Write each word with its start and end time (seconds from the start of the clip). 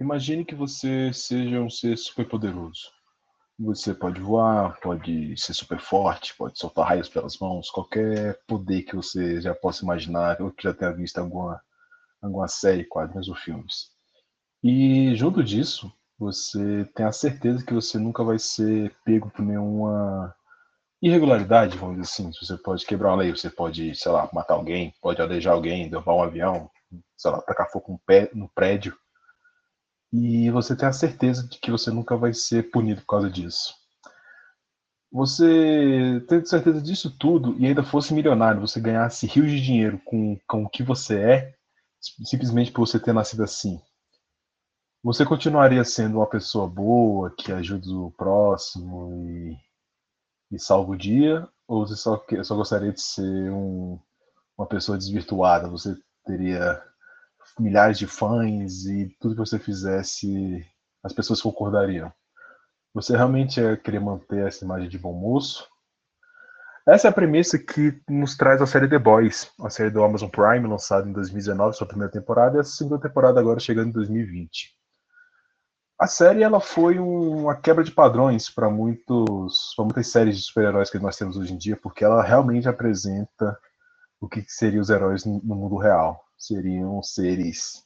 Imagine 0.00 0.44
que 0.44 0.54
você 0.54 1.12
seja 1.12 1.60
um 1.60 1.68
ser 1.68 1.96
super 1.98 2.28
poderoso. 2.28 2.82
Você 3.58 3.92
pode 3.92 4.20
voar, 4.20 4.78
pode 4.80 5.36
ser 5.36 5.52
super 5.52 5.80
forte, 5.80 6.36
pode 6.36 6.56
soltar 6.56 6.86
raios 6.86 7.08
pelas 7.08 7.36
mãos, 7.38 7.68
qualquer 7.68 8.38
poder 8.46 8.82
que 8.82 8.94
você 8.94 9.40
já 9.40 9.52
possa 9.56 9.82
imaginar 9.82 10.40
ou 10.40 10.52
que 10.52 10.62
já 10.62 10.72
tenha 10.72 10.92
visto 10.92 11.18
alguma, 11.18 11.60
alguma 12.22 12.46
série, 12.46 12.84
quadrinhos 12.84 13.28
ou 13.28 13.34
filmes. 13.34 13.90
E 14.62 15.16
junto 15.16 15.42
disso, 15.42 15.92
você 16.16 16.84
tem 16.94 17.04
a 17.04 17.10
certeza 17.10 17.66
que 17.66 17.74
você 17.74 17.98
nunca 17.98 18.22
vai 18.22 18.38
ser 18.38 18.94
pego 19.04 19.28
por 19.30 19.44
nenhuma 19.44 20.32
irregularidade, 21.02 21.76
vamos 21.76 21.96
dizer 21.96 22.08
assim. 22.08 22.30
Você 22.40 22.56
pode 22.56 22.86
quebrar 22.86 23.08
uma 23.08 23.16
lei, 23.16 23.32
você 23.32 23.50
pode, 23.50 23.96
sei 23.96 24.12
lá, 24.12 24.30
matar 24.32 24.54
alguém, 24.54 24.94
pode 25.02 25.20
alejar 25.20 25.54
alguém, 25.54 25.90
derrubar 25.90 26.14
um 26.14 26.22
avião, 26.22 26.70
sei 27.16 27.32
lá, 27.32 27.40
tacar 27.42 27.68
fogo 27.68 28.00
no 28.32 28.48
prédio 28.50 28.96
e 30.12 30.50
você 30.50 30.74
tem 30.74 30.88
a 30.88 30.92
certeza 30.92 31.46
de 31.46 31.58
que 31.58 31.70
você 31.70 31.90
nunca 31.90 32.16
vai 32.16 32.32
ser 32.32 32.70
punido 32.70 33.00
por 33.02 33.08
causa 33.08 33.30
disso. 33.30 33.74
Você 35.10 36.22
tendo 36.28 36.46
certeza 36.46 36.80
disso 36.82 37.10
tudo 37.18 37.56
e 37.58 37.66
ainda 37.66 37.82
fosse 37.82 38.12
milionário, 38.12 38.60
você 38.60 38.80
ganhasse 38.80 39.26
rios 39.26 39.50
de 39.50 39.60
dinheiro 39.60 40.00
com, 40.04 40.38
com 40.46 40.64
o 40.64 40.68
que 40.68 40.82
você 40.82 41.20
é, 41.20 41.54
simplesmente 42.00 42.70
por 42.70 42.86
você 42.86 43.00
ter 43.00 43.12
nascido 43.12 43.42
assim. 43.42 43.80
Você 45.02 45.24
continuaria 45.24 45.84
sendo 45.84 46.18
uma 46.18 46.26
pessoa 46.28 46.66
boa, 46.66 47.32
que 47.36 47.52
ajuda 47.52 47.88
o 47.90 48.10
próximo 48.10 49.26
e, 49.28 49.56
e 50.52 50.58
salva 50.58 50.92
o 50.92 50.96
dia? 50.96 51.48
Ou 51.66 51.86
você 51.86 51.96
só, 51.96 52.22
só 52.42 52.56
gostaria 52.56 52.92
de 52.92 53.00
ser 53.00 53.50
um, 53.52 53.98
uma 54.56 54.66
pessoa 54.66 54.98
desvirtuada? 54.98 55.68
Você 55.68 55.96
teria 56.26 56.82
milhares 57.58 57.98
de 57.98 58.06
fãs 58.06 58.84
e 58.86 59.14
tudo 59.20 59.34
que 59.34 59.40
você 59.40 59.58
fizesse, 59.58 60.64
as 61.02 61.12
pessoas 61.12 61.42
concordariam. 61.42 62.12
Você 62.94 63.16
realmente 63.16 63.60
é 63.60 63.76
querer 63.76 64.00
manter 64.00 64.46
essa 64.46 64.64
imagem 64.64 64.88
de 64.88 64.98
bom 64.98 65.12
moço? 65.12 65.68
Essa 66.86 67.08
é 67.08 67.10
a 67.10 67.12
premissa 67.12 67.58
que 67.58 68.00
nos 68.08 68.36
traz 68.36 68.62
a 68.62 68.66
série 68.66 68.88
The 68.88 68.98
Boys, 68.98 69.50
a 69.60 69.68
série 69.68 69.90
do 69.90 70.02
Amazon 70.02 70.30
Prime, 70.30 70.66
lançada 70.66 71.06
em 71.06 71.12
2019, 71.12 71.76
sua 71.76 71.86
primeira 71.86 72.10
temporada, 72.10 72.56
e 72.56 72.60
a 72.60 72.64
segunda 72.64 72.98
temporada 72.98 73.38
agora 73.38 73.60
chegando 73.60 73.88
em 73.88 73.92
2020. 73.92 74.74
A 76.00 76.06
série 76.06 76.42
ela 76.42 76.60
foi 76.60 76.98
uma 76.98 77.54
quebra 77.56 77.84
de 77.84 77.90
padrões 77.90 78.48
para 78.48 78.70
muitos, 78.70 79.74
muitas 79.78 80.08
séries 80.08 80.38
de 80.38 80.44
super-heróis 80.44 80.88
que 80.88 80.98
nós 80.98 81.16
temos 81.16 81.36
hoje 81.36 81.52
em 81.52 81.58
dia, 81.58 81.76
porque 81.76 82.04
ela 82.04 82.22
realmente 82.22 82.68
apresenta 82.68 83.58
o 84.20 84.28
que 84.28 84.42
seriam 84.48 84.80
os 84.80 84.88
heróis 84.88 85.24
no 85.24 85.54
mundo 85.56 85.76
real 85.76 86.27
seriam 86.38 87.02
seres 87.02 87.82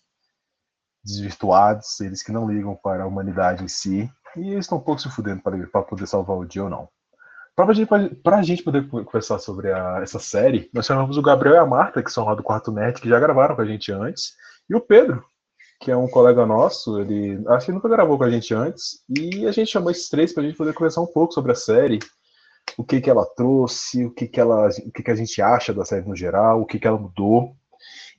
desvirtuados, 1.03 1.97
seres 1.97 2.23
que 2.23 2.31
não 2.31 2.49
ligam 2.49 2.77
para 2.77 3.05
a 3.05 3.07
humanidade 3.07 3.65
em 3.65 3.69
si, 3.69 4.11
e 4.37 4.51
eles 4.53 4.67
estão 4.67 4.79
um 4.79 4.83
pouco 4.83 5.01
se 5.01 5.11
fudendo 5.11 5.43
para, 5.43 5.83
poder 5.83 6.07
salvar 6.07 6.37
o 6.37 6.45
dia 6.45 6.65
ou 6.65 6.71
não. 6.71 6.89
Para 7.55 7.67
a 8.39 8.43
gente, 8.43 8.63
poder 8.63 8.89
conversar 8.89 9.39
sobre 9.39 9.73
a, 9.73 10.01
essa 10.03 10.19
série, 10.19 10.71
nós 10.73 10.87
chamamos 10.87 11.19
o 11.19 11.23
Gabriel 11.23 11.57
e 11.57 11.59
a 11.59 11.67
Marta, 11.67 12.03
que 12.03 12.11
são 12.11 12.25
lá 12.25 12.35
do 12.35 12.43
Quarto 12.43 12.73
Net, 12.73 13.01
que 13.01 13.09
já 13.09 13.21
gravaram 13.21 13.55
com 13.55 13.63
a 13.63 13.67
gente 13.67 13.93
antes, 13.93 14.33
e 14.71 14.75
o 14.75 14.81
Pedro, 14.81 15.23
que 15.81 15.91
é 15.91 15.97
um 15.97 16.09
colega 16.09 16.47
nosso, 16.47 17.01
ele 17.01 17.43
acho 17.49 17.67
que 17.67 17.73
nunca 17.73 17.89
gravou 17.89 18.17
com 18.17 18.25
a 18.25 18.31
gente 18.31 18.55
antes, 18.55 19.03
e 19.09 19.47
a 19.47 19.53
gente 19.53 19.71
chamou 19.71 19.91
esses 19.91 20.09
três 20.09 20.33
para 20.33 20.43
a 20.43 20.47
gente 20.47 20.57
poder 20.57 20.73
conversar 20.73 21.03
um 21.03 21.07
pouco 21.07 21.35
sobre 21.35 21.53
a 21.53 21.57
série, 21.57 21.99
o 22.79 22.85
que 22.85 23.01
que 23.01 23.11
ela 23.11 23.27
trouxe, 23.27 24.07
o 24.07 24.15
que 24.15 24.27
que 24.27 24.41
ela, 24.41 24.69
o 24.69 24.93
que 24.93 25.03
que 25.03 25.11
a 25.11 25.15
gente 25.15 25.43
acha 25.43 25.75
da 25.75 25.85
série 25.85 26.09
no 26.09 26.17
geral, 26.17 26.63
o 26.63 26.67
que 26.67 26.79
que 26.79 26.87
ela 26.87 26.99
mudou, 26.99 27.55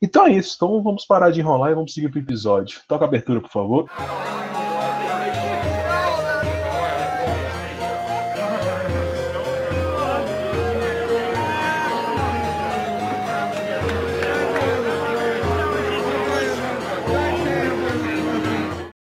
então 0.04 0.28
é 0.28 0.34
isso. 0.34 0.56
Então 0.58 0.84
vamos 0.84 1.06
parar 1.06 1.32
de 1.32 1.40
enrolar 1.40 1.72
e 1.72 1.76
vamos 1.76 1.94
seguir 1.94 2.10
pro 2.10 2.20
episódio. 2.20 2.82
Toca 2.90 3.06
a 3.06 3.08
abertura, 3.08 3.40
por 3.40 3.50
favor. 3.50 3.90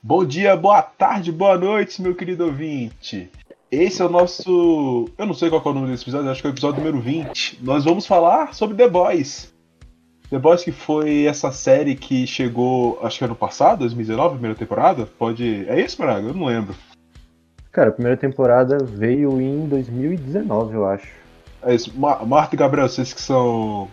Bom 0.00 0.25
dia, 0.25 0.54
boa 0.54 0.81
tarde, 0.81 1.33
boa 1.33 1.59
noite, 1.59 2.00
meu 2.00 2.15
querido 2.15 2.44
ouvinte. 2.44 3.31
Esse 3.69 4.00
é 4.00 4.04
o 4.04 4.09
nosso. 4.09 5.09
Eu 5.19 5.27
não 5.27 5.34
sei 5.34 5.49
qual 5.50 5.62
é 5.65 5.69
o 5.69 5.72
nome 5.72 5.88
desse 5.88 6.04
episódio, 6.04 6.31
acho 6.31 6.41
que 6.41 6.47
é 6.47 6.50
o 6.50 6.53
episódio 6.53 6.78
número 6.78 7.00
20. 7.00 7.59
Nós 7.62 7.84
vamos 7.84 8.06
falar 8.06 8.54
sobre 8.54 8.77
The 8.77 8.88
Boys, 8.88 9.53
The 10.34 10.41
Boys 10.41 10.65
que 10.65 10.72
foi 10.72 11.27
essa 11.27 11.53
série 11.53 11.95
que 11.95 12.27
chegou, 12.27 12.99
acho 13.05 13.19
que 13.19 13.25
ano 13.25 13.37
passado, 13.37 13.78
2019, 13.81 14.33
primeira 14.33 14.59
temporada? 14.59 15.06
Pode. 15.17 15.65
É 15.69 15.81
isso, 15.81 15.97
Braga? 15.97 16.27
Eu 16.27 16.34
não 16.34 16.47
lembro. 16.47 16.75
Cara, 17.71 17.91
a 17.91 17.93
primeira 17.93 18.17
temporada 18.17 18.78
veio 18.78 19.41
em 19.41 19.69
2019, 19.69 20.75
eu 20.75 20.87
acho. 20.87 21.06
É 21.62 21.72
isso. 21.72 21.93
Ma 21.97 22.25
Marta 22.25 22.56
e 22.56 22.59
Gabriel, 22.59 22.89
vocês 22.89 23.12
que 23.12 23.21
são 23.21 23.89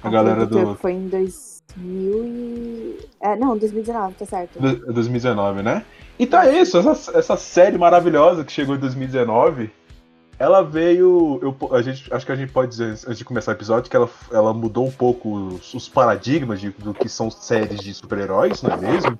a, 0.00 0.06
a 0.06 0.10
galera 0.12 0.46
do. 0.46 0.76
Foi 0.76 0.92
em 0.92 1.08
2000 1.08 2.24
e. 2.26 2.98
É, 3.20 3.34
não, 3.34 3.58
2019, 3.58 4.14
tá 4.14 4.24
certo. 4.24 4.60
2019, 4.60 5.62
né? 5.62 5.84
Então 6.16 6.40
é 6.40 6.60
isso, 6.60 6.78
essa, 6.78 7.18
essa 7.18 7.36
série 7.36 7.76
maravilhosa 7.76 8.44
que 8.44 8.52
chegou 8.52 8.76
em 8.76 8.78
2019 8.78 9.68
ela 10.42 10.60
veio. 10.60 11.38
Eu, 11.40 11.56
a 11.72 11.80
gente, 11.80 12.12
acho 12.12 12.26
que 12.26 12.32
a 12.32 12.34
gente 12.34 12.52
pode 12.52 12.70
dizer, 12.70 12.88
antes 12.88 13.16
de 13.16 13.24
começar 13.24 13.52
o 13.52 13.54
episódio, 13.54 13.88
que 13.88 13.96
ela, 13.96 14.10
ela 14.32 14.52
mudou 14.52 14.84
um 14.84 14.90
pouco 14.90 15.32
os, 15.32 15.72
os 15.72 15.88
paradigmas 15.88 16.60
de, 16.60 16.70
do 16.70 16.92
que 16.92 17.08
são 17.08 17.30
séries 17.30 17.80
de 17.80 17.94
super-heróis, 17.94 18.60
não 18.60 18.72
é 18.72 18.76
mesmo? 18.76 19.16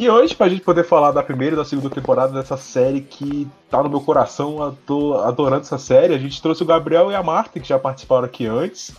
E 0.00 0.10
hoje, 0.10 0.34
pra 0.34 0.48
gente 0.48 0.62
poder 0.62 0.82
falar 0.82 1.12
da 1.12 1.22
primeira 1.22 1.54
e 1.54 1.56
da 1.56 1.64
segunda 1.64 1.90
temporada 1.90 2.32
dessa 2.32 2.56
série 2.56 3.02
que 3.02 3.48
tá 3.70 3.80
no 3.84 3.88
meu 3.88 4.00
coração, 4.00 4.60
eu 4.60 4.76
tô 4.84 5.14
adorando 5.14 5.62
essa 5.62 5.78
série, 5.78 6.12
a 6.12 6.18
gente 6.18 6.42
trouxe 6.42 6.64
o 6.64 6.66
Gabriel 6.66 7.12
e 7.12 7.14
a 7.14 7.22
Marta, 7.22 7.60
que 7.60 7.68
já 7.68 7.78
participaram 7.78 8.24
aqui 8.24 8.44
antes. 8.44 8.96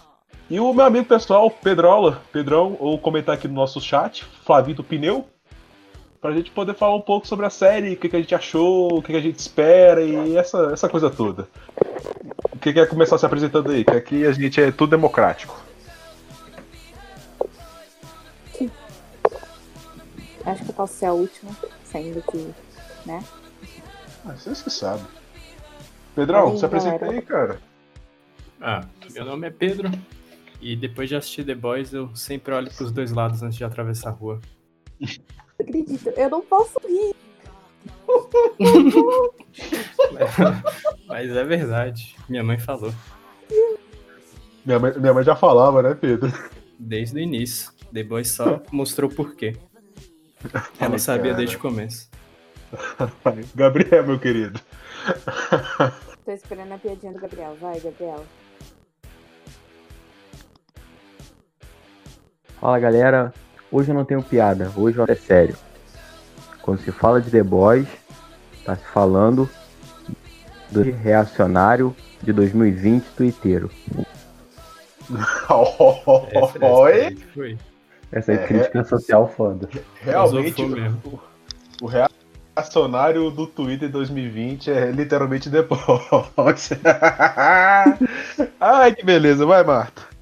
E 0.49 0.61
o 0.61 0.73
meu 0.73 0.85
amigo 0.85 1.05
pessoal, 1.05 1.49
Pedrola, 1.51 2.21
Pedrão, 2.31 2.77
ou 2.79 2.97
comentar 2.97 3.35
aqui 3.35 3.49
no 3.49 3.53
nosso 3.53 3.81
chat, 3.81 4.23
Flavito 4.45 4.83
Pneu, 4.83 5.27
pra 6.23 6.31
gente 6.31 6.51
poder 6.51 6.73
falar 6.73 6.95
um 6.95 7.01
pouco 7.01 7.27
sobre 7.27 7.45
a 7.45 7.49
série, 7.49 7.95
o 7.95 7.97
que, 7.97 8.07
que 8.07 8.15
a 8.15 8.19
gente 8.19 8.33
achou, 8.33 8.97
o 8.97 9.01
que, 9.01 9.11
que 9.11 9.17
a 9.17 9.21
gente 9.21 9.37
espera 9.37 10.01
e 10.01 10.37
essa, 10.37 10.71
essa 10.71 10.87
coisa 10.87 11.09
toda. 11.09 11.49
O 12.49 12.57
que 12.57 12.71
quer 12.71 12.87
começar 12.87 13.17
se 13.17 13.25
apresentando 13.25 13.69
aí? 13.69 13.83
Que 13.83 13.91
aqui 13.91 14.25
a 14.25 14.31
gente 14.31 14.61
é 14.61 14.71
tudo 14.71 14.91
democrático. 14.91 15.61
Acho 20.45 20.63
que 20.63 20.69
eu 20.69 20.73
posso 20.73 20.93
ser 20.93 21.07
a 21.07 21.13
última, 21.13 21.51
saindo 21.83 22.21
que, 22.21 22.53
né? 23.05 23.21
Ah, 24.25 24.31
vocês 24.31 24.61
que 24.61 24.69
sabem. 24.69 25.05
Pedrão, 26.15 26.51
aí, 26.51 26.57
se 26.57 26.65
apresenta 26.65 27.05
aí, 27.05 27.21
cara. 27.21 27.59
Ah, 28.61 28.85
meu 29.11 29.25
nome 29.25 29.47
é 29.47 29.51
Pedro. 29.51 29.91
E 30.61 30.77
depois 30.77 31.09
de 31.09 31.17
assistir 31.17 31.45
The 31.45 31.55
Boys, 31.55 31.93
eu 31.93 32.15
sempre 32.15 32.53
olho 32.53 32.71
pros 32.71 32.93
dois 32.93 33.11
lados 33.11 33.43
antes 33.43 33.57
de 33.57 33.65
atravessar 33.65 34.11
a 34.11 34.13
rua. 34.13 34.39
acredito, 35.59 36.09
eu 36.09 36.29
não 36.29 36.41
posso 36.41 36.79
rir. 36.87 37.15
Mas 41.07 41.29
é 41.29 41.43
verdade. 41.43 42.15
Minha 42.29 42.43
mãe 42.43 42.59
falou. 42.59 42.93
Minha 44.65 44.79
mãe, 44.79 44.93
minha 44.97 45.13
mãe 45.13 45.23
já 45.23 45.35
falava, 45.35 45.81
né, 45.81 45.93
Pedro? 45.93 46.31
Desde 46.79 47.17
o 47.17 47.19
início. 47.19 47.71
Depois 47.91 48.31
só 48.31 48.61
mostrou 48.71 49.09
por 49.09 49.35
quê. 49.35 49.57
Ela 50.79 50.97
sabia 50.97 51.31
cara. 51.31 51.37
desde 51.37 51.57
o 51.57 51.59
começo. 51.59 52.09
Gabriel, 53.55 54.05
meu 54.05 54.19
querido. 54.19 54.59
Tô 56.25 56.31
esperando 56.31 56.73
a 56.73 56.77
piadinha 56.77 57.13
do 57.13 57.19
Gabriel. 57.19 57.55
Vai, 57.59 57.79
Gabriel. 57.79 58.25
Fala, 62.59 62.79
galera. 62.79 63.33
Hoje 63.73 63.89
eu 63.89 63.95
não 63.95 64.05
tenho 64.05 64.21
piada, 64.21 64.71
hoje 64.77 64.99
é 65.07 65.15
sério. 65.15 65.57
Quando 66.61 66.79
se 66.81 66.91
fala 66.91 67.19
de 67.19 67.31
The 67.31 67.41
Boys, 67.41 67.87
tá 68.63 68.75
se 68.75 68.85
falando 68.85 69.49
do 70.69 70.83
reacionário 70.83 71.95
de 72.21 72.31
2020 72.31 73.03
tuiteiro. 73.17 73.71
Oi? 76.61 77.57
Essa 78.11 78.33
é 78.33 78.37
crítica 78.45 78.81
é, 78.81 78.83
social 78.83 79.27
foda. 79.27 79.67
Realmente, 80.01 80.61
o, 80.61 81.19
o 81.81 81.89
reacionário 82.55 83.31
do 83.31 83.47
Twitter 83.47 83.89
2020 83.89 84.69
é 84.69 84.91
literalmente 84.91 85.49
The 85.49 85.63
Boys. 85.63 86.69
Ai, 88.61 88.93
que 88.93 89.03
beleza. 89.03 89.47
Vai, 89.47 89.63
Marta. 89.63 90.12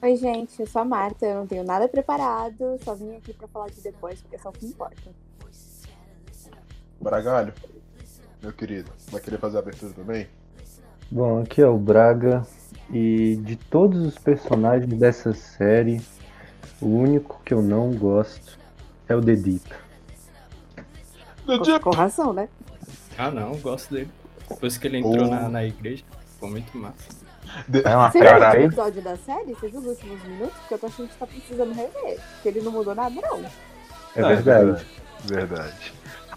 Oi, 0.00 0.16
gente, 0.16 0.60
eu 0.60 0.66
sou 0.66 0.82
a 0.82 0.84
Marta, 0.84 1.26
eu 1.26 1.34
não 1.40 1.46
tenho 1.46 1.64
nada 1.64 1.88
preparado, 1.88 2.78
só 2.84 2.94
vim 2.94 3.16
aqui 3.16 3.32
pra 3.32 3.48
falar 3.48 3.68
de 3.68 3.80
depois, 3.80 4.20
porque 4.20 4.36
é 4.36 4.38
só 4.38 4.50
o 4.50 4.52
que 4.52 4.66
importa. 4.66 4.96
Bragalho, 7.00 7.52
meu 8.40 8.52
querido, 8.52 8.90
vai 9.10 9.20
querer 9.20 9.38
fazer 9.38 9.56
a 9.56 9.60
abertura 9.60 9.92
também? 9.92 10.28
Bom, 11.10 11.42
aqui 11.42 11.60
é 11.60 11.66
o 11.66 11.76
Braga, 11.76 12.46
e 12.92 13.36
de 13.42 13.56
todos 13.56 14.00
os 14.06 14.16
personagens 14.18 14.92
dessa 14.98 15.32
série, 15.32 16.00
o 16.80 16.86
único 16.86 17.40
que 17.44 17.52
eu 17.52 17.60
não 17.60 17.92
gosto 17.92 18.56
é 19.08 19.16
o 19.16 19.20
Dedito. 19.20 19.74
Com, 21.44 21.80
com 21.80 21.90
razão, 21.90 22.32
né? 22.32 22.48
Ah, 23.16 23.30
não, 23.32 23.56
gosto 23.56 23.94
dele. 23.94 24.10
Depois 24.48 24.78
que 24.78 24.86
ele 24.86 24.98
entrou 24.98 25.26
Oh. 25.26 25.30
na, 25.30 25.48
na 25.48 25.64
igreja, 25.64 26.04
ficou 26.34 26.50
muito 26.50 26.76
massa. 26.78 27.17
É 27.84 27.96
uma 27.96 28.10
Você 28.10 28.20
viu 28.20 28.30
o 28.30 28.64
episódio 28.64 29.02
da 29.02 29.16
série? 29.16 29.54
Você 29.54 29.68
viu 29.68 29.80
os 29.80 29.86
últimos 29.86 30.22
minutos? 30.24 30.54
Porque 30.60 30.74
eu 30.74 30.78
tô 30.78 30.86
achando 30.86 31.08
que 31.08 31.16
tá 31.16 31.26
precisando 31.26 31.72
rever. 31.74 32.20
Porque 32.34 32.48
ele 32.48 32.60
não 32.60 32.72
mudou 32.72 32.94
nada, 32.94 33.14
não. 33.20 33.44
É 34.16 34.22
verdade. 34.22 34.86
Verdade. 35.24 35.92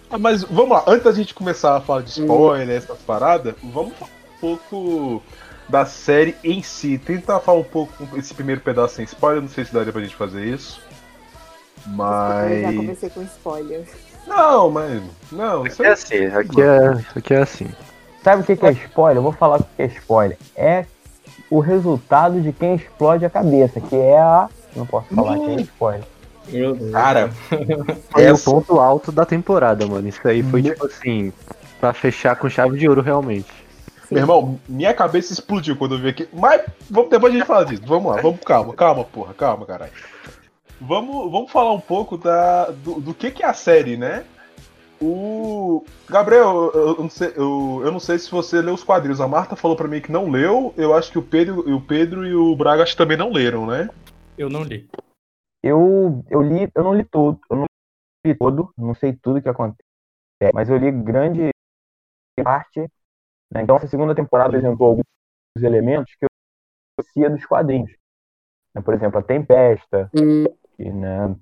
Ah, 0.09 0.17
mas 0.17 0.43
vamos 0.43 0.71
lá, 0.71 0.83
antes 0.87 1.03
da 1.05 1.11
gente 1.13 1.33
começar 1.33 1.77
a 1.77 1.81
falar 1.81 2.01
de 2.01 2.09
spoiler, 2.09 2.69
essas 2.75 2.99
paradas, 2.99 3.55
vamos 3.63 3.93
falar 3.93 4.11
um 4.11 4.37
pouco 4.39 5.23
da 5.69 5.85
série 5.85 6.35
em 6.43 6.61
si. 6.61 6.97
Tentar 6.97 7.39
falar 7.39 7.59
um 7.59 7.63
pouco 7.63 7.93
esse 8.17 8.33
primeiro 8.33 8.59
pedaço 8.59 8.95
sem 8.95 9.05
spoiler, 9.05 9.41
não 9.41 9.49
sei 9.49 9.63
se 9.63 9.73
daria 9.73 9.93
pra 9.93 10.01
gente 10.01 10.15
fazer 10.15 10.43
isso. 10.45 10.81
Eu 11.85 11.91
já 11.91 11.95
Mas. 11.95 12.75
comecei 12.75 13.09
com 13.09 13.23
spoiler. 13.23 13.87
Não, 14.27 14.69
mas. 14.69 15.01
Não, 15.31 15.65
isso 15.65 15.83
É 15.83 15.89
assim, 15.89 16.25
aqui 16.25 16.61
é, 16.61 17.17
aqui 17.17 17.33
é 17.33 17.41
assim. 17.41 17.69
Sabe 18.23 18.43
o 18.43 18.45
que 18.45 18.55
que 18.55 18.65
é 18.65 18.71
spoiler? 18.71 19.17
Eu 19.17 19.23
vou 19.23 19.31
falar 19.31 19.57
o 19.57 19.63
que 19.63 19.69
que 19.77 19.81
é 19.81 19.85
spoiler. 19.85 20.37
É 20.55 20.85
o 21.51 21.59
resultado 21.59 22.41
de 22.41 22.51
quem 22.51 22.73
explode 22.75 23.23
a 23.25 23.29
cabeça, 23.29 23.79
que 23.79 23.95
é 23.95 24.17
a. 24.19 24.49
Não 24.75 24.85
posso 24.87 25.13
falar 25.13 25.37
que 25.37 25.51
é 25.51 25.55
spoiler. 25.61 26.03
Meu 26.47 26.73
Deus. 26.75 26.91
Cara, 26.91 27.29
Foi 28.09 28.23
o 28.25 28.33
essa- 28.33 28.49
ponto 28.49 28.79
alto 28.79 29.11
da 29.11 29.25
temporada, 29.25 29.85
mano. 29.85 30.07
Isso 30.07 30.25
aí 30.27 30.41
foi 30.41 30.63
tipo 30.63 30.85
assim, 30.87 31.31
pra 31.79 31.93
fechar 31.93 32.35
com 32.37 32.49
chave 32.49 32.79
de 32.79 32.87
ouro 32.89 33.01
realmente. 33.01 33.51
Meu 34.09 34.21
irmão, 34.21 34.59
minha 34.67 34.93
cabeça 34.93 35.31
explodiu 35.31 35.75
quando 35.77 35.95
eu 35.95 35.99
vi 35.99 36.09
aqui. 36.09 36.27
Mas 36.33 36.61
vamos, 36.89 37.09
depois 37.09 37.33
a 37.33 37.37
gente 37.37 37.45
fala 37.47 37.65
disso. 37.65 37.83
Vamos 37.85 38.13
lá, 38.15 38.21
vamos, 38.21 38.39
calma, 38.45 38.73
calma, 38.73 39.03
porra, 39.03 39.33
calma, 39.33 39.65
caralho. 39.65 39.91
Vamos, 40.79 41.31
vamos 41.31 41.51
falar 41.51 41.73
um 41.73 41.79
pouco 41.79 42.17
da, 42.17 42.65
do, 42.71 42.99
do 42.99 43.13
que, 43.13 43.29
que 43.31 43.43
é 43.43 43.47
a 43.47 43.53
série, 43.53 43.95
né? 43.97 44.23
O. 45.01 45.83
Gabriel, 46.07 46.71
eu, 46.73 46.87
eu 46.87 46.97
não 46.97 47.09
sei, 47.09 47.29
eu, 47.35 47.81
eu 47.83 47.91
não 47.91 47.99
sei 47.99 48.19
se 48.19 48.29
você 48.29 48.61
leu 48.61 48.73
os 48.73 48.83
quadrinhos. 48.83 49.19
A 49.19 49.27
Marta 49.27 49.55
falou 49.55 49.75
pra 49.75 49.87
mim 49.87 50.01
que 50.01 50.11
não 50.11 50.29
leu. 50.29 50.73
Eu 50.77 50.93
acho 50.93 51.11
que 51.11 51.17
o 51.17 51.23
Pedro, 51.23 51.59
o 51.75 51.81
Pedro 51.81 52.25
e 52.25 52.35
o 52.35 52.55
Braga 52.55 52.83
acho 52.83 52.91
que 52.93 52.97
também 52.97 53.17
não 53.17 53.31
leram, 53.31 53.65
né? 53.65 53.89
Eu 54.37 54.49
não 54.49 54.63
li. 54.63 54.87
Eu, 55.63 56.23
eu 56.29 56.41
li, 56.41 56.69
eu 56.73 56.83
não 56.83 56.93
li 56.95 57.03
todo, 57.03 57.39
eu 57.49 57.57
não 57.57 57.65
li 58.25 58.35
todo, 58.35 58.73
não 58.77 58.95
sei 58.95 59.13
tudo 59.13 59.41
que 59.41 59.49
acontece, 59.49 59.83
mas 60.53 60.69
eu 60.69 60.77
li 60.77 60.91
grande 60.91 61.49
parte. 62.43 62.81
né? 63.51 63.61
Então, 63.61 63.75
essa 63.75 63.87
segunda 63.87 64.15
temporada 64.15 64.49
apresentou 64.49 64.87
alguns 64.87 65.03
elementos 65.63 66.15
que 66.15 66.25
eu 66.25 66.29
conhecia 66.97 67.29
dos 67.29 67.45
quadrinhos. 67.45 67.91
né? 68.73 68.81
Por 68.81 68.93
exemplo, 68.93 69.19
a 69.19 69.23
Tempesta, 69.23 70.09
que, 70.77 70.89
né, 70.89 71.35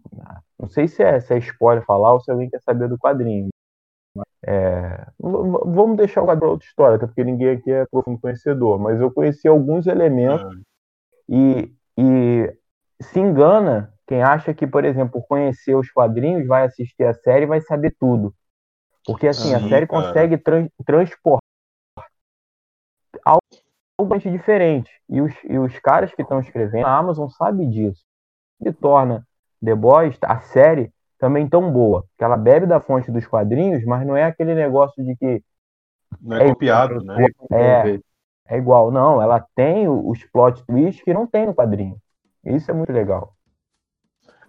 não 0.60 0.68
sei 0.68 0.88
se 0.88 1.02
é, 1.02 1.20
se 1.20 1.34
é 1.34 1.38
spoiler 1.38 1.86
falar 1.86 2.14
ou 2.14 2.20
se 2.20 2.30
alguém 2.30 2.50
quer 2.50 2.62
saber 2.62 2.90
do 2.90 2.98
quadrinho. 2.98 3.50
É, 4.46 5.06
vamos 5.20 5.98
deixar 5.98 6.22
o 6.22 6.26
quadro 6.26 6.42
para 6.42 6.50
outra 6.50 6.68
história, 6.68 6.96
até 6.96 7.06
porque 7.06 7.24
ninguém 7.24 7.52
aqui 7.52 7.72
é 7.72 7.86
profundo 7.86 8.20
conhecedor, 8.20 8.80
mas 8.80 9.00
eu 9.00 9.12
conheci 9.12 9.48
alguns 9.48 9.86
elementos 9.88 10.58
e, 11.28 11.74
e 11.98 12.54
se 13.02 13.20
engana 13.20 13.94
quem 14.08 14.24
acha 14.24 14.54
que, 14.54 14.66
por 14.66 14.84
exemplo, 14.84 15.22
conhecer 15.28 15.76
os 15.76 15.92
quadrinhos, 15.92 16.48
vai 16.48 16.66
assistir 16.66 17.04
a 17.04 17.14
série 17.14 17.44
e 17.44 17.48
vai 17.48 17.62
saber 17.62 17.96
tudo. 18.00 18.34
Porque 19.06 19.28
assim, 19.28 19.54
a 19.54 19.60
Sim, 19.62 19.70
série 19.70 19.88
cara. 19.88 20.02
consegue 20.02 20.38
tran- 20.38 20.70
transportar 20.86 21.40
algo 23.24 24.18
diferente. 24.18 24.92
E 25.10 25.22
os, 25.22 25.34
e 25.44 25.58
os 25.60 25.78
caras 25.80 26.14
que 26.14 26.22
estão 26.22 26.40
escrevendo, 26.40 26.86
a 26.86 26.98
Amazon 26.98 27.28
sabe 27.30 27.66
disso. 27.68 28.04
E 28.62 28.72
torna 28.74 29.26
The 29.64 29.76
Boys, 29.76 30.18
a 30.22 30.40
série, 30.40 30.92
também 31.18 31.48
tão 31.48 31.72
boa. 31.72 32.06
Que 32.18 32.24
ela 32.24 32.38
bebe 32.38 32.66
da 32.66 32.80
fonte 32.80 33.12
dos 33.12 33.28
quadrinhos, 33.28 33.84
mas 33.86 34.06
não 34.06 34.16
é 34.16 34.24
aquele 34.24 34.56
negócio 34.56 35.04
de 35.04 35.16
que 35.16 35.44
Não 36.22 36.38
é, 36.38 36.46
É, 36.46 36.50
copiado, 36.50 37.04
né? 37.04 37.26
é, 37.52 38.00
é 38.48 38.58
igual. 38.58 38.92
Não, 38.92 39.22
ela 39.22 39.46
tem 39.56 39.88
os 39.88 40.24
plot 40.26 40.64
twists 40.66 41.04
que 41.04 41.14
não 41.14 41.28
tem 41.28 41.46
no 41.46 41.54
quadrinho. 41.54 41.98
Isso 42.46 42.72
é 42.72 42.74
muito 42.74 42.92
legal. 42.92 43.34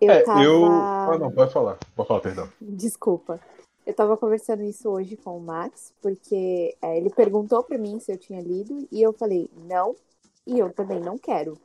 Eu 0.00 0.10
É, 0.10 0.22
tava. 0.22 0.42
eu. 0.42 0.64
Ah, 0.64 1.18
não, 1.18 1.30
pode 1.30 1.52
falar. 1.52 1.76
Pode 1.94 2.08
falar, 2.08 2.20
perdão. 2.20 2.48
Desculpa. 2.60 3.38
Eu 3.86 3.94
tava 3.94 4.16
conversando 4.16 4.62
isso 4.62 4.88
hoje 4.88 5.16
com 5.16 5.36
o 5.36 5.40
Max, 5.40 5.92
porque 6.00 6.76
é, 6.80 6.96
ele 6.96 7.10
perguntou 7.10 7.62
pra 7.64 7.76
mim 7.76 7.98
se 7.98 8.12
eu 8.12 8.16
tinha 8.16 8.40
lido, 8.40 8.86
e 8.92 9.02
eu 9.02 9.12
falei 9.12 9.50
não, 9.64 9.96
e 10.46 10.58
eu 10.58 10.72
também 10.72 11.00
não 11.00 11.18
quero. 11.18 11.58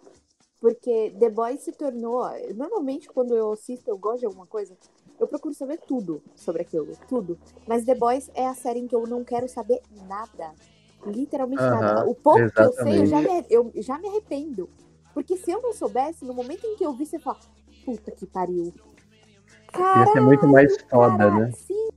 Porque 0.59 1.15
The 1.19 1.29
Boys 1.29 1.61
se 1.61 1.71
tornou. 1.71 2.23
Normalmente, 2.55 3.07
quando 3.09 3.35
eu 3.35 3.51
assisto, 3.51 3.89
eu 3.89 3.97
gosto 3.97 4.21
de 4.21 4.25
alguma 4.25 4.47
coisa, 4.47 4.75
eu 5.19 5.27
procuro 5.27 5.53
saber 5.53 5.79
tudo 5.87 6.21
sobre 6.35 6.61
aquilo, 6.61 6.93
tudo. 7.07 7.37
Mas 7.67 7.85
The 7.85 7.95
Boys 7.95 8.29
é 8.33 8.47
a 8.47 8.53
série 8.53 8.79
em 8.79 8.87
que 8.87 8.95
eu 8.95 9.05
não 9.05 9.23
quero 9.23 9.47
saber 9.47 9.81
nada. 10.07 10.53
Literalmente 11.05 11.61
nada. 11.61 12.09
O 12.09 12.15
pouco 12.15 12.49
que 12.49 12.61
eu 12.61 12.73
sei, 12.73 12.99
eu 12.99 13.03
exatamente. 13.03 13.09
já, 13.09 13.21
me, 13.21 13.45
eu 13.49 13.71
já 13.75 13.97
me 13.99 14.07
arrependo. 14.07 14.69
Porque 15.13 15.37
se 15.37 15.51
eu 15.51 15.61
não 15.61 15.71
soubesse, 15.71 16.25
no 16.25 16.33
momento 16.33 16.65
em 16.65 16.75
que 16.75 16.85
eu 16.85 16.93
vi, 16.93 17.05
você 17.05 17.19
fala, 17.19 17.39
puta 17.85 18.11
que 18.11 18.25
pariu. 18.25 18.73
Ia 19.77 20.07
ser 20.07 20.21
muito 20.21 20.47
mais 20.47 20.75
foda, 20.89 21.17
Cara, 21.17 21.31
né? 21.31 21.51
Sim, 21.51 21.89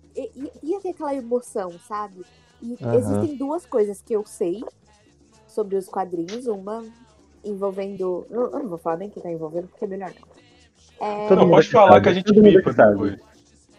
ia 0.63 0.81
ter 0.81 0.91
aquela 0.91 1.15
emoção, 1.15 1.73
sabe? 1.87 2.25
E 2.61 2.77
existem 2.97 3.37
duas 3.37 3.65
coisas 3.65 4.03
que 4.03 4.13
eu 4.13 4.25
sei 4.27 4.63
sobre 5.47 5.77
os 5.77 5.89
quadrinhos. 5.89 6.47
Uma 6.47 6.85
envolvendo. 7.45 8.27
Eu 8.31 8.51
eu 8.53 8.59
não 8.61 8.69
vou 8.69 8.79
falar 8.79 8.97
nem 8.99 9.11
que 9.11 9.21
tá 9.21 9.31
envolvendo, 9.31 9.69
porque 9.69 9.85
é 9.85 9.89
melhor 9.89 10.11
não. 10.11 11.07
É, 11.07 11.29
Todo 11.29 11.39
Não, 11.39 11.45
mundo 11.47 11.55
pode 11.57 11.71
falar 11.71 11.93
sabe, 11.93 12.03
que 12.03 12.09
a 12.09 12.13
gente 12.13 12.33
pipa 12.33 12.73
depois. 12.73 13.21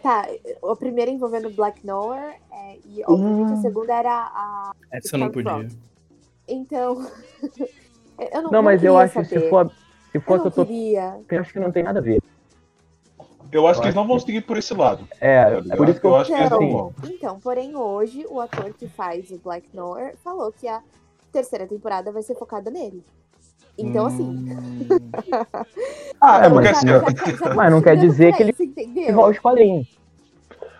Tá, 0.02 0.26
a 0.70 0.76
primeira 0.76 1.10
envolvendo 1.10 1.50
Black 1.50 1.86
Noir 1.86 2.36
é, 2.50 2.76
e 2.86 3.02
obviamente 3.06 3.52
a 3.52 3.56
segunda 3.56 3.92
era 3.94 4.10
a. 4.32 4.72
Essa 4.90 5.16
eu 5.16 5.20
não 5.20 5.30
podia. 5.30 5.68
Então. 6.48 7.06
eu 8.32 8.42
não, 8.42 8.50
Não, 8.50 8.62
mas 8.62 8.82
eu 8.82 8.96
acho 8.96 9.18
que 9.20 9.24
se 9.26 9.48
for, 9.50 9.70
se 10.10 10.16
Eu 10.16 10.20
for 10.22 10.36
não 10.38 10.42
que 10.42 10.48
eu 10.48 10.52
tô. 10.52 10.66
queria. 10.66 11.20
Eu 11.30 11.40
acho 11.40 11.52
que 11.52 11.60
não 11.60 11.70
tem 11.70 11.82
nada 11.82 11.98
a 11.98 12.02
ver. 12.02 12.22
Eu 13.52 13.66
acho 13.66 13.78
Eu 13.78 13.82
que 13.82 13.86
eles 13.88 13.94
não 13.96 14.06
vão 14.06 14.16
que- 14.16 14.24
seguir 14.24 14.40
por 14.42 14.56
esse 14.56 14.72
lado. 14.72 15.06
É, 15.20 15.60
tá 15.62 15.76
por 15.76 15.88
isso 15.88 16.00
que 16.00 16.06
eu, 16.06 16.16
acho 16.16 16.32
que 16.32 16.38
eles 16.38 16.50
não 16.50 16.58
assim, 16.58 16.72
vão. 16.72 16.94
Então, 17.04 17.40
porém, 17.40 17.76
hoje 17.76 18.24
o 18.30 18.40
ator 18.40 18.72
que 18.72 18.88
faz 18.88 19.30
o 19.30 19.38
Black 19.38 19.68
Noir 19.74 20.16
falou 20.24 20.50
que 20.52 20.66
a 20.68 20.80
terceira 21.32 21.66
temporada 21.66 22.10
vai 22.12 22.22
ser 22.22 22.36
focada 22.36 22.70
nele. 22.70 23.04
Então, 23.80 24.06
assim. 24.06 24.22
Hum. 24.24 24.88
Ah, 26.20 26.42
É, 26.42 26.46
é 26.46 26.50
porque 26.50 26.68
mas- 26.68 26.76
assim, 26.78 27.54
Mas 27.56 27.72
não 27.72 27.80
quer 27.80 27.96
dizer 27.96 28.34
que 28.36 28.42
ele- 28.42 28.52
você 28.52 28.64
entendeu? 28.64 29.08
igual 29.08 29.26
aos 29.28 29.38
quadrinhos. 29.38 29.88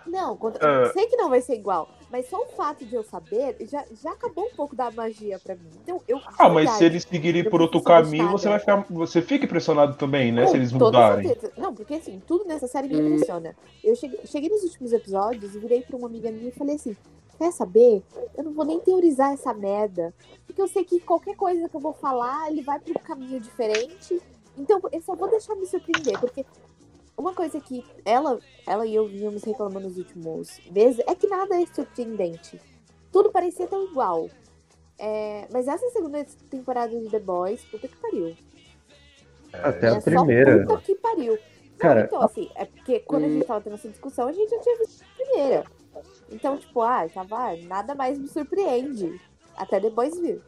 Não, 0.05 0.35
quando- 0.37 0.57
Ah. 0.61 0.91
sei 0.93 1.07
que 1.07 1.15
não 1.15 1.29
vai 1.29 1.41
ser 1.41 1.55
igual, 1.55 1.89
mas 2.11 2.29
só 2.29 2.37
o 2.41 2.45
fato 2.47 2.85
de 2.85 2.93
eu 2.93 3.01
saber 3.01 3.55
já, 3.61 3.83
já 4.03 4.11
acabou 4.11 4.43
um 4.45 4.55
pouco 4.55 4.75
da 4.75 4.91
magia 4.91 5.39
pra 5.39 5.55
mim. 5.55 5.69
Então, 5.81 6.01
eu. 6.07 6.19
Ah, 6.37 6.49
mas 6.49 6.55
verdade, 6.65 6.77
se 6.77 6.83
eles 6.83 7.03
seguirem 7.09 7.43
eu 7.43 7.49
por 7.49 7.61
outro 7.61 7.81
caminho, 7.81 8.29
você 8.29 8.49
vai 8.49 8.59
ficar. 8.59 8.85
Você 8.89 9.21
fica 9.21 9.45
impressionado 9.45 9.95
também, 9.95 10.31
né? 10.31 10.43
Com 10.43 10.49
se 10.49 10.57
eles 10.57 10.71
mudarem. 10.73 11.35
Não, 11.57 11.73
porque 11.73 11.93
assim, 11.95 12.21
tudo 12.27 12.45
nessa 12.45 12.67
série 12.67 12.87
me 12.89 12.99
impressiona. 12.99 13.55
Eu 13.83 13.95
cheguei, 13.95 14.19
cheguei 14.25 14.49
nos 14.49 14.63
últimos 14.63 14.91
episódios 14.93 15.55
e 15.55 15.59
virei 15.59 15.81
pra 15.81 15.95
uma 15.97 16.07
amiga 16.07 16.29
minha 16.29 16.49
e 16.49 16.51
falei 16.51 16.75
assim: 16.75 16.95
quer 17.41 17.51
saber? 17.51 18.03
Eu 18.37 18.43
não 18.43 18.53
vou 18.53 18.63
nem 18.63 18.79
teorizar 18.79 19.33
essa 19.33 19.51
merda. 19.51 20.13
Porque 20.45 20.61
eu 20.61 20.67
sei 20.67 20.83
que 20.83 20.99
qualquer 20.99 21.35
coisa 21.35 21.67
que 21.67 21.75
eu 21.75 21.79
vou 21.79 21.93
falar, 21.93 22.51
ele 22.51 22.61
vai 22.61 22.79
pra 22.79 22.91
um 22.91 23.03
caminho 23.03 23.39
diferente. 23.39 24.21
Então, 24.55 24.79
eu 24.91 25.01
só 25.01 25.15
vou 25.15 25.27
deixar 25.27 25.55
me 25.55 25.65
surpreender. 25.65 26.19
Porque 26.19 26.45
uma 27.17 27.33
coisa 27.33 27.59
que 27.59 27.83
ela, 28.05 28.39
ela 28.67 28.85
e 28.85 28.93
eu 28.93 29.07
vínhamos 29.07 29.43
reclamando 29.43 29.87
nos 29.87 29.97
últimos 29.97 30.59
meses 30.69 31.03
é 31.07 31.15
que 31.15 31.25
nada 31.27 31.59
é 31.59 31.65
surpreendente. 31.65 32.61
Tudo 33.11 33.31
parecia 33.31 33.65
tão 33.67 33.85
igual. 33.85 34.29
É, 34.99 35.47
mas 35.51 35.67
essa 35.67 35.89
segunda 35.89 36.23
temporada 36.47 36.95
de 36.95 37.09
The 37.09 37.19
Boys, 37.19 37.65
puta 37.65 37.87
que 37.87 37.97
pariu. 37.97 38.37
Até 39.51 39.87
É 39.87 39.89
a 39.89 39.95
só 39.95 40.01
primeira. 40.01 40.63
puta 40.63 40.81
que 40.81 40.93
pariu. 40.95 41.33
Não, 41.33 41.77
Cara, 41.79 42.01
então, 42.01 42.21
assim, 42.21 42.51
é 42.53 42.65
porque 42.65 42.99
quando 42.99 43.25
a 43.25 43.29
gente 43.29 43.45
tava 43.47 43.61
tendo 43.61 43.73
essa 43.73 43.89
discussão, 43.89 44.27
a 44.27 44.31
gente 44.31 44.51
já 44.51 44.59
tinha 44.59 44.77
visto 44.77 45.03
a 45.03 45.15
primeira. 45.15 45.80
Então, 46.31 46.57
tipo, 46.57 46.81
ah, 46.81 47.07
tava, 47.13 47.51
ah, 47.51 47.55
nada 47.67 47.95
mais 47.95 48.17
me 48.17 48.27
surpreende. 48.27 49.19
Até 49.57 49.79
depois 49.79 50.19
vir. 50.19 50.41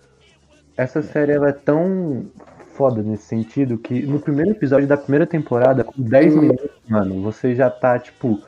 Essa 0.77 1.01
série 1.01 1.33
ela 1.33 1.50
é 1.50 1.53
tão 1.53 2.25
foda 2.74 3.03
nesse 3.03 3.25
sentido 3.25 3.77
que 3.77 4.01
no 4.01 4.19
primeiro 4.19 4.51
episódio 4.51 4.88
da 4.88 4.98
primeira 4.98 5.27
temporada, 5.27 5.83
com 5.83 6.01
10 6.01 6.36
minutos, 6.36 6.69
mano, 6.89 7.22
você 7.22 7.53
já 7.53 7.69
tá 7.69 8.00
tipo, 8.00 8.41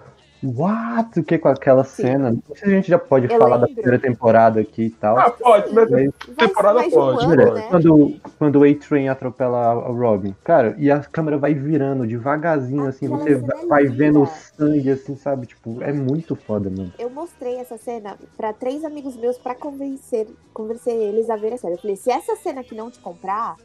what? 0.46 1.20
O 1.20 1.24
que 1.24 1.38
com 1.38 1.48
aquela 1.48 1.84
Sim. 1.84 2.04
cena? 2.04 2.32
Não 2.32 2.42
sei 2.48 2.56
se 2.58 2.66
a 2.66 2.70
gente 2.70 2.88
já 2.88 3.00
pode 3.00 3.32
Eu 3.32 3.40
falar 3.40 3.58
da 3.58 3.66
lembro. 3.66 3.82
primeira 3.82 4.00
temporada 4.00 4.60
aqui 4.60 4.84
e 4.84 4.90
tal. 4.90 5.18
Ah, 5.18 5.30
pode, 5.32 5.74
mas 5.74 5.90
Mas, 5.90 6.10
Vai 6.36 6.48
Temporada 6.48 6.90
pode, 6.90 7.26
ano, 7.26 7.54
né? 7.54 7.68
quando, 7.70 8.16
quando 8.38 8.60
o 8.60 8.64
A-Train 8.64 9.08
atropela 9.10 9.58
a 9.60 9.74
Robin, 9.74 10.36
cara, 10.44 10.76
e 10.78 10.92
a 10.92 11.00
câmera 11.00 11.38
vai 11.38 11.54
virando 11.54 12.06
devagarzinho, 12.06 12.88
assim, 12.88 13.06
Aquela 13.06 13.20
você 13.22 13.36
vai, 13.36 13.64
é 13.64 13.66
vai 13.68 13.86
vendo 13.86 14.22
o 14.22 14.26
sangue, 14.26 14.92
assim, 14.92 15.16
sabe? 15.16 15.48
Tipo, 15.48 15.82
é 15.82 15.92
muito 15.94 16.36
foda, 16.36 16.70
mano. 16.70 16.92
Eu 17.00 17.10
mostrei 17.10 17.56
essa 17.58 17.78
cena 17.78 18.18
pra 18.38 18.54
três 18.54 18.84
amigos 18.84 19.16
meus 19.16 19.38
pra 19.38 19.56
convencer, 19.56 20.28
convencer 20.54 20.94
eles 20.94 21.30
a 21.30 21.36
ver 21.36 21.54
a 21.54 21.58
série. 21.58 21.76
Eu 21.76 21.80
falei, 21.80 21.96
se 21.96 22.12
essa 22.12 22.36
cena 22.36 22.62
aqui 22.62 22.76
não 22.76 22.90
te 22.92 23.00
comprar, 23.00 23.56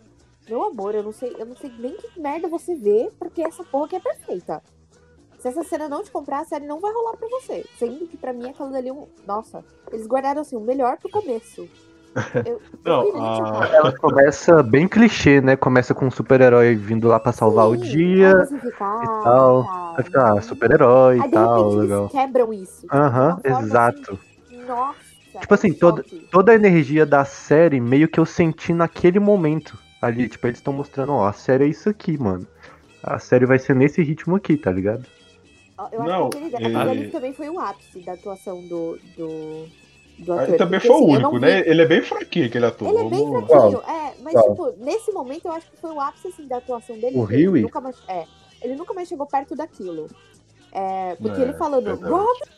meu 0.49 0.65
amor, 0.65 0.95
eu 0.95 1.03
não 1.03 1.13
sei, 1.13 1.35
eu 1.39 1.47
não 1.47 1.55
sei 1.57 1.71
nem 1.79 1.95
que 1.97 2.21
merda 2.21 2.49
você 2.49 2.75
vê, 2.75 3.11
porque 3.19 3.43
essa 3.43 3.63
porra 3.65 3.87
aqui 3.87 3.97
é 3.97 4.01
perfeita. 4.01 4.63
Se 5.41 5.49
essa 5.49 5.65
cena 5.65 5.89
não 5.89 6.03
te 6.05 6.11
comprar, 6.11 6.41
a 6.41 6.45
série 6.45 6.67
não 6.67 6.81
vai 6.81 6.93
rolar 6.93 7.17
pra 7.17 7.29
você. 7.29 7.65
Sendo 7.79 8.07
que 8.07 8.17
pra 8.17 8.33
mim 8.33 8.51
aquilo 8.51 8.71
dali 8.71 8.89
é 8.89 8.93
um. 8.93 9.07
Nossa, 9.27 9.65
eles 9.91 10.07
guardaram 10.07 10.43
assim, 10.43 10.55
o 10.55 10.61
melhor 10.61 10.99
pro 10.99 11.11
começo. 11.11 11.67
Eu, 12.45 12.61
Não, 12.85 13.05
eu 13.05 13.23
a- 13.23 13.71
Ela 13.73 13.97
começa 13.97 14.65
bem 14.65 14.89
clichê, 14.89 15.41
né? 15.41 15.55
Começa 15.55 15.95
com 15.95 16.07
um 16.07 16.11
super-herói 16.11 16.75
vindo 16.75 17.07
lá 17.07 17.21
pra 17.21 17.31
salvar 17.31 17.69
o 17.69 17.77
sim, 17.77 17.83
dia. 17.83 18.31
pra 18.33 18.45
você 18.47 18.59
ficar, 18.59 19.03
e 19.05 19.07
tal. 19.23 19.63
Vai 19.95 20.03
ficar 20.03 20.39
ah, 20.39 20.41
super-herói 20.43 21.19
e 21.19 21.31
tal, 21.31 21.69
legal. 21.75 22.01
eles 22.01 22.13
quebram 22.13 22.53
isso. 22.53 22.87
Aham, 22.93 23.29
de 23.41 23.49
uma 23.49 23.55
forma, 23.55 23.63
exato. 23.69 24.19
assim, 24.49 24.65
nossa. 24.65 24.99
Tipo 25.41 25.55
assim, 25.55 25.73
toda-. 25.73 26.05
Toda 26.33 26.51
a 26.51 26.57
energia 26.57 27.07
da 27.07 27.25
série 27.25 27.81
meio 27.81 28.09
que 28.09 28.19
eu 28.19 28.27
senti 28.27 28.73
naquele 28.73 29.21
momento 29.21 29.79
ali. 30.03 30.29
Tipo, 30.29 30.49
eles 30.49 30.59
estão 30.59 30.73
mostrando, 30.73 31.13
ó, 31.13 31.29
a 31.29 31.33
série 31.33 31.63
é 31.65 31.69
isso 31.69 31.89
aqui, 31.89 32.19
mano. 32.19 32.45
A 33.05 33.21
série 33.21 33.47
vai 33.47 33.59
ser 33.61 33.77
nesse 33.77 34.03
ritmo 34.03 34.35
aqui, 34.35 34.57
tá 34.57 34.73
ligado? 34.73 35.07
Eu 35.93 36.03
Não, 36.05 36.27
acho 36.27 36.31
que 36.31 36.37
aquele, 36.39 36.57
aquele 36.57 36.75
é- 36.77 36.81
ali 36.81 37.09
também 37.11 37.33
foi 37.33 37.49
o 37.49 37.59
ápice 37.61 38.01
da 38.01 38.13
atuação 38.13 38.61
do, 38.67 38.99
do, 39.17 39.67
do 40.19 40.33
ator. 40.33 40.57
também 40.57 40.81
porque, 40.81 40.87
foi 40.89 40.97
o 40.97 40.99
assim, 41.05 41.13
eu 41.13 41.19
único, 41.29 41.39
né? 41.39 41.63
vi- 41.63 41.71
Ele 41.71 41.83
é 41.83 41.87
bem 41.87 42.03
fraquinho, 42.03 42.47
aquele 42.47 42.67
ator. 42.67 42.89
Ele 42.89 42.99
é 42.99 43.05
bem 43.11 43.31
Vamos- 43.31 43.49
fraquinho, 43.51 43.83
é, 43.89 44.15
mas 44.23 44.35
tipo, 44.43 44.75
nesse 44.79 45.13
momento 45.13 45.47
eu 45.47 45.53
acho 45.53 45.71
que 45.71 45.77
foi 45.77 45.91
o 45.93 46.01
ápice 46.01 46.29
assim, 46.29 46.47
da 46.47 46.57
atuação 46.59 46.99
dele. 46.99 47.17
O 47.17 47.31
Ele 47.31 47.49
Huey? 47.49 47.63
Nunca 47.63 47.81
mais, 47.81 47.97
é, 48.09 48.25
ele 48.63 48.75
nunca 48.77 48.93
mais 48.95 49.09
chegou 49.09 49.27
perto 49.27 49.55
daquilo. 49.57 50.07
É, 50.73 51.17
porque 51.17 51.41
É, 51.41 51.45
ele 51.45 51.53
falando. 51.55 51.95
Robert, 51.97 52.49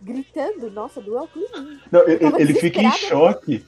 gritando, 0.00 0.70
nossa, 0.70 1.00
doeu 1.00 1.24
o 1.24 1.28
clima. 1.28 1.80
Não, 1.90 2.02
ele, 2.08 2.24
ele 2.38 2.54
fica 2.54 2.80
em 2.80 2.90
choque. 2.92 3.64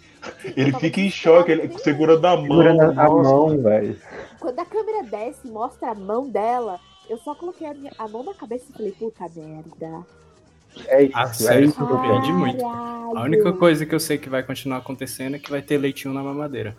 Ele 0.57 0.73
fica 0.75 1.01
em 1.01 1.11
choque, 1.11 1.51
ele 1.51 1.79
segurando 1.79 2.25
a 2.27 2.37
mão. 2.37 2.43
Segurando 2.43 2.83
a 3.01 3.09
mão, 3.09 3.63
velho. 3.63 3.99
Quando 4.39 4.59
a 4.61 4.65
câmera 4.67 5.03
desce 5.03 5.49
e 5.49 5.51
mostra 5.51 5.91
a 5.91 5.95
mão 5.95 6.29
dela, 6.29 6.79
eu 7.11 7.19
só 7.19 7.35
coloquei 7.35 7.67
a, 7.67 7.75
minha- 7.75 7.93
a 7.99 8.09
mão 8.09 8.23
na 8.23 8.35
cabeça 8.35 8.67
e 8.71 8.73
falei, 8.73 8.93
puta 8.93 9.27
merda. 9.35 10.07
É 10.87 11.03
isso, 11.05 11.17
A 11.19 11.23
é 11.23 11.33
série 11.33 11.67
isso 11.67 11.75
que 11.75 11.83
eu 11.83 11.87
quero. 11.89 11.99
surpreende 11.99 12.33
muito. 12.33 12.65
A 12.65 13.23
única 13.25 13.53
coisa 13.53 13.85
que 13.85 13.95
eu 13.95 14.01
sei 14.01 14.19
que 14.19 14.29
vai 14.29 14.43
continuar 14.43 14.79
acontecendo 14.79 15.35
é 15.35 15.39
que 15.39 15.51
vai 15.51 15.61
ter 15.61 15.79
leitinho 15.79 16.15
na 16.15 16.23
mamadeira. 16.23 16.77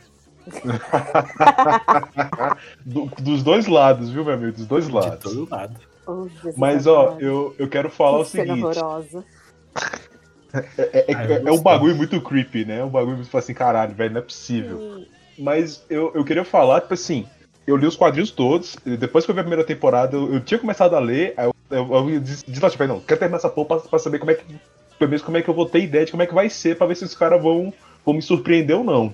Do- 2.85 3.11
dos 3.19 3.43
dois 3.43 3.67
lados, 3.67 4.09
viu, 4.09 4.23
meu 4.23 4.33
amigo? 4.33 4.53
Dos 4.57 4.65
dois 4.65 4.87
De 4.87 4.93
lados. 4.93 5.19
todo 5.23 5.49
lado. 5.49 5.75
Oh, 6.07 6.27
Jesus 6.27 6.57
Mas, 6.57 6.87
ó, 6.87 7.07
amado. 7.09 7.21
eu, 7.21 7.55
eu 7.59 7.67
quero 7.67 7.89
falar 7.89 8.19
o 8.19 8.23
Que 8.23 8.29
cena 8.31 8.55
seguinte. 8.55 8.77
horrorosa. 8.79 9.23
É, 10.77 11.11
é- 11.11 11.15
Ah, 11.15 11.25
eu 11.25 11.35
é- 11.35 11.43
é 11.47 11.51
um 11.51 11.61
bagulho 11.61 11.95
muito 11.95 12.19
creepy, 12.21 12.65
né? 12.65 12.79
É 12.79 12.83
um 12.83 12.89
bagulho 12.89 13.15
muito 13.15 13.25
tipo 13.25 13.37
assim, 13.37 13.53
caralho, 13.53 13.93
velho, 13.93 14.13
não 14.13 14.19
é 14.19 14.23
possível. 14.23 14.77
Sim. 14.77 15.07
Mas 15.37 15.85
eu, 15.89 16.11
eu 16.15 16.23
queria 16.25 16.43
falar, 16.43 16.81
tipo 16.81 16.93
assim, 16.93 17.25
eu 17.65 17.77
li 17.77 17.85
os 17.85 17.95
quadrinhos 17.95 18.31
todos, 18.31 18.75
depois 18.99 19.25
que 19.25 19.31
eu 19.31 19.35
vi 19.35 19.41
a 19.41 19.43
primeira 19.43 19.65
temporada, 19.65 20.15
eu, 20.15 20.33
eu 20.33 20.39
tinha 20.39 20.59
começado 20.59 20.95
a 20.95 20.99
ler, 20.99 21.33
aí 21.37 21.45
eu, 21.45 21.55
eu, 21.69 22.09
eu 22.09 22.19
disse, 22.19 22.43
lá, 22.61 22.69
tipo, 22.69 22.85
não, 22.85 22.99
quero 22.99 23.19
terminar 23.19 23.37
essa 23.37 23.49
porra 23.49 23.79
pra, 23.79 23.89
pra 23.89 23.99
saber 23.99 24.19
como 24.19 24.31
é 24.31 24.35
que. 24.35 24.43
Pelo 24.97 25.09
menos 25.09 25.23
como 25.23 25.37
é 25.37 25.41
que 25.41 25.49
eu 25.49 25.53
vou 25.53 25.65
ter 25.65 25.79
ideia 25.79 26.05
de 26.05 26.11
como 26.11 26.21
é 26.21 26.27
que 26.27 26.33
vai 26.33 26.47
ser, 26.47 26.77
pra 26.77 26.85
ver 26.85 26.95
se 26.95 27.03
os 27.03 27.15
caras 27.15 27.41
vão, 27.41 27.73
vão 28.05 28.13
me 28.13 28.21
surpreender 28.21 28.77
ou 28.77 28.83
não. 28.83 29.11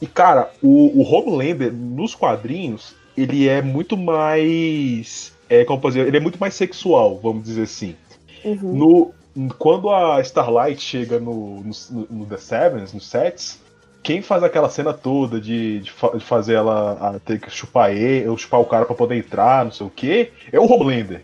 E, 0.00 0.06
cara, 0.06 0.50
o, 0.62 1.00
o 1.00 1.02
Homelander, 1.02 1.72
nos 1.72 2.14
quadrinhos, 2.14 2.94
ele 3.16 3.48
é 3.48 3.60
muito 3.60 3.96
mais. 3.96 5.32
É, 5.48 5.64
como 5.64 5.80
posso 5.80 5.94
dizer, 5.96 6.06
ele 6.08 6.16
é 6.16 6.20
muito 6.20 6.38
mais 6.38 6.54
sexual, 6.54 7.18
vamos 7.20 7.44
dizer 7.44 7.62
assim. 7.62 7.96
Uhum. 8.44 9.12
No, 9.34 9.50
quando 9.58 9.90
a 9.90 10.20
Starlight 10.20 10.80
chega 10.80 11.18
no, 11.18 11.62
no, 11.62 12.06
no 12.08 12.26
The 12.26 12.36
Sevens, 12.36 12.92
no 12.92 13.00
Sets, 13.00 13.59
quem 14.02 14.22
faz 14.22 14.42
aquela 14.42 14.68
cena 14.70 14.92
toda 14.92 15.40
de, 15.40 15.80
de, 15.80 15.90
fa- 15.90 16.16
de 16.16 16.24
fazer 16.24 16.54
ela 16.54 16.92
a 17.14 17.18
ter 17.18 17.38
que 17.40 17.50
chupar 17.50 17.90
ele, 17.94 18.36
chupar 18.36 18.60
o 18.60 18.64
cara 18.66 18.84
pra 18.86 18.94
poder 18.94 19.16
entrar, 19.16 19.64
não 19.64 19.72
sei 19.72 19.86
o 19.86 19.90
que, 19.90 20.30
é 20.52 20.58
o 20.58 20.64
Homelander. 20.64 21.22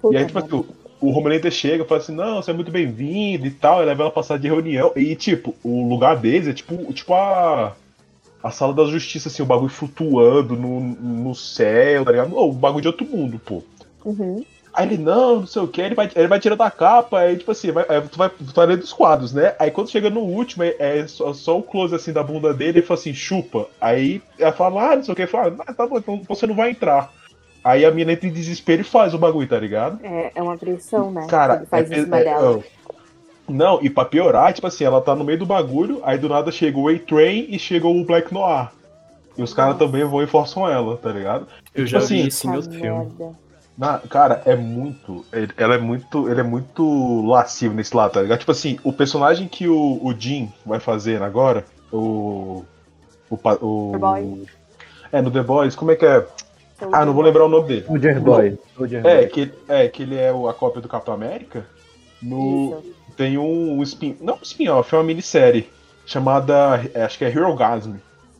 Puta 0.00 0.14
E 0.14 0.18
aí, 0.18 0.26
tipo 0.26 0.38
assim, 0.38 0.54
o, 0.54 0.66
o 1.00 1.10
Homelander 1.10 1.50
chega 1.50 1.84
e 1.84 1.86
fala 1.86 2.00
assim, 2.00 2.14
não, 2.14 2.42
você 2.42 2.50
é 2.50 2.54
muito 2.54 2.70
bem-vindo 2.70 3.46
e 3.46 3.50
tal, 3.50 3.82
e 3.82 3.86
leva 3.86 4.02
ela 4.02 4.10
passar 4.10 4.38
de 4.38 4.48
reunião. 4.48 4.92
E, 4.96 5.14
tipo, 5.14 5.54
o 5.62 5.88
lugar 5.88 6.16
deles 6.16 6.48
é 6.48 6.52
tipo, 6.52 6.92
tipo 6.92 7.14
a. 7.14 7.74
A 8.40 8.52
sala 8.52 8.72
da 8.72 8.84
justiça, 8.84 9.28
assim, 9.28 9.42
o 9.42 9.46
bagulho 9.46 9.68
flutuando 9.68 10.54
no, 10.54 10.78
no 10.80 11.34
céu, 11.34 12.04
tá 12.04 12.12
ligado? 12.12 12.36
O 12.38 12.52
bagulho 12.52 12.82
de 12.82 12.86
outro 12.88 13.04
mundo, 13.04 13.36
pô. 13.44 13.64
Uhum. 14.04 14.44
Aí 14.78 14.86
ele, 14.86 14.96
não, 14.96 15.40
não 15.40 15.46
sei 15.46 15.60
o 15.60 15.66
que, 15.66 15.80
ele 15.80 15.96
vai, 15.96 16.08
ele 16.14 16.28
vai 16.28 16.38
tirando 16.38 16.60
a 16.62 16.70
capa, 16.70 17.18
aí 17.18 17.36
tipo 17.36 17.50
assim, 17.50 17.72
vai, 17.72 17.84
tu, 18.02 18.16
vai, 18.16 18.28
tu 18.30 18.54
vai 18.54 18.64
lendo 18.64 18.84
os 18.84 18.92
quadros, 18.92 19.32
né? 19.32 19.56
Aí 19.58 19.72
quando 19.72 19.90
chega 19.90 20.08
no 20.08 20.20
último, 20.20 20.62
é, 20.62 20.76
é 20.78 21.04
só, 21.08 21.32
só 21.32 21.58
o 21.58 21.64
close 21.64 21.96
assim 21.96 22.12
da 22.12 22.22
bunda 22.22 22.54
dele, 22.54 22.78
ele 22.78 22.86
fala 22.86 23.00
assim, 23.00 23.12
chupa. 23.12 23.66
Aí 23.80 24.22
ela 24.38 24.52
fala, 24.52 24.92
ah, 24.92 24.96
não 24.96 25.02
sei 25.02 25.12
o 25.12 25.16
que, 25.16 25.26
fala, 25.26 25.56
ah, 25.66 25.74
tá 25.74 25.84
bom, 25.84 25.98
então 25.98 26.22
você 26.28 26.46
não 26.46 26.54
vai 26.54 26.70
entrar. 26.70 27.12
Aí 27.64 27.84
a 27.84 27.90
mina 27.90 28.12
entra 28.12 28.28
em 28.28 28.32
desespero 28.32 28.82
e 28.82 28.84
faz 28.84 29.14
o 29.14 29.18
bagulho, 29.18 29.48
tá 29.48 29.58
ligado? 29.58 29.98
É, 30.00 30.30
é 30.32 30.40
uma 30.40 30.56
pressão, 30.56 31.10
né? 31.10 31.26
Cara, 31.28 31.56
ele 31.56 31.66
faz 31.66 31.90
é- 31.90 31.98
em 31.98 32.04
cima 32.04 32.20
é- 32.20 32.24
dela. 32.24 32.58
é- 32.60 32.78
não, 33.48 33.80
e 33.82 33.90
pra 33.90 34.04
piorar, 34.04 34.52
tipo 34.52 34.68
assim, 34.68 34.84
ela 34.84 35.00
tá 35.00 35.12
no 35.16 35.24
meio 35.24 35.40
do 35.40 35.46
bagulho, 35.46 36.00
aí 36.04 36.18
do 36.18 36.28
nada 36.28 36.52
chega 36.52 36.78
o 36.78 36.86
A-Train 36.86 37.48
e 37.48 37.58
chega 37.58 37.88
o 37.88 38.04
Black 38.04 38.32
Noir. 38.32 38.68
E 39.36 39.42
os 39.42 39.52
caras 39.52 39.76
também 39.76 40.04
vão 40.04 40.22
e 40.22 40.26
forçam 40.28 40.68
ela, 40.68 40.96
tá 40.96 41.10
ligado? 41.10 41.48
Eu 41.74 41.84
já 41.84 41.98
assim, 41.98 42.22
vi 42.22 42.28
isso 42.28 42.46
em 42.46 42.54
outro 42.54 42.70
filme. 42.70 43.06
merda. 43.18 43.47
Na- 43.78 43.98
cara, 44.00 44.42
é 44.44 44.56
muito. 44.56 45.24
ele- 45.32 45.52
Ela 45.56 45.76
é 45.76 45.78
muito. 45.78 46.28
Ele 46.28 46.40
é 46.40 46.42
muito 46.42 47.24
lascivo 47.26 47.74
nesse 47.74 47.94
lado, 47.96 48.12
tá 48.14 48.22
ligado? 48.22 48.40
Tipo 48.40 48.50
assim, 48.52 48.78
o 48.82 48.92
personagem 48.92 49.46
que 49.46 49.68
o, 49.68 50.00
o 50.02 50.12
Jim 50.18 50.52
vai 50.66 50.80
fazer 50.80 51.22
agora, 51.22 51.64
o. 51.92 52.64
O. 53.30 53.34
o 53.36 53.92
The 53.92 53.98
Boy. 53.98 54.46
É, 55.12 55.22
no 55.22 55.30
The 55.30 55.42
Boys, 55.42 55.74
como 55.76 55.92
é 55.92 55.96
que 55.96 56.04
é? 56.04 56.26
Então, 56.76 56.90
Ah, 56.92 57.04
não 57.04 57.12
vou 57.12 57.22
lembrar 57.22 57.44
o 57.44 57.48
nome 57.48 57.68
dele. 57.68 57.84
Soldier 57.86 58.20
Boy. 58.20 58.58
Soldier 58.76 59.06
É, 59.06 59.16
Boy. 59.18 59.26
que, 59.28 59.52
é, 59.68 59.88
que 59.88 60.02
ele 60.02 60.16
é 60.16 60.32
o- 60.32 60.48
a 60.48 60.54
cópia 60.54 60.80
do 60.82 60.88
Capitão 60.88 61.14
América. 61.14 61.64
No, 62.20 62.78
Isso. 62.80 62.94
tem 63.16 63.38
um, 63.38 63.78
um 63.78 63.82
spin. 63.84 64.16
Não 64.20 64.34
um 64.34 64.42
spin-off, 64.42 64.92
é 64.92 64.98
uma 64.98 65.04
minissérie. 65.04 65.68
Chamada. 66.04 66.80
é, 66.94 67.02
acho 67.04 67.16
que 67.18 67.24
é 67.24 67.28
Hero 67.28 67.54
Gasm. 67.54 67.96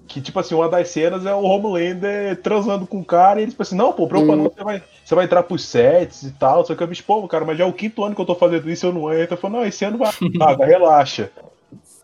Que, 0.08 0.20
tipo 0.22 0.40
assim, 0.40 0.54
uma 0.54 0.68
das 0.70 0.88
cenas 0.88 1.26
é 1.26 1.34
o 1.34 1.42
Homelander 1.42 2.40
transando 2.42 2.86
com 2.86 2.98
o 3.00 3.04
cara 3.04 3.38
e 3.38 3.42
ele, 3.44 3.50
tipo 3.50 3.62
assim, 3.62 3.76
não, 3.76 3.92
pô, 3.92 4.08
preocupa 4.08 4.32
Hum. 4.32 4.36
não, 4.36 4.44
você 4.50 4.64
vai, 4.64 4.82
você 5.04 5.14
vai 5.14 5.24
entrar 5.26 5.42
pros 5.42 5.64
sets 5.66 6.22
e 6.22 6.32
tal. 6.32 6.64
Só 6.64 6.74
que 6.74 6.82
eu 6.82 6.86
disse, 6.86 7.02
pô, 7.02 7.28
cara, 7.28 7.44
mas 7.44 7.58
já 7.58 7.64
é 7.64 7.66
o 7.66 7.72
quinto 7.72 8.02
ano 8.02 8.14
que 8.14 8.20
eu 8.20 8.24
tô 8.26 8.34
fazendo 8.34 8.70
isso 8.70 8.86
eu 8.86 8.92
não 8.92 9.12
entro. 9.12 9.34
Eu 9.34 9.38
falo, 9.38 9.58
não, 9.58 9.66
esse 9.66 9.84
ano 9.84 9.98
vai, 9.98 10.10
vaga, 10.38 10.64
relaxa. 10.64 11.30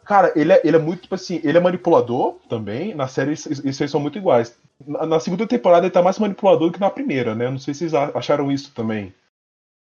Cara, 0.04 0.32
ele 0.36 0.52
é, 0.52 0.60
ele 0.62 0.76
é 0.76 0.78
muito, 0.78 1.02
tipo 1.02 1.14
assim, 1.14 1.40
ele 1.42 1.56
é 1.56 1.60
manipulador 1.60 2.34
também. 2.46 2.94
Na 2.94 3.08
série, 3.08 3.32
isso, 3.32 3.82
aí 3.82 3.88
são 3.88 4.00
muito 4.00 4.18
iguais. 4.18 4.54
Na, 4.86 5.06
na 5.06 5.18
segunda 5.20 5.46
temporada 5.46 5.86
ele 5.86 5.92
tá 5.92 6.02
mais 6.02 6.18
manipulador 6.18 6.68
do 6.68 6.74
que 6.74 6.80
na 6.80 6.90
primeira, 6.90 7.34
né? 7.34 7.48
Não 7.48 7.58
sei 7.58 7.72
se 7.72 7.88
vocês 7.88 7.94
acharam 8.14 8.52
isso 8.52 8.70
também. 8.74 9.14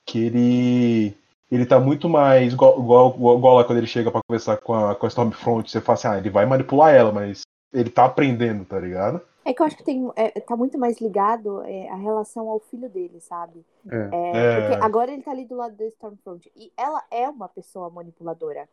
Que 0.05 0.19
ele. 0.25 1.13
Ele 1.49 1.65
tá 1.65 1.79
muito 1.79 2.09
mais. 2.09 2.51
Igual, 2.51 2.77
igual, 2.79 3.15
igual- 3.37 3.55
lá 3.55 3.63
quando 3.63 3.77
ele 3.77 3.87
chega 3.87 4.11
pra 4.11 4.21
conversar 4.27 4.57
com 4.57 4.73
a, 4.73 4.95
com 4.95 5.05
a 5.05 5.09
Stormfront. 5.09 5.69
Você 5.71 5.79
fala 5.79 5.97
assim, 5.97 6.07
ah, 6.09 6.17
ele 6.17 6.29
vai 6.29 6.45
manipular 6.45 6.93
ela, 6.93 7.11
mas 7.11 7.43
ele 7.73 7.89
tá 7.89 8.05
aprendendo, 8.05 8.65
tá 8.65 8.79
ligado? 8.79 9.21
É 9.43 9.53
que 9.53 9.61
eu 9.61 9.65
acho 9.65 9.77
que 9.77 9.83
tem, 9.83 10.07
é, 10.15 10.39
tá 10.39 10.55
muito 10.55 10.77
mais 10.77 10.99
ligado 10.99 11.63
é, 11.63 11.89
a 11.89 11.95
relação 11.95 12.47
ao 12.49 12.59
filho 12.59 12.87
dele, 12.89 13.19
sabe? 13.19 13.65
É. 13.89 14.09
É, 14.11 14.31
É. 14.37 14.61
Porque 14.69 14.85
agora 14.85 15.11
ele 15.11 15.23
tá 15.23 15.31
ali 15.31 15.45
do 15.45 15.55
lado 15.55 15.75
da 15.75 15.85
Stormfront. 15.85 16.51
E 16.55 16.71
ela 16.77 17.03
é 17.09 17.27
uma 17.27 17.49
pessoa 17.49 17.89
manipuladora. 17.89 18.69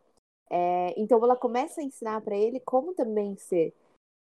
É, 0.49 0.93
então 0.97 1.23
ela 1.23 1.35
começa 1.35 1.81
a 1.81 1.83
ensinar 1.83 2.21
pra 2.21 2.35
ele 2.35 2.59
como 2.59 2.93
também 2.93 3.35
ser. 3.37 3.73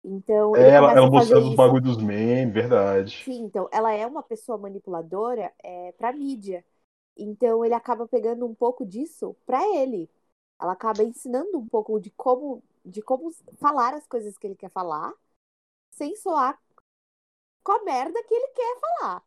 Então 0.03 0.55
Ela, 0.55 0.93
ela 0.93 1.09
mostrando 1.09 1.43
os 1.43 1.47
isso. 1.47 1.57
bagulho 1.57 1.81
dos 1.83 1.97
memes, 1.97 2.53
verdade. 2.53 3.21
Sim, 3.23 3.43
então 3.43 3.67
ela 3.71 3.91
é 3.91 4.05
uma 4.05 4.23
pessoa 4.23 4.57
manipuladora 4.57 5.51
é, 5.61 5.91
pra 5.93 6.13
mídia. 6.13 6.63
Então 7.17 7.65
ele 7.65 7.73
acaba 7.73 8.07
pegando 8.07 8.45
um 8.45 8.53
pouco 8.53 8.85
disso 8.85 9.35
pra 9.45 9.61
ele. 9.75 10.09
Ela 10.61 10.73
acaba 10.73 11.03
ensinando 11.03 11.57
um 11.57 11.67
pouco 11.67 11.99
de 11.99 12.09
como, 12.11 12.63
de 12.87 13.01
como 13.01 13.31
falar 13.59 13.93
as 13.93 14.07
coisas 14.07 14.37
que 14.37 14.47
ele 14.47 14.55
quer 14.55 14.69
falar, 14.71 15.13
sem 15.91 16.15
soar 16.15 16.57
com 17.63 17.71
a 17.73 17.83
merda 17.83 18.23
que 18.23 18.33
ele 18.33 18.47
quer 18.55 18.77
falar. 18.79 19.21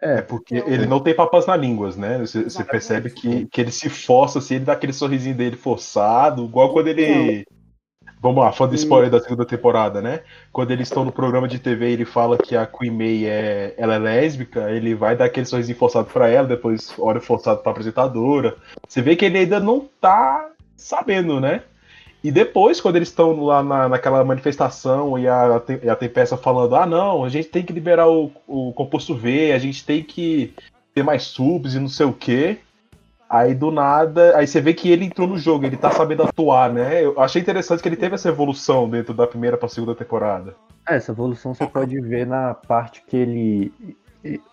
É, 0.00 0.22
porque 0.22 0.56
Então- 0.58 0.68
ele 0.72 0.86
não 0.86 1.00
tem 1.02 1.14
papas 1.14 1.46
na 1.46 1.56
língua, 1.56 1.90
né? 1.96 2.18
Você, 2.18 2.44
você 2.44 2.64
percebe 2.64 3.10
que, 3.10 3.46
que 3.46 3.60
ele 3.60 3.72
se 3.72 3.88
força, 3.90 4.38
assim, 4.38 4.54
ele 4.56 4.64
dá 4.64 4.72
aquele 4.74 4.92
sorrisinho 4.92 5.36
dele 5.36 5.56
forçado, 5.56 6.44
igual 6.44 6.72
quando 6.72 6.86
ele. 6.88 7.44
Vamos 8.22 8.44
lá, 8.44 8.52
fã 8.52 8.68
de 8.68 8.76
spoiler 8.76 9.10
da 9.10 9.18
segunda 9.20 9.46
temporada, 9.46 10.00
né? 10.02 10.22
Quando 10.52 10.70
eles 10.70 10.88
estão 10.88 11.04
no 11.04 11.12
programa 11.12 11.48
de 11.48 11.58
TV 11.58 11.88
e 11.88 11.92
ele 11.94 12.04
fala 12.04 12.36
que 12.36 12.54
a 12.54 12.66
Queen 12.66 12.90
May 12.90 13.24
é, 13.26 13.74
ela 13.78 13.94
é 13.94 13.98
lésbica, 13.98 14.70
ele 14.70 14.94
vai 14.94 15.16
dar 15.16 15.24
aquele 15.24 15.46
sorrisinho 15.46 15.78
forçado 15.78 16.08
pra 16.10 16.28
ela, 16.28 16.46
depois 16.46 16.94
olha 16.98 17.20
forçado 17.20 17.62
pra 17.62 17.72
apresentadora. 17.72 18.56
Você 18.86 19.00
vê 19.00 19.16
que 19.16 19.24
ele 19.24 19.38
ainda 19.38 19.58
não 19.58 19.88
tá 20.00 20.50
sabendo, 20.76 21.40
né? 21.40 21.62
E 22.22 22.30
depois, 22.30 22.80
quando 22.80 22.96
eles 22.96 23.08
estão 23.08 23.42
lá 23.44 23.62
na, 23.62 23.88
naquela 23.88 24.22
manifestação 24.22 25.18
e 25.18 25.26
a, 25.26 25.62
e 25.82 25.88
a 25.88 25.96
Tempesta 25.96 26.36
falando, 26.36 26.76
ah 26.76 26.84
não, 26.84 27.24
a 27.24 27.28
gente 27.30 27.48
tem 27.48 27.62
que 27.62 27.72
liberar 27.72 28.08
o, 28.08 28.30
o 28.46 28.72
composto 28.74 29.14
V, 29.14 29.52
a 29.52 29.58
gente 29.58 29.84
tem 29.84 30.02
que 30.02 30.52
ter 30.94 31.02
mais 31.02 31.22
subs 31.22 31.74
e 31.74 31.78
não 31.80 31.88
sei 31.88 32.04
o 32.06 32.12
quê. 32.12 32.58
Aí 33.28 33.54
do 33.54 33.70
nada, 33.70 34.36
aí 34.36 34.46
você 34.46 34.60
vê 34.60 34.74
que 34.74 34.90
ele 34.90 35.04
entrou 35.04 35.26
no 35.28 35.38
jogo, 35.38 35.64
ele 35.64 35.76
tá 35.76 35.90
sabendo 35.92 36.24
atuar, 36.24 36.70
né? 36.72 37.04
Eu 37.04 37.18
achei 37.20 37.40
interessante 37.40 37.80
que 37.80 37.88
ele 37.88 37.96
teve 37.96 38.16
essa 38.16 38.28
evolução 38.28 38.90
dentro 38.90 39.14
da 39.14 39.24
primeira 39.26 39.56
pra 39.56 39.68
segunda 39.68 39.94
temporada. 39.94 40.54
É, 40.88 40.96
Essa 40.96 41.12
evolução 41.12 41.54
você 41.54 41.64
pode 41.64 41.98
ver 42.00 42.26
na 42.26 42.54
parte 42.54 43.02
que 43.06 43.16
ele 43.16 43.72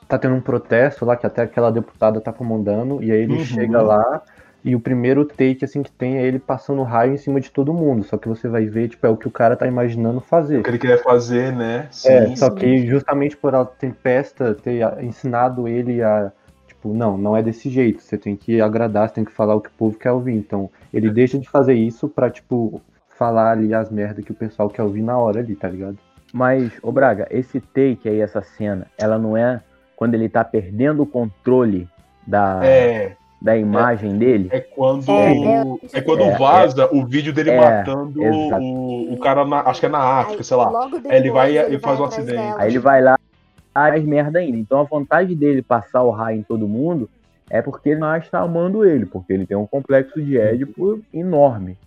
tá 0.08 0.18
tendo 0.18 0.36
um 0.36 0.42
protesto 0.42 1.04
lá 1.04 1.18
que 1.18 1.26
até 1.26 1.42
aquela 1.42 1.72
deputada 1.72 2.22
tá 2.22 2.32
comandando, 2.32 3.04
e 3.04 3.12
aí 3.12 3.24
ele 3.24 3.34
Uhum. 3.34 3.46
chega 3.46 3.82
lá 3.82 4.22
e 4.64 4.76
o 4.76 4.80
primeiro 4.80 5.24
take 5.24 5.64
assim 5.64 5.84
que 5.84 5.92
tem 5.92 6.18
é 6.18 6.26
ele 6.26 6.40
passando 6.40 6.84
raio 6.84 7.14
em 7.14 7.18
cima 7.18 7.40
de 7.40 7.50
todo 7.50 7.74
mundo. 7.74 8.04
Só 8.04 8.18
que 8.18 8.28
você 8.28 8.48
vai 8.48 8.66
ver, 8.66 8.90
tipo, 8.90 9.06
é 9.06 9.10
o 9.10 9.18
que 9.18 9.28
o 9.28 9.32
cara 9.32 9.56
tá 9.56 9.68
imaginando 9.68 10.20
fazer. 10.20 10.60
O 10.60 10.64
que 10.64 10.70
ele 10.70 10.80
quer 10.80 11.02
fazer, 11.02 11.54
né? 11.54 11.88
É, 12.06 12.28
Sim, 12.28 12.36
só 12.36 12.50
sim. 12.50 12.56
que 12.56 12.88
justamente 12.88 13.38
por 13.38 13.56
a 13.56 13.66
tempesta 13.66 14.54
ter 14.54 14.82
ensinado 15.04 15.68
ele 15.68 16.02
a. 16.02 16.32
Tipo, 16.68 16.94
não, 16.94 17.18
não 17.18 17.36
é 17.36 17.42
desse 17.42 17.70
jeito. 17.70 18.02
Você 18.02 18.18
tem 18.18 18.36
que 18.36 18.62
agradar, 18.62 19.08
você 19.08 19.16
tem 19.16 19.26
que 19.26 19.32
falar 19.32 19.56
o 19.56 19.62
que 19.62 19.70
o 19.70 19.74
povo 19.78 19.98
quer 19.98 20.12
ouvir. 20.12 20.36
Então, 20.36 20.70
ele 20.94 21.10
deixa 21.10 21.40
de 21.40 21.50
fazer 21.50 21.74
isso 21.74 22.08
pra, 22.10 22.30
tipo, 22.30 22.82
falar 23.18 23.52
ali 23.52 23.74
as 23.74 23.90
merdas 23.90 24.24
que 24.24 24.32
o 24.32 24.36
pessoal 24.36 24.70
quer 24.70 24.84
ouvir 24.84 25.02
na 25.02 25.18
hora 25.18 25.40
ali, 25.40 25.56
tá 25.56 25.68
ligado? 25.68 25.98
Mas, 26.34 26.72
ô 26.84 26.92
Braga, 26.92 27.28
esse 27.32 27.60
take 27.60 28.08
aí, 28.08 28.20
essa 28.20 28.42
cena, 28.42 28.86
ela 28.98 29.18
não 29.18 29.36
é 29.36 29.62
quando 29.96 30.14
ele 30.14 30.30
tá 30.30 30.44
perdendo 30.44 31.02
o 31.02 31.08
controle 31.08 31.88
da, 32.28 32.60
É, 32.64 33.17
da 33.42 33.56
imagem 33.58 34.18
dele? 34.18 34.50
é 34.52 34.60
quando. 34.60 35.12
É, 35.12 35.32
É, 35.32 35.64
é- 36.00 36.02
quando 36.02 36.24
é, 36.24 36.38
vaza 36.38 36.90
o 36.92 37.06
vídeo 37.06 37.32
dele 37.32 37.52
é, 37.52 37.58
matando 37.60 38.22
o, 38.22 39.14
o 39.14 39.18
cara 39.20 39.46
na. 39.46 39.62
Acho 39.62 39.80
que 39.80 39.86
é 39.86 39.90
na 39.90 40.00
África, 40.00 40.40
Aí, 40.40 40.44
sei 40.44 40.58
lá. 40.58 40.90
Aí 41.10 41.18
ele 41.18 41.32
vai 41.32 41.54
depois 41.54 41.74
e 41.74 41.80
faz 41.80 42.00
um 42.00 42.04
acidente. 42.06 42.36
dela. 42.38 42.56
Aí 42.62 42.70
ele 42.72 42.80
vai 42.80 43.02
lá 43.02 43.18
e 43.20 43.74
faz 43.74 44.04
merda 44.06 44.40
ainda. 44.40 44.58
Então 44.58 44.80
a 44.80 44.84
vontade 44.84 45.36
dele 45.36 45.62
passar 45.62 46.02
o 46.04 46.10
raio 46.12 46.40
em 46.40 46.44
todo 46.44 46.68
mundo 46.68 47.10
é 47.50 47.62
porque 47.62 47.90
ele 47.90 48.00
mais 48.00 48.24
está 48.24 48.40
amando 48.40 48.84
ele, 48.84 49.06
porque 49.06 49.32
ele 49.32 49.46
tem 49.46 49.56
um 49.56 49.68
complexo 49.68 50.22
de 50.22 50.38
Édipo 50.38 51.00
enorme. 51.14 51.78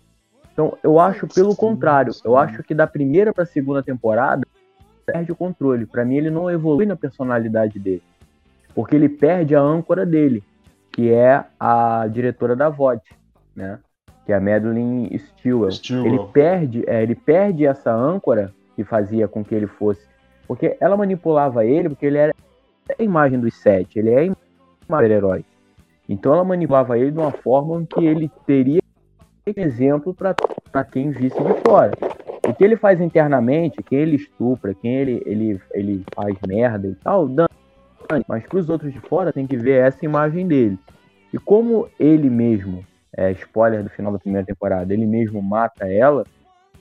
Então 0.53 0.77
eu 0.83 0.99
acho 1.01 1.27
pelo 1.27 1.51
Sim, 1.51 1.57
contrário. 1.57 2.13
sim. 2.13 2.21
Eu 2.25 2.37
acho 2.37 2.63
que 2.63 2.75
da 2.75 2.87
primeira 2.87 3.33
pra 3.33 3.45
segunda 3.45 3.83
temporada 3.83 4.47
perde 5.05 5.33
o 5.33 5.37
controle. 5.37 5.85
Pra 5.85 6.05
mim 6.05 6.17
ele 6.17 6.31
não 6.31 6.49
evolui 6.51 6.87
na 6.87 6.95
personalidade 6.97 7.79
dele. 7.79 8.03
Porque 8.75 8.95
ele 8.95 9.09
perde 9.09 9.57
a 9.57 9.61
âncora 9.61 10.07
dele, 10.07 10.43
que 11.01 11.11
é 11.11 11.43
a 11.59 12.07
diretora 12.09 12.55
da 12.55 12.69
VOD, 12.69 13.01
né? 13.57 13.79
Que 14.27 14.35
é 14.35 14.37
a 14.37 14.41
Madeline 14.41 15.19
Stewart. 15.19 15.73
Stewart. 15.73 16.07
Ele 16.07 16.19
perde, 16.31 16.85
é, 16.87 17.03
ele 17.03 17.15
perde 17.15 17.65
essa 17.65 17.91
âncora 17.91 18.53
que 18.77 18.85
fazia 18.85 19.27
com 19.27 19.43
que 19.43 19.55
ele 19.55 19.67
fosse. 19.67 20.07
Porque 20.47 20.77
ela 20.79 20.99
manipulava 20.99 21.65
ele, 21.65 21.89
porque 21.89 22.05
ele 22.05 22.19
era 22.19 22.35
a 22.99 23.03
imagem 23.03 23.41
dos 23.41 23.55
sete, 23.55 23.99
ele 23.99 24.11
é 24.11 24.19
a 24.19 24.25
imagem 24.25 25.09
do 25.09 25.15
herói. 25.15 25.45
Então 26.07 26.35
ela 26.35 26.45
manipulava 26.45 26.99
ele 26.99 27.13
de 27.13 27.19
uma 27.19 27.33
forma 27.33 27.83
que 27.87 28.05
ele 28.05 28.31
teria 28.47 28.83
exemplo 29.47 30.15
para 30.15 30.85
quem 30.85 31.13
visse 31.13 31.43
de 31.43 31.55
fora. 31.67 31.93
O 32.47 32.53
que 32.53 32.63
ele 32.63 32.77
faz 32.77 33.01
internamente, 33.01 33.83
quem 33.83 34.01
ele 34.01 34.17
estupra, 34.17 34.75
quem 34.75 34.97
ele, 34.97 35.23
ele, 35.25 35.61
ele 35.73 36.05
faz 36.15 36.37
merda 36.47 36.89
e 36.89 36.95
tal, 36.97 37.27
dane. 37.27 37.49
Mas 38.29 38.45
para 38.47 38.59
os 38.59 38.69
outros 38.69 38.93
de 38.93 39.01
fora 39.01 39.33
tem 39.33 39.47
que 39.47 39.57
ver 39.57 39.85
essa 39.87 40.05
imagem 40.05 40.47
dele. 40.47 40.79
E 41.33 41.39
como 41.39 41.89
ele 41.99 42.29
mesmo, 42.29 42.85
é, 43.17 43.31
spoiler 43.33 43.83
do 43.83 43.91
final 43.91 44.13
da 44.13 44.19
primeira 44.19 44.47
temporada, 44.47 44.93
ele 44.93 45.07
mesmo 45.07 45.41
mata 45.43 45.87
ela, 45.87 46.25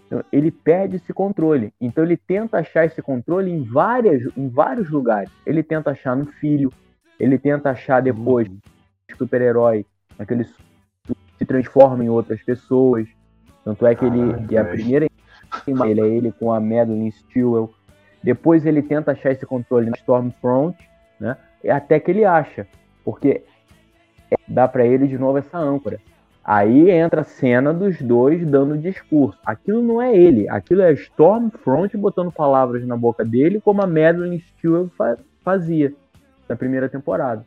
então, 0.09 0.23
ele 0.31 0.49
perde 0.49 0.95
esse 0.95 1.13
controle. 1.13 1.71
Então 1.79 2.03
ele 2.03 2.17
tenta 2.17 2.57
achar 2.57 2.83
esse 2.83 2.99
controle 2.99 3.51
em, 3.51 3.63
várias, 3.63 4.23
em 4.35 4.49
vários 4.49 4.89
lugares. 4.89 5.29
Ele 5.45 5.61
tenta 5.61 5.91
achar 5.91 6.15
no 6.15 6.25
filho, 6.25 6.73
ele 7.19 7.37
tenta 7.37 7.69
achar 7.69 8.01
depois 8.01 8.47
Uhum. 8.47 8.57
super-herói, 9.15 9.85
aquele 10.17 10.45
se 10.45 11.45
transforma 11.45 12.03
em 12.03 12.09
outras 12.09 12.41
pessoas. 12.41 13.07
Tanto 13.63 13.85
é 13.85 13.93
que 13.93 14.05
ele 14.05 14.31
Caralho, 14.31 14.47
que 14.47 14.57
a 14.57 14.65
primeira 14.65 15.07
ele 15.67 16.01
é 16.01 16.07
ele 16.07 16.31
com 16.31 16.51
a 16.51 16.59
Madeline 16.59 17.11
Stewart. 17.11 17.69
Depois 18.23 18.65
ele 18.65 18.81
tenta 18.81 19.11
achar 19.11 19.31
esse 19.31 19.45
controle 19.45 19.91
na 19.91 19.97
Stormfront, 19.97 20.75
né? 21.19 21.37
E 21.63 21.69
até 21.69 21.99
que 21.99 22.11
ele 22.11 22.23
acha, 22.25 22.67
porque 23.03 23.43
dá 24.47 24.67
pra 24.67 24.85
ele 24.85 25.07
de 25.07 25.17
novo 25.17 25.37
essa 25.37 25.57
âncora. 25.57 25.99
Aí 26.43 26.89
entra 26.89 27.21
a 27.21 27.25
cena 27.25 27.73
dos 27.73 28.01
dois 28.01 28.45
dando 28.45 28.77
discurso. 28.77 29.37
Aquilo 29.45 29.83
não 29.83 30.01
é 30.01 30.15
ele, 30.15 30.49
aquilo 30.49 30.81
é 30.81 30.91
Stormfront 30.93 31.95
botando 31.97 32.31
palavras 32.31 32.85
na 32.87 32.97
boca 32.97 33.23
dele, 33.23 33.61
como 33.61 33.81
a 33.81 33.87
Madeline 33.87 34.39
Stewart 34.39 34.89
fa- 34.97 35.17
fazia 35.43 35.93
na 36.47 36.55
primeira 36.55 36.89
temporada. 36.89 37.45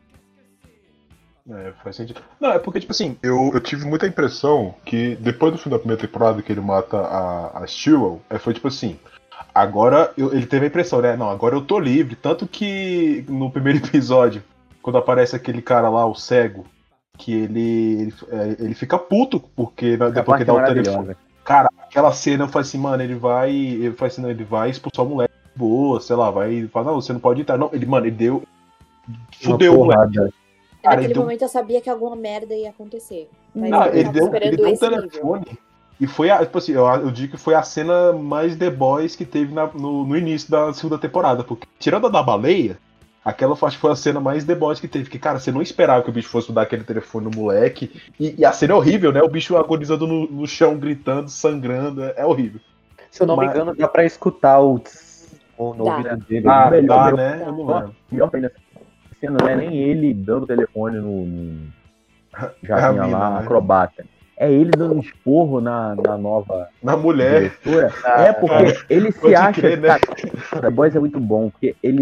É, 1.49 1.73
faz 1.83 1.97
sentido. 1.97 2.21
Não, 2.39 2.53
é 2.53 2.59
porque, 2.59 2.79
tipo 2.79 2.93
assim, 2.93 3.17
eu, 3.21 3.51
eu 3.53 3.59
tive 3.59 3.85
muita 3.85 4.07
impressão 4.07 4.73
que 4.85 5.17
depois 5.17 5.51
do 5.51 5.57
fim 5.57 5.69
da 5.69 5.77
primeira 5.77 6.01
temporada 6.01 6.41
que 6.41 6.49
ele 6.49 6.61
mata 6.61 6.97
a, 6.97 7.63
a 7.63 7.67
Stewart, 7.67 8.21
é, 8.29 8.37
foi 8.37 8.53
tipo 8.53 8.69
assim. 8.69 8.97
Agora 9.53 10.11
eu- 10.17 10.33
ele 10.33 10.45
teve 10.45 10.65
a 10.65 10.67
impressão, 10.67 11.01
né? 11.01 11.15
Não, 11.15 11.29
agora 11.29 11.55
eu 11.55 11.61
tô 11.61 11.79
livre. 11.79 12.15
Tanto 12.15 12.47
que 12.47 13.23
no 13.27 13.51
primeiro 13.51 13.79
episódio, 13.85 14.43
quando 14.81 14.97
aparece 14.97 15.35
aquele 15.35 15.61
cara 15.61 15.89
lá, 15.89 16.05
o 16.05 16.15
cego, 16.15 16.65
que 17.17 17.31
ele, 17.33 18.01
ele, 18.01 18.13
é, 18.31 18.63
ele 18.63 18.73
fica 18.73 18.97
puto 18.97 19.39
porque 19.55 19.97
A 20.01 20.09
depois 20.09 20.37
que 20.37 20.43
é 20.43 20.45
dá 20.45 20.53
o 20.53 20.55
maravilhosa. 20.57 20.97
telefone. 20.97 21.17
Cara, 21.45 21.69
aquela 21.83 22.11
cena 22.13 22.45
eu 22.45 22.47
falei 22.47 22.67
assim, 22.67 22.77
mano, 22.77 23.03
ele 23.03 23.15
vai. 23.15 23.51
Ele 23.53 23.91
faz 23.93 24.13
assim, 24.13 24.21
não, 24.21 24.29
ele 24.31 24.43
vai 24.43 24.69
expulsar 24.69 25.05
o 25.05 25.09
moleque 25.09 25.33
boa, 25.55 25.99
sei 25.99 26.15
lá, 26.15 26.31
vai. 26.31 26.67
Fala, 26.67 26.87
não, 26.87 27.01
você 27.01 27.11
não 27.13 27.19
pode 27.19 27.41
entrar. 27.41 27.57
Não, 27.57 27.69
ele, 27.73 27.85
mano, 27.85 28.05
ele 28.07 28.15
deu. 28.15 28.43
Fudeu 29.41 29.73
o 29.79 29.85
moleque. 29.85 30.13
Cara, 30.15 30.95
Naquele 30.95 31.05
ele 31.05 31.13
deu- 31.13 31.23
momento 31.23 31.41
eu 31.43 31.49
sabia 31.49 31.79
que 31.81 31.89
alguma 31.89 32.15
merda 32.15 32.53
ia 32.53 32.69
acontecer. 32.69 33.29
Mas 33.53 33.69
Não, 33.69 33.85
eu 33.85 33.93
ele 33.93 34.03
tava 34.03 34.13
deu, 34.13 34.23
esperando 34.25 34.47
ele 34.47 34.57
deu 34.57 34.65
um 34.65 34.73
esse 34.73 34.89
nível. 34.89 35.41
E 35.99 36.07
foi 36.07 36.29
a, 36.29 36.39
tipo 36.39 36.57
assim, 36.57 36.73
eu, 36.73 36.85
eu 36.85 37.11
digo 37.11 37.33
que 37.33 37.37
foi 37.41 37.53
a 37.55 37.63
cena 37.63 38.11
mais 38.13 38.55
The 38.55 38.69
Boys 38.69 39.15
que 39.15 39.25
teve 39.25 39.53
na- 39.53 39.67
no, 39.73 40.05
no 40.05 40.17
início 40.17 40.49
da 40.51 40.73
segunda 40.73 40.97
temporada. 40.97 41.43
Porque, 41.43 41.67
tirando 41.79 42.07
a 42.07 42.09
da 42.09 42.21
baleia, 42.21 42.77
aquela 43.23 43.53
acho 43.53 43.75
que 43.75 43.77
foi 43.77 43.91
a 43.91 43.95
cena 43.95 44.19
mais 44.19 44.43
The 44.43 44.55
Boys 44.55 44.79
que 44.79 44.87
teve. 44.87 45.09
Que, 45.09 45.19
cara, 45.19 45.39
você 45.39 45.51
não 45.51 45.61
esperava 45.61 46.03
que 46.03 46.09
o 46.09 46.13
bicho 46.13 46.29
fosse 46.29 46.51
dar 46.51 46.63
aquele 46.63 46.83
telefone 46.83 47.25
no 47.25 47.31
moleque. 47.41 48.01
E, 48.19 48.35
e 48.39 48.43
a 48.45 48.51
cena 48.51 48.73
é 48.73 48.75
horrível, 48.75 49.11
né? 49.13 49.21
O 49.21 49.29
bicho 49.29 49.55
agonizando 49.55 50.05
no, 50.07 50.27
no 50.29 50.47
chão, 50.47 50.77
gritando, 50.77 51.29
sangrando. 51.29 52.03
É, 52.03 52.13
é 52.17 52.25
horrível. 52.25 52.59
Se 53.11 53.21
eu 53.21 53.27
não 53.27 53.37
me 53.37 53.45
Mas- 53.45 53.55
engano, 53.55 53.75
dá 53.75 53.87
pra 53.87 54.03
escutar 54.03 54.59
o, 54.59 54.79
tss 54.79 55.39
no, 55.57 55.73
no 55.75 55.83
ouvido 55.85 56.17
dele. 56.25 56.47
Ah, 56.49 56.69
melhor, 56.71 56.97
dá, 56.97 57.05
melhor. 57.05 57.17
né? 57.17 57.43
Eu 57.45 57.51
não 57.51 57.65
lembro. 57.67 57.95
Pior 58.09 58.29
ainda, 58.33 58.47
essa 58.47 59.15
cena 59.21 59.37
não 59.39 59.47
é 59.47 59.55
nem 59.55 59.75
ele 59.77 60.13
dando 60.13 60.43
o 60.43 60.47
telefone 60.47 60.97
no, 60.97 61.23
no 61.25 61.73
já 62.63 62.79
É 62.79 62.91
mina, 62.91 63.05
lá, 63.05 63.39
né? 63.41 63.45
É 64.43 64.51
ele 64.51 64.71
dando 64.71 64.95
um 64.95 64.99
esporro 64.99 65.61
na, 65.61 65.95
na 65.95 66.17
nova 66.17 66.67
Na 66.83 66.97
mulher. 66.97 67.43
diretora. 67.43 67.93
Ah, 68.03 68.23
é 68.23 68.33
porque 68.33 68.73
ele 68.89 69.09
se 69.13 69.33
acha. 69.33 69.61
crer, 69.61 69.79
né? 69.79 69.87
cara, 70.49 70.61
The 70.61 70.69
Boys 70.69 70.93
é 70.93 70.99
muito 70.99 71.17
bom, 71.17 71.49
porque 71.49 71.77
ele. 71.81 72.01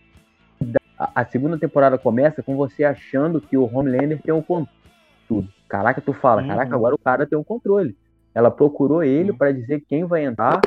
A 0.97 1.21
a 1.21 1.25
segunda 1.25 1.55
temporada 1.59 1.99
começa 1.99 2.41
com 2.41 2.55
você 2.55 2.83
achando 2.83 3.39
que 3.39 3.55
o 3.55 3.65
Homelander 3.65 4.19
tem 4.23 4.33
o 4.33 4.41
controle. 4.41 4.67
Caraca, 5.69 6.01
tu 6.01 6.13
fala, 6.13 6.41
Uhum. 6.41 6.47
caraca, 6.47 6.73
agora 6.75 6.95
o 6.95 6.97
cara 6.97 7.27
tem 7.27 7.37
o 7.37 7.43
controle. 7.43 7.95
Ela 8.33 8.49
procurou 8.49 9.03
ele 9.03 9.29
Uhum. 9.31 9.37
pra 9.37 9.51
dizer 9.51 9.83
quem 9.87 10.03
vai 10.05 10.25
entrar, 10.25 10.61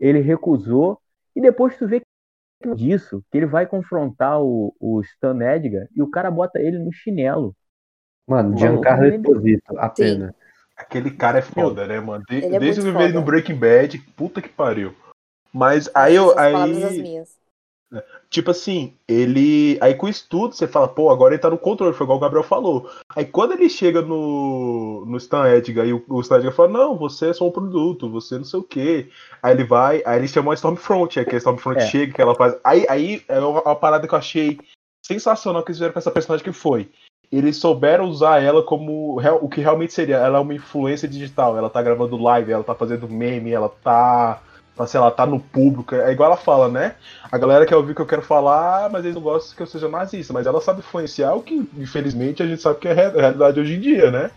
ele 0.00 0.18
recusou, 0.20 0.98
e 1.36 1.40
depois 1.40 1.76
tu 1.78 1.86
vê 1.86 2.00
que 2.00 2.74
disso, 2.74 3.22
que 3.30 3.38
ele 3.38 3.46
vai 3.46 3.64
confrontar 3.66 4.42
o, 4.42 4.74
o 4.80 5.00
Stan 5.02 5.38
Edgar 5.40 5.86
e 5.96 6.02
o 6.02 6.10
cara 6.10 6.30
bota 6.32 6.60
ele 6.60 6.78
no 6.80 6.92
chinelo. 6.92 7.54
Mano, 8.26 8.56
Giancarlo 8.56 9.06
Esposito, 9.06 9.78
apenas. 9.78 10.32
Aquele 10.76 11.10
cara 11.10 11.38
é 11.38 11.42
foda, 11.42 11.86
né, 11.86 12.00
mano? 12.00 12.24
De- 12.28 12.44
é 12.44 12.58
desde 12.58 12.82
que 12.82 12.88
eu 12.88 12.96
vi 12.96 13.04
ele 13.04 13.12
no. 13.12 13.22
Breaking 13.22 13.56
Bad, 13.56 13.98
puta 14.16 14.40
que 14.40 14.48
pariu. 14.48 14.94
Mas 15.52 15.88
aí 15.94 16.14
eu. 16.14 16.36
Aí, 16.38 16.54
minhas. 17.02 17.36
tipo 18.30 18.50
assim, 18.50 18.94
ele. 19.06 19.78
Aí 19.82 19.94
com 19.94 20.08
isso 20.08 20.26
tudo, 20.28 20.54
você 20.54 20.66
fala, 20.66 20.88
pô, 20.88 21.10
agora 21.10 21.34
ele 21.34 21.42
tá 21.42 21.50
no 21.50 21.58
controle, 21.58 21.92
foi 21.94 22.04
igual 22.06 22.16
o 22.16 22.20
Gabriel 22.20 22.42
falou. 22.42 22.90
Aí 23.14 23.26
quando 23.26 23.52
ele 23.52 23.68
chega 23.68 24.00
no, 24.00 25.04
no 25.06 25.16
Stan 25.18 25.46
Edgar 25.54 25.86
e 25.86 25.92
o, 25.92 26.02
o 26.08 26.20
Stan 26.22 26.36
Edgar 26.36 26.54
fala, 26.54 26.70
não, 26.70 26.96
você 26.96 27.28
é 27.28 27.32
só 27.34 27.46
um 27.46 27.52
produto, 27.52 28.10
você 28.10 28.38
não 28.38 28.44
sei 28.44 28.60
o 28.60 28.64
quê. 28.64 29.10
Aí 29.42 29.52
ele 29.52 29.64
vai, 29.64 30.02
aí 30.06 30.18
ele 30.18 30.28
chama 30.28 30.52
a 30.52 30.54
Stormfront, 30.54 31.18
aí 31.18 31.26
que 31.26 31.34
a 31.34 31.38
Stormfront 31.38 31.78
É. 31.78 31.86
chega, 31.86 32.14
que 32.14 32.22
ela 32.22 32.34
faz. 32.34 32.56
Aí, 32.64 32.86
aí 32.88 33.22
é 33.28 33.38
uma, 33.38 33.60
uma 33.60 33.76
parada 33.76 34.08
que 34.08 34.14
eu 34.14 34.18
achei 34.18 34.58
sensacional 35.04 35.62
que 35.62 35.70
eles 35.70 35.76
fizeram 35.78 35.92
com 35.92 35.98
essa 35.98 36.10
personagem 36.10 36.44
que 36.44 36.52
foi. 36.52 36.90
Eles 37.32 37.56
souberam 37.56 38.04
usar 38.04 38.42
ela 38.42 38.62
como 38.62 39.18
o 39.40 39.48
que 39.48 39.62
realmente 39.62 39.94
seria. 39.94 40.16
Ela 40.16 40.36
é 40.36 40.40
uma 40.40 40.54
influência 40.54 41.08
digital. 41.08 41.56
Ela 41.56 41.70
tá 41.70 41.80
gravando 41.80 42.16
live, 42.22 42.52
ela 42.52 42.62
tá 42.62 42.74
fazendo 42.74 43.08
meme, 43.08 43.50
ela 43.52 43.70
tá. 43.82 44.40
tá 44.76 44.86
sei 44.86 45.00
lá, 45.00 45.10
tá 45.10 45.24
no 45.24 45.40
público. 45.40 45.94
É 45.94 46.12
igual 46.12 46.28
ela 46.30 46.36
fala, 46.36 46.68
né? 46.68 46.94
A 47.30 47.38
galera 47.38 47.64
quer 47.64 47.74
ouvir 47.76 47.92
o 47.92 47.94
que 47.94 48.02
eu 48.02 48.06
quero 48.06 48.20
falar, 48.22 48.90
mas 48.90 49.02
eles 49.04 49.14
não 49.14 49.22
gostam 49.22 49.56
que 49.56 49.62
eu 49.62 49.66
seja 49.66 49.88
nazista. 49.88 50.32
Mas 50.34 50.46
ela 50.46 50.60
sabe 50.60 50.80
influenciar 50.80 51.32
o 51.34 51.42
que, 51.42 51.66
infelizmente, 51.78 52.42
a 52.42 52.46
gente 52.46 52.60
sabe 52.60 52.78
que 52.80 52.88
é 52.88 52.92
a 52.92 52.94
re- 52.94 53.18
realidade 53.18 53.58
hoje 53.58 53.76
em 53.76 53.80
dia, 53.80 54.10
né? 54.10 54.30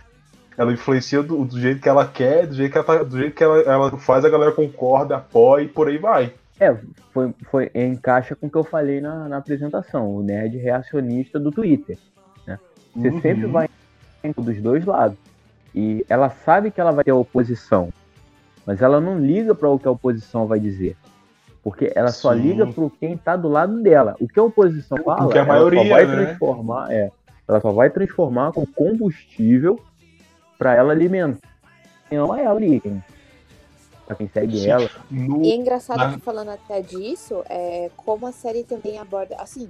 Ela 0.57 0.71
influencia 0.71 1.21
do, 1.21 1.43
do 1.43 1.59
jeito 1.59 1.81
que 1.81 1.89
ela 1.89 2.07
quer, 2.07 2.47
do 2.47 2.55
jeito 2.55 2.71
que 2.71 2.77
ela, 2.77 2.87
tá- 2.87 3.03
do 3.03 3.17
jeito 3.17 3.35
que 3.35 3.43
ela, 3.43 3.59
ela 3.59 3.97
faz, 3.97 4.23
a 4.23 4.29
galera 4.29 4.53
concorda, 4.53 5.17
apoia 5.17 5.63
e 5.63 5.67
por 5.67 5.89
aí 5.89 5.97
vai. 5.97 6.31
É, 6.57 6.73
foi, 7.13 7.33
foi 7.51 7.69
encaixa 7.75 8.33
com 8.37 8.47
o 8.47 8.49
que 8.49 8.57
eu 8.57 8.63
falei 8.63 9.01
na, 9.01 9.27
na 9.27 9.35
apresentação, 9.35 10.09
o 10.15 10.23
nerd 10.23 10.55
reacionista 10.57 11.37
do 11.37 11.51
Twitter. 11.51 11.97
Você 12.95 13.09
Uhum. 13.09 13.21
sempre 13.21 13.45
vai 13.47 13.69
dos 14.37 14.59
dois 14.61 14.85
lados. 14.85 15.17
E 15.73 16.03
ela 16.09 16.29
sabe 16.29 16.71
que 16.71 16.81
ela 16.81 16.91
vai 16.91 17.03
ter 17.03 17.11
oposição, 17.11 17.89
mas 18.65 18.81
ela 18.81 18.99
não 18.99 19.19
liga 19.19 19.53
para 19.53 19.69
o 19.69 19.77
que 19.77 19.87
a 19.87 19.91
oposição 19.91 20.47
vai 20.47 20.59
dizer. 20.59 20.95
Porque 21.61 21.91
ela 21.95 22.11
só 22.11 22.33
Sim. 22.33 22.39
liga 22.41 22.65
pro 22.67 22.89
quem 22.89 23.17
tá 23.17 23.35
do 23.35 23.47
lado 23.49 23.81
dela. 23.83 24.15
O 24.19 24.27
que 24.27 24.39
a 24.39 24.43
oposição 24.43 24.97
fala, 25.03 25.31
que 25.31 25.37
a 25.37 25.41
ela 25.41 25.47
maioria, 25.47 25.83
só 25.83 25.89
vai 25.89 26.05
né? 26.05 26.25
transformar, 26.25 26.91
é, 26.91 27.11
ela 27.47 27.59
só 27.61 27.71
vai 27.71 27.89
transformar 27.89 28.51
com 28.53 28.65
combustível 28.65 29.79
pra 30.57 30.73
ela 30.75 30.91
alimentar. 30.93 31.47
Não 32.11 32.33
é 32.35 32.43
ela 32.43 32.55
ali, 32.57 32.79
quem, 32.79 33.03
pra 34.07 34.15
quem 34.15 34.27
segue 34.29 34.57
Sim. 34.59 34.69
ela. 34.69 34.89
No- 35.11 35.43
E 35.43 35.51
é 35.51 35.55
engraçado 35.55 35.97
na- 35.97 36.13
que 36.13 36.19
falando 36.21 36.49
até 36.49 36.81
disso, 36.81 37.43
é, 37.49 37.89
como 37.97 38.25
a 38.27 38.31
série 38.31 38.63
também 38.63 38.97
aborda, 38.97 39.35
assim, 39.39 39.67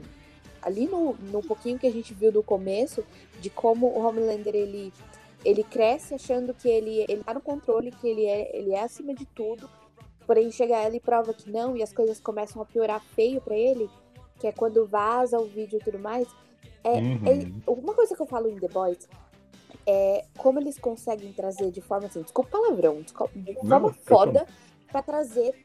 ali 0.65 0.88
no, 0.88 1.13
no 1.32 1.41
pouquinho 1.41 1.78
que 1.80 1.86
a 1.88 1.91
gente 1.91 2.13
viu 2.13 2.32
do 2.32 2.41
começo, 2.43 3.06
de 3.39 3.49
como 3.49 3.86
o 3.88 3.99
Homelander, 4.06 4.54
ele, 4.56 4.91
ele 5.45 5.63
cresce 5.63 6.15
achando 6.15 6.54
que 6.54 6.67
ele, 6.67 7.06
ele 7.08 7.23
tá 7.23 7.34
no 7.36 7.39
controle, 7.41 7.91
que 7.91 8.08
ele 8.08 8.25
é, 8.25 8.58
ele 8.58 8.73
é 8.73 8.82
acima 8.82 9.13
de 9.13 9.25
tudo, 9.28 9.69
porém 10.25 10.49
chega 10.51 10.75
ela 10.75 10.95
e 10.95 10.99
prova 10.99 11.34
que 11.34 11.49
não, 11.51 11.78
e 11.78 11.84
as 11.84 11.93
coisas 11.93 12.19
começam 12.19 12.62
a 12.62 12.65
piorar 12.65 12.99
feio 13.15 13.39
pra 13.39 13.56
ele, 13.56 13.88
que 14.39 14.47
é 14.47 14.51
quando 14.51 14.86
vaza 14.88 15.38
o 15.39 15.45
vídeo 15.45 15.78
e 15.80 15.84
tudo 15.84 15.99
mais. 15.99 16.28
É, 16.84 16.93
Uhum. 16.93 17.19
ele- 17.28 17.56
uma 17.67 17.93
coisa 17.93 18.15
que 18.15 18.21
eu 18.21 18.25
falo 18.28 18.49
em 18.49 18.60
The 18.60 18.67
Boys 18.67 19.08
é 19.88 20.25
como 20.38 20.60
eles 20.60 20.80
conseguem 20.80 21.32
trazer 21.32 21.69
de 21.71 21.82
forma 21.82 22.08
assim, 22.08 22.21
desculpa 22.23 22.49
o 22.58 22.62
palavrão, 22.63 23.01
desculpa- 23.01 23.32
de 23.36 23.54
Não, 23.54 23.62
forma 23.69 23.88
eu 23.89 23.93
foda 23.93 24.47
pra 24.91 25.01
trazer 25.04 25.64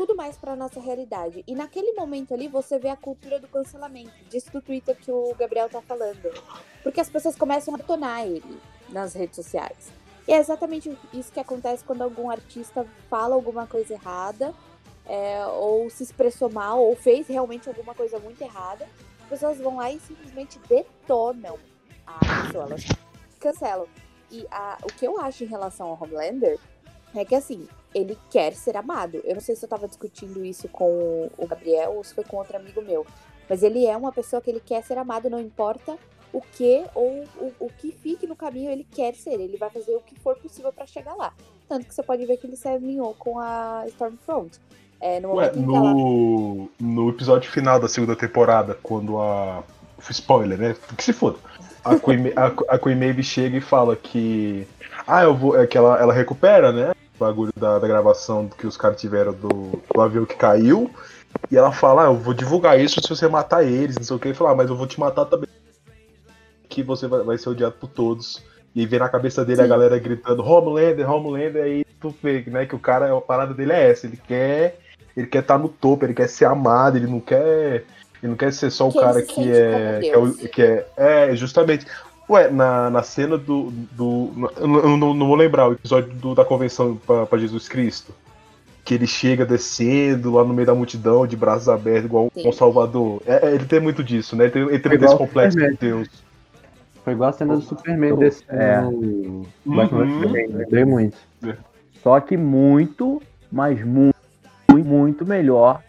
tudo 0.00 0.16
mais 0.16 0.38
pra 0.38 0.56
nossa 0.56 0.80
realidade. 0.80 1.44
E 1.46 1.54
naquele 1.54 1.92
momento 1.92 2.32
ali 2.32 2.48
você 2.48 2.78
vê 2.78 2.88
a 2.88 2.96
cultura 2.96 3.38
do 3.38 3.46
cancelamento, 3.46 4.10
disso 4.30 4.50
do 4.50 4.62
Twitter 4.62 4.96
que 4.96 5.12
o 5.12 5.34
Gabriel 5.38 5.68
tá 5.68 5.82
falando. 5.82 6.32
Porque 6.82 7.02
as 7.02 7.10
pessoas 7.10 7.36
começam 7.36 7.74
a 7.74 7.76
detonar 7.76 8.24
ele 8.24 8.58
nas 8.88 9.12
redes 9.12 9.36
sociais. 9.36 9.92
E 10.26 10.32
é 10.32 10.38
exatamente 10.38 10.96
isso 11.12 11.30
que 11.30 11.38
acontece 11.38 11.84
quando 11.84 12.00
algum 12.00 12.30
artista 12.30 12.86
fala 13.10 13.34
alguma 13.34 13.66
coisa 13.66 13.92
errada, 13.92 14.54
é, 15.04 15.44
ou 15.48 15.90
se 15.90 16.02
expressou 16.02 16.48
mal, 16.50 16.82
ou 16.82 16.96
fez 16.96 17.26
realmente 17.28 17.68
alguma 17.68 17.94
coisa 17.94 18.18
muito 18.18 18.40
errada. 18.40 18.88
As 19.24 19.28
pessoas 19.28 19.58
vão 19.58 19.76
lá 19.76 19.92
e 19.92 20.00
simplesmente 20.00 20.58
detonam 20.66 21.58
a 22.06 22.46
pessoa, 22.46 22.64
elas 22.64 22.84
cancelam. 23.38 23.86
E 24.30 24.46
a- 24.50 24.78
o 24.82 24.86
que 24.86 25.06
eu 25.06 25.20
acho 25.20 25.44
em 25.44 25.46
relação 25.46 25.88
ao 25.88 25.98
Homelander 26.02 26.58
é 27.14 27.22
que 27.22 27.34
assim, 27.34 27.68
ele 27.94 28.16
quer 28.30 28.54
ser 28.54 28.76
amado. 28.76 29.20
Eu 29.24 29.34
não 29.34 29.40
sei 29.40 29.56
se 29.56 29.64
eu 29.64 29.68
tava 29.68 29.88
discutindo 29.88 30.44
isso 30.44 30.68
com 30.68 31.30
o 31.36 31.46
Gabriel 31.46 31.92
ou 31.92 32.04
se 32.04 32.14
foi 32.14 32.24
com 32.24 32.36
outro 32.36 32.56
amigo 32.56 32.82
meu. 32.82 33.06
Mas 33.48 33.62
ele 33.62 33.86
é 33.86 33.96
uma 33.96 34.12
pessoa 34.12 34.40
que 34.40 34.50
ele 34.50 34.60
quer 34.60 34.82
ser 34.84 34.96
amado, 34.96 35.28
não 35.28 35.40
importa 35.40 35.98
o 36.32 36.40
que 36.40 36.84
ou 36.94 37.24
o, 37.36 37.52
o 37.58 37.70
que 37.78 37.92
fique 37.92 38.26
no 38.26 38.36
caminho, 38.36 38.70
ele 38.70 38.86
quer 38.90 39.14
ser. 39.14 39.40
Ele 39.40 39.56
vai 39.56 39.70
fazer 39.70 39.94
o 39.94 40.00
que 40.00 40.18
for 40.20 40.36
possível 40.36 40.72
pra 40.72 40.86
chegar 40.86 41.14
lá. 41.14 41.32
Tanto 41.68 41.86
que 41.86 41.94
você 41.94 42.02
pode 42.02 42.24
ver 42.26 42.36
que 42.36 42.46
ele 42.46 42.56
se 42.56 42.68
alinhou 42.68 43.14
com 43.18 43.38
a 43.38 43.84
Stormfront. 43.88 44.58
É, 45.00 45.18
no 45.18 45.34
Ué, 45.34 45.50
no, 45.52 46.68
no 46.78 47.08
episódio 47.08 47.50
final 47.50 47.80
da 47.80 47.88
segunda 47.88 48.14
temporada, 48.14 48.76
quando 48.82 49.18
a. 49.20 49.64
Spoiler, 50.10 50.58
né? 50.58 50.76
Que 50.96 51.04
se 51.04 51.12
foda. 51.12 51.38
A 51.84 51.98
Queen, 51.98 52.32
a, 52.36 52.74
a 52.74 52.78
Queen 52.78 52.96
Maeve 52.96 53.22
chega 53.22 53.56
e 53.56 53.60
fala 53.60 53.96
que. 53.96 54.66
Ah, 55.06 55.22
eu 55.22 55.34
vou. 55.34 55.58
É 55.58 55.66
que 55.66 55.76
ela, 55.76 55.98
ela 55.98 56.12
recupera, 56.12 56.72
né? 56.72 56.92
Bagulho 57.20 57.52
da, 57.56 57.78
da 57.78 57.86
gravação 57.86 58.48
que 58.48 58.66
os 58.66 58.76
caras 58.76 59.00
tiveram 59.00 59.32
do, 59.32 59.80
do 59.92 60.00
avião 60.00 60.26
que 60.26 60.34
caiu. 60.34 60.90
E 61.50 61.56
ela 61.56 61.70
fala, 61.70 62.04
ah, 62.04 62.06
eu 62.06 62.16
vou 62.16 62.34
divulgar 62.34 62.80
isso 62.80 63.00
se 63.00 63.08
você 63.08 63.28
matar 63.28 63.62
eles, 63.62 63.96
não 63.96 64.02
sei 64.02 64.16
o 64.16 64.18
que. 64.18 64.28
E 64.30 64.34
fala, 64.34 64.50
ah, 64.50 64.54
mas 64.54 64.68
eu 64.68 64.76
vou 64.76 64.86
te 64.86 64.98
matar 64.98 65.26
também. 65.26 65.48
Que 66.68 66.82
você 66.82 67.06
vai, 67.06 67.22
vai 67.22 67.38
ser 67.38 67.50
odiado 67.50 67.76
por 67.78 67.88
todos. 67.88 68.42
E 68.74 68.80
aí 68.80 68.86
vem 68.86 68.98
na 68.98 69.08
cabeça 69.08 69.44
dele 69.44 69.60
a 69.60 69.64
Sim. 69.64 69.70
galera 69.70 69.98
gritando, 69.98 70.42
Homelander, 70.42 71.08
Homelander, 71.08 71.62
aí 71.64 71.84
tu 72.00 72.14
vê, 72.22 72.44
né, 72.46 72.66
que 72.66 72.74
o 72.74 72.78
cara, 72.78 73.16
a 73.16 73.20
parada 73.20 73.52
dele 73.52 73.72
é 73.72 73.90
essa, 73.90 74.06
ele 74.06 74.16
quer 74.16 74.78
ele 75.16 75.26
quer 75.26 75.40
estar 75.40 75.58
no 75.58 75.68
topo, 75.68 76.04
ele 76.04 76.14
quer 76.14 76.28
ser 76.28 76.46
amado, 76.46 76.96
ele 76.96 77.06
não 77.06 77.20
quer. 77.20 77.84
Ele 78.22 78.30
não 78.30 78.36
quer 78.36 78.52
ser 78.52 78.70
só 78.70 78.88
o 78.88 78.92
Que 78.92 78.98
ele 78.98 79.06
cara 79.06 79.22
que 79.22 79.50
é, 79.50 80.12
como 80.12 80.34
que 80.34 80.44
é. 80.44 80.48
que 80.48 80.62
é. 80.62 80.86
É, 80.96 81.36
justamente. 81.36 81.86
Ué, 82.30 82.48
na, 82.50 82.88
na 82.90 83.02
cena 83.02 83.36
do. 83.36 83.70
do 83.92 84.30
eu 84.56 84.68
não, 84.68 85.14
não- 85.14 85.26
vou 85.26 85.34
lembrar 85.34 85.68
o 85.68 85.72
episódio 85.72 86.12
do- 86.14 86.34
da 86.34 86.44
convenção 86.44 86.96
pra, 86.96 87.26
pra 87.26 87.38
Jesus 87.38 87.68
Cristo. 87.68 88.14
Que 88.84 88.94
ele 88.94 89.06
chega 89.06 89.44
descendo 89.44 90.32
lá 90.32 90.44
no 90.44 90.54
meio 90.54 90.66
da 90.66 90.74
multidão, 90.74 91.26
de 91.26 91.36
braços 91.36 91.68
abertos, 91.68 92.04
igual 92.06 92.30
Sim. 92.32 92.48
um 92.48 92.52
Salvador. 92.52 93.20
É, 93.26 93.48
é, 93.48 93.54
ele 93.54 93.64
tem 93.64 93.80
muito 93.80 94.02
disso, 94.02 94.36
né? 94.36 94.44
Ele 94.44 94.52
tem, 94.52 94.62
ele 94.62 94.78
tem 94.78 94.92
É 94.92 94.94
muito 94.98 95.04
esse 95.06 95.16
complexo 95.16 95.58
de 95.58 95.64
Superman. 95.70 95.78
Deus. 95.98 96.08
Foi 97.04 97.12
igual 97.14 97.30
a 97.30 97.32
cena 97.32 97.56
do 97.56 97.62
Superman 97.62 98.10
Tô- 98.10 98.16
desse 98.16 98.44
é. 98.48 98.80
Uhum. 98.80 99.44
Superman, 99.64 100.46
lembrei 100.48 100.84
muito. 100.84 101.16
Só 102.02 102.18
que 102.20 102.36
muito, 102.36 103.20
mas 103.50 103.84
muito, 103.84 104.14
muito 104.70 105.26
melhor 105.26 105.82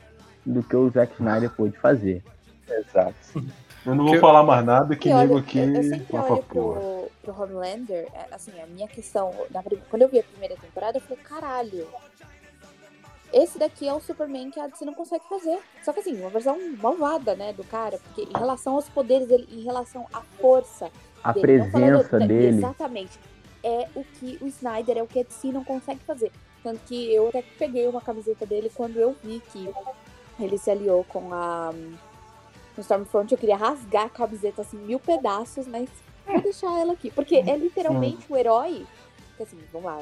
do 0.46 0.62
que 0.64 0.76
o 0.76 0.90
Zack 0.90 1.14
Snyder 1.14 1.50
pôde 1.52 1.78
fazer. 1.78 2.24
Exato. 2.70 3.14
Eu 3.86 3.96
não 3.96 4.04
Que 4.06 4.10
vou 4.12 4.15
eu- 4.15 4.22
falar 4.22 4.44
mais 4.44 4.63
nada 4.65 4.96
que 4.96 5.12
nego 5.12 5.38
aqui. 5.38 5.58
eu, 5.60 5.74
eu 5.74 5.84
sempre 5.84 6.15
olho 6.17 6.44
porra. 6.44 6.80
pro, 6.80 7.12
pro 7.34 7.41
Homelander, 7.44 8.08
é, 8.13 8.28
assim, 8.34 8.52
a 8.62 8.67
minha 8.67 8.88
questão, 8.88 9.34
na 9.50 9.63
quando 9.89 10.02
eu 10.04 10.08
vi 10.10 10.20
a 10.20 10.24
primeira 10.24 10.56
temporada, 10.56 10.98
eu 10.98 11.02
falei, 11.02 11.17
caralho, 11.24 11.88
esse 13.34 13.58
daqui 13.58 13.88
é 13.88 13.94
o 13.94 14.00
Superman 14.00 14.52
que 14.52 14.60
a 14.60 14.67
DC 14.67 14.84
não 14.86 14.94
consegue 14.94 15.24
fazer. 15.28 15.58
Só 15.84 15.94
que 15.94 16.02
assim, 16.02 16.20
uma 16.20 16.30
versão 16.30 16.58
malvada, 16.82 17.34
né, 17.36 17.54
do 17.54 17.63
cara, 17.63 17.98
porque 17.98 18.24
em 18.24 18.38
relação 18.38 18.76
aos 18.76 18.89
poderes 18.89 19.28
dele, 19.28 19.48
em 19.52 19.62
relação 19.63 20.06
à 20.13 20.22
força 20.39 20.91
A 21.24 21.32
dele, 21.32 21.70
falando 21.72 21.88
presença 21.94 22.20
da- 22.20 22.26
dele. 22.28 22.58
Exatamente. 22.58 23.20
É 23.63 23.88
o 23.96 24.04
que 24.04 24.38
o 24.41 24.48
Snyder, 24.48 24.98
é 24.98 25.04
o 25.04 25.08
que 25.08 25.20
a 25.20 25.24
DC 25.24 25.52
não 25.52 25.63
consegue 25.63 26.02
fazer. 26.06 26.32
Tanto 26.63 26.80
que 26.86 27.12
eu 27.13 27.30
até 27.30 27.41
peguei 27.58 27.88
uma 27.88 28.02
camiseta 28.02 28.46
dele 28.46 28.72
quando 28.76 28.98
eu 28.98 29.15
vi 29.24 29.41
que 29.52 29.70
ele 30.39 30.58
se 30.58 30.70
aliou 30.70 31.04
com 31.06 31.34
a 31.34 31.72
no 32.78 32.82
Stormfront. 32.82 33.32
Eu 33.32 33.38
queria 33.38 33.56
rasgar 33.58 34.06
a 34.06 34.10
camiseta 34.10 34.62
assim, 34.62 34.78
mil 34.78 35.00
pedaços, 35.00 35.68
mas 35.68 35.90
vou 36.26 36.42
deixar 36.42 36.80
ela 36.80 36.94
aqui. 36.94 37.12
Porque 37.12 37.36
é 37.36 37.58
literalmente 37.58 38.26
o 38.30 38.38
herói. 38.38 38.86
Que 39.38 39.44
assim, 39.44 39.58
vamos 39.72 39.86
lá. 39.86 40.02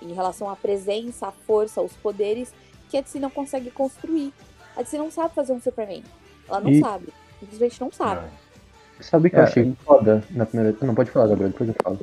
Em 0.00 0.12
relação 0.12 0.50
à 0.50 0.56
presença, 0.56 1.28
à 1.28 1.32
força, 1.32 1.80
aos 1.80 1.92
poderes, 1.94 2.52
que 2.90 2.96
a 2.96 3.00
DC 3.00 3.18
não 3.20 3.30
consegue 3.30 3.70
construir. 3.70 4.32
A 4.76 4.82
DC 4.82 4.98
não 4.98 5.10
sabe 5.10 5.34
fazer 5.34 5.52
um 5.52 5.60
Superman. 5.60 6.02
Ela 6.48 6.60
não 6.60 6.70
E- 6.70 6.80
sabe. 6.80 7.08
Simplesmente 7.40 7.80
não 7.80 7.90
sabe. 7.92 8.26
Sabe 9.00 9.26
o 9.28 9.30
que 9.30 9.36
eu 9.36 9.40
É, 9.40 9.44
achei 9.44 9.76
foda 9.84 10.22
na 10.30 10.46
primeira. 10.46 10.76
Não 10.82 10.94
pode 10.94 11.10
falar, 11.10 11.28
Gabriel, 11.28 11.50
depois 11.50 11.68
eu 11.68 11.74
falo. 11.82 11.98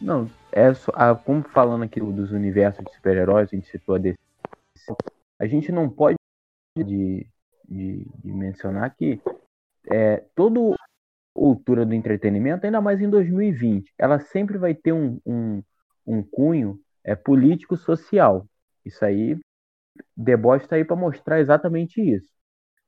Não, 0.00 0.30
é 0.52 0.72
só, 0.74 0.92
ah, 0.94 1.14
como 1.14 1.42
falando 1.42 1.84
aqui 1.84 2.00
do- 2.00 2.12
dos 2.12 2.30
universos 2.32 2.84
de 2.84 2.94
super-heróis, 2.94 3.48
a 3.52 3.56
gente 3.56 3.70
citou 3.70 3.94
a 3.94 3.98
DC, 3.98 4.16
a 5.38 5.46
gente 5.46 5.70
não 5.72 5.88
pode 5.90 6.16
de, 6.78 7.26
de, 7.68 8.06
de 8.22 8.32
mencionar 8.32 8.94
que 8.94 9.20
é, 9.90 10.24
toda 10.34 10.76
cultura 11.34 11.84
do 11.84 11.94
entretenimento, 11.94 12.64
ainda 12.64 12.80
mais 12.80 13.00
em 13.00 13.10
2020, 13.10 13.92
ela 13.98 14.18
sempre 14.18 14.56
vai 14.56 14.74
ter 14.74 14.92
um, 14.92 15.20
um, 15.26 15.62
um 16.06 16.22
cunho 16.22 16.78
é, 17.04 17.14
político-social. 17.14 18.46
Isso 18.84 19.04
aí, 19.04 19.38
Boys 20.16 20.62
está 20.62 20.76
aí 20.76 20.84
para 20.84 20.96
mostrar 20.96 21.40
exatamente 21.40 22.00
isso. 22.00 22.28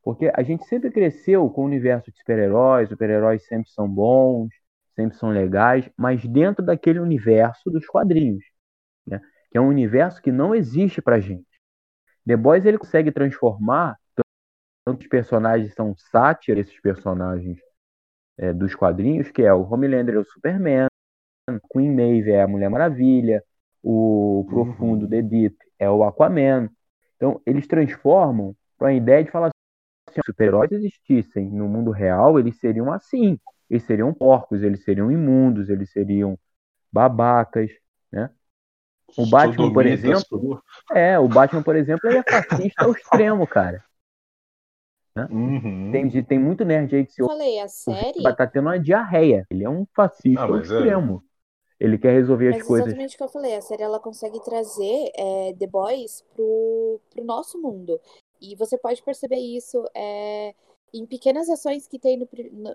Porque 0.03 0.31
a 0.35 0.43
gente 0.43 0.65
sempre 0.65 0.91
cresceu 0.91 1.51
com 1.51 1.63
o 1.63 1.67
universo 1.67 2.11
de 2.11 2.19
super-heróis, 2.19 2.89
super-heróis 2.89 3.47
sempre 3.47 3.71
são 3.71 3.89
bons, 3.89 4.49
sempre 4.95 5.17
são 5.17 5.29
legais, 5.29 5.89
mas 5.97 6.25
dentro 6.27 6.65
daquele 6.65 6.99
universo 6.99 7.71
dos 7.71 7.87
quadrinhos, 7.87 8.43
né? 9.07 9.21
que 9.51 9.59
é 9.59 9.61
um 9.61 9.69
universo 9.69 10.23
que 10.23 10.33
não 10.33 10.55
existe 10.55 11.03
pra 11.03 11.21
gente. 11.21 11.47
The 12.27 12.37
Boys 12.37 12.65
ele 12.65 12.79
consegue 12.79 13.13
transformar 13.13 13.97
tantos 14.89 15.07
personagens 15.07 15.75
são 15.75 15.95
sátiras, 15.95 16.67
esses 16.67 16.81
personagens 16.81 17.59
é, 18.39 18.55
dos 18.55 18.75
quadrinhos, 18.75 19.31
que 19.31 19.43
é 19.43 19.53
o 19.53 19.63
Homelander 19.71 20.15
é 20.15 20.19
o 20.19 20.25
Superman, 20.25 20.87
Queen 21.71 21.95
Maeve 21.95 22.31
é 22.31 22.43
a 22.43 22.49
Mulher 22.49 22.71
Maravilha, 22.71 23.45
o 23.83 24.47
Profundo 24.49 25.07
The 25.07 25.21
Deep 25.21 25.57
é 25.79 25.91
o 25.91 26.03
Aquaman. 26.03 26.71
Então 27.17 27.39
eles 27.45 27.67
transformam 27.67 28.57
para 28.79 28.89
a 28.89 28.95
ideia 28.95 29.23
de 29.23 29.31
falar 29.31 29.49
assim, 29.49 30.15
se 30.15 30.21
os 30.21 30.27
super-heróis 30.27 30.73
existissem 30.73 31.51
no 31.51 31.69
mundo 31.69 31.91
real, 31.91 32.39
eles 32.39 32.59
seriam 32.59 32.91
assim 32.91 33.39
eles 33.69 33.83
seriam 33.83 34.15
porcos, 34.15 34.63
eles 34.63 34.83
seriam 34.83 35.13
imundos, 35.13 35.69
eles 35.69 35.93
seriam 35.93 36.39
babacas, 36.91 37.71
né? 38.11 38.31
O 39.15 39.27
Batman, 39.27 39.71
por 39.71 39.85
exemplo, 39.85 40.63
é, 40.95 41.19
o 41.19 41.29
Batman, 41.29 41.63
por 41.63 41.77
exemplo, 41.77 42.09
ele 42.09 42.19
é 42.19 42.23
fascista 42.23 42.85
ao 42.85 42.93
extremo, 42.93 43.47
cara. 43.47 43.85
Uhum. 45.31 45.91
Tem, 45.91 46.25
tem 46.25 46.39
muito 46.39 46.65
nerd 46.65 46.95
aí 46.95 47.07
que 47.07 47.13
se 47.13 47.23
Eu 47.23 47.27
falei, 47.27 47.59
a 47.61 47.69
série. 47.69 48.23
tá 48.37 48.47
tendo 48.47 48.67
uma 48.67 48.79
diarreia. 48.79 49.47
Ele 49.51 49.65
é 49.65 49.71
um 49.71 49.87
fascista 49.95 50.45
Ah, 50.45 50.57
é. 50.57 50.61
extremo. 50.61 51.25
Ele 51.81 51.97
quer 51.97 52.13
resolver 52.13 52.49
as 52.49 52.57
Mas 52.59 52.67
coisas. 52.67 52.87
exatamente 52.89 53.15
o 53.15 53.19
que 53.19 53.25
eu 53.25 53.29
falei, 53.29 53.55
a 53.57 53.61
série 53.61 53.83
ela 53.83 54.01
consegue 54.01 54.43
trazer 54.43 55.13
é, 55.15 55.55
The 55.55 55.67
Boys 55.69 56.25
pro, 56.35 57.01
pro 57.11 57.25
nosso 57.25 57.61
mundo. 57.61 58.01
E 58.41 58.57
você 58.57 58.77
pode 58.77 59.03
perceber 59.03 59.37
isso 59.39 59.85
é, 59.95 60.55
em 60.93 61.07
pequenas 61.07 61.49
ações 61.49 61.87
que 61.87 61.99
tem 61.99 62.17
no 62.17 62.29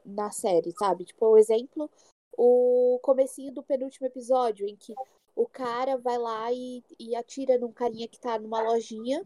na 0.06 0.32
série, 0.32 0.72
sabe? 0.80 1.04
Tipo, 1.04 1.28
o 1.28 1.38
exemplo, 1.38 1.90
o 2.38 2.98
comecinho 3.02 3.54
do 3.54 3.62
penúltimo 3.64 4.08
episódio, 4.08 4.66
em 4.68 4.76
que 4.76 4.94
o 5.36 5.48
cara 5.48 5.98
vai 5.98 6.18
lá 6.18 6.52
e, 6.52 6.82
e 7.00 7.16
atira 7.16 7.58
num 7.58 7.72
carinha 7.72 8.08
que 8.08 8.20
tá 8.20 8.40
numa 8.40 8.62
lojinha 8.62 9.26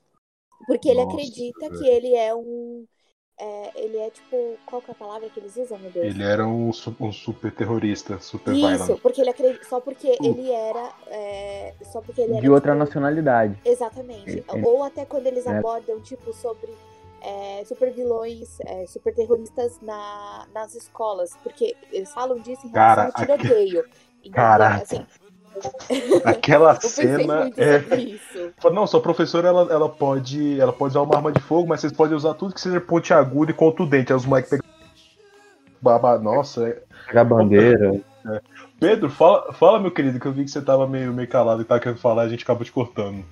Porque 0.65 0.89
ele 0.89 1.03
Nossa, 1.03 1.17
acredita 1.17 1.69
velho. 1.69 1.77
que 1.79 1.87
ele 1.87 2.15
é 2.15 2.33
um. 2.33 2.85
É, 3.39 3.71
ele 3.75 3.97
é 3.97 4.09
tipo. 4.09 4.57
Qual 4.65 4.81
que 4.81 4.89
é 4.89 4.93
a 4.93 4.95
palavra 4.95 5.29
que 5.29 5.39
eles 5.39 5.55
usam, 5.55 5.77
meu 5.77 5.91
Deus? 5.91 6.05
Ele 6.07 6.23
era 6.23 6.45
um, 6.47 6.71
um 6.99 7.11
super 7.13 7.51
terrorista, 7.53 8.19
super 8.19 8.53
Isso, 8.53 8.67
violent. 8.85 9.01
porque 9.01 9.21
ele 9.21 9.29
acredita. 9.29 9.63
Só 9.65 9.79
porque 9.79 10.09
Uh. 10.19 10.25
ele 10.25 10.51
era. 10.51 10.91
é, 11.07 11.73
só 11.91 12.01
porque 12.01 12.21
ele 12.21 12.33
era. 12.33 12.41
De 12.41 12.49
outra 12.49 12.71
tipo, 12.73 12.83
nacionalidade. 12.83 13.59
Exatamente. 13.63 14.43
Ele- 14.51 14.65
Ou 14.65 14.83
até 14.83 15.05
quando 15.05 15.27
eles 15.27 15.45
É. 15.45 15.57
abordam, 15.57 15.99
tipo, 16.01 16.33
sobre 16.33 16.73
é, 17.21 17.63
super 17.65 17.91
vilões, 17.91 18.59
é, 18.61 18.85
super 18.87 19.13
terroristas 19.13 19.79
na, 19.81 20.47
nas 20.53 20.73
escolas. 20.75 21.31
Porque 21.43 21.75
eles 21.91 22.11
falam 22.13 22.39
disso 22.39 22.65
em 22.67 22.71
relação 22.71 23.11
Cara, 23.11 23.13
ao 23.13 23.37
tiroteio. 23.37 23.79
Entendeu? 24.19 24.31
Caraca. 24.33 24.83
Assim, 24.83 25.05
Aquela 26.23 26.75
cena 26.81 27.51
é. 27.57 27.83
Não, 28.71 28.87
sua 28.87 29.01
professora 29.01 29.47
ela, 29.47 29.67
ela 29.71 29.89
pode. 29.89 30.59
Ela 30.59 30.73
pode 30.73 30.91
usar 30.91 31.01
uma 31.01 31.15
arma 31.15 31.31
de 31.31 31.39
fogo, 31.41 31.67
mas 31.67 31.81
vocês 31.81 31.93
podem 31.93 32.15
usar 32.15 32.33
tudo 32.33 32.53
que 32.53 32.61
seja 32.61 32.79
pontiagudo 32.81 33.51
e 33.51 33.53
contundente. 33.53 34.11
Aí 34.11 34.17
os 34.17 34.25
moleques 34.25 34.49
pegam. 34.49 34.65
Baba, 35.81 36.17
nossa, 36.17 36.67
é- 36.67 36.81
Pegar 37.07 37.23
bandeira. 37.23 38.01
Pedro, 38.79 39.09
fala, 39.09 39.53
fala, 39.53 39.79
meu 39.79 39.91
querido, 39.91 40.19
que 40.19 40.25
eu 40.25 40.33
vi 40.33 40.43
que 40.43 40.51
você 40.51 40.61
tava 40.61 40.85
meio, 40.85 41.13
meio 41.13 41.27
calado 41.27 41.61
e 41.61 41.65
tava 41.65 41.79
querendo 41.79 41.99
falar, 41.99 42.23
a 42.23 42.29
gente 42.29 42.43
acabou 42.43 42.65
te 42.65 42.71
cortando. 42.71 43.23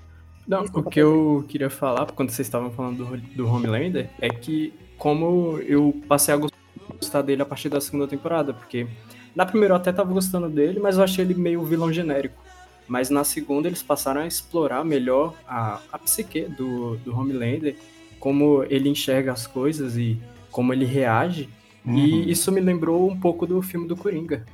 Não, 0.48 0.64
o 0.74 0.84
que 0.84 1.00
eu 1.00 1.44
queria 1.48 1.70
falar, 1.70 2.06
quando 2.12 2.30
vocês 2.30 2.48
estavam 2.48 2.72
falando 2.72 3.04
do, 3.04 3.18
do 3.18 3.48
Homelander, 3.48 4.10
é 4.22 4.30
que 4.30 4.74
como 4.98 5.60
eu 5.60 5.94
passei 6.08 6.34
a 6.34 6.38
gostar 6.38 7.22
dele 7.22 7.42
a 7.42 7.46
partir 7.46 7.68
da 7.68 7.82
segunda 7.82 8.08
temporada, 8.08 8.54
porque 8.54 8.88
na 9.36 9.46
primeira 9.46 9.74
eu 9.74 9.78
até 9.78 9.92
tava 9.92 10.14
gostando 10.14 10.50
dele, 10.50 10.80
mas 10.80 10.98
eu 10.98 11.04
achei 11.04 11.26
ele 11.26 11.34
meio 11.34 11.64
vilão 11.64 11.92
genérico. 11.92 12.42
Mas 12.88 13.10
na 13.10 13.24
segunda 13.24 13.68
eles 13.68 13.82
passaram 13.82 14.22
a 14.22 14.28
explorar 14.28 14.86
melhor 14.86 15.34
a, 15.48 15.82
a 15.92 16.00
psique 16.00 16.42
do, 16.42 16.98
do 16.98 17.18
Homelander, 17.18 17.76
como 18.20 18.64
ele 18.70 18.90
enxerga 18.90 19.32
as 19.32 19.46
coisas 19.46 19.98
e 19.98 20.20
como 20.52 20.72
ele 20.72 20.86
reage. 20.86 21.50
Uhum. 21.86 21.98
E 21.98 22.32
isso 22.32 22.52
me 22.52 22.62
lembrou 22.62 23.10
um 23.10 23.20
pouco 23.20 23.46
do 23.46 23.62
filme 23.62 23.88
do 23.88 23.96
Coringa. 23.96 24.46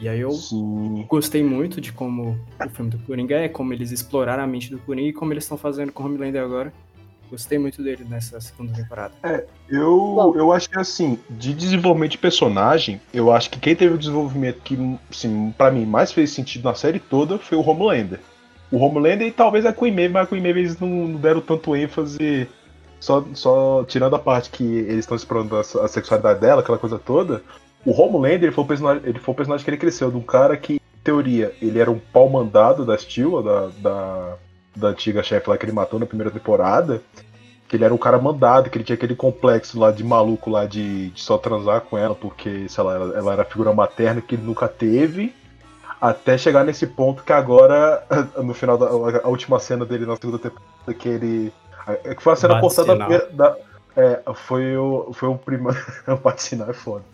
E 0.00 0.08
aí 0.08 0.20
eu 0.20 0.30
Sim. 0.30 1.04
gostei 1.08 1.42
muito 1.42 1.80
de 1.80 1.92
como 1.92 2.38
o 2.58 2.70
filme 2.70 2.90
do 2.90 2.98
Coringa 3.00 3.36
é, 3.36 3.48
como 3.48 3.72
eles 3.72 3.90
exploraram 3.90 4.42
a 4.42 4.46
mente 4.46 4.70
do 4.70 4.78
Coringa 4.78 5.08
e 5.08 5.12
como 5.12 5.32
eles 5.32 5.44
estão 5.44 5.58
fazendo 5.58 5.92
com 5.92 6.02
o 6.02 6.06
Homelander 6.06 6.42
agora. 6.42 6.72
Gostei 7.30 7.60
muito 7.60 7.80
dele 7.80 8.04
nessa 8.08 8.40
segunda 8.40 8.72
temporada. 8.72 9.14
Eu, 9.68 9.96
Bom. 9.96 10.34
eu 10.34 10.52
acho 10.52 10.68
que 10.68 10.78
assim, 10.78 11.16
de 11.30 11.54
desenvolvimento 11.54 12.12
de 12.12 12.18
personagem, 12.18 13.00
eu 13.14 13.32
acho 13.32 13.48
que 13.50 13.60
quem 13.60 13.76
teve 13.76 13.94
o 13.94 13.98
desenvolvimento 13.98 14.60
que, 14.62 14.98
assim, 15.08 15.54
pra 15.56 15.70
mim, 15.70 15.86
mais 15.86 16.10
fez 16.10 16.32
sentido 16.32 16.64
na 16.64 16.74
série 16.74 16.98
toda 16.98 17.38
foi 17.38 17.56
o 17.56 17.60
Homelander. 17.60 18.18
O 18.72 18.78
Homelander 18.78 19.28
e 19.28 19.30
talvez 19.30 19.64
a 19.64 19.72
Queen 19.72 19.94
Maeve, 19.94 20.12
mas 20.12 20.24
a 20.24 20.26
Queen 20.26 20.42
Maeve 20.42 20.60
eles 20.60 20.80
não, 20.80 20.88
não 20.88 21.20
deram 21.20 21.40
tanto 21.40 21.76
ênfase, 21.76 22.48
só, 22.98 23.24
só 23.32 23.84
tirando 23.84 24.16
a 24.16 24.18
parte 24.18 24.50
que 24.50 24.64
eles 24.64 25.00
estão 25.00 25.16
explorando 25.16 25.56
a, 25.56 25.60
a 25.60 25.88
sexualidade 25.88 26.40
dela, 26.40 26.62
aquela 26.62 26.78
coisa 26.78 26.98
toda. 26.98 27.44
O 27.86 27.92
Homelander 27.92 28.44
ele 28.44 28.52
foi, 28.52 28.64
o 28.64 28.66
personagem, 28.66 29.02
ele 29.04 29.20
foi 29.20 29.32
o 29.32 29.36
personagem 29.36 29.64
que 29.64 29.70
ele 29.70 29.76
cresceu, 29.76 30.10
de 30.10 30.16
um 30.16 30.22
cara 30.22 30.56
que, 30.56 30.74
em 30.74 31.02
teoria, 31.04 31.54
ele 31.62 31.78
era 31.78 31.90
um 31.90 32.00
pau 32.12 32.28
mandado 32.28 32.84
da 32.84 32.98
Steel, 32.98 33.40
da, 33.40 33.68
da, 33.78 34.36
da 34.76 34.88
antiga 34.88 35.22
chefe 35.22 35.48
lá 35.50 35.56
que 35.58 35.64
ele 35.64 35.72
matou 35.72 35.98
na 35.98 36.06
primeira 36.06 36.30
temporada 36.30 37.02
que 37.70 37.76
ele 37.76 37.84
era 37.84 37.94
um 37.94 37.98
cara 37.98 38.18
mandado, 38.18 38.68
que 38.68 38.76
ele 38.76 38.84
tinha 38.84 38.96
aquele 38.96 39.14
complexo 39.14 39.78
lá 39.78 39.92
de 39.92 40.02
maluco 40.02 40.50
lá 40.50 40.66
de, 40.66 41.10
de 41.10 41.20
só 41.20 41.38
transar 41.38 41.82
com 41.82 41.96
ela, 41.96 42.16
porque, 42.16 42.68
sei 42.68 42.82
lá, 42.82 42.96
ela, 42.96 43.16
ela 43.16 43.32
era 43.34 43.42
a 43.42 43.44
figura 43.44 43.72
materna 43.72 44.20
que 44.20 44.34
ele 44.34 44.42
nunca 44.42 44.66
teve, 44.66 45.32
até 46.00 46.36
chegar 46.36 46.64
nesse 46.64 46.84
ponto 46.84 47.22
que 47.22 47.32
agora, 47.32 48.02
no 48.42 48.52
final 48.54 48.76
da 48.76 48.86
a 49.22 49.28
última 49.28 49.60
cena 49.60 49.84
dele 49.86 50.04
na 50.04 50.16
segunda 50.16 50.40
temporada, 50.40 50.94
que 50.98 51.08
ele. 51.08 51.52
é 52.02 52.12
que 52.12 52.20
foi 52.20 52.32
a 52.32 52.36
cena 52.36 52.54
cortada 52.60 52.96
da, 52.96 53.50
da- 53.50 53.56
É, 53.96 54.20
foi 54.34 54.76
o, 54.76 55.12
foi 55.12 55.28
o 55.28 55.36
primeiro. 55.36 55.78
bate 56.24 56.42
sinal 56.42 56.70
é 56.70 56.72
foda. 56.72 57.04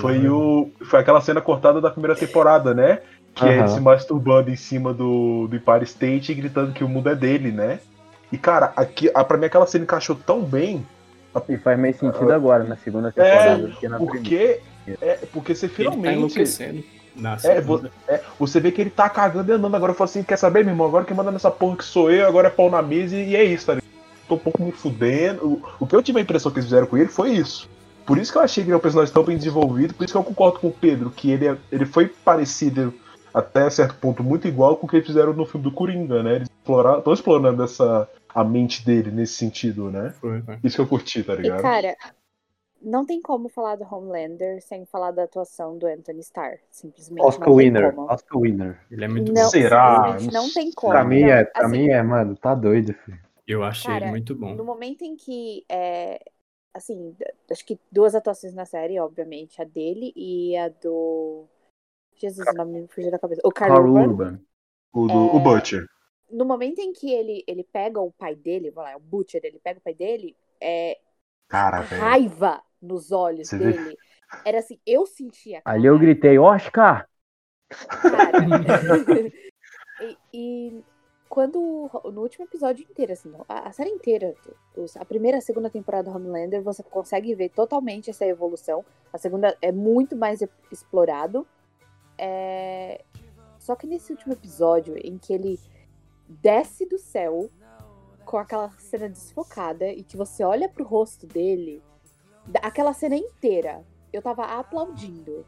Foi, 0.00 0.16
o, 0.28 0.70
foi 0.86 1.00
aquela 1.00 1.20
cena 1.20 1.40
cortada 1.42 1.80
da 1.82 1.90
primeira 1.90 2.14
temporada, 2.16 2.72
né? 2.72 3.00
Que 3.38 3.48
é 3.48 3.58
ele 3.58 3.68
se 3.68 3.80
masturbando 3.80 4.50
em 4.50 4.56
cima 4.56 4.92
do, 4.92 5.46
do 5.48 5.56
Empire 5.56 5.84
State 5.84 6.32
e 6.32 6.34
gritando 6.34 6.72
que 6.72 6.82
o 6.84 6.88
mundo 6.88 7.08
é 7.08 7.14
dele, 7.14 7.50
né? 7.52 7.78
E, 8.32 8.36
cara, 8.36 8.72
aqui, 8.76 9.10
a, 9.14 9.24
pra 9.24 9.38
mim 9.38 9.46
aquela 9.46 9.66
cena 9.66 9.84
encaixou 9.84 10.16
tão 10.16 10.42
bem. 10.42 10.86
E 11.48 11.56
faz 11.56 11.78
mais 11.78 11.96
sentido 11.96 12.32
agora, 12.32 12.64
na 12.64 12.76
segunda 12.76 13.12
temporada, 13.12 13.68
que 13.78 13.88
na. 13.88 13.96
Porque, 13.98 14.60
é, 15.00 15.18
porque 15.32 15.54
você 15.54 15.66
Ele 15.66 15.72
tá 15.72 15.76
finalmente. 15.76 16.16
enlouquecendo. 16.16 16.84
Na 17.14 17.34
É, 17.34 17.38
segunda. 17.38 17.92
É, 18.08 18.20
você 18.38 18.58
vê 18.60 18.72
que 18.72 18.80
ele 18.80 18.90
tá 18.90 19.08
cagando 19.08 19.52
e 19.52 19.54
andando. 19.54 19.74
Agora 19.76 19.92
eu 19.92 19.96
falo 19.96 20.10
assim: 20.10 20.22
quer 20.22 20.36
saber, 20.36 20.64
meu 20.64 20.72
irmão? 20.72 20.86
Agora 20.88 21.04
quem 21.04 21.16
manda 21.16 21.30
nessa 21.30 21.50
porra 21.50 21.76
que 21.76 21.84
sou 21.84 22.10
eu, 22.10 22.26
agora 22.26 22.48
é 22.48 22.50
pau 22.50 22.70
na 22.70 22.82
mesa 22.82 23.14
e, 23.16 23.30
e 23.30 23.36
é 23.36 23.44
isso, 23.44 23.66
tá 23.66 23.74
ligado? 23.74 23.88
Tô 24.26 24.34
um 24.34 24.38
pouco 24.38 24.62
me 24.62 24.72
fudendo. 24.72 25.44
O, 25.46 25.62
o 25.80 25.86
que 25.86 25.94
eu 25.94 26.02
tive 26.02 26.18
a 26.18 26.22
impressão 26.22 26.50
que 26.50 26.58
eles 26.58 26.66
fizeram 26.68 26.86
com 26.86 26.96
ele 26.96 27.08
foi 27.08 27.30
isso. 27.30 27.68
Por 28.04 28.18
isso 28.18 28.32
que 28.32 28.38
eu 28.38 28.42
achei 28.42 28.64
que 28.64 28.68
ele 28.70 28.74
é 28.74 28.76
um 28.76 28.80
personagem 28.80 29.12
tão 29.14 29.22
bem 29.22 29.36
desenvolvido. 29.36 29.94
Por 29.94 30.04
isso 30.04 30.12
que 30.14 30.18
eu 30.18 30.24
concordo 30.24 30.58
com 30.58 30.68
o 30.68 30.72
Pedro, 30.72 31.10
que 31.10 31.30
ele, 31.30 31.46
é- 31.46 31.56
ele 31.70 31.84
foi 31.84 32.06
parecido 32.24 32.92
até 33.38 33.68
certo 33.70 33.94
ponto 33.96 34.22
muito 34.22 34.46
igual 34.48 34.76
com 34.76 34.86
o 34.86 34.88
que 34.88 34.96
eles 34.96 35.06
fizeram 35.06 35.32
no 35.32 35.46
filme 35.46 35.64
do 35.64 35.72
Coringa, 35.72 36.22
né? 36.22 36.36
Eles 36.36 36.48
exploraram, 36.48 36.98
estão 36.98 37.12
explorando 37.12 37.62
essa, 37.62 38.08
a 38.34 38.44
mente 38.44 38.84
dele 38.84 39.10
nesse 39.10 39.34
sentido, 39.34 39.90
né? 39.90 40.10
Foi, 40.20 40.42
foi. 40.42 40.58
Isso 40.64 40.76
que 40.76 40.82
eu 40.82 40.86
curti, 40.88 41.22
tá 41.22 41.34
E, 41.34 41.42
ligado? 41.42 41.62
cara, 41.62 41.96
não 42.80 43.04
tem 43.04 43.20
como 43.20 43.48
falar 43.48 43.76
do 43.76 43.84
Homelander 43.84 44.62
sem 44.62 44.84
falar 44.86 45.10
da 45.10 45.24
atuação 45.24 45.76
do 45.76 45.86
Anthony 45.86 46.20
Starr. 46.20 46.58
Simplesmente 46.70 47.24
Oscar 47.24 47.52
winner. 47.52 47.94
como. 47.94 48.10
Oscar 48.10 48.40
winner. 48.40 48.80
Ele 48.90 49.04
é 49.04 49.08
muito 49.08 49.32
Não, 49.32 49.42
bom. 49.44 49.48
Será? 49.50 50.16
não 50.32 50.52
tem 50.52 50.70
como. 50.72 50.92
Pra 50.92 51.04
mim 51.04 51.22
Não, 51.22 51.28
é, 51.28 51.44
pra 51.44 51.66
assim, 51.66 51.78
mim 51.78 51.88
é, 51.88 52.02
mano, 52.02 52.36
tá 52.36 52.54
doido, 52.54 52.92
filho. 52.92 53.18
Eu 53.46 53.64
achei 53.64 53.90
Cara, 53.90 54.04
ele 54.04 54.10
muito 54.10 54.34
bom. 54.34 54.54
No 54.54 54.64
momento 54.64 55.02
em 55.02 55.16
que, 55.16 55.64
é, 55.68 56.20
assim, 56.74 57.16
acho 57.50 57.64
que 57.64 57.78
duas 57.90 58.14
atuações 58.14 58.54
na 58.54 58.64
série, 58.64 59.00
obviamente, 59.00 59.60
a 59.60 59.64
dele 59.64 60.12
e 60.14 60.56
a 60.56 60.68
do... 60.68 61.46
Jesus, 62.20 62.46
o 62.48 62.52
nome 62.54 62.82
me 62.82 62.88
fugiu 62.88 63.10
da 63.10 63.18
cabeça. 63.18 63.40
O 63.44 63.50
Carl 63.50 63.72
Carl 63.72 63.88
Urban. 63.90 64.08
Urban. 64.10 64.40
O, 64.92 65.06
do, 65.06 65.36
o 65.36 65.40
Butcher. 65.40 65.86
No 66.30 66.44
momento 66.44 66.78
em 66.80 66.92
que 66.92 67.10
ele, 67.12 67.42
ele 67.46 67.64
pega 67.64 68.00
o 68.00 68.12
pai 68.12 68.34
dele, 68.36 68.70
lá, 68.74 68.96
o 68.96 69.00
Butcher, 69.00 69.40
ele 69.44 69.58
pega 69.60 69.78
o 69.78 69.82
pai 69.82 69.94
dele, 69.94 70.36
é, 70.60 70.98
Cara, 71.48 71.80
velho. 71.80 72.02
raiva 72.02 72.62
nos 72.80 73.12
olhos 73.12 73.48
Você 73.48 73.58
vê? 73.58 73.72
dele. 73.72 73.98
Era 74.44 74.58
assim, 74.58 74.78
eu 74.86 75.06
sentia 75.06 75.62
Ali 75.64 75.86
eu 75.86 75.98
gritei, 75.98 76.38
Oscar! 76.38 77.08
Cara. 78.00 78.38
e, 80.00 80.16
e 80.32 80.84
quando. 81.28 81.58
No 82.12 82.22
último 82.22 82.44
episódio 82.44 82.86
inteiro, 82.88 83.12
assim, 83.12 83.32
a, 83.48 83.68
a 83.68 83.72
série 83.72 83.90
inteira, 83.90 84.34
os- 84.76 84.96
a 84.96 85.04
primeira 85.04 85.36
e 85.38 85.40
a 85.40 85.42
segunda 85.42 85.70
temporada 85.70 86.10
do 86.10 86.16
Homelander, 86.16 86.62
você 86.62 86.82
consegue 86.82 87.34
ver 87.34 87.50
totalmente 87.50 88.10
essa 88.10 88.26
evolução. 88.26 88.84
A 89.12 89.18
segunda 89.18 89.56
é 89.60 89.72
muito 89.72 90.16
mais 90.16 90.40
explorado. 90.70 91.46
É, 92.18 93.02
Só 93.58 93.76
que 93.76 93.86
nesse 93.86 94.12
último 94.12 94.32
episódio, 94.32 94.96
em 95.02 95.16
que 95.16 95.32
ele 95.32 95.58
desce 96.28 96.84
do 96.86 96.98
céu 96.98 97.48
com 98.24 98.36
aquela 98.36 98.70
cena 98.78 99.08
desfocada 99.08 99.90
e 99.90 100.02
que 100.02 100.16
você 100.16 100.44
olha 100.44 100.68
pro 100.68 100.84
rosto 100.84 101.26
dele, 101.26 101.82
aquela 102.60 102.92
cena 102.92 103.16
inteira, 103.16 103.82
eu 104.12 104.20
tava 104.20 104.44
aplaudindo. 104.44 105.46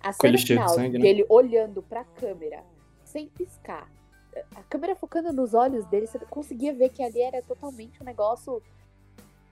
A 0.00 0.10
ele 0.24 0.38
cena 0.38 0.38
de 0.38 0.46
final 0.46 0.68
sangue, 0.70 0.98
né? 0.98 1.02
dele 1.04 1.26
olhando 1.28 1.82
pra 1.82 2.04
câmera, 2.04 2.62
sem 3.04 3.28
piscar. 3.28 3.90
A 4.54 4.62
câmera 4.62 4.94
focando 4.94 5.32
nos 5.32 5.52
olhos 5.54 5.84
dele, 5.86 6.06
você 6.06 6.18
conseguia 6.18 6.72
ver 6.72 6.90
que 6.90 7.02
ali 7.02 7.20
era 7.20 7.42
totalmente 7.42 8.00
um 8.00 8.04
negócio. 8.04 8.62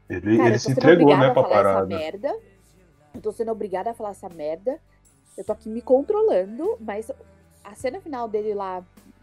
Ele, 0.09 0.37
Cara, 0.37 0.49
ele 0.49 0.57
eu 0.57 0.59
se 0.61 0.67
tô 0.69 0.75
sendo 0.75 0.79
entregou, 0.79 1.13
obrigada 1.13 1.25
né, 1.25 1.31
a 1.31 1.35
pra 1.35 1.43
falar 1.43 1.61
essa 1.61 1.73
parada. 1.73 1.87
merda. 1.87 2.39
Eu 3.15 3.21
tô 3.21 3.33
sendo 3.33 3.53
obrigada 3.53 3.91
a 3.91 3.95
falar 3.95 4.11
essa 4.11 4.29
merda. 4.29 4.81
Eu 5.37 5.45
tô 5.45 5.53
aqui 5.53 5.69
me 5.69 5.83
controlando, 5.83 6.77
mas 6.81 7.11
a 7.63 7.75
cena 7.75 8.01
final 8.01 8.29
dele 8.29 8.55
lá 8.55 8.83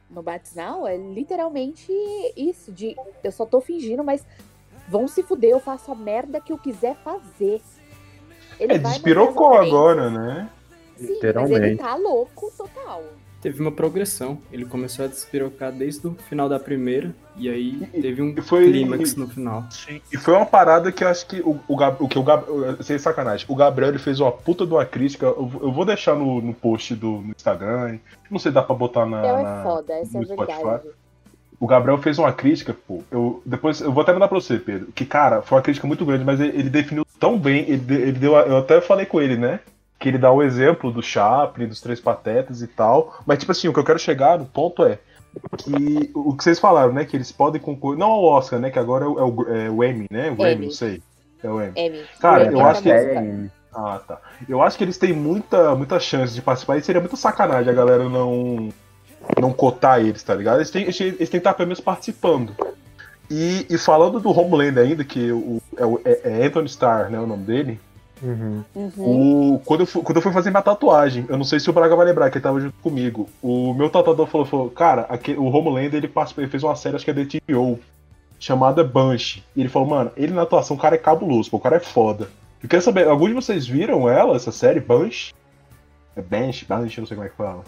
no 0.09 0.21
Batisnal 0.21 0.87
é 0.87 0.95
literalmente 0.95 1.91
isso, 2.37 2.71
de 2.71 2.95
eu 3.23 3.31
só 3.31 3.45
tô 3.45 3.59
fingindo, 3.59 4.03
mas 4.03 4.25
vão 4.87 5.07
se 5.07 5.23
fuder, 5.23 5.51
eu 5.51 5.59
faço 5.59 5.91
a 5.91 5.95
merda 5.95 6.39
que 6.39 6.53
eu 6.53 6.57
quiser 6.57 6.95
fazer. 6.97 7.61
Ele 8.59 8.73
É, 8.73 8.77
despirocou 8.77 9.55
agora, 9.55 10.09
né? 10.09 10.49
Sim, 10.97 11.07
mas 11.07 11.09
ele 11.09 11.15
Literalmente. 11.15 11.77
tá 11.77 11.95
louco 11.95 12.51
total. 12.55 13.03
Teve 13.43 13.59
uma 13.61 13.71
progressão. 13.73 14.37
Ele 14.51 14.63
começou 14.65 15.03
a 15.03 15.07
despirocar 15.07 15.69
desde 15.71 16.07
o 16.07 16.15
final 16.29 16.47
da 16.47 16.57
primeira. 16.57 17.13
E 17.35 17.49
aí 17.49 17.87
teve 18.01 18.21
um 18.21 18.33
foi- 18.41 18.65
clímax 18.71 19.15
no 19.17 19.27
final. 19.27 19.65
E 20.11 20.17
foi 20.17 20.33
uma 20.33 20.45
parada 20.45 20.91
que 20.93 21.03
eu 21.03 21.09
acho 21.09 21.27
que 21.27 21.41
o, 21.41 21.59
o, 21.67 21.75
Gab- 21.75 22.01
o 22.01 22.07
que 22.07 22.17
o 22.17 22.23
Gabriel. 22.23 22.81
Sem 22.81 22.97
sacanagem, 22.97 23.45
o 23.49 23.55
Gabriel 23.55 23.89
ele 23.89 23.99
fez 23.99 24.19
uma 24.21 24.31
puta 24.31 24.65
de 24.65 24.71
uma 24.73 24.85
crítica. 24.85 25.25
Eu, 25.25 25.51
eu 25.61 25.71
vou 25.73 25.83
deixar 25.83 26.15
no, 26.15 26.41
no 26.41 26.53
post 26.53 26.95
do 26.95 27.17
no 27.21 27.31
Instagram. 27.35 27.99
Não 28.31 28.39
sei 28.39 28.49
se 28.49 28.55
dá 28.55 28.63
pra 28.63 28.73
botar 28.75 29.05
na. 29.05 29.21
Gabriel 29.21 29.43
na- 29.43 29.59
é 29.59 29.63
foda, 29.63 29.93
essa 29.93 30.17
é 30.17 30.21
no 30.21 30.41
a 30.41 30.45
verdade. 30.45 30.83
O 31.59 31.67
Gabriel 31.67 31.97
fez 31.97 32.17
uma 32.19 32.31
crítica, 32.33 32.73
pô. 32.87 33.03
Eu, 33.11 33.41
depois, 33.45 33.79
eu 33.81 33.91
vou 33.91 34.03
até 34.03 34.11
mandar 34.13 34.27
pra 34.27 34.39
você, 34.39 34.57
Pedro. 34.57 34.87
Que, 34.93 35.05
cara, 35.05 35.41
foi 35.41 35.57
uma 35.57 35.61
crítica 35.61 35.85
muito 35.87 36.05
grande, 36.05 36.23
mas 36.23 36.39
ele, 36.39 36.57
ele 36.59 36.69
definiu 36.69 37.05
tão 37.19 37.37
bem. 37.37 37.61
Ele, 37.69 37.93
ele 37.93 38.11
deu. 38.13 38.35
Eu 38.35 38.57
até 38.57 38.79
falei 38.81 39.05
com 39.05 39.21
ele, 39.21 39.35
né? 39.37 39.59
Que 40.03 40.09
ele 40.09 40.17
dá 40.17 40.29
o 40.31 40.43
exemplo 40.43 40.91
do 40.91 41.01
Chaplin, 41.01 41.65
dos 41.67 41.79
Três 41.79 41.99
Patetas 41.99 42.61
e 42.61 42.67
tal. 42.67 43.17
Mas, 43.25 43.39
tipo 43.39 43.51
assim, 43.53 43.69
o 43.69 43.73
que 43.73 43.79
eu 43.79 43.85
quero 43.85 43.97
chegar 43.97 44.37
no 44.37 44.45
ponto 44.45 44.83
é. 44.83 44.99
que 45.57 46.11
o 46.13 46.35
que 46.35 46.43
vocês 46.43 46.59
falaram, 46.59 46.91
né? 46.91 47.05
Que 47.05 47.15
eles 47.17 47.31
podem 47.31 47.61
concorrer. 47.61 47.97
Não 47.97 48.11
ao 48.11 48.23
Oscar, 48.23 48.59
né? 48.59 48.69
Que 48.69 48.77
agora 48.79 49.05
é 49.05 49.07
o, 49.07 49.17
é 49.19 49.23
o, 49.23 49.55
é 49.55 49.69
o 49.69 49.83
Emmy, 49.83 50.07
né? 50.11 50.35
O 50.37 50.45
Emmy. 50.45 50.65
não 50.65 50.71
sei. 50.73 51.01
É 51.41 51.49
o 51.49 51.61
Emmy. 51.61 51.71
M. 51.75 52.03
Cara, 52.19 52.51
eu 52.51 52.59
acho 52.59 52.81
que-. 52.83 52.91
É, 52.91 53.45
Ah, 53.73 53.99
tá. 54.07 54.19
Eu 54.47 54.61
acho 54.61 54.77
que 54.77 54.83
eles 54.83 54.97
têm 54.97 55.13
muita, 55.13 55.73
muita 55.73 55.99
chance 55.99 56.33
de 56.35 56.41
participar 56.41 56.77
e 56.77 56.81
seria 56.83 57.01
muito 57.01 57.15
sacanagem 57.17 57.71
a 57.71 57.75
galera 57.75 58.07
não 58.09 58.69
não 59.39 59.53
cotar 59.53 60.01
eles, 60.01 60.21
tá 60.21 60.35
ligado? 60.35 60.57
Eles 60.57 60.69
têm, 60.69 60.83
eles 60.83 60.97
têm 60.97 61.07
eles 61.07 61.17
têm 61.17 61.27
que 61.29 61.37
estar 61.37 61.53
pelo 61.53 61.67
menos 61.67 61.79
participando. 61.79 62.53
E, 63.31 63.65
e 63.69 63.77
falando 63.77 64.19
do 64.19 64.37
Homelander 64.37 64.83
ainda, 64.83 65.03
que 65.05 65.29
é, 65.77 65.85
o- 65.85 66.01
é- 66.03 66.21
é 66.41 66.45
Anthony 66.45 66.67
Starr, 66.67 67.09
né, 67.09 67.17
o 67.19 67.25
nome 67.25 67.45
dele, 67.45 67.79
Uhum. 68.23 68.63
Uhum. 68.73 69.55
o, 69.55 69.59
quando, 69.59 69.81
eu 69.81 69.85
fui, 69.85 70.01
quando 70.01 70.15
eu 70.15 70.21
fui 70.21 70.31
fazer 70.31 70.49
minha 70.49 70.63
tatuagem, 70.63 71.25
eu 71.27 71.37
não 71.37 71.43
sei 71.43 71.59
se 71.59 71.69
o 71.69 71.73
Braga 71.73 71.93
vai 71.93 72.05
lembrar, 72.05 72.29
que 72.29 72.37
ele 72.37 72.43
tava 72.43 72.61
junto 72.61 72.75
comigo. 72.81 73.29
O 73.41 73.73
meu 73.73 73.89
tatuador 73.89 74.25
falou, 74.27 74.47
falou 74.47 74.69
cara, 74.69 75.01
aquele, 75.09 75.37
o 75.37 75.45
Homelander 75.45 75.95
ele, 75.95 76.11
ele 76.37 76.47
fez 76.47 76.63
uma 76.63 76.75
série, 76.75 76.95
acho 76.95 77.03
que 77.03 77.11
é 77.11 77.13
HBO, 77.13 77.79
chamada 78.39 78.83
Banshee. 78.83 79.43
E 79.55 79.59
ele 79.59 79.69
falou, 79.69 79.89
mano, 79.89 80.11
ele 80.15 80.33
na 80.33 80.43
atuação, 80.43 80.77
o 80.77 80.79
cara 80.79 80.95
é 80.95 80.97
cabuloso, 80.97 81.51
pô, 81.51 81.57
o 81.57 81.59
cara 81.59 81.75
é 81.75 81.81
foda. 81.81 82.29
Eu 82.61 82.69
quero 82.69 82.81
saber, 82.81 83.07
alguns 83.07 83.27
de 83.27 83.33
vocês 83.33 83.67
viram 83.67 84.07
ela, 84.07 84.37
essa 84.37 84.51
série, 84.51 84.79
Banshee? 84.79 85.33
É 86.15 86.21
Banshee, 86.21 86.65
Banshee, 86.65 87.01
não 87.01 87.07
sei 87.07 87.17
como 87.17 87.27
é 87.27 87.29
que 87.29 87.35
fala. 87.35 87.63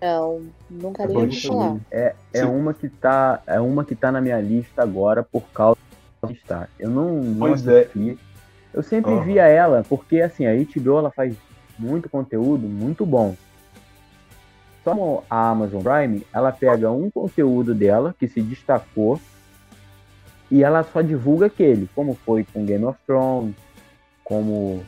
Não, 0.00 0.42
nunca 0.68 1.06
nem 1.06 1.14
Bom, 1.14 1.22
ouvi 1.22 1.40
falar. 1.40 1.76
É, 1.90 2.14
é 2.32 2.40
Sim. 2.40 2.46
uma 2.46 2.74
que 2.74 2.88
tá, 2.88 3.40
é 3.46 3.60
uma 3.60 3.84
que 3.84 3.94
tá 3.94 4.12
na 4.12 4.20
minha 4.20 4.40
lista 4.40 4.82
agora 4.82 5.22
por 5.22 5.42
causa 5.54 5.78
de 6.26 6.34
estar. 6.34 6.68
Eu 6.78 6.90
não, 6.90 7.22
não 7.22 7.38
Pois 7.38 7.66
é. 7.66 7.88
Eu 8.72 8.82
sempre 8.82 9.12
Aham. 9.12 9.24
via 9.24 9.46
ela, 9.46 9.82
porque 9.88 10.20
assim, 10.20 10.46
a 10.46 10.52
HBO 10.54 10.98
ela 10.98 11.10
faz 11.10 11.34
muito 11.78 12.08
conteúdo 12.08 12.66
muito 12.66 13.04
bom. 13.04 13.36
Só 14.84 15.22
a 15.30 15.50
Amazon 15.50 15.82
Prime, 15.82 16.26
ela 16.32 16.50
pega 16.50 16.90
um 16.90 17.10
conteúdo 17.10 17.74
dela 17.74 18.14
que 18.18 18.26
se 18.26 18.40
destacou 18.40 19.20
e 20.50 20.62
ela 20.64 20.82
só 20.82 21.00
divulga 21.00 21.46
aquele, 21.46 21.88
como 21.94 22.14
foi 22.26 22.44
com 22.52 22.64
Game 22.64 22.84
of 22.84 22.98
Thrones, 23.06 23.54
como 24.24 24.82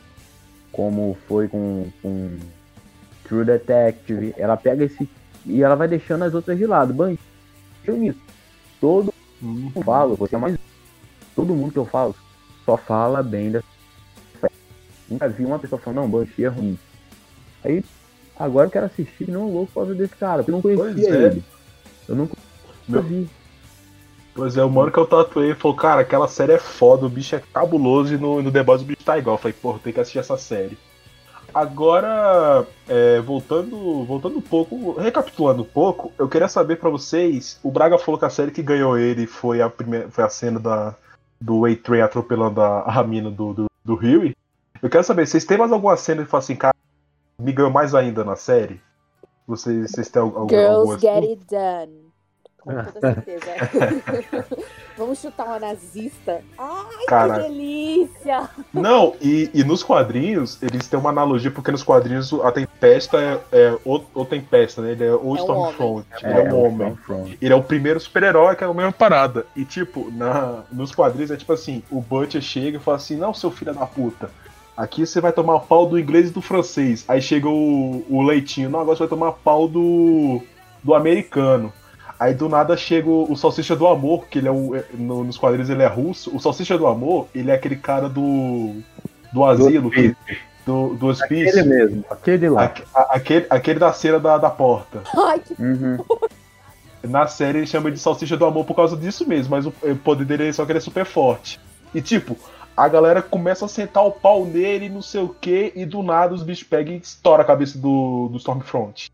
como 0.71 1.17
foi 1.27 1.47
com, 1.47 1.87
com 2.01 2.37
True 3.23 3.45
Detective. 3.45 4.33
Ela 4.37 4.57
pega 4.57 4.83
esse 4.83 5.09
e 5.45 5.63
ela 5.63 5.75
vai 5.75 5.87
deixando 5.87 6.23
as 6.23 6.33
outras 6.33 6.57
de 6.57 6.65
lado. 6.65 6.93
Banho, 6.93 7.17
nisso. 7.87 8.19
Todo 8.81 9.13
Hum. 9.43 9.69
eu 9.75 9.83
falo, 9.83 10.15
você 10.15 10.35
é 10.35 10.39
mais. 10.39 10.57
Todo 11.35 11.53
mundo 11.53 11.71
que 11.71 11.79
eu 11.79 11.85
falo 11.85 12.15
só 12.65 12.77
fala 12.77 13.21
bem 13.21 13.51
dessa. 13.51 13.65
Nunca 15.09 15.27
vi 15.29 15.45
uma 15.45 15.59
pessoa 15.59 15.79
falando, 15.79 16.01
não, 16.01 16.09
Banshee 16.09 16.45
é 16.45 16.47
ruim. 16.47 16.77
Aí, 17.63 17.83
agora 18.37 18.67
eu 18.67 18.71
quero 18.71 18.85
assistir 18.85 19.29
não 19.29 19.51
louco 19.51 19.67
por 19.73 19.81
causa 19.81 19.95
desse 19.95 20.15
cara, 20.15 20.37
porque 20.43 20.51
eu 20.51 20.55
não 20.55 20.61
conhecia 20.61 20.85
Pois 20.93 21.03
é. 21.07 21.25
ele. 21.27 21.43
Eu 22.07 22.15
nunca 22.15 22.35
Meu- 22.87 23.01
vi. 23.01 23.29
Pois 24.33 24.57
é, 24.57 24.63
o 24.63 24.69
mano 24.69 24.91
que 24.91 24.97
eu 24.97 25.05
tatuei 25.05 25.53
falou, 25.55 25.77
cara, 25.77 26.01
aquela 26.01 26.27
série 26.27 26.51
é 26.53 26.59
foda, 26.59 27.05
o 27.05 27.09
bicho 27.09 27.35
é 27.35 27.41
cabuloso 27.53 28.13
e 28.13 28.17
no, 28.17 28.41
no 28.41 28.51
The 28.51 28.63
Boys 28.63 28.81
o 28.81 28.85
bicho 28.85 29.03
tá 29.03 29.17
igual. 29.17 29.35
Eu 29.35 29.41
falei, 29.41 29.53
porra, 29.61 29.79
tem 29.79 29.93
que 29.93 29.99
assistir 29.99 30.19
essa 30.19 30.37
série. 30.37 30.77
Agora, 31.53 32.67
é, 32.89 33.21
voltando, 33.21 34.03
voltando 34.03 34.37
um 34.37 34.41
pouco, 34.41 34.91
recapitulando 34.99 35.61
um 35.61 35.65
pouco, 35.65 36.11
eu 36.19 36.27
queria 36.27 36.49
saber 36.49 36.75
pra 36.75 36.89
vocês, 36.89 37.57
o 37.63 37.71
Braga 37.71 37.97
falou 37.97 38.19
que 38.19 38.25
a 38.25 38.29
série 38.29 38.51
que 38.51 38.61
ganhou 38.61 38.97
ele 38.99 39.25
foi 39.25 39.61
a 39.61 39.69
primeira, 39.69 40.09
foi 40.11 40.25
a 40.25 40.29
cena 40.29 40.59
da, 40.59 40.93
do 41.39 41.65
A-Train 41.65 42.01
atropelando 42.01 42.59
a, 42.59 42.81
a 42.81 43.03
mina 43.05 43.31
do, 43.31 43.53
do, 43.53 43.65
do 43.85 43.95
Huey. 43.95 44.35
Eu 44.85 44.89
quero 44.91 45.03
saber, 45.03 45.25
vocês 45.25 45.43
têm 45.43 45.57
mais 45.57 45.71
alguma 45.71 45.97
cena 45.97 46.23
que 46.23 46.29
fala 46.29 46.43
assim, 46.43 46.55
cara, 46.55 46.75
me 47.39 47.51
ganhou 47.51 47.71
mais 47.71 47.95
ainda 47.95 48.23
na 48.23 48.35
série? 48.35 48.79
Vocês, 49.47 49.89
vocês 49.89 50.09
têm 50.09 50.21
alguma 50.21 50.47
Girls 50.47 50.75
alguma 50.75 50.99
get 50.99 51.23
assim? 51.23 51.31
it 51.31 51.45
done. 51.49 52.05
Com 52.59 52.83
toda 52.83 53.13
certeza. 53.15 53.45
Vamos 54.95 55.17
chutar 55.17 55.47
uma 55.47 55.59
nazista. 55.59 56.43
Ai, 56.55 57.05
Cara. 57.07 57.33
que 57.33 57.49
delícia! 57.49 58.47
Não, 58.71 59.15
e, 59.19 59.49
e 59.55 59.63
nos 59.63 59.81
quadrinhos, 59.81 60.61
eles 60.61 60.87
têm 60.87 60.99
uma 60.99 61.09
analogia, 61.09 61.49
porque 61.49 61.71
nos 61.71 61.81
quadrinhos 61.81 62.31
a 62.31 62.51
Tempesta 62.51 63.17
é, 63.17 63.41
é 63.51 63.77
o, 63.83 63.99
o 64.13 64.23
Tempesta, 64.23 64.83
né? 64.83 64.91
Ele 64.91 65.03
é 65.03 65.11
o 65.13 65.31
um 65.31 65.35
Stormfront, 65.35 65.81
homem. 65.81 66.05
ele 66.21 66.47
é 66.47 66.53
um 66.53 66.55
o 66.55 66.63
homem. 66.63 66.97
Ele 67.41 67.53
é 67.53 67.55
o 67.55 67.63
primeiro 67.63 67.99
super-herói 67.99 68.55
que 68.55 68.63
é 68.63 68.67
a 68.67 68.73
mesma 68.73 68.91
parada. 68.91 69.47
E 69.55 69.65
tipo, 69.65 70.11
na, 70.11 70.63
nos 70.71 70.93
quadrinhos 70.93 71.31
é 71.31 71.37
tipo 71.37 71.53
assim, 71.53 71.81
o 71.89 71.99
Butcher 71.99 72.39
chega 72.39 72.77
e 72.77 72.79
fala 72.79 72.97
assim, 72.97 73.15
não, 73.15 73.33
seu 73.33 73.49
filho 73.49 73.73
da 73.73 73.87
puta. 73.87 74.29
Aqui 74.77 75.05
você 75.05 75.21
vai 75.21 75.31
tomar 75.31 75.59
pau 75.61 75.85
do 75.87 75.97
inglês 75.97 76.29
e 76.29 76.33
do 76.33 76.41
francês. 76.41 77.05
Aí 77.07 77.21
chega 77.21 77.47
o, 77.47 78.03
o 78.09 78.21
leitinho, 78.21 78.69
não, 78.69 78.79
agora 78.81 78.95
você 78.97 79.03
vai 79.03 79.07
tomar 79.09 79.31
pau 79.31 79.67
do, 79.67 80.41
do 80.83 80.93
americano. 80.93 81.71
Aí 82.19 82.33
do 82.33 82.47
nada 82.49 82.75
chega 82.77 83.09
o, 83.09 83.31
o 83.31 83.35
Salsicha 83.37 83.75
do 83.75 83.87
Amor, 83.87 84.25
que 84.27 84.39
ele 84.39 84.47
é 84.47 84.51
o. 84.51 84.75
é- 84.75 84.85
no- 84.93 85.23
nos 85.23 85.37
quadrinhos 85.37 85.69
ele 85.69 85.83
é 85.83 85.87
russo. 85.87 86.35
O 86.35 86.39
Salsicha 86.39 86.77
do 86.77 86.87
Amor, 86.87 87.27
ele 87.33 87.51
é 87.51 87.53
aquele 87.55 87.75
cara 87.75 88.07
do. 88.09 88.75
Do 89.33 89.43
asilo, 89.43 89.89
que- 89.91 90.15
do, 90.65 90.93
do 90.95 91.07
hospício. 91.07 91.49
Aquele 91.59 91.63
mesmo, 91.63 92.05
aquele 92.09 92.49
lá. 92.49 92.63
Aque- 92.65 92.83
a- 92.93 93.01
Aquele, 93.15 93.45
aquele 93.49 93.79
da 93.79 93.91
cera 93.93 94.19
da, 94.19 94.37
da 94.37 94.49
porta. 94.49 95.03
Ai, 95.15 95.39
que 95.39 95.53
Uhum. 95.61 95.97
Na 97.03 97.27
série 97.27 97.59
ele 97.59 97.67
chama 97.67 97.91
de 97.91 97.99
Salsicha 97.99 98.35
do 98.35 98.45
Amor 98.45 98.65
por 98.65 98.75
causa 98.75 98.97
disso 98.97 99.27
mesmo, 99.27 99.51
mas 99.51 99.65
o, 99.65 99.73
o 99.83 99.95
poder 99.95 100.25
dele 100.25 100.47
é 100.47 100.51
só 100.53 100.65
que 100.65 100.71
ele 100.71 100.79
é 100.79 100.81
super 100.81 101.05
forte. 101.05 101.59
E 101.93 102.01
tipo, 102.01 102.35
a 102.75 102.87
galera 102.87 103.21
começa 103.21 103.65
a 103.65 103.69
sentar 103.69 104.05
o 104.05 104.11
pau 104.11 104.45
nele, 104.45 104.89
não 104.89 105.01
sei 105.01 105.21
o 105.21 105.29
que, 105.29 105.71
e 105.75 105.85
do 105.85 106.03
nada 106.03 106.33
os 106.33 106.43
bichos 106.43 106.67
pegam 106.67 106.93
e 106.93 106.97
estouram 106.97 107.43
a 107.43 107.47
cabeça 107.47 107.77
do, 107.77 108.27
do 108.29 108.37
Stormfront. 108.37 109.09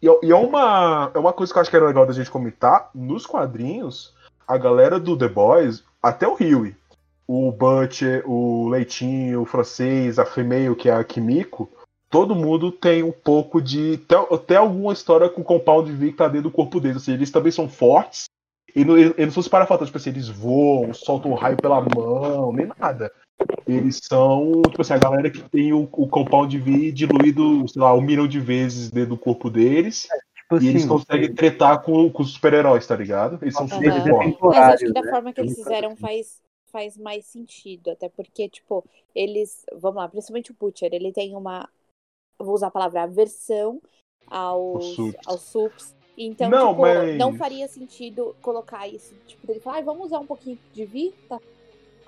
E, 0.00 0.06
e 0.06 0.30
é, 0.30 0.36
uma, 0.36 1.10
é 1.14 1.18
uma 1.18 1.32
coisa 1.32 1.52
que 1.52 1.58
eu 1.58 1.62
acho 1.62 1.70
que 1.70 1.76
era 1.76 1.86
legal 1.86 2.06
da 2.06 2.12
gente 2.12 2.30
comentar, 2.30 2.90
nos 2.94 3.26
quadrinhos, 3.26 4.14
a 4.46 4.56
galera 4.56 5.00
do 5.00 5.16
The 5.16 5.28
Boys, 5.28 5.82
até 6.02 6.28
o 6.28 6.34
Huey, 6.34 6.76
o 7.26 7.50
Butcher, 7.50 8.22
o 8.28 8.68
Leitinho, 8.68 9.42
o 9.42 9.46
francês, 9.46 10.18
a 10.18 10.26
Female, 10.26 10.76
que 10.76 10.88
é 10.88 10.94
a 10.94 11.02
Kimiko, 11.02 11.70
todo 12.14 12.34
mundo 12.36 12.70
tem 12.70 13.02
um 13.02 13.10
pouco 13.10 13.60
de. 13.60 13.98
Até, 14.30 14.54
alguma 14.54 14.92
história 14.92 15.28
com 15.28 15.40
o 15.40 15.44
Compound 15.44 15.90
V 15.90 16.12
que 16.12 16.16
tá 16.16 16.28
dentro 16.28 16.48
do 16.48 16.54
corpo 16.54 16.78
deles. 16.78 16.98
Ou 16.98 17.02
seja, 17.02 17.16
eles 17.18 17.30
também 17.30 17.50
são 17.50 17.68
fortes. 17.68 18.26
E 18.74 18.84
não, 18.84 18.98
eles 18.98 19.34
não 19.36 19.42
são 19.42 19.50
parafatos, 19.50 19.86
tipo 19.88 19.98
assim, 19.98 20.10
eles 20.10 20.28
voam, 20.28 20.92
soltam 20.92 21.30
um 21.30 21.34
raio 21.34 21.56
pela 21.56 21.80
mão, 21.80 22.52
nem 22.52 22.66
nada. 22.78 23.12
Eles 23.66 24.00
são, 24.02 24.62
tipo 24.62 24.82
assim, 24.82 24.94
a 24.94 24.98
galera 24.98 25.30
que 25.30 25.42
tem 25.48 25.72
o, 25.72 25.88
o 25.92 26.08
Compound 26.08 26.58
V 26.58 26.90
diluído, 26.90 27.68
sei 27.68 27.80
lá, 27.80 27.94
um 27.94 28.00
milhão 28.00 28.26
de 28.26 28.40
vezes 28.40 28.90
dentro 28.90 29.10
do 29.10 29.18
corpo 29.18 29.48
deles. 29.48 30.08
Tipo 30.36 30.62
e 30.62 30.68
eles 30.68 30.82
assim, 30.82 30.88
conseguem 30.88 31.32
tretar 31.32 31.82
com, 31.82 32.10
com 32.10 32.22
os 32.22 32.32
super-heróis, 32.32 32.86
tá 32.86 32.96
ligado? 32.96 33.38
Eles 33.42 33.54
são 33.54 33.68
super 33.68 33.92
Aham. 33.92 34.32
fortes. 34.38 34.38
Mas 34.40 34.68
acho 34.68 34.84
que 34.86 34.92
da 34.92 35.02
né? 35.02 35.10
forma 35.10 35.32
que 35.32 35.40
eles 35.40 35.54
fizeram 35.54 35.96
faz, 35.96 36.42
faz 36.70 36.98
mais 36.98 37.26
sentido. 37.26 37.90
Até 37.90 38.08
porque, 38.08 38.48
tipo, 38.48 38.84
eles. 39.14 39.64
Vamos 39.72 39.96
lá, 39.96 40.08
principalmente 40.08 40.50
o 40.50 40.56
Butcher, 40.58 40.90
ele 40.92 41.12
tem 41.12 41.34
uma. 41.34 41.68
Vou 42.38 42.54
usar 42.54 42.66
a 42.66 42.72
palavra 42.72 43.04
aversão 43.04 43.80
aos, 44.26 44.84
Os 44.84 44.96
sups. 44.96 45.20
aos 45.26 45.40
sups. 45.42 45.94
Então, 46.16 46.48
Não, 46.48 46.68
tipo, 46.70 46.82
mas- 46.82 47.18
não 47.18 47.36
faria 47.36 47.66
sentido 47.68 48.36
colocar 48.40 48.86
isso. 48.86 49.12
Tipo, 49.26 49.46
dele 49.46 49.60
falar, 49.60 49.76
"Ai, 49.76 49.82
vamos 49.82 50.06
usar 50.06 50.18
um 50.20 50.26
pouquinho 50.26 50.58
de 50.72 50.84
Vi, 50.84 51.12
tá 51.28 51.40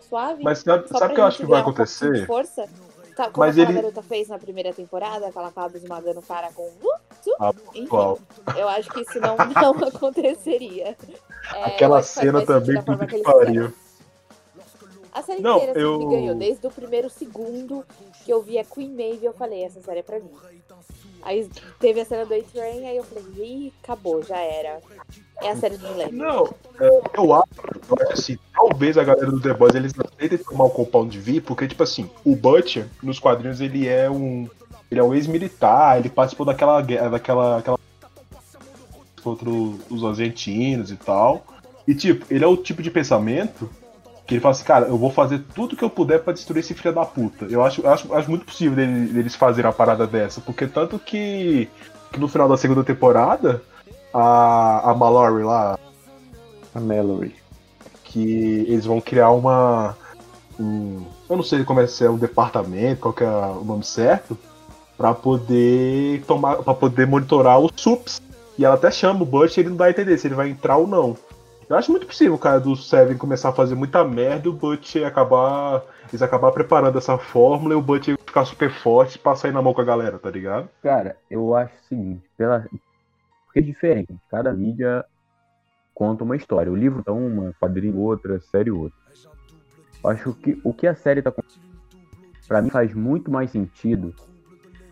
suave. 0.08 0.44
Mas 0.44 0.58
sabe, 0.60 0.84
o 0.84 1.14
que 1.14 1.20
eu 1.20 1.24
acho 1.24 1.38
que 1.38 1.46
vai 1.46 1.58
um 1.58 1.62
acontecer? 1.62 2.24
força. 2.26 2.68
Tá, 3.16 3.30
como 3.30 3.38
Mas 3.46 3.56
aquela 3.58 3.70
ele- 3.70 3.80
garota 3.80 4.02
fez 4.02 4.28
na 4.28 4.38
primeira 4.38 4.72
temporada, 4.74 5.32
que 5.32 5.38
ela 5.38 5.48
acaba 5.48 5.76
esmagando 5.76 6.20
o 6.20 6.22
cara 6.22 6.52
com. 6.52 6.64
Uh, 6.68 6.98
su- 7.22 7.34
Ah, 7.40 7.50
Enfim, 7.74 7.86
qual? 7.86 8.18
eu 8.56 8.68
acho 8.68 8.90
que 8.90 9.00
isso 9.00 9.18
não, 9.18 9.36
não 9.36 9.72
aconteceria. 9.88 10.96
É, 11.54 11.64
Aquela 11.64 12.02
cena 12.02 12.44
também, 12.44 12.80
puta 12.82 13.06
que 13.06 13.18
pariu. 13.22 13.72
A 15.12 15.22
série 15.22 15.40
Não, 15.40 15.56
inteira 15.56 15.72
sempre 15.72 15.82
eu- 15.82 16.08
ganhou. 16.08 16.34
Desde 16.34 16.66
o 16.66 16.70
primeiro 16.70 17.08
segundo 17.08 17.86
que 18.22 18.30
eu 18.30 18.42
vi 18.42 18.58
a 18.58 18.64
Queen 18.64 18.90
Maeve, 18.90 19.24
eu 19.24 19.32
falei, 19.32 19.64
essa 19.64 19.80
série 19.80 20.00
é 20.00 20.02
pra 20.02 20.20
mim. 20.20 20.30
Aí 21.26 21.50
teve 21.80 22.00
a 22.00 22.04
cena 22.04 22.24
do 22.24 22.32
A-Train, 22.32 22.86
aí 22.86 22.96
eu 22.96 23.02
falei, 23.02 23.24
ih, 23.36 23.72
acabou, 23.82 24.22
já 24.22 24.38
era. 24.38 24.80
É 25.42 25.50
a 25.50 25.56
série 25.56 25.76
do 25.76 25.88
milênio. 25.88 26.12
Não, 26.16 26.54
é, 26.80 26.88
eu 27.18 27.34
acho, 27.34 27.48
eu 27.90 27.96
acho 28.00 28.12
assim, 28.12 28.38
talvez 28.54 28.96
a 28.96 29.02
galera 29.02 29.32
do 29.32 29.40
The 29.40 29.52
Boys 29.52 29.74
eles 29.74 29.92
não 29.92 30.04
tentem 30.04 30.38
tomar 30.38 30.66
o 30.66 30.70
Compound 30.70 31.18
V, 31.18 31.40
porque, 31.40 31.66
tipo 31.66 31.82
assim, 31.82 32.08
o 32.24 32.36
Butcher, 32.36 32.86
nos 33.02 33.18
quadrinhos, 33.18 33.60
ele 33.60 33.88
é 33.88 34.08
um. 34.08 34.48
Ele 34.88 35.00
é 35.00 35.02
um 35.02 35.12
ex-militar, 35.12 35.98
ele 35.98 36.08
participou 36.08 36.46
daquela 36.46 36.80
guerra, 36.80 37.10
daquela. 37.10 37.58
Aquela, 37.58 37.78
contra 39.20 39.50
os 39.50 40.04
argentinos 40.04 40.92
e 40.92 40.96
tal. 40.96 41.44
E, 41.88 41.94
tipo, 41.96 42.24
ele 42.32 42.44
é 42.44 42.46
o 42.46 42.56
tipo 42.56 42.80
de 42.80 42.90
pensamento 42.92 43.68
que 44.26 44.34
ele 44.34 44.40
fala 44.40 44.52
assim, 44.52 44.64
cara, 44.64 44.86
eu 44.86 44.98
vou 44.98 45.10
fazer 45.10 45.44
tudo 45.54 45.76
que 45.76 45.84
eu 45.84 45.90
puder 45.90 46.20
pra 46.20 46.32
destruir 46.32 46.60
esse 46.60 46.74
filho 46.74 46.92
da 46.92 47.04
puta. 47.04 47.44
Eu 47.44 47.64
acho, 47.64 47.86
acho, 47.86 48.12
acho 48.12 48.28
muito 48.28 48.44
possível 48.44 48.74
deles 48.74 49.36
fazerem 49.36 49.68
uma 49.68 49.76
parada 49.76 50.06
dessa, 50.06 50.40
porque 50.40 50.66
tanto 50.66 50.98
que, 50.98 51.68
que 52.12 52.18
no 52.18 52.26
final 52.26 52.48
da 52.48 52.56
segunda 52.56 52.82
temporada, 52.82 53.62
a, 54.12 54.90
a 54.90 54.94
Mallory 54.94 55.44
lá, 55.44 55.78
A 56.74 56.80
Mallory. 56.80 57.34
que 58.04 58.66
eles 58.68 58.84
vão 58.84 59.00
criar 59.00 59.30
uma. 59.30 59.96
Um, 60.58 61.04
eu 61.28 61.36
não 61.36 61.44
sei 61.44 61.64
como 61.64 61.80
é 61.80 61.86
se 61.86 62.04
é 62.04 62.10
um 62.10 62.18
departamento, 62.18 63.02
qual 63.02 63.14
que 63.14 63.22
é 63.22 63.28
o 63.28 63.62
nome 63.64 63.84
certo, 63.84 64.36
para 64.96 65.14
poder 65.14 66.24
tomar, 66.26 66.56
para 66.56 66.74
poder 66.74 67.06
monitorar 67.06 67.60
os 67.60 67.70
SUPs. 67.76 68.20
E 68.58 68.64
ela 68.64 68.74
até 68.74 68.90
chama 68.90 69.22
o 69.22 69.26
Butch 69.26 69.58
ele 69.58 69.68
não 69.68 69.76
dá 69.76 69.84
a 69.84 69.90
entender 69.90 70.16
se 70.18 70.26
ele 70.26 70.34
vai 70.34 70.48
entrar 70.48 70.78
ou 70.78 70.86
não. 70.86 71.16
Eu 71.68 71.76
acho 71.76 71.90
muito 71.90 72.06
possível, 72.06 72.38
cara, 72.38 72.60
do 72.60 72.76
Seven 72.76 73.18
começar 73.18 73.48
a 73.48 73.52
fazer 73.52 73.74
muita 73.74 74.04
merda 74.04 74.46
e 74.46 74.50
o 74.50 74.52
Butch 74.52 74.96
acabar. 74.96 75.82
Eles 76.08 76.22
acabar 76.22 76.52
preparando 76.52 76.96
essa 76.96 77.18
fórmula 77.18 77.74
e 77.74 77.76
o 77.76 77.82
Butch 77.82 78.10
ficar 78.24 78.44
super 78.44 78.70
forte 78.70 79.18
pra 79.18 79.34
sair 79.34 79.52
na 79.52 79.60
mão 79.60 79.74
com 79.74 79.80
a 79.80 79.84
galera, 79.84 80.18
tá 80.18 80.30
ligado? 80.30 80.68
Cara, 80.80 81.16
eu 81.28 81.56
acho 81.56 81.74
o 81.74 81.88
seguinte, 81.88 82.22
pela... 82.36 82.64
porque 83.46 83.58
é 83.58 83.62
diferente. 83.62 84.14
Cada 84.30 84.52
mídia 84.52 85.04
conta 85.92 86.22
uma 86.22 86.36
história. 86.36 86.70
O 86.70 86.76
livro 86.76 87.02
é 87.04 87.10
uma, 87.10 87.52
quadrinho 87.60 87.98
outra, 87.98 88.38
série 88.40 88.70
outra. 88.70 88.96
Acho 90.04 90.32
que 90.34 90.60
o 90.62 90.72
que 90.72 90.86
a 90.86 90.94
série 90.94 91.20
tá 91.20 91.32
para 92.46 92.62
mim 92.62 92.70
faz 92.70 92.94
muito 92.94 93.28
mais 93.28 93.50
sentido 93.50 94.14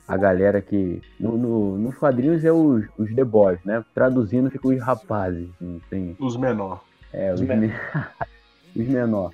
a 0.07 0.17
galera 0.17 0.61
que. 0.61 1.01
No, 1.19 1.37
no, 1.37 1.79
nos 1.79 1.97
quadrinhos 1.97 2.45
é 2.45 2.53
os, 2.53 2.85
os 2.99 3.15
The 3.15 3.25
Boys, 3.25 3.59
né? 3.65 3.85
Traduzindo 3.95 4.51
fica 4.51 4.69
os 4.69 4.81
rapazes. 4.81 5.49
Não 5.61 5.81
tem... 5.91 6.17
Os 6.19 6.37
menor. 6.37 6.83
É, 7.13 7.33
os, 7.33 7.41
men... 7.41 7.73
os 8.77 8.87
menor. 8.87 9.31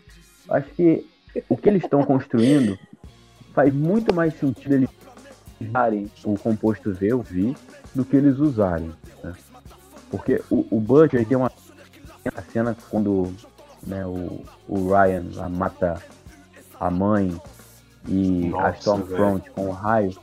Acho 0.48 0.68
que 0.70 1.06
o 1.48 1.56
que 1.56 1.68
eles 1.68 1.82
estão 1.82 2.02
construindo 2.02 2.78
faz 3.52 3.72
muito 3.72 4.14
mais 4.14 4.34
sentido 4.34 4.74
eles 4.74 4.90
usarem 5.60 6.10
o 6.24 6.38
composto 6.38 6.92
V, 6.92 7.14
o 7.14 7.22
V, 7.22 7.54
do 7.94 8.04
que 8.04 8.16
eles 8.16 8.38
usarem. 8.38 8.90
Né? 9.22 9.34
Porque 10.10 10.42
o, 10.50 10.66
o 10.70 10.80
Butch 10.80 11.12
tem 11.26 11.36
uma 11.36 11.50
a 12.34 12.42
cena 12.42 12.76
quando 12.90 13.32
né, 13.86 14.04
o, 14.06 14.44
o 14.68 14.88
Ryan 14.88 15.24
lá 15.34 15.48
mata 15.48 16.02
a 16.78 16.90
mãe 16.90 17.40
e 18.08 18.48
Nossa, 18.48 18.66
a 18.66 18.70
Stormfront 18.72 19.50
com 19.50 19.68
o 19.68 19.70
raio. 19.70 20.16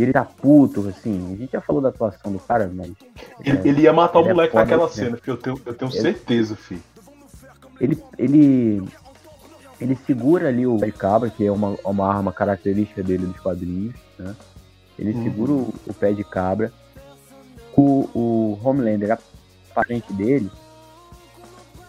E 0.00 0.02
ele 0.02 0.14
tá 0.14 0.24
puto, 0.24 0.88
assim. 0.88 1.34
A 1.34 1.36
gente 1.36 1.52
já 1.52 1.60
falou 1.60 1.82
da 1.82 1.90
atuação 1.90 2.32
do 2.32 2.38
cara, 2.38 2.70
mas. 2.74 2.90
Ele, 3.44 3.58
é, 3.58 3.68
ele 3.68 3.82
ia 3.82 3.92
matar 3.92 4.20
o 4.20 4.24
é 4.24 4.32
moleque 4.32 4.56
é 4.56 4.60
naquela 4.60 4.88
cena, 4.88 5.18
filho. 5.18 5.34
Eu 5.34 5.36
tenho, 5.36 5.60
eu 5.66 5.74
tenho 5.74 5.90
ele, 5.90 6.00
certeza, 6.00 6.56
filho. 6.56 6.82
Ele, 7.78 8.02
ele. 8.16 8.88
Ele 9.78 9.98
segura 10.06 10.48
ali 10.48 10.66
o 10.66 10.78
pé 10.78 10.86
de 10.86 10.92
cabra, 10.92 11.28
que 11.28 11.44
é 11.44 11.52
uma, 11.52 11.76
uma 11.84 12.08
arma 12.08 12.32
característica 12.32 13.02
dele 13.02 13.26
dos 13.26 13.38
quadrinhos, 13.40 13.94
né? 14.18 14.34
Ele 14.98 15.12
uhum. 15.12 15.22
segura 15.22 15.52
o, 15.52 15.74
o, 15.86 15.92
pé 15.92 16.12
de 16.12 16.24
cabra. 16.24 16.72
O, 17.76 18.08
o 18.14 18.58
Homelander 18.64 19.18
à 19.76 19.84
frente 19.84 20.10
dele. 20.14 20.50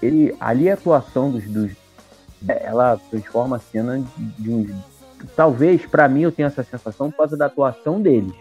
Ele, 0.01 0.35
ali 0.37 0.69
a 0.69 0.73
atuação 0.73 1.31
dos, 1.31 1.45
dos 1.45 1.71
ela 2.45 2.99
transforma 3.09 3.55
a 3.55 3.59
cena 3.59 4.03
de 4.37 4.49
um 4.49 4.81
talvez 5.35 5.85
para 5.85 6.07
mim 6.07 6.21
eu 6.21 6.31
tenha 6.31 6.47
essa 6.47 6.63
sensação 6.63 7.09
por 7.11 7.17
causa 7.17 7.37
da 7.37 7.45
atuação 7.45 8.01
deles. 8.01 8.33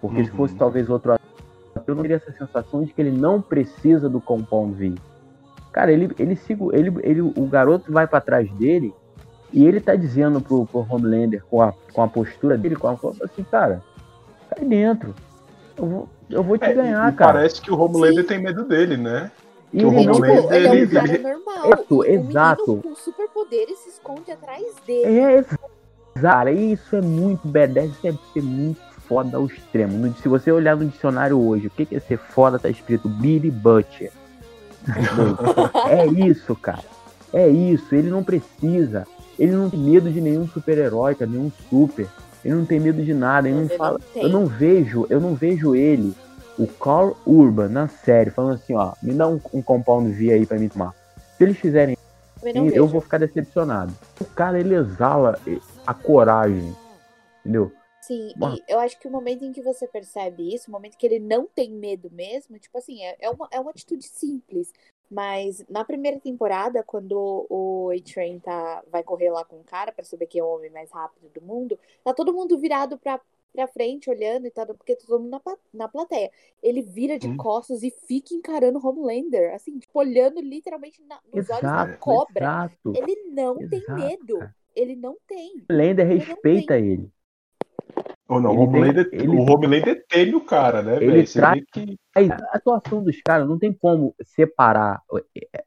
Porque 0.00 0.20
uhum. 0.20 0.24
se 0.24 0.30
fosse 0.32 0.54
talvez 0.54 0.90
outro 0.90 1.12
ator, 1.12 1.24
eu 1.86 1.94
não 1.94 2.02
teria 2.02 2.16
essa 2.16 2.32
sensação 2.32 2.82
de 2.82 2.92
que 2.92 3.00
ele 3.00 3.10
não 3.10 3.40
precisa 3.40 4.08
do 4.08 4.20
Compound 4.20 4.74
V. 4.74 4.94
Cara, 5.72 5.90
ele, 5.90 6.08
ele, 6.18 6.38
ele, 6.72 6.94
ele 7.02 7.20
o 7.20 7.46
garoto 7.46 7.90
vai 7.90 8.06
para 8.06 8.20
trás 8.20 8.50
dele 8.52 8.94
e 9.52 9.64
ele 9.66 9.80
tá 9.80 9.94
dizendo 9.94 10.40
pro, 10.40 10.66
pro 10.66 10.86
Homelander, 10.88 11.44
com 11.48 11.62
a, 11.62 11.72
com 11.92 12.02
a 12.02 12.08
postura 12.08 12.58
dele, 12.58 12.76
com 12.76 12.88
a 12.88 12.98
assim, 13.22 13.44
cara, 13.44 13.82
cai 14.50 14.64
dentro. 14.64 15.14
Eu 15.76 15.86
vou, 15.86 16.08
eu 16.28 16.42
vou 16.42 16.58
te 16.58 16.64
é, 16.64 16.74
ganhar, 16.74 17.14
cara. 17.14 17.34
Parece 17.34 17.60
que 17.60 17.72
o 17.72 17.78
Homelander 17.78 18.22
Sim. 18.22 18.28
tem 18.28 18.42
medo 18.42 18.64
dele, 18.64 18.96
né? 18.96 19.30
E 19.72 19.78
ele, 19.78 19.86
o 19.86 19.88
Homelander, 19.90 20.42
tipo, 20.42 20.52
ele, 20.52 20.66
ele 20.66 20.80
é 20.80 20.84
um 20.84 20.88
cara 20.88 21.18
normal. 21.18 21.66
Exato, 21.66 22.04
exato. 22.04 22.72
O 22.72 22.82
com 22.82 22.94
superpoderes 22.94 23.78
se 23.78 23.90
esconde 23.90 24.30
atrás 24.30 24.64
dele. 24.86 25.18
É, 25.18 25.44
Cara, 26.20 26.52
isso 26.52 26.96
é 26.96 27.00
muito 27.00 27.46
badass, 27.46 27.90
isso 27.90 28.06
é 28.08 28.14
ser 28.32 28.42
muito 28.42 28.80
foda 29.06 29.36
ao 29.36 29.46
extremo. 29.46 30.14
Se 30.22 30.28
você 30.28 30.50
olhar 30.50 30.76
no 30.76 30.86
dicionário 30.86 31.38
hoje, 31.40 31.66
o 31.66 31.70
que 31.70 31.94
é 31.94 32.00
ser 32.00 32.18
foda, 32.18 32.58
tá 32.58 32.68
escrito 32.68 33.08
Billy 33.08 33.50
Butcher. 33.50 34.12
é 35.88 36.06
isso, 36.06 36.54
cara. 36.54 36.84
É 37.32 37.48
isso. 37.48 37.94
Ele 37.94 38.10
não 38.10 38.22
precisa. 38.22 39.06
Ele 39.38 39.52
não 39.52 39.68
tem 39.68 39.80
medo 39.80 40.10
de 40.10 40.20
nenhum 40.20 40.46
super-herói, 40.46 41.16
nenhum 41.20 41.50
super. 41.68 42.06
Ele 42.44 42.54
não 42.54 42.64
tem 42.64 42.78
medo 42.78 43.02
de 43.02 43.12
nada. 43.12 43.48
Ele 43.48 43.62
não 43.62 43.68
fala. 43.76 44.00
Não 44.14 44.22
eu 44.22 44.28
não 44.28 44.46
vejo, 44.46 45.06
eu 45.10 45.20
não 45.20 45.34
vejo 45.34 45.74
ele, 45.74 46.14
o 46.58 46.66
Carl 46.66 47.16
Urban, 47.26 47.68
na 47.68 47.88
série, 47.88 48.30
falando 48.30 48.54
assim, 48.54 48.74
ó, 48.74 48.92
me 49.02 49.12
dá 49.12 49.26
um, 49.26 49.40
um 49.52 49.62
compound 49.62 50.10
V 50.12 50.32
aí 50.32 50.46
pra 50.46 50.58
mim 50.58 50.68
tomar. 50.68 50.94
Se 51.36 51.42
eles 51.42 51.56
fizerem 51.56 51.96
eu, 52.42 52.68
eu 52.70 52.86
vou 52.86 53.00
ficar 53.00 53.18
decepcionado. 53.18 53.92
O 54.20 54.24
cara, 54.24 54.60
ele 54.60 54.74
exala 54.74 55.38
a 55.86 55.94
coragem, 55.94 56.74
entendeu? 57.40 57.72
Sim, 58.06 58.34
e 58.36 58.62
eu 58.68 58.78
acho 58.80 58.98
que 58.98 59.08
o 59.08 59.10
momento 59.10 59.46
em 59.46 59.52
que 59.52 59.62
você 59.62 59.86
percebe 59.88 60.54
isso, 60.54 60.68
o 60.68 60.72
momento 60.72 60.98
que 60.98 61.06
ele 61.06 61.18
não 61.18 61.46
tem 61.46 61.70
medo 61.70 62.10
mesmo, 62.10 62.58
tipo 62.58 62.76
assim, 62.76 63.02
é, 63.02 63.16
é, 63.18 63.30
uma, 63.30 63.48
é 63.50 63.58
uma 63.58 63.70
atitude 63.70 64.06
simples. 64.06 64.70
Mas 65.10 65.64
na 65.70 65.84
primeira 65.84 66.20
temporada, 66.20 66.82
quando 66.82 67.46
o 67.48 67.90
A-Train 67.90 68.40
tá, 68.40 68.82
vai 68.90 69.02
correr 69.02 69.30
lá 69.30 69.44
com 69.44 69.56
o 69.56 69.64
cara 69.64 69.92
para 69.92 70.04
saber 70.04 70.26
quem 70.26 70.40
é 70.40 70.44
o 70.44 70.48
homem 70.48 70.70
mais 70.70 70.90
rápido 70.90 71.30
do 71.32 71.40
mundo, 71.40 71.78
tá 72.02 72.12
todo 72.12 72.34
mundo 72.34 72.58
virado 72.58 72.98
pra, 72.98 73.18
pra 73.54 73.66
frente, 73.68 74.10
olhando 74.10 74.46
e 74.46 74.50
tal, 74.50 74.66
porque 74.66 74.96
tá 74.96 75.06
todo 75.06 75.22
mundo 75.22 75.30
na, 75.30 75.56
na 75.72 75.88
plateia. 75.88 76.30
Ele 76.62 76.82
vira 76.82 77.18
de 77.18 77.28
hum. 77.28 77.36
costas 77.38 77.82
e 77.82 77.90
fica 77.90 78.34
encarando 78.34 78.78
o 78.78 78.86
Homelander, 78.86 79.54
assim, 79.54 79.78
tipo, 79.78 79.98
olhando 79.98 80.40
literalmente 80.40 81.02
na, 81.04 81.20
nos 81.32 81.48
exato, 81.48 81.66
olhos 81.66 81.90
da 81.90 81.96
cobra. 81.96 82.44
Exato, 82.44 82.92
ele 82.94 83.30
não 83.30 83.60
exato, 83.60 83.70
tem 83.70 83.94
medo. 83.94 84.54
Ele 84.74 84.96
não 84.96 85.16
tem. 85.26 85.64
O 85.70 85.72
Homelander 85.72 86.06
respeita 86.06 86.76
ele. 86.76 86.92
ele. 86.92 87.10
Ou 88.26 88.40
não, 88.40 88.52
ele 88.52 88.58
o 88.58 88.62
Homelander, 88.62 89.10
tem, 89.10 89.20
ele, 89.20 89.28
o 89.28 89.42
Homelander 89.42 90.04
teme 90.08 90.34
o 90.34 90.40
cara, 90.40 90.82
né? 90.82 90.96
Ele 90.96 91.24
traz 91.24 91.62
que... 91.72 91.96
A 92.14 92.56
atuação 92.56 93.04
dos 93.04 93.20
caras 93.20 93.46
não 93.46 93.58
tem 93.58 93.72
como 93.72 94.14
separar 94.24 95.02
o, 95.10 95.20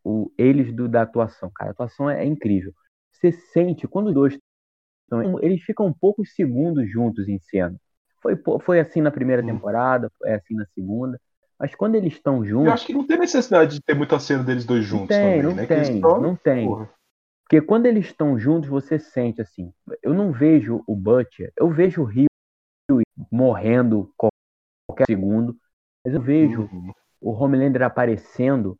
o, 0.03 0.31
eles 0.37 0.73
do, 0.73 0.87
da 0.87 1.03
atuação, 1.03 1.51
cara. 1.53 1.71
A 1.71 1.73
atuação 1.73 2.09
é, 2.09 2.23
é 2.23 2.25
incrível. 2.25 2.73
Você 3.11 3.31
sente, 3.31 3.87
quando 3.87 4.07
os 4.07 4.13
dois 4.13 4.37
eles 5.41 5.61
ficam 5.61 5.93
poucos 5.93 6.33
segundos 6.33 6.89
juntos 6.91 7.29
em 7.29 7.39
cena. 7.39 7.75
Foi, 8.21 8.35
foi 8.61 8.79
assim 8.79 9.01
na 9.01 9.11
primeira 9.11 9.41
hum. 9.41 9.45
temporada, 9.45 10.11
é 10.25 10.35
assim 10.35 10.55
na 10.55 10.65
segunda. 10.73 11.19
Mas 11.59 11.73
quando 11.73 11.95
eles 11.95 12.13
estão 12.13 12.45
juntos. 12.45 12.67
Eu 12.67 12.73
acho 12.73 12.85
que 12.85 12.93
não 12.93 13.07
tem 13.07 13.17
necessidade 13.17 13.75
de 13.75 13.81
ter 13.81 13.95
muita 13.95 14.19
cena 14.19 14.43
deles 14.43 14.65
dois 14.65 14.83
juntos 14.83 15.15
não 15.15 15.23
tem, 15.23 15.41
também, 15.41 15.43
não 15.43 15.55
né? 15.55 15.65
Tem, 15.65 15.99
não 15.99 16.35
tem. 16.35 16.67
Porra. 16.67 16.89
Porque 17.47 17.61
quando 17.61 17.85
eles 17.85 18.07
estão 18.07 18.37
juntos, 18.37 18.69
você 18.69 18.99
sente 18.99 19.41
assim. 19.41 19.73
Eu 20.03 20.13
não 20.13 20.33
vejo 20.33 20.83
o 20.85 20.93
Butcher, 20.93 21.53
eu 21.57 21.69
vejo 21.69 22.01
o 22.01 22.05
Rio 22.05 22.27
morrendo 23.31 24.13
qualquer 24.17 25.05
segundo, 25.05 25.57
mas 26.03 26.13
eu 26.13 26.21
vejo 26.21 26.63
uhum. 26.63 26.91
o 27.21 27.31
Homelander 27.31 27.83
aparecendo. 27.83 28.77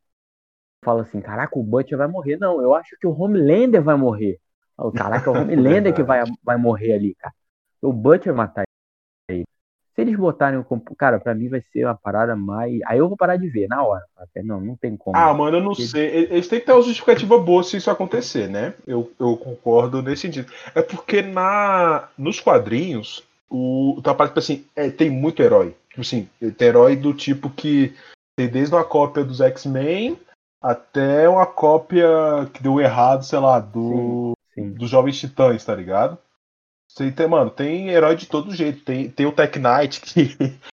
Fala 0.84 1.04
assim: 1.04 1.22
caraca, 1.22 1.58
o 1.58 1.64
Butcher 1.64 1.98
vai 1.98 2.08
morrer. 2.08 2.36
Não, 2.36 2.62
eu 2.62 2.76
acho 2.76 2.98
que 3.00 3.08
o 3.08 3.18
Homelander 3.18 3.82
vai 3.82 3.96
morrer. 3.96 4.38
Caraca, 4.94 5.30
é 5.30 5.34
o 5.34 5.38
Homelander 5.42 5.96
que 5.96 6.04
vai, 6.04 6.24
vai 6.44 6.58
morrer 6.58 6.94
ali, 6.94 7.16
cara. 7.16 7.34
O 7.82 7.94
Butcher 7.94 8.36
matar 8.36 8.67
se 9.98 10.02
eles 10.02 10.16
botarem 10.16 10.60
o. 10.60 10.82
Cara, 10.96 11.20
pra 11.20 11.34
mim 11.34 11.50
vai 11.50 11.60
ser 11.74 11.86
uma 11.86 11.96
parada 11.96 12.36
mais. 12.36 12.80
Aí 12.86 13.00
eu 13.00 13.08
vou 13.08 13.18
parar 13.18 13.36
de 13.36 13.50
ver 13.50 13.68
na 13.68 13.84
hora. 13.84 14.04
Não, 14.44 14.62
não 14.62 14.76
tem 14.76 14.96
como. 14.96 15.18
Ah, 15.18 15.34
mano, 15.34 15.58
eu 15.58 15.64
não 15.64 15.74
sei. 15.74 16.28
Eles 16.30 16.48
têm 16.48 16.60
que 16.60 16.68
ter 16.68 16.72
uma 16.72 16.84
justificativa 16.84 17.40
boa 17.40 17.64
se 17.64 17.78
isso 17.78 17.90
acontecer, 17.90 18.48
né? 18.48 18.76
Eu, 18.86 19.12
eu 19.20 19.36
concordo 19.36 20.04
nesse 20.04 20.22
sentido. 20.22 20.54
É 20.76 20.84
porque 20.84 21.24
na, 21.24 22.10
nos 22.16 22.40
quadrinhos, 22.40 23.24
o. 23.50 24.00
Tá 24.04 24.14
parece 24.14 24.38
assim, 24.38 24.66
é, 24.76 24.92
tem 24.92 25.10
muito 25.10 25.42
herói. 25.42 25.76
Tipo 25.90 26.02
assim, 26.02 26.30
tem 26.58 26.68
herói 26.68 26.96
do 26.96 27.12
tipo 27.12 27.50
que 27.50 27.96
tem 28.38 28.48
desde 28.48 28.76
uma 28.76 28.84
cópia 28.84 29.24
dos 29.24 29.42
X-Men 29.42 30.16
até 30.62 31.28
uma 31.28 31.48
cópia 31.48 32.08
que 32.54 32.62
deu 32.62 32.80
errado, 32.80 33.24
sei 33.24 33.40
lá, 33.40 33.60
do. 33.60 34.34
Sim, 34.54 34.64
sim. 34.64 34.74
dos 34.74 34.92
Jovens 34.92 35.20
Titãs, 35.20 35.66
tá 35.66 35.74
ligado? 35.74 36.20
Você 36.98 37.12
tem, 37.12 37.28
mano, 37.28 37.52
tem 37.52 37.90
herói 37.90 38.16
de 38.16 38.26
todo 38.26 38.56
jeito. 38.56 38.84
Tem, 38.84 39.08
tem 39.08 39.28
o 39.28 39.32
Tech 39.32 39.60
Knight, 39.60 40.02
que, 40.02 40.36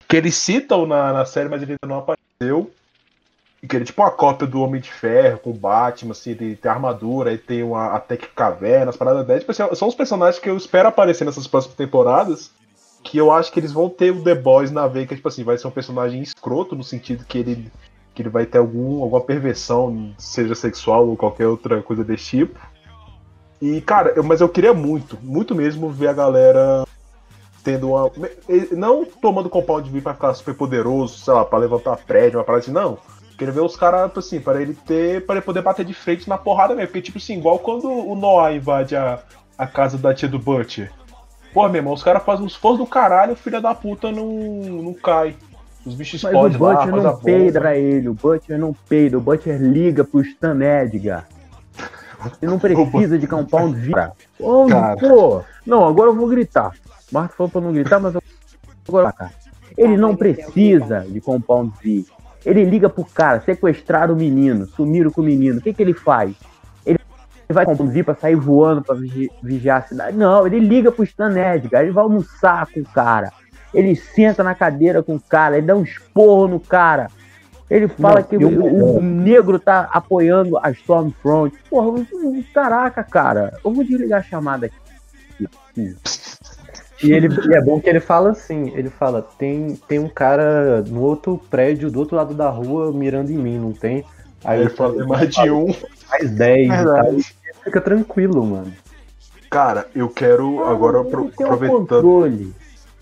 que 0.09 0.17
eles 0.17 0.35
citam 0.35 0.85
na, 0.85 1.13
na 1.13 1.25
série, 1.25 1.49
mas 1.49 1.63
ele 1.63 1.73
ainda 1.73 1.95
não 1.95 2.01
apareceu. 2.01 2.73
Que 3.61 3.77
ele 3.77 3.85
é 3.85 3.87
tipo 3.87 4.03
uma 4.03 4.11
cópia 4.11 4.47
do 4.47 4.61
Homem 4.61 4.81
de 4.81 4.91
Ferro, 4.91 5.39
com 5.39 5.51
o 5.51 5.55
Batman, 5.55 6.13
assim, 6.13 6.31
ele 6.31 6.57
tem 6.57 6.71
armadura, 6.71 7.31
aí 7.31 7.39
tem 7.39 7.63
uma, 7.63 7.95
a 7.95 8.01
Tech 8.01 8.27
Caverna, 8.35 8.91
as 8.91 8.97
paradas 8.97 9.25
dessas. 9.27 9.43
Tipo, 9.43 9.53
assim, 9.53 9.77
são 9.77 9.87
os 9.87 9.95
personagens 9.95 10.43
que 10.43 10.51
eu 10.51 10.57
espero 10.57 10.89
aparecer 10.89 11.25
nessas 11.25 11.47
próximas 11.47 11.77
temporadas. 11.77 12.51
Que 13.05 13.17
eu 13.17 13.31
acho 13.31 13.53
que 13.53 13.61
eles 13.61 13.73
vão 13.73 13.89
ter 13.89 14.11
o 14.11 14.23
The 14.23 14.35
Boys 14.35 14.73
na 14.73 14.89
veia, 14.89 15.07
que 15.07 15.15
tipo 15.15 15.29
assim, 15.29 15.45
vai 15.45 15.57
ser 15.57 15.69
um 15.69 15.73
personagem 15.73 16.21
escroto, 16.21 16.75
no 16.75 16.83
sentido 16.83 17.25
que 17.25 17.39
ele, 17.39 17.71
que 18.13 18.23
ele 18.23 18.29
vai 18.29 18.45
ter 18.45 18.59
algum, 18.59 19.03
alguma 19.05 19.21
perversão, 19.21 20.13
seja 20.19 20.57
sexual 20.57 21.07
ou 21.07 21.17
qualquer 21.17 21.47
outra 21.47 21.81
coisa 21.81 22.03
desse 22.03 22.39
tipo. 22.39 22.59
E, 23.61 23.81
cara, 23.81 24.13
eu, 24.15 24.23
mas 24.23 24.41
eu 24.41 24.49
queria 24.49 24.73
muito, 24.73 25.19
muito 25.23 25.55
mesmo 25.55 25.91
ver 25.91 26.09
a 26.09 26.13
galera 26.13 26.85
tendo 27.65 27.91
uma. 27.91 28.11
Não 28.73 29.05
tomando 29.05 29.51
compound 29.51 29.91
V 29.91 30.01
pra 30.01 30.15
ficar 30.15 30.33
super 30.35 30.55
poderoso, 30.55 31.19
sei 31.19 31.35
lá, 31.35 31.45
pra 31.45 31.59
levantar 31.59 31.97
prédio, 31.99 32.39
uma 32.39 32.45
parada 32.45 32.63
assim, 32.63 32.73
não. 32.73 32.99
Queria 33.37 33.53
ver 33.53 33.61
os 33.61 33.77
caras, 33.77 34.09
tipo 34.09 34.21
assim, 34.21 34.41
para 34.41 34.61
ele 34.61 34.75
ter. 34.75 35.25
para 35.25 35.37
ele 35.37 35.45
poder 35.45 35.63
bater 35.63 35.85
de 35.85 35.95
frente 35.95 36.29
na 36.29 36.39
porrada 36.39 36.75
mesmo. 36.75 36.89
Porque, 36.89 37.03
tipo 37.03 37.19
assim, 37.19 37.39
igual 37.39 37.59
quando 37.59 37.89
o 37.89 38.15
Noah 38.15 38.53
invade 38.53 38.97
a, 38.97 39.21
a 39.57 39.67
casa 39.67 39.99
da 39.99 40.15
tia 40.15 40.29
do 40.29 40.39
Butcher. 40.39 40.93
Pô, 41.53 41.67
meu 41.69 41.77
irmão, 41.77 41.93
os 41.93 42.03
caras 42.03 42.23
fazem 42.25 42.45
um 42.45 42.49
esforço 42.49 42.79
do 42.79 42.87
caralho, 42.87 43.33
o 43.33 43.37
filho 43.37 43.61
da 43.61 43.75
puta 43.75 44.11
não, 44.11 44.29
não 44.29 44.95
cai. 44.95 45.35
Os 45.85 45.95
bichos 45.95 46.23
Mas 46.23 46.35
o 46.35 46.65
lá, 46.65 46.75
Butcher 46.75 47.03
não 47.03 47.19
peida 47.19 47.77
ele, 47.77 48.09
o 48.09 48.15
Butcher 48.15 48.59
não 48.59 48.75
peida, 48.89 49.17
o 49.17 49.21
Butcher 49.21 49.61
liga 49.61 50.05
pro 50.05 50.21
Stan 50.21 50.59
Edgar. 50.61 51.27
Ele 52.43 52.51
não 52.51 52.59
precisa 52.59 53.19
de 53.19 53.27
compound 53.27 53.79
V. 53.79 53.93
Cara. 53.93 54.13
pô, 54.97 55.43
não, 55.67 55.87
agora 55.87 56.11
eu 56.11 56.15
vou 56.15 56.29
gritar. 56.29 56.73
Marco 57.13 57.35
falou 57.37 57.51
pra 57.51 57.61
não 57.61 57.73
gritar, 57.73 58.01
mas 58.01 58.15
eu 58.15 58.23
agora 58.89 59.13
cara. 59.13 59.31
Ele 59.77 59.97
não 59.97 60.17
precisa 60.17 61.07
de 61.09 61.21
compound 61.21 61.73
V. 61.83 62.05
Ele 62.45 62.65
liga 62.65 62.89
pro 62.89 63.05
cara, 63.05 63.41
sequestrar 63.41 64.11
o 64.11 64.17
menino, 64.17 64.67
sumiram 64.67 65.11
com 65.11 65.21
o 65.21 65.25
menino. 65.25 65.59
O 65.59 65.63
que 65.63 65.73
que 65.73 65.83
ele 65.83 65.95
faz? 65.95 66.35
Ele 66.85 66.99
vai 67.49 67.65
V 67.67 68.03
pra 68.05 68.15
sair 68.15 68.35
voando 68.35 68.83
pra 68.83 68.95
vigi- 68.95 69.31
vigiar 69.43 69.79
a 69.79 69.83
cidade? 69.87 70.17
Não, 70.17 70.47
ele 70.47 70.59
liga 70.61 70.91
pro 70.93 71.05
Stan 71.05 71.31
Edgar, 71.39 71.83
ele 71.83 71.93
vai 71.93 72.03
almoçar 72.05 72.67
com 72.67 72.81
o 72.81 72.85
cara. 72.85 73.33
Ele 73.73 73.95
senta 73.95 74.43
na 74.43 74.55
cadeira 74.55 75.03
com 75.03 75.17
o 75.17 75.21
cara, 75.21 75.57
ele 75.59 75.67
dá 75.67 75.75
um 75.77 75.83
esporro 75.83 76.49
no 76.49 76.59
cara. 76.61 77.09
Ele 77.71 77.87
fala 77.89 78.21
Não, 78.21 78.23
que 78.27 78.35
e 78.37 78.45
o 78.45 78.63
o, 78.65 78.97
o 78.99 79.03
negro 79.03 79.59
tá 79.59 79.89
apoiando 79.93 80.57
a 80.59 80.71
Stormfront. 80.71 81.55
Porra, 81.69 81.99
eu- 82.13 82.45
caraca, 82.55 83.05
cara. 83.05 83.53
Eu 83.65 83.73
vou 83.73 83.85
desligar 83.85 84.21
a 84.21 84.23
chamada 84.23 84.67
aqui. 84.67 85.95
E 87.03 87.13
ele 87.13 87.29
e 87.49 87.55
é 87.55 87.61
bom 87.61 87.81
que 87.81 87.89
ele 87.89 88.01
fala 88.01 88.31
assim, 88.31 88.73
ele 88.75 88.91
fala, 88.91 89.23
tem, 89.39 89.77
tem 89.87 89.99
um 90.01 90.09
cara 90.09 90.83
no 90.83 91.01
outro 91.03 91.39
prédio, 91.51 91.91
do 91.91 92.01
outro 92.01 92.17
lado 92.17 92.35
da 92.35 92.49
rua, 92.49 92.91
mirando 92.93 93.31
em 93.31 93.37
mim, 93.39 93.57
não 93.59 93.73
tem? 93.73 94.05
Aí 94.45 94.61
ele 94.61 94.71
fala, 94.71 95.01
"É 95.03 95.07
mais 95.07 95.29
de 95.31 95.51
um. 95.51 95.67
mais 96.11 96.31
10 96.31 96.69
tal. 96.69 96.77
Verdade. 96.85 97.17
E 97.21 97.65
Fica 97.65 97.81
tranquilo, 97.81 98.45
mano. 98.45 98.73
Cara, 99.51 99.87
eu 99.95 100.09
quero 100.09 100.65
agora 100.65 101.01
apro- 101.01 101.25
um 101.25 101.29
aproveitando. 101.45 101.79
controle. 101.79 102.53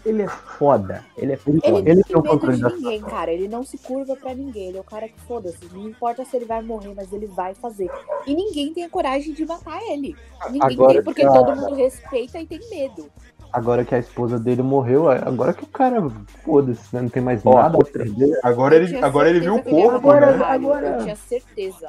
Ele 0.07 0.23
é 0.23 0.29
foda. 0.29 1.05
Ele 1.17 1.33
é 1.33 1.37
foda. 1.37 1.59
Ele, 1.65 1.79
Ele 1.79 1.95
não 1.97 2.03
tem 2.23 2.23
controle 2.31 2.57
de 2.57 2.63
da 2.63 2.69
ninguém, 2.71 3.01
cara. 3.03 3.33
Ele 3.33 3.49
não 3.49 3.65
se 3.65 3.77
curva 3.77 4.15
pra 4.17 4.33
ninguém. 4.35 4.69
Ele 4.69 4.79
é 4.79 4.81
o 4.81 4.85
cara 4.85 5.09
que 5.09 5.21
foda-se. 5.23 5.59
Não 5.73 5.89
importa 5.89 6.25
se 6.25 6.37
ele 6.37 6.45
vai 6.45 6.63
morrer, 6.63 6.95
mas 6.95 7.13
ele 7.13 7.27
vai 7.27 7.55
fazer. 7.55 7.91
E 8.27 8.35
ninguém 8.35 8.73
tem 8.73 8.85
a 8.85 8.89
coragem 8.89 9.35
de 9.35 9.45
matar 9.45 9.81
ele. 9.91 10.15
Ninguém 10.51 10.63
Agora 10.77 10.93
tem, 10.95 11.03
porque 11.03 11.21
que 11.23 11.27
a- 11.27 11.33
todo 11.33 11.57
mundo 11.57 11.75
respeita 11.75 12.39
e 12.39 12.47
tem 12.47 12.61
medo. 12.71 13.11
Agora 13.53 13.85
que 13.85 13.95
a 13.95 13.99
esposa 13.99 14.39
dele 14.39 14.63
morreu, 14.63 15.09
agora 15.09 15.53
que 15.55 15.65
o 15.65 15.69
cara, 15.69 16.09
foda-se, 16.45 16.95
né? 16.95 17.01
Não 17.03 17.09
tem 17.09 17.23
mais 17.23 17.41
Ó, 17.45 17.55
nada 17.55 17.79
a 17.81 17.85
perder. 17.85 18.39
Agora 18.43 18.77
ele, 18.77 18.97
agora 18.99 19.31
ele 19.31 19.41
viu 19.41 19.55
o 19.55 19.63
corpo, 19.63 19.87
matar 19.87 19.97
Agora- 19.97 20.37
né? 20.37 20.45
Agora- 20.45 20.87
Eu 20.99 21.03
tinha 21.05 21.17
certeza. 21.17 21.89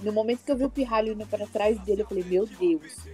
No 0.00 0.12
momento 0.12 0.40
que 0.44 0.50
eu 0.52 0.56
vi 0.56 0.64
o 0.64 0.70
Pirralho 0.70 1.12
indo 1.12 1.26
pra 1.26 1.46
trás 1.46 1.78
dele, 1.80 2.02
eu 2.02 2.06
falei, 2.06 2.24
meu 2.28 2.46
Deus. 2.46 3.06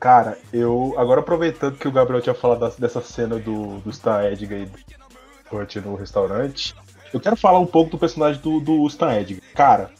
Cara, 0.00 0.38
eu. 0.52 0.94
Agora 0.96 1.20
aproveitando 1.20 1.76
que 1.76 1.88
o 1.88 1.92
Gabriel 1.92 2.22
tinha 2.22 2.34
falado 2.34 2.72
dessa 2.78 3.00
cena 3.00 3.38
do, 3.38 3.78
do 3.78 3.90
Stan 3.90 4.24
Edgar 4.24 4.66
do 4.66 4.78
Burt 5.50 5.76
no 5.76 5.96
restaurante, 5.96 6.74
eu 7.12 7.18
quero 7.18 7.36
falar 7.36 7.58
um 7.58 7.66
pouco 7.66 7.90
do 7.90 7.98
personagem 7.98 8.40
do, 8.40 8.60
do 8.60 8.86
Stan 8.86 9.12
Edgar. 9.18 9.42
Cara, 9.54 9.90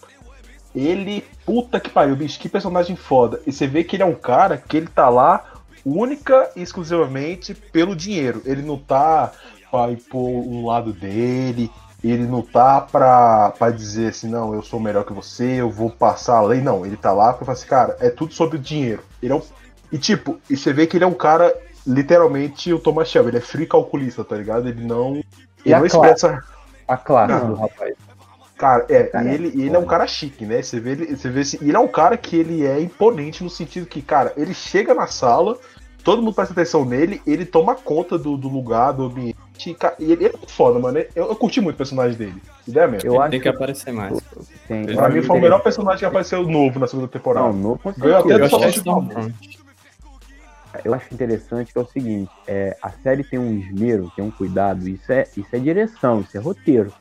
ele. 0.74 1.24
Puta 1.44 1.80
que 1.80 1.90
pariu, 1.90 2.14
bicho, 2.14 2.38
que 2.38 2.49
personagem 2.49 2.94
foda. 2.94 3.40
E 3.46 3.53
você 3.53 3.66
vê 3.66 3.82
que 3.82 3.96
ele 3.96 4.03
é 4.03 4.07
um 4.07 4.14
cara 4.14 4.57
que 4.57 4.76
ele 4.76 4.86
tá 4.86 5.09
lá 5.09 5.44
única 5.84 6.51
e 6.55 6.62
exclusivamente 6.62 7.55
pelo 7.55 7.96
dinheiro. 7.96 8.42
Ele 8.44 8.62
não 8.62 8.78
tá 8.78 9.32
pra 9.70 9.90
impor 9.90 10.28
um 10.28 10.66
lado 10.66 10.92
dele. 10.92 11.70
Ele 12.05 12.26
não 12.26 12.42
tá 12.42 12.80
pra, 12.80 13.51
pra 13.59 13.70
dizer 13.70 14.11
assim, 14.11 14.28
não, 14.28 14.55
eu 14.55 14.62
sou 14.62 14.78
melhor 14.78 15.05
que 15.05 15.12
você, 15.12 15.61
eu 15.61 15.68
vou 15.68 15.90
passar 15.90 16.36
a 16.36 16.42
lei. 16.42 16.61
Não, 16.61 16.86
ele 16.86 16.96
tá 16.96 17.12
lá 17.12 17.32
pra 17.32 17.44
falar 17.44 17.59
assim, 17.59 17.66
cara, 17.66 17.96
é 17.99 18.09
tudo 18.09 18.32
sobre 18.32 18.57
o 18.57 18.61
dinheiro. 18.61 19.03
Ele 19.20 19.32
é 19.32 19.36
um 19.36 19.42
e 19.93 19.99
tipo, 19.99 20.39
e 20.49 20.57
você 20.57 20.72
vê 20.72 20.86
que 20.86 20.97
ele 20.97 21.05
é 21.05 21.07
um 21.07 21.14
cara, 21.14 21.55
literalmente, 21.86 22.72
o 22.72 22.78
Thomas 22.78 23.09
Shelby, 23.09 23.30
ele 23.30 23.39
é 23.39 23.41
free 23.41 23.66
calculista, 23.66 24.24
tá 24.24 24.36
ligado? 24.36 24.68
Ele 24.68 24.84
não. 24.84 25.22
Ele 25.64 25.74
a 25.74 25.78
não 25.78 25.86
expressa. 25.86 26.43
A 26.86 26.97
classe 26.97 27.32
Não. 27.34 27.49
do 27.49 27.55
rapaz. 27.55 27.95
Cara, 28.57 28.86
é, 28.89 29.05
Cara, 29.05 29.30
e 29.30 29.34
ele, 29.34 29.49
ele 29.62 29.76
é 29.76 29.78
um 29.78 29.84
cara 29.86 30.07
chique, 30.07 30.45
né? 30.47 30.62
Você 30.62 30.80
vê 30.80 30.91
ele. 30.93 31.16
Você 31.16 31.28
vê 31.28 31.43
e 31.61 31.68
ele 31.68 31.76
é 31.76 31.80
um 31.80 31.86
cara 31.89 32.16
que 32.16 32.34
ele 32.36 32.64
é 32.66 32.80
imponente 32.80 33.45
no 33.45 33.51
sentido 33.51 33.86
que, 33.86 34.01
cara, 34.03 34.32
ele 34.36 34.53
chega 34.55 34.95
na 34.95 35.07
sala, 35.07 35.57
todo 36.03 36.22
mundo 36.22 36.34
presta 36.34 36.55
atenção 36.55 36.84
nele, 36.84 37.20
ele 37.26 37.45
toma 37.45 37.74
conta 37.76 38.18
do, 38.18 38.36
do 38.36 38.49
lugar, 38.49 38.93
do 38.93 39.05
ambiente. 39.05 39.36
e, 39.66 39.74
ca- 39.74 39.95
E 39.99 40.11
ele 40.11 40.26
é 40.26 40.32
muito 40.32 40.51
foda, 40.51 40.78
mano. 40.80 40.99
Eu, 41.14 41.26
eu 41.28 41.36
curti 41.36 41.61
muito 41.61 41.74
o 41.76 41.78
personagem 41.78 42.16
dele. 42.18 42.43
Ideia 42.66 42.89
mesmo. 42.89 43.09
Eu 43.09 43.14
Ele 43.14 43.22
acho 43.22 43.30
tem 43.30 43.41
que 43.41 43.49
aparecer 43.49 43.93
mais. 43.93 44.18
tem. 44.66 44.82
Ele 44.82 44.93
eu 44.95 44.97
pra 44.97 45.09
mim 45.11 45.22
foi 45.22 45.39
o 45.39 45.41
melhor 45.41 45.62
personagem 45.62 45.99
que 46.01 46.05
apareceu 46.07 46.43
novo 46.43 46.80
na 46.80 46.86
segunda 46.89 47.07
temporada. 47.09 47.47
Não, 47.47 47.53
no, 47.53 47.78
com 47.78 47.93
Ganhou 47.93 48.18
até 48.18 48.49
certeza. 48.49 48.82
Eu 48.89 49.32
eu 50.85 50.95
acho 50.95 51.12
interessante 51.12 51.72
que 51.72 51.79
é 51.79 51.83
o 51.83 51.87
seguinte, 51.87 52.31
é, 52.47 52.76
a 52.83 52.91
série 52.91 53.24
tem 53.24 53.39
um 53.39 53.59
esmero, 53.59 54.11
tem 54.14 54.24
um 54.24 54.31
cuidado, 54.31 54.89
isso 54.89 55.11
é, 55.12 55.26
isso 55.37 55.49
é 55.55 55.59
direção, 55.59 56.20
isso 56.20 56.37
é 56.37 56.41
roteiro. 56.41 56.93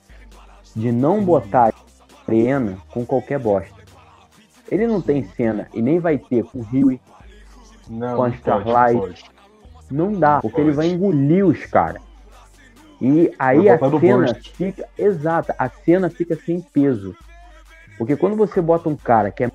De 0.76 0.92
não 0.92 1.24
botar 1.24 1.70
a 1.70 1.74
arena 2.32 2.78
com 2.90 3.06
qualquer 3.06 3.40
bosta. 3.40 3.76
Ele 4.70 4.86
não 4.86 5.02
tem 5.02 5.24
cena 5.24 5.68
e 5.74 5.82
nem 5.82 6.00
vai 6.00 6.18
ter 6.18 6.44
com 6.44 6.60
o 6.60 6.62
Rio, 6.62 7.00
Não, 7.90 8.18
com 8.18 8.24
a 8.24 8.30
Starlight. 8.30 8.94
não 8.94 9.00
pode. 9.00 9.32
não 9.90 10.14
dá, 10.14 10.42
porque 10.42 10.60
ele 10.60 10.74
pode. 10.74 10.78
vai 10.78 10.88
engolir 10.88 11.46
os 11.46 11.66
caras. 11.66 12.02
E 13.02 13.32
aí 13.40 13.70
a 13.70 13.78
botar 13.78 14.00
cena 14.00 14.36
fica. 14.36 14.88
Exata, 14.98 15.56
a 15.58 15.70
cena 15.70 16.10
fica 16.10 16.36
sem 16.36 16.62
peso. 16.62 17.16
Porque 17.98 18.16
quando 18.16 18.36
você 18.36 18.62
bota 18.62 18.90
um 18.90 18.96
cara 18.96 19.32
que 19.32 19.44
é 19.44 19.52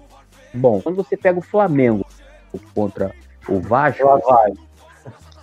bom, 0.54 0.80
quando 0.80 0.96
você 0.96 1.16
pega 1.16 1.38
o 1.38 1.42
Flamengo 1.42 2.06
contra 2.74 3.14
o 3.48 3.60
Vasco, 3.60 4.02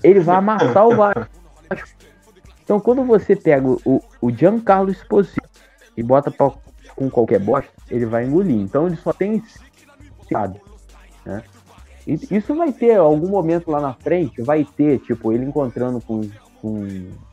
ele 0.04 0.20
vai 0.20 0.36
amassar 0.38 0.88
o 0.88 0.96
Vasco. 0.96 1.28
Então 2.64 2.80
quando 2.80 3.04
você 3.04 3.36
pega 3.36 3.68
o, 3.68 4.02
o 4.22 4.32
Giancarlo 4.32 4.92
Esposito 4.92 5.42
e 5.98 6.04
bota 6.04 6.30
pra, 6.32 6.52
com 6.96 7.10
qualquer 7.10 7.40
bosta, 7.40 7.72
ele 7.90 8.06
vai 8.06 8.26
engolir. 8.26 8.58
Então 8.60 8.88
ele 8.88 8.96
só 8.96 9.12
tem 9.12 9.44
lado, 10.32 10.60
né? 11.26 11.44
Isso 12.08 12.56
vai 12.56 12.72
ter 12.72 12.96
algum 12.96 13.28
momento 13.28 13.70
lá 13.70 13.80
na 13.80 13.94
frente, 13.94 14.42
vai 14.42 14.64
ter, 14.66 15.00
tipo, 15.00 15.32
ele 15.32 15.46
encontrando 15.46 16.02
com, 16.02 16.20
os- 16.20 16.32
com, 16.60 16.88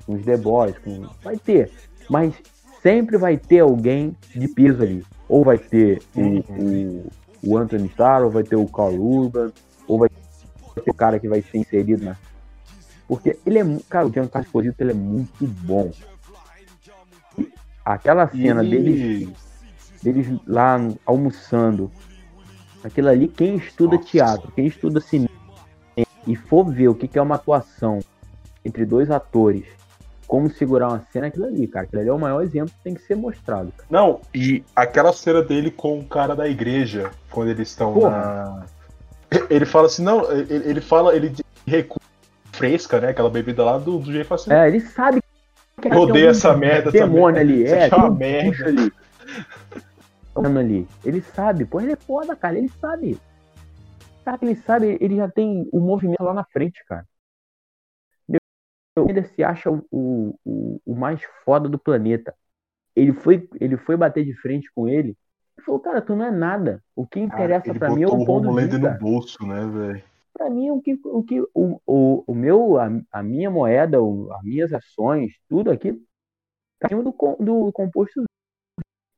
com 0.04 0.14
os 0.14 0.22
The 0.24 0.36
Boys, 0.36 0.76
com, 0.78 1.06
vai 1.22 1.36
ter. 1.38 1.70
Mas 2.10 2.34
sempre 2.82 3.16
vai 3.16 3.38
ter 3.38 3.60
alguém 3.60 4.14
de 4.34 4.48
peso 4.48 4.82
ali. 4.82 5.02
Ou 5.28 5.44
vai 5.44 5.56
ter 5.56 6.02
o, 6.14 6.20
o, 6.52 7.06
o 7.42 7.56
Anthony 7.56 7.86
Starr, 7.88 8.24
ou 8.24 8.30
vai 8.30 8.42
ter 8.44 8.56
o 8.56 8.66
Carl 8.66 8.94
Urban, 8.94 9.50
ou 9.88 9.98
vai 9.98 10.10
ter 10.82 10.90
o 10.90 10.94
cara 10.94 11.18
que 11.18 11.28
vai 11.28 11.42
ser 11.42 11.58
inserido 11.58 12.04
na. 12.04 12.16
Porque 13.08 13.38
ele 13.46 13.58
é. 13.58 13.64
Cara, 13.88 14.06
o 14.06 14.12
Giancarlo 14.12 14.46
Esposito 14.46 14.80
ele 14.80 14.90
é 14.90 14.94
muito 14.94 15.46
bom. 15.46 15.90
E 17.38 17.52
Aquela 17.84 18.26
cena 18.28 18.64
E- 18.64 18.70
deles, 18.70 19.28
deles 20.02 20.40
lá 20.46 20.76
almoçando. 21.04 21.90
Aquilo 22.82 23.08
ali, 23.08 23.26
quem 23.28 23.56
estuda 23.56 23.96
Nossa. 23.96 24.08
teatro, 24.08 24.52
quem 24.52 24.66
estuda 24.66 25.00
cinema 25.00 25.30
e 26.26 26.34
for 26.36 26.64
ver 26.64 26.88
o 26.88 26.94
que 26.94 27.18
é 27.18 27.22
uma 27.22 27.36
atuação 27.36 28.00
entre 28.64 28.84
dois 28.84 29.10
atores, 29.10 29.64
como 30.26 30.50
segurar 30.50 30.88
uma 30.88 31.04
cena, 31.12 31.28
aquilo 31.28 31.46
ali, 31.46 31.66
cara. 31.68 31.84
Aquilo 31.86 32.00
ali 32.02 32.10
é 32.10 32.12
o 32.12 32.18
maior 32.18 32.42
exemplo 32.42 32.70
que 32.70 32.82
tem 32.82 32.94
que 32.94 33.02
ser 33.02 33.14
mostrado. 33.16 33.72
Cara. 33.72 33.88
Não, 33.90 34.20
e 34.34 34.64
aquela 34.74 35.12
cena 35.12 35.42
dele 35.42 35.70
com 35.70 35.98
o 36.00 36.04
cara 36.04 36.34
da 36.34 36.48
igreja, 36.48 37.10
quando 37.30 37.48
eles 37.50 37.68
estão 37.68 37.98
na. 38.00 38.66
Ele 39.50 39.66
fala 39.66 39.86
assim, 39.86 40.02
não, 40.02 40.30
ele, 40.30 40.70
ele 40.70 40.80
fala, 40.80 41.14
ele 41.14 41.34
recua 41.66 42.00
fresca, 42.52 43.00
né? 43.00 43.08
Aquela 43.10 43.30
bebida 43.30 43.64
lá 43.64 43.78
do, 43.78 43.98
do 43.98 44.12
jeito 44.12 44.32
assim. 44.32 44.52
É, 44.52 44.68
ele 44.68 44.80
sabe 44.80 45.20
que 45.80 45.88
Eu 45.88 46.00
odeio 46.00 46.30
essa 46.30 46.56
merda, 46.56 46.90
demônio 46.90 47.40
ali. 47.40 47.64
É, 47.64 47.88
é 47.88 47.94
uma 47.94 48.08
um 48.08 48.14
merda. 48.14 48.66
ali. 48.66 48.92
Ali. 50.36 50.86
Ele 51.04 51.22
sabe, 51.22 51.64
pô, 51.64 51.80
ele 51.80 51.92
é 51.92 51.96
foda, 51.96 52.36
cara. 52.36 52.58
Ele 52.58 52.68
sabe. 52.68 53.18
Cara, 54.24 54.38
ele 54.42 54.56
sabe, 54.56 54.98
ele 55.00 55.16
já 55.16 55.28
tem 55.30 55.68
o 55.72 55.80
movimento 55.80 56.22
lá 56.22 56.34
na 56.34 56.44
frente, 56.44 56.84
cara. 56.86 57.06
Ele 59.08 59.22
se 59.24 59.44
acha 59.44 59.70
o, 59.70 59.84
o, 59.90 60.34
o- 60.44 60.80
o 60.86 60.94
mais 60.94 61.20
foda 61.44 61.68
do 61.68 61.78
planeta. 61.78 62.34
Ele 62.94 63.12
foi, 63.12 63.48
ele 63.60 63.76
foi 63.76 63.96
bater 63.96 64.24
de 64.24 64.34
frente 64.40 64.70
com 64.74 64.88
ele. 64.88 65.16
Ele 65.58 65.64
falou, 65.64 65.80
cara, 65.80 66.00
tu 66.02 66.16
não 66.16 66.24
é 66.24 66.30
nada. 66.30 66.82
O 66.94 67.06
que 67.06 67.20
interessa 67.20 67.74
pra 67.74 67.90
mim 67.90 68.02
é 68.02 68.08
o 68.08 68.12
o 68.14 68.24
pão 68.24 68.40
do 68.40 68.54
Homelander 68.54 68.78
dia, 68.78 68.78
no 68.80 68.98
bolso, 68.98 69.46
né, 69.46 69.66
velho? 69.66 70.02
Pra 70.32 70.50
mim, 70.50 70.70
o 70.70 70.80
que, 70.82 70.98
o, 71.04 71.22
que 71.24 71.40
o, 71.54 71.80
o, 71.86 72.24
o 72.26 72.34
meu, 72.34 72.78
a, 72.78 72.88
a 73.10 73.22
minha 73.22 73.50
moeda, 73.50 74.02
o- 74.02 74.30
as 74.34 74.42
minhas 74.42 74.72
ações, 74.72 75.32
tudo 75.48 75.70
aqui 75.70 75.92
tá 76.80 76.86
em 76.86 76.90
cima 76.90 77.02
do, 77.02 77.12
do 77.40 77.72
composto. 77.72 78.24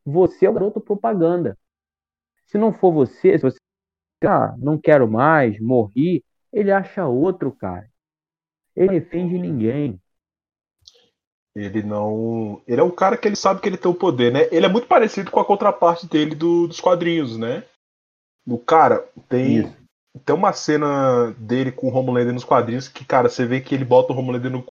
Você 0.04 0.46
é 0.46 0.50
o 0.50 0.52
garoto 0.54 0.80
propaganda. 0.80 1.56
Se 2.46 2.58
não 2.58 2.72
for 2.72 2.92
você, 2.92 3.38
se 3.38 3.42
você 3.44 3.58
ah, 4.24 4.54
não 4.58 4.78
quero 4.80 5.08
mais, 5.10 5.60
morri, 5.60 6.24
ele 6.52 6.72
acha 6.72 7.06
outro, 7.06 7.52
cara. 7.52 7.88
Ele 8.76 9.00
defende 9.00 9.38
ninguém. 9.38 10.00
Ele 11.58 11.82
não. 11.82 12.60
Ele 12.68 12.80
é 12.80 12.84
um 12.84 12.90
cara 12.90 13.16
que 13.16 13.26
ele 13.26 13.34
sabe 13.36 13.60
que 13.60 13.68
ele 13.68 13.76
tem 13.76 13.90
o 13.90 13.94
poder, 13.94 14.32
né? 14.32 14.46
Ele 14.52 14.64
é 14.64 14.68
muito 14.68 14.86
parecido 14.86 15.30
com 15.30 15.40
a 15.40 15.44
contraparte 15.44 16.06
dele 16.06 16.34
do- 16.34 16.68
dos 16.68 16.80
quadrinhos, 16.80 17.36
né? 17.36 17.64
O 18.46 18.58
cara 18.58 19.04
tem. 19.28 19.58
Isso. 19.58 19.76
Tem 20.24 20.34
uma 20.34 20.52
cena 20.52 21.32
dele 21.38 21.70
com 21.72 21.88
o 21.88 21.94
Homelander 21.94 22.32
nos 22.32 22.44
quadrinhos 22.44 22.88
que, 22.88 23.04
cara, 23.04 23.28
você 23.28 23.44
vê 23.44 23.60
que 23.60 23.74
ele 23.74 23.84
bota 23.84 24.12
o 24.12 24.16
Homelander 24.16 24.50
no 24.50 24.64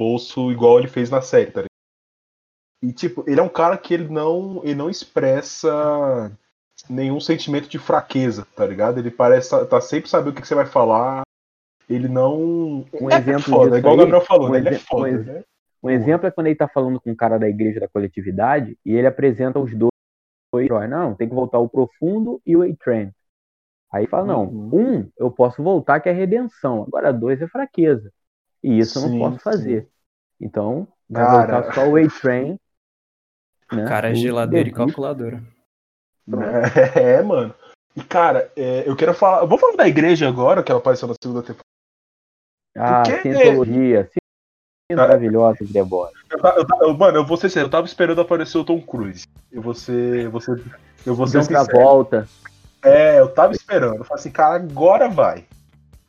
bolso 0.00 0.50
igual 0.50 0.78
ele 0.78 0.88
fez 0.88 1.10
na 1.10 1.20
série, 1.20 1.50
tá 1.50 1.60
ligado? 1.60 1.70
E, 2.82 2.92
tipo, 2.92 3.22
ele 3.26 3.38
é 3.38 3.42
um 3.42 3.48
cara 3.48 3.76
que 3.76 3.92
ele 3.92 4.08
não, 4.08 4.60
ele 4.64 4.74
não 4.74 4.88
expressa 4.88 6.32
nenhum 6.88 7.20
sentimento 7.20 7.68
de 7.68 7.78
fraqueza, 7.78 8.46
tá 8.56 8.64
ligado? 8.66 8.98
Ele 8.98 9.10
parece 9.10 9.50
tá, 9.50 9.64
tá 9.66 9.80
sempre 9.80 10.08
sabendo 10.08 10.30
o 10.30 10.34
que, 10.34 10.40
que 10.42 10.48
você 10.48 10.54
vai 10.54 10.66
falar. 10.66 11.22
Ele 11.88 12.08
não. 12.08 12.86
Um 12.94 13.10
é 13.10 13.18
exemplo 13.18 13.42
foda, 13.42 13.64
disso 13.70 13.78
igual 13.78 13.96
o 13.96 14.00
aí, 14.00 14.06
Gabriel 14.06 14.26
falou, 14.26 14.48
um 14.48 14.52
né? 14.52 14.58
Ele 14.58 14.68
é 14.68 14.72
um 14.78 14.80
foda, 14.80 15.08
exe- 15.10 15.32
né? 15.32 15.44
Um 15.82 15.88
exemplo 15.90 16.26
é 16.26 16.30
quando 16.30 16.48
ele 16.48 16.56
tá 16.56 16.68
falando 16.68 17.00
com 17.00 17.10
um 17.10 17.16
cara 17.16 17.38
da 17.38 17.48
igreja 17.48 17.80
da 17.80 17.88
coletividade 17.88 18.76
e 18.84 18.94
ele 18.94 19.06
apresenta 19.06 19.58
os 19.58 19.74
dois 19.74 19.90
heróis. 20.54 20.90
Não, 20.90 21.14
tem 21.14 21.28
que 21.28 21.34
voltar 21.34 21.58
o 21.58 21.68
profundo 21.68 22.40
e 22.44 22.56
o 22.56 22.62
A-Train. 22.62 23.10
Aí 23.92 24.06
fala, 24.06 24.26
não, 24.26 24.44
Uhum. 24.44 24.70
um 25.00 25.10
eu 25.18 25.30
posso 25.30 25.62
voltar 25.62 26.00
que 26.00 26.08
é 26.08 26.12
redenção, 26.12 26.82
agora 26.82 27.12
dois 27.12 27.40
é 27.42 27.48
fraqueza. 27.48 28.12
E 28.62 28.78
isso 28.78 28.98
eu 28.98 29.02
Sim, 29.02 29.18
não 29.18 29.30
posso 29.30 29.42
fazer. 29.42 29.88
Então, 30.40 30.86
vai 31.08 31.24
Cara. 31.24 31.60
voltar 31.62 31.74
só 31.74 31.88
o 31.88 31.96
A-Train. 31.96 32.58
Né? 33.72 33.86
Cara, 33.86 34.10
é 34.10 34.14
geladeira 34.16 34.68
e 34.68 34.72
calculadora. 34.72 35.40
É, 36.96 37.22
mano. 37.22 37.54
E, 37.96 38.02
cara, 38.04 38.50
é, 38.56 38.88
eu 38.88 38.96
quero 38.96 39.14
falar. 39.14 39.42
Eu 39.42 39.48
vou 39.48 39.58
falar 39.58 39.76
da 39.76 39.86
igreja 39.88 40.28
agora, 40.28 40.62
que 40.62 40.70
ela 40.72 40.80
apareceu 40.80 41.06
na 41.08 41.14
segunda 41.20 41.40
temporada. 41.42 41.64
Ah, 42.76 43.02
Porque- 43.04 43.22
cientologia, 43.22 44.08
maravilhosa 44.96 45.58
de 45.64 45.78
eu- 46.82 46.94
mano, 46.96 47.18
eu 47.18 47.24
vou 47.26 47.36
ser 47.36 47.48
sério, 47.48 47.66
eu 47.66 47.70
tava 47.70 47.86
esperando 47.86 48.20
aparecer 48.20 48.58
o 48.58 48.64
Tom 48.64 48.80
Cruise. 48.80 49.26
Eu 49.50 49.62
vou 49.62 49.74
ser. 49.74 50.24
Eu 50.24 50.30
vou 50.30 50.40
ser, 50.40 50.62
eu 51.06 51.14
vou 51.14 51.26
ser 51.26 51.42
sincero. 51.42 51.66
Travolta. 51.66 52.28
É, 52.82 53.20
eu 53.20 53.28
tava 53.28 53.52
esperando. 53.52 53.96
Eu 53.96 54.04
falei 54.04 54.20
assim, 54.20 54.30
cara, 54.30 54.54
agora 54.56 55.08
vai. 55.08 55.44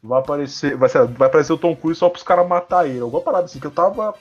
Vai 0.02 0.20
aparecer. 0.20 0.76
Vai, 0.76 0.90
ser- 0.90 1.06
vai 1.06 1.28
aparecer 1.28 1.54
o 1.54 1.58
Tom 1.58 1.76
Cruise 1.76 2.00
só 2.00 2.10
pros 2.10 2.24
caras 2.24 2.48
matar 2.48 2.88
ele. 2.88 3.00
Alguma 3.02 3.22
parada 3.22 3.46
assim, 3.46 3.60
que 3.60 3.68
eu 3.68 3.72
tava. 3.72 4.14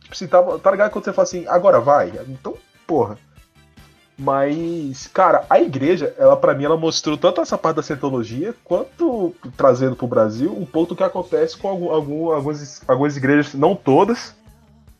Tipo 0.00 0.12
assim, 0.12 0.26
tava. 0.26 0.58
Tá 0.58 0.70
ligado 0.70 0.90
quando 0.90 1.04
você 1.04 1.12
fala 1.12 1.24
assim, 1.24 1.46
agora 1.48 1.80
vai? 1.80 2.12
Então, 2.28 2.54
porra. 2.86 3.16
Mas, 4.16 5.08
cara, 5.08 5.44
a 5.50 5.60
igreja, 5.60 6.14
ela 6.16 6.36
para 6.36 6.54
mim, 6.54 6.64
ela 6.64 6.76
mostrou 6.76 7.16
tanto 7.16 7.40
essa 7.40 7.58
parte 7.58 7.76
da 7.76 7.82
cientologia, 7.82 8.54
quanto 8.62 9.34
trazendo 9.56 9.96
pro 9.96 10.06
Brasil 10.06 10.52
um 10.52 10.64
do 10.86 10.94
que 10.94 11.02
acontece 11.02 11.56
com 11.56 11.68
algum, 11.68 11.90
algum- 11.90 12.30
algumas, 12.30 12.82
algumas 12.86 13.16
igrejas, 13.16 13.54
não 13.54 13.74
todas, 13.74 14.34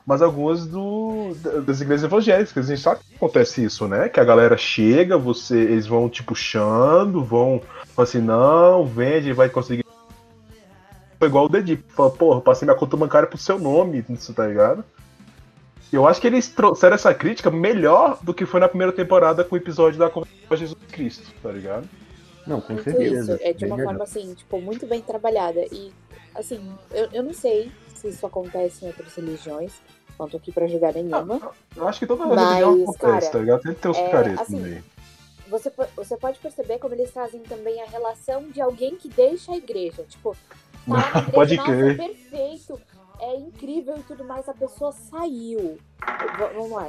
mas 0.04 0.20
algumas 0.20 0.66
do, 0.66 1.32
das 1.64 1.80
igrejas 1.80 2.04
evangélicas. 2.04 2.66
A 2.66 2.74
gente 2.74 2.82
sabe 2.82 3.00
que 3.08 3.14
acontece 3.14 3.64
isso, 3.64 3.86
né? 3.86 4.08
Que 4.08 4.18
a 4.18 4.24
galera 4.24 4.56
chega, 4.56 5.16
você, 5.16 5.58
eles 5.58 5.86
vão 5.86 6.08
te 6.08 6.22
puxando, 6.22 7.22
vão 7.24 7.62
assim, 7.96 8.20
não, 8.20 8.84
vende, 8.84 9.32
vai 9.32 9.48
conseguir. 9.48 9.84
Foi 11.18 11.28
igual 11.28 11.46
o 11.46 11.48
Dedip, 11.48 11.84
fala, 11.92 12.10
porra, 12.10 12.40
passei 12.40 12.66
minha 12.66 12.76
conta 12.76 12.96
bancária 12.96 13.28
pro 13.28 13.38
seu 13.38 13.58
nome, 13.58 14.04
isso 14.10 14.34
tá 14.34 14.46
ligado? 14.46 14.84
Eu 15.94 16.08
acho 16.08 16.20
que 16.20 16.26
eles 16.26 16.48
trouxeram 16.48 16.94
essa 16.94 17.14
crítica 17.14 17.50
melhor 17.50 18.18
do 18.22 18.34
que 18.34 18.44
foi 18.44 18.58
na 18.58 18.68
primeira 18.68 18.92
temporada 18.92 19.44
com 19.44 19.54
o 19.54 19.58
episódio 19.58 19.98
da 19.98 20.10
Conversa 20.10 20.34
com 20.48 20.56
Jesus 20.56 20.78
Cristo, 20.90 21.32
tá 21.42 21.52
ligado? 21.52 21.88
Não, 22.46 22.60
com 22.60 22.72
Muito 22.74 22.84
certeza. 22.84 23.34
isso. 23.34 23.42
É 23.42 23.52
de 23.52 23.64
uma 23.64 23.76
Bem 23.76 23.84
forma 23.84 24.04
assim, 24.04 24.34
tipo, 24.34 24.60
muito 24.60 24.86
bem 24.86 25.00
trabalhada. 25.00 25.64
E, 25.72 25.92
assim, 26.34 26.60
eu, 26.90 27.08
eu 27.12 27.22
não 27.22 27.32
sei 27.32 27.70
se 27.94 28.08
isso 28.08 28.26
acontece 28.26 28.84
em 28.84 28.88
outras 28.88 29.14
religiões. 29.14 29.72
Não 30.18 30.28
tô 30.28 30.36
aqui 30.36 30.52
pra 30.52 30.66
julgar 30.66 30.92
nenhuma. 30.92 31.40
Eu 31.74 31.88
acho 31.88 32.00
que 32.00 32.06
toda 32.06 32.26
Mas, 32.26 32.38
religião 32.38 32.72
acontece, 32.82 32.98
cara, 32.98 33.30
tá 33.30 33.38
ligado? 33.38 33.62
Tem 33.62 33.74
que 33.74 33.80
ter 33.80 33.88
os 33.88 33.96
é, 33.96 34.04
picaretas 34.04 34.40
assim, 34.40 34.56
no 34.56 34.62
meio. 34.62 34.84
Você, 35.48 35.72
você 35.96 36.16
pode 36.16 36.38
perceber 36.38 36.78
como 36.78 36.94
eles 36.94 37.10
trazem 37.10 37.40
também 37.42 37.80
a 37.82 37.86
relação 37.86 38.48
de 38.50 38.60
alguém 38.60 38.96
que 38.96 39.08
deixa 39.08 39.52
a 39.52 39.56
igreja. 39.56 40.04
Tipo, 40.08 40.36
tá 40.86 41.20
igreja, 41.20 41.30
Pode 41.32 41.56
nossa, 41.56 41.72
crer. 41.72 41.96
perfeito, 41.96 42.80
é 43.24 43.36
incrível 43.36 43.96
e 43.98 44.02
tudo 44.02 44.24
mais, 44.24 44.48
a 44.48 44.54
pessoa 44.54 44.92
saiu. 44.92 45.58
V- 46.38 46.54
vamos 46.54 46.70
lá. 46.70 46.88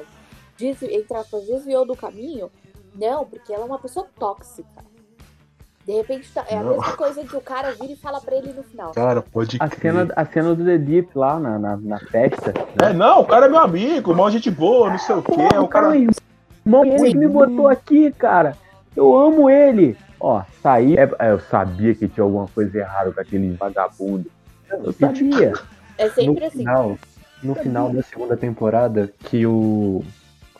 Desvi, 0.58 0.94
entre 0.96 1.16
aspas, 1.18 1.46
desviou 1.46 1.86
do 1.86 1.96
caminho? 1.96 2.50
Não, 2.96 3.26
porque 3.26 3.54
ela 3.54 3.64
é 3.64 3.66
uma 3.66 3.80
pessoa 3.80 4.08
tóxica. 4.18 4.84
De 5.86 5.92
repente, 5.94 6.32
tá- 6.34 6.46
é 6.50 6.58
a 6.58 6.64
Não. 6.64 6.72
mesma 6.72 6.98
coisa 6.98 7.24
que 7.24 7.36
o 7.36 7.42
cara 7.42 7.72
vira 7.74 7.94
e 7.94 7.96
fala 7.96 8.20
pra 8.20 8.36
ele 8.36 8.54
no 8.54 8.64
final. 8.64 8.92
Cara, 8.94 9.22
pode 9.22 9.58
A 9.60 9.70
crer. 9.70 9.94
cena, 9.94 10.14
a 10.16 10.26
cena 10.26 10.56
do 10.56 10.66
The 10.66 10.78
Deep 10.80 11.10
lá 11.16 11.40
na, 11.40 11.60
na, 11.60 11.78
na 11.78 12.00
festa. 12.00 12.54
É, 12.82 12.92
não, 12.92 13.22
o 13.22 13.26
cara 13.26 13.46
é 13.46 13.50
meu 13.50 13.60
amigo, 13.60 14.16
mó 14.16 14.28
gente 14.30 14.50
boa, 14.50 14.90
não 14.90 14.98
sei 14.98 15.16
o 15.16 15.22
quê. 15.22 15.34
É 15.54 15.60
o 15.60 15.68
cara. 15.68 15.92
Aí, 15.92 16.08
irmão, 16.66 16.84
ele 16.86 17.12
que 17.12 17.18
me 17.18 17.28
botou 17.28 17.68
aqui, 17.68 18.12
cara. 18.14 18.58
Eu 18.96 19.16
amo 19.16 19.48
ele. 19.50 19.96
Ó, 20.20 20.42
saí. 20.64 20.96
é- 20.98 21.12
é, 21.20 21.32
eu 21.32 21.40
sabia 21.40 21.94
que 21.94 22.08
tinha 22.08 22.24
alguma 22.24 22.48
coisa 22.48 22.80
errada 22.80 23.12
com 23.12 23.20
aquele 23.22 23.52
vagabundo. 23.54 24.26
Eu 24.72 24.92
sabia. 24.94 25.54
É 25.98 26.06
No 26.06 26.12
sempre 26.12 26.46
assim. 26.46 26.58
final, 26.60 26.98
no 27.44 27.56
final 27.56 27.90
da 27.90 28.02
segunda 28.04 28.36
temporada, 28.38 29.12
que 29.26 29.46
o. 29.46 30.04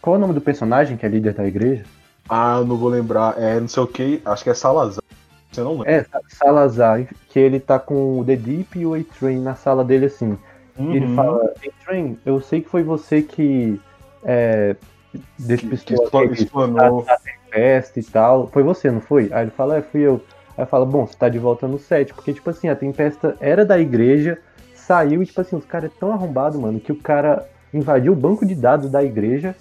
Qual 0.02 0.16
é 0.16 0.18
o 0.18 0.22
nome 0.22 0.34
do 0.34 0.42
personagem 0.42 0.98
que 0.98 1.06
é 1.06 1.10
líder 1.10 1.34
da 1.34 1.46
igreja? 1.46 1.84
Ah, 2.30 2.58
eu 2.60 2.66
não 2.66 2.78
vou 2.78 2.90
lembrar. 2.90 3.36
É 3.42 3.60
não 3.60 3.68
sei 3.68 3.84
o 3.84 3.88
que, 3.88 4.22
acho 4.26 4.44
que 4.44 4.50
é 4.50 4.54
Salazar. 4.54 5.04
Você 5.52 5.62
não 5.62 5.72
lembra? 5.74 5.92
É, 5.92 6.04
Sa- 6.04 6.22
Salazar, 6.30 7.08
que 7.30 7.40
ele 7.40 7.60
tá 7.60 7.80
com 7.80 8.20
o 8.20 8.26
The 8.26 8.36
Deep 8.36 8.80
e 8.80 8.86
o 8.86 8.94
A-Train 8.94 9.40
na 9.42 9.56
sala 9.56 9.84
dele 9.84 10.06
assim. 10.06 10.38
E 10.78 10.96
ele 10.98 11.06
Uhum. 11.06 11.16
fala, 11.16 11.54
A-Train, 11.66 12.20
eu 12.26 12.42
sei 12.42 12.62
que 12.62 12.70
foi 12.70 12.84
você 12.84 13.22
que 13.22 13.80
é, 14.24 14.76
que, 15.12 15.18
que 15.20 15.24
despistou 15.38 16.04
expla- 16.06 16.20
aquele- 16.22 16.34
explanou. 16.44 17.06
festa 17.52 18.00
e 18.00 18.04
tal. 18.04 18.48
Foi 18.48 18.64
você, 18.64 18.92
não 18.92 19.00
foi? 19.00 19.30
Aí 19.32 19.44
ele 19.46 19.52
fala, 19.52 19.78
é, 19.78 19.82
fui 19.82 20.02
eu. 20.02 20.22
Aí 20.58 20.66
fala, 20.66 20.86
bom, 20.86 21.06
você 21.08 21.16
tá 21.18 21.30
de 21.30 21.40
volta 21.40 21.68
no 21.68 21.80
set. 21.80 22.14
Porque, 22.14 22.34
tipo 22.34 22.50
assim, 22.50 22.68
a 22.68 22.76
Tempesta 22.76 23.36
era 23.40 23.64
da 23.66 23.80
igreja, 23.80 24.38
saiu 24.86 25.22
e, 25.22 25.26
tipo 25.26 25.42
assim, 25.42 25.56
os 25.56 25.66
caras 25.66 25.92
é 25.92 26.00
tão 26.00 26.12
arrombados, 26.12 26.60
mano, 26.60 26.80
que 26.80 26.92
o 26.92 26.96
cara 26.96 27.48
invadiu 27.74 28.14
o 28.14 28.16
banco 28.16 28.46
de 28.46 28.56
dados 28.56 28.90
da 28.90 29.04
igreja 29.04 29.56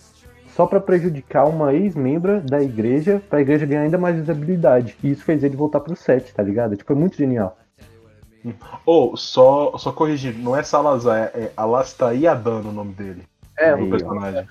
só 0.55 0.66
pra 0.66 0.81
prejudicar 0.81 1.47
uma 1.49 1.72
ex-membra 1.75 2.41
da 2.41 2.62
igreja, 2.62 3.20
pra 3.29 3.41
igreja 3.41 3.66
ganhar 3.66 3.83
ainda 3.83 3.99
mais 3.99 4.14
visibilidade. 4.16 4.97
E 5.03 5.11
isso 5.11 5.25
fez 5.25 5.43
ele 5.43 5.57
voltar 5.57 5.81
pro 5.81 5.97
set, 5.97 6.33
tá 6.33 6.43
ligado? 6.43 6.77
Tipo, 6.77 6.93
é 6.93 6.97
muito 6.97 7.16
genial. 7.16 7.59
Ou, 8.85 9.16
só, 9.16 9.77
só 9.79 9.91
corrigir, 9.91 10.35
não 10.39 10.55
é 10.55 10.62
Salazar, 10.62 11.31
é, 11.35 11.39
é 11.45 11.53
Alastair 11.57 12.31
Adano 12.31 12.68
o 12.68 12.72
nome 12.72 12.93
dele. 12.93 13.22
É, 13.59 13.75
o 13.75 13.89
personagem. 13.89 14.47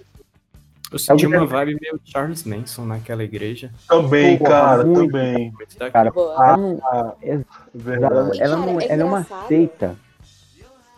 Eu 0.92 1.00
senti 1.00 1.26
Alguém- 1.26 1.40
uma 1.40 1.48
vibe 1.48 1.78
meio 1.82 2.00
Charles 2.04 2.44
Manson 2.44 2.86
naquela 2.86 3.24
igreja. 3.24 3.72
Também, 3.88 4.38
Porra, 4.38 4.50
cara, 4.50 4.84
muito. 4.86 5.12
também. 5.12 5.54
Cara, 5.92 6.12
Boa. 6.12 6.34
ela 6.36 6.58
não, 6.58 6.80
Ah, 6.84 7.14
ela, 7.22 7.46
verdade. 7.74 8.42
ela 8.42 8.56
Cara, 8.58 8.72
não 8.72 8.80
é 8.82 8.88
ela 8.88 9.02
é 9.02 9.06
uma 9.06 9.24
seita. 9.48 9.96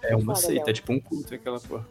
É 0.09 0.15
uma 0.15 0.35
Fala, 0.35 0.47
seita, 0.47 0.69
é 0.69 0.73
tipo 0.73 0.93
um 0.93 0.99
culto 0.99 1.33
aquela 1.33 1.59
porra. 1.59 1.85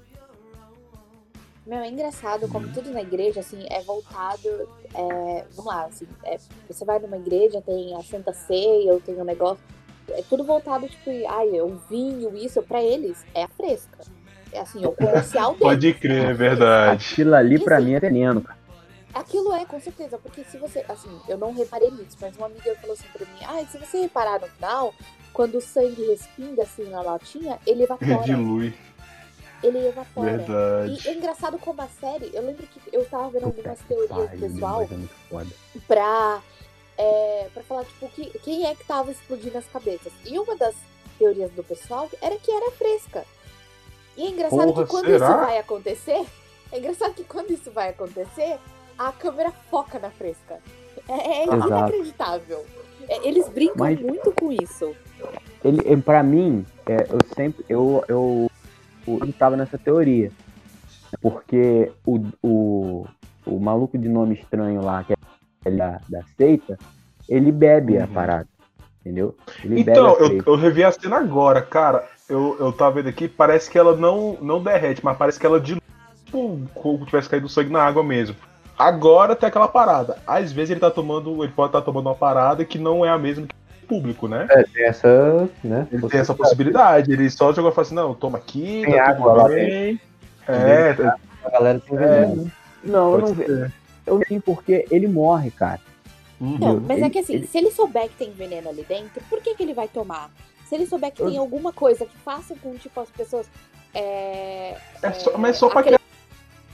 Meu, 1.66 1.78
é 1.78 1.88
engraçado 1.88 2.46
como 2.48 2.68
tudo 2.68 2.90
na 2.90 3.00
igreja, 3.00 3.40
assim, 3.40 3.66
é 3.70 3.80
voltado. 3.80 4.68
é, 4.94 5.44
vamos 5.54 5.64
lá, 5.64 5.86
assim, 5.86 6.06
é, 6.24 6.36
você 6.68 6.84
vai 6.84 6.98
numa 6.98 7.16
igreja, 7.16 7.62
tem 7.62 7.96
a 7.96 8.02
Santa 8.02 8.34
Ceia, 8.34 8.92
ou 8.92 9.00
tem 9.00 9.18
um 9.18 9.24
negócio. 9.24 9.64
É 10.10 10.22
tudo 10.28 10.44
voltado, 10.44 10.86
tipo, 10.86 11.10
ai, 11.28 11.58
o 11.62 11.80
vinho, 11.88 12.36
isso, 12.36 12.62
pra 12.62 12.82
eles, 12.82 13.24
é 13.34 13.44
a 13.44 13.48
fresca. 13.48 13.98
É 14.52 14.60
assim, 14.60 14.84
o 14.84 14.92
comercial 14.92 15.52
deles. 15.56 15.62
Pode 15.62 15.94
crer, 15.94 16.30
é 16.30 16.34
verdade. 16.34 17.12
Aquilo 17.12 17.34
ali 17.34 17.58
pra 17.58 17.78
assim, 17.78 17.86
mim 17.86 17.94
é 17.94 18.00
veneno, 18.00 18.42
cara. 18.42 18.58
Aquilo 19.14 19.52
é, 19.54 19.64
com 19.64 19.80
certeza, 19.80 20.18
porque 20.18 20.44
se 20.44 20.58
você. 20.58 20.84
Assim, 20.88 21.08
eu 21.28 21.38
não 21.38 21.54
reparei 21.54 21.90
nisso, 21.90 22.16
mas 22.20 22.36
uma 22.36 22.46
amiga 22.46 22.74
falou 22.76 22.94
assim 22.94 23.06
pra 23.12 23.24
mim: 23.24 23.38
ah, 23.44 23.64
se 23.66 23.78
você 23.78 24.02
reparar 24.02 24.40
no 24.40 24.48
final, 24.48 24.92
quando 25.34 25.58
o 25.58 25.60
sangue 25.60 26.06
respinga 26.06 26.62
assim 26.62 26.84
na 26.84 27.02
latinha, 27.02 27.58
ele 27.66 27.82
evapora. 27.82 28.22
Dilui, 28.24 28.72
ele 29.62 29.88
evapora. 29.88 30.38
verdade. 30.38 31.00
E 31.04 31.08
é 31.08 31.14
engraçado 31.14 31.58
como 31.58 31.82
a 31.82 31.88
série, 31.88 32.30
eu 32.32 32.42
lembro 32.42 32.64
que 32.66 32.80
eu 32.92 33.04
tava 33.04 33.28
vendo 33.30 33.42
Puta 33.42 33.56
algumas 33.58 33.80
teorias 33.80 34.30
do 34.30 34.38
pessoal 34.38 34.82
é 34.82 35.80
pra, 35.88 36.40
é, 36.96 37.48
pra 37.52 37.62
falar, 37.64 37.84
tipo, 37.84 38.08
que, 38.10 38.38
quem 38.38 38.64
é 38.64 38.74
que 38.76 38.86
tava 38.86 39.10
explodindo 39.10 39.58
as 39.58 39.66
cabeças. 39.66 40.12
E 40.24 40.38
uma 40.38 40.56
das 40.56 40.76
teorias 41.18 41.50
do 41.50 41.64
pessoal 41.64 42.08
era 42.22 42.36
que 42.36 42.50
era 42.50 42.70
fresca. 42.70 43.24
E 44.16 44.26
é 44.26 44.30
engraçado 44.30 44.72
Porra, 44.72 44.84
que 44.84 44.90
quando 44.90 45.06
será? 45.06 45.26
isso 45.26 45.36
vai 45.38 45.58
acontecer, 45.58 46.26
é 46.70 46.78
engraçado 46.78 47.14
que 47.14 47.24
quando 47.24 47.50
isso 47.50 47.72
vai 47.72 47.88
acontecer, 47.88 48.58
a 48.96 49.10
câmera 49.10 49.50
foca 49.68 49.98
na 49.98 50.10
fresca. 50.10 50.60
É, 51.08 51.42
é 51.42 51.44
inacreditável. 51.44 52.64
É, 53.08 53.28
eles 53.28 53.48
brincam 53.48 53.76
Mas- 53.78 54.00
muito 54.00 54.32
com 54.32 54.52
isso. 54.52 54.94
Ele, 55.64 55.96
pra 55.98 56.22
mim, 56.22 56.64
é, 56.86 57.06
eu 57.10 57.18
sempre. 57.34 57.64
Eu, 57.68 58.04
eu, 58.08 58.50
eu 59.06 59.32
tava 59.38 59.56
nessa 59.56 59.78
teoria. 59.78 60.30
Porque 61.20 61.90
o, 62.04 62.20
o, 62.42 63.06
o 63.46 63.58
maluco 63.60 63.96
de 63.96 64.08
nome 64.08 64.34
estranho 64.34 64.82
lá, 64.82 65.04
que 65.04 65.14
é 65.64 65.70
da, 65.70 66.00
da 66.08 66.22
seita, 66.36 66.78
ele 67.28 67.50
bebe 67.52 67.96
a 67.98 68.02
Uhum. 68.02 68.12
parada. 68.12 68.48
Entendeu? 69.00 69.34
Ele 69.62 69.80
Então, 69.80 70.14
bebe 70.18 70.24
a 70.24 70.36
eu, 70.38 70.42
eu 70.46 70.56
revi 70.56 70.82
a 70.84 70.90
cena 70.92 71.16
agora, 71.18 71.62
cara. 71.62 72.06
Eu, 72.28 72.56
eu 72.58 72.72
tava 72.72 72.96
vendo 72.96 73.08
aqui, 73.08 73.28
parece 73.28 73.70
que 73.70 73.78
ela 73.78 73.94
não, 73.96 74.36
não 74.40 74.62
derrete, 74.62 75.04
mas 75.04 75.16
parece 75.16 75.38
que 75.38 75.44
ela 75.46 75.60
dilui, 75.60 75.82
tipo, 76.24 76.58
como 76.74 76.98
se 77.00 77.04
tivesse 77.06 77.28
caído 77.28 77.48
sangue 77.48 77.70
na 77.70 77.82
água 77.82 78.02
mesmo. 78.02 78.34
Agora 78.78 79.36
tem 79.36 79.48
aquela 79.48 79.68
parada. 79.68 80.18
Às 80.26 80.52
vezes 80.52 80.70
ele 80.70 80.80
tá 80.80 80.90
tomando, 80.90 81.42
ele 81.44 81.52
pode 81.52 81.68
estar 81.68 81.82
tomando 81.82 82.06
uma 82.06 82.14
parada 82.14 82.64
que 82.64 82.78
não 82.78 83.04
é 83.04 83.08
a 83.10 83.18
mesma 83.18 83.46
que 83.46 83.54
o 83.84 83.86
público, 83.86 84.26
né? 84.26 84.46
É, 84.50 84.62
tem 84.64 84.84
essa, 84.84 85.48
né? 85.62 85.86
Ele 85.92 86.08
tem 86.08 86.20
essa 86.20 86.34
possibilidade. 86.34 87.12
Ele 87.12 87.30
só 87.30 87.52
jogou 87.52 87.70
e 87.70 87.74
falou 87.74 87.86
assim: 87.86 87.94
não, 87.94 88.14
toma 88.14 88.38
aqui, 88.38 88.82
Tem 88.84 88.94
tá 88.96 89.04
água 89.10 89.32
tudo 89.32 89.42
lá 89.42 89.48
bem. 89.48 90.00
É, 90.48 90.90
A 91.44 91.50
galera 91.50 91.78
tem 91.80 91.96
É. 91.96 92.00
veneno. 92.00 92.50
Não, 92.82 93.12
eu 93.14 93.20
Pode 93.20 93.26
não 93.30 93.34
vejo. 93.34 93.72
Eu 94.06 94.14
não 94.18 94.22
sei 94.26 94.40
porque 94.40 94.86
ele 94.90 95.06
morre, 95.08 95.50
cara. 95.50 95.80
Uhum. 96.40 96.58
Não, 96.58 96.80
mas 96.80 96.96
Ele- 96.98 97.06
é 97.06 97.10
que 97.10 97.18
assim, 97.20 97.34
ele- 97.34 97.46
se 97.46 97.56
ele 97.56 97.70
souber 97.70 98.08
que 98.08 98.16
tem 98.16 98.30
veneno 98.32 98.68
ali 98.68 98.84
dentro, 98.86 99.22
por 99.30 99.40
que, 99.40 99.54
que 99.54 99.62
ele 99.62 99.72
vai 99.72 99.88
tomar? 99.88 100.30
Se 100.68 100.74
ele 100.74 100.84
souber 100.86 101.10
que 101.12 101.22
Eu- 101.22 101.28
tem 101.30 101.38
alguma 101.38 101.72
coisa 101.72 102.04
que 102.04 102.16
faça 102.18 102.54
com, 102.62 102.74
tipo, 102.74 103.00
as 103.00 103.08
pessoas. 103.10 103.46
É, 103.94 104.74
É 105.02 105.12
só, 105.12 105.38
mas 105.38 105.56
só 105.56 105.68
pra 105.70 105.82
criar 105.82 106.00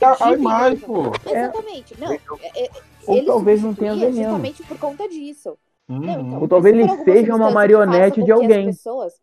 a, 0.04 0.16
a 0.26 0.30
em 0.30 0.34
imagem, 0.34 0.80
coisa. 0.80 1.10
pô. 1.10 1.30
Exatamente. 1.30 2.00
Não, 2.00 2.12
é- 2.12 2.20
é- 2.64 2.70
Ou 3.06 3.16
ele 3.16 3.26
talvez 3.26 3.62
não 3.62 3.74
tenha 3.74 3.94
veneno. 3.94 4.14
justamente 4.14 4.62
por 4.64 4.78
conta 4.78 5.08
disso. 5.08 5.58
Não, 5.88 5.96
Uhum. 5.98 6.20
então, 6.28 6.40
Ou 6.42 6.48
talvez 6.48 6.76
se 6.76 6.82
ele 6.82 7.04
seja 7.04 7.34
uma 7.34 7.50
marionete 7.50 8.22
de 8.22 8.30
alguém. 8.32 8.66
pessoas- 8.66 9.20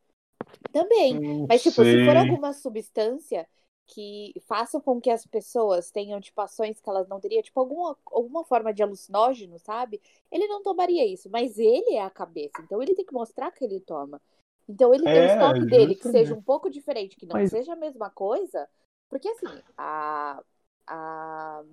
Também. 0.71 1.19
Não 1.19 1.45
Mas, 1.47 1.61
tipo, 1.61 1.75
se 1.75 1.83
sei. 1.83 2.05
for 2.05 2.15
alguma 2.15 2.53
substância 2.53 3.47
que 3.85 4.33
faça 4.47 4.79
com 4.81 4.99
que 4.99 5.09
as 5.09 5.25
pessoas 5.25 5.89
tenham, 5.91 6.19
tipo, 6.19 6.39
ações 6.41 6.79
que 6.79 6.89
elas 6.89 7.07
não 7.07 7.19
teriam, 7.21 7.41
tipo, 7.41 7.59
alguma, 7.59 7.95
alguma 8.11 8.43
forma 8.43 8.73
de 8.73 8.83
alucinógeno, 8.83 9.57
sabe? 9.59 10.01
Ele 10.31 10.45
não 10.47 10.61
tomaria 10.61 11.05
isso, 11.05 11.29
mas 11.29 11.57
ele 11.57 11.93
é 11.95 12.01
a 12.01 12.09
cabeça, 12.09 12.61
então 12.61 12.81
ele 12.81 12.93
tem 12.93 13.05
que 13.05 13.13
mostrar 13.13 13.49
que 13.51 13.63
ele 13.63 13.79
toma. 13.79 14.21
Então 14.67 14.93
ele 14.93 15.03
tem 15.05 15.13
o 15.13 15.17
É, 15.17 15.33
estoque 15.35 15.65
dele 15.67 15.95
que 15.95 16.09
seja 16.09 16.33
um 16.33 16.41
pouco 16.41 16.69
diferente, 16.69 17.15
que 17.15 17.25
não 17.25 17.33
Mas- 17.37 17.49
seja 17.49 17.71
a 17.73 17.77
mesma 17.77 18.09
coisa, 18.09 18.67
porque 19.09 19.29
assim, 19.29 19.47
a, 19.77 20.43
a, 20.87 21.63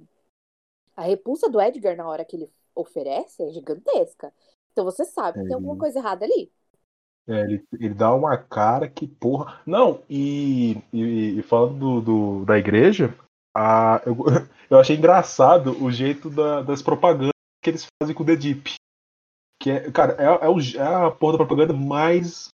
a 0.96 1.02
repulsa 1.02 1.48
do 1.48 1.60
Edgar 1.60 1.96
na 1.96 2.06
hora 2.06 2.24
que 2.24 2.36
ele 2.36 2.50
oferece 2.74 3.42
é 3.42 3.50
gigantesca. 3.50 4.32
Então 4.72 4.84
você 4.84 5.04
sabe 5.04 5.38
que 5.38 5.44
tem 5.46 5.54
alguma 5.54 5.76
coisa 5.76 5.98
errada 5.98 6.24
ali. 6.24 6.52
É, 7.26 7.40
ele, 7.40 7.64
ele 7.72 7.94
dá 7.94 8.14
uma 8.14 8.36
cara 8.36 8.88
que 8.88 9.06
porra. 9.06 9.60
Não, 9.66 10.02
e, 10.10 10.76
e, 10.92 11.38
e 11.38 11.42
falando 11.42 11.78
do, 11.78 12.00
do- 12.40 12.44
da 12.44 12.58
igreja, 12.58 13.14
a, 13.56 14.02
eu, 14.04 14.14
eu 14.68 14.78
achei 14.78 14.96
engraçado 14.96 15.82
o 15.82 15.90
jeito 15.90 16.28
da- 16.28 16.62
das 16.62 16.82
propagandas 16.82 17.30
que 17.62 17.70
eles 17.70 17.86
fazem 18.00 18.14
com 18.14 18.22
o 18.22 18.26
The 18.26 18.36
Deep. 18.36 18.74
Que 19.60 19.70
é, 19.70 19.90
cara, 19.92 20.14
é, 20.18 20.46
é, 20.46 20.48
o- 20.48 20.60
é 20.60 21.06
a 21.06 21.10
porra 21.10 21.32
da 21.32 21.38
propaganda 21.46 21.72
mais, 21.72 22.48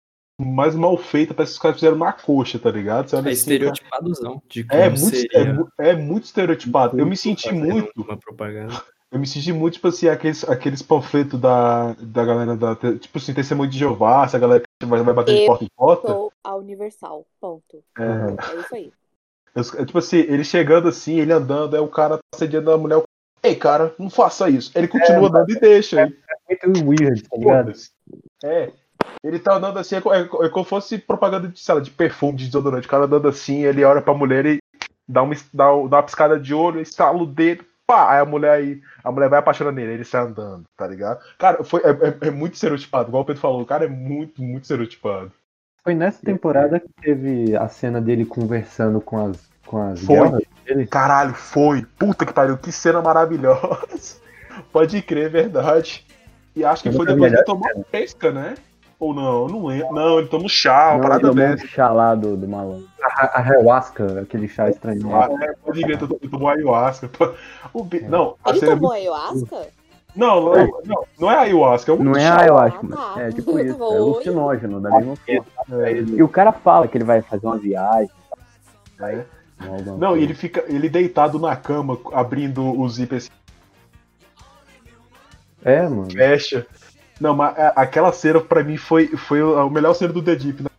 mais 0.45 0.75
mal 0.75 0.97
feita, 0.97 1.35
parece 1.35 1.53
que 1.53 1.57
os 1.57 1.63
caras 1.63 1.77
fizeram 1.77 1.97
na 1.97 2.13
coxa, 2.13 2.59
tá 2.59 2.71
ligado? 2.71 3.09
Você 3.09 3.17
É 3.17 3.19
assim, 3.19 3.31
estereotipadozão 3.31 4.43
de 4.49 4.67
é, 4.71 4.89
muito, 4.89 5.15
é, 5.15 5.19
seria 5.19 5.67
é 5.79 5.97
muito 5.97 6.25
estereotipado. 6.25 6.99
Eu 6.99 7.07
me 7.07 7.17
senti 7.17 7.53
muito. 7.53 7.93
Uma 7.97 8.17
propaganda. 8.17 8.73
Eu 9.13 9.19
me 9.19 9.27
senti 9.27 9.53
muito, 9.53 9.75
tipo 9.75 9.89
assim, 9.89 10.07
aqueles, 10.07 10.49
aqueles 10.49 10.83
panfletos 10.83 11.41
da, 11.41 11.95
da 11.95 12.25
galera 12.25 12.57
da. 12.57 12.77
Tipo 12.77 13.19
assim, 13.19 13.35
testemunho 13.35 13.69
de 13.69 13.77
Jeová, 13.77 14.25
essa 14.25 14.39
galera 14.39 14.63
que 14.63 14.87
vai, 14.87 15.03
vai 15.03 15.13
bater 15.13 15.35
de 15.35 15.41
Eu 15.41 15.47
porta 15.47 15.65
em 15.65 15.69
porta. 15.77 16.09
Sou 16.09 16.33
a 16.45 16.55
Universal. 16.55 17.27
Ponto. 17.41 17.83
É, 17.99 18.53
É 18.55 18.61
isso 18.61 18.75
aí. 18.77 18.93
é 19.57 19.85
tipo 19.85 19.99
assim, 19.99 20.19
ele 20.19 20.45
chegando 20.45 20.87
assim, 20.87 21.19
ele 21.19 21.33
andando, 21.33 21.75
aí 21.75 21.81
o 21.83 21.89
cara 21.89 22.19
tá 22.19 22.23
assediando 22.33 22.71
a 22.71 22.79
mulher. 22.79 23.03
Ei, 23.43 23.57
cara, 23.57 23.93
não 23.99 24.09
faça 24.09 24.49
isso. 24.49 24.71
Ele 24.77 24.87
continua 24.87 25.29
andando 25.29 25.51
e 25.51 25.59
deixa. 25.59 26.05
aí, 26.05 26.59
Muito 26.65 26.89
weird, 26.89 27.23
tá 27.25 27.37
ligado? 27.37 27.73
É. 28.45 28.73
Ele 29.23 29.39
tá 29.39 29.55
andando 29.55 29.79
assim, 29.79 29.97
é, 29.97 29.99
é, 29.99 30.21
é 30.47 30.49
como 30.49 30.65
se 30.65 30.71
fosse 30.71 30.99
propaganda 30.99 31.49
de, 31.49 31.59
sei 31.61 31.75
lá, 31.75 31.81
de 31.81 31.91
perfume, 31.91 32.39
de 32.39 32.47
desodorante. 32.47 32.87
O 32.87 32.91
cara 32.91 33.05
andando 33.05 33.29
assim, 33.29 33.65
ele 33.65 33.85
olha 33.85 34.01
pra 34.01 34.15
mulher 34.15 34.47
e 34.47 34.59
dá 35.09 35.23
uma, 35.23 35.35
dá, 35.53 35.65
dá 35.65 35.97
uma 35.97 36.03
piscada 36.03 36.39
de 36.39 36.55
olho, 36.55 36.81
estala 36.81 37.19
o 37.23 37.27
dedo, 37.27 37.65
pá, 37.87 38.13
aí 38.13 38.21
a 38.21 38.25
mulher 38.25 38.53
aí, 38.53 38.81
a 39.03 39.11
mulher 39.11 39.29
vai 39.29 39.39
apaixonando 39.41 39.77
nele, 39.77 39.95
ele 39.95 40.05
sai 40.05 40.23
andando, 40.23 40.65
tá 40.77 40.87
ligado? 40.87 41.21
Cara, 41.39 41.65
foi, 41.65 41.81
é, 41.83 41.91
é- 41.91 42.29
é 42.29 42.31
muito 42.31 42.55
estereotipado, 42.55 43.09
igual 43.09 43.23
o 43.23 43.27
Pedro 43.27 43.43
falou, 43.43 43.61
o 43.63 43.67
cara 43.67 43.85
é 43.85 43.89
muito, 43.89 44.41
muito 44.41 44.63
estereotipado. 44.63 45.33
Foi 45.83 45.95
nessa 45.95 46.25
temporada 46.25 46.79
que 46.79 46.89
teve 47.01 47.57
a 47.57 47.67
cena 47.69 48.01
dele 48.01 48.25
conversando 48.25 49.01
com 49.01 49.27
as, 49.27 49.51
com 49.67 49.83
as 49.83 50.01
Foi. 50.01 50.45
dele. 50.65 50.87
Caralho, 50.87 51.35
foi. 51.35 51.87
Puta 51.99 52.27
que 52.27 52.33
pariu, 52.33 52.59
que 52.59 52.71
cena 52.71 53.01
maravilhosa. 53.01 54.21
Pode 54.73 55.01
crer, 55.03 55.27
é 55.27 55.29
verdade. 55.29 56.07
E 56.55 56.65
acho 56.65 56.83
que 56.83 56.93
Foi 56.93 57.07
a 57.07 57.13
depois 57.13 57.33
que 57.33 57.45
tomou 57.45 57.69
pesca, 57.91 58.31
né? 58.31 58.57
Ou 59.01 59.15
não, 59.15 59.49
não 59.49 59.65
lembro. 59.67 59.95
Não, 59.95 60.19
ele 60.19 60.29
toma 60.29 60.45
um 60.45 60.49
chá, 60.49 60.89
uma 60.91 60.95
Não, 60.95 61.01
parada 61.01 61.21
ele 61.27 61.31
tomou 61.31 61.47
um 61.47 61.51
dessa. 61.57 61.67
chá 61.67 61.91
lá 61.91 62.15
do, 62.15 62.37
do 62.37 62.47
malandro. 62.47 62.87
A, 63.03 63.41
a 63.41 63.41
ayahuasca, 63.43 64.21
aquele 64.21 64.47
chá 64.47 64.69
estranho. 64.69 65.15
Ah, 65.17 65.27
é, 65.43 65.55
pode 65.65 65.81
crer, 65.83 65.99
ele 66.03 66.29
tomou 66.29 66.49
ayahuasca. 66.51 67.11
O 67.73 67.83
bi- 67.83 68.03
Não, 68.03 68.37
a 68.45 68.51
Ele 68.51 68.59
é 68.59 68.61
tomou 68.61 68.77
muito- 68.77 68.93
ayahuasca? 68.93 69.69
Não, 70.15 70.41
não, 70.43 70.67
não, 70.85 71.05
não 71.19 71.31
é 71.31 71.37
ayahuasca, 71.39 71.93
é 71.93 71.95
um 71.95 72.03
Não 72.03 72.13
é 72.17 72.21
chá. 72.21 72.41
ayahuasca, 72.41 72.81
Ah, 72.83 72.89
tá. 72.97 73.13
mas 73.17 73.19
é 73.19 73.31
tipo 73.33 73.59
Eu 73.59 73.65
isso. 73.67 73.83
É 73.83 73.97
alucinógeno, 73.97 74.81
da 74.81 74.91
mesma 74.91 75.17
forma. 75.17 75.87
É, 75.89 75.93
E 76.01 76.23
o 76.23 76.29
cara 76.29 76.53
fala 76.53 76.87
que 76.87 76.99
ele 76.99 77.05
vai 77.05 77.23
fazer 77.23 77.47
uma 77.47 77.57
viagem. 77.57 78.11
é. 79.01 79.25
alguma 79.67 79.97
Não, 79.97 80.17
e 80.17 80.23
ele 80.25 80.35
fica 80.35 80.63
ele 80.69 80.89
deitado 80.91 81.39
na 81.39 81.57
cama, 81.57 81.97
abrindo 82.13 82.63
o 82.79 82.87
zíper 82.89 83.19
assim, 83.19 83.31
É, 85.65 85.83
mano. 85.83 86.11
fecha. 86.11 86.67
Não, 87.21 87.35
mas 87.37 87.57
a- 87.59 87.73
aquela 87.77 88.13
cena 88.13 88.41
pra 88.41 88.65
mim 88.65 88.77
foi, 88.77 89.09
foi 89.09 89.43
o 89.43 89.69
melhor 89.69 89.95
cena 89.95 90.13
do 90.13 90.23
The 90.23 90.35
Deep, 90.37 90.63
né? 90.63 90.71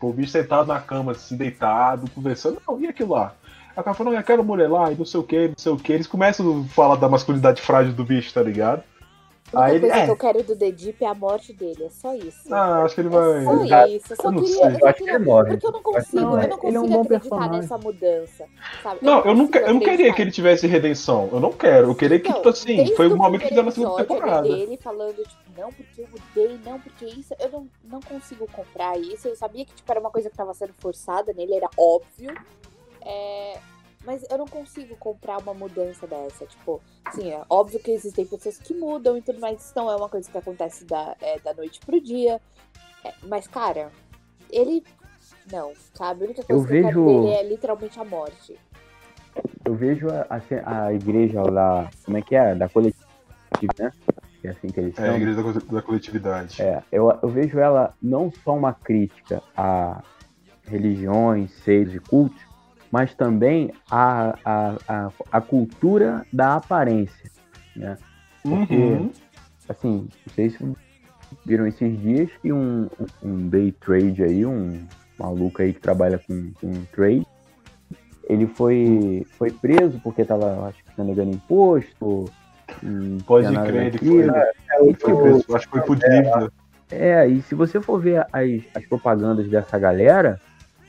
O 0.00 0.12
bicho 0.12 0.32
sentado 0.32 0.66
na 0.66 0.80
cama, 0.80 1.12
assim, 1.12 1.36
deitado, 1.36 2.10
conversando. 2.10 2.60
Não, 2.66 2.80
e 2.80 2.86
aquilo 2.86 3.10
lá? 3.12 3.34
O 3.76 3.82
cara 3.82 3.94
falou, 3.94 4.12
não, 4.12 4.18
e 4.18 4.20
aquela 4.20 4.42
mulher 4.42 4.68
lá, 4.68 4.90
e 4.90 4.96
não 4.96 5.04
sei 5.06 5.20
o 5.20 5.22
que, 5.22 5.48
não 5.48 5.54
sei 5.56 5.72
o 5.72 5.76
que. 5.76 5.92
Eles 5.92 6.06
começam 6.06 6.62
a 6.62 6.74
falar 6.74 6.96
da 6.96 7.08
masculinidade 7.08 7.62
frágil 7.62 7.92
do 7.92 8.04
bicho, 8.04 8.32
tá 8.34 8.42
ligado? 8.42 8.82
A 9.52 9.64
Aí 9.64 9.70
única 9.72 9.74
ele. 9.74 9.80
coisa 9.80 9.96
É, 9.96 10.04
que 10.06 10.10
eu 10.12 10.16
quero 10.16 10.42
do 10.44 10.56
The 10.56 10.70
Deep 10.70 11.04
é 11.04 11.08
a 11.08 11.14
morte 11.14 11.52
dele. 11.52 11.84
É 11.84 11.90
só 11.90 12.14
isso. 12.14 12.54
ah, 12.54 12.84
acho 12.84 12.94
que 12.94 13.00
ele 13.00 13.08
É 13.08 13.10
vai. 13.10 13.44
só 13.44 13.86
isso. 13.86 14.12
Eu 14.12 14.16
só 14.16 14.22
eu 14.28 14.32
não 14.32 14.40
queria. 14.42 14.54
sei, 14.56 14.64
eu 14.66 14.70
eu 14.70 14.78
só 14.78 14.86
acho 14.86 14.94
que 14.94 14.98
queria 15.04 15.14
ele 15.16 15.24
morre. 15.24 15.50
porque 15.50 15.66
eu 15.66 15.72
não 15.72 15.80
Eu 15.80 15.96
acho 15.96 16.06
que 16.06 16.12
consigo, 16.12 16.20
não, 16.22 16.30
eu 16.32 16.38
é- 16.38 16.46
não 16.46 16.58
ele 16.62 16.76
é 16.76 16.80
um 16.80 16.82
consigo 16.82 16.88
bom 16.88 17.00
acreditar 17.02 17.28
personagem. 17.36 17.60
nessa 17.60 17.78
mudança. 17.78 18.44
Sabe? 18.82 18.98
Eu 19.02 19.06
Não, 19.10 19.18
eu 19.18 19.24
não, 19.24 19.46
consigo 19.46 19.50
que- 19.52 19.58
eu 19.58 19.74
não 19.74 19.80
queria 19.80 20.14
que 20.14 20.22
ele 20.22 20.30
tivesse 20.30 20.66
redenção. 20.66 21.28
Eu 21.32 21.40
não 21.40 21.52
quero. 21.52 21.88
Eu 21.90 21.94
queria 21.94 22.20
que, 22.20 22.28
Então, 22.28 22.36
tipo 22.40 22.48
assim, 22.50 22.94
foi 22.94 23.06
o 23.08 23.16
momento 23.16 23.42
que 23.46 23.54
deu 23.54 23.62
na 23.64 23.70
segunda 23.70 23.96
temporada. 24.04 24.46
Ele 24.48 24.76
falando, 24.76 25.16
tipo, 25.16 25.60
não, 25.60 25.72
porque 25.72 26.00
eu 26.02 26.08
mudei, 26.10 26.60
não, 26.64 26.78
porque 26.80 27.04
isso. 27.06 27.34
Eu 27.40 27.50
não, 27.50 27.66
não 27.84 28.00
consigo 28.00 28.46
comprar 28.52 28.98
isso. 28.98 29.26
Eu 29.26 29.36
sabia 29.36 29.64
que 29.64 29.74
tipo, 29.74 29.90
era 29.90 30.00
uma 30.00 30.10
coisa 30.10 30.30
que 30.30 30.36
tava 30.36 30.54
sendo 30.54 30.72
forçada 30.78 31.32
nele, 31.32 31.54
era 31.54 31.68
óbvio. 31.76 32.32
É, 33.02 33.58
mas 34.04 34.24
eu 34.30 34.38
não 34.38 34.46
consigo 34.46 34.96
comprar 34.96 35.38
uma 35.38 35.52
mudança 35.54 36.06
dessa. 36.06 36.46
Tipo, 36.46 36.80
assim, 37.04 37.30
é 37.30 37.42
óbvio 37.48 37.80
que 37.80 37.90
existem 37.90 38.24
pessoas 38.26 38.58
que 38.58 38.74
mudam 38.74 39.16
e 39.16 39.22
tudo 39.22 39.40
mais. 39.40 39.60
Isso 39.60 39.72
não 39.76 39.90
é 39.90 39.96
uma 39.96 40.08
coisa 40.08 40.30
que 40.30 40.38
acontece 40.38 40.84
da, 40.84 41.14
é, 41.20 41.38
da 41.40 41.52
noite 41.54 41.80
pro 41.84 42.00
dia. 42.00 42.40
É, 43.04 43.12
mas, 43.26 43.46
cara, 43.46 43.90
ele. 44.50 44.84
Não, 45.50 45.72
sabe? 45.94 46.22
A 46.22 46.26
única 46.26 46.42
coisa 46.44 46.62
Eu 46.62 46.66
que 46.68 46.74
eu 46.76 46.82
quero 46.82 47.04
vejo- 47.04 47.22
dele 47.22 47.34
é 47.34 47.42
literalmente 47.48 47.98
a 48.00 48.04
morte. 48.04 48.58
Eu 49.64 49.74
vejo 49.74 50.08
a, 50.08 50.26
a, 50.64 50.84
a 50.86 50.92
igreja 50.94 51.42
lá, 51.42 51.88
como 52.04 52.16
é 52.16 52.22
que 52.22 52.34
é? 52.34 52.54
Da 52.54 52.68
coletiva, 52.68 53.04
né? 53.78 53.92
É 54.42 54.48
assim 54.48 54.68
que 54.68 54.80
eles 54.80 54.98
É, 54.98 55.02
a 55.02 55.04
chamam. 55.06 55.16
igreja 55.20 55.42
da, 55.42 55.72
da 55.76 55.82
coletividade. 55.82 56.62
É, 56.62 56.82
eu, 56.90 57.10
eu 57.22 57.28
vejo 57.28 57.58
ela 57.58 57.94
não 58.02 58.32
só 58.44 58.54
uma 58.56 58.72
crítica 58.72 59.42
a 59.56 60.02
religiões, 60.64 61.50
seios 61.64 61.94
e 61.94 61.98
cultos, 62.00 62.40
mas 62.90 63.14
também 63.14 63.72
a, 63.90 64.34
a, 64.44 64.76
a, 64.88 65.10
a 65.32 65.40
cultura 65.40 66.26
da 66.32 66.56
aparência. 66.56 67.30
Né? 67.76 67.96
Porque, 68.42 68.74
Uhum. 68.74 69.10
assim, 69.68 70.08
não 70.26 70.34
sei 70.34 70.50
se 70.50 70.58
viram 71.44 71.66
esses 71.66 72.00
dias 72.00 72.30
que 72.42 72.52
um, 72.52 72.88
um 73.22 73.48
day 73.48 73.72
trade 73.72 74.22
aí, 74.22 74.44
um 74.44 74.86
maluco 75.18 75.62
aí 75.62 75.72
que 75.72 75.80
trabalha 75.80 76.18
com, 76.18 76.50
com 76.60 76.72
trade, 76.92 77.26
ele 78.28 78.46
foi, 78.46 79.26
foi 79.38 79.50
preso 79.50 80.00
porque 80.02 80.24
tava, 80.24 80.68
acho 80.68 80.78
que, 80.84 81.02
engano, 81.02 81.32
imposto. 81.32 82.30
Pode 83.26 83.46
tinha 83.48 83.58
nada 83.58 83.70
crer, 83.70 83.86
ele 83.86 83.98
foi. 83.98 84.96
Foi 85.00 85.14
preso, 85.16 85.44
acho 85.54 85.66
que 85.66 85.72
foi 85.78 85.82
por 85.82 85.96
dívida. 85.96 86.52
é, 86.90 87.26
e 87.26 87.42
se 87.42 87.54
você 87.54 87.80
for 87.80 88.00
ver 88.00 88.26
as, 88.32 88.62
as 88.74 88.86
propagandas 88.86 89.48
dessa 89.48 89.78
galera, 89.78 90.40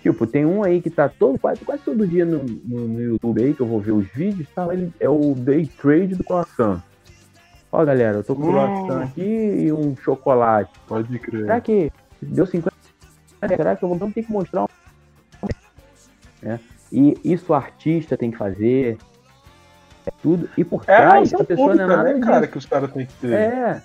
tipo, 0.01 0.25
tem 0.25 0.45
um 0.45 0.63
aí 0.63 0.81
que 0.81 0.89
tá 0.89 1.07
todo, 1.07 1.37
quase, 1.39 1.63
quase 1.63 1.83
todo 1.83 2.07
dia 2.07 2.25
no, 2.25 2.39
no, 2.43 2.87
no 2.87 3.01
YouTube 3.01 3.43
aí, 3.43 3.53
que 3.53 3.61
eu 3.61 3.67
vou 3.67 3.79
ver 3.79 3.91
os 3.91 4.07
vídeos, 4.07 4.47
tá? 4.53 4.67
Ele 4.73 4.91
é 4.99 5.09
o 5.09 5.33
Day 5.35 5.65
Trade 5.65 6.15
do 6.15 6.23
croissant. 6.23 6.81
Ó, 7.71 7.85
galera, 7.85 8.17
eu 8.17 8.23
tô 8.23 8.35
com 8.35 8.43
Hum. 8.43 8.51
croissant 8.51 9.03
aqui 9.03 9.21
e 9.21 9.71
um 9.71 9.95
chocolate. 9.95 10.71
Pode 10.87 11.17
crer. 11.19 11.41
Será 11.41 11.61
que 11.61 11.91
deu 12.21 12.45
50? 12.45 12.75
Será 13.47 13.75
que 13.75 13.83
eu 13.83 13.89
vou 13.95 14.11
ter 14.11 14.23
que 14.23 14.31
mostrar 14.31 14.63
um... 14.63 14.67
É. 16.43 16.59
E 16.91 17.17
isso 17.23 17.53
o 17.53 17.55
artista 17.55 18.17
tem 18.17 18.31
que 18.31 18.37
fazer. 18.37 18.97
É 20.05 20.11
tudo. 20.21 20.49
E 20.57 20.63
por 20.63 20.81
É 20.81 20.97
trás, 20.97 21.31
relação 21.31 21.41
a 21.41 21.43
pessoa 21.43 21.75
não 21.75 21.83
é 21.83 21.87
nada 21.87 22.13
né, 22.13 22.19
cara, 22.19 22.47
que 22.47 22.57
os 22.57 22.65
caras 22.65 22.91
têm 22.91 23.05
que 23.05 23.13
ter. 23.13 23.33
É, 23.33 23.81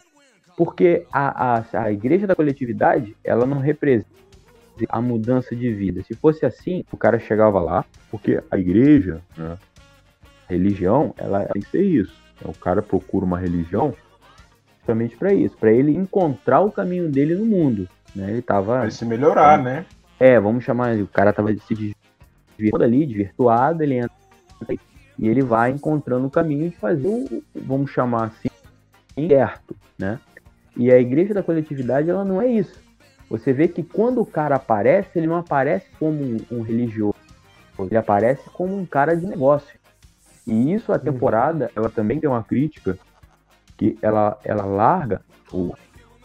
porque 0.57 1.07
a, 1.12 1.59
a, 1.59 1.64
a 1.85 1.93
igreja 1.93 2.27
da 2.27 2.35
coletividade, 2.35 3.14
ela 3.23 3.47
não 3.47 3.59
representa 3.59 4.09
a 4.89 5.01
mudança 5.01 5.55
de 5.55 5.72
vida. 5.72 6.03
Se 6.03 6.14
fosse 6.14 6.45
assim, 6.45 6.85
o 6.93 6.97
cara 6.97 7.18
chegava 7.18 7.61
lá, 7.61 7.85
porque 8.11 8.43
a 8.51 8.59
igreja, 8.59 9.20
né, 9.37 9.57
a 10.49 10.53
religião, 10.53 11.14
ela 11.16 11.45
tem 11.47 11.62
que 11.62 11.68
ser 11.68 11.83
isso. 11.83 12.14
O 12.45 12.53
cara 12.53 12.83
procura 12.83 13.24
uma 13.24 13.39
religião 13.39 13.95
justamente 14.79 15.16
para 15.16 15.33
isso, 15.33 15.57
para 15.57 15.72
ele 15.72 15.97
encontrar 15.97 16.61
o 16.61 16.70
caminho 16.70 17.11
dele 17.11 17.35
no 17.35 17.45
mundo. 17.45 17.89
Né? 18.14 18.31
Ele 18.31 18.43
tava, 18.43 18.81
Vai 18.81 18.91
se 18.91 19.05
melhorar, 19.05 19.62
né? 19.62 19.85
é, 20.20 20.39
vamos 20.39 20.64
chamar, 20.64 20.97
o 20.97 21.07
cara 21.07 21.33
tava 21.33 21.53
se 21.55 21.95
desvirtuando 22.57 22.85
ali, 22.85 23.07
desvirtuado, 23.07 23.83
ele 23.83 23.95
entra 23.99 24.16
E 25.18 25.29
ele 25.29 25.43
vai 25.43 25.70
encontrando 25.70 26.27
o 26.27 26.31
caminho 26.31 26.70
de 26.70 26.77
fazer 26.77 27.09
o, 27.09 27.43
vamos 27.55 27.91
chamar 27.91 28.27
assim, 28.27 28.49
certo, 29.29 29.74
né? 29.99 30.20
E 30.77 30.93
a 30.93 30.99
igreja 30.99 31.33
da 31.33 31.43
coletividade, 31.43 32.11
ela 32.11 32.24
não 32.24 32.41
é 32.41 32.47
isso. 32.47 32.86
Você 33.29 33.53
vê 33.53 33.66
que 33.66 33.83
quando 33.83 34.20
o 34.20 34.27
cara 34.27 34.57
aparece, 34.57 35.18
ele 35.18 35.27
não 35.27 35.37
aparece 35.37 35.87
como 35.99 36.22
um, 36.22 36.37
um 36.51 36.62
religioso. 36.62 37.16
Ele 37.79 37.97
aparece 37.97 38.49
como 38.51 38.77
um 38.77 38.87
cara 38.87 39.16
de 39.16 39.27
negócio. 39.27 39.79
E 40.47 40.72
isso 40.72 40.93
a 40.93 40.99
temporada, 40.99 41.70
ela 41.74 41.91
também 41.91 42.20
tem 42.20 42.31
uma 42.31 42.43
crítica 42.43 42.97
que 43.77 43.99
ela, 44.01 44.39
ela 44.45 44.64
larga 44.64 45.20
o, 45.53 45.74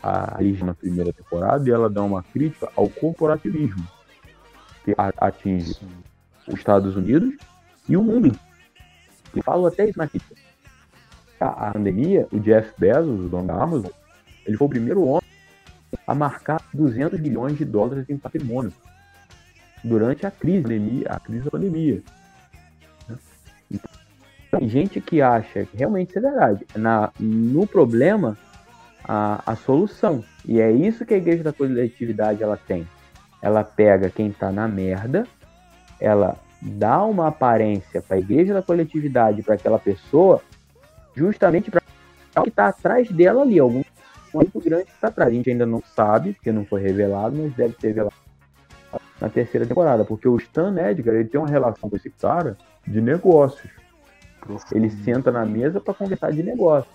a 0.01 0.37
religião 0.37 0.67
na 0.67 0.73
primeira 0.75 1.11
temporada 1.11 1.67
e 1.67 1.71
ela 1.71 1.89
dá 1.89 2.03
uma 2.03 2.21
crítica 2.21 2.69
ao 2.75 2.87
corporativismo 2.87 3.85
que 4.85 4.95
atinge 4.97 5.75
os 6.47 6.55
Estados 6.55 6.95
Unidos 6.95 7.35
e 7.89 7.97
o 7.97 8.03
mundo. 8.03 8.31
E 9.35 9.41
falo 9.41 9.65
até 9.65 9.89
isso 9.89 9.97
na 9.97 10.07
crítica. 10.07 10.35
A 11.39 11.71
pandemia, 11.71 12.27
o 12.31 12.39
Jeff 12.39 12.71
Bezos, 12.77 13.25
o 13.25 13.29
dono 13.29 13.47
da 13.47 13.55
Amazon, 13.55 13.91
ele 14.45 14.57
foi 14.57 14.67
o 14.67 14.69
primeiro 14.69 15.03
homem 15.03 15.30
a 16.05 16.15
marcar 16.15 16.61
200 16.73 17.19
bilhões 17.19 17.57
de 17.57 17.65
dólares 17.65 18.09
em 18.09 18.17
patrimônio 18.17 18.73
durante 19.83 20.25
a 20.25 20.31
crise, 20.31 21.03
a 21.07 21.19
crise 21.19 21.45
da 21.45 21.51
pandemia. 21.51 22.01
Então, 23.69 23.89
tem 24.59 24.67
gente 24.67 24.99
que 24.99 25.21
acha 25.21 25.65
que 25.65 25.77
realmente 25.77 26.09
isso 26.09 26.19
é 26.19 26.21
verdade. 26.21 26.67
Na, 26.75 27.11
no 27.19 27.65
problema, 27.65 28.37
a, 29.03 29.41
a 29.45 29.55
solução. 29.55 30.23
E 30.45 30.59
é 30.59 30.71
isso 30.71 31.05
que 31.05 31.13
a 31.13 31.17
igreja 31.17 31.43
da 31.43 31.53
coletividade 31.53 32.43
ela 32.43 32.57
tem. 32.57 32.87
Ela 33.41 33.63
pega 33.63 34.09
quem 34.09 34.27
está 34.27 34.51
na 34.51 34.67
merda, 34.67 35.25
ela 35.99 36.37
dá 36.61 37.03
uma 37.03 37.27
aparência 37.27 38.01
para 38.01 38.17
a 38.17 38.19
igreja 38.19 38.53
da 38.53 38.61
coletividade, 38.61 39.41
para 39.41 39.55
aquela 39.55 39.79
pessoa, 39.79 40.41
justamente 41.15 41.71
para 41.71 41.81
o 42.37 42.43
que 42.43 42.49
está 42.49 42.67
atrás 42.67 43.09
dela 43.09 43.41
ali, 43.41 43.57
algum 43.57 43.81
muito 44.33 44.59
grande 44.59 44.85
que 44.85 44.91
está 44.91 45.07
atrás. 45.07 45.31
A 45.31 45.33
gente 45.33 45.49
ainda 45.49 45.65
não 45.65 45.81
sabe, 45.95 46.33
porque 46.33 46.51
não 46.51 46.65
foi 46.65 46.81
revelado, 46.81 47.35
mas 47.35 47.53
deve 47.53 47.75
ser 47.79 47.87
revelado 47.87 48.15
na 49.19 49.29
terceira 49.29 49.65
temporada, 49.65 50.03
porque 50.03 50.27
o 50.27 50.35
Stan 50.37 50.75
Edgar 50.77 51.15
ele 51.15 51.29
tem 51.29 51.39
uma 51.39 51.49
relação 51.49 51.89
com 51.89 51.95
esse 51.95 52.09
cara 52.09 52.57
de 52.85 52.99
negócios. 52.99 53.71
Ele 54.71 54.89
senta 54.89 55.31
na 55.31 55.45
mesa 55.45 55.79
para 55.79 55.93
conversar 55.93 56.31
de 56.31 56.41
negócio. 56.41 56.91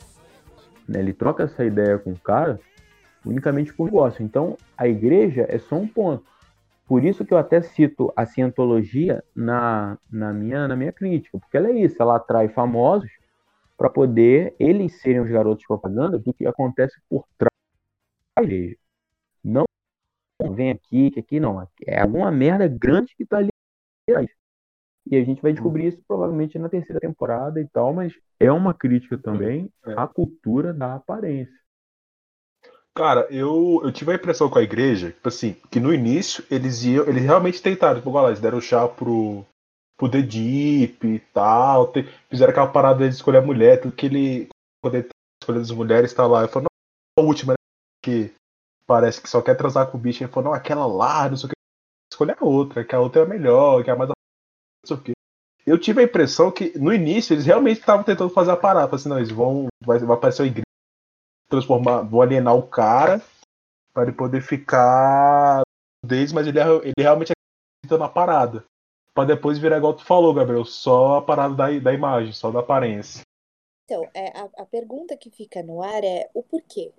Né? 0.89 0.99
Ele 0.99 1.13
troca 1.13 1.45
essa 1.45 1.65
ideia 1.65 1.97
com 1.99 2.11
o 2.11 2.19
cara 2.19 2.59
unicamente 3.25 3.73
por 3.73 3.87
negócio. 3.87 4.25
Então, 4.25 4.57
a 4.77 4.89
igreja 4.89 5.47
é 5.49 5.59
só 5.59 5.77
um 5.77 5.87
ponto. 5.87 6.25
Por 6.87 7.05
isso 7.05 7.25
que 7.25 7.33
eu 7.33 7.39
até 7.39 7.61
cito 7.63 8.13
a 8.17 8.27
cientologia 8.27 9.23
na, 9.35 9.99
na, 10.11 10.33
minha, 10.33 10.69
na 10.69 10.77
minha 10.77 10.93
crítica, 10.93 11.39
porque 11.39 11.57
ela 11.57 11.69
é 11.69 11.73
isso, 11.73 12.01
ela 12.01 12.17
atrai 12.17 12.49
famosos 12.49 13.11
para 13.77 13.91
poder 13.91 14.55
eles 14.59 15.01
serem 15.01 15.21
os 15.21 15.31
garotos 15.31 15.61
de 15.61 15.67
propaganda 15.67 16.19
do 16.19 16.33
que 16.33 16.47
acontece 16.47 16.97
por 17.09 17.27
trás 17.37 17.51
da 18.37 18.43
igreja. 18.43 18.77
Não 19.43 19.65
vem 20.55 20.71
aqui, 20.71 21.11
que 21.11 21.21
aqui 21.21 21.41
não. 21.41 21.67
É 21.87 22.01
alguma 22.01 22.31
merda 22.31 22.67
grande 22.69 23.15
que 23.15 23.23
está 23.23 23.39
ali. 23.39 23.51
E 25.09 25.17
a 25.17 25.25
gente 25.25 25.41
vai 25.41 25.53
descobrir 25.53 25.87
isso 25.87 26.03
provavelmente 26.07 26.59
na 26.59 26.69
terceira 26.69 27.01
temporada 27.01 27.61
e 27.61 27.69
tal, 27.69 27.93
mas 27.93 28.13
é 28.41 28.51
uma 28.51 28.75
crítica 28.75 29.17
também 29.17 29.71
é. 29.87 29.93
à 29.93 30.07
cultura 30.07 30.75
da 30.75 30.95
aparência. 30.95 31.55
Cara, 32.95 33.27
eu, 33.31 33.83
eu 33.85 33.93
tive 33.93 34.13
a 34.13 34.15
impressão 34.15 34.49
com 34.49 34.59
a 34.59 34.63
igreja, 34.63 35.13
tipo 35.13 35.29
assim, 35.29 35.55
que 35.71 35.79
no 35.79 35.93
início 35.93 36.43
eles 36.51 36.83
iam, 36.83 37.07
eles 37.07 37.23
realmente 37.23 37.63
tentaram, 37.63 37.97
tipo, 37.97 38.11
lá, 38.11 38.29
eles 38.29 38.41
deram 38.41 38.61
chá 38.61 38.89
pro, 38.89 39.45
pro 39.97 40.11
The 40.11 40.23
Deep 40.23 41.07
e 41.07 41.21
tal, 41.33 41.93
fizeram 42.29 42.51
aquela 42.51 42.71
parada 42.71 43.09
de 43.09 43.15
escolher 43.15 43.39
a 43.39 43.43
mulher, 43.43 43.81
tudo 43.81 43.95
que 43.95 44.07
ele, 44.07 44.49
quando 44.83 44.97
ele 44.97 45.09
as 45.49 45.71
mulheres, 45.71 46.13
tá 46.13 46.27
lá, 46.27 46.43
eu 46.43 46.49
falei, 46.49 46.67
não, 46.69 47.25
a 47.25 47.27
última, 47.27 47.53
né, 47.53 47.57
que 48.03 48.35
parece 48.87 49.21
que 49.21 49.29
só 49.29 49.41
quer 49.41 49.55
transar 49.55 49.91
com 49.91 49.97
o 49.97 50.01
bicho, 50.01 50.23
ele 50.23 50.31
falou, 50.31 50.51
não, 50.51 50.57
aquela 50.57 50.87
lá, 50.87 51.29
não 51.29 51.37
sei 51.37 51.47
o 51.47 51.49
que, 51.51 51.55
escolher 52.13 52.37
a 52.39 52.45
outra, 52.45 52.85
que 52.85 52.95
a 52.95 53.01
outra 53.01 53.23
é 53.23 53.25
a 53.25 53.29
melhor, 53.29 53.85
que 53.85 53.91
é 53.91 53.93
a 53.93 53.97
mais 53.97 54.11
sei 54.87 54.97
o 54.97 55.01
quê. 55.01 55.13
Eu 55.67 55.79
tive 55.79 56.01
a 56.01 56.05
impressão 56.05 56.51
que 56.51 56.79
no 56.79 56.93
início 56.93 57.35
eles 57.35 57.45
realmente 57.45 57.81
estavam 57.81 58.05
tentando 58.05 58.31
fazer 58.31 58.53
a 58.53 58.57
parada. 58.57 58.95
Assim, 58.95 59.09
não, 59.09 59.19
eles 59.19 59.31
vão. 59.31 59.67
Vai, 59.85 59.99
vai 59.99 60.17
aparecer 60.17 60.43
uma 60.43 60.49
igreja, 60.49 60.65
transformar, 61.49 62.03
vão 62.03 62.23
alienar 62.23 62.55
o 62.55 62.63
cara 62.63 63.21
para 63.93 64.05
ele 64.05 64.13
poder 64.13 64.41
ficar 64.43 65.63
deles, 66.05 66.33
mas 66.33 66.47
ele, 66.47 66.61
ele 66.61 66.95
realmente 66.97 67.33
acredita 67.33 67.99
na 67.99 68.09
parada. 68.09 68.65
Para 69.17 69.29
depois 69.29 69.59
virar 69.59 69.79
igual 69.79 69.95
tu 69.95 70.05
falou, 70.05 70.35
Gabriel, 70.35 70.65
só 70.65 71.17
a 71.17 71.23
parada 71.23 71.55
da, 71.55 71.79
da 71.79 71.93
imagem, 71.93 72.33
só 72.33 72.51
da 72.51 72.61
aparência. 72.61 73.23
Então, 73.85 74.07
é, 74.13 74.29
a, 74.39 74.45
a 74.59 74.67
pergunta 74.67 75.17
que 75.17 75.31
fica 75.31 75.63
no 75.63 75.83
ar 75.83 76.05
é 76.05 76.31
o 76.35 76.43
porquê 76.43 76.93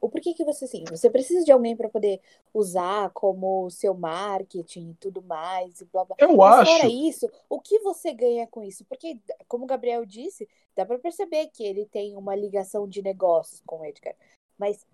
o 0.00 0.08
porquê 0.08 0.32
que 0.32 0.44
você 0.44 0.64
assim, 0.64 0.84
você 0.88 1.10
precisa 1.10 1.44
de 1.44 1.50
alguém 1.50 1.76
para 1.76 1.88
poder 1.88 2.20
usar 2.54 3.10
como 3.10 3.68
seu 3.70 3.94
marketing 3.94 4.90
e 4.90 4.94
tudo 4.94 5.22
mais 5.22 5.80
e 5.80 5.84
blá 5.86 6.04
blá. 6.04 6.16
Eu 6.18 6.36
Mas, 6.36 6.60
acho. 6.60 6.72
Fora 6.72 6.88
isso, 6.88 7.28
o 7.48 7.60
que 7.60 7.80
você 7.80 8.12
ganha 8.12 8.46
com 8.46 8.62
isso? 8.62 8.84
Porque 8.84 9.20
como 9.46 9.64
o 9.64 9.66
Gabriel 9.66 10.04
disse, 10.06 10.48
dá 10.74 10.86
para 10.86 10.98
perceber 10.98 11.48
que 11.48 11.64
ele 11.64 11.86
tem 11.86 12.16
uma 12.16 12.34
ligação 12.34 12.88
de 12.88 13.02
negócios 13.02 13.60
com 13.66 13.80
o 13.80 13.84
Edgar. 13.84 14.14
Mas 14.56 14.86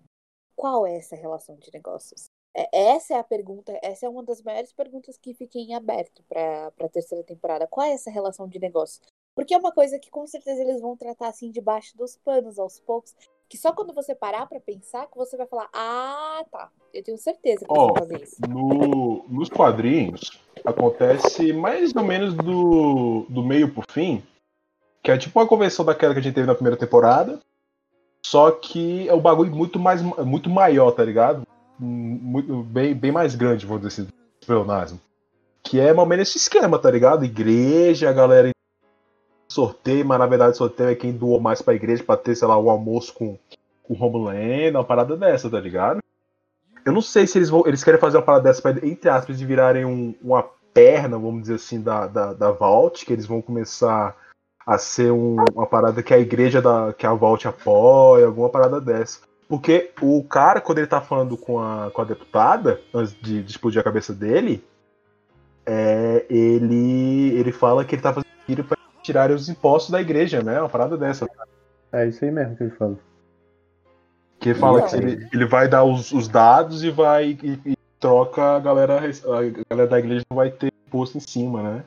qual 0.55 0.87
é 0.87 0.95
essa 0.97 1.15
relação 1.15 1.55
de 1.57 1.71
negócios? 1.71 2.25
É, 2.55 2.93
essa 2.93 3.15
é 3.15 3.19
a 3.19 3.23
pergunta, 3.23 3.77
essa 3.83 4.05
é 4.05 4.09
uma 4.09 4.23
das 4.23 4.41
maiores 4.41 4.71
perguntas 4.71 5.17
que 5.17 5.33
fiquem 5.33 5.71
em 5.71 5.73
aberto 5.75 6.23
para 6.29 6.71
a 6.79 6.89
terceira 6.89 7.23
temporada. 7.23 7.67
Qual 7.67 7.85
é 7.85 7.91
essa 7.91 8.09
relação 8.09 8.47
de 8.47 8.57
negócios? 8.59 9.01
Porque 9.35 9.53
é 9.53 9.57
uma 9.57 9.73
coisa 9.73 9.99
que 9.99 10.09
com 10.09 10.25
certeza 10.25 10.61
eles 10.61 10.79
vão 10.79 10.95
tratar 10.95 11.27
assim 11.27 11.51
debaixo 11.51 11.97
dos 11.97 12.15
panos 12.15 12.57
aos 12.57 12.79
poucos 12.79 13.13
que 13.47 13.57
só 13.57 13.71
quando 13.71 13.93
você 13.93 14.15
parar 14.15 14.47
para 14.47 14.59
pensar 14.59 15.07
que 15.07 15.17
você 15.17 15.37
vai 15.37 15.45
falar, 15.45 15.69
ah, 15.73 16.43
tá, 16.51 16.69
eu 16.93 17.03
tenho 17.03 17.17
certeza 17.17 17.65
que 17.65 17.71
oh, 17.71 17.93
vai 17.93 17.99
fazer 17.99 18.23
isso. 18.23 18.41
No, 18.49 19.25
nos 19.29 19.49
quadrinhos, 19.49 20.41
acontece 20.63 21.53
mais 21.53 21.95
ou 21.95 22.03
menos 22.03 22.33
do, 22.33 23.25
do 23.29 23.43
meio 23.43 23.71
pro 23.71 23.83
fim, 23.87 24.23
que 25.03 25.11
é 25.11 25.17
tipo 25.17 25.39
uma 25.39 25.47
convenção 25.47 25.85
daquela 25.85 26.13
que 26.13 26.19
a 26.19 26.23
gente 26.23 26.33
teve 26.33 26.47
na 26.47 26.55
primeira 26.55 26.77
temporada, 26.77 27.39
só 28.25 28.49
que 28.49 29.07
é 29.07 29.13
um 29.13 29.21
bagulho 29.21 29.55
muito, 29.55 29.79
mais, 29.79 30.01
muito 30.01 30.49
maior, 30.49 30.91
tá 30.91 31.03
ligado? 31.03 31.45
Muito, 31.79 32.63
bem, 32.63 32.93
bem 32.93 33.11
mais 33.11 33.35
grande, 33.35 33.65
vamos 33.65 33.83
dizer 33.83 34.01
assim, 34.03 34.11
pleonasmo. 34.45 34.99
Que 35.63 35.79
é 35.79 35.87
mais 35.87 35.99
ou 35.99 36.05
menos 36.05 36.29
esse 36.29 36.37
esquema, 36.37 36.79
tá 36.79 36.89
ligado? 36.89 37.25
Igreja, 37.25 38.09
a 38.09 38.13
galera 38.13 38.51
sorteio, 39.49 40.05
mas 40.05 40.19
na 40.19 40.25
verdade 40.25 40.57
sorteio 40.57 40.89
é 40.89 40.95
quem 40.95 41.11
doou 41.11 41.39
mais 41.39 41.61
pra 41.61 41.73
igreja 41.73 42.03
pra 42.03 42.17
ter, 42.17 42.35
sei 42.35 42.47
lá, 42.47 42.57
o 42.57 42.65
um 42.65 42.69
almoço 42.69 43.13
com, 43.13 43.37
com 43.83 43.93
o 43.93 44.03
Homeland, 44.03 44.71
uma 44.71 44.83
parada 44.83 45.15
dessa, 45.15 45.49
tá 45.49 45.59
ligado? 45.59 45.99
Eu 46.85 46.93
não 46.93 47.01
sei 47.01 47.25
se 47.25 47.37
eles 47.37 47.49
vão. 47.49 47.63
Eles 47.65 47.83
querem 47.83 47.99
fazer 47.99 48.17
uma 48.17 48.23
parada 48.23 48.43
dessa 48.43 48.61
pra, 48.61 48.71
entre 48.85 49.09
aspas, 49.09 49.37
de 49.37 49.45
virarem 49.45 49.85
um, 49.85 50.13
uma 50.21 50.43
perna, 50.73 51.17
vamos 51.17 51.41
dizer 51.41 51.55
assim, 51.55 51.81
da, 51.81 52.05
da, 52.05 52.33
da 52.33 52.51
Vault, 52.51 53.05
que 53.05 53.13
eles 53.13 53.25
vão 53.25 53.41
começar 53.41 54.15
a 54.67 54.77
ser 54.77 55.11
um, 55.11 55.37
uma 55.53 55.65
parada 55.65 56.03
que 56.03 56.13
a 56.13 56.19
igreja 56.19 56.61
da, 56.61 56.93
que 56.93 57.07
a 57.07 57.13
Vault 57.13 57.47
apoia, 57.47 58.25
alguma 58.25 58.49
parada 58.49 58.79
dessa. 58.79 59.19
Porque 59.47 59.91
o 60.01 60.23
cara, 60.23 60.59
quando 60.59 60.79
ele 60.79 60.87
tá 60.87 60.99
falando 60.99 61.37
com 61.37 61.59
a, 61.59 61.91
com 61.91 62.01
a 62.01 62.05
deputada, 62.05 62.81
antes 62.93 63.13
de, 63.21 63.43
de 63.43 63.51
explodir 63.51 63.79
a 63.79 63.83
cabeça 63.83 64.11
dele, 64.11 64.63
é, 65.65 66.25
ele, 66.29 67.31
ele 67.37 67.51
fala 67.51 67.85
que 67.85 67.95
ele 67.95 68.01
tá 68.01 68.13
fazendo 68.13 68.63
pra 68.63 68.77
tirarem 69.03 69.35
os 69.35 69.47
impostos 69.47 69.91
da 69.91 70.01
igreja, 70.01 70.41
né? 70.41 70.59
Uma 70.59 70.69
parada 70.69 70.97
dessa. 70.97 71.27
É 71.91 72.07
isso 72.07 72.25
aí 72.25 72.31
mesmo 72.31 72.55
que 72.55 72.63
ele 72.63 72.71
fala. 72.71 72.97
Que 74.39 74.49
ele 74.49 74.59
fala 74.59 74.79
não, 74.79 74.87
que 74.87 74.95
ele, 74.95 75.29
ele 75.31 75.45
vai 75.45 75.67
dar 75.67 75.83
os, 75.83 76.11
os 76.11 76.27
dados 76.27 76.83
e 76.83 76.89
vai 76.89 77.37
e, 77.41 77.59
e, 77.65 77.77
troca 77.99 78.55
a 78.55 78.59
galera, 78.59 78.97
a 78.97 79.73
galera 79.73 79.89
da 79.89 79.99
igreja 79.99 80.25
não 80.29 80.35
vai 80.35 80.51
ter 80.51 80.71
imposto 80.87 81.17
em 81.17 81.21
cima, 81.21 81.61
né? 81.61 81.83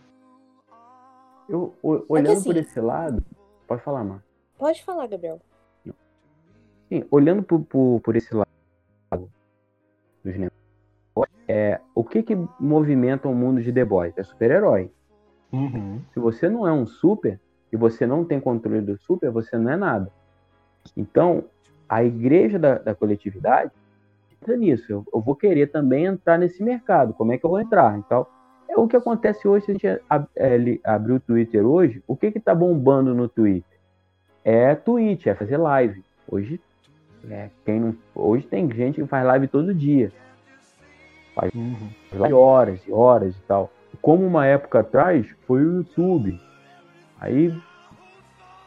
Eu, 1.49 1.75
olhando 1.83 2.33
assim, 2.33 2.45
por 2.45 2.57
esse 2.57 2.81
lado. 2.81 3.23
Pode 3.67 3.83
falar, 3.83 4.05
Mar. 4.05 4.23
Pode 4.59 4.85
falar, 4.85 5.07
Gabriel. 5.07 5.41
Sim, 6.89 7.05
olhando 7.11 7.43
por, 7.43 7.61
por, 7.61 8.01
por 8.01 8.17
esse 8.17 8.35
lado 8.35 8.49
dos 10.25 10.35
negócios, 10.35 10.59
é, 11.47 11.81
o 11.95 12.05
que 12.05 12.23
que 12.23 12.37
movimenta 12.61 13.27
o 13.29 13.35
mundo 13.35 13.63
de 13.63 13.73
The 13.73 13.85
Boys? 13.85 14.17
É 14.17 14.23
super-herói. 14.23 14.91
Uhum. 15.51 16.01
Se 16.13 16.21
você 16.21 16.49
não 16.49 16.67
é 16.67 16.73
um 16.73 16.87
super 16.87 17.41
e 17.73 17.77
você 17.77 18.07
não 18.07 18.25
tem 18.25 18.39
controle 18.39 18.83
do 18.83 18.99
super, 18.99 19.31
você 19.31 19.57
não 19.57 19.71
é 19.71 19.77
nada. 19.77 20.13
Então, 20.97 21.45
a 21.89 22.05
igreja 22.05 22.59
da, 22.59 22.79
da 22.79 22.95
coletividade 22.95 23.73
entra 24.41 24.57
nisso. 24.57 24.85
Eu, 24.93 25.05
eu, 25.13 25.21
vou 25.21 25.35
querer 25.35 25.69
também 25.69 26.05
entrar 26.05 26.39
nesse 26.39 26.63
mercado. 26.63 27.15
Como 27.15 27.33
é 27.33 27.39
que 27.39 27.45
eu 27.45 27.51
vou 27.51 27.61
entrar? 27.61 27.99
Então, 27.99 28.27
é 28.69 28.77
o 28.77 28.87
que 28.87 28.97
acontece 28.97 29.49
hoje. 29.49 29.65
Se 29.65 29.71
a 29.71 29.75
gente 29.75 30.03
ab, 30.09 30.27
é, 30.37 30.79
abrir 30.85 31.13
o 31.13 31.21
Twitter 31.21 31.67
hoje, 31.67 32.03
o 32.07 32.17
que 32.17 32.27
está 32.27 32.55
bombando 32.55 33.15
no 33.15 33.29
Twitter? 33.29 33.79
É 34.45 34.75
Twitch, 34.75 35.27
é 35.27 35.35
fazer 35.35 35.57
live. 35.57 36.05
Hoje, 36.31 36.61
é, 37.31 37.51
quem 37.65 37.81
não, 37.81 37.97
hoje 38.15 38.47
tem 38.47 38.71
gente 38.73 39.01
que 39.01 39.07
faz 39.07 39.27
live 39.27 39.49
todo 39.49 39.75
dia. 39.75 40.13
Faz 41.35 41.53
uhum. 41.55 42.35
horas 42.35 42.81
e 42.87 42.93
horas 42.93 43.37
e 43.37 43.41
tal 43.47 43.71
como 44.01 44.27
uma 44.27 44.47
época 44.47 44.81
atrás 44.81 45.27
foi 45.47 45.63
o 45.65 45.77
YouTube. 45.77 46.41
Aí 47.21 47.55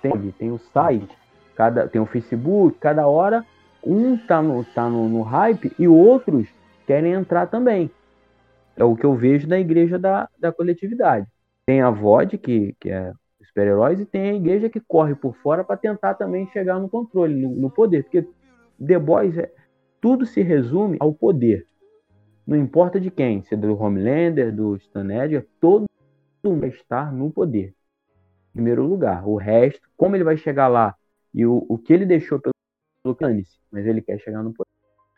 tem, 0.02 0.32
tem 0.32 0.52
o 0.52 0.60
site, 0.60 1.16
cada, 1.56 1.88
tem 1.88 2.02
o 2.02 2.06
Facebook, 2.06 2.78
cada 2.80 3.08
hora 3.08 3.46
um 3.84 4.18
tá 4.18 4.42
no, 4.42 4.64
tá 4.64 4.90
no, 4.90 5.08
no 5.10 5.22
hype 5.22 5.74
e 5.80 5.88
outros 5.88 6.48
querem 6.86 7.14
entrar 7.14 7.48
também. 7.48 7.90
É 8.76 8.84
o 8.84 8.96
que 8.96 9.06
eu 9.06 9.16
vejo 9.16 9.48
na 9.48 9.60
igreja 9.60 9.98
da, 9.98 10.30
da 10.40 10.52
coletividade. 10.52 11.28
Tem 11.66 11.82
a 11.82 11.90
VOD, 11.90 12.38
que, 12.38 12.76
que 12.80 12.90
é 12.90 13.12
super-heróis, 13.44 14.00
e 14.00 14.06
tem 14.06 14.30
a 14.30 14.34
igreja 14.34 14.70
que 14.70 14.80
corre 14.80 15.16
por 15.16 15.36
fora 15.38 15.64
para 15.64 15.78
tentar 15.78 16.14
também 16.16 16.48
chegar 16.52 16.80
no 16.80 16.90
controle, 16.90 17.36
no, 17.36 17.50
no, 17.56 17.70
poder. 17.70 18.04
Porque 18.04 18.28
The 18.86 18.98
Boys, 18.98 19.38
é, 19.38 19.52
tudo 20.00 20.26
se 20.26 20.42
resume 20.42 20.98
ao 21.00 21.14
poder. 21.14 21.68
Não 22.46 22.58
importa 22.58 23.00
de 23.00 23.12
quem, 23.12 23.44
se 23.44 23.54
é 23.54 23.58
do 23.58 23.80
Homelander, 23.80 24.54
do 24.54 24.76
Stan 24.78 25.08
Edgar, 25.14 25.46
todo 25.60 25.86
mundo 26.44 26.60
vai 26.60 26.70
estar 26.70 27.14
no 27.14 27.32
poder. 27.32 27.76
Em 28.50 28.54
primeiro 28.54 28.84
lugar. 28.84 29.28
O 29.28 29.38
resto, 29.38 29.88
como 29.96 30.16
ele 30.16 30.24
vai 30.24 30.36
chegar 30.36 30.68
lá 30.68 30.96
e 31.34 31.46
o, 31.46 31.66
o 31.70 31.78
que 31.78 31.94
ele 31.94 32.06
deixou 32.06 32.40
pelo 32.40 33.16
Canice, 33.16 33.58
mas 33.72 33.86
ele 33.86 34.02
quer 34.02 34.20
chegar 34.20 34.44
no 34.44 34.54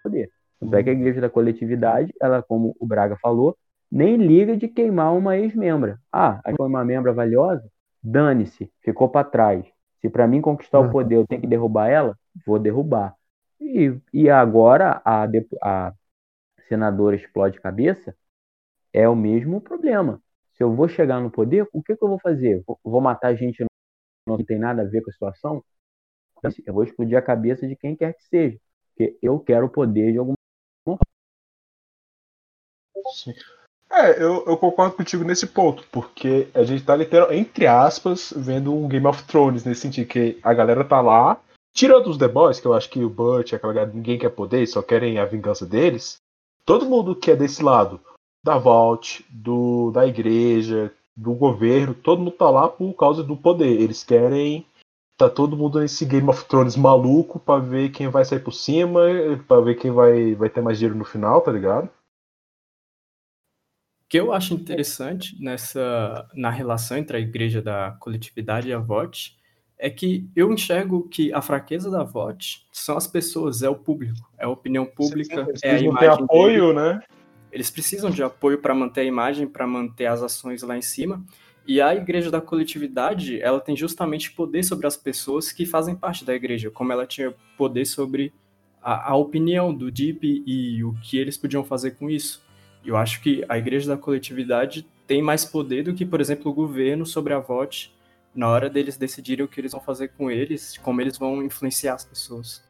poder. 0.03 0.30
Tanto 0.59 0.76
é 0.76 0.84
que 0.84 0.89
a 0.89 0.93
igreja 0.93 1.22
da 1.22 1.30
coletividade, 1.30 2.14
ela, 2.22 2.43
como 2.43 2.76
o 2.80 2.86
Braga 2.86 3.18
falou, 3.18 3.57
nem 3.91 4.18
liga 4.18 4.57
de 4.57 4.68
queimar 4.68 5.16
uma 5.16 5.38
ex-membra. 5.38 5.99
Ah, 6.11 6.41
aí 6.43 6.53
foi 6.55 6.68
uma 6.68 6.84
membra 6.84 7.14
valiosa? 7.14 7.64
Dane-se, 8.01 8.72
ficou 8.82 9.07
para 9.09 9.28
trás. 9.28 9.66
Se 10.01 10.09
para 10.09 10.28
mim 10.28 10.41
conquistar 10.41 10.80
o 10.80 10.89
poder 10.91 11.16
eu 11.16 11.28
tenho 11.28 11.41
que 11.41 11.47
derrubar 11.47 11.88
ela, 11.89 12.18
vou 12.45 12.59
derrubar. 12.59 13.16
E, 13.64 13.99
e 14.14 14.30
agora 14.30 15.01
a, 15.05 15.26
a 15.61 15.93
senadora 16.68 17.16
explode 17.16 17.59
cabeça, 17.61 18.16
é 18.91 19.07
o 19.07 19.16
mesmo 19.16 19.61
problema. 19.61 20.22
Se 20.53 20.64
eu 20.64 20.76
vou 20.76 20.88
chegar 20.88 21.20
no 21.20 21.32
poder, 21.32 21.68
o 21.74 21.82
que, 21.82 21.95
que 21.95 22.03
eu 22.03 22.09
vou 22.09 22.20
fazer? 22.20 22.64
Vou 22.84 23.01
matar 23.01 23.36
gente 23.36 23.57
que 23.57 23.66
não 24.28 24.38
tem 24.43 24.59
nada 24.59 24.84
a 24.84 24.86
ver 24.86 25.01
com 25.01 25.09
a 25.09 25.14
situação? 25.14 25.64
Eu 26.66 26.74
vou 26.74 26.84
explodir 26.84 27.18
a 27.18 27.22
cabeça 27.22 27.68
de 27.68 27.76
quem 27.76 27.95
quer 27.95 28.14
que 28.14 28.24
seja. 28.26 28.59
Porque 28.89 29.18
eu 29.22 29.39
quero 29.39 29.66
o 29.66 29.70
poder 29.70 30.11
de 30.11 30.18
alguma 30.18 30.36
forma. 30.86 30.99
É, 33.91 34.22
eu, 34.22 34.45
eu, 34.45 34.57
concordo 34.57 34.95
contigo 34.95 35.24
nesse 35.24 35.45
ponto, 35.45 35.88
porque 35.91 36.49
a 36.53 36.64
gente 36.64 36.84
tá 36.84 36.95
literalmente, 36.95 37.39
entre 37.39 37.68
aspas, 37.68 38.34
vendo 38.36 38.74
um 38.74 38.88
Game 38.88 39.05
of 39.05 39.24
Thrones, 39.26 39.64
nesse 39.64 39.82
sentido 39.82 40.07
que 40.07 40.39
a 40.41 40.51
galera 40.53 40.84
tá 40.84 40.99
lá, 40.99 41.39
tirando 41.74 42.07
os 42.07 42.17
The 42.17 42.28
Boys, 42.28 42.59
que 42.59 42.67
eu 42.67 42.74
acho 42.74 42.89
que 42.89 43.03
o 43.03 43.09
Butch, 43.09 43.53
aquela 43.53 43.74
galera, 43.74 43.93
ninguém 43.93 44.17
quer 44.17 44.30
poder, 44.30 44.65
só 44.67 44.82
querem 44.82 45.17
a 45.17 45.26
vingança 45.26 45.65
deles, 45.65 46.17
todo 46.65 46.86
mundo 46.86 47.15
que 47.15 47.32
é 47.32 47.36
desse 47.36 47.63
lado, 47.63 47.99
da 48.43 48.57
Vault, 48.57 49.26
do, 49.30 49.91
da 49.91 50.05
igreja, 50.05 50.93
do 51.15 51.34
governo, 51.34 51.93
todo 51.93 52.19
mundo 52.19 52.32
tá 52.32 52.49
lá 52.49 52.67
por 52.67 52.93
causa 52.93 53.24
do 53.24 53.38
poder. 53.38 53.80
Eles 53.82 54.03
querem. 54.03 54.65
Tá 55.15 55.30
todo 55.30 55.55
mundo 55.55 55.80
nesse 55.80 56.05
Game 56.05 56.28
of 56.28 56.43
Thrones 56.45 56.76
maluco 56.76 57.39
pra 57.39 57.59
ver 57.59 57.91
quem 57.91 58.09
vai 58.09 58.26
sair 58.26 58.39
por 58.39 58.51
cima, 58.51 59.01
pra 59.47 59.61
ver 59.61 59.76
quem 59.76 59.91
vai, 59.91 60.34
vai 60.34 60.49
ter 60.49 60.59
mais 60.59 60.80
dinheiro 60.80 60.97
no 60.97 61.05
final, 61.05 61.39
tá 61.39 61.51
ligado? 61.51 61.86
O 64.01 64.09
que 64.09 64.19
eu 64.19 64.34
acho 64.34 64.55
interessante 64.55 65.39
nessa 65.41 66.28
na 66.34 66.49
relação 66.49 66.97
entre 66.97 67.15
a 67.15 67.19
igreja 67.19 67.61
da 67.61 67.91
coletividade 67.99 68.67
e 68.67 68.74
a 68.74 68.80
VOT 68.80 69.38
é 69.78 69.89
que 69.89 70.28
eu 70.36 70.51
enxergo 70.51 71.07
que 71.09 71.34
a 71.34 71.41
fraqueza 71.41 71.89
da 71.89 72.03
VOT 72.03 72.65
são 72.71 72.95
as 72.95 73.07
pessoas, 73.07 73.61
é 73.61 73.69
o 73.69 73.76
público, 73.76 74.30
é 74.38 74.45
a 74.45 74.49
opinião 74.49 74.86
pública, 74.86 75.45
Eles 75.47 75.63
é 75.63 75.71
a 75.71 75.80
imagem 75.80 76.17
tem 76.17 76.26
apoio, 76.26 76.67
dele. 76.67 76.74
né? 76.74 77.01
Eles 77.51 77.69
precisam 77.69 78.09
de 78.09 78.24
apoio 78.24 78.57
para 78.57 78.74
manter 78.74 79.01
a 79.01 79.03
imagem, 79.03 79.47
para 79.47 79.67
manter 79.67 80.07
as 80.07 80.24
ações 80.24 80.63
lá 80.63 80.78
em 80.78 80.82
cima. 80.82 81.24
E 81.65 81.80
a 81.80 81.95
igreja 81.95 82.30
da 82.30 82.41
coletividade, 82.41 83.41
ela 83.41 83.59
tem 83.59 83.76
justamente 83.76 84.32
poder 84.32 84.63
sobre 84.63 84.88
as 84.88 84.97
pessoas 84.97 85.51
que 85.51 85.65
fazem 85.65 85.95
parte 85.95 86.26
da 86.26 86.34
igreja, 86.34 86.71
como 86.71 86.91
ela 86.91 87.05
tinha 87.05 87.34
poder 87.57 87.86
sobre 87.86 88.34
a, 88.82 89.11
a 89.11 89.15
opinião 89.15 89.74
do 89.74 89.91
DIP 89.91 90.43
e 90.45 90.84
o 90.84 90.93
que 91.01 91.17
eles 91.17 91.38
podiam 91.38 91.63
fazer 91.63 91.91
com 91.91 92.09
isso. 92.09 92.43
Eu 92.86 92.97
acho 92.97 93.21
que 93.21 93.45
a 93.47 93.57
igreja 93.57 93.88
da 93.88 93.97
coletividade 93.97 94.86
tem 95.07 95.21
mais 95.21 95.45
poder 95.45 95.84
do 95.84 95.93
que, 95.93 96.05
por 96.05 96.19
exemplo, 96.19 96.51
o 96.51 96.53
governo 96.53 97.05
sobre 97.05 97.34
a 97.34 97.39
VOT 97.39 97.93
na 98.34 98.50
hora 98.50 98.70
deles 98.70 98.98
decidirem 98.98 99.46
o 99.46 99.48
que 99.48 99.60
eles 99.60 99.72
vão 99.72 99.82
fazer 99.82 100.10
com 100.10 100.30
eles, 100.32 100.78
como 100.78 101.00
eles 101.02 101.18
vão 101.18 101.44
influenciar 101.44 101.94
as 101.96 102.06
pessoas. 102.06 102.64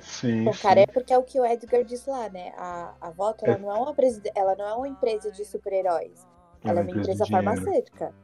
Sim. 0.00 0.44
Bom, 0.44 0.52
cara, 0.60 0.80
é 0.80 0.86
porque 0.86 1.12
é 1.12 1.18
o 1.18 1.22
que 1.22 1.40
o 1.40 1.46
Edgar 1.46 1.82
disse 1.84 2.08
lá, 2.10 2.28
né? 2.28 2.52
A, 2.58 2.94
a 3.00 3.10
Voto, 3.10 3.44
ela, 3.46 3.54
É. 3.54 3.58
não 3.58 3.70
é 3.70 3.74
uma 3.74 3.94
ela 4.34 4.54
não 4.56 4.68
é 4.68 4.74
uma 4.74 4.88
empresa 4.88 5.30
de 5.32 5.44
super-heróis. 5.44 6.26
Ela 6.64 6.80
é 6.80 6.82
uma 6.82 6.90
empresa, 6.90 7.24
farmacêutica. 7.26 8.14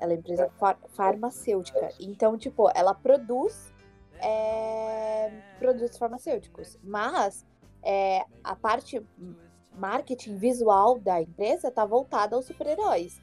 Ela 0.00 0.12
é 0.12 0.14
uma 0.14 0.18
empresa 0.20 0.50
far- 0.58 0.78
farmacêutica. 0.88 1.88
Então, 2.00 2.36
tipo, 2.36 2.68
ela 2.74 2.92
produz 2.94 3.72
é, 4.18 5.30
produtos 5.58 5.96
farmacêuticos. 5.96 6.78
Mas 6.82 7.46
é, 7.82 8.24
a 8.44 8.54
parte 8.54 9.00
marketing 9.74 10.36
visual 10.36 10.98
da 10.98 11.22
empresa 11.22 11.70
tá 11.70 11.84
voltada 11.84 12.36
aos 12.36 12.44
super-heróis. 12.46 13.20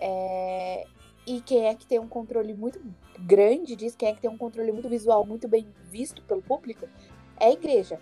É, 0.00 0.84
e 1.28 1.40
quem 1.42 1.66
é 1.66 1.74
que 1.74 1.86
tem 1.86 1.98
um 1.98 2.08
controle 2.08 2.54
muito 2.54 2.80
grande 3.18 3.76
disso, 3.76 3.96
quem 3.96 4.08
é 4.08 4.14
que 4.14 4.20
tem 4.20 4.30
um 4.30 4.38
controle 4.38 4.72
muito 4.72 4.88
visual, 4.88 5.26
muito 5.26 5.46
bem 5.46 5.66
visto 5.90 6.22
pelo 6.22 6.40
público, 6.40 6.88
é 7.38 7.46
a 7.46 7.52
igreja. 7.52 8.00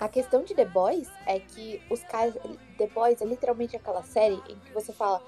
A 0.00 0.08
questão 0.08 0.42
de 0.42 0.54
The 0.54 0.64
Boys 0.64 1.08
é 1.26 1.38
que 1.38 1.80
os 1.88 2.02
caras. 2.02 2.34
The 2.76 2.88
Boys 2.88 3.22
é 3.22 3.24
literalmente 3.24 3.76
aquela 3.76 4.02
série 4.02 4.34
em 4.48 4.58
que 4.58 4.72
você 4.72 4.92
fala. 4.92 5.22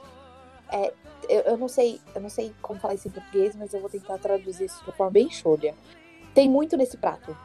é, 0.73 0.93
eu, 1.29 1.41
eu 1.43 1.57
não 1.57 1.69
sei, 1.69 2.01
eu 2.15 2.21
não 2.21 2.29
sei 2.29 2.53
como 2.61 2.81
falar 2.81 2.95
isso 2.95 3.07
em 3.07 3.13
português, 3.13 3.55
mas 3.55 3.73
eu 3.73 3.81
vou 3.81 3.89
tentar 3.89 4.19
traduzir 4.19 4.65
isso 4.65 4.81
de 4.83 4.91
uma 4.91 4.97
forma 4.97 5.13
bem 5.13 5.31
cholha. 5.31 5.75
Tem 6.35 6.49
muito 6.51 6.77
nesse 6.77 6.97
prato. 6.97 7.37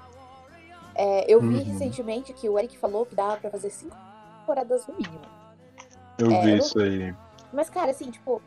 É, 0.96 1.32
eu 1.32 1.40
vi 1.40 1.58
Uhum. 1.58 1.64
recentemente 1.64 2.34
que 2.34 2.50
o 2.50 2.58
Eric 2.58 2.78
falou 2.80 3.06
que 3.06 3.14
dava 3.16 3.38
pra 3.38 3.52
fazer 3.52 3.70
cinco 3.70 3.96
temporadas 4.40 4.86
no 4.88 4.96
mínimo. 4.96 5.22
Eu 6.18 6.32
É, 6.32 6.42
vi 6.42 6.52
eu- 6.52 6.58
isso 6.58 6.80
aí. 6.80 7.16
Mas, 7.54 7.70
cara, 7.70 7.92
assim, 7.92 8.10
tipo, 8.10 8.42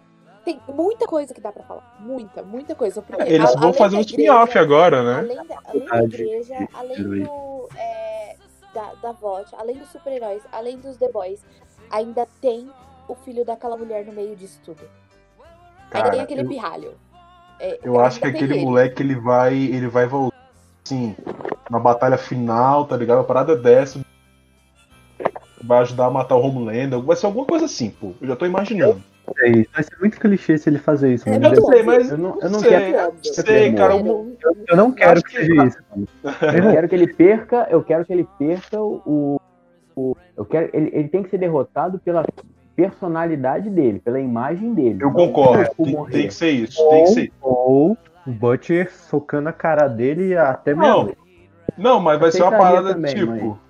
tem 0.44 0.60
muita 0.68 1.06
coisa 1.06 1.32
que 1.34 1.40
dá 1.40 1.50
pra 1.52 1.62
falar. 1.64 1.96
Muita, 2.00 2.42
muita 2.42 2.74
coisa. 2.74 3.00
Porque, 3.02 3.22
É, 3.22 3.32
Eles 3.32 3.54
a- 3.54 3.58
vão 3.58 3.72
fazer 3.72 3.96
um 3.96 4.00
spin-off 4.00 4.58
agora, 4.58 5.02
né? 5.02 5.18
Além 5.20 5.46
da, 5.46 5.58
além 5.66 5.84
da 5.86 6.04
igreja, 6.04 6.68
além 6.74 7.02
do. 7.24 7.68
é, 7.76 8.36
da, 8.74 8.92
da 9.02 9.12
VOT, 9.12 9.54
além 9.56 9.76
dos 9.76 9.88
super-heróis, 9.90 10.42
além 10.52 10.78
dos 10.78 10.96
The 10.96 11.08
Boys, 11.10 11.40
ainda 11.90 12.26
tem 12.40 12.68
o 13.08 13.14
filho 13.14 13.44
daquela 13.44 13.76
mulher 13.76 14.04
no 14.04 14.12
meio 14.12 14.34
disso 14.36 14.60
tudo. 14.64 14.80
ainda 14.80 15.90
tem 15.90 16.02
Cara, 16.02 16.22
aquele 16.22 16.42
eu- 16.42 16.48
pirralho. 16.48 16.94
É, 17.60 17.78
Eu 17.84 18.00
acho 18.00 18.18
que 18.20 18.26
aquele 18.26 18.54
ele. 18.54 18.64
moleque 18.64 19.00
ele 19.02 19.14
vai, 19.14 19.54
ele 19.54 19.86
vai 19.86 20.06
voltar 20.06 20.36
assim 20.84 21.14
na 21.70 21.78
batalha 21.78 22.18
final, 22.18 22.84
tá 22.84 22.96
ligado? 22.96 23.18
Uma 23.18 23.24
parada 23.24 23.56
dessa 23.56 24.00
vai 25.62 25.78
ajudar 25.82 26.06
a 26.06 26.10
matar 26.10 26.36
o 26.36 26.40
Homelander, 26.44 27.00
vai 27.00 27.16
ser 27.16 27.26
alguma 27.26 27.46
coisa 27.46 27.64
assim, 27.66 27.90
pô. 27.90 28.12
Eu 28.20 28.28
já 28.28 28.36
tô 28.36 28.44
imaginando. 28.44 29.02
É 29.38 29.48
isso. 29.48 29.70
Vai 29.72 29.82
ser 29.82 29.96
muito 30.00 30.20
clichê 30.20 30.58
se 30.58 30.68
ele 30.68 30.78
fazer 30.78 31.14
isso. 31.14 31.24
Mas 31.28 31.36
Eu 31.42 31.50
muito 31.50 31.66
sei, 31.66 31.82
mas 31.82 32.10
Eu 32.10 32.18
não, 32.18 32.38
eu 32.40 32.50
não 32.50 32.58
sei, 32.60 32.70
quero. 32.70 32.96
eu 32.96 33.14
sei, 33.34 33.72
cara. 33.72 33.96
Um- 33.96 34.36
Eu 34.68 34.76
não 34.76 34.92
quero 34.92 35.22
que 35.22 35.30
que- 35.30 35.36
seja 35.46 35.64
isso. 35.66 35.78
mano. 35.90 36.08
Eu 36.24 36.70
quero 36.72 36.88
que 36.88 36.94
ele 36.94 37.06
perca, 37.14 37.66
eu 37.70 37.82
quero 37.82 38.04
que 38.04 38.12
ele 38.12 38.28
perca 38.38 38.80
o. 38.80 39.40
o 39.96 40.16
eu 40.36 40.44
quero, 40.44 40.68
ele, 40.74 40.90
ele 40.92 41.08
tem 41.08 41.22
que 41.22 41.30
ser 41.30 41.38
derrotado 41.38 41.98
pela 41.98 42.24
personalidade 42.76 43.70
dele, 43.70 44.00
pela 44.00 44.20
imagem 44.20 44.74
dele. 44.74 44.98
Eu 45.00 45.08
Não 45.08 45.14
concordo. 45.14 45.70
Tem, 45.82 46.04
tem 46.06 46.26
que 46.28 46.34
ser 46.34 46.50
isso. 46.50 46.86
Tem 46.90 47.04
que 47.04 47.10
ser. 47.10 47.32
Ou 47.40 47.96
o 48.26 48.30
Butcher 48.30 48.92
socando 48.92 49.48
a 49.48 49.52
cara 49.52 49.86
dele 49.88 50.36
até 50.36 50.74
Não, 50.74 51.04
mesmo. 51.04 51.16
não, 51.78 52.00
mas 52.00 52.18
vai 52.18 52.30
ser 52.32 52.42
uma 52.42 52.52
parada 52.52 52.94
também, 52.94 53.14
tipo. 53.14 53.30
mas- 53.32 53.64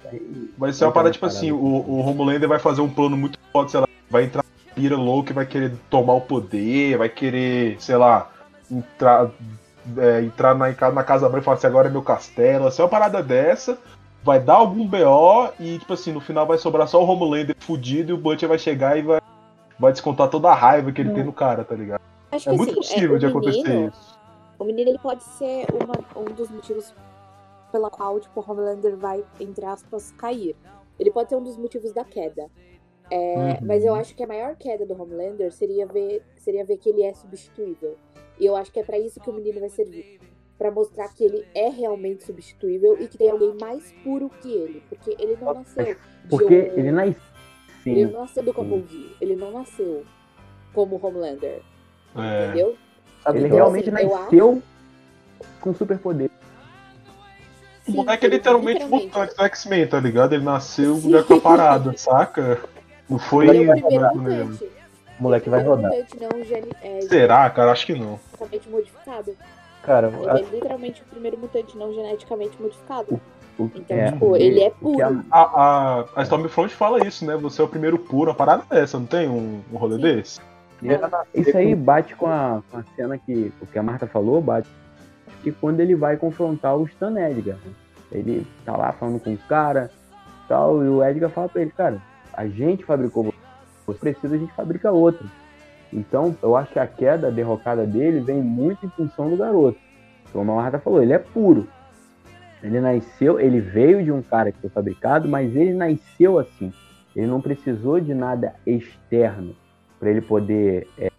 Vai 0.57 0.73
ser 0.73 0.85
uma 0.85 0.93
parada 0.93 1.11
tipo 1.11 1.23
parada. 1.23 1.39
assim: 1.39 1.51
o, 1.51 1.57
o 1.57 1.99
Homelander 2.09 2.49
vai 2.49 2.59
fazer 2.61 2.81
um 2.81 2.89
plano 2.89 3.17
muito 3.17 3.37
forte, 3.53 3.73
sei 3.73 3.81
lá, 3.81 3.89
vai 4.09 4.25
entrar 4.25 4.45
pira 4.75 4.97
louca 4.97 5.31
e 5.31 5.35
vai 5.35 5.47
querer 5.47 5.73
tomar 5.89 6.15
o 6.15 6.21
poder, 6.21 6.99
vai 6.99 7.09
querer, 7.09 7.81
sei 7.81 7.97
lá, 7.97 8.31
entrar, 8.71 9.31
é, 9.99 10.21
entrar 10.23 10.55
na, 10.55 10.69
na 10.93 11.05
Casa 11.05 11.29
Branca 11.29 11.43
e 11.43 11.45
falar 11.45 11.57
assim: 11.57 11.67
agora 11.67 11.89
é 11.89 11.91
meu 11.91 12.03
castelo. 12.03 12.71
Se 12.71 12.81
é 12.81 12.85
uma 12.85 12.91
parada 12.91 13.23
dessa, 13.23 13.79
vai 14.23 14.41
dar 14.41 14.55
algum 14.55 14.87
BO 14.87 15.51
e, 15.61 15.79
tipo 15.79 15.93
assim, 15.93 16.13
no 16.13 16.21
final 16.21 16.47
vai 16.47 16.59
sobrar 16.59 16.89
só 16.89 17.03
o 17.03 17.07
Homelander 17.09 17.55
fudido 17.61 18.11
e 18.11 18.15
o 18.15 18.19
Butcher 18.19 18.49
vai 18.49 18.59
chegar 18.59 18.99
e 18.99 19.03
vai, 19.03 19.21
vai 19.79 19.93
descontar 19.93 20.29
toda 20.29 20.49
a 20.51 20.55
raiva 20.55 20.91
que 20.93 21.01
ele 21.01 21.13
tem 21.13 21.25
no 21.25 21.33
cara, 21.33 21.65
tá 21.65 21.75
ligado? 21.75 22.01
Acho 22.33 22.49
É 22.49 22.53
que 22.53 22.59
muito 22.59 22.71
assim, 22.71 22.81
possível 22.95 23.17
o 23.17 23.19
de 23.19 23.27
acontecer 23.27 23.63
menino- 23.63 23.89
isso. 23.89 24.19
O 24.59 24.65
menino 24.65 24.91
ele 24.91 24.99
pode 24.99 25.23
ser 25.23 25.67
uma- 25.73 26.23
um 26.23 26.33
dos 26.33 26.49
motivos 26.51 26.95
pela 27.71 27.91
qual 27.91 28.19
tipo, 28.21 28.41
o 28.41 28.45
Homelander 28.51 28.97
vai, 28.97 29.23
entre 29.41 29.65
aspas, 29.65 30.13
cair. 30.17 30.55
Ele 30.99 31.11
pode 31.11 31.29
ser 31.29 31.37
um 31.37 31.43
dos 31.43 31.57
motivos 31.57 31.93
da 31.93 32.05
queda. 32.05 32.47
É, 33.11 33.35
Uhum. 33.37 33.57
Mas 33.67 33.85
eu 33.85 33.95
acho 33.95 34.15
que 34.15 34.23
a 34.23 34.27
maior 34.27 34.57
queda 34.57 34.87
do 34.87 35.01
Homelander 35.01 35.53
seria 35.53 35.87
ver, 35.87 36.23
seria 36.37 36.65
ver 36.65 36.79
que 36.79 36.89
ele 36.89 37.03
é 37.03 37.13
substituível. 37.15 37.97
E 38.41 38.47
eu 38.47 38.57
acho 38.57 38.73
que 38.73 38.81
é 38.81 38.83
pra 38.83 38.99
isso 38.99 39.21
que 39.21 39.29
o 39.31 39.33
menino 39.33 39.61
vai 39.61 39.69
servir. 39.69 40.19
Pra 40.57 40.71
mostrar 40.71 41.09
que 41.13 41.25
ele 41.25 41.45
é 41.55 41.69
realmente 41.69 42.25
substituível 42.25 42.97
e 43.01 43.07
que 43.09 43.19
tem 43.19 43.29
alguém 43.31 43.55
mais 43.61 43.93
puro 44.05 44.31
que 44.41 44.51
ele. 44.53 44.83
Porque 44.89 45.17
ele 45.19 45.37
não 45.41 45.53
nasceu. 45.55 45.85
de 45.85 45.97
Porque 46.31 46.45
um- 46.75 46.79
ele 46.79 46.91
nasceu. 46.93 47.17
ele 47.87 48.07
não 48.07 48.21
nasceu 48.21 48.43
do 48.43 48.55
Capaldi. 48.55 49.17
Ele 49.21 49.37
não 49.37 49.51
nasceu 49.51 50.05
como 50.73 50.99
Homelander. 51.05 51.61
É, 52.17 52.45
Entendeu? 52.47 52.77
Sabe 53.23 53.39
Ele 53.39 53.49
qual? 53.49 53.57
realmente 53.57 53.91
assim, 53.91 54.03
eu 54.05 54.17
nasceu 54.19 54.63
com 55.61 55.75
superpoder. 55.75 56.31
O 57.87 57.93
moleque 57.93 58.25
é 58.25 58.29
literalmente 58.29 58.85
mutante 58.87 59.35
do 59.37 59.43
X-Men, 59.45 59.87
tá 59.87 60.01
ligado? 60.01 60.33
Ele 60.35 60.45
nasceu 60.45 60.99
já 61.01 61.23
com 61.23 61.35
a 61.35 61.41
parada, 61.41 61.97
saca? 61.99 62.63
Não 63.09 63.19
foi. 63.19 63.49
Ele 63.49 63.65
é 63.71 63.75
o 63.75 63.81
primeiro 63.83 64.47
mutante. 64.47 64.65
O 65.19 65.23
moleque 65.23 65.49
vai 65.51 65.61
é 65.61 65.65
o 65.65 65.67
rodar. 65.69 65.91
mutante 65.91 66.17
não 66.21 66.45
gene, 66.45 66.69
é, 66.83 67.01
Será, 67.03 67.49
cara? 67.51 67.71
Acho 67.73 67.87
que 67.87 67.95
não. 67.95 68.19
geneticamente 68.39 68.69
modificado. 68.71 69.37
Cara, 69.83 70.09
Ele 70.09 70.29
é 70.31 70.43
literalmente 70.55 71.03
o 71.03 71.05
primeiro 71.05 71.39
mutante 71.39 71.77
não 71.77 71.93
geneticamente 71.93 72.61
modificado. 72.61 73.21
O- 73.59 73.71
Então, 73.75 73.97
é, 73.97 74.11
tipo, 74.11 74.37
ele 74.37 74.61
é 74.63 74.69
o 74.69 75.03
a- 75.03 75.07
puro. 75.07 75.25
A, 75.31 75.41
a, 75.41 76.05
a 76.17 76.23
Stormfront 76.23 76.75
fala 76.75 77.07
isso, 77.07 77.25
né? 77.25 77.37
Você 77.37 77.61
é 77.61 77.65
o 77.65 77.69
primeiro 77.69 77.99
puro. 77.99 78.31
A 78.31 78.35
parada 78.35 78.65
é 78.71 78.81
essa, 78.81 78.99
não 78.99 79.07
tem 79.07 79.29
um, 79.29 79.61
um 79.73 79.77
rolê 79.77 79.97
Sim. 79.97 80.03
desse? 80.03 80.41
nascer 81.09 81.41
Isso 81.41 81.57
aí 81.57 81.75
bate 81.75 82.17
com 82.17 82.27
a, 82.27 82.63
com 82.71 82.79
a 82.79 82.83
cena 82.97 83.17
que 83.17 83.53
o 83.63 83.67
que 83.67 83.79
a 83.79 83.83
Marta 83.83 84.07
falou, 84.07 84.41
bate 84.41 84.69
que 85.43 85.53
quando 85.53 85.79
ele 85.81 85.95
vai 85.95 86.17
confrontar 86.17 86.77
o 86.77 86.85
Stan 86.87 87.15
Edgar. 87.21 87.57
Ele 88.11 88.47
tá 88.65 88.77
lá 88.77 88.93
falando 88.93 89.21
com 89.21 89.33
o 89.33 89.39
cara 89.49 89.91
tal, 90.49 90.83
e 90.85 90.89
o 90.89 91.03
Edgar 91.05 91.31
fala 91.31 91.49
pra 91.49 91.63
ele, 91.63 91.71
cara, 91.71 92.01
a 92.37 92.47
gente 92.49 92.85
fabricou 92.85 93.33
você, 93.87 93.99
precisa, 94.01 94.35
a 94.35 94.39
gente 94.39 94.53
fabrica 94.55 94.91
outro. 94.91 95.29
Então, 95.93 96.37
eu 96.43 96.57
acho 96.57 96.73
que 96.73 96.79
a 96.79 96.87
queda, 96.87 97.29
a 97.29 97.31
derrocada 97.31 97.87
dele 97.87 98.21
vem 98.21 98.41
muito 98.43 98.85
em 98.85 98.89
função 98.91 99.29
do 99.29 99.37
garoto. 99.37 99.79
Como 100.33 100.51
a 100.53 100.57
Marta 100.57 100.79
falou, 100.79 101.03
ele 101.03 101.13
é 101.13 101.19
puro. 101.19 101.69
Ele 102.63 102.81
nasceu, 102.81 103.39
ele 103.39 103.61
veio 103.61 104.03
de 104.03 104.11
um 104.11 104.23
cara 104.23 104.51
que 104.51 104.59
foi 104.59 104.71
fabricado, 104.71 105.29
mas 105.29 105.55
ele 105.55 105.75
nasceu 105.75 106.39
assim. 106.39 106.73
Ele 107.15 107.27
não 107.27 107.41
precisou 107.41 108.01
de 108.01 108.15
nada 108.15 108.55
externo 108.67 109.55
para 110.01 110.11
ele 110.11 110.23
poder 110.23 110.89
é, 110.99 111.11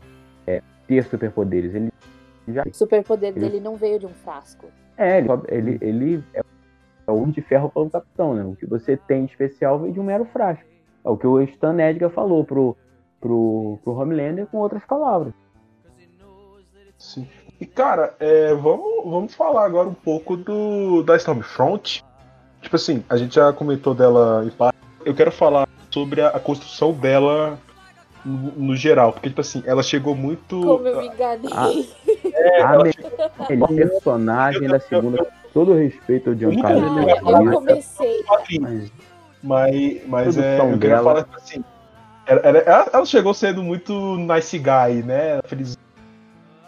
é, 0.47 0.61
ter 0.87 1.03
superpoderes. 1.05 1.73
Ele 1.73 1.89
já 2.47 2.63
O 2.63 2.73
superpoder 2.73 3.29
Ele- 3.29 3.39
dele 3.39 3.59
não 3.59 3.75
veio 3.75 3.99
de 3.99 4.05
um 4.07 4.13
frasco. 4.13 4.67
é, 4.97 5.19
ele, 5.19 5.27
ele, 5.47 5.77
ele 5.81 6.23
é, 6.33 6.41
é 7.07 7.11
o 7.11 7.25
de 7.27 7.41
ferro 7.41 7.69
pelo 7.69 7.89
capitão, 7.89 8.33
né? 8.33 8.43
O 8.43 8.55
que 8.55 8.65
você 8.65 8.97
tem 8.97 9.25
de 9.25 9.31
especial 9.31 9.79
vem 9.79 9.91
de 9.93 9.99
um 9.99 10.03
mero 10.03 10.25
frasco. 10.25 10.65
É 11.05 11.09
o 11.09 11.15
que 11.17 11.27
o 11.27 11.39
Stan 11.41 11.77
Edgar 11.79 12.09
falou 12.09 12.43
pro, 12.43 12.75
pro, 13.21 13.77
pro 13.83 13.93
Homelander 13.93 14.47
com 14.47 14.57
outras 14.57 14.83
palavras. 14.85 15.33
Sim. 16.97 17.27
E, 17.61 17.65
cara, 17.65 18.15
é, 18.19 18.53
vamos, 18.55 19.03
vamos 19.05 19.35
falar 19.35 19.65
agora 19.65 19.87
um 19.87 19.93
pouco 19.93 20.35
do 20.35 21.03
da 21.03 21.15
Stormfront. 21.15 22.03
Tipo 22.61 22.75
assim, 22.75 23.03
a 23.07 23.15
gente 23.17 23.35
já 23.35 23.53
comentou 23.53 23.93
dela 23.93 24.43
em 24.45 24.49
parte. 24.49 24.77
Eu 25.05 25.13
quero 25.13 25.31
falar 25.31 25.67
sobre 25.91 26.21
a, 26.21 26.29
a 26.29 26.39
construção 26.39 26.91
dela 26.91 27.59
no, 28.25 28.51
no 28.53 28.75
geral. 28.75 29.13
Porque, 29.13 29.29
tipo 29.29 29.41
assim, 29.41 29.61
ela 29.65 29.83
chegou 29.83 30.15
muito. 30.15 30.59
Como 30.59 30.87
eu 30.87 31.01
me 31.01 31.07
enganei. 31.07 31.51
Ah, 31.53 31.69
É, 32.33 32.61
a 32.63 32.73
ela 32.73 32.83
melhor 33.49 33.67
personagem 33.69 34.67
da 34.67 34.79
segunda, 34.79 35.27
todo 35.53 35.73
respeito 35.73 36.29
ao 36.31 36.33
Eu 36.35 36.39
Giancarlo 36.51 36.99
eu 36.99 37.07
Esposito, 37.07 37.51
comecei. 37.51 38.23
quadrinho. 38.23 38.61
mas 38.63 38.91
Mas, 39.45 40.07
mas 40.07 40.37
é, 40.37 40.59
eu 40.59 40.79
queria 40.79 40.97
falar 41.03 41.23
tipo 41.23 41.35
assim. 41.37 41.63
Ela, 42.25 42.39
ela- 42.41 42.89
ela- 42.91 43.05
chegou 43.05 43.33
sendo 43.33 43.61
muito 43.61 43.93
nice 44.17 44.57
guy, 44.57 45.03
né? 45.05 45.39
Feliz. 45.45 45.77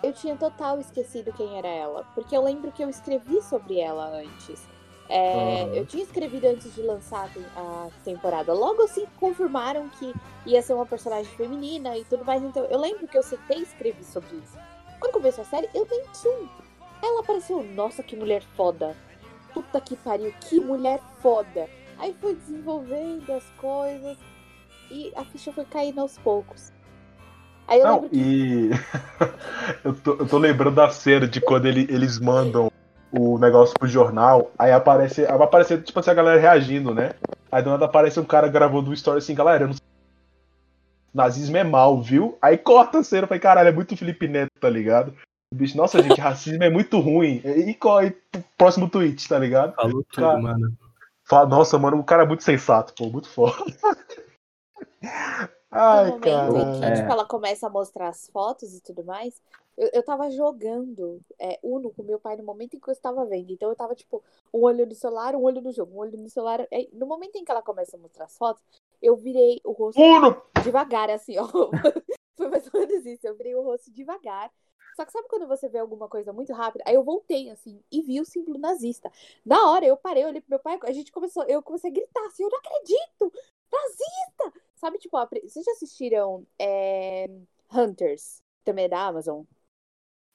Eu 0.03 0.13
tinha 0.13 0.36
total 0.36 0.80
esquecido 0.80 1.34
quem 1.34 1.57
era 1.57 1.67
ela. 1.67 2.05
Porque 2.13 2.38
eu 2.38 2.43
lembro 2.43 2.71
que 2.71 2.84
eu 2.84 2.89
escrevi 2.89 3.41
sobre 3.41 3.80
ela 3.80 4.05
antes. 4.05 4.61
É. 5.09 5.71
Eu 5.73 5.86
tinha 5.86 6.03
escrevido 6.03 6.47
antes 6.47 6.75
de 6.75 6.82
lançar 6.84 7.25
a 7.25 7.28
tem- 7.30 7.45
a 7.55 7.88
temporada. 8.03 8.53
Logo 8.53 8.84
assim 8.84 9.05
confirmaram 9.19 9.89
que 9.89 10.13
ia 10.45 10.61
ser 10.61 10.73
uma 10.73 10.86
personagem 10.86 11.32
feminina 11.36 11.97
e 11.97 12.03
tudo 12.03 12.23
mais. 12.23 12.43
Então 12.43 12.63
eu 12.65 12.78
lembro 12.80 13.07
que 13.07 13.17
eu 13.17 13.23
sentei 13.23 13.59
e 13.59 13.63
escrevi 13.63 14.03
sobre 14.03 14.36
isso. 14.36 14.57
Quando 14.99 15.13
começou 15.13 15.41
a 15.43 15.45
série, 15.47 15.67
eu 15.73 15.88
nem 15.89 16.03
tinha. 16.21 16.49
Ela 17.01 17.21
apareceu, 17.21 17.63
nossa, 17.63 18.03
que 18.03 18.15
mulher 18.15 18.43
foda. 18.55 18.95
Puta 19.53 19.80
que 19.82 19.95
pariu, 19.95 20.32
que 20.41 20.59
mulher 20.59 20.99
foda. 21.21 21.67
Aí 22.00 22.16
foi 22.22 22.36
desenvolvendo 22.36 23.32
as 23.34 23.43
coisas 23.58 24.18
e 24.91 25.12
a 25.16 25.24
ficha 25.26 25.52
foi 25.52 25.66
caindo 25.66 26.00
aos 26.00 26.18
poucos. 26.18 26.72
Aí 27.68 27.80
eu 27.80 27.86
Não, 27.86 27.93
lembro 27.95 28.10
que 28.10 28.18
e. 28.18 28.70
eu, 29.84 29.93
tô, 29.95 30.14
eu 30.14 30.28
tô 30.28 30.38
lembrando 30.38 30.76
da 30.76 30.89
cena 30.89 31.28
de 31.28 31.41
quando 31.41 31.66
ele- 31.66 31.88
eles 31.89 32.20
mandam 32.20 32.72
o 33.12 33.38
negócio 33.38 33.74
pro 33.78 33.88
jornal, 33.88 34.52
aí 34.58 34.72
aparece. 34.72 35.22
Aí 35.26 35.38
vai 35.38 35.48
aparecer, 35.48 35.82
tipo 35.84 36.00
assim, 36.00 36.12
a 36.12 36.14
galera 36.14 36.39
reagindo, 36.39 36.93
né? 36.93 37.12
Aí 37.52 37.62
do 37.64 37.70
nada 37.70 37.86
aparece 37.86 38.20
um 38.20 38.26
cara 38.26 38.48
gravando 38.48 38.89
uma 38.89 38.93
história 38.93 39.18
assim, 39.20 39.36
galera, 39.36 39.64
eu 39.64 39.68
não 39.68 39.74
sei. 39.74 39.82
Nazismo 41.14 41.58
é 41.58 41.64
mal, 41.64 42.02
viu? 42.02 42.38
Aí 42.41 42.58
corta 42.58 43.00
a 43.00 43.04
cena, 43.04 43.24
eu 43.24 43.28
falei, 43.28 43.39
caralho, 43.39 43.70
é 43.70 43.72
muito 43.72 43.98
Felipe 43.98 44.28
Neto, 44.28 44.52
tá 44.60 44.70
ligado? 44.70 45.14
O 45.52 45.56
bicho, 45.56 45.76
nossa, 45.78 46.02
gente, 46.04 46.20
racismo 46.20 46.64
é 46.64 46.70
muito 46.70 47.00
ruim. 47.00 47.41
E, 47.43 47.72
e, 47.72 47.72
e 47.72 48.43
próximo 48.58 48.89
tweet, 48.89 49.28
tá 49.28 49.39
ligado? 49.39 49.74
Falou 49.74 50.04
tudo, 50.12 50.22
Cara, 50.22 50.38
mano. 50.39 50.78
Fala, 51.28 51.45
nossa, 51.45 51.78
mano, 51.78 51.99
o 51.99 52.05
cara 52.05 52.23
é 52.23 52.25
muito 52.25 52.43
sensato, 52.43 52.93
pô, 52.93 53.09
muito 53.09 53.28
foda. 53.28 53.57
Ai, 55.69 56.05
no 56.05 56.11
momento 56.11 56.55
em 56.55 56.71
que 56.73 56.80
cara. 56.80 56.93
É. 56.93 56.93
tipo, 56.95 57.11
ela 57.11 57.25
começa 57.25 57.67
a 57.67 57.69
mostrar 57.69 58.07
as 58.07 58.28
fotos 58.28 58.73
e 58.73 58.82
tudo 58.82 59.03
mais, 59.03 59.41
eu, 59.78 59.89
eu 59.93 60.03
tava 60.03 60.32
jogando 60.32 61.19
é, 61.38 61.59
Uno 61.61 61.91
com 61.91 62.01
meu 62.01 62.17
pai 62.17 62.38
no 62.38 62.45
momento 62.45 62.75
em 62.75 62.80
que 62.80 62.89
eu 62.89 62.93
estava 62.93 63.25
vendo. 63.25 63.51
Então 63.51 63.67
eu 63.67 63.75
tava, 63.75 63.93
tipo, 63.93 64.23
um 64.53 64.61
olho 64.61 64.86
no 64.86 64.95
celular, 64.95 65.36
um 65.36 65.43
olho 65.43 65.61
no 65.61 65.73
jogo, 65.73 65.93
um 65.95 65.99
olho 65.99 66.17
no 66.17 66.30
celular. 66.30 66.65
Aí, 66.71 66.89
no 66.93 67.05
momento 67.05 67.36
em 67.36 67.43
que 67.43 67.51
ela 67.51 67.61
começa 67.61 67.97
a 67.97 67.99
mostrar 67.99 68.23
as 68.23 68.38
fotos, 68.38 68.63
eu 69.01 69.17
virei 69.17 69.59
o 69.65 69.73
rosto 69.73 70.01
Uno! 70.01 70.41
devagar, 70.63 71.09
assim, 71.09 71.38
ó. 71.38 71.45
Foi 72.38 72.47
mais 72.47 72.73
ou 72.73 72.80
menos 72.80 73.05
isso. 73.05 73.28
Eu 73.28 73.36
virei 73.36 73.53
o 73.53 73.61
rosto 73.61 73.91
devagar. 73.91 74.49
Só 74.98 75.06
que 75.06 75.12
sabe 75.12 75.28
quando 75.28 75.48
você 75.48 75.70
vê 75.70 75.78
alguma 75.78 76.08
coisa 76.08 76.34
muito 76.34 76.52
rápida? 76.54 76.84
Aí 76.88 76.95
eu 76.95 77.04
voltei, 77.04 77.52
assim, 77.52 77.80
e 77.91 78.02
vi 78.02 78.20
o 78.20 78.26
símbolo 78.26 78.58
nazista. 78.58 79.12
Na 79.45 79.70
hora, 79.70 79.86
eu 79.86 79.95
parei, 79.95 80.24
eu 80.24 80.30
olhei 80.30 80.41
pro 80.41 80.50
meu 80.50 80.60
pai, 80.60 80.80
a 80.82 80.91
gente 80.91 81.12
começou, 81.12 81.43
eu 81.43 81.62
comecei 81.62 81.91
a 81.91 81.93
gritar 81.93 82.26
assim, 82.26 82.41
eu 82.41 82.50
não 82.50 82.58
acredito! 82.58 83.32
Nazista! 83.72 84.60
Sabe, 84.76 84.98
tipo, 84.98 85.16
a, 85.16 85.26
vocês 85.26 85.64
já 85.64 85.72
assistiram 85.74 86.48
é, 86.58 87.30
Hunters, 87.72 88.41
também 88.66 88.86
é 88.86 88.89
da 88.89 89.06
Amazon? 89.06 89.43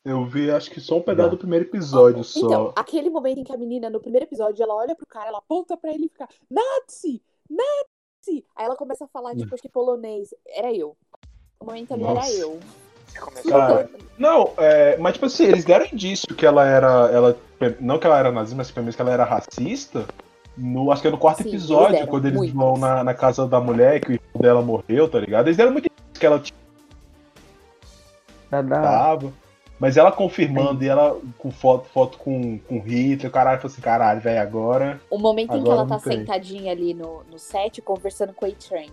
Eu 0.05 0.25
vi, 0.27 0.49
acho 0.49 0.71
que 0.71 0.81
só 0.81 0.99
um 0.99 1.03
pedaço 1.03 1.31
do 1.31 1.39
primeiro 1.39 1.65
episódio 1.65 2.23
só. 2.23 2.47
Então, 2.47 2.73
aquele 2.77 3.11
momento 3.11 3.39
em 3.39 3.45
que 3.45 3.53
a 3.53 3.59
menina, 3.59 3.91
no 3.91 3.99
primeiro 3.99 4.27
episódio, 4.27 4.63
ela 4.63 4.77
olha 4.77 4.95
pro 4.95 5.07
cara, 5.07 5.27
ela 5.27 5.39
aponta 5.39 5.77
pra 5.77 5.93
ele 5.93 6.07
e 6.07 6.09
fica, 6.09 6.29
Nazi! 6.49 7.21
Nazi! 7.51 8.47
Aí 8.55 8.65
ela 8.65 8.77
começa 8.77 9.07
a 9.07 9.09
falar, 9.09 9.35
tipo, 9.35 9.53
acho 9.53 9.63
que 9.63 9.69
polonês. 9.69 10.33
Era 10.47 10.73
eu. 10.73 10.97
O 11.59 11.65
momento 11.65 11.95
ali 11.95 12.05
era 12.05 12.15
Nossa. 12.15 12.33
eu. 12.33 12.61
Cara, 13.49 13.91
não, 14.23 14.53
é, 14.57 14.97
mas 14.99 15.15
tipo 15.15 15.27
assim, 15.27 15.47
eles 15.47 15.65
deram 15.65 15.85
indício 15.93 16.33
que 16.33 16.47
ela 16.47 16.65
era. 16.65 17.11
Ela, 17.13 17.37
não 17.81 17.99
que 17.99 18.07
ela 18.07 18.21
era 18.21 18.31
nazista, 18.31 18.57
mas 18.57 18.71
pelo 18.71 18.85
menos 18.85 18.95
que 18.95 19.03
ela 19.03 19.11
era 19.11 19.25
racista. 19.25 20.07
No, 20.57 20.93
acho 20.93 21.03
que 21.03 21.09
é 21.09 21.11
no 21.11 21.19
quarto 21.19 21.43
Sim, 21.43 21.49
eles 21.49 21.63
episódio, 21.63 21.95
deram, 21.95 22.07
quando 22.07 22.27
eles 22.27 22.51
vão 22.53 22.77
na, 22.77 23.03
na 23.03 23.15
casa 23.15 23.49
da 23.49 23.61
mulher, 23.61 24.01
que 24.01 24.11
o 24.11 24.13
irmão 24.13 24.41
dela 24.41 24.63
morreu, 24.63 25.09
tá 25.09 25.19
ligado? 25.19 25.49
Eles 25.49 25.57
deram 25.57 25.73
muito 25.73 25.87
indício 25.87 26.21
que 26.21 26.27
ela 26.27 26.41
dar, 28.49 28.63
tava. 28.63 29.33
Mas 29.81 29.97
ela 29.97 30.13
confirmando, 30.13 30.85
e 30.85 30.89
ela 30.89 31.19
com 31.39 31.51
foto, 31.51 31.89
foto 31.89 32.17
com, 32.19 32.61
com 32.61 32.79
Hitler, 32.79 33.29
o 33.29 33.33
caralho 33.33 33.61
falou 33.61 33.73
assim, 33.73 33.83
caralho, 33.83 34.21
velho, 34.21 34.41
agora. 34.41 35.01
O 35.11 35.19
momento 35.19 35.57
em 35.57 35.65
que 35.65 35.69
ela 35.69 35.85
tá 35.85 35.99
tem. 35.99 36.19
sentadinha 36.19 36.71
ali 36.71 36.95
no, 36.95 37.25
no 37.29 37.41
set, 37.41 37.83
conversando 37.83 38.33
com 38.33 38.45
a 38.45 38.49
A-Train. 38.49 38.91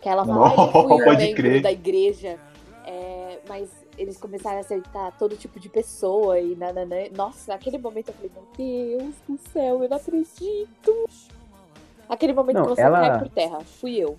Que 0.00 0.08
ela 0.08 0.24
fala, 0.24 0.34
Não, 0.34 0.44
ah, 0.46 0.66
eu 0.66 0.72
fui 0.72 0.82
um 0.82 1.16
membro 1.16 1.34
crer. 1.36 1.62
da 1.62 1.70
igreja. 1.70 2.36
é, 2.84 3.38
mas 3.48 3.85
eles 3.98 4.16
começaram 4.18 4.58
a 4.58 4.60
aceitar 4.60 5.12
todo 5.18 5.36
tipo 5.36 5.58
de 5.58 5.68
pessoa 5.68 6.38
e 6.38 6.54
nananã. 6.56 6.96
Nossa, 7.16 7.52
naquele 7.52 7.78
momento 7.78 8.08
eu 8.08 8.14
falei, 8.14 8.30
meu 8.34 8.44
Deus 8.56 9.14
do 9.28 9.38
céu, 9.50 9.82
eu 9.82 9.88
não 9.88 9.96
acredito. 9.96 11.08
Aquele 12.08 12.32
momento 12.32 12.56
Não, 12.56 12.62
que 12.64 12.74
você 12.76 12.80
ela- 12.82 13.00
cai 13.08 13.18
por 13.18 13.28
terra, 13.30 13.60
fui 13.60 13.96
eu. 13.96 14.16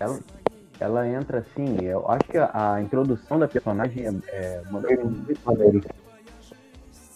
ela, 0.00 0.18
ela 0.80 1.08
entra 1.08 1.38
assim, 1.38 1.84
eu 1.84 2.08
acho 2.10 2.24
que 2.30 2.38
a, 2.38 2.74
a 2.74 2.82
introdução 2.82 3.38
da 3.38 3.46
personagem 3.48 4.04
é, 4.06 4.12
é 4.32 4.62
uma 4.70 4.80
das 4.80 4.98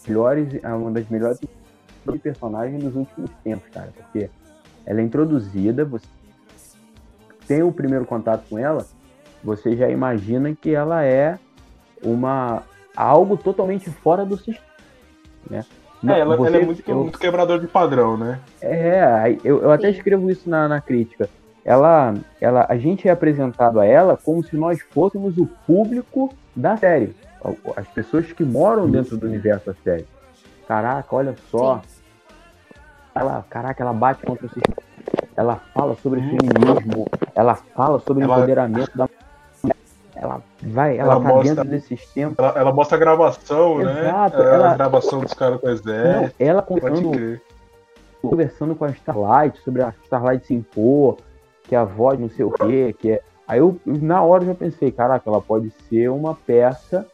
melhores, 0.07 0.63
é 0.63 0.67
uma 0.73 0.91
das 0.91 1.07
melhores 1.09 1.39
de 1.39 2.19
personagem 2.19 2.79
dos 2.79 2.95
últimos 2.95 3.29
tempos, 3.43 3.67
cara, 3.71 3.91
porque 3.95 4.29
ela 4.85 4.99
é 4.99 5.03
introduzida, 5.03 5.85
você 5.85 6.05
tem 7.47 7.63
o 7.63 7.71
primeiro 7.71 8.05
contato 8.05 8.43
com 8.49 8.57
ela, 8.57 8.85
você 9.43 9.75
já 9.75 9.89
imagina 9.89 10.55
que 10.55 10.73
ela 10.73 11.03
é 11.03 11.37
uma 12.03 12.63
algo 12.95 13.37
totalmente 13.37 13.89
fora 13.89 14.25
do 14.25 14.37
sistema, 14.37 14.65
né? 15.49 15.65
É, 16.07 16.19
ela, 16.19 16.35
Você- 16.35 16.47
ela 16.47 16.57
é 16.57 16.65
muito, 16.65 16.89
eu- 16.89 16.95
muito 16.97 17.19
quebrador 17.19 17.59
de 17.59 17.67
padrão, 17.67 18.17
né? 18.17 18.39
é, 18.61 19.37
eu, 19.43 19.61
eu 19.61 19.71
até 19.71 19.89
escrevo 19.89 20.29
isso 20.31 20.49
na, 20.49 20.67
na 20.67 20.81
crítica. 20.81 21.29
Ela, 21.63 22.15
ela, 22.39 22.65
a 22.67 22.75
gente 22.75 23.07
é 23.07 23.11
apresentado 23.11 23.79
a 23.79 23.85
ela 23.85 24.17
como 24.17 24.43
se 24.43 24.55
nós 24.57 24.81
fôssemos 24.89 25.37
o 25.37 25.45
público 25.67 26.33
da 26.55 26.75
série. 26.75 27.15
As 27.75 27.87
pessoas 27.89 28.31
que 28.33 28.43
moram 28.43 28.89
dentro 28.89 29.15
do 29.15 29.27
universo 29.27 29.67
da 29.67 29.75
série. 29.83 30.07
Caraca, 30.67 31.15
olha 31.15 31.35
só. 31.51 31.81
Ela, 33.13 33.45
caraca, 33.49 33.83
ela 33.83 33.93
bate 33.93 34.25
contra 34.25 34.45
o 34.45 34.49
sistema. 34.49 34.77
Ela 35.35 35.57
fala 35.73 35.95
sobre 36.01 36.19
Hum. 36.19 36.37
feminismo. 36.37 37.07
Ela 37.35 37.55
fala 37.55 37.99
sobre 37.99 38.23
Ela- 38.23 38.37
empoderamento 38.37 38.91
da 38.97 39.07
ela 40.21 40.39
vai, 40.61 40.97
ela, 40.99 41.13
Ela 41.13 41.21
tá 41.21 41.27
mostra- 41.29 41.55
dentro 41.55 41.69
desses 41.71 42.05
tempos. 42.13 42.37
Ela, 42.37 42.53
ela 42.55 42.71
mostra 42.71 42.95
a 42.95 42.99
gravação, 42.99 43.81
Exato, 43.81 44.37
né? 44.37 44.53
ela- 44.53 44.71
A 44.71 44.75
gravação 44.75 45.19
dos 45.21 45.33
caras 45.33 45.59
com 45.59 45.65
o 45.65 45.69
Não, 45.69 45.75
exército. 45.79 46.35
ela 46.37 46.61
contando, 46.61 47.39
conversando 48.21 48.75
com 48.75 48.85
a 48.85 48.91
Starlight 48.91 49.59
sobre 49.63 49.81
a 49.81 49.91
Starlight 50.03 50.45
se 50.45 50.53
impor, 50.53 51.17
que 51.63 51.75
a 51.75 51.83
voz 51.83 52.19
não 52.19 52.29
sei 52.29 52.45
o 52.45 52.51
quê, 52.51 52.95
que 52.97 53.11
é. 53.13 53.21
Aí 53.47 53.57
eu, 53.59 53.79
na 53.83 54.21
hora 54.21 54.45
já 54.45 54.53
pensei, 54.53 54.91
caraca, 54.91 55.27
ela 55.27 55.41
pode 55.41 55.71
ser 55.89 56.09
uma 56.09 56.35
peça, 56.35 57.07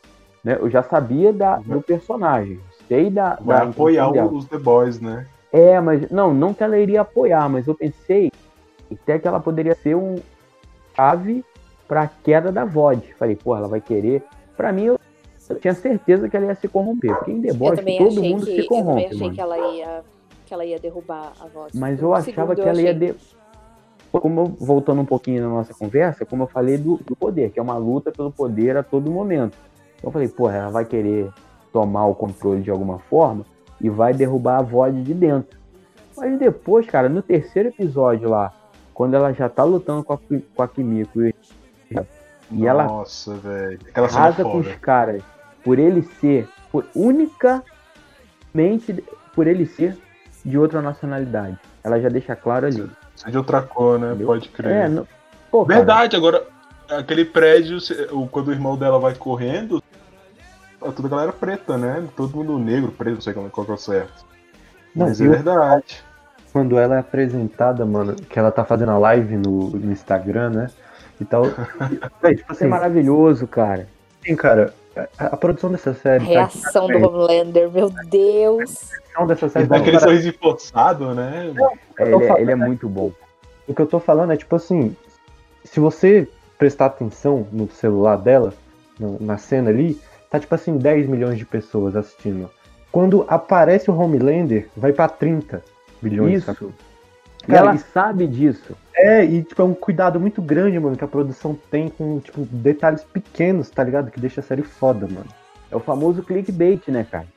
né? 0.43 0.57
Eu 0.59 0.69
já 0.69 0.83
sabia 0.83 1.31
da, 1.31 1.55
do 1.57 1.81
personagem, 1.81 2.59
sei 2.89 3.09
da. 3.09 3.37
Vai 3.41 3.57
da 3.59 3.63
apoiar 3.71 4.09
os 4.11 4.45
The 4.47 4.57
Boys, 4.57 4.99
né? 4.99 5.25
É, 5.51 5.79
mas 5.79 6.09
não, 6.11 6.33
não 6.33 6.53
que 6.53 6.61
ela 6.61 6.77
iria 6.77 7.01
apoiar, 7.01 7.47
mas 7.47 7.65
eu 7.67 7.73
pensei 7.73 8.29
até 8.91 9.17
que 9.17 9.25
ela 9.27 9.39
poderia 9.39 9.73
ser 9.75 9.95
um 9.95 10.17
chave 10.93 11.43
pra 11.87 12.07
queda 12.07 12.51
da 12.51 12.65
VOD. 12.65 13.13
Falei, 13.17 13.35
pô, 13.35 13.55
ela 13.55 13.67
vai 13.67 13.81
querer. 13.81 14.23
Pra 14.55 14.71
mim, 14.71 14.85
eu, 14.85 14.99
eu 15.49 15.59
tinha 15.59 15.73
certeza 15.73 16.27
que 16.27 16.35
ela 16.35 16.47
ia 16.47 16.55
se 16.55 16.67
corromper, 16.67 17.15
porque 17.15 17.31
em 17.31 17.41
também 17.41 17.97
todo 17.97 18.23
mundo 18.23 18.45
que 18.45 18.51
se 18.51 18.59
eu 18.59 18.67
também 18.67 18.83
corrompe, 18.83 19.05
achei 19.05 19.19
mano. 19.19 19.33
que 19.33 19.41
ela 19.41 19.57
ia 19.57 20.03
que 20.47 20.53
ela 20.53 20.65
ia 20.65 20.79
derrubar 20.79 21.33
a 21.41 21.47
voz. 21.47 21.73
Mas 21.73 22.01
eu 22.01 22.13
achava 22.13 22.55
que 22.55 22.61
eu 22.61 22.67
ela 22.67 22.81
ia. 22.81 22.93
De... 22.93 23.13
Como 24.11 24.39
eu, 24.39 24.45
voltando 24.45 25.01
um 25.01 25.05
pouquinho 25.05 25.43
na 25.43 25.49
nossa 25.49 25.73
conversa, 25.73 26.25
como 26.25 26.43
eu 26.43 26.47
falei 26.47 26.77
do, 26.77 26.97
do 26.97 27.15
poder, 27.15 27.51
que 27.51 27.59
é 27.59 27.61
uma 27.61 27.77
luta 27.77 28.11
pelo 28.11 28.31
poder 28.31 28.77
a 28.77 28.83
todo 28.83 29.11
momento. 29.11 29.57
Então 29.97 30.07
eu 30.07 30.11
falei, 30.11 30.29
porra, 30.29 30.55
ela 30.55 30.69
vai 30.69 30.85
querer 30.85 31.29
tomar 31.73 32.05
o 32.05 32.15
controle 32.15 32.61
de 32.61 32.71
alguma 32.71 32.97
forma 32.97 33.45
e 33.81 33.89
vai 33.89 34.13
derrubar 34.13 34.59
a 34.59 34.61
VOD 34.61 35.03
de 35.03 35.13
dentro. 35.13 35.59
Mas 36.15 36.39
depois, 36.39 36.87
cara, 36.87 37.09
no 37.09 37.21
terceiro 37.21 37.69
episódio 37.69 38.29
lá, 38.29 38.53
quando 38.93 39.13
ela 39.13 39.31
já 39.33 39.47
tá 39.49 39.63
lutando 39.63 40.03
com 40.03 40.13
a, 40.13 40.17
com 40.17 40.63
a 40.63 40.67
Kimiko 40.67 41.21
e, 41.21 41.35
E 42.51 42.65
ela 42.65 42.85
Nossa, 42.85 43.35
velho. 43.35 43.79
Cena 43.93 44.07
rasa 44.07 44.43
com 44.43 44.57
os 44.59 44.75
caras 44.75 45.21
por 45.63 45.77
ele 45.79 46.01
ser, 46.21 46.47
por 46.71 46.85
unicamente 46.95 47.73
por 49.33 49.47
ele 49.47 49.65
ser 49.65 49.97
de 50.43 50.57
outra 50.57 50.81
nacionalidade. 50.81 51.57
Ela 51.83 51.99
já 51.99 52.09
deixa 52.09 52.35
claro 52.35 52.65
ali. 52.65 52.89
Isso 53.15 53.27
é 53.27 53.31
de 53.31 53.37
outra 53.37 53.61
cor, 53.61 53.99
né? 53.99 54.07
Entendeu? 54.09 54.27
Pode 54.27 54.49
crer. 54.49 54.71
É, 54.71 55.03
pô, 55.51 55.65
cara, 55.65 55.77
Verdade, 55.79 56.15
agora, 56.15 56.45
aquele 56.89 57.25
prédio, 57.25 57.79
quando 58.31 58.47
o 58.47 58.51
irmão 58.51 58.77
dela 58.77 58.99
vai 58.99 59.13
correndo, 59.15 59.83
é 60.81 60.91
toda 60.91 61.07
a 61.07 61.11
galera 61.11 61.33
preta, 61.33 61.77
né? 61.77 62.07
Todo 62.15 62.37
mundo 62.37 62.57
negro, 62.57 62.91
preto, 62.91 63.15
não 63.15 63.21
sei 63.21 63.33
como- 63.33 63.49
qual 63.49 63.65
que 63.65 63.71
é 63.71 63.75
o 63.75 63.77
certo. 63.77 64.25
Não, 64.95 65.07
Mas 65.07 65.19
é 65.19 65.27
verdade. 65.27 66.03
Quando 66.53 66.77
ela 66.79 66.95
é 66.95 66.99
apresentada, 66.99 67.85
mano, 67.85 68.15
que 68.15 68.39
ela 68.39 68.51
tá 68.51 68.63
fazendo 68.63 68.91
a 68.91 68.97
live 68.97 69.35
no, 69.37 69.69
no 69.71 69.91
Instagram, 69.91 70.49
né? 70.49 70.69
E 71.19 71.25
tal. 71.25 71.43
Véi, 72.21 72.35
tipo 72.35 72.51
isso 72.53 72.63
é 72.63 72.65
assim, 72.65 72.67
maravilhoso, 72.67 73.47
cara. 73.47 73.87
sim, 74.25 74.35
cara, 74.35 74.73
a, 75.17 75.25
a 75.27 75.37
produção 75.37 75.71
dessa 75.71 75.93
série. 75.93 76.23
tá- 76.25 76.29
Reação 76.31 76.87
do 76.87 76.97
Homelander, 76.97 77.69
meu 77.71 77.89
Deus. 78.09 78.91
A 78.91 79.25
produção 79.25 79.27
dessa 79.27 79.49
série. 79.49 79.63
Ele 79.65 79.69
dá 79.69 79.75
tá 79.75 79.81
aquele 79.81 79.97
para- 79.97 80.07
sorriso 80.07 80.33
forçado, 80.39 81.13
né? 81.15 81.53
É, 81.99 82.03
Ele, 82.11 82.23
é- 82.25 82.41
ele 82.41 82.51
é 82.51 82.55
muito 82.55 82.87
bom. 82.87 83.11
O 83.67 83.73
que 83.73 83.81
eu 83.81 83.87
tô 83.87 83.99
falando 83.99 84.31
é 84.31 84.37
tipo 84.37 84.55
assim, 84.55 84.95
se 85.63 85.79
você 85.79 86.27
prestar 86.57 86.87
atenção 86.87 87.47
no 87.51 87.69
celular 87.69 88.15
dela, 88.17 88.53
no- 88.99 89.17
na 89.19 89.37
cena 89.37 89.69
ali, 89.69 89.99
tá 90.29 90.39
tipo 90.39 90.53
assim, 90.55 90.77
10 90.77 91.07
milhões 91.07 91.37
de 91.37 91.45
pessoas 91.45 91.95
assistindo. 91.95 92.49
Quando 92.91 93.25
aparece 93.27 93.91
o 93.91 93.97
Homelander, 93.99 94.69
vai 94.75 94.91
pra 94.93 95.07
30 95.09 95.61
milhões. 96.01 96.47
Isso. 96.47 96.73
E 97.43 97.47
Cara, 97.51 97.59
ela 97.67 97.75
isso- 97.75 97.85
sabe 97.93 98.25
disso. 98.27 98.75
É, 98.97 99.23
e 99.23 99.43
tipo, 99.43 99.61
é 99.61 99.65
um 99.65 99.75
cuidado 99.75 100.19
muito 100.19 100.41
grande, 100.41 100.79
mano, 100.79 100.97
que 100.97 101.03
a 101.03 101.07
produção 101.07 101.57
tem 101.69 101.87
com, 101.87 102.19
tipo, 102.19 102.41
detalhes 102.45 103.03
pequenos, 103.03 103.69
tá 103.69 103.83
ligado? 103.83 104.09
Que 104.09 104.19
deixa 104.19 104.41
a 104.41 104.43
série 104.43 104.63
foda, 104.63 105.05
mano. 105.07 105.27
É 105.71 105.75
o 105.75 105.79
famoso 105.79 106.23
clickbait, 106.23 106.87
né, 106.89 107.05
cara? 107.09 107.27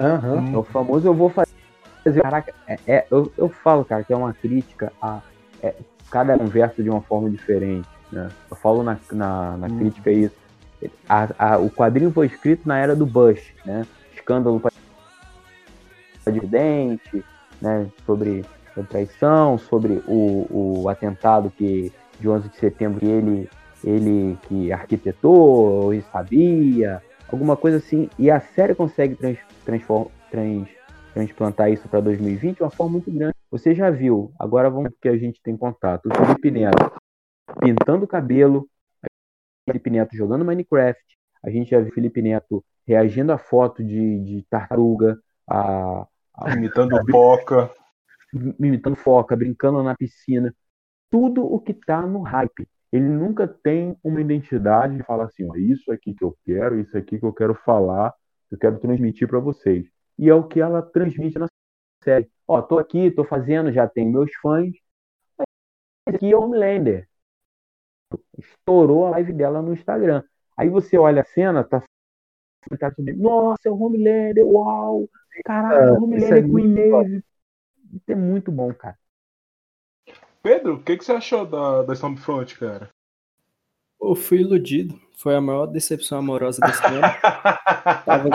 Aham. 0.00 0.52
É 0.52 0.56
o 0.56 0.62
famoso 0.62 1.06
eu 1.06 1.12
vou 1.14 1.28
fazer. 1.28 1.52
Caraca, 2.22 2.52
é, 2.66 2.78
é- 2.86 3.06
eu, 3.10 3.30
eu 3.36 3.48
falo, 3.48 3.84
cara, 3.84 4.02
que 4.02 4.12
é 4.12 4.16
uma 4.16 4.32
crítica 4.32 4.92
a. 5.00 5.20
é, 5.62 5.74
cada 6.10 6.36
conversa 6.36 6.82
de 6.82 6.90
uma 6.90 7.00
forma 7.02 7.30
diferente. 7.30 7.88
Né? 8.10 8.28
Eu 8.50 8.56
falo 8.56 8.82
na, 8.82 8.98
na, 9.12 9.56
na 9.56 9.66
Hum. 9.66 9.78
crítica 9.78 10.10
isso. 10.10 10.34
A- 11.08 11.28
a- 11.38 11.58
o 11.58 11.70
quadrinho 11.70 12.10
foi 12.10 12.26
escrito 12.26 12.66
na 12.66 12.76
era 12.78 12.96
do 12.96 13.06
Bush, 13.06 13.54
né? 13.64 13.86
Escândalo 14.14 14.58
para 14.60 14.72
presidente, 16.24 17.24
né? 17.60 17.86
Sobre, 18.06 18.44
sobre 18.74 18.90
traição, 18.90 19.58
sobre 19.58 20.02
o, 20.06 20.80
o 20.82 20.88
atentado 20.88 21.50
que 21.50 21.92
de 22.20 22.28
11 22.28 22.48
de 22.48 22.56
setembro 22.56 23.00
que 23.00 23.06
ele, 23.06 23.48
ele 23.82 24.38
que 24.48 24.72
arquitetou, 24.72 25.92
e 25.92 26.02
sabia, 26.02 27.02
alguma 27.30 27.56
coisa 27.56 27.78
assim. 27.78 28.08
E 28.18 28.30
a 28.30 28.40
série 28.40 28.74
consegue 28.74 29.14
trans, 29.16 29.38
transform, 29.64 30.06
trans, 30.30 30.68
transplantar 31.14 31.70
isso 31.70 31.88
para 31.88 32.00
2020 32.00 32.56
de 32.56 32.62
uma 32.62 32.70
forma 32.70 32.92
muito 32.92 33.10
grande. 33.10 33.34
Você 33.50 33.74
já 33.74 33.90
viu, 33.90 34.32
agora 34.38 34.70
vamos 34.70 34.92
que 35.00 35.08
a 35.08 35.16
gente 35.16 35.40
tem 35.42 35.56
contato, 35.56 36.06
o 36.06 36.14
Felipe 36.14 36.50
Neto 36.50 36.92
pintando 37.60 38.04
o 38.04 38.08
cabelo, 38.08 38.66
o 39.04 39.70
Felipe 39.70 39.90
Neto 39.90 40.16
jogando 40.16 40.44
Minecraft, 40.44 41.02
a 41.44 41.50
gente 41.50 41.70
já 41.70 41.80
viu 41.80 41.90
o 41.90 41.94
Felipe 41.94 42.22
Neto 42.22 42.64
reagindo 42.86 43.32
a 43.32 43.38
foto 43.38 43.84
de, 43.84 44.20
de 44.20 44.46
tartaruga, 44.48 45.18
a, 45.48 46.06
a- 46.34 46.50
Imitando 46.54 46.96
o 46.96 47.04
Boca. 47.04 47.70
Imitando 48.32 48.96
foca, 48.96 49.36
brincando 49.36 49.82
na 49.82 49.94
piscina. 49.94 50.54
Tudo 51.10 51.44
o 51.44 51.60
que 51.60 51.74
tá 51.74 52.02
no 52.02 52.22
hype. 52.22 52.68
Ele 52.90 53.08
nunca 53.08 53.48
tem 53.48 53.96
uma 54.02 54.20
identidade 54.20 54.96
de 54.96 55.02
falar 55.02 55.24
assim, 55.24 55.48
ó, 55.48 55.54
isso 55.56 55.90
aqui 55.90 56.14
que 56.14 56.24
eu 56.24 56.36
quero, 56.44 56.78
isso 56.78 56.96
aqui 56.96 57.18
que 57.18 57.24
eu 57.24 57.32
quero 57.32 57.54
falar, 57.54 58.12
eu 58.50 58.58
quero 58.58 58.78
transmitir 58.78 59.26
para 59.26 59.38
vocês. 59.38 59.86
E 60.18 60.28
é 60.28 60.34
o 60.34 60.46
que 60.46 60.60
ela 60.60 60.82
transmite 60.82 61.38
na 61.38 61.46
série. 62.04 62.30
Ó, 62.46 62.60
tô 62.60 62.78
aqui, 62.78 63.10
tô 63.10 63.24
fazendo, 63.24 63.72
já 63.72 63.88
tenho 63.88 64.12
meus 64.12 64.30
fãs. 64.42 64.74
Esse 66.06 66.16
aqui 66.16 66.32
é 66.32 66.36
o 66.36 66.42
Homelander. 66.42 67.08
Estourou 68.38 69.06
a 69.06 69.10
live 69.10 69.32
dela 69.32 69.62
no 69.62 69.72
Instagram. 69.72 70.22
Aí 70.56 70.68
você 70.68 70.98
olha 70.98 71.22
a 71.22 71.24
cena, 71.24 71.64
tá 71.64 71.82
Nossa, 73.16 73.68
é 73.68 73.70
o 73.70 73.76
Homelander, 73.76 74.46
uau! 74.46 75.08
Caraca, 75.44 75.76
É, 75.76 75.92
o 75.92 76.04
Homelander 76.04 76.38
é 76.38 76.42
muito 76.42 76.90
Maeve. 76.90 77.24
Isso 77.92 78.10
é 78.10 78.14
muito 78.14 78.50
bom, 78.50 78.72
cara. 78.72 78.98
Pedro, 80.42 80.74
o 80.76 80.82
que, 80.82 80.96
que 80.96 81.04
você 81.04 81.12
achou 81.12 81.46
da, 81.46 81.82
da 81.82 81.92
Stormfront, 81.92 82.58
cara? 82.58 82.90
Eu 84.00 84.14
fui 84.16 84.40
iludido. 84.40 85.00
Foi 85.16 85.36
a 85.36 85.40
maior 85.40 85.66
decepção 85.66 86.18
amorosa 86.18 86.60
desse 86.60 86.82
ano. 86.86 87.02
Tava 88.04 88.28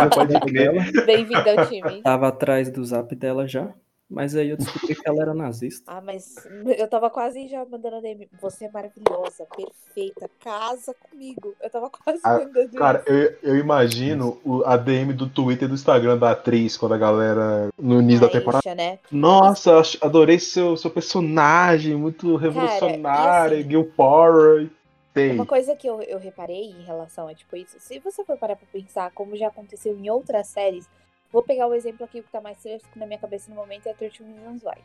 dela, 0.52 1.06
Bem-vindo 1.06 1.50
ao 1.50 1.68
time. 1.68 2.02
tava 2.02 2.30
atrás 2.30 2.72
do 2.72 2.86
zap 2.86 3.14
dela 3.14 3.46
já. 3.46 3.74
Mas 4.10 4.36
aí 4.36 4.50
eu 4.50 4.58
descobri 4.58 4.96
que 4.96 5.08
ela 5.08 5.22
era 5.22 5.34
nazista. 5.34 5.84
Ah, 5.92 6.00
mas 6.00 6.36
eu 6.78 6.88
tava 6.88 7.10
quase 7.10 7.46
já 7.50 7.66
mandando 7.66 7.98
a 7.98 8.00
DM. 8.00 8.30
Você 8.42 8.66
é 8.66 8.72
maravilhosa, 8.72 9.46
perfeita, 9.54 10.30
casa 10.40 10.96
comigo. 11.10 11.54
Eu 11.62 11.70
tava 11.70 11.90
quase 11.90 12.22
Ah, 12.24 12.40
mandando 12.40 12.72
Cara, 12.78 13.04
eu, 13.06 13.38
eu 13.44 13.58
imagino 13.58 14.40
o, 14.46 14.64
a 14.64 14.78
DM 14.78 15.12
do 15.12 15.28
Twitter 15.28 15.66
e 15.66 15.68
do 15.70 15.76
Instagram 15.76 16.18
da 16.18 16.32
atriz, 16.32 16.78
quando 16.78 16.94
a 16.94 16.98
galera, 16.98 17.68
no 17.78 18.00
início 18.00 18.22
da 18.22 18.30
temporada. 18.30 18.74
Né? 18.76 18.98
Nossa, 19.12 19.82
adorei 20.02 20.40
seu, 20.40 20.78
seu 20.78 20.90
personagem, 20.90 21.94
muito 21.96 22.38
revolucionário, 22.38 23.60
assim- 23.60 23.70
Gil 23.70 23.92
Power. 23.96 24.70
Sei. 25.14 25.32
Uma 25.32 25.46
coisa 25.48 25.76
que 25.76 25.88
eu, 25.88 26.02
eu 26.04 26.20
reparei 26.20 26.70
em 26.70 26.84
relação 26.84 27.28
a 27.28 27.34
tipo 27.34 27.56
isso, 27.58 27.76
se 27.80 28.00
você 28.00 28.24
for 28.24 28.38
parar 28.38 28.56
pra 28.56 28.68
pensar 28.72 29.12
como 29.12 29.36
já 29.36 29.48
aconteceu 29.48 29.98
em 29.98 30.10
outras 30.12 30.48
séries, 30.48 30.88
vou 31.32 31.44
pegar 31.44 31.68
o 31.68 31.74
exemplo 31.74 32.06
aqui 32.06 32.22
que 32.22 32.32
tá 32.32 32.42
mais 32.42 32.62
fresco 32.62 32.88
na 32.96 33.06
minha 33.06 33.20
cabeça 33.20 33.50
no 33.50 33.56
momento 33.56 33.88
é 33.88 33.94
13 33.94 34.24
Reasons 34.24 34.64
Why. 34.64 34.84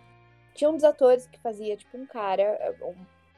Tinha 0.55 0.69
um 0.71 0.75
dos 0.75 0.85
atores 0.85 1.27
que 1.27 1.39
fazia 1.41 1.77
tipo 1.77 1.97
um 1.97 2.07
cara, 2.07 2.77
um 2.83 2.95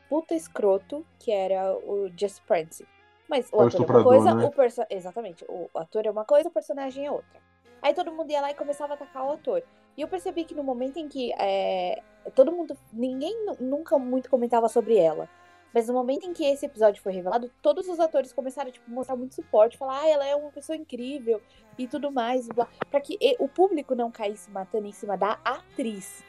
puta 0.09 0.35
escroto, 0.35 1.05
que 1.19 1.31
era 1.31 1.73
o 1.77 2.11
Just 2.19 2.43
Prince. 2.47 2.87
Mas 3.29 3.49
o 3.53 3.57
o 3.57 3.61
ator 3.63 3.81
é 3.81 3.85
uma 3.93 4.03
coisa, 4.05 4.35
né? 4.35 4.45
o 4.45 4.51
perso... 4.51 4.83
exatamente, 4.91 5.45
o 5.49 5.71
ator 5.75 6.07
é 6.07 6.11
uma 6.11 6.25
coisa, 6.25 6.49
o 6.49 6.53
personagem 6.53 7.07
é 7.07 7.11
outra. 7.11 7.41
Aí 7.81 7.95
todo 7.95 8.13
mundo 8.13 8.31
ia 8.31 8.41
lá 8.41 8.51
e 8.51 8.55
começava 8.55 8.95
a 8.95 8.97
atacar 8.97 9.27
o 9.27 9.33
ator. 9.33 9.63
E 9.97 10.01
eu 10.01 10.09
percebi 10.09 10.45
que 10.45 10.55
no 10.55 10.65
momento 10.65 10.99
em 10.99 11.09
que 11.09 11.33
é, 11.39 12.03
todo 12.35 12.51
mundo, 12.51 12.77
ninguém 12.93 13.45
nu- 13.45 13.57
nunca 13.61 13.99
muito 13.99 14.29
comentava 14.29 14.69
sobre 14.69 14.97
ela. 14.97 15.29
Mas 15.75 15.89
no 15.89 15.95
momento 15.95 16.25
em 16.25 16.33
que 16.33 16.45
esse 16.45 16.65
episódio 16.65 17.03
foi 17.03 17.13
revelado, 17.13 17.51
todos 17.61 17.89
os 17.89 17.99
atores 17.99 18.33
começaram 18.33 18.69
a 18.71 18.73
tipo, 18.73 18.89
mostrar 18.89 19.17
muito 19.17 19.35
suporte, 19.35 19.77
falar, 19.77 20.03
ah, 20.03 20.09
ela 20.09 20.25
é 20.25 20.37
uma 20.37 20.53
pessoa 20.53 20.77
incrível 20.77 21.43
e 21.77 21.89
tudo 21.89 22.13
mais, 22.13 22.47
pra 22.89 23.01
que 23.01 23.19
o 23.41 23.49
público 23.49 23.93
não 23.97 24.09
caísse 24.11 24.49
matando 24.53 24.87
em 24.87 24.93
cima 24.93 25.17
da 25.17 25.39
atriz. 25.45 26.23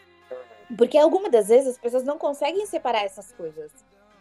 Porque 0.75 0.97
algumas 0.97 1.31
das 1.31 1.49
vezes 1.49 1.69
as 1.69 1.77
pessoas 1.77 2.03
não 2.03 2.17
conseguem 2.17 2.65
separar 2.65 3.03
essas 3.03 3.31
coisas. 3.33 3.71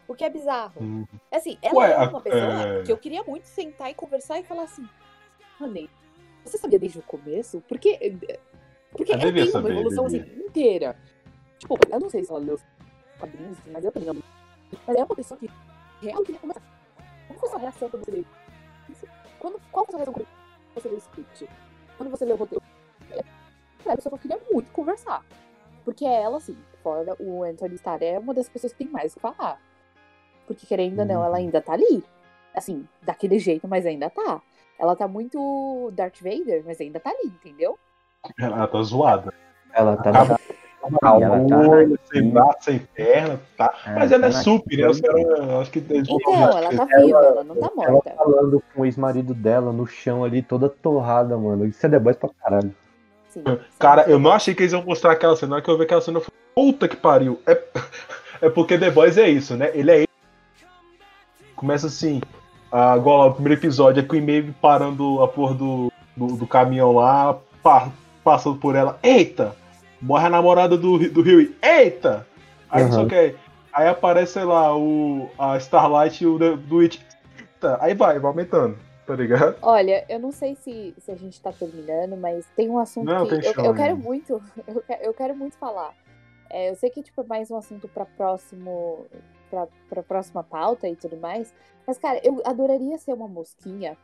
O 0.06 0.14
que 0.14 0.22
é 0.22 0.28
bizarro. 0.28 0.82
Hum. 0.82 1.06
Assim, 1.32 1.56
ela 1.62 1.74
Ué, 1.78 1.90
é 1.92 1.94
a- 1.94 2.08
uma 2.10 2.20
pessoa 2.20 2.68
é. 2.68 2.82
que 2.82 2.92
eu 2.92 2.98
queria 2.98 3.24
muito 3.24 3.46
sentar 3.46 3.90
e 3.90 3.94
conversar 3.94 4.38
e 4.38 4.44
falar 4.44 4.64
assim, 4.64 4.86
Honey, 5.58 5.88
você 6.44 6.58
sabia 6.58 6.78
desde 6.78 6.98
o 6.98 7.02
começo? 7.02 7.62
Porque, 7.66 7.98
porque 8.90 9.12
Eu 9.12 9.18
ela 9.18 9.32
tem 9.32 9.50
uma 9.50 9.70
evolução 9.70 10.04
assim, 10.04 10.18
inteira. 10.18 10.94
Tipo, 11.58 11.78
eu 11.90 11.98
não 11.98 12.10
sei 12.10 12.22
se 12.22 12.30
ela 12.30 12.40
leu 12.40 12.56
os 12.56 12.62
quadrinhos, 13.18 13.58
assim, 13.58 13.70
mas 13.70 13.82
eu 13.82 13.90
também 13.90 14.08
não. 14.12 14.22
Mas 14.86 14.96
é 14.96 15.04
uma 15.04 15.16
pessoa 15.16 15.38
que 15.38 15.50
realmente 16.00 16.26
queria 16.26 16.40
conversar. 16.40 16.62
Qual 17.28 17.38
foi 17.38 17.48
a 17.48 17.50
sua 17.50 17.60
reação 17.60 17.90
quando 17.90 18.04
você 18.04 18.10
leu? 18.10 18.24
Quando, 19.38 19.60
qual 19.70 19.86
foi 19.86 19.94
a 19.94 20.04
sua 20.04 20.04
reação 20.04 20.14
quando 20.14 20.26
você 20.74 20.88
leu 20.88 20.96
o 20.96 21.00
script? 21.00 21.48
Quando 21.96 22.10
você 22.10 22.24
leu 22.24 22.36
o 22.36 22.38
roteiro? 22.38 22.64
A 23.86 23.96
pessoa 23.96 24.18
queria 24.18 24.40
muito 24.50 24.70
conversar. 24.72 25.24
Porque 25.84 26.04
ela, 26.04 26.38
assim, 26.38 26.56
fora 26.82 27.14
o 27.20 27.44
Anthony 27.44 27.74
Starr, 27.74 28.02
é 28.02 28.18
uma 28.18 28.32
das 28.32 28.48
pessoas 28.48 28.72
que 28.72 28.78
tem 28.78 28.88
mais 28.88 29.12
o 29.12 29.16
que 29.16 29.20
falar. 29.20 29.60
Porque, 30.46 30.66
querendo 30.66 31.00
ou 31.00 31.04
não, 31.04 31.24
ela 31.24 31.36
ainda 31.36 31.60
tá 31.60 31.74
ali. 31.74 32.02
Assim, 32.54 32.88
daquele 33.02 33.38
jeito, 33.38 33.68
mas 33.68 33.84
ainda 33.84 34.08
tá. 34.08 34.40
Ela 34.78 34.96
tá 34.96 35.06
muito 35.06 35.90
Darth 35.92 36.20
Vader, 36.20 36.62
mas 36.64 36.80
ainda 36.80 36.98
tá 36.98 37.10
ali, 37.10 37.26
entendeu? 37.26 37.78
Ela 38.38 38.66
tá 38.66 38.82
zoada. 38.82 39.34
Ela 39.72 39.96
tá 39.96 40.12
tá 40.12 40.38
Olho, 41.02 41.98
sem 42.12 42.30
braço, 42.30 42.56
sem 42.60 42.78
perna, 42.94 43.40
tá. 43.56 43.72
É, 43.86 43.94
Mas 43.94 44.12
ela 44.12 44.26
é 44.26 44.30
tá 44.30 44.42
super, 44.42 44.76
né? 44.78 44.88
Os 44.88 45.00
caras, 45.00 45.22
eu 45.22 45.60
acho 45.60 45.70
que 45.70 45.78
Então, 45.78 46.34
ela 46.58 46.70
tá 46.76 46.84
viva, 46.84 47.18
ela 47.18 47.44
não 47.44 47.56
tá 47.56 47.70
Ela 47.78 47.90
morta. 47.92 48.10
falando 48.16 48.62
com 48.74 48.82
o 48.82 48.84
ex-marido 48.84 49.32
dela 49.34 49.72
no 49.72 49.86
chão 49.86 50.24
ali, 50.24 50.42
toda 50.42 50.68
torrada, 50.68 51.36
mano. 51.36 51.64
Isso 51.66 51.84
é 51.84 51.88
The 51.88 51.98
Boys 51.98 52.16
pra 52.16 52.30
caralho. 52.42 52.74
Sim, 53.28 53.42
Cara, 53.78 54.04
sim. 54.04 54.10
eu 54.12 54.18
não 54.18 54.30
achei 54.32 54.54
que 54.54 54.62
eles 54.62 54.72
iam 54.72 54.84
mostrar 54.84 55.12
aquela 55.12 55.34
cena. 55.36 55.50
Na 55.50 55.56
hora 55.56 55.64
que 55.64 55.70
eu 55.70 55.76
vi 55.78 55.84
aquela 55.84 56.00
cena, 56.00 56.18
eu 56.18 56.22
falei, 56.22 56.38
puta 56.54 56.86
que 56.88 56.96
pariu. 56.96 57.40
É, 57.46 57.60
é 58.42 58.48
porque 58.50 58.78
The 58.78 58.90
Boys 58.90 59.18
é 59.18 59.28
isso, 59.28 59.56
né? 59.56 59.70
Ele 59.74 59.90
é 59.90 59.96
ele. 59.98 60.08
Começa 61.56 61.86
assim, 61.86 62.20
lá, 62.70 62.96
o 62.96 63.32
primeiro 63.34 63.58
episódio, 63.58 64.00
é 64.00 64.06
com 64.06 64.14
o 64.14 64.18
e-mail 64.18 64.54
parando 64.60 65.22
a 65.22 65.28
porra 65.28 65.54
do, 65.54 65.90
do, 66.16 66.26
do 66.36 66.46
caminhão 66.46 66.92
lá, 66.92 67.38
pa- 67.62 67.88
passando 68.22 68.56
por 68.58 68.74
ela. 68.76 68.98
Eita! 69.02 69.56
Morre 70.04 70.26
a 70.26 70.30
namorada 70.30 70.76
do, 70.76 70.98
do 71.10 71.22
Rio. 71.22 71.54
Eita! 71.62 72.26
Aí 72.68 72.84
Uhum. 72.84 73.04
o 73.04 73.08
que. 73.08 73.34
Aí 73.72 73.88
aparece, 73.88 74.34
sei 74.34 74.44
lá, 74.44 74.76
o, 74.76 75.30
a 75.38 75.56
Starlight 75.56 76.22
e 76.22 76.26
o 76.26 76.38
do 76.56 76.80
It. 76.80 77.04
Eita! 77.38 77.78
Aí 77.80 77.94
vai, 77.94 78.18
vai 78.18 78.30
aumentando, 78.30 78.76
tá 79.06 79.16
ligado? 79.16 79.56
Olha, 79.62 80.04
eu 80.08 80.18
não 80.20 80.30
sei 80.30 80.56
se, 80.56 80.94
se 80.98 81.10
a 81.10 81.16
gente 81.16 81.40
tá 81.40 81.50
terminando, 81.52 82.16
mas 82.18 82.44
tem 82.54 82.68
um 82.68 82.78
assunto 82.78 83.06
Não, 83.06 83.24
que 83.26 83.36
tem 83.36 83.44
eu, 83.48 83.54
chão 83.54 83.64
eu 83.66 83.74
quero 83.74 83.96
muito, 83.96 84.42
eu 84.68 84.82
quero, 84.82 85.02
eu 85.04 85.14
quero 85.14 85.34
muito 85.34 85.56
falar. 85.56 85.94
É, 86.50 86.68
eu 86.70 86.76
sei 86.76 86.90
que 86.90 87.02
tipo, 87.02 87.22
é 87.22 87.24
mais 87.24 87.50
um 87.50 87.56
assunto 87.56 87.88
pra 87.88 88.04
próximo, 88.04 89.06
pra, 89.50 89.66
pra 89.88 90.02
próxima 90.02 90.44
pauta 90.44 90.86
e 90.86 90.94
tudo 90.94 91.16
mais, 91.16 91.52
mas 91.86 91.96
cara, 91.96 92.20
eu 92.22 92.42
adoraria 92.44 92.98
ser 92.98 93.14
uma 93.14 93.26
mosquinha 93.26 93.96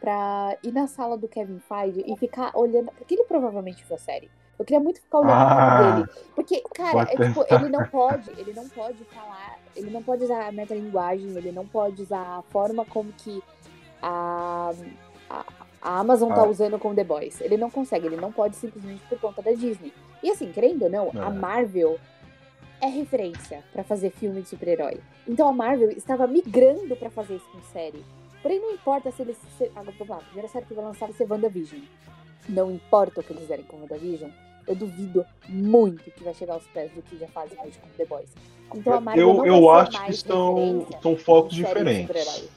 pra 0.00 0.56
ir 0.62 0.72
na 0.72 0.86
sala 0.86 1.18
do 1.18 1.26
Kevin 1.28 1.58
Feige 1.58 2.04
e 2.06 2.16
ficar 2.16 2.52
olhando, 2.54 2.90
porque 2.96 3.14
ele 3.14 3.24
provavelmente 3.24 3.84
viu 3.84 3.96
a 3.96 3.98
série. 3.98 4.30
Eu 4.60 4.64
queria 4.66 4.78
muito 4.80 5.00
ficar 5.00 5.18
olhando 5.20 5.32
Ah, 5.32 5.90
dele. 5.92 6.08
Porque, 6.34 6.62
cara, 6.74 7.02
é, 7.02 7.16
tipo, 7.16 7.44
ele 7.48 7.68
não 7.70 7.86
pode, 7.86 8.30
ele 8.38 8.52
não 8.52 8.68
pode 8.68 9.04
falar, 9.04 9.58
ele 9.74 9.90
não 9.90 10.02
pode 10.02 10.24
usar 10.24 10.46
a 10.48 10.52
metalinguagem, 10.52 11.28
ele 11.34 11.50
não 11.50 11.66
pode 11.66 12.02
usar 12.02 12.20
a 12.20 12.42
forma 12.50 12.84
como 12.84 13.10
que 13.12 13.42
a, 14.02 14.70
a, 15.30 15.44
a 15.80 15.98
Amazon 16.00 16.28
tá 16.28 16.42
Ah. 16.42 16.46
usando 16.46 16.78
com 16.78 16.94
The 16.94 17.04
Boys. 17.04 17.40
Ele 17.40 17.56
não 17.56 17.70
consegue, 17.70 18.06
ele 18.06 18.16
não 18.16 18.30
pode 18.30 18.54
simplesmente 18.56 19.02
por 19.08 19.18
conta 19.18 19.40
da 19.40 19.52
Disney. 19.52 19.94
E 20.22 20.30
assim, 20.30 20.52
querendo 20.52 20.82
ou 20.82 20.90
não, 20.90 21.10
a 21.14 21.26
É. 21.28 21.30
Marvel 21.30 21.98
é 22.82 22.86
referência 22.86 23.64
pra 23.72 23.82
fazer 23.82 24.10
filme 24.10 24.42
de 24.42 24.48
super-herói. 24.50 25.00
Então 25.26 25.48
a 25.48 25.52
Marvel 25.52 25.90
estava 25.90 26.26
migrando 26.26 26.94
pra 26.96 27.08
fazer 27.08 27.36
isso 27.36 27.46
com 27.50 27.62
série. 27.72 28.04
Porém, 28.42 28.60
não 28.60 28.72
importa 28.72 29.10
se 29.10 29.22
eles. 29.22 29.38
Se, 29.56 29.70
ah, 29.74 29.82
vamos 29.82 30.06
lá, 30.08 30.16
a 30.16 30.20
primeira 30.20 30.48
série 30.48 30.66
que 30.66 30.74
vai 30.74 30.84
lançar 30.84 31.06
vai 31.06 31.14
ser 31.16 31.26
WandaVision. 31.30 31.80
Não 32.48 32.70
importa 32.70 33.20
o 33.20 33.22
que 33.24 33.32
eles 33.32 33.42
fizerem 33.42 33.64
com 33.66 33.78
WandaVision, 33.80 34.30
eu 34.70 34.76
duvido 34.76 35.24
muito 35.48 36.10
que 36.12 36.22
vai 36.22 36.32
chegar 36.34 36.54
aos 36.54 36.66
pés 36.68 36.90
do 36.92 37.02
que 37.02 37.18
já 37.18 37.26
fazem 37.28 37.58
hoje 37.60 37.78
com 37.78 37.88
The 37.96 38.04
Boys. 38.04 38.28
Então 38.74 38.92
a 38.94 39.00
Marvel 39.00 39.28
eu 39.28 39.34
não 39.36 39.46
eu 39.46 39.70
acho 39.70 39.90
que 39.90 39.98
mais 39.98 40.20
são, 40.20 40.86
focos 41.24 41.54
diferentes. 41.54 42.48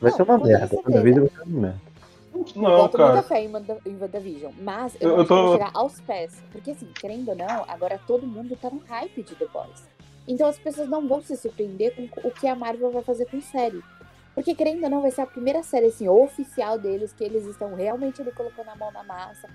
Vai 0.00 0.10
Não, 0.10 0.16
ser 0.16 0.22
uma 0.24 0.38
merda. 0.38 0.66
vez 1.00 1.16
vai 1.16 1.26
ser 1.28 1.42
uma 1.42 1.60
merda. 1.60 1.80
Eu 2.34 2.44
Não, 2.56 2.70
boto 2.76 2.98
muita 2.98 3.12
cara. 3.12 3.22
fé 3.22 3.42
em, 3.44 3.48
Wanda- 3.52 3.78
em 3.86 3.96
WandaVision, 3.96 4.52
mas 4.60 4.96
eu, 5.00 5.10
Eu- 5.10 5.16
eu 5.16 5.20
acho 5.20 5.28
que 5.28 5.34
vai 5.34 5.44
tô- 5.44 5.52
chegar 5.52 5.70
aos 5.74 6.00
pés. 6.00 6.42
Porque 6.50 6.70
assim, 6.72 6.88
querendo 6.94 7.28
ou 7.30 7.36
não, 7.36 7.64
agora 7.68 7.98
todo 8.06 8.26
mundo 8.26 8.56
tá 8.60 8.68
no 8.70 8.80
hype 8.88 9.22
de 9.22 9.34
The 9.34 9.46
Boys. 9.46 9.82
Então 10.28 10.46
as 10.48 10.58
pessoas 10.58 10.88
não 10.88 11.06
vão 11.08 11.20
se 11.22 11.36
surpreender 11.36 11.94
com 11.94 12.28
o 12.28 12.30
que 12.30 12.46
a 12.46 12.54
Marvel 12.54 12.90
vai 12.90 13.02
fazer 13.02 13.26
com 13.26 13.40
série. 13.40 13.82
Porque 14.34 14.54
querendo 14.54 14.82
ou 14.84 14.90
não, 14.90 15.02
vai 15.02 15.10
ser 15.10 15.20
a 15.22 15.26
primeira 15.26 15.62
série 15.62 15.86
assim, 15.86 16.08
oficial 16.08 16.78
deles, 16.78 17.12
que 17.12 17.22
eles 17.22 17.44
estão 17.46 17.74
realmente 17.74 18.20
ali 18.22 18.32
colocando 18.32 18.68
a 18.68 18.76
mão 18.76 18.90
na 18.92 19.02
massa 19.04 19.48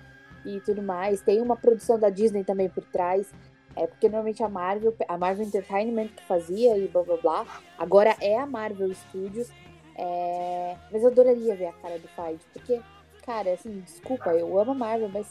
e 0.48 0.62
tudo 0.62 0.82
mais. 0.82 1.22
Tem 1.22 1.42
uma 1.42 1.56
produção 1.56 2.00
da 2.00 2.10
Disney 2.10 2.44
também 2.44 2.70
por 2.70 2.84
trás. 2.86 3.32
É 3.76 3.86
porque 3.86 4.08
normalmente 4.10 4.42
a 4.44 4.50
Marvel, 4.50 4.96
a 5.08 5.18
Marvel 5.18 5.46
Entertainment 5.46 6.08
que 6.08 6.24
fazia 6.24 6.76
e 6.78 6.88
blá 6.88 7.04
blá 7.04 7.18
blá. 7.18 7.46
Agora 7.78 8.16
é 8.22 8.38
a 8.38 8.46
Marvel 8.46 8.94
Studios. 8.94 9.50
É, 9.96 10.76
Mas 10.92 11.02
eu 11.04 11.10
adoraria 11.10 11.56
ver 11.56 11.68
a 11.68 11.74
cara 11.74 11.98
do 11.98 12.08
Feige, 12.10 12.42
porque, 12.54 12.80
cara, 13.26 13.52
assim, 13.54 13.80
desculpa, 13.80 14.30
eu 14.30 14.58
amo 14.60 14.72
a 14.72 14.76
Marvel, 14.76 15.10
mas 15.12 15.28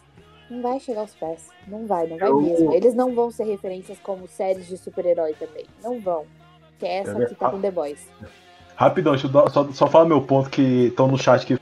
não 0.51 0.61
vai 0.61 0.81
chegar 0.81 1.03
aos 1.03 1.15
pés. 1.15 1.49
Não 1.69 1.87
vai, 1.87 2.07
não 2.09 2.19
vai 2.19 2.29
Eu- 2.29 2.41
mesmo. 2.41 2.73
Eles 2.75 2.95
não 2.95 3.15
vão 3.15 3.31
ser 3.31 3.45
referências 3.45 3.99
como 4.01 4.27
séries 4.27 4.67
de 4.67 4.77
super-herói 4.77 5.35
também. 5.35 5.67
Não 5.83 6.01
vão. 6.01 6.25
Que 6.79 6.87
é 6.87 6.99
essa 6.99 7.27
que 7.27 7.35
tá 7.37 7.51
com 7.51 7.61
The 7.61 7.71
Boys. 7.71 8.09
Rapidão, 8.75 9.13
deixa 9.13 9.29
eu 9.29 9.51
só, 9.51 9.73
só 9.73 9.87
falar 9.87 10.05
meu 10.05 10.21
ponto 10.21 10.51
que 10.51 10.87
estão 10.89 11.09
no 11.09 11.17
chat 11.17 11.47
que, 11.47 11.59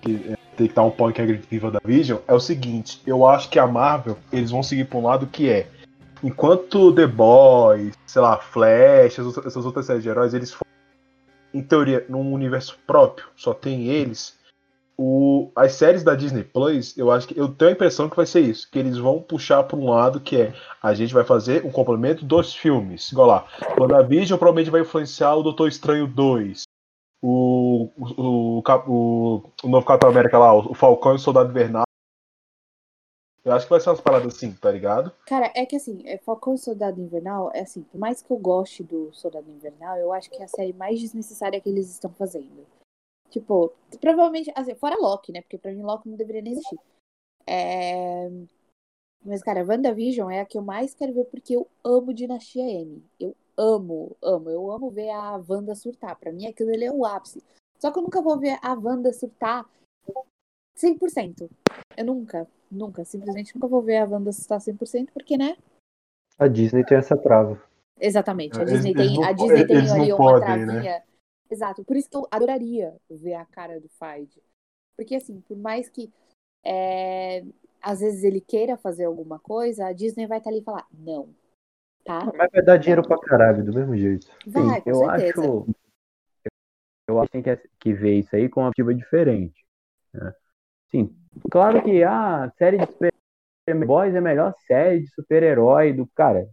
que 0.00 0.34
tem 0.56 0.68
que 0.68 0.74
dar 0.74 0.82
um 0.82 0.90
que 0.90 1.20
agressiva 1.20 1.70
da 1.70 1.80
Vision. 1.84 2.18
É 2.26 2.34
o 2.34 2.40
seguinte, 2.40 3.00
eu 3.06 3.26
acho 3.26 3.48
que 3.50 3.58
a 3.58 3.66
Marvel, 3.66 4.16
eles 4.32 4.50
vão 4.50 4.62
seguir 4.62 4.84
pra 4.86 4.98
um 4.98 5.04
lado 5.04 5.26
que 5.26 5.48
é. 5.48 5.66
Enquanto 6.22 6.92
The 6.94 7.06
Boys, 7.06 7.94
sei 8.06 8.22
lá, 8.22 8.38
Flash, 8.38 9.12
essas, 9.12 9.26
outras- 9.26 9.46
essas 9.46 9.66
outras 9.66 9.86
séries 9.86 10.02
de 10.02 10.08
heróis, 10.08 10.32
eles 10.32 10.52
foram, 10.52 10.70
em 11.52 11.62
teoria, 11.62 12.04
num 12.08 12.32
universo 12.32 12.78
próprio, 12.86 13.26
só 13.36 13.52
tem 13.52 13.88
eles. 13.88 14.34
O, 14.96 15.50
as 15.56 15.72
séries 15.72 16.04
da 16.04 16.14
Disney 16.14 16.44
Plus, 16.44 16.96
eu 16.96 17.10
acho 17.10 17.26
que 17.26 17.38
eu 17.38 17.48
tenho 17.48 17.72
a 17.72 17.74
impressão 17.74 18.08
que 18.08 18.14
vai 18.16 18.26
ser 18.26 18.40
isso, 18.40 18.68
que 18.70 18.78
eles 18.78 18.96
vão 18.96 19.20
puxar 19.20 19.64
para 19.64 19.76
um 19.76 19.90
lado 19.90 20.20
que 20.20 20.36
é 20.36 20.54
a 20.80 20.94
gente 20.94 21.12
vai 21.12 21.24
fazer 21.24 21.64
um 21.66 21.70
complemento 21.70 22.24
dos 22.24 22.54
filmes, 22.54 23.10
igual 23.10 23.26
lá. 23.26 23.46
WandaVision 23.78 24.38
provavelmente 24.38 24.70
vai 24.70 24.82
influenciar 24.82 25.34
o 25.34 25.42
Doutor 25.42 25.68
Estranho 25.68 26.06
2. 26.06 26.62
O, 27.26 27.88
o, 27.96 28.62
o, 28.86 29.50
o 29.62 29.68
novo 29.68 29.86
Capitão 29.86 30.10
América 30.10 30.38
lá, 30.38 30.54
o 30.54 30.74
Falcão 30.74 31.12
e 31.12 31.14
o 31.14 31.18
Soldado 31.18 31.48
Invernal. 31.48 31.84
Eu 33.42 33.52
acho 33.52 33.64
que 33.64 33.70
vai 33.70 33.80
ser 33.80 33.88
umas 33.88 34.00
paradas 34.00 34.34
assim, 34.34 34.52
tá 34.52 34.70
ligado? 34.70 35.10
Cara, 35.26 35.50
é 35.54 35.64
que 35.64 35.76
assim, 35.76 36.06
é, 36.06 36.18
Falcão 36.18 36.54
e 36.54 36.58
Soldado 36.58 37.00
Invernal, 37.00 37.50
é 37.54 37.60
assim, 37.60 37.82
por 37.82 37.98
mais 37.98 38.20
que 38.20 38.30
eu 38.30 38.36
goste 38.36 38.82
do 38.82 39.10
Soldado 39.14 39.50
Invernal, 39.50 39.96
eu 39.96 40.12
acho 40.12 40.30
que 40.30 40.36
é 40.36 40.44
a 40.44 40.48
série 40.48 40.74
mais 40.74 41.00
desnecessária 41.00 41.58
que 41.60 41.68
eles 41.68 41.90
estão 41.90 42.12
fazendo. 42.12 42.66
Tipo, 43.30 43.72
provavelmente, 44.00 44.52
assim, 44.54 44.74
fora 44.74 44.96
Loki, 45.00 45.32
né? 45.32 45.40
Porque 45.40 45.58
pra 45.58 45.72
mim 45.72 45.82
Loki 45.82 46.08
não 46.08 46.16
deveria 46.16 46.42
nem 46.42 46.52
existir. 46.52 46.78
É... 47.46 48.30
Mas, 49.24 49.42
cara, 49.42 49.64
WandaVision 49.64 50.30
é 50.30 50.40
a 50.40 50.46
que 50.46 50.58
eu 50.58 50.62
mais 50.62 50.94
quero 50.94 51.14
ver 51.14 51.24
porque 51.24 51.56
eu 51.56 51.66
amo 51.82 52.12
Dinastia 52.12 52.62
M. 52.62 53.02
Eu 53.18 53.34
amo, 53.56 54.16
amo. 54.22 54.50
Eu 54.50 54.70
amo 54.70 54.90
ver 54.90 55.10
a 55.10 55.42
Wanda 55.48 55.74
surtar. 55.74 56.16
Pra 56.16 56.32
mim, 56.32 56.46
aquilo 56.46 56.70
ali 56.70 56.84
é 56.84 56.92
o 56.92 57.04
ápice. 57.04 57.42
Só 57.78 57.90
que 57.90 57.98
eu 57.98 58.02
nunca 58.02 58.20
vou 58.22 58.38
ver 58.38 58.58
a 58.62 58.72
Wanda 58.74 59.12
surtar 59.12 59.68
100%. 60.76 61.50
Eu 61.96 62.04
nunca, 62.04 62.48
nunca, 62.70 63.04
simplesmente 63.04 63.54
nunca 63.54 63.68
vou 63.68 63.82
ver 63.82 63.98
a 63.98 64.04
Wanda 64.04 64.32
surtar 64.32 64.60
100%, 64.60 65.12
porque, 65.12 65.36
né? 65.36 65.56
A 66.38 66.48
Disney 66.48 66.84
tem 66.84 66.98
essa 66.98 67.16
trava. 67.16 67.62
Exatamente. 68.00 68.56
A 68.58 68.62
Eles- 68.62 68.74
Disney 68.74 68.90
eles 68.90 69.06
tem, 69.06 69.16
não 69.16 69.24
a 69.24 69.32
Disney 69.32 69.66
tem 69.66 69.76
eles 69.76 69.90
não 69.90 70.00
ali 70.00 70.12
uma 70.12 70.16
podem, 70.16 70.48
né? 70.66 70.66
travinha. 70.66 71.04
Exato. 71.50 71.84
Por 71.84 71.96
isso 71.96 72.10
que 72.10 72.16
eu 72.16 72.26
adoraria 72.30 72.96
ver 73.08 73.34
a 73.34 73.44
cara 73.44 73.80
do 73.80 73.88
Feige. 73.88 74.42
Porque, 74.96 75.14
assim, 75.14 75.40
por 75.42 75.56
mais 75.56 75.88
que 75.88 76.10
é, 76.64 77.44
às 77.80 78.00
vezes 78.00 78.24
ele 78.24 78.40
queira 78.40 78.76
fazer 78.76 79.04
alguma 79.04 79.38
coisa, 79.38 79.86
a 79.86 79.92
Disney 79.92 80.26
vai 80.26 80.38
estar 80.38 80.50
ali 80.50 80.60
e 80.60 80.64
falar, 80.64 80.86
não. 80.92 81.28
Tá? 82.04 82.24
Mas 82.36 82.50
vai 82.52 82.62
dar 82.62 82.76
dinheiro 82.76 83.02
pra 83.02 83.18
caralho, 83.18 83.64
do 83.64 83.72
mesmo 83.72 83.96
jeito. 83.96 84.26
Vai, 84.46 84.80
com 84.82 84.90
eu 84.90 84.96
certeza. 84.96 85.40
acho. 85.40 85.66
Eu 87.08 87.20
acho 87.20 87.30
que 87.30 87.42
tem 87.42 87.56
que, 87.80 87.92
ver 87.92 88.18
isso 88.18 88.34
aí 88.34 88.48
com 88.48 88.60
uma 88.60 88.70
perspectiva 88.70 88.94
diferente. 88.94 89.64
né? 90.12 90.32
Sim, 90.90 91.14
claro 91.50 91.82
que 91.82 92.02
a 92.02 92.50
série 92.58 92.78
de 92.78 92.86
super 92.86 93.12
Boys 93.86 94.14
é 94.14 94.18
a 94.18 94.22
melhor 94.22 94.54
série 94.66 95.00
de 95.00 95.08
super-herói 95.08 95.92
do. 95.92 96.06
Cara, 96.14 96.46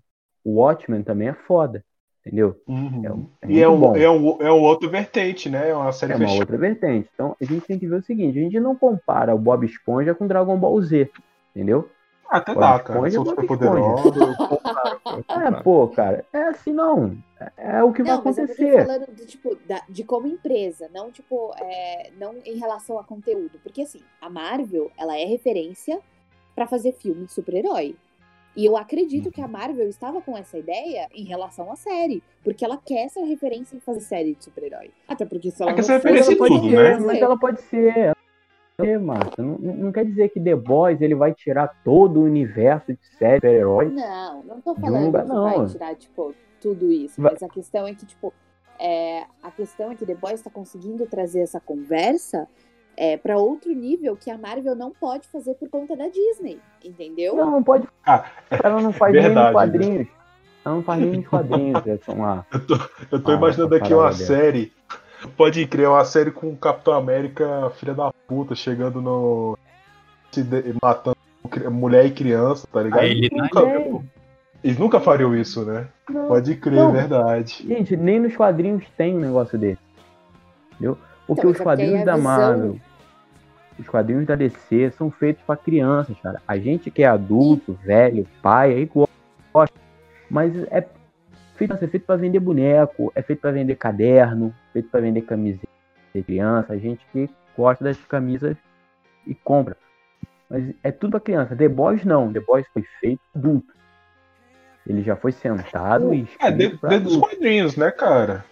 o 0.43 0.61
Watchmen 0.61 1.03
também 1.03 1.27
é 1.29 1.33
foda. 1.33 1.83
Entendeu? 2.25 2.61
Uhum. 2.67 3.01
É 3.03 3.11
um- 3.11 3.29
é 3.41 3.51
e 3.51 3.61
é 3.61 3.67
muito 3.67 3.87
um, 3.87 3.95
é, 3.95 4.09
um, 4.09 4.41
é 4.43 4.51
um 4.51 4.61
outro 4.61 4.89
vertente, 4.89 5.49
né? 5.49 5.69
É 5.69 5.75
uma 5.75 5.91
série 5.91 6.13
É 6.13 6.15
uma 6.15 6.31
outra 6.31 6.55
vertente. 6.55 7.09
Então 7.13 7.35
a 7.41 7.43
gente 7.43 7.65
tem 7.65 7.79
que 7.79 7.87
ver 7.87 7.95
o 7.95 8.03
seguinte: 8.03 8.37
a 8.37 8.41
gente 8.43 8.59
não 8.59 8.75
compara 8.75 9.33
o 9.33 9.39
Bob 9.39 9.65
Esponja 9.65 10.13
com 10.13 10.27
Dragon 10.27 10.57
Ball 10.57 10.79
Z. 10.81 11.09
Entendeu? 11.55 11.89
Até 12.31 12.53
Bob 12.53 12.61
dá, 12.61 12.79
cara. 12.79 13.11
Sou 13.11 13.25
super 13.25 13.45
poderoso. 13.45 14.13
É, 15.27 15.61
pô, 15.61 15.87
cara, 15.89 16.25
é 16.31 16.43
assim 16.43 16.71
não. 16.73 17.17
É, 17.39 17.77
é 17.77 17.83
o 17.83 17.91
que 17.91 18.01
Não, 18.03 18.21
vai 18.21 18.25
mas 18.25 18.37
eu 18.37 18.45
tô 18.47 18.51
acontecer. 18.53 18.85
falando 18.85 19.13
de, 19.15 19.25
tipo, 19.25 19.55
da- 19.67 19.83
de 19.89 20.03
como 20.03 20.27
empresa, 20.27 20.89
não 20.93 21.11
tipo, 21.11 21.53
é, 21.61 22.09
não 22.17 22.35
em 22.45 22.57
relação 22.57 22.97
a 22.97 23.03
conteúdo. 23.03 23.59
Porque 23.63 23.81
assim, 23.81 24.01
a 24.21 24.29
Marvel, 24.29 24.89
ela 24.97 25.17
é 25.17 25.25
referência 25.25 25.99
pra 26.55 26.67
fazer 26.67 26.93
filme 26.93 27.25
de 27.25 27.33
super-herói. 27.33 27.95
E 28.55 28.65
eu 28.65 28.75
acredito 28.75 29.31
que 29.31 29.39
a 29.41 29.47
Marvel 29.47 29.87
estava 29.87 30.21
com 30.21 30.37
essa 30.37 30.57
ideia 30.57 31.07
em 31.13 31.23
relação 31.23 31.71
à 31.71 31.75
série. 31.77 32.21
Porque 32.43 32.65
ela 32.65 32.77
quer 32.77 33.05
essa 33.05 33.23
referência 33.25 33.77
em 33.77 33.79
fazer 33.79 34.01
série 34.01 34.35
de 34.35 34.43
super-herói. 34.43 34.91
Até 35.07 35.23
porque 35.25 35.49
se 35.51 35.61
ela 35.61 35.71
É 35.71 35.75
que 35.75 35.81
não 35.81 35.85
essa 35.87 35.99
for, 36.01 36.09
referência 36.09 36.31
ela 36.31 36.37
pode 36.37 36.55
tudo, 36.55 36.69
ser, 36.69 36.99
né? 36.99 37.05
Mas 37.05 37.21
ela 37.21 37.39
pode 37.39 37.61
ser. 37.61 38.13
Marta, 38.99 39.41
não, 39.41 39.57
não 39.57 39.91
quer 39.91 40.05
dizer 40.05 40.29
que 40.29 40.39
The 40.39 40.55
Boys 40.55 41.01
ele 41.01 41.15
vai 41.15 41.33
tirar 41.33 41.67
todo 41.83 42.19
o 42.19 42.23
universo 42.23 42.93
de 42.93 42.99
série 43.17 43.35
super-heróis. 43.37 43.91
Não, 43.93 44.43
não 44.43 44.61
tô 44.61 44.71
um 44.71 44.75
falando 44.75 45.05
lugar- 45.05 45.23
que 45.23 45.29
não. 45.29 45.43
vai 45.43 45.65
tirar, 45.67 45.95
tipo, 45.95 46.33
tudo 46.61 46.91
isso. 46.91 47.21
Vai- 47.21 47.31
Mas 47.33 47.43
a 47.43 47.49
questão 47.49 47.87
é 47.87 47.93
que, 47.93 48.05
tipo, 48.05 48.33
é, 48.79 49.23
a 49.43 49.51
questão 49.51 49.91
é 49.91 49.95
que 49.95 50.05
The 50.05 50.15
Boys 50.15 50.41
tá 50.41 50.49
conseguindo 50.49 51.05
trazer 51.05 51.41
essa 51.41 51.59
conversa 51.59 52.47
é, 52.97 53.15
para 53.17 53.37
outro 53.37 53.71
nível 53.73 54.15
que 54.17 54.29
a 54.29 54.37
Marvel 54.37 54.75
não 54.75 54.91
pode 54.91 55.25
fazer 55.29 55.53
por 55.55 55.69
conta 55.69 55.95
da 55.95 56.07
Disney, 56.07 56.59
entendeu? 56.83 57.35
Não, 57.35 57.49
não 57.49 57.63
pode. 57.63 57.87
Ah, 58.05 58.25
ela 58.49 58.81
não 58.81 58.91
faz 58.91 59.13
nem 59.13 59.21
verdade, 59.23 59.45
nos 59.47 59.53
quadrinhos. 59.53 60.07
Ela 60.63 60.75
não 60.75 60.83
faz 60.83 61.01
nem 61.01 61.11
nos 61.17 61.27
quadrinhos. 61.27 61.87
Essa 61.87 62.11
é 62.11 62.13
uma... 62.13 62.45
Eu 63.11 63.21
tô 63.23 63.31
Ah, 63.31 63.35
imaginando 63.35 63.75
aqui 63.75 63.93
uma 63.93 64.03
dela. 64.03 64.13
série. 64.13 64.71
Pode 65.37 65.65
crer, 65.67 65.87
uma 65.89 66.03
série 66.05 66.31
com 66.31 66.49
o 66.49 66.57
Capitão 66.57 66.93
América, 66.93 67.71
filha 67.77 67.93
da 67.93 68.11
puta, 68.27 68.55
chegando 68.55 69.01
no. 69.01 69.57
matando 70.81 71.17
mulher 71.69 72.05
e 72.05 72.11
criança, 72.11 72.67
tá 72.71 72.81
ligado? 72.81 73.01
Aí 73.01 73.11
ele 73.11 73.29
nunca, 73.31 73.61
Não, 73.61 74.03
eles 74.63 74.77
nunca 74.77 74.99
fariam 74.99 75.35
isso, 75.35 75.65
né? 75.65 75.87
não. 76.09 76.27
Pode 76.27 76.55
crer, 76.55 76.75
Não. 76.75 76.91
verdade. 76.91 77.63
Gente, 77.67 77.95
nem 77.97 78.19
nos 78.19 78.35
quadrinhos 78.35 78.83
tem 78.97 79.15
um 79.15 79.19
negócio 79.19 79.57
desse. 79.57 79.81
Entendeu? 80.73 80.97
Porque 81.27 81.41
Então, 81.41 81.51
os 81.51 81.59
é 81.59 81.63
quadrinhos 81.63 82.01
a 82.01 82.05
da 82.05 82.17
Marvel, 82.17 82.77
os 83.77 83.87
quadrinhos 83.87 84.25
da 84.25 84.35
DC 84.35 84.91
são 84.97 85.11
feitos 85.11 85.43
pra 85.45 85.55
crianças, 85.57 86.15
cara. 86.21 86.41
A 86.47 86.57
gente 86.57 86.89
que 86.89 87.03
é 87.03 87.07
adulto, 87.07 87.77
velho, 87.83 88.27
pai, 88.41 88.73
aí 88.73 88.85
gosta. 88.85 89.73
Mas 90.29 90.55
é 90.71 90.85
feito, 91.55 91.73
é 91.73 91.87
feito 91.87 92.05
pra 92.05 92.15
vender 92.15 92.39
boneco, 92.39 93.11
é 93.13 93.21
feito 93.21 93.39
pra 93.39 93.51
vender 93.51 93.75
caderno, 93.75 94.53
feito 94.73 94.89
pra 94.89 95.01
vender 95.01 95.21
camiseta 95.21 95.67
de 96.13 96.23
criança. 96.23 96.73
A 96.73 96.77
gente 96.77 97.05
que 97.11 97.29
gosta 97.57 97.83
das 97.83 97.97
camisas 98.05 98.55
e 99.27 99.35
compra. 99.35 99.77
Mas 100.49 100.73
é 100.83 100.91
tudo 100.91 101.11
pra 101.11 101.19
criança. 101.19 101.55
The 101.55 101.69
Boys 101.69 102.03
não. 102.03 102.31
The 102.31 102.39
Boys 102.41 102.65
foi 102.73 102.83
feito 102.99 103.21
adulto. 103.35 103.73
Ele 104.87 105.01
já 105.03 105.15
foi 105.15 105.31
sentado 105.31 106.13
e 106.13 106.27
É, 106.39 106.51
dentro, 106.51 106.99
dos 107.01 107.15
quadrinhos, 107.17 107.77
né, 107.77 107.91
cara? 107.91 108.43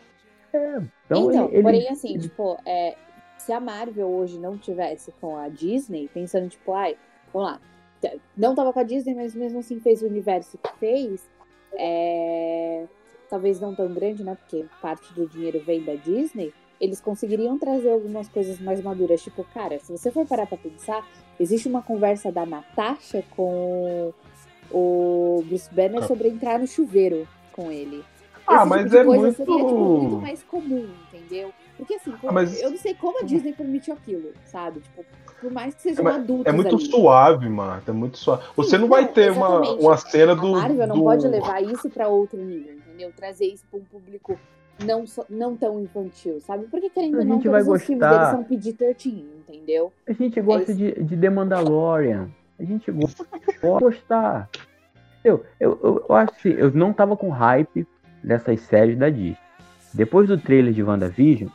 Então, 0.53 0.89
Então, 1.29 1.45
ele- 1.45 1.55
ele- 1.55 1.63
porém, 1.63 1.89
assim, 1.89 2.13
ele- 2.13 2.19
tipo, 2.23 2.57
é, 2.65 2.95
se 3.37 3.51
a 3.51 3.59
Marvel 3.59 4.07
hoje 4.07 4.39
não 4.39 4.57
tivesse 4.57 5.11
com 5.19 5.37
a 5.37 5.49
Disney, 5.49 6.07
pensando, 6.13 6.47
tipo, 6.49 6.71
ai, 6.73 6.95
vamos 7.33 7.51
lá, 7.51 7.61
não 8.37 8.53
tava 8.55 8.71
com 8.71 8.79
a 8.79 8.83
Disney, 8.83 9.15
mas 9.15 9.33
mesmo 9.35 9.59
assim 9.59 9.79
fez 9.79 10.01
o 10.01 10.05
universo 10.07 10.57
que 10.57 10.71
fez, 10.77 11.27
é, 11.73 12.85
talvez 13.29 13.59
não 13.59 13.73
tão 13.75 13.87
grande, 13.93 14.23
né, 14.23 14.35
porque 14.35 14.65
parte 14.81 15.13
do 15.13 15.27
dinheiro 15.27 15.61
vem 15.65 15.83
da 15.83 15.95
Disney, 15.95 16.53
eles 16.81 16.99
conseguiriam 17.01 17.57
trazer 17.59 17.91
algumas 17.91 18.27
coisas 18.29 18.59
mais 18.59 18.81
maduras, 18.81 19.21
tipo, 19.21 19.43
cara, 19.53 19.79
se 19.79 19.91
você 19.91 20.09
for 20.11 20.25
parar 20.25 20.47
pra 20.47 20.57
pensar, 20.57 21.05
existe 21.39 21.67
uma 21.67 21.81
conversa 21.81 22.31
da 22.31 22.45
Natasha 22.45 23.23
com 23.35 24.13
o 24.71 25.43
Bruce 25.45 25.69
Banner 25.73 26.05
sobre 26.07 26.29
entrar 26.29 26.59
no 26.59 26.67
chuveiro 26.67 27.27
com 27.51 27.71
ele. 27.71 28.03
Ah, 28.47 28.57
Esse 28.61 28.65
mas 28.69 28.79
tipo 28.83 28.89
de 28.89 28.97
é 28.97 29.03
coisa 29.05 29.21
muito- 29.23 29.37
seria 29.37 29.55
tipo, 29.57 29.75
muito 29.77 30.15
mais 30.21 30.43
comum, 30.43 30.89
entendeu? 31.13 31.53
Porque 31.77 31.93
assim, 31.95 32.11
como- 32.11 32.29
Ah, 32.29 32.33
mas- 32.33 32.59
eu 32.61 32.71
não 32.71 32.77
sei 32.77 32.93
como 32.95 33.19
a 33.19 33.23
Disney 33.23 33.53
permitiu 33.53 33.93
aquilo, 33.93 34.31
sabe? 34.45 34.79
Tipo, 34.79 35.05
por 35.41 35.51
mais 35.51 35.73
que 35.75 35.81
sejam 35.81 36.07
É, 36.07 36.15
adultos 36.15 36.45
É 36.45 36.51
muito 36.51 36.75
ali. 36.75 36.85
suave, 36.85 37.49
Marta. 37.49 37.91
É 37.91 37.93
muito 37.93 38.17
suave. 38.17 38.43
Você 38.55 38.77
não 38.77 38.87
vai 38.87 39.03
não, 39.03 39.13
ter 39.13 39.31
uma, 39.31 39.47
exatamente. 39.47 39.81
uma 39.83 39.97
cena 39.97 40.31
A 40.31 40.35
do. 40.35 40.51
Marvel 40.51 40.87
não 40.87 40.95
do- 40.97 41.03
pode 41.03 41.27
levar 41.27 41.63
isso 41.63 41.89
pra 41.89 42.07
outro 42.07 42.39
nível, 42.39 42.75
entendeu? 42.75 43.11
Trazer 43.15 43.45
isso 43.45 43.63
pra 43.69 43.79
um 43.79 43.83
público 43.83 44.37
não, 44.85 45.03
não 45.29 45.55
tão 45.55 45.79
infantil, 45.81 46.39
sabe? 46.41 46.65
Porque 46.71 46.89
querendo 46.89 47.15
A 47.15 47.19
ou 47.19 47.25
não, 47.25 47.35
gente 47.35 47.47
vai 47.49 47.63
todos 47.63 47.81
os 47.81 47.85
filmes 47.87 48.07
gostar. 48.07 48.31
deles 48.31 48.31
são 48.31 48.43
PG-13, 48.43 49.25
entendeu? 49.47 49.91
A 50.07 50.13
gente 50.13 50.41
gosta 50.41 50.71
isso. 50.71 50.77
de, 50.79 51.03
de 51.03 51.17
The 51.17 51.29
Mandalorian. 51.29 52.29
A 52.59 52.63
gente 52.63 52.91
gosta 52.91 53.25
pode 53.61 53.83
gostar. 53.85 54.49
Eu, 55.23 55.43
eu, 55.59 55.77
eu, 55.83 56.05
eu 56.09 56.15
acho 56.15 56.33
que 56.41 56.49
eu 56.49 56.71
não 56.71 56.93
tava 56.93 57.15
com 57.17 57.29
hype 57.29 57.85
dessas 58.23 58.59
séries 58.61 58.97
da 58.97 59.09
Disney. 59.09 59.37
Depois 59.93 60.27
do 60.27 60.37
trailer 60.37 60.71
de 60.73 60.83
WandaVision, 60.83 61.49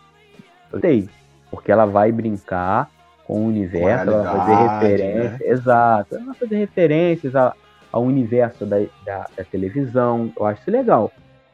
eu 0.72 0.80
sei. 0.80 1.08
Porque 1.50 1.70
ela 1.70 1.86
vai 1.86 2.10
brincar 2.10 2.90
com 3.26 3.40
o 3.42 3.46
universo, 3.46 4.10
ela 4.10 4.22
vai 4.22 4.36
fazer 4.38 4.54
referência. 4.88 5.50
Exato. 5.50 6.14
Ela 6.16 6.24
vai 6.26 6.34
fazer 6.34 6.56
referências 6.56 7.34
a- 7.36 7.54
ao 7.92 8.02
universo 8.02 8.66
da, 8.66 8.78
da, 9.04 9.26
da 9.36 9.44
televisão. 9.44 10.32
Eu 10.38 10.46
acho 10.46 10.60
isso 10.62 10.70
legal. 10.70 11.10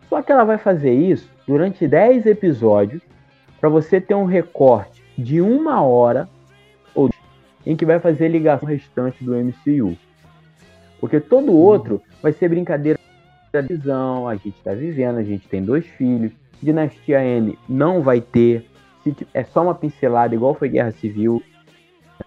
Só 0.09 0.21
que 0.23 0.33
ela 0.33 0.45
vai 0.45 0.59
fazer 0.59 0.93
isso 0.93 1.31
durante 1.47 1.87
10 1.87 2.27
episódios 2.27 3.01
para 3.61 3.69
você 3.69 4.01
ter 4.01 4.15
um 4.15 4.25
recorte 4.25 5.03
de 5.17 5.41
uma 5.41 5.83
hora 5.83 6.29
ou 6.95 7.09
em 7.65 7.77
que 7.77 7.85
vai 7.85 8.01
fazer 8.01 8.29
ligação 8.29 8.69
restante 8.69 9.23
do 9.23 9.35
MCU. 9.37 9.97
Porque 10.99 11.21
todo 11.21 11.53
outro 11.57 12.03
vai 12.23 12.33
ser 12.33 12.49
brincadeira 12.49 12.99
da 13.53 13.61
visão, 13.61 14.27
a 14.29 14.35
gente 14.37 14.61
tá 14.63 14.73
vivendo, 14.75 15.19
a 15.19 15.23
gente 15.23 15.47
tem 15.49 15.63
dois 15.63 15.87
filhos. 15.87 16.33
Dinastia 16.63 17.23
N 17.25 17.59
não 17.69 18.03
vai 18.03 18.21
ter. 18.21 18.67
É 19.33 19.43
só 19.45 19.63
uma 19.63 19.75
pincelada, 19.75 20.35
igual 20.35 20.55
foi 20.55 20.69
Guerra 20.69 20.91
Civil. 20.93 21.43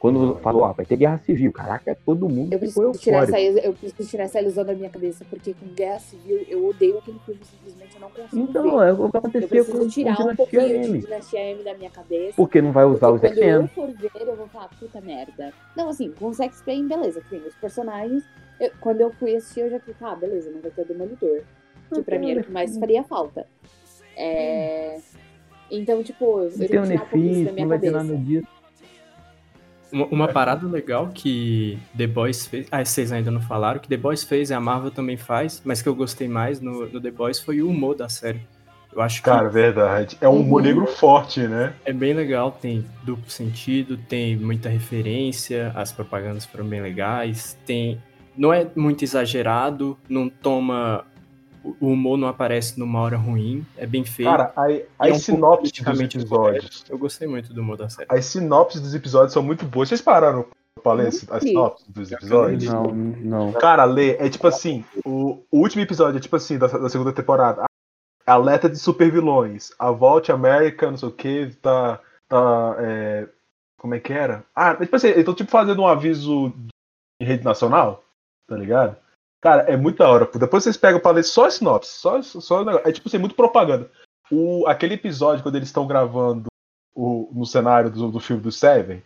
Quando 0.04 0.36
falou, 0.40 0.66
ah, 0.66 0.74
vai 0.74 0.86
ter 0.86 0.98
Guerra 0.98 1.18
Civil, 1.20 1.50
caraca, 1.54 1.98
todo 2.06 2.28
mundo 2.28 2.52
Eu 2.52 2.60
ficou 2.60 2.92
tirar 2.92 3.24
essa, 3.24 3.40
eu 3.40 3.72
preciso 3.72 4.10
tirar 4.10 4.26
essa 4.26 4.42
ilusão 4.42 4.66
da 4.66 4.74
minha 4.74 4.90
cabeça, 4.90 5.24
porque 5.30 5.54
com 5.54 5.66
Guerra 5.68 5.98
Civil 6.00 6.46
eu 6.50 6.68
odeio 6.68 6.98
aquele 6.98 7.18
filme, 7.20 7.40
simplesmente 7.46 7.96
eu 7.96 8.02
não 8.02 8.10
consigo 8.10 8.42
Então, 8.42 8.64
ver. 8.64 8.90
é 8.90 8.92
o 8.92 8.96
que 8.98 9.02
Eu 9.02 9.06
acontecia 9.06 9.48
preciso 9.48 9.72
com, 9.72 9.84
com 9.86 9.88
tirar 9.88 10.12
um 10.12 10.16
Dinastia 10.18 10.36
pouquinho 10.36 10.62
de 10.68 10.74
M. 10.90 11.00
Dinastia 11.00 11.40
M 11.40 11.64
da 11.64 11.74
minha 11.76 11.90
cabeça. 11.90 12.34
Porque 12.36 12.62
não 12.62 12.74
vai 12.74 12.84
usar 12.84 13.12
os 13.12 13.22
Porque 13.22 13.34
quando 13.40 13.48
eu 13.62 13.68
for 13.70 13.92
ver, 13.94 14.12
eu 14.20 14.36
vou 14.36 14.48
falar, 14.50 14.70
puta 14.78 15.00
merda. 15.00 15.54
Não, 15.74 15.88
assim, 15.88 16.12
com 16.12 16.28
os 16.28 16.38
X-Men, 16.42 16.86
beleza, 16.86 17.22
que 17.22 17.30
tem 17.30 17.40
os 17.48 17.56
personagens. 17.56 18.26
eu- 18.60 18.72
quando 18.82 19.00
eu 19.00 19.10
fui 19.14 19.34
assistir, 19.38 19.62
eu 19.62 19.70
já 19.70 19.80
fiquei, 19.80 19.96
ah, 20.02 20.16
beleza, 20.16 20.52
não 20.52 20.60
vai 20.60 20.70
ter 20.72 20.82
o 20.82 20.86
Demolidor. 20.86 21.44
Que 21.94 22.02
pra 22.04 22.20
mim 22.20 22.32
era 22.32 22.42
o 22.42 22.44
que 22.44 22.52
mais 22.52 22.78
faria 22.78 23.04
falta. 23.06 23.48
É... 24.18 25.00
Então, 25.72 26.04
tipo, 26.04 26.26
eu 26.40 26.44
Não 26.44 26.52
tenho 26.52 26.68
tem 26.68 26.68
que 26.68 26.78
o 26.78 26.84
tirar 26.84 26.94
um 26.96 26.98
pouquinho 27.08 27.32
isso 27.32 27.46
da 27.46 27.52
Nefis, 27.52 27.54
minha 27.54 27.64
não 27.66 27.70
vai 27.70 27.80
ter 27.80 27.92
cabeça. 27.92 28.04
nada 28.14 28.26
disso. 28.26 28.48
Uma, 29.94 30.06
uma 30.07 30.28
parada 30.28 30.68
legal 30.68 31.10
que 31.14 31.78
The 31.95 32.07
Boys 32.07 32.48
fez. 32.48 32.68
Ah, 32.72 32.84
vocês 32.84 33.11
ainda 33.11 33.30
não 33.30 33.40
falaram, 33.41 33.80
que 33.80 33.88
The 33.88 33.95
Boys 33.98 34.24
fez 34.24 34.49
e 34.49 34.53
a 34.53 34.60
Marvel 34.60 34.90
também 34.91 35.15
faz, 35.18 35.61
mas 35.64 35.82
que 35.82 35.88
eu 35.88 35.94
gostei 35.95 36.28
mais 36.28 36.60
no, 36.60 36.88
no 36.88 36.99
The 36.99 37.11
Boys 37.11 37.40
foi 37.40 37.61
o 37.61 37.70
humor 37.70 37.95
da 37.95 38.10
série. 38.10 38.41
Eu 38.91 39.02
acho 39.02 39.22
que 39.22 39.30
Cara, 39.30 39.49
verdade. 39.49 40.18
É 40.20 40.28
um 40.28 40.40
humor 40.41 40.61
Uhum. 40.61 40.68
negro 40.68 40.88
forte, 40.88 41.41
né? 41.48 41.74
é 41.86 41.94
bem 41.94 42.14
legal, 42.14 42.52
tem 42.52 42.86
duplo 43.03 43.30
sentido, 43.30 43.98
tem 43.98 44.36
muita 44.36 44.68
referência, 44.70 45.72
as 45.76 45.91
propagandas 45.91 46.45
foram 46.45 46.65
bem 46.65 46.82
legais, 46.82 47.57
tem. 47.65 47.99
Não 48.36 48.52
é 48.52 48.68
muito 48.76 49.03
exagerado, 49.03 49.98
não 50.10 50.28
toma. 50.28 51.06
O 51.80 51.88
humor 51.88 52.18
não 52.18 52.27
aparece 52.27 52.77
numa 52.77 52.99
hora 52.99 53.15
ruim, 53.18 53.65
é 53.77 53.85
bem 53.85 54.03
feito. 54.03 54.30
Cara, 54.30 54.52
a- 54.56 54.69
e 54.69 54.81
é 54.99 55.11
as 55.11 55.18
um 55.18 55.19
sinopses 55.19 55.72
dos 55.72 55.99
episódios. 56.02 56.85
Eu 56.90 56.98
gostei 56.98 57.27
muito 57.27 57.53
do 57.53 57.61
humor 57.61 57.77
da 57.77 57.88
série. 57.90 58.07
As 58.10 58.26
sinopses 58.26 58.81
dos 58.81 58.94
episódios 58.94 59.31
são 59.34 59.41
muito 59.41 59.65
boas. 59.65 59.88
Vocês 59.90 60.02
pararam 60.02 60.45
pra 60.84 60.94
ler 60.94 61.07
as 61.07 61.26
as 61.31 61.44
sinopses 61.44 61.88
dos 61.88 62.11
episódios? 62.11 62.65
Não, 62.65 62.84
não. 62.94 63.52
Cara, 63.53 63.85
lê, 63.85 64.18
é 64.18 64.30
tipo 64.30 64.45
assim, 64.48 64.84
o, 65.06 65.41
o 65.49 65.60
último 65.60 65.81
episódio 65.81 66.18
é 66.18 66.22
tipo 66.22 66.35
assim, 66.35 66.57
da, 66.57 66.68
da 66.68 66.90
segunda 66.90 67.14
temporada. 67.14 67.64
Alerta 68.26 68.69
de 68.69 68.77
supervilões. 68.77 69.72
A 69.80 69.90
Vault 69.91 70.31
America, 70.31 70.90
não 70.90 70.98
sei 70.98 71.10
o 71.10 71.11
que, 71.11 71.48
tá. 71.61 71.99
tá 72.27 72.76
é, 72.80 73.27
como 73.77 73.95
é 73.95 73.99
que 73.99 74.11
era? 74.14 74.45
Ah, 74.56 74.72
é 74.72 74.84
tipo 74.84 74.95
assim, 74.95 75.07
eu 75.10 75.23
tô 75.26 75.34
tipo 75.34 75.52
fazendo 75.52 75.81
um 75.81 75.88
aviso 75.88 76.53
em 77.22 77.26
rede 77.26 77.44
nacional, 77.44 78.03
tá 78.48 78.56
ligado? 78.56 78.95
Cara, 79.44 79.64
é 79.64 79.76
muito 79.76 79.98
da 79.98 80.10
hora. 80.10 80.26
pô. 80.26 80.40
Depois 80.40 80.64
vocês 80.64 80.78
pegam 80.78 81.02
pra 81.02 81.11
ler 81.11 81.24
só 81.24 81.45
a 81.45 81.52
sinopse, 81.52 81.91
só, 81.91 82.22
só. 82.22 82.64
É 82.86 82.94
tipo 82.94 83.10
assim, 83.10 83.18
muito 83.18 83.36
propaganda. 83.36 83.91
O, 84.32 84.65
aquele 84.65 84.94
episódio 84.94 85.44
quando 85.44 85.57
eles 85.57 85.68
estão 85.68 85.86
gravando 85.86 86.45
o, 86.95 87.30
no 87.34 87.45
cenário 87.45 87.90
do, 87.91 88.10
do 88.10 88.22
filme 88.22 88.41
do 88.41 88.53
Seven, 88.53 89.03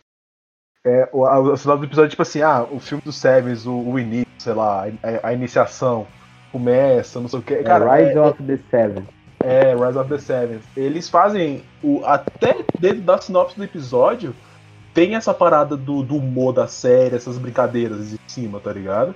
é, 0.86 1.08
o, 1.12 1.26
a, 1.26 1.40
o 1.40 1.56
sinopse 1.56 1.80
do 1.80 1.86
episódio 1.86 2.06
é 2.06 2.10
tipo 2.10 2.22
assim, 2.22 2.40
ah, 2.40 2.62
o 2.70 2.78
filme 2.78 3.02
do 3.02 3.12
Seven, 3.12 3.52
o, 3.66 3.90
o 3.90 3.98
início, 3.98 4.28
sei 4.38 4.52
lá, 4.54 4.84
a, 4.84 5.28
a 5.28 5.32
iniciação 5.32 6.06
começa, 6.52 7.20
não 7.20 7.28
sei 7.28 7.40
o 7.40 7.42
que. 7.42 7.56
Cara, 7.64 7.98
é 7.98 8.04
Rise 8.04 8.16
é, 8.16 8.20
of 8.20 8.42
the 8.44 8.58
Seven. 8.70 9.08
é, 9.42 9.74
Rise 9.74 9.98
of 9.98 10.08
the 10.08 10.18
Seven. 10.18 10.60
Eles 10.76 11.08
fazem 11.08 11.64
o 11.82 12.04
até 12.04 12.64
dentro 12.78 13.00
da 13.00 13.18
sinopse 13.18 13.56
do 13.56 13.64
episódio 13.64 14.32
tem 14.94 15.16
essa 15.16 15.34
parada 15.34 15.76
do, 15.76 16.02
do 16.02 16.16
humor 16.16 16.52
da 16.52 16.68
série, 16.68 17.16
essas 17.16 17.38
brincadeiras 17.38 18.12
em 18.12 18.18
cima, 18.26 18.60
tá 18.60 18.72
ligado? 18.72 19.14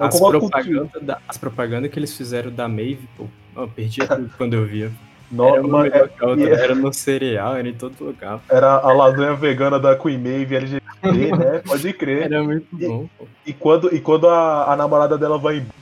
Eu 0.00 0.06
As 0.06 0.18
propagandas 0.18 1.02
da- 1.02 1.18
as 1.28 1.36
propagandas 1.38 1.90
que 1.90 1.98
eles 1.98 2.16
fizeram 2.16 2.50
da 2.50 2.66
Maeve, 2.66 3.08
pô, 3.16 3.26
eu 3.56 3.68
perdi 3.68 4.00
tudo 4.06 4.30
quando 4.36 4.54
eu 4.54 4.64
via. 4.66 4.90
Era 5.32 5.60
uma 5.62 5.82
melhor 5.84 6.10
a 6.20 6.26
outra, 6.26 6.44
e- 6.44 6.50
era 6.52 6.74
no 6.74 6.92
cereal, 6.92 7.54
era 7.56 7.68
em 7.68 7.74
todo 7.74 7.94
lugar. 8.04 8.40
Era 8.50 8.72
a 8.78 8.92
lasanha 8.92 9.34
vegana 9.34 9.78
da 9.78 9.94
Queen 9.94 10.18
Maeve 10.18 10.56
LGBT. 10.56 10.80
né? 11.36 11.62
Pode 11.64 11.92
crer. 11.92 12.22
Era 12.24 12.42
muito 12.42 12.66
bom. 12.72 13.08
pô. 13.16 13.26
E 13.46 13.52
quando, 13.52 13.94
e 13.94 14.00
quando 14.00 14.28
a, 14.28 14.72
a 14.72 14.76
namorada 14.76 15.16
dela 15.16 15.38
vai 15.38 15.58
embora, 15.58 15.74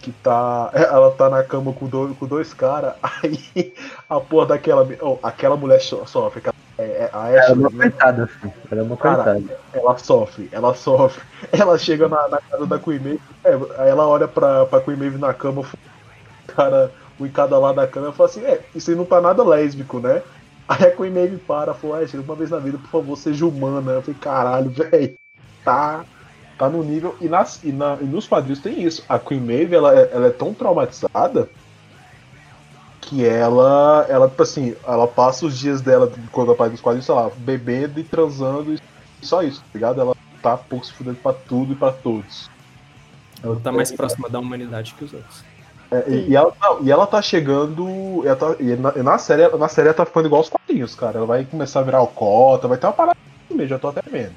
que 0.00 0.12
tá. 0.12 0.70
Ela 0.72 1.10
tá 1.12 1.28
na 1.30 1.42
cama 1.42 1.72
com 1.72 1.86
dois, 1.86 2.16
com 2.16 2.26
dois 2.26 2.52
caras, 2.54 2.94
aí 3.02 3.72
a 4.08 4.20
porra 4.20 4.46
daquela. 4.46 4.86
oh, 5.00 5.18
aquela 5.22 5.56
mulher 5.56 5.80
so- 5.80 6.06
sofre. 6.06 6.42
É, 6.82 6.86
é, 7.04 7.10
a 7.12 7.28
Ela 7.28 7.36
é 7.36 7.40
Ashley, 7.40 7.58
uma 7.58 7.70
né? 7.70 7.76
coitada, 7.90 8.24
assim. 8.24 8.52
Ela 8.70 8.80
é 8.80 8.84
uma 8.84 8.96
Cara, 8.96 9.22
coitada. 9.24 9.58
ela 9.72 9.98
sofre, 9.98 10.48
ela 10.52 10.74
sofre. 10.74 11.22
Ela 11.52 11.78
chega 11.78 12.08
na, 12.08 12.28
na 12.28 12.38
casa 12.40 12.66
da 12.66 12.78
Queen 12.78 12.98
Maeve, 13.00 13.20
é, 13.44 13.88
ela 13.88 14.06
olha 14.06 14.26
pra, 14.28 14.66
pra 14.66 14.80
Queen 14.80 14.96
Maeve 14.96 15.18
na 15.18 15.32
cama, 15.34 15.60
o 15.62 15.66
cara, 16.52 16.90
um 17.20 17.26
em 17.26 17.30
cada 17.30 17.58
lado 17.58 17.76
da 17.76 17.86
cama, 17.86 18.08
e 18.08 18.12
fala 18.12 18.28
assim, 18.28 18.44
é, 18.44 18.60
isso 18.74 18.90
aí 18.90 18.96
não 18.96 19.04
tá 19.04 19.20
nada 19.20 19.42
lésbico, 19.44 19.98
né? 20.00 20.22
Aí 20.68 20.84
a 20.86 20.90
Queen 20.90 21.10
Maeve 21.10 21.36
para, 21.38 21.74
falou, 21.74 21.96
Ashley, 21.96 22.22
uma 22.22 22.34
vez 22.34 22.50
na 22.50 22.58
vida, 22.58 22.78
por 22.78 22.88
favor, 22.88 23.16
seja 23.16 23.46
humana. 23.46 23.92
Eu 23.92 24.02
falei, 24.02 24.18
caralho, 24.20 24.70
velho, 24.70 25.14
tá, 25.64 26.04
tá 26.58 26.68
no 26.68 26.82
nível. 26.82 27.16
E, 27.20 27.28
nas, 27.28 27.62
e, 27.62 27.72
na- 27.72 27.98
e 28.00 28.04
nos 28.04 28.26
quadrinhos 28.28 28.60
tem 28.60 28.82
isso. 28.82 29.04
A 29.08 29.18
Queen 29.18 29.40
Maeve, 29.40 29.74
ela, 29.74 29.94
é- 29.98 30.10
ela 30.12 30.26
é 30.28 30.30
tão 30.30 30.54
traumatizada 30.54 31.48
que 33.12 33.26
ela, 33.26 34.06
ela, 34.08 34.26
tipo 34.26 34.42
assim, 34.42 34.74
ela 34.86 35.06
passa 35.06 35.44
os 35.44 35.58
dias 35.58 35.82
dela, 35.82 36.10
quando 36.30 36.50
aparece 36.50 36.72
nos 36.72 36.80
quadrinhos, 36.80 37.04
sei 37.04 37.14
lá, 37.14 37.30
bebendo 37.36 38.00
e 38.00 38.04
transando 38.04 38.72
e 38.72 38.80
só 39.20 39.42
isso, 39.42 39.60
tá 39.60 39.66
ligado? 39.74 40.00
Ela 40.00 40.16
tá 40.40 40.56
pouco 40.56 40.86
se 40.86 40.92
fudendo 40.94 41.16
pra 41.16 41.34
tudo 41.34 41.74
e 41.74 41.76
pra 41.76 41.92
todos. 41.92 42.50
Ela 43.44 43.60
tá 43.60 43.70
mais 43.70 43.92
próxima 43.92 44.30
da 44.30 44.38
humanidade 44.38 44.94
que 44.94 45.04
os 45.04 45.12
outros. 45.12 45.44
É, 45.90 46.08
e, 46.08 46.30
e 46.30 46.36
ela, 46.36 46.54
não, 46.58 46.82
e 46.82 46.90
ela 46.90 47.06
tá 47.06 47.20
chegando. 47.20 48.22
Ela 48.24 48.36
tá, 48.36 48.56
e 48.58 48.74
na, 48.76 48.92
na 48.92 49.18
série, 49.18 49.46
na 49.56 49.68
série 49.68 49.88
ela 49.88 49.94
tá 49.94 50.06
ficando 50.06 50.26
igual 50.26 50.40
os 50.40 50.48
quadrinhos, 50.48 50.94
cara. 50.94 51.18
Ela 51.18 51.26
vai 51.26 51.44
começar 51.44 51.80
a 51.80 51.82
virar 51.82 51.98
alcota, 51.98 52.66
vai 52.66 52.78
ter 52.78 52.86
uma 52.86 52.94
parada 52.94 53.18
mesmo, 53.50 53.68
já 53.68 53.78
tô 53.78 53.88
até 53.88 54.00
vendo. 54.10 54.34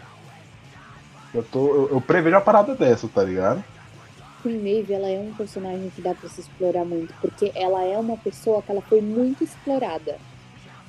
Eu, 1.33 1.43
tô, 1.43 1.67
eu, 1.67 1.89
eu 1.91 2.01
prevejo 2.01 2.35
uma 2.35 2.41
parada 2.41 2.75
dessa, 2.75 3.07
tá 3.07 3.23
ligado? 3.23 3.63
Queen 4.45 4.61
Maeve, 4.61 4.93
ela 4.93 5.09
é 5.09 5.19
um 5.19 5.33
personagem 5.35 5.91
que 5.91 6.01
dá 6.01 6.15
pra 6.15 6.29
se 6.29 6.41
explorar 6.41 6.85
muito, 6.85 7.15
porque 7.21 7.51
ela 7.55 7.83
é 7.85 7.97
uma 7.99 8.17
pessoa 8.17 8.63
que 8.63 8.71
ela 8.71 8.83
foi 8.83 9.01
muito 9.01 9.43
explorada. 9.43 10.21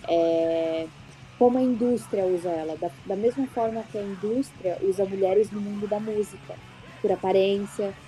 É, 0.09 0.91
Como 1.39 1.59
a 1.59 1.63
indústria 1.63 2.27
usa 2.27 2.51
ela, 2.51 2.77
da, 2.79 2.91
da 3.05 3.17
mesma 3.17 3.49
forma 3.49 3.85
que 3.85 3.99
a 3.99 4.05
indústria 4.05 4.79
usa 4.83 5.07
mulheres 5.07 5.51
no 5.53 5.61
mundo 5.63 5.89
da 5.89 6.01
música, 6.01 6.61
por 7.01 7.13
aparência, 7.13 7.99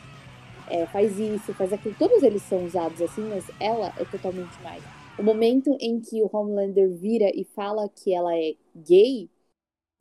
é, 0.67 0.87
faz 0.89 1.19
isso, 1.19 1.55
faz 1.55 1.73
aquilo. 1.73 1.97
Todos 1.97 2.23
eles 2.23 2.43
são 2.45 2.65
usados 2.67 3.03
assim, 3.03 3.25
mas 3.29 3.51
ela 3.61 3.93
é 3.97 4.05
totalmente 4.07 4.61
mais. 4.63 4.85
O 5.19 5.25
momento 5.25 5.77
em 5.81 6.01
que 6.01 6.23
o 6.23 6.31
Homelander 6.33 6.91
vira 6.97 7.31
e 7.35 7.45
fala 7.45 7.89
que 7.91 8.15
ela 8.15 8.37
é 8.37 8.57
gay, 8.77 9.31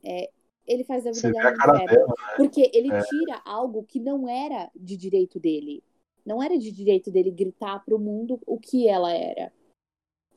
é, 0.04 0.30
ele 0.68 0.84
faz 0.84 1.06
a 1.06 1.10
vida 1.10 1.32
dela 1.32 1.86
dela. 1.86 2.14
Porque 2.36 2.70
ele 2.74 2.92
É. 2.92 3.00
tira 3.02 3.40
algo 3.44 3.82
que 3.84 3.98
não 3.98 4.28
era 4.28 4.70
de 4.76 4.96
direito 4.96 5.40
dele. 5.40 5.82
Não 6.24 6.42
era 6.42 6.58
de 6.58 6.70
direito 6.70 7.10
dele 7.10 7.30
gritar 7.30 7.82
pro 7.84 7.98
mundo 7.98 8.38
o 8.46 8.58
que 8.58 8.86
ela 8.86 9.12
era. 9.12 9.50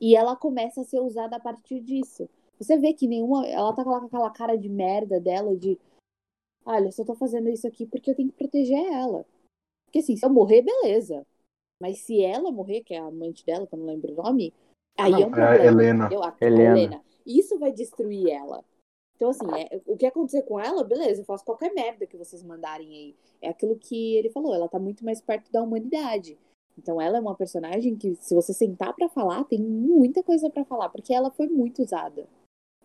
E 0.00 0.16
ela 0.16 0.34
começa 0.34 0.80
a 0.80 0.84
ser 0.84 1.00
usada 1.00 1.36
a 1.36 1.40
partir 1.40 1.80
disso. 1.80 2.28
Você 2.58 2.78
vê 2.78 2.94
que 2.94 3.06
nenhuma. 3.06 3.46
Ela 3.46 3.74
tá 3.74 3.84
com 3.84 3.92
aquela 3.94 4.30
cara 4.30 4.56
de 4.56 4.68
merda 4.68 5.20
dela 5.20 5.54
de. 5.54 5.78
Olha, 6.64 6.86
eu 6.86 6.92
só 6.92 7.04
tô 7.04 7.14
fazendo 7.14 7.48
isso 7.50 7.66
aqui 7.66 7.86
porque 7.86 8.10
eu 8.10 8.14
tenho 8.14 8.30
que 8.30 8.38
proteger 8.38 8.78
ela. 8.92 9.26
Porque 9.84 9.98
assim, 9.98 10.16
se 10.16 10.24
eu 10.24 10.30
morrer, 10.30 10.62
beleza. 10.62 11.26
Mas 11.80 11.98
se 11.98 12.22
ela 12.24 12.50
morrer, 12.50 12.82
que 12.82 12.94
é 12.94 12.98
a 12.98 13.06
amante 13.06 13.44
dela, 13.44 13.66
que 13.66 13.74
eu 13.74 13.78
não 13.78 13.86
lembro 13.86 14.12
o 14.12 14.22
nome, 14.22 14.54
aí 14.96 15.10
Não, 15.10 15.22
é 15.22 15.26
um 15.26 15.36
é. 15.36 15.66
Helena. 15.66 16.04
A- 16.06 16.28
a 16.28 16.36
Helena. 16.40 16.78
Helena. 16.78 17.04
Isso 17.26 17.58
vai 17.58 17.72
destruir 17.72 18.30
ela. 18.30 18.64
Então, 19.22 19.30
assim, 19.30 19.46
é- 19.56 19.80
o 19.86 19.96
que 19.96 20.04
acontecer 20.04 20.42
com 20.42 20.58
ela, 20.58 20.82
beleza, 20.82 21.20
eu 21.20 21.24
faço 21.24 21.44
qualquer 21.44 21.72
merda 21.72 22.04
que 22.06 22.16
vocês 22.16 22.42
mandarem 22.42 22.88
aí. 22.88 23.14
É 23.40 23.50
aquilo 23.50 23.76
que 23.76 24.16
ele 24.16 24.30
falou, 24.30 24.52
ela 24.52 24.68
tá 24.68 24.80
muito 24.80 25.04
mais 25.04 25.20
perto 25.20 25.52
da 25.52 25.62
humanidade. 25.62 26.36
Então, 26.76 27.00
ela 27.00 27.18
é 27.18 27.20
uma 27.20 27.36
personagem 27.36 27.94
que, 27.94 28.16
se 28.16 28.34
você 28.34 28.52
sentar 28.52 28.92
pra 28.94 29.08
falar, 29.08 29.44
tem 29.44 29.60
muita 29.60 30.24
coisa 30.24 30.50
pra 30.50 30.64
falar, 30.64 30.88
porque 30.88 31.14
ela 31.14 31.30
foi 31.30 31.46
muito 31.46 31.82
usada. 31.82 32.26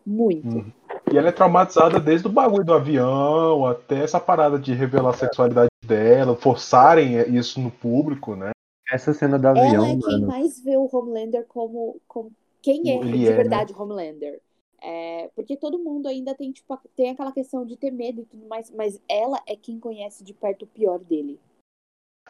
Muito. 0.06 0.46
Uhum. 0.46 0.72
E 1.12 1.18
ela 1.18 1.30
é 1.30 1.32
traumatizada 1.32 1.98
desde 1.98 2.28
o 2.28 2.32
bagulho 2.32 2.64
do 2.64 2.72
avião 2.72 3.66
até 3.66 4.04
essa 4.04 4.20
parada 4.20 4.60
de 4.60 4.72
revelar 4.72 5.10
a 5.10 5.14
sexualidade 5.14 5.70
dela, 5.84 6.36
forçarem 6.36 7.18
isso 7.36 7.60
no 7.60 7.70
público, 7.72 8.36
né? 8.36 8.50
Essa 8.88 9.12
cena 9.12 9.36
do 9.40 9.48
avião, 9.48 9.66
ela 9.74 9.88
é 9.88 9.96
quem 9.96 10.20
mano. 10.20 10.26
mais 10.28 10.60
vê 10.60 10.76
o 10.76 10.88
Homelander 10.90 11.44
como, 11.48 12.00
como 12.06 12.30
quem 12.62 12.90
é 12.90 12.96
Ele 12.96 13.18
de 13.18 13.26
é, 13.26 13.30
né? 13.30 13.36
verdade 13.36 13.74
Homelander. 13.76 14.40
É, 14.80 15.28
porque 15.34 15.56
todo 15.56 15.78
mundo 15.78 16.06
ainda 16.08 16.34
tem, 16.34 16.52
tipo, 16.52 16.78
tem 16.94 17.10
aquela 17.10 17.32
questão 17.32 17.64
de 17.64 17.76
ter 17.76 17.90
medo 17.90 18.20
e 18.22 18.24
tudo 18.26 18.46
mais, 18.46 18.70
mas 18.70 19.00
ela 19.08 19.40
é 19.46 19.56
quem 19.56 19.80
conhece 19.80 20.22
de 20.22 20.32
perto 20.32 20.62
o 20.64 20.68
pior 20.68 20.98
dele. 20.98 21.40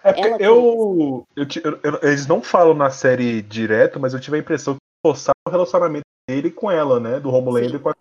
É 0.02 0.12
porque 0.12 0.28
Ela 0.28 0.36
eu, 0.40 1.26
eu, 1.36 1.46
eu- 1.82 1.98
Eles 2.02 2.26
não 2.26 2.40
falam 2.40 2.74
na 2.74 2.90
série 2.90 3.42
direto, 3.42 3.98
mas 3.98 4.14
eu 4.14 4.20
tive 4.20 4.36
a 4.36 4.40
impressão 4.40 4.74
que 4.74 4.80
forçaram 5.04 5.34
o 5.46 5.50
relacionamento 5.50 6.04
dele 6.28 6.50
com 6.50 6.70
ela, 6.70 7.00
né? 7.00 7.20
Do 7.20 7.30
Homelander 7.30 7.72
Sim. 7.72 7.78
com 7.78 7.88
a. 7.90 7.94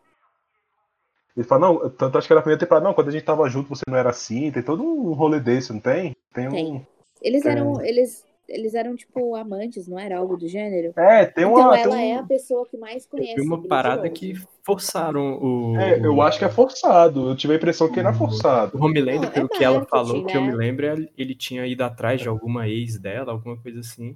Ele 1.36 1.46
fala, 1.46 1.68
não, 1.68 1.90
tanto 1.90 2.18
acho 2.18 2.28
que 2.28 2.34
era 2.34 2.40
a 2.40 2.44
primeira 2.44 2.60
temporada, 2.60 2.84
não, 2.84 2.94
quando 2.94 3.10
a 3.10 3.12
gente 3.12 3.24
tava 3.24 3.48
junto 3.50 3.70
você 3.70 3.84
não 3.88 3.96
era 3.98 4.10
assim, 4.10 4.52
tem 4.52 4.64
todo 4.64 4.84
um 4.84 5.14
rolê 5.14 5.40
desse, 5.40 5.72
não 5.72 5.80
tem? 5.80 6.16
Tem 6.34 6.48
um. 6.48 6.52
Tem. 6.52 6.88
Eles 7.22 7.44
Tem. 7.44 7.52
eram, 7.52 7.82
eles, 7.82 8.26
eles 8.48 8.74
eram, 8.74 8.96
tipo, 8.96 9.36
amantes, 9.36 9.88
não 9.88 10.00
era 10.00 10.18
algo 10.18 10.38
do 10.38 10.48
gênero? 10.48 10.94
É, 10.96 11.26
tem 11.26 11.46
uma. 11.46 11.60
então 11.60 11.72
tem 11.74 11.82
ela 11.82 11.96
um- 11.96 12.00
é 12.00 12.16
a 12.18 12.24
pessoa 12.24 12.66
que 12.66 12.78
mais 12.78 13.06
conhece. 13.06 13.36
vi 13.36 13.42
uma 13.42 13.58
o 13.58 13.68
parada 13.68 14.10
que 14.10 14.34
forçaram 14.64 15.38
o. 15.42 15.76
É, 15.78 16.00
eu 16.00 16.16
o- 16.16 16.22
acho 16.22 16.40
que 16.40 16.46
é 16.46 16.50
forçado. 16.50 17.30
Eu 17.30 17.36
tive 17.36 17.54
a 17.54 17.56
impressão 17.58 17.92
que 17.92 18.00
era 18.00 18.12
O 18.12 18.14
forçado. 18.14 18.78
Homelander, 18.84 19.22
Não, 19.22 19.28
é 19.28 19.32
pelo 19.32 19.50
que 19.50 19.64
ela 19.64 19.86
falou, 19.86 20.26
que 20.26 20.36
eu 20.38 20.42
né? 20.42 20.48
me 20.48 20.56
lembro, 20.56 20.86
é- 20.86 21.08
ele 21.18 21.36
tinha 21.36 21.66
ido 21.68 21.82
atrás 21.84 22.22
de 22.22 22.28
alguma 22.30 22.68
ex 22.68 22.98
dela, 22.98 23.32
alguma 23.32 23.58
coisa 23.58 23.80
assim. 23.80 24.16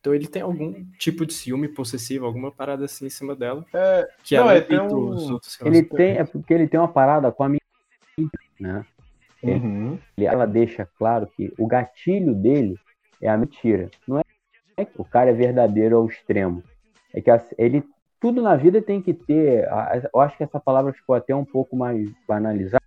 Então 0.00 0.12
ele 0.12 0.26
tem 0.26 0.42
algum 0.42 0.84
tipo 0.98 1.24
de 1.24 1.32
ciúme 1.32 1.68
possessivo, 1.68 2.26
alguma 2.26 2.50
parada 2.50 2.84
assim 2.84 3.06
em 3.06 3.10
cima 3.10 3.36
dela. 3.36 3.64
É, 3.72 4.08
Que 4.24 4.34
Não, 4.36 4.42
ela 4.42 4.54
é, 4.54 4.60
tem 4.60 4.80
um- 4.80 5.10
os 5.10 5.30
outros 5.30 5.60
Ele 5.60 5.82
tem, 5.84 6.16
é 6.18 6.24
porque 6.24 6.52
ele 6.52 6.66
tem 6.66 6.80
uma 6.80 6.88
parada 6.88 7.30
com 7.30 7.44
a 7.44 7.48
minha, 7.48 7.60
né? 8.58 8.84
uhum. 9.42 9.98
Ele- 10.16 10.26
Ela 10.26 10.44
deixa 10.46 10.88
claro 10.98 11.28
que 11.36 11.52
o 11.56 11.66
gatilho 11.68 12.34
dele 12.34 12.76
é 13.22 13.28
a 13.28 13.38
mentira. 13.38 13.88
Não 14.06 14.18
é 14.18 14.22
é 14.76 14.84
que 14.84 15.00
o 15.00 15.04
cara 15.04 15.30
é 15.30 15.32
verdadeiro 15.32 15.96
ao 15.96 16.06
extremo. 16.06 16.62
É 17.14 17.20
que 17.20 17.30
ele 17.58 17.84
tudo 18.20 18.40
na 18.40 18.54
vida 18.54 18.80
tem 18.80 19.02
que 19.02 19.12
ter. 19.12 19.68
Eu 20.12 20.20
acho 20.20 20.36
que 20.36 20.44
essa 20.44 20.60
palavra 20.60 20.92
ficou 20.92 21.14
até 21.14 21.34
um 21.34 21.44
pouco 21.44 21.76
mais 21.76 22.08
banalizada, 22.26 22.80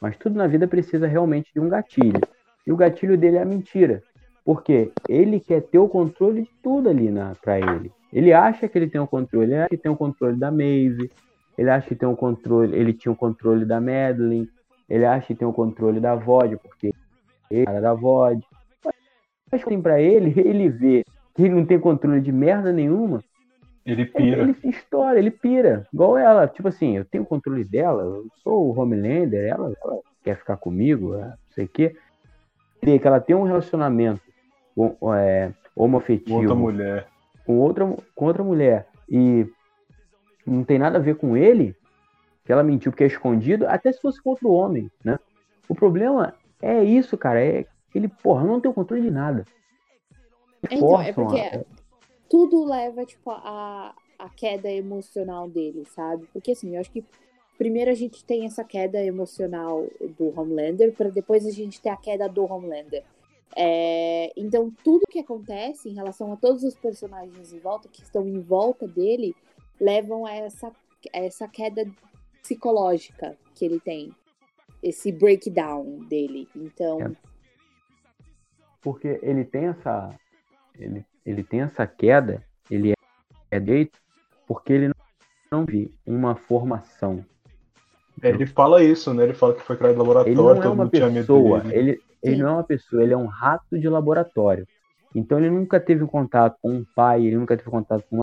mas 0.00 0.16
tudo 0.16 0.36
na 0.36 0.46
vida 0.46 0.66
precisa 0.66 1.06
realmente 1.06 1.52
de 1.52 1.60
um 1.60 1.68
gatilho. 1.68 2.20
E 2.66 2.72
o 2.72 2.76
gatilho 2.76 3.18
dele 3.18 3.36
é 3.36 3.42
a 3.42 3.46
mentira. 3.46 4.02
Porque 4.44 4.92
ele 5.08 5.40
quer 5.40 5.60
ter 5.60 5.78
o 5.78 5.88
controle 5.88 6.42
de 6.42 6.50
tudo 6.62 6.88
ali 6.88 7.10
na, 7.10 7.34
pra 7.34 7.58
ele. 7.58 7.92
Ele 8.12 8.32
acha 8.32 8.68
que 8.68 8.78
ele 8.78 8.88
tem 8.88 9.00
o 9.00 9.06
controle, 9.06 9.52
ele 9.52 9.56
acha 9.56 9.68
que 9.68 9.76
tem 9.76 9.90
o 9.90 9.96
controle 9.96 10.36
da 10.36 10.50
Maeve, 10.50 11.10
ele 11.58 11.68
acha 11.68 11.88
que 11.88 11.96
tem 11.96 12.08
o 12.08 12.16
controle, 12.16 12.76
ele 12.76 12.92
tinha 12.92 13.12
o 13.12 13.16
controle 13.16 13.64
da 13.64 13.80
Madeline, 13.80 14.48
ele 14.88 15.04
acha 15.04 15.26
que 15.26 15.34
tem 15.34 15.46
o 15.46 15.52
controle 15.52 16.00
da 16.00 16.14
VOD, 16.14 16.56
porque 16.58 16.94
ele 17.50 17.60
é 17.60 17.62
o 17.62 17.66
cara 17.66 17.80
da 17.80 17.92
VOD. 17.94 18.40
Mas 19.50 19.62
assim, 19.62 19.80
pra 19.80 20.00
ele, 20.00 20.32
ele 20.40 20.68
vê 20.68 21.04
que 21.34 21.42
ele 21.42 21.54
não 21.54 21.64
tem 21.66 21.78
controle 21.78 22.20
de 22.20 22.32
merda 22.32 22.72
nenhuma, 22.72 23.22
Ele 23.84 24.02
ele, 24.02 24.10
pira. 24.10 24.42
ele 24.42 24.54
se 24.54 24.68
estoura, 24.68 25.18
ele 25.18 25.30
pira. 25.30 25.86
Igual 25.92 26.18
ela, 26.18 26.48
tipo 26.48 26.66
assim, 26.68 26.96
eu 26.96 27.04
tenho 27.04 27.24
controle 27.24 27.64
dela, 27.64 28.02
eu 28.02 28.26
sou 28.42 28.68
o 28.68 28.78
Homelander, 28.78 29.46
ela, 29.48 29.72
ela 29.84 30.00
quer 30.24 30.36
ficar 30.36 30.56
comigo, 30.56 31.16
não 31.16 31.34
sei 31.54 31.64
o 31.66 31.68
quê. 31.68 31.96
Vê 32.82 32.98
que 32.98 33.06
ela 33.06 33.20
tem 33.20 33.36
um 33.36 33.44
relacionamento 33.44 34.20
com, 34.74 34.96
é, 35.14 35.52
homoafetivo 35.74 36.38
Outra 36.38 36.54
mulher. 36.54 37.06
com 37.44 37.58
outra, 37.58 37.96
com 38.14 38.24
outra 38.26 38.42
mulher 38.42 38.86
e 39.08 39.46
não 40.46 40.64
tem 40.64 40.78
nada 40.78 40.98
a 40.98 41.00
ver 41.02 41.16
com 41.16 41.36
ele, 41.36 41.74
que 42.44 42.52
ela 42.52 42.62
mentiu 42.62 42.90
porque 42.92 43.04
é 43.04 43.08
escondido, 43.08 43.66
até 43.68 43.92
se 43.92 44.00
fosse 44.00 44.22
com 44.22 44.30
outro 44.30 44.50
homem, 44.50 44.90
né? 45.04 45.18
O 45.68 45.74
problema 45.74 46.34
é 46.62 46.82
isso, 46.84 47.16
cara, 47.16 47.40
é 47.40 47.64
ele, 47.96 48.08
porra, 48.08 48.44
não 48.44 48.60
tem 48.60 48.70
o 48.70 48.74
controle 48.74 49.02
de 49.02 49.10
nada. 49.10 49.44
Então, 50.70 51.00
é 51.00 51.12
porque 51.12 51.38
a- 51.40 51.64
tudo 52.28 52.64
leva, 52.64 53.04
tipo, 53.04 53.30
a, 53.30 53.94
a 54.18 54.28
queda 54.30 54.70
emocional 54.70 55.48
dele, 55.48 55.84
sabe? 55.94 56.26
Porque, 56.32 56.52
assim, 56.52 56.74
eu 56.74 56.80
acho 56.80 56.90
que 56.90 57.04
primeiro 57.56 57.90
a 57.90 57.94
gente 57.94 58.24
tem 58.24 58.44
essa 58.44 58.64
queda 58.64 59.02
emocional 59.02 59.86
do 60.18 60.38
Homelander, 60.38 60.92
para 60.94 61.08
depois 61.08 61.46
a 61.46 61.50
gente 61.50 61.80
ter 61.80 61.88
a 61.90 61.96
queda 61.96 62.28
do 62.28 62.44
Homelander. 62.44 63.04
É, 63.54 64.32
então, 64.36 64.70
tudo 64.84 65.06
que 65.08 65.18
acontece 65.20 65.88
em 65.88 65.94
relação 65.94 66.32
a 66.32 66.36
todos 66.36 66.62
os 66.64 66.74
personagens 66.74 67.52
em 67.52 67.58
volta, 67.58 67.88
que 67.88 68.02
estão 68.02 68.26
em 68.26 68.40
volta 68.40 68.86
dele, 68.86 69.34
levam 69.80 70.26
a 70.26 70.34
essa, 70.34 70.68
a 70.68 71.18
essa 71.18 71.46
queda 71.48 71.86
psicológica 72.42 73.36
que 73.54 73.64
ele 73.64 73.80
tem. 73.80 74.10
Esse 74.82 75.10
breakdown 75.10 76.00
dele. 76.08 76.48
Então, 76.54 77.00
É. 77.00 77.12
porque 78.86 79.18
ele 79.20 79.44
tem 79.44 79.64
essa 79.64 80.10
ele, 80.78 81.04
ele 81.24 81.42
tem 81.42 81.62
essa 81.62 81.84
queda, 81.88 82.40
ele 82.70 82.92
é, 82.92 82.94
é 83.50 83.58
deito 83.58 83.98
porque 84.46 84.72
ele 84.72 84.86
não, 84.86 84.94
não 85.50 85.64
vive 85.64 85.92
uma 86.06 86.36
formação. 86.36 87.24
É, 88.22 88.28
ele 88.28 88.46
fala 88.46 88.84
isso, 88.84 89.12
né? 89.12 89.24
Ele 89.24 89.34
fala 89.34 89.54
que 89.54 89.62
foi 89.62 89.76
criado 89.76 89.96
em 89.96 89.98
laboratório, 89.98 90.30
Ele 90.30 90.40
não 90.40 90.62
é 90.62 90.68
uma 90.68 90.88
pessoa, 90.88 91.62
ele, 91.68 92.00
ele 92.22 92.36
Sim. 92.36 92.42
não 92.42 92.48
é 92.48 92.52
uma 92.52 92.62
pessoa, 92.62 93.02
ele 93.02 93.12
é 93.12 93.16
um 93.16 93.26
rato 93.26 93.76
de 93.76 93.88
laboratório. 93.88 94.64
Então 95.12 95.36
ele 95.36 95.50
nunca 95.50 95.80
teve 95.80 96.06
contato 96.06 96.56
com 96.62 96.70
um 96.70 96.84
pai, 96.94 97.26
ele 97.26 97.38
nunca 97.38 97.56
teve 97.56 97.68
contato 97.68 98.04
com 98.08 98.20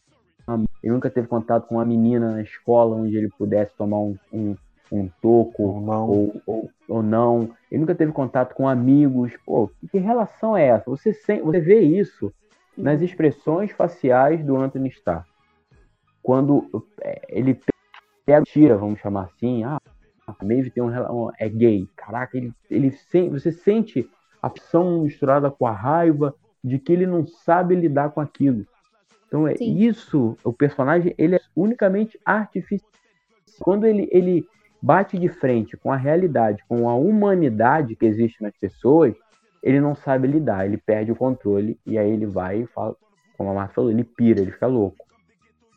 uma 0.47 0.57
mãe, 0.59 0.67
ele 0.81 0.93
nunca 0.93 1.09
teve 1.09 1.27
contato 1.27 1.67
com 1.67 1.75
uma 1.75 1.85
menina 1.85 2.31
na 2.31 2.41
escola 2.41 2.95
onde 2.95 3.17
ele 3.17 3.29
pudesse 3.37 3.75
tomar 3.75 3.97
um, 3.97 4.17
um, 4.31 4.55
um 4.93 5.09
toco 5.21 5.63
Ou 5.63 5.81
não. 5.81 6.09
ou, 6.09 6.41
ou, 6.45 6.69
ou 6.87 7.03
não. 7.03 7.49
Ele 7.71 7.81
nunca 7.81 7.95
teve 7.95 8.11
contato 8.11 8.53
com 8.53 8.67
amigos. 8.67 9.33
Pô, 9.45 9.69
que, 9.91 9.97
relação 9.97 10.55
é 10.55 10.67
essa? 10.67 10.89
Você, 10.89 11.13
sem, 11.13 11.41
você 11.41 11.59
vê 11.59 11.79
isso 11.81 12.31
nas 12.77 13.01
expressões 13.01 13.71
faciais 13.71 14.43
do 14.45 14.55
Anthony 14.57 14.89
Starr. 14.89 15.25
Quando 16.21 16.87
é, 17.01 17.21
ele 17.29 17.59
pega, 18.25 18.43
tira, 18.43 18.77
vamos 18.77 18.99
chamar 18.99 19.23
assim, 19.25 19.63
ah, 19.63 19.79
a 20.27 20.45
Maeve 20.45 20.69
tem 20.69 20.81
um, 20.81 20.87
um- 20.89 21.31
é 21.37 21.49
gay. 21.49 21.87
Caraca, 21.95 22.37
ele, 22.37 22.53
ele 22.69 22.91
você 23.29 23.51
sente 23.51 24.09
a 24.41 24.47
opção 24.47 25.01
misturada 25.01 25.49
com 25.51 25.65
a 25.65 25.71
raiva 25.71 26.33
de 26.63 26.79
que 26.79 26.93
ele 26.93 27.05
não 27.05 27.25
sabe 27.25 27.75
lidar 27.75 28.11
com 28.11 28.21
aquilo. 28.21 28.65
Então 29.27 29.47
é 29.47 29.55
Sim. 29.55 29.77
isso, 29.79 30.37
o 30.43 30.53
personagem 30.53 31.13
ele 31.17 31.35
é 31.35 31.39
unicamente 31.55 32.19
artificial. 32.23 32.89
Quando 33.59 33.85
ele, 33.85 34.07
ele 34.11 34.47
bate 34.83 35.17
de 35.17 35.29
frente 35.29 35.77
com 35.77 35.93
a 35.93 35.95
realidade, 35.95 36.61
com 36.67 36.89
a 36.89 36.93
humanidade 36.93 37.95
que 37.95 38.05
existe 38.05 38.43
nas 38.43 38.51
pessoas, 38.59 39.13
ele 39.63 39.79
não 39.79 39.95
sabe 39.95 40.27
lidar, 40.27 40.65
ele 40.65 40.75
perde 40.75 41.09
o 41.09 41.15
controle 41.15 41.79
e 41.85 41.97
aí 41.97 42.11
ele 42.11 42.25
vai 42.25 42.63
e 42.63 42.67
fala, 42.67 42.93
como 43.37 43.49
a 43.49 43.53
Marta 43.53 43.75
falou, 43.75 43.89
ele 43.89 44.03
pira, 44.03 44.41
ele 44.41 44.51
fica 44.51 44.67
louco. 44.67 44.97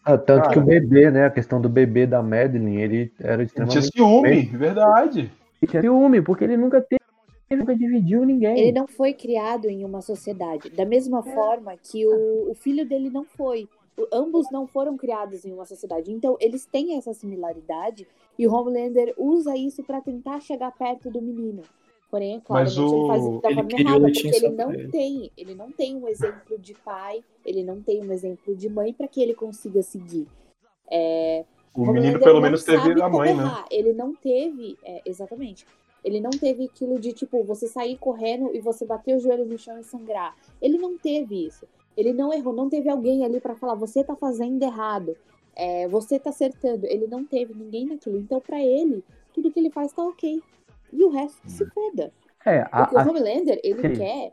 Ah, 0.05 0.19
tanto 0.19 0.43
Cara. 0.43 0.53
que 0.53 0.59
o 0.59 0.65
bebê, 0.65 1.11
né? 1.11 1.27
A 1.27 1.31
questão 1.31 1.61
do 1.61 1.69
bebê 1.69 2.05
da 2.05 2.21
Madeline, 2.21 2.81
ele 2.81 3.13
era 3.21 3.43
Ele 3.43 3.51
tinha 3.51 3.65
extremamente. 3.65 3.93
ciúme, 3.93 4.43
verdade. 4.57 5.33
Ele 5.63 5.71
tinha 5.71 5.83
ciúme, 5.83 6.21
porque 6.21 6.43
ele 6.45 6.57
nunca 6.57 6.81
teve, 6.81 7.01
ele 7.49 7.61
nunca 7.61 7.77
dividiu 7.77 8.25
ninguém. 8.25 8.59
Ele 8.59 8.73
não 8.73 8.89
foi 8.89 9.13
criado 9.13 9.69
em 9.69 9.85
uma 9.85 10.01
sociedade. 10.01 10.71
Da 10.71 10.85
mesma 10.85 11.23
forma 11.23 11.77
que 11.77 12.07
o, 12.07 12.51
o 12.51 12.55
filho 12.55 12.85
dele 12.87 13.11
não 13.11 13.25
foi. 13.25 13.69
O- 13.99 14.07
ambos 14.13 14.51
não 14.51 14.67
foram 14.67 14.97
criados 14.97 15.45
em 15.45 15.53
uma 15.53 15.65
sociedade. 15.65 16.13
Então, 16.13 16.37
eles 16.41 16.67
têm 16.67 16.97
essa 16.97 17.15
similaridade 17.15 18.07
e 18.39 18.47
o 18.47 18.53
Homelander 18.55 19.15
usa 19.17 19.57
isso 19.57 19.83
pra 19.83 20.01
tentar 20.01 20.41
chegar 20.41 20.71
perto 20.73 21.11
do 21.11 21.21
menino. 21.23 21.63
Porém, 22.11 22.37
é 22.37 22.41
claro, 22.41 22.65
Mas 22.65 22.77
ele 22.77 23.07
faz 23.09 23.23
o- 23.25 23.31
isso 23.33 23.41
da 23.41 23.49
forma 23.55 23.69
o 23.73 23.81
errada, 23.81 24.01
porque 24.13 24.29
ele 24.29 24.49
não 24.51 24.73
ele. 24.73 24.89
tem, 24.91 25.31
ele 25.37 25.55
não 25.55 25.73
tem 25.73 25.97
um 25.97 26.07
exemplo 26.07 26.57
de 26.59 26.73
pai, 26.75 27.25
ele 27.45 27.65
não 27.65 27.83
tem 27.83 28.01
um 28.07 28.13
exemplo 28.13 28.55
de 28.55 28.69
mãe 28.69 28.93
pra 28.93 29.09
que 29.09 29.21
ele 29.21 29.35
consiga 29.35 29.83
seguir. 29.83 30.27
É, 30.89 31.45
O 31.75 31.81
Homelander 31.83 32.03
menino 32.03 32.21
pelo 32.21 32.41
menos 32.41 32.63
teve 32.65 33.01
a 33.03 33.09
mãe, 33.09 33.35
né? 33.35 33.43
errar. 33.43 33.67
Ele 33.71 33.93
não 33.93 34.15
teve, 34.15 34.79
é, 34.85 35.03
exatamente. 35.05 35.67
Ele 36.05 36.21
não 36.21 36.31
teve 36.31 36.67
aquilo 36.67 37.01
de 37.01 37.13
tipo 37.13 37.43
você 37.43 37.67
sair 37.67 37.97
correndo 37.99 38.55
e 38.55 38.61
você 38.61 38.85
bater 38.87 39.17
o 39.17 39.21
joelho 39.21 39.45
no 39.45 39.59
chão 39.59 39.79
e 39.81 39.83
sangrar. 39.83 40.37
Ele 40.63 40.79
não 40.79 40.97
teve 40.97 41.47
isso. 41.47 41.67
Ele 41.97 42.13
não 42.13 42.33
errou, 42.33 42.53
não 42.53 42.69
teve 42.69 42.89
alguém 42.89 43.25
ali 43.25 43.41
pra 43.41 43.55
falar 43.57 43.75
você 43.75 44.05
tá 44.05 44.15
fazendo 44.15 44.63
errado, 44.63 45.17
é, 45.55 45.89
você 45.89 46.19
tá 46.19 46.31
acertando. 46.31 46.87
Ele 46.87 47.07
não 47.07 47.25
teve 47.25 47.55
ninguém 47.55 47.87
naquilo. 47.87 48.19
Então 48.19 48.41
pra 48.41 48.61
ele 48.63 49.03
tudo 49.33 49.51
que 49.51 49.59
ele 49.61 49.71
faz 49.71 49.93
tá 49.93 50.03
ok. 50.03 50.43
E 50.93 51.05
o 51.05 51.09
resto 51.09 51.41
se 51.49 51.65
foda. 51.71 52.13
É, 52.45 52.63
Porque 52.65 52.97
a- 52.97 53.05
o 53.05 53.09
Homelander, 53.11 53.61
ele 53.65 53.89
Sim. 53.89 53.95
quer 53.95 54.33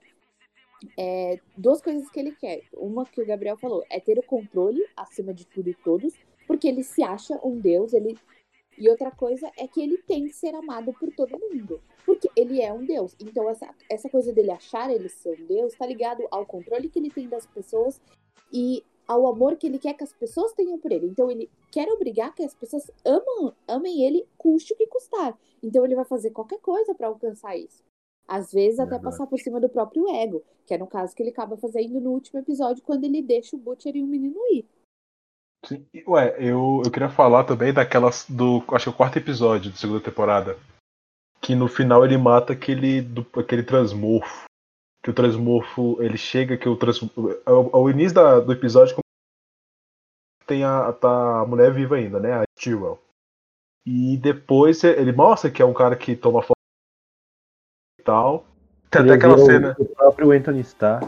é, 0.98 1.40
duas 1.58 1.82
coisas 1.82 2.10
que 2.10 2.20
ele 2.20 2.32
quer. 2.34 2.62
Uma 2.74 3.06
que 3.06 3.22
o 3.22 3.26
Gabriel 3.26 3.58
falou, 3.58 3.84
é 3.90 4.00
ter 4.00 4.20
o 4.20 4.24
controle 4.24 4.86
acima 4.98 5.34
de 5.34 5.46
tudo 5.48 5.70
e 5.70 5.74
todos, 5.74 6.14
porque 6.46 6.68
ele 6.68 6.84
se 6.84 7.02
acha 7.04 7.40
um 7.44 7.58
deus, 7.60 7.94
ele... 7.94 8.18
E 8.78 8.90
outra 8.90 9.12
coisa 9.12 9.50
é 9.58 9.68
que 9.68 9.80
ele 9.82 9.98
tem 10.00 10.26
que 10.26 10.34
ser 10.34 10.54
amado 10.56 10.92
por 10.94 11.10
todo 11.16 11.40
mundo, 11.40 11.80
porque 12.06 12.30
ele 12.36 12.62
é 12.62 12.72
um 12.72 12.86
deus. 12.86 13.16
Então 13.20 13.50
essa, 13.50 13.74
essa 13.90 14.10
coisa 14.10 14.32
dele 14.34 14.52
achar 14.52 14.90
ele 14.92 15.10
ser 15.10 15.40
um 15.40 15.46
deus 15.46 15.74
tá 15.74 15.86
ligado 15.86 16.28
ao 16.32 16.46
controle 16.46 16.90
que 16.90 17.00
ele 17.00 17.10
tem 17.10 17.28
das 17.28 17.46
pessoas 17.46 18.02
e 18.52 18.84
ao 19.08 19.28
amor 19.28 19.58
que 19.58 19.68
ele 19.68 19.80
quer 19.80 19.94
que 19.94 20.04
as 20.04 20.14
pessoas 20.14 20.54
tenham 20.54 20.78
por 20.78 20.92
ele. 20.92 21.08
Então 21.08 21.30
ele 21.30 21.50
quer 21.72 21.88
obrigar 21.90 22.34
que 22.34 22.44
as 22.44 22.54
pessoas 22.54 22.90
amam, 23.06 23.54
amem 23.68 24.06
ele, 24.06 24.26
custe 24.38 24.74
o 24.74 24.78
que 24.78 24.88
custar. 24.88 25.38
Então 25.62 25.86
ele 25.86 25.96
vai 25.96 26.06
fazer 26.06 26.32
qualquer 26.32 26.60
coisa 26.60 26.94
pra 26.96 27.08
alcançar 27.08 27.58
isso. 27.58 27.84
Às 28.28 28.54
vezes 28.54 28.80
até 28.80 28.92
Verdade. 28.92 29.04
passar 29.04 29.28
por 29.28 29.40
cima 29.40 29.60
do 29.60 29.68
próprio 29.68 30.08
ego, 30.08 30.44
que 30.66 30.74
é 30.74 30.78
no 30.78 30.88
caso 30.88 31.14
que 31.14 31.22
ele 31.22 31.32
acaba 31.32 31.58
fazendo 31.58 32.00
no 32.00 32.12
último 32.12 32.40
episódio, 32.40 32.84
quando 32.84 33.04
ele 33.04 33.22
deixa 33.22 33.56
o 33.56 33.60
Butcher 33.60 33.96
e 33.96 34.02
o 34.02 34.08
menino 34.08 34.40
ir. 34.52 34.66
Sim. 35.66 35.86
Ué, 36.08 36.36
eu, 36.40 36.82
eu 36.84 36.92
queria 36.92 37.10
falar 37.10 37.44
também 37.46 37.74
daquelas 37.74 38.26
do. 38.30 38.64
Acho 38.70 38.86
que 38.86 38.90
é 38.90 38.92
o 38.94 38.96
quarto 38.96 39.18
episódio 39.18 39.72
da 39.72 39.78
segunda 39.78 40.02
temporada. 40.02 40.58
Que 41.44 41.56
no 41.56 41.68
final 41.68 42.06
ele 42.06 42.18
mata 42.18 42.54
aquele, 42.54 43.02
do, 43.02 43.26
aquele 43.38 43.64
transmorfo. 43.64 44.46
Que 45.04 45.10
o 45.10 45.14
transmorfo. 45.14 46.02
Ele 46.02 46.18
chega 46.18 46.58
que 46.58 46.70
o 46.70 46.76
transmorfo. 46.78 47.38
Ao, 47.46 47.76
ao 47.76 47.90
início 47.90 48.16
da- 48.16 48.40
do 48.40 48.52
episódio 48.54 48.96
tem 50.46 50.64
a, 50.64 50.92
tá 50.94 51.42
a 51.42 51.46
mulher 51.46 51.72
viva 51.72 51.96
ainda, 51.96 52.20
né? 52.20 52.34
A 52.34 52.44
Stewell. 52.58 53.00
E 53.86 54.18
depois 54.18 54.84
ele 54.84 55.12
mostra 55.12 55.52
que 55.52 55.62
é 55.62 55.66
um 55.66 55.74
cara 55.74 55.96
que 55.96 56.16
toma 56.16 56.42
foto 56.42 56.54
e 58.00 58.04
tal. 58.04 58.46
Tem 58.90 59.02
até 59.02 59.14
aquela 59.14 59.38
cena. 59.38 59.76
O 59.80 59.86
próprio 59.86 60.32
Anthony 60.32 60.62
Starr. 60.62 61.04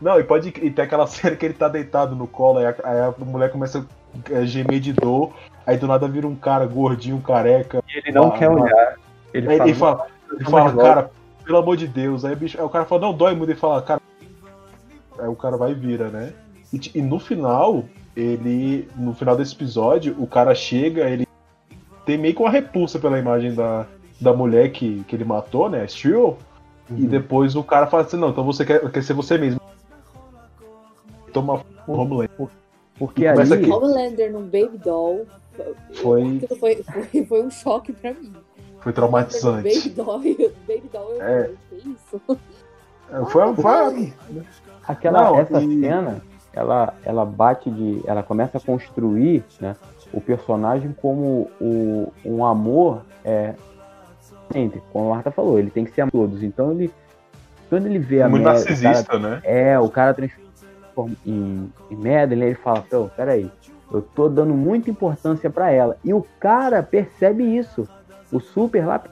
Não, 0.00 0.18
e 0.20 0.24
pode 0.24 0.48
e 0.48 0.70
tem 0.70 0.84
aquela 0.84 1.06
cena 1.08 1.36
que 1.36 1.44
ele 1.44 1.54
tá 1.54 1.68
deitado 1.68 2.14
no 2.14 2.26
colo, 2.26 2.58
aí 2.58 2.66
a, 2.66 2.76
aí 2.84 3.00
a 3.00 3.10
mulher 3.24 3.50
começa 3.50 3.86
a 4.34 4.44
gemer 4.44 4.80
de 4.80 4.92
dor, 4.92 5.34
aí 5.66 5.76
do 5.76 5.86
nada 5.86 6.06
vira 6.08 6.26
um 6.26 6.36
cara 6.36 6.66
gordinho, 6.66 7.20
careca. 7.20 7.82
E 7.88 7.98
ele 7.98 8.12
não 8.12 8.30
quer 8.30 8.48
olhar. 8.48 8.99
Ele 9.32 9.48
Aí 9.48 9.56
fala, 9.58 9.66
ele 9.70 9.74
fala, 9.74 10.06
ele 10.32 10.44
"Não, 10.44 10.50
fala, 10.50 10.82
cara, 10.82 11.10
pelo 11.44 11.58
amor 11.58 11.76
de 11.76 11.86
Deus. 11.86 12.24
Aí, 12.24 12.32
o 12.32 12.36
bicho, 12.36 12.58
aí 12.58 12.64
o 12.64 12.68
cara 12.68 12.84
fala, 12.84 13.00
não, 13.02 13.14
dói 13.14 13.34
muito. 13.34 13.50
Ele 13.50 13.58
fala, 13.58 13.80
cara. 13.82 14.00
Aí 15.18 15.28
o 15.28 15.36
cara 15.36 15.56
vai 15.56 15.72
e 15.72 15.74
vira, 15.74 16.08
né? 16.08 16.32
E, 16.72 16.80
e 16.94 17.02
no 17.02 17.18
final, 17.18 17.84
ele. 18.16 18.88
No 18.96 19.14
final 19.14 19.36
desse 19.36 19.54
episódio, 19.54 20.14
o 20.18 20.26
cara 20.26 20.54
chega, 20.54 21.08
ele 21.08 21.26
tem 22.06 22.16
meio 22.18 22.34
que 22.34 22.40
uma 22.40 22.50
repulsa 22.50 22.98
pela 22.98 23.18
imagem 23.18 23.54
da, 23.54 23.86
da 24.20 24.32
mulher 24.32 24.70
que, 24.72 25.04
que 25.04 25.14
ele 25.14 25.24
matou, 25.24 25.68
né? 25.68 25.82
A 25.82 25.88
Steel. 25.88 26.38
E 26.88 27.02
Uhum. 27.02 27.06
depois 27.08 27.54
o 27.54 27.62
cara 27.62 27.86
fala 27.86 28.02
assim, 28.02 28.16
não, 28.16 28.30
então 28.30 28.42
você 28.42 28.64
quer, 28.64 28.90
quer 28.90 29.02
ser 29.04 29.12
você 29.12 29.38
mesmo. 29.38 29.60
Toma 31.32 31.62
Homeland. 31.86 32.28
porque 32.98 33.28
começa 33.30 33.54
ali. 33.54 33.70
Homelander 33.70 34.32
num 34.32 34.42
Baby 34.42 34.78
Doll. 34.78 35.26
Foi, 36.02 36.40
foi, 36.58 36.82
foi, 36.82 37.24
foi 37.26 37.42
um 37.44 37.50
choque 37.50 37.92
pra 37.92 38.12
mim. 38.12 38.32
Foi 38.80 38.92
Baby 38.92 38.94
traumatizante. 38.94 39.90
Doll, 39.90 40.18
Baby 40.66 40.90
Doll, 40.92 41.12
eu 41.14 41.22
É. 41.22 41.50
que 41.68 41.76
isso? 41.76 42.20
É, 43.12 43.24
Foi, 43.26 43.54
foi, 43.56 44.12
aquela, 44.86 45.24
Não, 45.24 45.38
essa 45.38 45.60
e- 45.60 45.80
cena, 45.80 46.22
ela, 46.52 46.94
ela 47.04 47.24
bate 47.24 47.70
de. 47.70 48.00
Ela 48.06 48.22
começa 48.22 48.58
a 48.58 48.60
construir 48.60 49.44
né, 49.60 49.74
o 50.12 50.20
personagem 50.20 50.94
como 51.00 51.50
o, 51.60 52.12
um 52.24 52.44
amor 52.44 53.02
é, 53.24 53.54
entre, 54.54 54.82
como 54.92 55.06
a 55.06 55.14
Marta 55.16 55.30
falou, 55.30 55.58
ele 55.58 55.70
tem 55.70 55.84
que 55.84 55.92
ser 55.92 56.02
amor 56.02 56.10
todos. 56.12 56.42
Então 56.42 56.70
ele. 56.72 56.92
Quando 57.68 57.86
ele 57.86 57.98
vê 58.00 58.20
a 58.22 58.28
muito 58.28 58.42
Mad- 58.42 58.56
o 58.60 58.64
cara- 58.64 58.68
narcisista, 58.74 59.18
né? 59.18 59.40
É, 59.44 59.78
o 59.78 59.88
cara 59.88 60.12
transforma 60.14 61.14
em, 61.24 61.72
em 61.90 61.94
Madeline, 61.96 62.46
ele 62.46 62.54
fala, 62.56 62.82
pô, 62.82 63.08
peraí, 63.16 63.48
eu 63.92 64.02
tô 64.02 64.28
dando 64.28 64.52
muita 64.54 64.90
importância 64.90 65.48
pra 65.50 65.70
ela. 65.70 65.96
E 66.04 66.12
o 66.12 66.24
cara 66.40 66.82
percebe 66.82 67.44
isso. 67.44 67.88
O 68.32 68.40
super 68.40 68.86
lá 68.86 69.02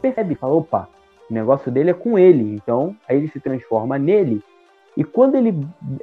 percebe, 0.00 0.34
fala, 0.34 0.54
opa, 0.54 0.88
o 1.30 1.34
negócio 1.34 1.70
dele 1.70 1.90
é 1.90 1.94
com 1.94 2.18
ele. 2.18 2.54
Então, 2.54 2.94
aí 3.08 3.16
ele 3.16 3.28
se 3.28 3.40
transforma 3.40 3.98
nele. 3.98 4.42
E 4.96 5.04
quando 5.04 5.36
ele, 5.36 5.54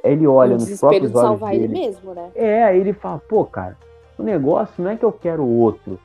ele 0.02 0.26
olha 0.26 0.54
o 0.56 0.58
nos 0.58 0.80
próprios 0.80 1.10
de 1.10 1.16
olhos 1.16 1.28
salvar 1.28 1.54
ele 1.54 1.68
dele, 1.68 1.80
mesmo, 1.86 2.14
né? 2.14 2.30
é, 2.34 2.64
aí 2.64 2.80
ele 2.80 2.92
fala, 2.94 3.18
pô, 3.28 3.44
cara, 3.44 3.76
o 4.18 4.22
negócio 4.22 4.82
não 4.82 4.90
é 4.90 4.96
que 4.96 5.04
eu 5.04 5.12
quero 5.12 5.42
o 5.42 5.58
outro, 5.58 5.98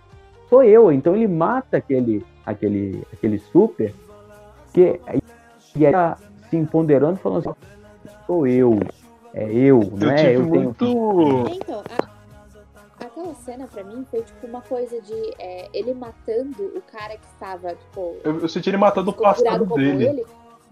sou 0.50 0.62
eu. 0.62 0.92
Então 0.92 1.16
ele 1.16 1.28
mata 1.28 1.78
aquele, 1.78 2.26
aquele, 2.46 3.02
aquele 3.14 3.40
super, 3.40 3.94
que 4.74 5.00
e 5.76 5.86
aí 5.86 5.92
tá 5.94 6.18
se 6.50 6.58
empoderando, 6.58 7.16
falando 7.18 7.48
assim, 7.50 7.60
sou 8.28 8.46
eu, 8.46 8.78
é 9.34 9.50
eu, 9.54 9.80
não 9.94 10.08
Eu 10.08 10.12
é? 10.12 10.16
tive 10.32 10.36
Eu 10.42 10.50
tenho. 10.50 10.64
muito. 10.66 10.86
É, 11.48 11.54
Então, 11.56 11.80
a- 11.80 12.11
aquela 13.32 13.36
cena 13.36 13.68
pra 13.68 13.84
mim 13.84 14.06
foi 14.10 14.22
tipo 14.22 14.46
uma 14.46 14.62
coisa 14.62 15.02
de 15.02 15.34
é, 15.40 15.70
ele 15.74 15.94
matando 15.94 16.64
o 16.76 16.82
cara 16.82 17.18
que 17.18 17.26
estava, 17.26 17.74
tipo, 17.76 18.18
Eu, 18.24 18.40
eu 18.40 18.50
senti 18.50 18.70
ele 18.70 18.78
matando 18.78 19.12
o 19.12 19.14
como 19.14 19.76
dele. 19.76 20.06
ele. 20.06 20.26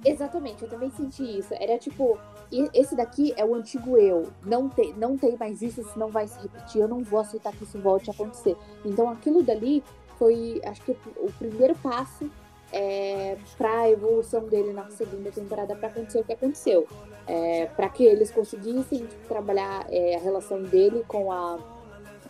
Exatamente, 0.06 0.64
eu 0.64 0.70
também 0.70 0.90
senti 0.92 1.40
isso. 1.40 1.54
Era 1.54 1.78
tipo, 1.78 2.18
esse 2.74 2.96
daqui 2.96 3.34
é 3.36 3.44
o 3.44 3.54
antigo 3.54 3.98
eu. 3.98 4.30
Não 4.46 4.70
tem, 4.70 4.94
não 4.94 5.18
tem 5.18 5.36
mais 5.38 5.62
isso, 5.62 5.84
senão 5.92 6.08
vai 6.08 6.26
se 6.26 6.40
repetir. 6.40 6.82
Eu 6.82 6.88
não 6.88 7.04
vou 7.04 7.20
aceitar 7.20 7.52
que 7.52 7.64
isso 7.64 7.78
volte 7.80 8.10
a 8.10 8.14
acontecer. 8.14 8.56
Então 8.86 9.10
aquilo 9.10 9.44
dali 9.44 9.84
foi, 10.18 10.62
acho 10.66 10.82
que 10.84 10.96
o, 11.18 11.32
primeiro 11.38 11.76
passo 11.76 12.30
é, 12.72 13.38
pra 13.58 13.90
evolução 13.90 14.46
dele 14.48 14.72
na 14.72 14.90
segunda 14.90 15.32
temporada 15.32 15.76
pra 15.76 15.90
acontecer 15.90 16.20
o 16.20 16.24
que 16.24 16.34
aconteceu. 16.34 16.88
É, 17.28 17.66
para 17.66 17.90
que 17.90 18.06
eles 18.06 18.32
conseguissem 18.32 19.06
tipo, 19.06 19.28
trabalhar 19.28 19.86
é, 19.90 20.16
a 20.16 20.20
relação 20.20 20.64
dele 20.64 21.04
com 21.08 21.30
a, 21.30 21.60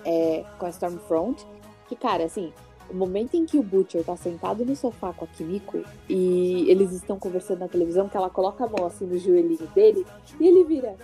é, 0.06 0.44
com 0.58 0.66
a 0.66 0.70
Stormfront. 0.70 1.46
Que, 1.88 1.96
cara, 1.96 2.24
assim, 2.26 2.52
O 2.92 2.94
momento 2.96 3.36
em 3.36 3.46
que 3.46 3.56
o 3.56 3.62
Butcher 3.62 4.04
tá 4.04 4.16
sentado 4.18 4.66
no 4.66 4.76
sofá 4.76 5.14
com 5.14 5.24
a 5.24 5.28
Kimiko 5.28 5.84
e 6.10 6.66
eles 6.68 6.92
estão 6.92 7.20
conversando 7.20 7.60
na 7.60 7.68
televisão, 7.68 8.10
que 8.10 8.18
ela 8.18 8.32
coloca 8.32 8.66
a 8.66 8.68
mão 8.68 8.88
assim 8.88 9.06
no 9.06 9.16
joelhinho 9.16 9.68
dele 9.76 10.04
e 10.40 10.48
ele 10.48 10.64
vira. 10.64 10.96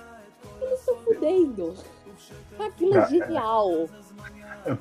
Eles 0.60 0.80
estão 0.80 0.96
fudendo. 1.04 1.76
Aquilo 2.58 2.96
é 2.96 3.02
Ah, 3.02 3.06
genial. 3.06 3.88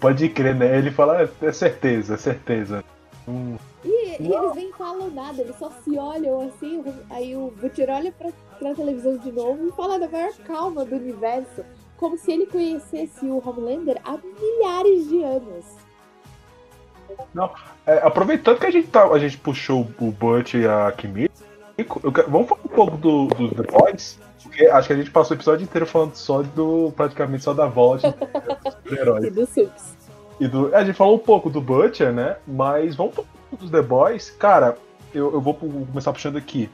Pode 0.01 0.28
crer, 0.31 0.55
né? 0.55 0.78
Ele 0.78 0.91
fala, 0.91 1.20
"É, 1.23 1.28
é 1.43 1.53
certeza, 1.53 2.15
é 2.15 2.16
certeza. 2.16 2.82
Hum, 3.28 3.57
E, 3.85 4.23
e 4.23 4.32
eles 4.32 4.55
nem 4.55 4.73
falam 4.73 5.11
nada, 5.11 5.43
eles 5.43 5.57
só 5.59 5.70
se 5.85 5.99
olham 5.99 6.41
assim. 6.49 6.82
Aí 7.11 7.36
o 7.36 7.51
Butcher 7.51 7.91
olha 7.91 8.11
pra, 8.12 8.31
pra 8.59 8.74
televisão 8.74 9.19
de 9.19 9.31
novo 9.31 9.69
e 9.69 9.73
fala 9.73 9.99
da 9.99 10.09
maior 10.09 10.32
calma 10.47 10.86
do 10.86 10.97
universo. 10.97 11.62
Como 11.97 12.19
se 12.19 12.33
ele 12.33 12.47
conhecesse 12.47 13.25
o 13.27 13.43
Homelander 13.47 14.01
há 14.05 14.19
milhares 14.19 15.09
de 15.09 15.23
anos. 15.23 15.65
É, 17.87 17.99
aproveitando 17.99 18.59
que 18.59 18.66
a 18.66 18.71
gente, 18.71 18.89
tá, 18.89 19.05
a 19.07 19.19
gente 19.19 19.37
puxou 19.39 19.87
o 20.01 20.11
Butch 20.11 20.55
e 20.55 20.66
a 20.66 20.91
Kimiko, 20.93 21.35
vamos 22.29 22.49
falar 22.49 22.61
um 22.65 22.69
pouco 22.69 22.97
do, 22.97 23.27
do 23.27 23.55
The 23.55 23.71
Boys, 23.71 24.19
porque 24.43 24.66
acho 24.66 24.87
que 24.89 24.93
a 24.93 24.97
gente 24.97 25.11
passou 25.11 25.35
o 25.35 25.39
episódio 25.39 25.65
inteiro 25.65 25.87
falando 25.87 26.15
só 26.15 26.43
do. 26.43 26.93
praticamente 26.97 27.45
só 27.45 27.53
da 27.53 27.66
volta 27.66 28.15
dos 29.33 29.49
E 29.49 29.65
Sups. 29.65 29.95
E 30.41 30.49
do, 30.49 30.75
a 30.75 30.85
gente 30.85 30.97
falou 30.97 31.16
um 31.16 31.21
pouco 31.21 31.49
do 31.51 31.61
Butcher, 31.61 32.12
né? 32.12 32.37
Mas 32.47 32.97
vamos 32.97 33.15
falar 33.15 33.27
um 33.27 33.49
pouco 33.51 33.65
dos 33.65 33.71
The 33.71 33.83
Boys. 33.83 34.31
Cara, 34.31 34.77
eu, 35.15 35.33
eu 35.33 35.41
vou 35.41 35.55
começar 35.55 36.12
puxando 36.12 36.37
aqui. 36.37 36.69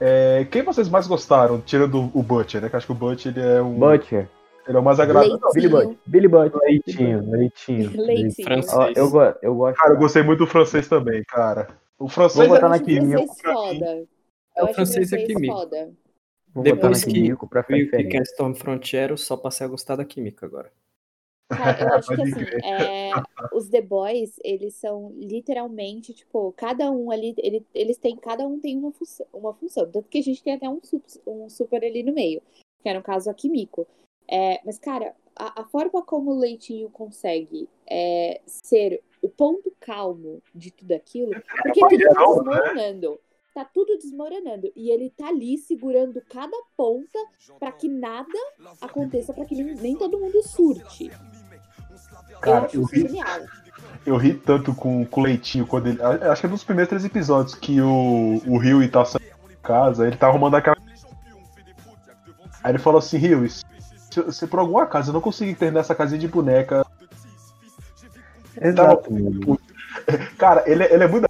É, 0.00 0.46
quem 0.50 0.62
vocês 0.62 0.88
mais 0.88 1.06
gostaram, 1.06 1.60
tirando 1.60 2.10
o 2.12 2.22
Butcher, 2.22 2.60
né? 2.60 2.68
Que 2.68 2.74
eu 2.74 2.78
acho 2.78 2.86
que 2.86 2.92
o 2.92 2.96
Butcher 2.96 3.32
ele 3.36 3.46
é 3.46 3.62
um. 3.62 3.78
Butcher. 3.78 4.28
Ele 4.66 4.76
é 4.76 4.80
o 4.80 4.82
mais 4.82 4.98
agradável. 4.98 5.38
Billy. 5.54 5.68
Butcher. 5.68 5.96
Billy. 6.06 6.28
Leitinho, 6.28 7.30
leitinho. 7.30 8.00
Leitinho. 8.02 8.46
Francês. 8.46 8.96
Eu, 8.96 9.10
eu 9.42 9.54
gosto. 9.54 9.78
Cara, 9.78 9.94
eu 9.94 9.98
gostei 9.98 10.22
muito 10.22 10.40
do 10.40 10.46
francês 10.46 10.88
também, 10.88 11.22
cara. 11.24 11.68
O 11.98 12.08
francês 12.08 12.46
Vou 12.48 12.56
botar 12.56 12.68
na 12.68 12.78
foda. 12.78 14.06
É 14.56 14.60
Eu 14.60 14.64
o 14.66 14.74
francês 14.74 15.12
é 15.12 15.26
foda. 15.46 15.92
Vou 16.52 16.64
Depois 16.64 16.80
botar 16.80 16.90
na 16.90 17.04
que 17.04 17.12
Kimiko 17.12 17.46
pra 17.46 17.62
ficar 17.62 17.98
o 17.98 18.16
é 18.16 18.22
Storm 18.22 18.54
Frontier, 18.54 19.10
eu 19.10 19.16
só 19.16 19.36
passei 19.36 19.66
a 19.66 19.70
gostar 19.70 19.96
da 19.96 20.04
química 20.04 20.46
agora. 20.46 20.72
Cara, 21.48 21.80
eu 21.80 21.94
acho 21.94 22.08
que 22.08 22.22
assim, 22.22 22.66
é, 22.66 23.10
os 23.52 23.68
The 23.68 23.82
Boys, 23.82 24.40
eles 24.42 24.74
são 24.74 25.12
literalmente, 25.16 26.12
tipo, 26.12 26.52
cada 26.56 26.90
um 26.90 27.10
ali, 27.10 27.34
ele- 27.38 27.64
eles 27.74 27.98
têm, 27.98 28.16
cada 28.16 28.46
um 28.46 28.58
tem 28.58 28.76
uma 28.76 28.90
função, 28.90 29.26
uma 29.32 29.54
função. 29.54 29.88
Tanto 29.90 30.08
que 30.08 30.18
a 30.18 30.22
gente 30.22 30.42
tem 30.42 30.54
até 30.54 30.68
um, 30.68 30.80
um 31.26 31.48
super 31.48 31.84
ali 31.84 32.02
no 32.02 32.12
meio, 32.12 32.42
que 32.82 32.88
é 32.88 32.94
no 32.94 33.02
caso 33.02 33.30
a 33.30 33.34
Kimiko. 33.34 33.86
É, 34.28 34.60
mas, 34.64 34.78
cara, 34.78 35.14
a, 35.36 35.62
a 35.62 35.64
forma 35.64 36.02
como 36.02 36.32
o 36.32 36.38
Leitinho 36.38 36.88
consegue 36.90 37.68
é, 37.88 38.40
ser 38.46 39.02
o 39.22 39.28
ponto 39.28 39.72
calmo 39.80 40.42
de 40.54 40.70
tudo 40.70 40.92
aquilo, 40.92 41.32
porque 41.62 41.80
tudo 41.80 41.90
tá 41.90 41.96
né? 41.96 42.14
desmoronando. 42.14 43.20
Tá 43.54 43.64
tudo 43.64 43.96
desmoronando. 43.96 44.70
E 44.76 44.90
ele 44.90 45.08
tá 45.10 45.28
ali 45.28 45.56
segurando 45.56 46.20
cada 46.28 46.56
ponta 46.76 47.18
pra 47.58 47.72
que 47.72 47.88
nada 47.88 48.28
aconteça, 48.82 49.32
pra 49.32 49.46
que 49.46 49.54
nem, 49.54 49.74
nem 49.76 49.96
todo 49.96 50.18
mundo 50.18 50.42
surte. 50.42 51.10
eu 52.30 52.38
Cara, 52.40 52.66
acho 52.66 52.76
eu 52.76 52.82
isso 52.82 52.90
vi- 52.90 53.00
genial. 53.00 53.40
Eu 54.04 54.16
ri 54.16 54.34
tanto 54.34 54.74
com, 54.74 55.04
com 55.06 55.20
o 55.20 55.24
Leitinho 55.24 55.66
quando 55.66 55.86
ele. 55.88 56.02
a- 56.02 56.32
Acho 56.32 56.42
que 56.42 56.46
é 56.46 56.50
nos 56.50 56.64
primeiros 56.64 56.88
três 56.90 57.04
episódios 57.04 57.54
que 57.54 57.80
o, 57.80 58.42
o 58.46 58.58
Rio 58.58 58.88
tá 58.90 59.04
saindo 59.04 59.24
de 59.48 59.56
casa, 59.56 60.06
ele 60.06 60.16
tá 60.16 60.26
arrumando 60.28 60.54
aquela. 60.56 60.76
Aí 62.62 62.72
ele 62.72 62.78
falou 62.78 62.98
assim, 62.98 63.16
Rio, 63.16 63.44
se, 64.24 64.32
se 64.32 64.46
por 64.46 64.58
algum 64.58 64.78
acaso 64.78 65.10
eu 65.10 65.14
não 65.14 65.20
conseguir 65.20 65.54
ter 65.54 65.70
nessa 65.72 65.94
casinha 65.94 66.18
de 66.20 66.28
boneca. 66.28 66.84
Exato. 68.60 69.10
Cara, 70.38 70.62
ele, 70.66 70.82
é- 70.84 70.94
ele 70.94 71.04
é 71.04 71.08
muito 71.08 71.26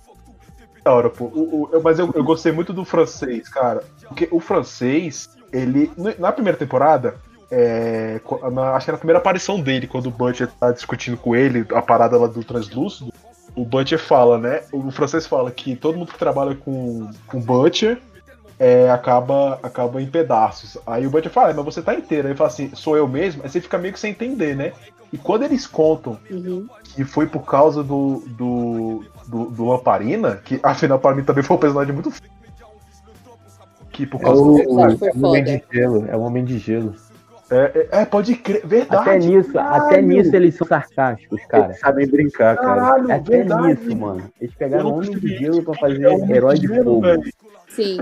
da 0.85 0.93
hora, 0.93 1.11
pô. 1.11 1.25
O- 1.27 1.69
o- 1.73 1.83
mas 1.83 1.99
eu, 1.99 2.11
eu 2.15 2.23
gostei 2.25 2.53
muito 2.53 2.73
do 2.73 2.85
francês, 2.85 3.49
cara. 3.49 3.83
Porque 4.09 4.29
o 4.31 4.39
francês, 4.41 5.29
ele. 5.53 5.91
Na 6.19 6.31
primeira 6.33 6.57
temporada, 6.59 7.17
é, 7.51 8.21
na- 8.53 8.73
acho 8.75 8.87
que 8.87 8.93
na 8.93 8.99
primeira 8.99 9.19
aparição 9.19 9.61
dele, 9.61 9.87
quando 9.87 10.07
o 10.07 10.11
Butcher 10.11 10.49
tá 10.61 10.71
discutindo 10.73 11.17
com 11.17 11.35
ele, 11.35 11.67
a 11.75 11.83
parada 11.83 12.17
lá 12.19 12.27
do 12.27 12.45
translúcido, 12.45 13.13
o 13.55 13.65
Butcher 13.65 13.99
fala, 13.99 14.39
né? 14.39 14.63
O 14.73 14.91
francês 14.91 15.27
fala 15.27 15.51
que 15.51 15.75
todo 15.75 15.97
mundo 15.99 16.13
que 16.13 16.19
trabalha 16.19 16.55
com, 16.55 17.11
com 17.27 17.41
Butcher 17.41 18.01
é, 18.59 18.91
acaba, 18.91 19.59
acaba 19.63 20.01
em 20.01 20.07
pedaços. 20.07 20.79
Aí 20.87 21.07
o 21.07 21.11
Butcher 21.11 21.31
fala, 21.31 21.51
"Ah, 21.51 21.55
mas 21.55 21.65
você 21.65 21.83
tá 21.83 21.95
inteiro. 21.95 22.27
Aí 22.27 22.33
ele 22.33 22.39
fala 22.39 22.49
assim, 22.49 22.71
sou 22.75 22.97
eu 22.97 23.07
mesmo? 23.07 23.43
Aí 23.43 23.49
você 23.51 23.61
fica 23.61 23.79
meio 23.79 23.93
que 23.93 24.01
sem 24.01 24.11
entender, 24.13 24.55
né? 24.57 24.73
E 25.13 25.19
quando 25.19 25.45
eles 25.45 25.67
contam 25.67 26.19
Uhum. 26.31 26.67
que 26.95 27.05
foi 27.05 27.27
por 27.27 27.45
causa 27.45 27.83
do, 27.83 28.23
do, 28.27 29.05
do, 29.29 29.45
do 29.51 29.65
Lamparina, 29.67 30.37
que 30.37 30.59
afinal 30.63 30.99
pra 30.99 31.15
mim 31.15 31.23
também 31.23 31.45
foi 31.45 31.57
um 31.57 31.61
personagem 31.61 31.93
muito 31.95 32.11
f... 32.11 32.21
que 33.93 34.07
por 34.07 34.21
É 34.21 34.25
causa 34.25 34.43
o, 34.43 34.53
do. 34.53 34.61
é 34.61 34.65
o 34.67 34.75
homem 34.79 34.97
foda. 34.97 35.43
de 35.43 35.63
gelo. 35.73 36.07
É 36.09 36.17
o 36.17 36.21
homem 36.21 36.45
de 36.45 36.59
gelo. 36.59 36.95
É, 37.49 37.89
é, 37.93 38.01
é, 38.03 38.05
pode 38.05 38.35
crer, 38.35 38.67
verdade. 38.67 39.09
Até 39.09 39.19
nisso, 39.21 39.53
caralho. 39.53 39.85
até 39.85 40.03
nisso 40.03 40.35
eles 40.35 40.55
são 40.57 40.67
sarcásticos, 40.67 41.41
cara. 41.47 41.67
Eles 41.67 41.79
sabem 41.79 42.07
brincar, 42.09 42.57
cara. 42.57 42.81
Caralho, 42.81 43.13
Até 43.13 43.37
verdade. 43.37 43.69
nisso, 43.69 43.97
mano. 43.97 44.29
Eles 44.41 44.55
pegaram 44.57 44.93
homem 44.93 45.17
de 45.17 45.29
gelo 45.39 45.63
pra 45.63 45.75
fazer 45.75 46.03
É 46.05 46.11
um 46.11 46.35
herói 46.35 46.59
de 46.59 46.67
gelo, 46.67 46.85
fogo. 46.85 47.01
velho. 47.03 47.23
Sim. 47.77 47.99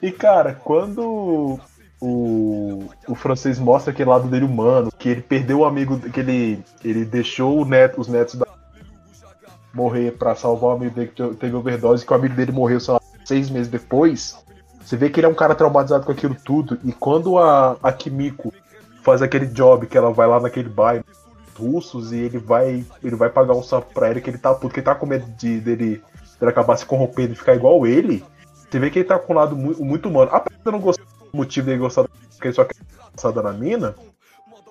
E 0.00 0.10
cara, 0.10 0.54
quando 0.54 1.58
o, 2.00 2.84
o 3.08 3.14
francês 3.14 3.58
mostra 3.58 3.92
aquele 3.92 4.08
lado 4.08 4.28
dele 4.28 4.44
humano, 4.44 4.90
que 4.98 5.08
ele 5.08 5.22
perdeu 5.22 5.58
o 5.60 5.64
amigo, 5.64 5.98
que 5.98 6.20
ele, 6.20 6.64
ele 6.84 7.04
deixou 7.04 7.64
neto, 7.64 8.00
os 8.00 8.08
netos 8.08 8.34
da 8.36 8.46
morrer 9.74 10.12
pra 10.12 10.34
salvar 10.34 10.70
o 10.70 10.74
amigo 10.74 10.94
dele 10.94 11.08
que 11.08 11.22
te- 11.22 11.34
teve 11.36 11.56
overdose, 11.56 12.04
que 12.04 12.12
o 12.12 12.16
amigo 12.16 12.34
dele 12.34 12.52
morreu, 12.52 12.78
sei 12.78 12.94
lá, 12.94 13.00
seis 13.24 13.48
meses 13.50 13.68
depois. 13.68 14.36
Você 14.84 14.96
vê 14.96 15.08
que 15.08 15.18
ele 15.20 15.26
é 15.26 15.30
um 15.30 15.34
cara 15.34 15.54
traumatizado 15.54 16.04
com 16.04 16.12
aquilo 16.12 16.34
tudo. 16.44 16.78
E 16.84 16.92
quando 16.92 17.38
a, 17.38 17.76
a 17.82 17.92
Kimiko 17.92 18.52
faz 19.02 19.22
aquele 19.22 19.46
job 19.46 19.86
que 19.86 19.96
ela 19.96 20.12
vai 20.12 20.26
lá 20.26 20.40
naquele 20.40 20.68
bairro 20.68 21.04
russos 21.58 22.12
e 22.12 22.16
ele 22.16 22.38
vai 22.38 22.84
ele 23.02 23.14
vai 23.14 23.28
pagar 23.28 23.54
um 23.54 23.62
sapo 23.62 23.92
pra 23.92 24.10
ele 24.10 24.20
que 24.20 24.30
ele 24.30 24.38
tá 24.38 24.52
puto, 24.54 24.72
que 24.74 24.80
ele 24.80 24.84
tá 24.86 24.94
com 24.94 25.06
medo 25.06 25.26
de, 25.36 25.60
dele, 25.60 26.02
dele 26.42 26.50
acabar 26.50 26.76
se 26.76 26.84
corrompendo 26.84 27.32
e 27.32 27.36
ficar 27.36 27.54
igual 27.54 27.86
ele. 27.86 28.24
Você 28.68 28.78
vê 28.78 28.90
que 28.90 28.98
ele 28.98 29.08
tá 29.08 29.18
com 29.18 29.32
um 29.32 29.36
lado 29.36 29.56
muito, 29.56 29.82
muito 29.84 30.08
humano. 30.08 30.30
Apesar 30.32 30.58
de 30.60 30.66
eu 30.66 30.72
não 30.72 30.80
gostar 30.80 31.04
do 31.04 31.36
motivo 31.36 31.66
dele 31.66 31.78
gostar 31.78 32.04
porque 32.04 32.48
ele 32.48 32.54
só 32.54 32.64
quer 32.64 32.74
passada 33.14 33.42
na 33.42 33.52
mina, 33.52 33.94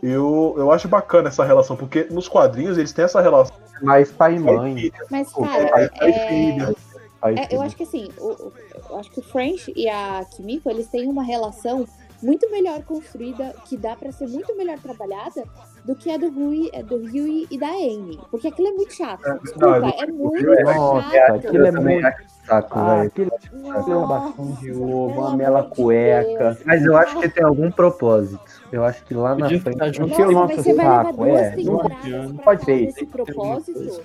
eu, 0.03 0.55
eu 0.57 0.71
acho 0.71 0.87
bacana 0.87 1.29
essa 1.29 1.43
relação, 1.45 1.75
porque 1.77 2.07
nos 2.09 2.27
quadrinhos 2.27 2.77
eles 2.77 2.91
têm 2.91 3.05
essa 3.05 3.21
relação. 3.21 3.55
Mas 3.81 4.11
pai 4.11 4.35
e 4.35 4.39
mãe. 4.39 4.91
Mas, 5.09 5.31
cara, 5.33 5.69
pai- 5.69 5.89
pai 5.89 6.09
e 6.09 6.13
é... 6.13 6.27
filha. 6.27 6.75
Pai 7.21 7.35
É, 7.35 7.43
eu 7.43 7.47
filho. 7.49 7.61
acho 7.61 7.75
que 7.75 7.83
assim, 7.83 8.09
o- 8.17 8.51
eu 8.89 8.97
acho 8.97 9.11
que 9.11 9.19
o 9.19 9.23
French 9.23 9.71
e 9.75 9.87
a 9.87 10.25
Kimiko, 10.35 10.69
eles 10.69 10.87
têm 10.87 11.07
uma 11.07 11.23
relação 11.23 11.87
muito 12.23 12.49
melhor 12.51 12.83
construída, 12.83 13.53
que 13.65 13.75
dá 13.77 13.95
pra 13.95 14.11
ser 14.11 14.27
muito 14.27 14.55
melhor 14.55 14.77
trabalhada 14.79 15.43
do 15.85 15.95
que 15.95 16.09
a 16.11 16.17
do 16.17 16.29
Rui, 16.29 16.69
é, 16.73 16.83
do 16.83 16.97
Rui 16.97 17.47
e 17.49 17.57
da 17.57 17.67
Amy. 17.69 18.19
Porque 18.29 18.47
aquilo 18.47 18.67
é 18.67 18.71
muito 18.71 18.93
chato. 18.93 19.21
Desculpa, 19.43 19.93
é 19.99 20.05
muito 20.07 20.45
Rui 20.45 20.57
é- 20.57 20.63
Nossa, 20.63 21.09
chato. 21.09 21.35
aquilo 21.35 21.65
é 21.65 21.71
muito. 21.71 22.07
saco, 22.45 22.79
Ah, 22.79 23.01
velho. 23.03 23.31
é 23.53 23.95
uma 23.95 24.07
bastão 24.07 24.51
de 24.53 24.71
ovo, 24.71 25.19
uma 25.19 25.35
mela 25.35 25.63
cueca. 25.63 26.51
Deus. 26.53 26.57
Mas 26.65 26.83
eu 26.85 26.95
acho 26.97 27.19
que 27.19 27.29
tem 27.29 27.43
algum 27.43 27.71
propósito. 27.71 28.39
Eu 28.71 28.83
acho 28.85 29.03
que 29.05 29.13
lá 29.13 29.35
na 29.35 29.45
Podia 29.45 29.59
frente. 29.61 29.73
ficar 29.75 29.91
junto. 29.91 30.13
O 30.15 30.17
Nossa, 30.31 30.31
nosso 30.33 30.55
você 30.63 30.73
vai 30.73 30.85
levar 30.85 31.05
saco 31.05 31.17
duas 31.17 31.41
é. 31.41 31.55
Não, 31.57 32.23
não 32.29 32.35
pode 32.37 32.63
ser 32.65 32.75
isso. 32.75 33.05
propósito. 33.07 34.01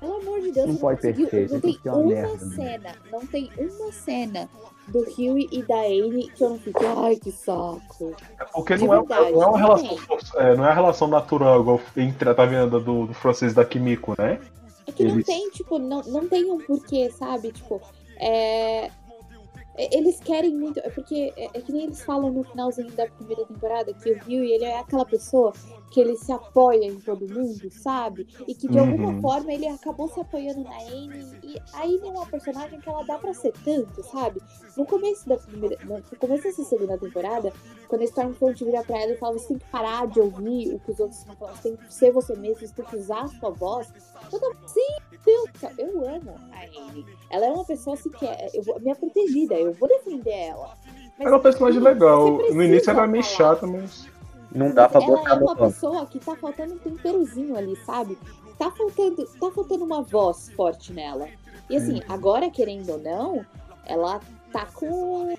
Pelo 0.00 0.16
amor 0.20 0.40
de 0.40 0.52
Deus, 0.52 0.66
Não 0.66 0.74
você 0.74 0.80
pode 0.80 0.96
conseguiu. 1.00 1.28
feito, 1.28 1.52
Não 1.54 1.60
tem 1.60 1.78
é 1.84 1.90
uma 1.92 2.02
merda, 2.06 2.44
né? 2.46 2.54
cena, 2.54 2.90
não 3.10 3.26
tem 3.26 3.50
uma 3.58 3.92
cena 3.92 4.48
do 4.88 5.00
Huey 5.00 5.48
e 5.50 5.62
da 5.62 5.80
Amy 5.80 6.30
que 6.34 6.42
eu 6.44 6.50
não 6.50 6.58
fique, 6.58 6.84
ai, 6.84 7.16
que 7.16 7.32
saco. 7.32 8.14
Porque 8.52 8.76
De 8.76 8.86
não 8.86 8.94
é, 8.94 8.98
verdade, 8.98 9.32
não 9.32 9.42
é 9.42 9.46
uma 9.46 9.58
não 9.58 9.58
relação 9.58 9.98
é, 10.36 10.56
não 10.56 10.64
é 10.64 10.70
a 10.70 10.74
relação 10.74 11.08
natural 11.08 11.60
igual 11.60 11.80
entre 11.96 12.34
tá 12.34 12.44
vendo 12.44 12.80
do, 12.80 13.06
do 13.06 13.14
francês 13.14 13.52
da 13.54 13.64
Kimiko, 13.64 14.14
né? 14.18 14.40
É 14.86 14.92
que 14.92 15.02
não 15.04 15.10
Eles- 15.14 15.26
tem, 15.26 15.50
tipo, 15.50 15.78
não, 15.78 16.02
não 16.02 16.28
tem 16.28 16.50
um 16.50 16.58
porquê, 16.58 17.10
sabe? 17.10 17.50
Tipo, 17.52 17.80
é. 18.18 18.90
É- 19.76 19.96
Eles 19.96 20.18
querem 20.20 20.54
muito. 20.54 20.78
É 20.80 20.90
porque 20.90 21.32
é, 21.36 21.44
é 21.54 21.60
que 21.60 21.72
nem 21.72 21.84
eles 21.84 22.02
falam 22.02 22.30
no 22.32 22.42
finalzinho 22.44 22.90
da 22.92 23.06
primeira 23.06 23.44
temporada 23.46 23.92
que 23.94 24.10
o 24.10 24.18
Huey, 24.26 24.52
ele 24.52 24.64
é 24.64 24.78
aquela 24.78 25.04
pessoa 25.04 25.52
que 25.90 26.00
ele 26.00 26.16
se 26.16 26.32
apoia 26.32 26.84
em 26.86 26.98
todo 27.00 27.26
mundo, 27.32 27.70
sabe? 27.70 28.26
E 28.46 28.54
que 28.54 28.68
de 28.68 28.78
alguma 28.78 29.10
Uhum. 29.10 29.20
forma 29.20 29.52
ele 29.52 29.66
acabou 29.68 30.08
se 30.08 30.20
apoiando 30.20 30.62
na 30.64 30.76
Amy. 30.76 31.38
E 31.42 31.58
a 31.72 31.82
Amy 31.82 32.00
é 32.02 32.10
uma 32.10 32.26
personagem 32.26 32.80
que 32.80 32.88
ela 32.88 33.02
dá 33.04 33.18
pra 33.18 33.32
ser 33.32 33.52
tanto, 33.64 34.02
sabe? 34.02 34.40
No 34.76 34.84
começo 34.84 35.28
da 35.28 35.36
primeira. 35.36 35.78
No 35.84 36.02
começo 36.18 36.42
dessa 36.42 36.64
segunda 36.64 36.98
temporada, 36.98 37.52
quando 37.88 38.02
a 38.02 38.04
Stormfront 38.04 38.64
vira 38.64 38.82
pra 38.82 39.00
ela 39.00 39.12
e 39.12 39.16
fala, 39.16 39.38
você 39.38 39.48
tem 39.48 39.58
que 39.58 39.70
parar 39.70 40.06
de 40.08 40.20
ouvir 40.20 40.74
o 40.74 40.80
que 40.80 40.90
os 40.92 41.00
outros 41.00 41.20
estão 41.20 41.36
falando, 41.36 41.56
você 41.56 41.62
tem 41.62 41.76
que 41.76 41.94
ser 41.94 42.10
você 42.12 42.34
mesmo, 42.36 42.66
você 42.66 42.74
tem 42.74 42.84
que 42.84 42.96
usar 42.96 43.20
a 43.22 43.28
sua 43.28 43.50
voz. 43.50 43.88
Toda... 44.30 44.46
Sim, 44.66 44.96
Deus 45.26 45.50
eu 45.76 46.08
amo 46.08 46.34
a 46.52 46.88
Amy. 46.88 47.04
Ela 47.28 47.46
é 47.46 47.50
uma 47.50 47.64
pessoa 47.64 47.94
assim 47.94 48.10
que 48.10 48.24
é 48.24 48.48
eu 48.54 48.80
minha 48.80 48.94
protegida, 48.94 49.54
eu 49.54 49.72
vou 49.74 49.88
defender 49.88 50.30
ela. 50.30 50.76
Mas 51.18 51.26
Ela 51.26 51.36
é 51.36 51.38
um 51.38 51.42
personagem 51.42 51.80
legal. 51.80 52.38
No 52.52 52.62
início 52.62 52.90
era 52.90 53.06
meio 53.06 53.24
falar. 53.24 53.36
chata, 53.36 53.66
mas. 53.66 54.08
Não 54.54 54.70
dá 54.70 54.88
pra 54.88 55.02
ela 55.02 55.16
botar 55.16 55.34
é 55.34 55.38
no 55.38 55.44
uma 55.44 55.56
pessoa 55.56 56.06
que 56.06 56.18
tá 56.18 56.34
faltando 56.36 56.74
um 56.74 56.78
temperozinho 56.78 57.56
ali, 57.56 57.76
sabe? 57.84 58.16
tá 58.58 58.70
faltando, 58.70 59.24
tá 59.24 59.50
faltando 59.50 59.84
uma 59.84 60.02
voz 60.02 60.50
forte 60.50 60.92
nela. 60.92 61.28
E 61.68 61.76
assim, 61.76 62.00
agora, 62.08 62.50
querendo 62.50 62.90
ou 62.92 62.98
não, 62.98 63.46
ela 63.84 64.20
tá 64.52 64.66
com. 64.66 65.34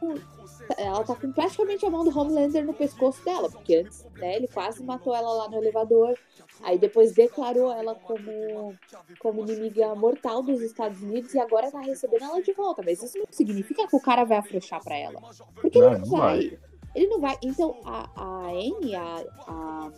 Ela 0.77 1.03
tá 1.03 1.15
com 1.15 1.31
praticamente 1.31 1.85
a 1.85 1.89
mão 1.89 2.03
do 2.03 2.17
Homelander 2.17 2.65
no 2.65 2.73
pescoço 2.73 3.23
dela, 3.23 3.49
porque 3.49 3.77
antes, 3.77 4.05
né, 4.17 4.35
ele 4.35 4.47
quase 4.47 4.83
matou 4.83 5.15
ela 5.15 5.31
lá 5.31 5.49
no 5.49 5.57
elevador. 5.57 6.17
Aí 6.63 6.77
depois 6.77 7.13
declarou 7.13 7.71
ela 7.71 7.95
como, 7.95 8.73
como 9.19 9.41
inimiga 9.41 9.93
mortal 9.95 10.41
dos 10.41 10.61
Estados 10.61 11.01
Unidos 11.01 11.33
e 11.33 11.39
agora 11.39 11.71
tá 11.71 11.79
recebendo 11.81 12.23
ela 12.25 12.41
de 12.41 12.53
volta. 12.53 12.81
Mas 12.85 13.01
isso 13.01 13.17
não 13.17 13.25
significa 13.29 13.87
que 13.87 13.95
o 13.95 14.01
cara 14.01 14.23
vai 14.23 14.37
afrouxar 14.37 14.83
pra 14.83 14.95
ela. 14.97 15.19
Porque 15.55 15.79
Não, 15.79 15.87
ele 15.87 15.99
não 15.99 16.07
não 16.07 16.17
vai. 16.17 16.49
vai. 16.49 16.59
Ele 16.95 17.07
não 17.07 17.19
vai. 17.21 17.35
Então, 17.43 17.75
a, 17.85 18.09
a 18.15 18.47
Anne, 18.49 18.95
a, 18.95 19.23
a. 19.47 19.91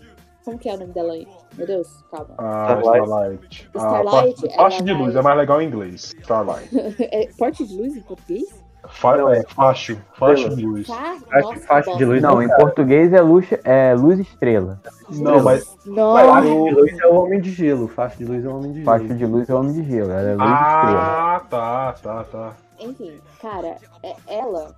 Como 0.44 0.58
que 0.58 0.70
é 0.70 0.74
o 0.74 0.80
nome 0.80 0.94
dela? 0.94 1.14
Meu 1.56 1.68
Deus, 1.68 1.88
calma. 2.10 2.34
Starlight. 2.34 2.82
Starlight. 2.82 3.70
A 3.74 3.78
Starlight, 3.78 4.42
parte, 4.42 4.58
parte 4.58 4.76
ela 4.78 4.86
de 4.86 4.94
luz 4.94 5.16
é 5.16 5.22
mais 5.22 5.38
legal 5.38 5.62
em 5.62 5.68
inglês. 5.68 6.14
Starlight. 6.22 6.70
É 7.00 7.28
porte 7.38 7.66
de 7.66 7.78
luz 7.78 7.96
em 7.96 8.02
português? 8.02 8.59
Fa 8.88 9.18
Não, 9.18 9.30
é, 9.30 9.44
facho. 9.44 9.98
Facho 10.14 10.50
de 10.56 10.66
luz. 10.66 10.88
Acho 10.90 11.50
que 11.50 11.60
faixa 11.60 11.96
de 11.96 12.06
luz 12.06 12.22
Não, 12.22 12.42
em 12.42 12.48
português 12.48 13.12
é 13.14 13.22
luz, 13.22 13.46
é 13.64 13.94
luz 13.94 14.20
estrela. 14.20 14.82
Não, 15.10 15.44
mas. 15.44 15.66
Faixa 15.66 16.42
de 16.42 16.72
luz 16.72 17.00
é 17.00 17.08
o 17.08 17.16
homem 17.16 17.42
de 17.42 17.52
gelo. 17.52 17.88
Faixa 17.88 18.18
de 18.18 18.26
luz 18.26 18.44
é 18.46 18.48
o 18.48 18.56
homem 18.58 18.72
de 18.72 18.84
Faixa 18.84 19.06
gelo. 19.06 19.18
de 19.20 19.26
luz 19.26 19.50
é 19.50 19.54
homem 19.54 19.74
de 19.74 19.84
gelo, 19.84 20.12
ela 20.12 20.22
é 20.30 20.36
luz 20.36 20.50
estrela. 20.50 21.02
Ah, 21.36 21.42
tá, 21.50 21.94
tá, 22.02 22.24
tá. 22.24 22.54
Enfim, 22.80 23.20
cara, 23.42 23.76
é- 24.02 24.16
ela. 24.28 24.74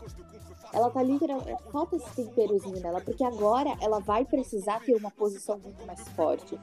Ela 0.73 0.89
tá 0.89 1.03
literalmente. 1.03 1.61
Falta 1.71 1.97
esse 1.97 2.09
temperozinho 2.15 2.79
nela, 2.81 3.01
porque 3.01 3.23
agora 3.23 3.71
ela 3.81 3.99
vai 3.99 4.23
precisar 4.23 4.79
ter 4.79 4.95
uma 4.95 5.11
posição 5.11 5.59
muito 5.59 5.85
mais 5.85 5.99
forte. 6.15 6.57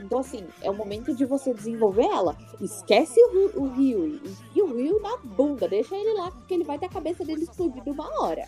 Então, 0.00 0.18
assim, 0.20 0.44
é 0.62 0.70
o 0.70 0.74
momento 0.74 1.14
de 1.14 1.24
você 1.24 1.54
desenvolver 1.54 2.04
ela. 2.04 2.36
Esquece 2.60 3.18
o, 3.54 3.66
Rio. 3.68 4.06
Enfia 4.24 4.64
o 4.64 4.76
Rio 4.76 5.00
na 5.00 5.16
bunda. 5.24 5.66
Deixa 5.68 5.96
ele 5.96 6.12
lá, 6.14 6.30
porque 6.30 6.54
ele 6.54 6.64
vai 6.64 6.78
ter 6.78 6.86
a 6.86 6.90
cabeça 6.90 7.24
dele 7.24 7.44
explodida 7.44 7.90
uma 7.90 8.08
hora. 8.22 8.44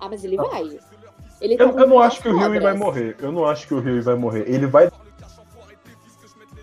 Ah, 0.00 0.08
mas 0.08 0.24
ele 0.24 0.36
vai. 0.36 0.78
Ele 1.40 1.56
tá 1.56 1.64
Eu, 1.64 1.78
eu 1.78 1.86
não 1.86 2.00
acho 2.00 2.20
que 2.20 2.28
o 2.28 2.36
Rio 2.36 2.60
vai 2.60 2.74
morrer. 2.74 3.16
Eu 3.20 3.32
não 3.32 3.44
acho 3.46 3.66
que 3.66 3.74
o 3.74 3.80
Rio 3.80 4.02
vai 4.02 4.14
morrer. 4.16 4.44
Ele 4.48 4.66
vai. 4.66 4.90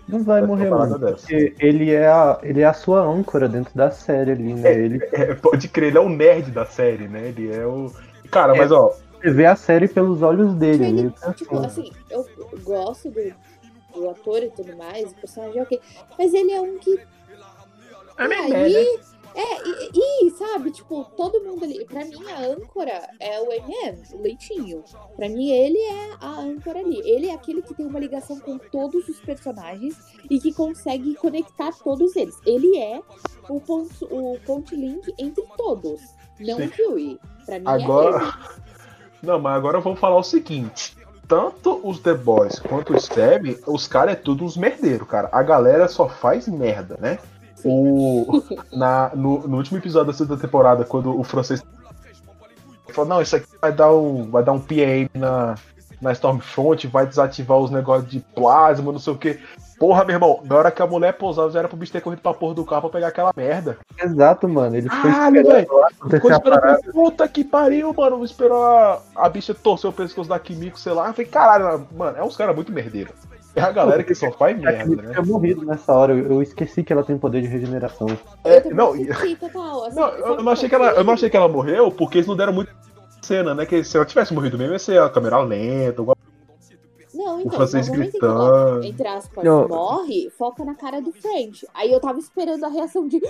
Não 0.08 0.22
vai 0.22 0.40
morrer, 0.40 0.70
mano. 0.70 0.98
Porque 0.98 1.54
ele 1.58 1.90
é, 1.92 2.06
a, 2.06 2.38
ele 2.42 2.62
é 2.62 2.64
a 2.64 2.72
sua 2.72 3.02
âncora 3.02 3.46
dentro 3.48 3.74
da 3.74 3.90
série 3.90 4.32
ali, 4.32 4.54
né? 4.54 4.72
Ele, 4.72 4.98
é, 5.12 5.34
pode 5.34 5.68
crer, 5.68 5.88
ele 5.88 5.98
é 5.98 6.00
o 6.00 6.08
nerd 6.08 6.50
da 6.50 6.64
série, 6.64 7.06
né? 7.08 7.28
Ele 7.28 7.54
é 7.54 7.66
o. 7.66 7.92
Cara, 8.30 8.54
É. 8.56 8.58
mas 8.58 8.72
ó. 8.72 8.94
você 9.20 9.30
vê 9.30 9.44
a 9.44 9.54
série 9.54 9.86
pelos 9.86 10.22
olhos 10.22 10.54
dele. 10.54 10.78
Tipo, 10.78 10.88
ele- 10.88 11.00
Ele 11.00 11.10
tá 11.10 11.32
Tipo, 11.34 11.56
assim, 11.58 11.90
assim, 11.90 11.92
eu 12.10 12.26
gosto 12.62 13.10
do, 13.10 13.20
do 13.92 14.08
ator 14.08 14.42
e 14.42 14.50
tudo 14.50 14.76
mais, 14.76 15.12
o 15.12 15.14
personagem 15.14 15.58
é 15.58 15.62
ok. 15.62 15.80
Mas 16.16 16.34
ele 16.34 16.52
é 16.52 16.60
um 16.60 16.78
que. 16.78 16.98
Aí, 18.18 19.00
é, 19.34 19.68
e, 19.94 20.26
e, 20.26 20.30
sabe, 20.32 20.72
tipo, 20.72 21.04
todo 21.16 21.44
mundo 21.44 21.64
ali. 21.64 21.84
Pra 21.84 22.04
mim, 22.04 22.24
a 22.28 22.40
âncora 22.40 23.08
é 23.20 23.40
o 23.40 23.52
MM, 23.52 24.02
o 24.12 24.20
leitinho. 24.20 24.82
Pra 25.14 25.28
mim, 25.28 25.50
ele 25.50 25.78
é 25.78 26.16
a 26.20 26.40
âncora 26.40 26.80
ali. 26.80 27.00
Ele 27.08 27.28
é 27.28 27.34
aquele 27.34 27.62
que 27.62 27.72
tem 27.72 27.86
uma 27.86 28.00
ligação 28.00 28.40
com 28.40 28.58
todos 28.58 29.08
os 29.08 29.20
personagens 29.20 29.96
e 30.28 30.40
que 30.40 30.52
consegue 30.52 31.14
conectar 31.14 31.72
todos 31.84 32.16
eles. 32.16 32.34
Ele 32.44 32.78
é 32.78 33.00
o 33.48 33.60
ponto, 33.60 34.04
o 34.10 34.40
ponte 34.40 34.74
link 34.74 35.14
entre 35.16 35.44
todos. 35.56 36.00
Não 36.40 36.56
Sim. 36.56 36.82
o 36.82 36.92
Huey. 36.94 37.20
Pra 37.46 37.60
mim, 37.60 37.68
é 37.68 37.74
ele. 37.74 37.84
Agora. 37.84 38.34
Não, 39.22 39.38
mas 39.38 39.56
agora 39.56 39.78
vamos 39.78 40.00
falar 40.00 40.16
o 40.16 40.24
seguinte. 40.24 40.97
Tanto 41.28 41.78
os 41.84 42.00
The 42.00 42.14
Boys 42.14 42.58
quanto 42.58 42.94
o 42.94 42.96
Stab, 42.96 43.60
os 43.66 43.86
caras 43.86 44.14
é 44.14 44.16
tudo 44.16 44.44
uns 44.44 44.56
merdeiros, 44.56 45.06
cara. 45.06 45.28
A 45.30 45.42
galera 45.42 45.86
só 45.86 46.08
faz 46.08 46.48
merda, 46.48 46.96
né? 46.98 47.18
O, 47.62 48.42
na, 48.72 49.10
no, 49.14 49.46
no 49.46 49.58
último 49.58 49.78
episódio 49.78 50.10
da 50.10 50.16
segunda 50.16 50.40
temporada, 50.40 50.84
quando 50.86 51.18
o 51.18 51.22
francês 51.22 51.62
falou, 52.88 53.08
não, 53.08 53.20
isso 53.20 53.36
aqui 53.36 53.46
vai 53.60 53.72
dar 53.72 53.92
um, 53.92 54.30
vai 54.30 54.42
dar 54.42 54.52
um 54.52 54.60
PM 54.60 55.10
na, 55.14 55.54
na 56.00 56.12
Stormfront, 56.12 56.86
vai 56.86 57.06
desativar 57.06 57.58
os 57.58 57.70
negócios 57.70 58.10
de 58.10 58.20
plasma, 58.34 58.90
não 58.90 58.98
sei 58.98 59.12
o 59.12 59.18
que. 59.18 59.38
Porra, 59.78 60.04
meu 60.04 60.16
irmão, 60.16 60.40
na 60.44 60.56
hora 60.56 60.70
que 60.72 60.82
a 60.82 60.86
mulher 60.86 61.12
pousava, 61.12 61.50
já 61.50 61.60
era 61.60 61.68
pro 61.68 61.76
bicho 61.76 61.92
ter 61.92 62.00
corrido 62.00 62.20
pra 62.20 62.34
porra 62.34 62.54
do 62.54 62.64
carro 62.64 62.82
pra 62.82 62.90
pegar 62.90 63.08
aquela 63.08 63.32
merda. 63.36 63.78
Exato, 64.02 64.48
mano. 64.48 64.74
Ele 64.74 64.88
ficou 64.90 65.10
Caralho, 65.10 65.36
esperando 65.36 65.72
lá 65.72 65.88
Ficou 66.10 66.30
esperando, 66.32 66.92
puta 66.92 67.28
que 67.28 67.44
pariu, 67.44 67.94
mano. 67.94 68.24
Esperou 68.24 68.64
a, 68.64 69.00
a 69.14 69.28
bicha 69.28 69.54
torcer 69.54 69.88
o 69.88 69.92
pescoço 69.92 70.28
da 70.28 70.38
Kimiko, 70.38 70.78
sei 70.78 70.92
lá. 70.92 71.06
Eu 71.06 71.14
falei, 71.14 71.30
caralho, 71.30 71.86
mano, 71.96 72.18
é 72.18 72.24
uns 72.24 72.36
caras 72.36 72.56
muito 72.56 72.72
merdeiros. 72.72 73.14
É 73.54 73.62
a 73.62 73.72
galera 73.72 74.04
que 74.04 74.14
só 74.14 74.30
faz 74.32 74.58
merda, 74.58 74.96
né? 74.96 75.10
tinha 75.10 75.22
morrido 75.22 75.64
nessa 75.64 75.92
hora. 75.92 76.12
Eu, 76.12 76.32
eu 76.32 76.42
esqueci 76.42 76.82
que 76.82 76.92
ela 76.92 77.04
tem 77.04 77.16
poder 77.16 77.40
de 77.40 77.48
regeneração. 77.48 78.08
Eu 78.08 78.52
É, 78.52 78.64
não. 78.70 78.92
Assim, 78.98 79.36
não, 79.94 80.08
eu, 80.08 80.26
eu 80.34 80.42
não 80.42 80.52
achei 80.52 80.68
que 80.68 80.74
ela, 80.74 80.90
eu 80.90 81.04
não 81.04 81.14
achei 81.14 81.30
que 81.30 81.36
ela 81.36 81.48
morreu 81.48 81.90
porque 81.90 82.18
eles 82.18 82.28
não 82.28 82.36
deram 82.36 82.52
muito 82.52 82.70
cena, 83.22 83.54
né? 83.54 83.64
Que 83.64 83.84
se 83.84 83.96
ela 83.96 84.06
tivesse 84.06 84.34
morrido 84.34 84.58
mesmo, 84.58 84.72
ia 84.72 84.78
ser 84.78 85.00
a 85.00 85.08
câmera 85.08 85.38
lenta, 85.38 86.02
igual 86.02 86.17
Não, 87.18 87.38
o 87.38 87.40
então, 87.40 87.58
momento 87.58 87.76
em 87.76 88.10
que 88.12 88.24
ela, 88.24 88.60
gritando. 88.70 88.84
entre 88.84 89.08
aspas, 89.08 89.44
Não. 89.44 89.66
morre, 89.66 90.30
foca 90.38 90.64
na 90.64 90.76
cara 90.76 91.02
do 91.02 91.10
French. 91.10 91.66
Aí 91.74 91.92
eu 91.92 91.98
tava 91.98 92.20
esperando 92.20 92.62
a 92.62 92.68
reação 92.68 93.08
de. 93.08 93.20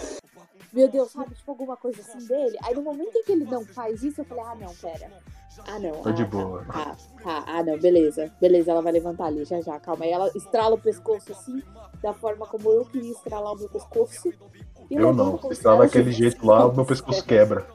Meu 0.70 0.88
Deus, 0.90 1.10
sabe? 1.10 1.34
Tipo, 1.34 1.52
alguma 1.52 1.74
coisa 1.74 2.02
assim 2.02 2.26
dele. 2.26 2.58
Aí 2.62 2.74
no 2.74 2.82
momento 2.82 3.16
em 3.16 3.24
que 3.24 3.32
ele 3.32 3.46
não 3.46 3.64
faz 3.64 4.02
isso, 4.02 4.20
eu 4.20 4.26
falei, 4.26 4.44
ah, 4.44 4.54
não, 4.56 4.74
pera. 4.74 5.10
Ah, 5.66 5.78
não. 5.78 6.02
Tô 6.02 6.10
ah, 6.10 6.12
de 6.12 6.24
tá, 6.24 6.30
boa. 6.30 6.64
Tá, 6.66 6.96
tá, 7.24 7.44
ah, 7.46 7.62
não, 7.62 7.78
beleza. 7.78 8.30
Beleza, 8.38 8.70
ela 8.70 8.82
vai 8.82 8.92
levantar 8.92 9.24
ali, 9.24 9.42
já 9.46 9.58
já, 9.62 9.80
calma. 9.80 10.04
Aí 10.04 10.10
ela 10.10 10.30
estrala 10.36 10.74
o 10.74 10.80
pescoço 10.80 11.32
assim, 11.32 11.62
da 12.02 12.12
forma 12.12 12.46
como 12.46 12.70
eu 12.70 12.84
queria 12.84 13.12
estralar 13.12 13.54
o 13.54 13.58
meu 13.58 13.70
pescoço. 13.70 14.30
E 14.90 14.96
Eu 14.96 15.14
não. 15.14 15.38
Se 15.50 15.66
ela 15.66 15.78
daquele 15.78 16.12
jeito 16.12 16.46
lá, 16.46 16.66
o 16.66 16.74
meu 16.74 16.84
pescoço 16.86 17.24
quebra. 17.24 17.66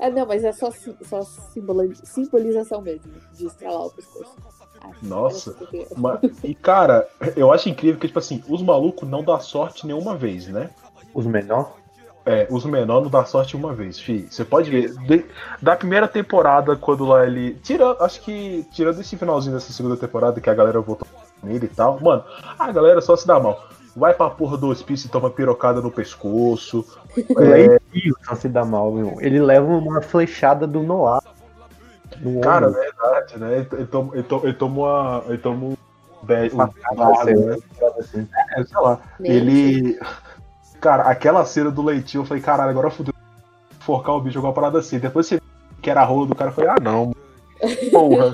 Ah, 0.00 0.10
não, 0.10 0.26
mas 0.26 0.44
é 0.44 0.52
só, 0.52 0.70
só 1.02 1.22
simbolização 2.04 2.80
mesmo, 2.80 3.12
de 3.34 3.46
estralar 3.46 3.86
o 3.86 3.90
pescoço. 3.90 4.34
Ah, 4.80 4.90
Nossa. 5.02 5.54
que 5.54 5.86
E, 6.44 6.54
cara, 6.54 7.08
eu 7.36 7.52
acho 7.52 7.68
incrível 7.68 8.00
que, 8.00 8.06
tipo 8.08 8.18
assim, 8.18 8.42
os 8.48 8.62
malucos 8.62 9.08
não 9.08 9.22
dá 9.22 9.38
sorte 9.38 9.86
nenhuma 9.86 10.16
vez, 10.16 10.48
né? 10.48 10.70
Os 11.14 11.26
menores. 11.26 11.68
É, 12.24 12.46
os 12.50 12.64
menores 12.64 13.02
não 13.04 13.10
dá 13.10 13.24
sorte 13.24 13.56
uma 13.56 13.74
vez, 13.74 13.98
fi. 13.98 14.28
Você 14.30 14.44
pode 14.44 14.70
ver. 14.70 14.94
de- 15.06 15.24
da 15.60 15.74
primeira 15.74 16.06
temporada, 16.06 16.76
quando 16.76 17.04
lá 17.04 17.26
ele. 17.26 17.54
Tira, 17.54 17.96
acho 18.00 18.20
que. 18.22 18.64
Tirando 18.72 19.00
esse 19.00 19.16
finalzinho 19.16 19.54
dessa 19.54 19.72
segunda 19.72 19.96
temporada, 19.96 20.40
que 20.40 20.48
a 20.48 20.54
galera 20.54 20.80
voltou 20.80 21.06
nele 21.42 21.66
e 21.66 21.68
tal. 21.68 21.98
Mano, 22.00 22.24
a 22.58 22.70
galera 22.70 23.00
só 23.00 23.16
se 23.16 23.26
dá 23.26 23.40
mal. 23.40 23.66
Vai 23.94 24.14
pra 24.14 24.30
porra 24.30 24.56
do 24.56 24.68
hospício 24.68 25.06
e 25.06 25.10
toma 25.10 25.30
pirocada 25.30 25.80
no 25.80 25.90
pescoço. 25.90 26.84
O 27.28 27.40
Leitinho 27.40 28.14
só 28.24 28.34
se 28.34 28.48
dá 28.48 28.64
mal, 28.64 28.90
meu. 28.92 29.16
Ele 29.20 29.40
leva 29.40 29.66
uma 29.66 30.00
flechada 30.00 30.66
do 30.66 30.82
Noah. 30.82 31.22
No 32.20 32.40
Cara, 32.40 32.66
é 32.66 32.70
verdade, 32.70 33.38
né? 33.38 33.66
Ele, 33.72 33.86
toma, 33.86 34.14
ele, 34.14 34.22
toma, 34.22 34.44
ele 34.44 34.54
toma 34.54 34.80
uma. 34.80 35.24
Ele 35.28 35.38
toma 35.38 35.64
um. 35.66 35.70
um 35.72 35.76
né? 35.76 37.56
assim. 37.98 38.28
É, 38.56 38.64
sei 38.64 38.80
lá. 38.80 38.98
Meu 39.20 39.32
Ele. 39.32 40.00
Cara, 40.80 41.04
aquela 41.04 41.44
cena 41.44 41.70
do 41.70 41.82
leitinho, 41.82 42.22
eu 42.22 42.26
falei, 42.26 42.42
caralho, 42.42 42.70
agora 42.70 42.90
fudeu. 42.90 43.14
Forcar 43.80 44.12
o 44.12 44.20
bicho, 44.20 44.34
jogar 44.34 44.48
uma 44.48 44.54
parada 44.54 44.78
assim. 44.78 44.98
Depois 44.98 45.26
você 45.26 45.40
que 45.82 45.90
era 45.90 46.00
a 46.00 46.04
rola 46.04 46.26
do 46.26 46.34
cara, 46.34 46.50
eu 46.50 46.54
falei, 46.54 46.70
ah 46.70 46.80
não. 46.80 47.12
Porra. 47.90 48.32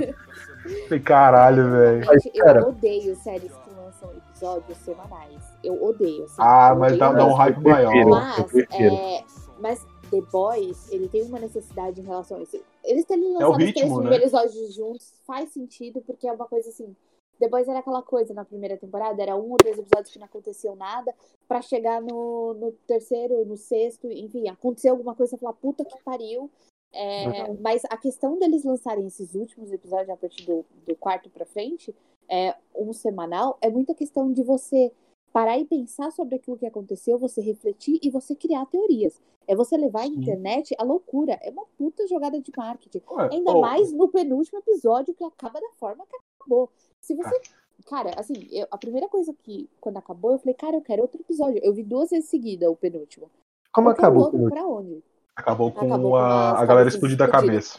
falei, 0.85 1.01
caralho, 1.01 1.71
velho. 1.71 2.05
Eu 2.35 2.69
odeio 2.69 3.17
séries 3.17 3.53
que 3.53 3.71
lançam 3.75 4.11
episódios 4.13 4.79
semanais. 4.79 5.48
Eu 5.63 5.83
odeio. 5.83 6.25
Assim, 6.25 6.37
Ah, 6.39 6.71
eu 6.73 6.79
mas 6.79 6.99
dá, 6.99 7.11
odeio 7.11 7.19
dá 7.19 7.25
um 7.25 7.29
mesmo. 7.29 7.39
hype 7.39 7.63
maior. 7.63 7.95
eu 7.97 8.09
Mas, 8.09 8.55
é, 8.81 9.25
mas 9.61 9.87
The 10.11 10.21
Boys, 10.33 10.91
ele 10.91 11.09
tem 11.09 11.23
uma 11.23 11.39
necessidade 11.39 12.01
em 12.01 12.05
relação 12.05 12.39
a 12.39 12.43
isso. 12.43 12.59
Eles 12.85 13.05
terem 13.05 13.25
É 13.25 13.39
lançado 13.39 13.51
os 13.65 13.73
três 13.73 13.89
né? 13.91 13.97
primeiros 13.97 14.33
episódios 14.33 14.75
juntos 14.75 15.13
faz 15.27 15.51
sentido, 15.53 16.01
porque 16.03 16.27
é 16.29 16.33
uma 16.33 16.47
coisa 16.47 16.69
assim. 16.69 16.95
The 17.39 17.49
Boys 17.49 17.69
era 17.69 17.79
aquela 17.79 18.03
coisa 18.03 18.35
na 18.35 18.45
primeira 18.45 18.77
temporada, 18.77 19.23
era 19.23 19.37
um 19.37 19.51
ou 19.53 19.57
dois 19.63 19.79
episódios 19.79 20.13
que 20.13 20.19
não 20.19 20.27
aconteciam 20.27 20.75
nada, 20.75 21.15
pra 21.47 21.63
chegar 21.63 22.01
no, 22.01 22.55
no 22.55 22.73
terceiro, 22.87 23.45
no 23.45 23.57
sexto, 23.57 24.11
enfim, 24.11 24.49
aconteceu 24.49 24.93
alguma 24.93 25.15
coisa 25.15 25.37
e 25.37 25.39
falar, 25.39 25.53
puta 25.53 25.85
que 25.85 26.03
pariu. 26.03 26.51
É, 26.93 27.53
mas 27.61 27.83
a 27.91 27.97
questão 27.99 28.39
deles 28.39 28.65
lançarem 28.65 29.07
esses 29.07 29.35
últimos 29.35 29.71
episódios 29.73 30.09
a 30.09 30.17
partir 30.17 30.45
do, 30.47 30.65
do 30.87 30.97
quarto 30.97 31.29
pra 31.31 31.45
frente, 31.45 31.95
é, 32.29 32.55
um 32.75 32.93
semanal, 32.93 33.57
é 33.61 33.69
muita 33.71 33.95
questão 33.95 34.33
de 34.33 34.43
você 34.43 34.91
parar 35.33 35.59
e 35.59 35.65
pensar 35.65 36.11
sobre 36.13 36.37
aquilo 36.37 36.57
que 36.57 36.67
aconteceu, 36.67 37.19
você 37.19 37.41
refletir 37.41 37.99
e 38.03 38.11
você 38.11 38.35
criar 38.35 38.67
teorias. 38.67 39.21
É 39.47 39.55
você 39.57 39.77
levar 39.77 40.03
a 40.03 40.07
internet 40.07 40.75
à 40.79 40.83
loucura. 40.85 41.39
É 41.43 41.51
uma 41.51 41.65
puta 41.79 42.07
jogada 42.07 42.41
de 42.41 42.53
marketing. 42.57 43.01
Ué, 43.11 43.29
Ainda 43.33 43.53
pô, 43.53 43.61
mais 43.61 43.93
no 43.93 44.09
penúltimo 44.09 44.59
episódio 44.59 45.15
que 45.15 45.25
acaba 45.25 45.61
da 45.61 45.71
forma 45.79 46.05
que 46.07 46.17
acabou. 46.41 46.71
Se 47.01 47.15
você. 47.15 47.41
Cara, 47.87 48.11
assim, 48.19 48.35
eu- 48.51 48.67
a 48.71 48.77
primeira 48.77 49.09
coisa 49.09 49.33
que, 49.33 49.71
quando 49.81 49.97
acabou, 49.97 50.33
eu 50.33 50.39
falei, 50.39 50.55
cara, 50.55 50.77
eu 50.77 50.83
quero 50.83 51.01
outro 51.03 51.21
episódio. 51.21 51.61
Eu 51.63 51.73
vi 51.73 51.83
duas 51.83 52.11
vezes 52.11 52.29
seguida 52.29 52.71
o 52.71 52.77
penúltimo. 52.77 53.31
Como 53.73 53.89
Eu 53.91 53.95
quero 53.95 54.09
acabou? 54.23 54.51
pra 54.51 54.67
onde? 54.67 55.03
Acabou 55.37 55.71
com, 55.73 55.87
Acabou 55.87 56.11
com 56.11 56.17
a, 56.17 56.59
a 56.61 56.67
galera 56.67 56.89
explodida 56.89 57.25
a 57.25 57.31
cabeça. 57.31 57.79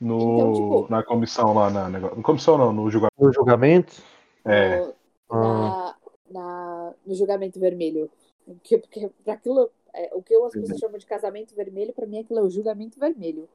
No, 0.00 0.18
Então, 0.18 0.52
tipo- 0.52 0.86
na 0.90 1.02
comissão 1.02 1.54
lá, 1.54 1.70
na, 1.70 1.88
na 1.88 2.22
comissão 2.22 2.58
não, 2.58 2.72
no 2.72 2.90
julgamento. 2.90 3.14
No 3.24 3.32
julgamento? 3.32 4.02
É, 4.44 4.80
No- 4.80 4.94
na, 5.30 5.87
na, 6.30 6.92
no 7.06 7.14
julgamento 7.14 7.58
vermelho. 7.60 8.10
Porque, 8.44 8.78
porque 8.78 9.10
pra 9.24 9.34
aquilo, 9.34 9.70
é, 9.94 10.10
o 10.14 10.22
que 10.22 10.34
as 10.34 10.52
pessoas 10.52 10.78
chamam 10.78 10.98
de 10.98 11.06
casamento 11.06 11.54
vermelho, 11.54 11.92
pra 11.92 12.06
mim 12.06 12.20
aquilo 12.20 12.40
é 12.40 12.42
o 12.42 12.50
julgamento 12.50 12.98
vermelho. 12.98 13.48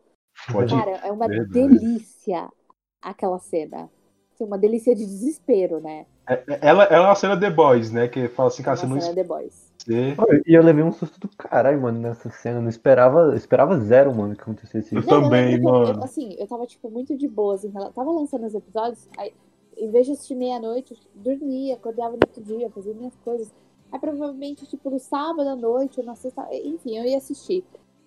Pode 0.52 0.74
Cara, 0.76 0.98
é 0.98 1.12
uma 1.12 1.28
Verdade. 1.28 1.52
delícia 1.52 2.50
aquela 3.02 3.40
cena. 3.40 3.90
Assim, 4.34 4.44
uma 4.46 4.58
delícia 4.58 4.96
de 4.96 5.06
desespero, 5.06 5.80
né? 5.80 6.06
É- 6.28 6.34
é- 6.34 6.60
Ela, 6.62 6.84
ela 6.86 7.06
é 7.06 7.08
uma 7.10 7.16
cena 7.16 7.40
The 7.40 7.50
Boys, 7.50 7.92
né? 7.92 8.08
Que 8.08 8.28
fala 8.28 8.48
assim, 8.48 8.64
cara, 8.64 8.78
você 8.78 8.88
não 8.88 9.00
cena 9.00 9.14
The 9.14 9.24
Boys. 9.24 9.72
E 10.48 10.54
eu 10.54 10.64
levei 10.64 10.84
um 10.84 10.92
susto 10.92 11.20
do 11.20 11.28
caralho, 11.38 11.82
mano, 11.82 12.00
nessa 12.00 12.30
cena. 12.30 12.62
Não 12.62 12.70
esperava, 12.70 13.36
esperava 13.36 13.78
zero, 13.80 14.16
mano, 14.16 14.36
que 14.36 14.42
acontecesse 14.42 14.96
Eu 14.96 15.02
isso. 15.02 15.10
Não, 15.10 15.24
também, 15.24 15.56
eu- 15.56 15.62
mano. 15.62 16.00
eu, 16.00 16.04
assim, 16.04 16.36
eu 16.40 16.48
tava, 16.48 16.66
tipo, 16.66 16.90
muito 16.90 17.16
de 17.18 17.28
boas. 17.28 17.64
Em 17.64 17.70
relação... 17.70 17.94
Tava 17.94 18.12
lançando 18.12 18.46
os 18.46 18.56
episódios, 18.56 19.08
aí, 19.18 19.34
em 19.78 19.90
vez 19.90 20.06
de 20.06 20.14
assistir 20.14 20.36
meia-noite, 20.36 20.96
dormia, 21.14 21.76
acordava 21.76 22.12
no 22.12 22.20
outro 22.26 22.42
dia, 22.44 22.70
fazia 22.70 22.94
minhas 22.94 23.16
coisas. 23.18 23.54
Aí, 23.92 24.00
provavelmente, 24.00 24.66
tipo, 24.66 24.90
no 24.90 25.00
sábado 25.00 25.48
à 25.48 25.56
noite, 25.56 26.00
ou 26.00 26.06
na 26.06 26.16
sexta... 26.16 26.48
Enfim, 26.52 26.98
eu 26.98 27.06
ia 27.06 27.18
assistir. 27.18 27.64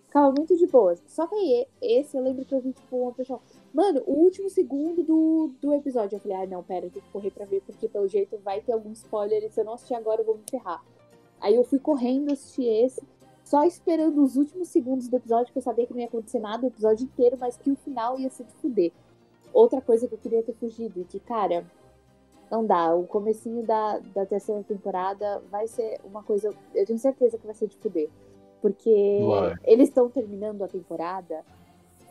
Ficava 0.07 0.33
muito 0.37 0.57
de 0.57 0.67
boas. 0.67 1.03
Só 1.07 1.27
que 1.27 1.35
aí, 1.35 1.67
esse, 1.81 2.17
eu 2.17 2.23
lembro 2.23 2.45
que 2.45 2.55
eu 2.55 2.61
vi, 2.61 2.73
tipo, 2.73 2.97
uma 2.97 3.13
pessoa... 3.13 3.41
Mano, 3.73 4.03
o 4.07 4.13
último 4.13 4.49
segundo 4.49 5.03
do, 5.03 5.51
do 5.61 5.73
episódio. 5.75 6.17
Eu 6.17 6.21
falei, 6.21 6.37
ah, 6.39 6.47
não, 6.47 6.63
pera, 6.63 6.87
eu 6.87 6.91
tenho 6.91 7.05
que 7.05 7.13
correr 7.13 7.31
pra 7.31 7.45
ver, 7.45 7.63
porque 7.63 7.89
pelo 7.89 8.09
jeito 8.09 8.37
vai 8.39 8.61
ter 8.61 8.73
algum 8.73 8.93
spoiler, 8.93 9.45
e 9.45 9.51
se 9.51 9.61
eu 9.61 9.65
não 9.65 9.75
assistir 9.75 9.95
agora, 9.95 10.23
eu 10.23 10.27
vou 10.27 10.37
me 10.37 10.45
ferrar. 10.51 10.83
Aí 11.41 11.55
eu 11.55 11.65
fui 11.65 11.79
correndo 11.79 12.33
assistir 12.33 12.65
esse, 12.65 13.03
só 13.45 13.63
esperando 13.63 14.25
os 14.25 14.37
últimos 14.37 14.69
segundos 14.69 15.07
do 15.07 15.17
episódio, 15.17 15.53
que 15.53 15.59
eu 15.59 15.63
sabia 15.63 15.87
que 15.87 15.93
não 15.93 16.01
ia 16.01 16.07
acontecer 16.07 16.41
nada 16.41 16.65
o 16.65 16.69
episódio 16.69 17.05
inteiro, 17.05 17.37
mas 17.39 17.57
que 17.57 17.71
o 17.71 17.77
final 17.77 18.19
ia 18.19 18.29
ser 18.29 18.45
de 18.45 18.53
fuder. 18.55 18.93
Outra 19.57 19.81
coisa 19.81 20.07
que 20.07 20.13
eu 20.13 20.19
queria 20.19 20.43
ter 20.43 20.53
fugido, 20.53 21.03
que, 21.09 21.19
cara, 21.19 21.65
não 22.51 22.67
dá. 22.67 22.95
O 22.95 23.07
comecinho 23.07 23.63
da, 23.65 23.99
da 24.15 24.27
terceira 24.27 24.63
temporada 24.63 25.43
vai 25.51 25.67
ser 25.67 25.99
uma 26.05 26.23
coisa. 26.23 26.53
Eu 26.75 26.85
tenho 26.85 26.99
certeza 26.99 27.39
que 27.39 27.47
vai 27.47 27.55
ser 27.55 27.67
de 27.67 27.77
fuder. 27.79 28.11
Porque 28.61 29.19
eles 29.65 29.89
estão 29.89 30.11
terminando 30.11 30.63
a 30.63 30.69
temporada 30.69 31.43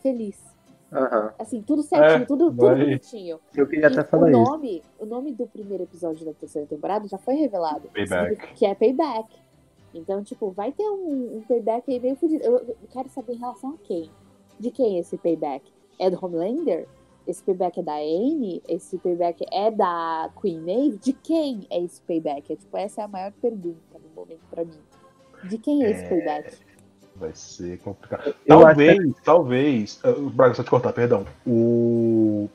feliz. 0.02 0.44
Aham. 0.92 1.34
Assim, 1.38 1.62
tudo 1.62 1.84
certinho, 1.84 2.24
É, 2.24 2.26
tudo, 2.26 2.46
tudo 2.46 2.56
bonitinho. 2.56 3.40
Eu 3.56 3.68
queria 3.68 3.90
E 3.90 3.92
até 3.92 4.02
o 4.02 4.06
falar 4.06 4.32
isso. 4.32 4.40
nome, 4.42 4.82
o 5.00 5.06
nome 5.06 5.32
do 5.32 5.46
primeiro 5.46 5.84
episódio 5.84 6.26
da 6.26 6.34
terceira 6.34 6.68
temporada 6.68 7.08
já 7.08 7.20
foi 7.20 7.36
revelado. 7.36 7.90
Payback. 7.90 8.54
Que 8.56 8.66
é 8.66 8.74
Payback. 8.74 9.38
Então, 9.94 10.24
tipo, 10.24 10.50
vai 10.50 10.72
ter 10.72 10.90
um, 10.90 11.38
um 11.38 11.42
payback 11.48 11.92
aí 11.92 12.00
meio 12.00 12.16
fudido. 12.16 12.44
Eu, 12.44 12.58
eu 12.58 12.76
quero 12.90 13.08
saber 13.10 13.34
em 13.34 13.38
relação 13.38 13.70
a 13.72 13.78
quem. 13.84 14.10
De 14.60 14.72
quem 14.72 14.98
é 14.98 15.00
esse 15.02 15.16
payback? 15.18 15.72
É 16.00 16.10
do 16.10 16.18
Homelander? 16.24 16.88
Esse 17.28 17.44
payback 17.44 17.80
é 17.80 17.84
da 17.84 17.96
Anne? 17.96 18.62
Esse 18.68 18.98
payback 18.98 19.46
é 19.52 19.72
da 19.72 20.30
Queen 20.40 20.60
Maeve? 20.60 20.98
De 21.02 21.14
quem 21.14 21.66
é 21.72 21.82
esse 21.84 22.02
payback? 22.02 22.54
É, 22.54 22.56
tipo, 22.56 22.78
essa 22.78 23.02
é 23.02 23.04
a 23.04 23.08
maior 23.08 23.32
pergunta 23.42 23.94
no 23.94 24.16
momento 24.16 24.42
pra 24.52 24.64
mim. 24.64 24.80
De 25.50 25.58
quem 25.58 25.84
é 25.84 25.92
esse 25.92 26.04
É. 26.04 26.10
payback? 26.10 26.58
Vai 27.16 27.34
ser 27.34 27.80
complicado. 27.80 28.36
Eu 28.46 28.60
talvez, 28.60 29.16
talvez. 29.24 30.02
uh, 30.04 30.30
Braga, 30.30 30.54
só 30.54 30.64
te 30.64 30.70
cortar, 30.70 30.94
perdão. 30.94 31.26
O. 31.48 32.50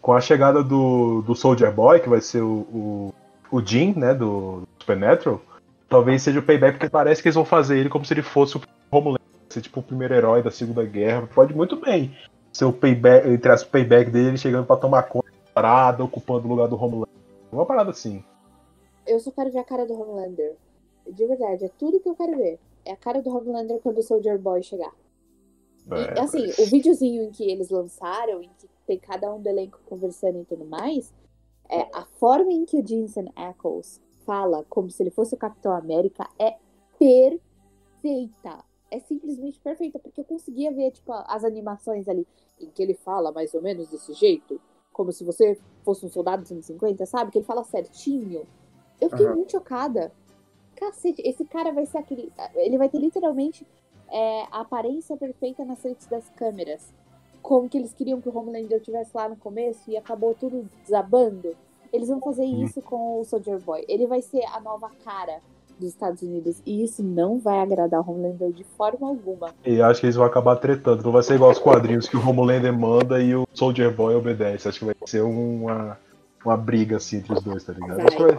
Com 0.00 0.14
a 0.14 0.20
chegada 0.20 0.62
do, 0.64 1.22
do 1.22 1.34
Soldier 1.34 1.72
Boy, 1.72 2.00
que 2.00 2.08
vai 2.08 2.20
ser 2.20 2.40
o, 2.40 2.60
o, 2.72 3.14
o 3.50 3.60
Jim, 3.60 3.92
né, 3.94 4.14
do 4.14 4.62
Supernatural, 4.80 5.40
talvez 5.88 6.22
seja 6.22 6.38
o 6.38 6.42
payback, 6.42 6.78
porque 6.78 6.88
parece 6.88 7.20
que 7.20 7.28
eles 7.28 7.34
vão 7.34 7.44
fazer 7.44 7.78
ele 7.78 7.90
como 7.90 8.04
se 8.04 8.14
ele 8.14 8.22
fosse 8.22 8.56
o 8.56 8.62
Homelander, 8.90 9.20
ser 9.50 9.60
tipo 9.60 9.80
o 9.80 9.82
primeiro 9.82 10.14
herói 10.14 10.42
da 10.42 10.50
Segunda 10.50 10.84
Guerra. 10.84 11.28
Pode 11.34 11.54
muito 11.54 11.76
bem 11.76 12.16
ser 12.58 12.64
o 12.64 12.72
payback, 12.72 13.28
entre 13.28 13.52
as 13.52 13.62
payback 13.62 14.10
dele 14.10 14.36
chegando 14.36 14.66
pra 14.66 14.76
tomar 14.76 15.04
conta 15.04 15.30
da 15.30 15.52
parada, 15.54 16.02
ocupando 16.02 16.46
o 16.46 16.50
lugar 16.50 16.66
do 16.68 16.74
Homelander. 16.74 17.06
Uma 17.52 17.64
parada 17.64 17.90
assim. 17.92 18.24
Eu 19.06 19.20
só 19.20 19.30
quero 19.30 19.52
ver 19.52 19.60
a 19.60 19.64
cara 19.64 19.86
do 19.86 19.94
Homelander. 19.94 20.56
De 21.08 21.24
verdade, 21.24 21.64
é 21.66 21.68
tudo 21.78 22.00
que 22.00 22.08
eu 22.08 22.16
quero 22.16 22.36
ver. 22.36 22.58
É 22.84 22.90
a 22.92 22.96
cara 22.96 23.22
do 23.22 23.30
Homelander 23.30 23.78
quando 23.78 23.98
o 23.98 24.02
Soldier 24.02 24.36
Boy 24.40 24.60
chegar. 24.64 24.92
E, 25.86 25.94
É, 25.94 26.20
assim, 26.20 26.46
mas- 26.48 26.58
o 26.58 26.66
videozinho 26.66 27.22
em 27.22 27.30
que 27.30 27.48
eles 27.48 27.70
lançaram, 27.70 28.42
em 28.42 28.50
que 28.58 28.68
tem 28.86 28.98
cada 28.98 29.32
um 29.32 29.40
do 29.40 29.48
elenco 29.48 29.78
conversando 29.86 30.40
e 30.40 30.44
tudo 30.44 30.64
mais, 30.64 31.14
é, 31.70 31.82
a 31.94 32.04
forma 32.18 32.52
em 32.52 32.64
que 32.64 32.76
o 32.76 32.84
Jensen 32.86 33.30
Ackles 33.36 34.00
fala 34.26 34.64
como 34.68 34.90
se 34.90 35.00
ele 35.02 35.10
fosse 35.10 35.32
o 35.34 35.38
Capitão 35.38 35.72
América 35.72 36.28
é 36.40 36.56
perfeita. 36.98 38.64
É 38.90 38.98
simplesmente 39.00 39.60
perfeita, 39.60 39.98
porque 39.98 40.20
eu 40.20 40.24
conseguia 40.24 40.72
ver, 40.72 40.90
tipo, 40.92 41.12
as 41.12 41.44
animações 41.44 42.08
ali, 42.08 42.26
em 42.60 42.70
que 42.70 42.82
ele 42.82 42.94
fala 42.94 43.32
mais 43.32 43.54
ou 43.54 43.62
menos 43.62 43.88
desse 43.88 44.12
jeito, 44.12 44.60
como 44.92 45.12
se 45.12 45.24
você 45.24 45.58
fosse 45.84 46.04
um 46.04 46.08
soldado 46.08 46.42
dos 46.42 46.52
anos 46.52 46.66
50, 46.66 47.06
sabe? 47.06 47.30
Que 47.30 47.38
ele 47.38 47.44
fala 47.44 47.64
certinho. 47.64 48.46
Eu 49.00 49.10
fiquei 49.10 49.26
Aham. 49.26 49.36
muito 49.36 49.52
chocada. 49.52 50.12
Cacete, 50.74 51.22
esse 51.24 51.44
cara 51.44 51.72
vai 51.72 51.86
ser 51.86 51.98
aquele. 51.98 52.32
Ele 52.54 52.78
vai 52.78 52.88
ter 52.88 52.98
literalmente 52.98 53.66
é, 54.10 54.42
a 54.50 54.60
aparência 54.60 55.16
perfeita 55.16 55.64
nas 55.64 55.80
frente 55.80 56.08
das 56.08 56.28
câmeras. 56.30 56.92
Como 57.42 57.68
que 57.68 57.78
eles 57.78 57.94
queriam 57.94 58.20
que 58.20 58.28
o 58.28 58.36
Homelander 58.36 58.80
tivesse 58.80 59.10
lá 59.14 59.28
no 59.28 59.36
começo 59.36 59.90
e 59.90 59.96
acabou 59.96 60.34
tudo 60.34 60.68
desabando. 60.82 61.56
Eles 61.92 62.08
vão 62.08 62.20
fazer 62.20 62.44
isso 62.44 62.82
com 62.82 63.20
o 63.20 63.24
Soldier 63.24 63.60
Boy. 63.60 63.84
Ele 63.88 64.06
vai 64.06 64.20
ser 64.20 64.44
a 64.46 64.60
nova 64.60 64.90
cara 65.02 65.40
dos 65.78 65.88
Estados 65.88 66.22
Unidos. 66.22 66.60
E 66.66 66.82
isso 66.84 67.02
não 67.02 67.38
vai 67.38 67.60
agradar 67.60 68.00
o 68.00 68.10
Homelander 68.10 68.50
de 68.52 68.64
forma 68.64 69.08
alguma. 69.08 69.50
E 69.64 69.80
acho 69.80 70.00
que 70.00 70.06
eles 70.06 70.16
vão 70.16 70.24
acabar 70.26 70.56
tretando. 70.56 71.02
Não 71.02 71.12
vai 71.12 71.22
ser 71.22 71.34
igual 71.34 71.50
os 71.50 71.58
quadrinhos 71.58 72.08
que 72.08 72.16
o 72.16 72.28
Homelander 72.28 72.72
manda 72.76 73.20
e 73.20 73.34
o 73.34 73.46
Soldier 73.54 73.94
Boy 73.94 74.14
obedece. 74.14 74.68
Acho 74.68 74.78
que 74.80 74.84
vai 74.86 74.94
ser 75.06 75.22
uma, 75.22 75.98
uma 76.44 76.56
briga 76.56 76.96
assim 76.96 77.18
entre 77.18 77.32
os 77.32 77.42
dois, 77.42 77.64
tá 77.64 77.72
ligado? 77.72 77.96
Vai- 77.96 78.38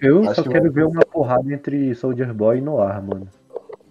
Eu 0.00 0.22
Acho 0.22 0.34
só 0.36 0.42
que 0.42 0.48
quero 0.48 0.64
vai- 0.64 0.72
ver 0.72 0.86
uma 0.86 1.04
porrada 1.04 1.52
entre 1.52 1.94
Soldier 1.94 2.32
Boy 2.34 2.58
e 2.58 2.60
Noir, 2.60 3.02
mano. 3.02 3.28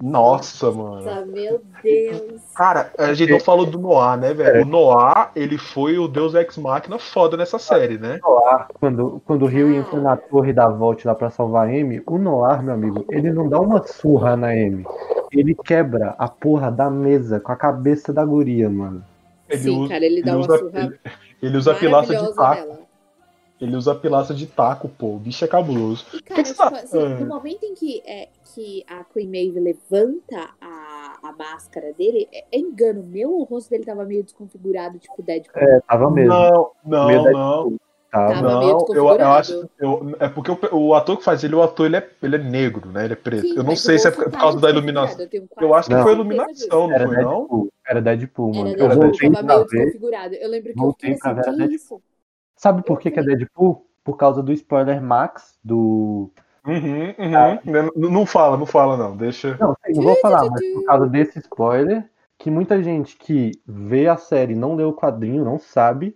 Nossa, 0.02 0.72
mano. 0.72 1.04
Nossa, 1.06 1.26
meu 1.26 1.62
Deus. 1.84 2.42
Cara, 2.56 2.92
a 2.98 3.14
gente 3.14 3.32
não 3.32 3.40
falou 3.40 3.66
do 3.66 3.78
Noir, 3.78 4.18
né, 4.18 4.34
velho? 4.34 4.64
O 4.64 4.66
Noir, 4.66 5.30
ele 5.36 5.58
foi 5.58 5.98
o 5.98 6.08
Deus 6.08 6.34
Ex 6.34 6.58
Machina 6.58 6.98
foda 6.98 7.38
nessa 7.38 7.60
série, 7.60 7.98
né? 7.98 8.20
Noir, 8.24 8.66
quando, 8.80 9.22
quando 9.26 9.44
o 9.44 9.48
Rio 9.48 9.68
Ah. 9.68 9.78
entra 9.78 10.00
na 10.00 10.18
torre 10.18 10.52
da 10.54 10.68
Vault 10.68 11.06
lá 11.06 11.14
pra 11.14 11.30
salvar 11.30 11.68
a 11.68 11.70
Amy, 11.72 12.02
o 12.06 12.18
Noir, 12.18 12.64
meu 12.64 12.74
amigo, 12.74 13.06
ele 13.10 13.32
não 13.32 13.48
dá 13.48 13.60
uma 13.60 13.84
surra 13.86 14.36
na 14.36 14.48
Amy. 14.50 14.86
Ele 15.32 15.56
quebra 15.56 16.16
a 16.18 16.28
porra 16.28 16.72
da 16.72 16.90
mesa 16.90 17.40
com 17.40 17.52
a 17.52 17.56
cabeça 17.56 18.12
da 18.12 18.26
guria, 18.26 18.70
mano. 18.70 19.04
Ele 19.50 19.62
Sim, 19.62 19.80
usa- 19.82 19.94
cara, 19.94 20.06
ele 20.06 20.22
dá 20.24 20.32
ele 20.32 20.38
uma 20.38 20.46
usa- 20.46 20.58
surra 20.60 20.80
ele- 20.80 21.00
Ele 21.42 21.58
usa 21.58 21.74
pilastra 21.76 22.18
de 22.18 22.36
taco. 22.36 22.56
nela. 22.62 22.80
Ele 23.62 23.76
usa 23.76 23.94
pilastra 23.94 24.36
de 24.36 24.48
taco, 24.48 24.90
pô. 24.90 25.16
O 25.16 25.20
bicho 25.20 25.46
é 25.46 25.48
cabuloso. 25.48 26.04
E, 26.14 26.22
cara, 26.24 26.42
que 26.42 26.50
tipo, 26.50 26.64
você 26.64 26.70
tá- 26.72 26.78
assim, 26.80 26.98
Ah. 27.00 27.10
no 27.20 27.26
momento 27.28 27.64
em 27.64 27.76
que, 27.76 28.02
é, 28.06 28.28
que 28.56 28.84
a 28.88 29.04
Queen 29.04 29.28
Maeve 29.28 29.60
levanta 29.60 30.50
a, 30.60 31.20
a 31.22 31.32
máscara 31.32 31.94
dele, 31.94 32.28
é, 32.34 32.44
é 32.52 32.60
engano 32.60 33.04
meu, 33.04 33.30
o 33.32 33.44
rosto 33.44 33.70
dele 33.70 33.86
tava 33.86 34.04
meio 34.04 34.24
desconfigurado, 34.24 34.98
tipo 34.98 35.22
Deadpool. 35.22 35.62
É, 35.62 35.80
tava 35.82 36.10
mesmo. 36.10 36.34
Não, 36.34 36.72
não, 36.84 37.08
Meio 37.08 37.24
não. 37.32 37.78
Tava. 38.12 38.42
Não, 38.42 38.64
eu, 38.90 38.96
eu 38.96 39.10
acho. 39.32 39.70
eu- 39.80 40.16
é 40.20 40.28
porque 40.28 40.52
o, 40.52 40.58
o 40.88 40.94
ator 40.96 41.16
que 41.18 41.24
faz 41.24 41.46
ele, 41.46 41.56
o 41.56 41.62
ator 41.62 41.86
ele 41.86 41.96
é, 41.96 42.10
ele 42.22 42.36
é 42.36 42.40
negro, 42.40 42.90
né? 42.92 43.06
Ele 43.06 43.14
é 43.14 43.16
preto. 43.16 43.48
Sim, 43.48 43.56
eu 43.56 43.64
não 43.64 43.74
sei 43.74 43.98
se 44.00 44.08
é 44.08 44.12
por 44.12 44.30
causa 44.30 44.60
da 44.60 44.70
iluminação. 44.70 45.26
Eu, 45.32 45.48
Eu 45.62 45.74
acho 45.74 45.88
que 45.88 45.96
Não. 45.96 46.04
foi 46.04 46.12
certeza 46.16 46.34
iluminação, 46.34 46.88
não 46.90 46.94
Era 46.94 47.08
foi 47.08 47.18
não? 47.24 47.32
Deadpool. 47.38 47.70
Era 47.88 48.02
Deadpool, 48.02 48.48
mano. 48.54 48.60
Era 48.68 48.70
Eu 48.72 48.76
Deadpool, 48.90 49.02
voltei 49.08 49.32
tava 49.32 49.46
pra 49.46 49.56
meio 49.56 49.68
ver. 49.70 49.78
desconfigurado. 49.86 50.36
Eu 50.36 50.50
lembro 50.50 50.74
que 50.74 50.80
Voltei 50.80 51.12
eu 51.12 51.16
fiquei 51.16 51.32
assim, 51.40 51.68
que 51.68 51.74
isso? 51.76 52.02
Sabe 52.62 52.84
por 52.84 53.00
que, 53.00 53.10
que 53.10 53.20
é 53.20 53.24
Deadpool? 53.24 53.88
Por 54.04 54.18
causa 54.18 54.44
do 54.44 54.54
spoiler 54.54 55.02
Max 55.02 55.58
do. 55.64 56.30
Uhum, 56.64 57.08
uhum. 57.18 57.92
Não, 57.96 58.12
não 58.12 58.26
fala, 58.26 58.56
não 58.56 58.68
fala, 58.68 58.96
não. 58.96 59.18
Deixa. 59.18 59.58
Não, 59.60 59.76
sei, 59.84 59.96
não 59.96 60.04
vou 60.04 60.16
falar, 60.18 60.48
mas 60.48 60.62
por 60.74 60.86
causa 60.86 61.08
desse 61.08 61.40
spoiler, 61.40 62.08
que 62.38 62.52
muita 62.52 62.82
gente 62.84 63.18
que 63.18 63.52
vê 63.66 64.08
a 64.08 64.16
série 64.16 64.54
e 64.54 64.56
não 64.56 64.76
leu 64.76 64.90
o 64.90 64.96
quadrinho 64.96 65.44
não 65.44 65.58
sabe 65.58 66.16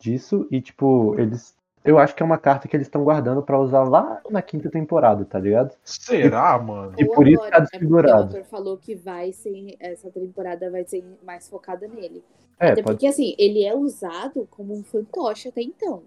disso 0.00 0.48
e, 0.50 0.60
tipo, 0.60 1.14
eles. 1.20 1.54
Eu 1.84 2.00
acho 2.00 2.16
que 2.16 2.22
é 2.22 2.26
uma 2.26 2.36
carta 2.36 2.66
que 2.66 2.76
eles 2.76 2.88
estão 2.88 3.04
guardando 3.04 3.40
pra 3.40 3.60
usar 3.60 3.84
lá 3.84 4.20
na 4.28 4.42
quinta 4.42 4.68
temporada, 4.68 5.24
tá 5.24 5.38
ligado? 5.38 5.72
Será, 5.84 6.58
mano? 6.58 6.94
E 6.98 7.04
por 7.04 7.28
isso 7.28 7.42
tá 7.42 7.46
agora, 7.46 7.58
é 7.58 7.60
desfigurado. 7.70 8.18
O 8.18 8.36
autor 8.36 8.44
falou 8.44 8.76
que 8.76 8.96
vai 8.96 9.32
ser, 9.32 9.76
essa 9.78 10.10
temporada 10.10 10.68
vai 10.68 10.84
ser 10.84 11.04
mais 11.24 11.48
focada 11.48 11.86
nele. 11.86 12.24
É, 12.58 12.72
Até 12.72 12.82
pode 12.82 12.94
porque, 12.96 13.06
assim, 13.06 13.34
ele 13.38 13.64
é 13.64 13.74
usado 13.74 14.46
como 14.50 14.74
um 14.74 14.82
fantoche 14.82 15.48
até 15.48 15.62
então. 15.62 16.02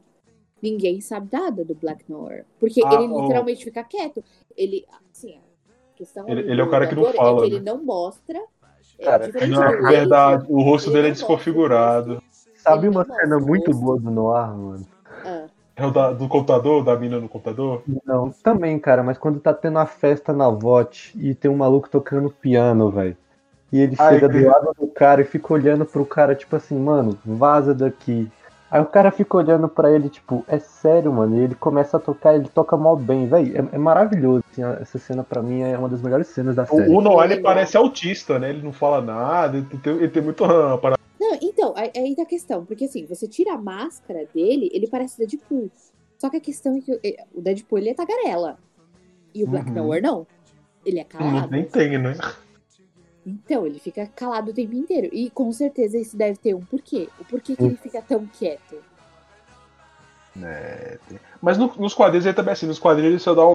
Ninguém 0.62 1.00
sabe 1.00 1.30
nada 1.32 1.64
do 1.64 1.74
Black 1.76 2.04
Noir. 2.10 2.46
Porque 2.60 2.82
Ah, 2.84 2.94
ele 2.96 3.08
o- 3.08 3.22
literalmente 3.22 3.64
fica 3.64 3.84
quieto. 3.84 4.24
Ele, 4.58 4.86
assim, 5.14 5.36
a 5.38 5.42
questão 5.98 6.28
Ele- 6.30 6.52
ele 6.52 6.60
é 6.62 6.64
o 6.64 6.70
cara 6.70 6.88
que 6.88 6.96
não 6.96 7.04
dublador 7.04 7.26
fala, 7.26 7.46
É 7.46 7.48
que 7.48 7.52
né? 7.52 7.56
ele 7.58 7.66
não 7.66 7.84
mostra. 7.84 8.40
é, 9.00 9.06
Cara, 9.06 9.28
Não, 9.48 9.58
do 9.58 9.74
é 9.74 9.82
Wade, 9.82 9.96
verdade. 9.98 10.46
O 10.50 10.62
rosto 10.62 10.88
ele 10.90 10.96
dele 10.96 11.08
é 11.08 11.10
não 11.12 11.16
desconfigurado. 11.16 12.18
Sabe 12.58 12.88
ele 12.88 12.96
uma 12.96 13.06
não 13.06 13.16
cena 13.16 13.40
muito 13.40 13.72
boa 13.74 13.98
do 14.00 14.12
Noir, 14.12 14.50
mano? 14.58 14.88
Ah, 15.24 15.48
É 15.78 15.86
o 15.86 15.92
da- 15.92 16.12
do 16.12 16.28
computador, 16.28 16.84
da 16.84 16.98
mina 16.98 17.20
no 17.22 17.30
computador? 17.30 17.84
Não, 18.06 18.32
também, 18.44 18.78
cara, 18.78 19.02
mas 19.02 19.18
quando 19.18 19.40
tá 19.40 19.54
tendo 19.54 19.80
a 19.80 19.86
festa 19.86 20.34
na 20.34 20.50
VOT 20.50 21.18
e 21.18 21.34
tem 21.34 21.50
um 21.50 21.56
maluco 21.56 21.90
tocando 21.90 22.30
piano, 22.30 22.92
velho. 22.92 23.16
E 23.72 23.80
ele 23.80 23.96
Ai, 24.00 24.14
chega 24.16 24.28
do 24.28 24.38
que- 24.38 24.46
é. 24.46 24.48
lado 24.50 24.76
do 24.80 24.88
cara 24.88 25.22
e 25.22 25.26
fica 25.26 25.54
olhando 25.54 25.86
pro 25.86 26.06
cara, 26.06 26.34
tipo 26.36 26.56
assim, 26.56 26.78
mano, 26.78 27.18
vaza 27.26 27.74
daqui. 27.74 28.28
Aí 28.72 28.80
o 28.82 28.86
cara 28.86 29.10
fica 29.12 29.36
olhando 29.36 29.68
pra 29.68 29.92
ele, 29.92 30.10
tipo, 30.10 30.46
é 30.48 30.60
sério, 30.60 31.12
mano. 31.12 31.36
E 31.38 31.40
ele 31.40 31.56
começa 31.56 31.98
a 31.98 32.00
tocar, 32.00 32.36
ele 32.36 32.48
toca 32.54 32.78
mal 32.78 32.96
bem, 32.96 33.28
velho. 33.28 33.58
É, 33.72 33.76
é 33.76 33.78
maravilhoso. 33.80 34.44
assim, 34.52 34.64
essa 34.64 35.00
cena 35.00 35.24
pra 35.24 35.42
mim 35.42 35.62
é 35.62 35.76
uma 35.78 35.90
das 35.90 36.02
melhores 36.04 36.28
cenas 36.28 36.56
da 36.56 36.66
série. 36.68 36.88
O, 36.92 36.98
o 36.98 37.02
Noah 37.02 37.26
ele 37.26 37.42
parece 37.42 37.76
autista, 37.78 38.38
né? 38.38 38.50
Ele 38.52 38.62
não 38.62 38.72
fala 38.72 39.02
nada, 39.02 39.58
ele 39.58 39.66
tem, 39.82 39.94
ele 39.94 40.10
tem 40.10 40.22
muito 40.22 40.44
parada. 40.80 41.00
Não, 41.20 41.36
então, 41.42 41.74
aí, 41.76 42.16
tá 42.16 42.22
a 42.22 42.26
questão. 42.26 42.64
Porque 42.64 42.86
assim, 42.86 43.06
você 43.08 43.28
tira 43.28 43.54
a 43.54 43.58
máscara 43.58 44.26
dele, 44.34 44.70
ele 44.72 44.88
parece 44.88 45.18
Deadpool. 45.18 45.70
Só 46.20 46.30
que 46.30 46.38
a 46.38 46.42
questão 46.42 46.76
é 46.78 46.82
que 46.82 47.18
o 47.34 47.42
Deadpool 47.42 47.80
ele 47.80 47.90
é 47.90 47.94
tagarela. 47.96 48.58
E 49.34 49.44
o 49.44 49.48
Black 49.48 49.68
Uhum. 49.70 49.76
Noir 49.76 50.02
não. 50.04 50.28
Ele 50.86 51.00
é 51.00 51.04
calado. 51.04 51.50
Nem 51.52 51.64
tem, 51.66 51.98
né? 51.98 52.16
Então, 53.30 53.66
ele 53.66 53.80
fica 53.80 54.08
calado 54.16 54.52
o 54.52 54.54
tempo 54.54 54.74
inteiro. 54.76 55.10
E 55.14 55.30
com 55.30 55.52
certeza 55.52 55.98
isso 55.98 56.18
deve 56.18 56.38
ter 56.38 56.54
um 56.56 56.62
porquê. 56.62 57.08
O 57.20 57.26
porquê 57.26 57.56
que 57.56 57.64
ele 57.64 57.78
fica 57.78 58.02
tão 58.02 58.26
quieto. 58.26 58.78
É, 60.42 60.98
Mas 61.42 61.58
no- 61.58 61.74
nos 61.78 61.94
quadrinhos 61.94 62.26
ele 62.26 62.36
também 62.36 62.52
é 62.52 62.54
assim, 62.54 62.66
nos 62.68 62.80
quadrinhos 62.80 63.12
ele 63.12 63.20
só 63.20 63.34
dá 63.36 63.48
um. 63.48 63.54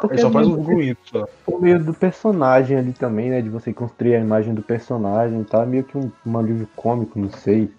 Porque 0.00 0.14
Ele 0.14 0.22
só 0.22 0.30
faz 0.30 0.46
um 0.48 0.60
ruído 0.60 0.98
só. 1.04 1.26
O 1.46 1.58
meio 1.58 1.82
do 1.82 1.94
personagem 1.94 2.76
ali 2.76 2.92
também, 2.92 3.30
né? 3.30 3.40
De 3.40 3.48
você 3.48 3.72
construir 3.72 4.16
a 4.16 4.20
imagem 4.20 4.52
do 4.52 4.60
personagem, 4.62 5.44
tá? 5.44 5.64
Meio 5.64 5.84
que 5.84 5.96
um, 5.96 6.10
um 6.26 6.38
alívio 6.38 6.68
cômico, 6.74 7.18
não 7.18 7.30
sei. 7.30 7.70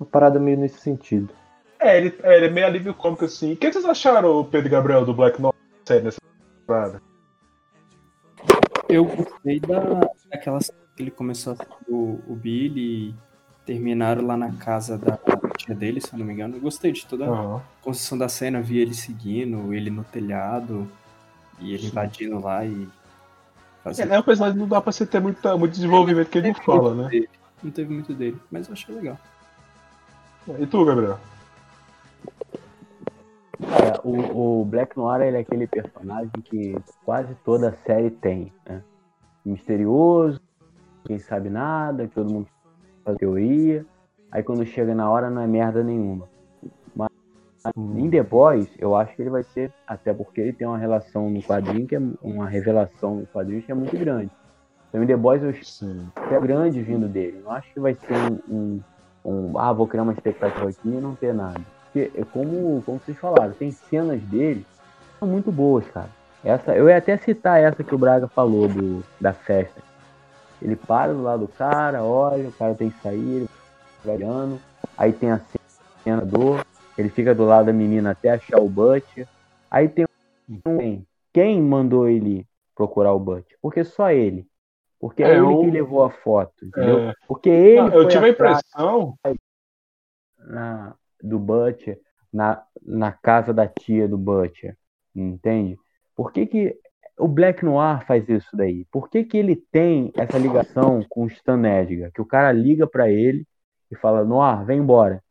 Uma 0.00 0.06
parada 0.06 0.40
meio 0.40 0.56
nesse 0.56 0.80
sentido. 0.80 1.32
É, 1.78 1.98
ele, 1.98 2.18
é, 2.22 2.36
ele 2.36 2.46
é 2.46 2.50
meio 2.50 2.66
alívio 2.66 2.94
cômico 2.94 3.24
assim. 3.26 3.52
O 3.52 3.56
que 3.56 3.70
vocês 3.70 3.84
acharam, 3.84 4.42
Pedro 4.44 4.68
e 4.68 4.70
Gabriel, 4.70 5.04
do 5.04 5.12
Black 5.14 5.40
Noir 5.40 5.54
série 5.86 6.04
nessa 6.04 6.18
temporada? 6.60 7.02
Eu 8.88 9.04
gostei 9.04 9.60
da, 9.60 9.80
daquela 10.30 10.60
cena 10.60 10.78
que 10.96 11.02
ele 11.02 11.10
começou 11.10 11.56
o, 11.86 12.20
o 12.26 12.34
Billy 12.34 13.10
e 13.10 13.14
terminaram 13.66 14.24
lá 14.26 14.36
na 14.36 14.52
casa 14.52 14.96
da 14.96 15.18
tia 15.56 15.74
dele, 15.74 16.00
se 16.00 16.12
eu 16.12 16.18
não 16.18 16.24
me 16.26 16.32
engano. 16.32 16.56
Eu 16.56 16.60
gostei 16.60 16.90
de 16.92 17.04
toda 17.06 17.26
a 17.30 17.60
construção 17.82 18.16
da 18.16 18.28
cena, 18.28 18.62
vi 18.62 18.78
ele 18.78 18.94
seguindo, 18.94 19.74
ele 19.74 19.90
no 19.90 20.04
telhado 20.04 20.90
e 21.60 21.74
ele 21.74 21.86
invadindo 21.86 22.38
lá 22.40 22.64
e 22.64 22.84
É, 22.84 23.82
fazendo. 23.84 24.08
né, 24.08 24.18
o 24.18 24.22
personagem 24.24 24.58
não 24.58 24.66
dá 24.68 24.80
pra 24.80 24.90
você 24.92 25.04
ter 25.04 25.20
muita, 25.20 25.56
muito 25.56 25.72
desenvolvimento 25.72 26.28
que 26.30 26.38
ele 26.38 26.48
não 26.48 26.62
fala, 26.62 26.94
né? 26.94 27.24
Não 27.62 27.70
teve 27.70 27.92
muito 27.92 28.14
dele, 28.14 28.40
mas 28.50 28.68
eu 28.68 28.72
achei 28.72 28.94
legal. 28.94 29.18
E 30.58 30.66
tu, 30.66 30.84
Gabriel? 30.84 31.18
Cara, 33.66 34.00
o, 34.04 34.60
o 34.60 34.64
Black 34.64 34.96
Noir 34.96 35.22
ele 35.22 35.36
é 35.36 35.40
aquele 35.40 35.66
personagem 35.66 36.30
que 36.44 36.76
quase 37.04 37.34
toda 37.44 37.76
série 37.84 38.10
tem, 38.10 38.52
né? 38.66 38.82
Misterioso, 39.44 40.40
quem 41.04 41.18
sabe 41.18 41.48
nada, 41.48 42.06
que 42.06 42.14
todo 42.14 42.32
mundo 42.32 42.46
faz 43.04 43.16
teoria. 43.16 43.84
Aí 44.30 44.42
quando 44.42 44.64
chega 44.64 44.94
na 44.94 45.10
hora 45.10 45.28
não 45.30 45.42
é 45.42 45.46
merda 45.46 45.82
nenhuma. 45.82 46.28
Mas 46.94 47.10
em 47.76 48.08
The 48.08 48.22
Boys, 48.22 48.70
eu 48.78 48.94
acho 48.94 49.16
que 49.16 49.22
ele 49.22 49.30
vai 49.30 49.42
ser, 49.42 49.72
até 49.86 50.12
porque 50.12 50.40
ele 50.40 50.52
tem 50.52 50.66
uma 50.66 50.78
relação 50.78 51.28
no 51.28 51.42
quadrinho, 51.42 51.86
que 51.86 51.96
é 51.96 52.00
uma 52.22 52.48
revelação 52.48 53.16
no 53.16 53.26
quadrinho 53.26 53.62
que 53.62 53.72
é 53.72 53.74
muito 53.74 53.96
grande. 53.96 54.30
Então 54.88 55.02
em 55.02 55.06
The 55.06 55.16
Boys 55.16 55.42
eu 55.42 55.52
Sim. 55.62 56.08
é 56.30 56.40
grande 56.40 56.80
vindo 56.80 57.08
dele. 57.08 57.40
Não 57.42 57.50
acho 57.50 57.72
que 57.72 57.80
vai 57.80 57.94
ser 57.94 58.14
um, 58.14 58.54
um, 58.54 58.80
um, 59.24 59.58
ah, 59.58 59.72
vou 59.72 59.86
criar 59.88 60.04
uma 60.04 60.12
expectativa 60.12 60.68
aqui 60.68 60.88
e 60.88 61.00
não 61.00 61.14
ter 61.14 61.34
nada. 61.34 61.60
Porque, 61.92 62.10
é 62.14 62.24
como, 62.24 62.82
como 62.82 62.98
vocês 63.00 63.18
falaram, 63.18 63.52
tem 63.54 63.70
cenas 63.70 64.20
dele 64.22 64.60
que 64.60 65.18
são 65.18 65.28
muito 65.28 65.50
boas, 65.50 65.86
cara. 65.90 66.08
Essa, 66.44 66.76
eu 66.76 66.88
ia 66.88 66.96
até 66.98 67.16
citar 67.16 67.60
essa 67.60 67.82
que 67.82 67.94
o 67.94 67.98
Braga 67.98 68.28
falou 68.28 68.68
do, 68.68 69.02
da 69.20 69.32
festa. 69.32 69.82
Ele 70.62 70.76
para 70.76 71.12
do 71.12 71.22
lado 71.22 71.46
do 71.46 71.48
cara, 71.48 72.02
olha, 72.04 72.48
o 72.48 72.52
cara 72.52 72.74
tem 72.74 72.90
que 72.90 73.00
sair, 73.00 73.48
olhando. 74.04 74.60
Aí 74.96 75.12
tem 75.12 75.30
a 75.30 75.40
cena 76.04 76.24
do, 76.24 76.56
ele 76.96 77.08
fica 77.08 77.34
do 77.34 77.44
lado 77.44 77.66
da 77.66 77.72
menina 77.72 78.10
até 78.10 78.30
achar 78.30 78.60
o 78.60 78.68
Butcher. 78.68 79.26
Aí 79.70 79.88
tem 79.88 80.04
um, 80.66 81.02
quem 81.32 81.60
mandou 81.62 82.08
ele 82.08 82.46
procurar 82.74 83.12
o 83.12 83.18
Butcher? 83.18 83.56
Porque 83.60 83.84
só 83.84 84.10
ele. 84.10 84.46
Porque 85.00 85.22
é, 85.22 85.28
É, 85.28 85.36
ele 85.36 85.46
eu- 85.46 85.60
que 85.60 85.70
levou 85.70 86.02
a 86.04 86.10
foto, 86.10 86.64
entendeu? 86.64 86.98
É. 87.10 87.14
Porque 87.26 87.48
ele 87.48 87.80
Não, 87.80 87.86
eu 87.94 88.02
foi 88.02 88.10
tive 88.10 88.26
a 88.26 88.28
impressão. 88.30 89.14
na- 90.38 90.94
do 91.22 91.38
Butcher 91.38 92.00
na, 92.32 92.62
na 92.82 93.12
casa 93.12 93.52
da 93.52 93.66
tia 93.66 94.06
do 94.08 94.18
Butcher, 94.18 94.76
entende? 95.14 95.78
Por 96.14 96.32
que, 96.32 96.46
que 96.46 96.78
o 97.18 97.26
Black 97.26 97.64
Noir 97.64 98.04
faz 98.06 98.28
isso 98.28 98.56
daí? 98.56 98.84
Por 98.92 99.08
que, 99.08 99.24
que 99.24 99.36
ele 99.36 99.56
tem 99.56 100.12
essa 100.16 100.38
ligação 100.38 101.04
com 101.08 101.24
o 101.24 101.28
Stan 101.28 101.62
Edgar? 101.66 102.12
Que 102.12 102.20
o 102.20 102.26
cara 102.26 102.52
liga 102.52 102.86
pra 102.86 103.10
ele 103.10 103.46
e 103.90 103.96
fala, 103.96 104.24
Noir, 104.24 104.64
vem 104.64 104.78
embora. 104.78 105.22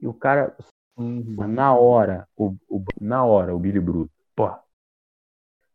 E 0.00 0.06
o 0.06 0.14
cara, 0.14 0.56
na 0.96 1.74
hora, 1.74 2.28
o, 2.36 2.54
o- 2.68 2.84
na 3.00 3.24
hora, 3.24 3.54
o 3.54 3.58
Billy 3.58 3.80
Bruto, 3.80 4.12
pô. 4.34 4.50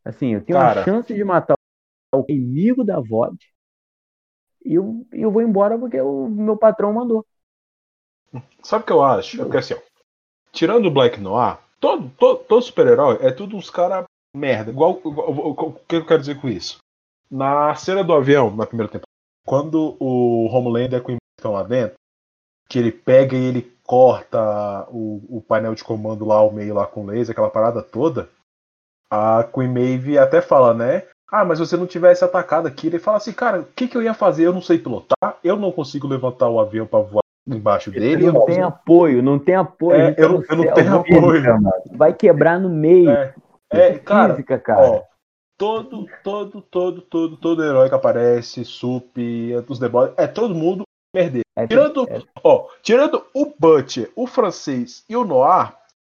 Assim, 0.03 0.33
eu 0.33 0.43
tenho 0.43 0.59
Cara. 0.59 0.81
a 0.81 0.85
chance 0.85 1.13
de 1.13 1.23
matar 1.23 1.55
o 2.13 2.25
inimigo 2.29 2.83
da 2.83 2.99
VOD 2.99 3.37
e 4.63 4.73
eu, 4.75 5.05
e 5.13 5.21
eu 5.21 5.31
vou 5.31 5.41
embora 5.41 5.77
porque 5.77 5.99
o 6.01 6.27
meu 6.27 6.57
patrão 6.57 6.93
mandou. 6.93 7.25
Sabe 8.63 8.83
o 8.83 8.85
que 8.87 8.93
eu 8.93 9.03
acho? 9.03 9.39
É 9.41 9.43
porque 9.43 9.57
assim, 9.57 9.73
ó, 9.73 9.77
tirando 10.51 10.85
o 10.87 10.91
Black 10.91 11.19
Noir, 11.19 11.57
todo, 11.79 12.09
todo, 12.17 12.39
todo 12.43 12.61
super-herói 12.61 13.17
é 13.21 13.31
tudo 13.31 13.55
uns 13.55 13.69
caras 13.69 14.05
merda. 14.35 14.71
Igual, 14.71 14.99
igual- 15.05 15.29
O 15.31 15.73
que 15.87 15.95
eu 15.95 16.05
quero 16.05 16.19
dizer 16.19 16.39
com 16.39 16.47
isso? 16.49 16.77
Na 17.29 17.73
cena 17.75 18.03
do 18.03 18.13
avião, 18.13 18.55
na 18.55 18.65
primeira 18.65 18.91
temporada, 18.91 19.07
quando 19.45 19.95
o 19.99 20.45
Homelander 20.47 21.01
com 21.01 21.13
o 21.13 21.17
estão 21.37 21.53
lá 21.53 21.63
dentro, 21.63 21.95
que 22.69 22.79
ele 22.79 22.91
pega 22.91 23.35
e 23.35 23.43
ele 23.45 23.73
corta 23.83 24.85
o, 24.89 25.37
o 25.37 25.41
painel 25.41 25.73
de 25.75 25.83
comando 25.83 26.25
lá 26.25 26.35
ao 26.35 26.51
meio 26.51 26.73
lá 26.73 26.85
com 26.85 27.05
laser, 27.05 27.31
aquela 27.31 27.49
parada 27.49 27.81
toda, 27.81 28.29
a 29.09 29.43
Queen 29.43 29.69
Maeve 29.69 30.17
até 30.17 30.41
fala, 30.41 30.73
né? 30.73 31.07
Ah, 31.29 31.43
mas 31.45 31.59
você 31.59 31.75
não 31.77 31.87
tivesse 31.87 32.23
atacado 32.23 32.67
aqui, 32.67 32.87
ele 32.87 32.99
fala 32.99 33.17
assim, 33.17 33.33
cara, 33.33 33.61
o 33.61 33.65
que, 33.65 33.87
que 33.87 33.97
eu 33.97 34.01
ia 34.03 34.13
fazer? 34.13 34.45
Eu 34.45 34.53
não 34.53 34.61
sei 34.61 34.77
pilotar, 34.77 35.37
eu 35.43 35.55
não 35.57 35.71
consigo 35.71 36.07
levantar 36.07 36.49
o 36.49 36.59
avião 36.59 36.85
pra 36.87 36.99
voar 36.99 37.21
embaixo 37.47 37.89
dele. 37.91 38.31
Não 38.31 38.45
tem 38.45 38.61
apoio, 38.61 39.23
não 39.23 39.39
tem 39.39 39.55
apoio. 39.55 39.99
É, 39.99 40.13
tá 40.13 40.21
eu 40.21 40.29
não- 40.29 40.43
eu 40.49 40.55
não 40.57 40.73
tenho 40.73 40.95
apoio. 40.95 41.43
Vai 41.91 42.13
quebrar 42.13 42.59
no 42.59 42.69
meio. 42.69 43.09
É, 43.09 43.33
é, 43.71 43.99
cara, 43.99 44.33
física, 44.35 44.59
cara. 44.59 44.81
Ó, 44.91 45.01
todo, 45.57 46.05
todo, 46.23 46.61
todo, 46.61 47.01
todo, 47.01 47.37
todo 47.37 47.63
herói 47.63 47.89
que 47.89 47.95
aparece, 47.95 48.63
Sup, 48.65 49.17
os 49.67 49.79
The 49.79 49.89
Boys, 49.89 50.13
é 50.17 50.27
todo 50.27 50.53
mundo 50.53 50.83
merdeiro. 51.15 51.45
É, 51.57 51.65
Tirando, 51.65 52.05
é, 52.09 52.21
ó, 52.43 52.67
tirando 52.83 53.25
o 53.33 53.51
Butcher, 53.57 54.11
o 54.15 54.27
francês 54.27 55.03
e 55.09 55.15
o 55.15 55.25
Noir, 55.25 55.73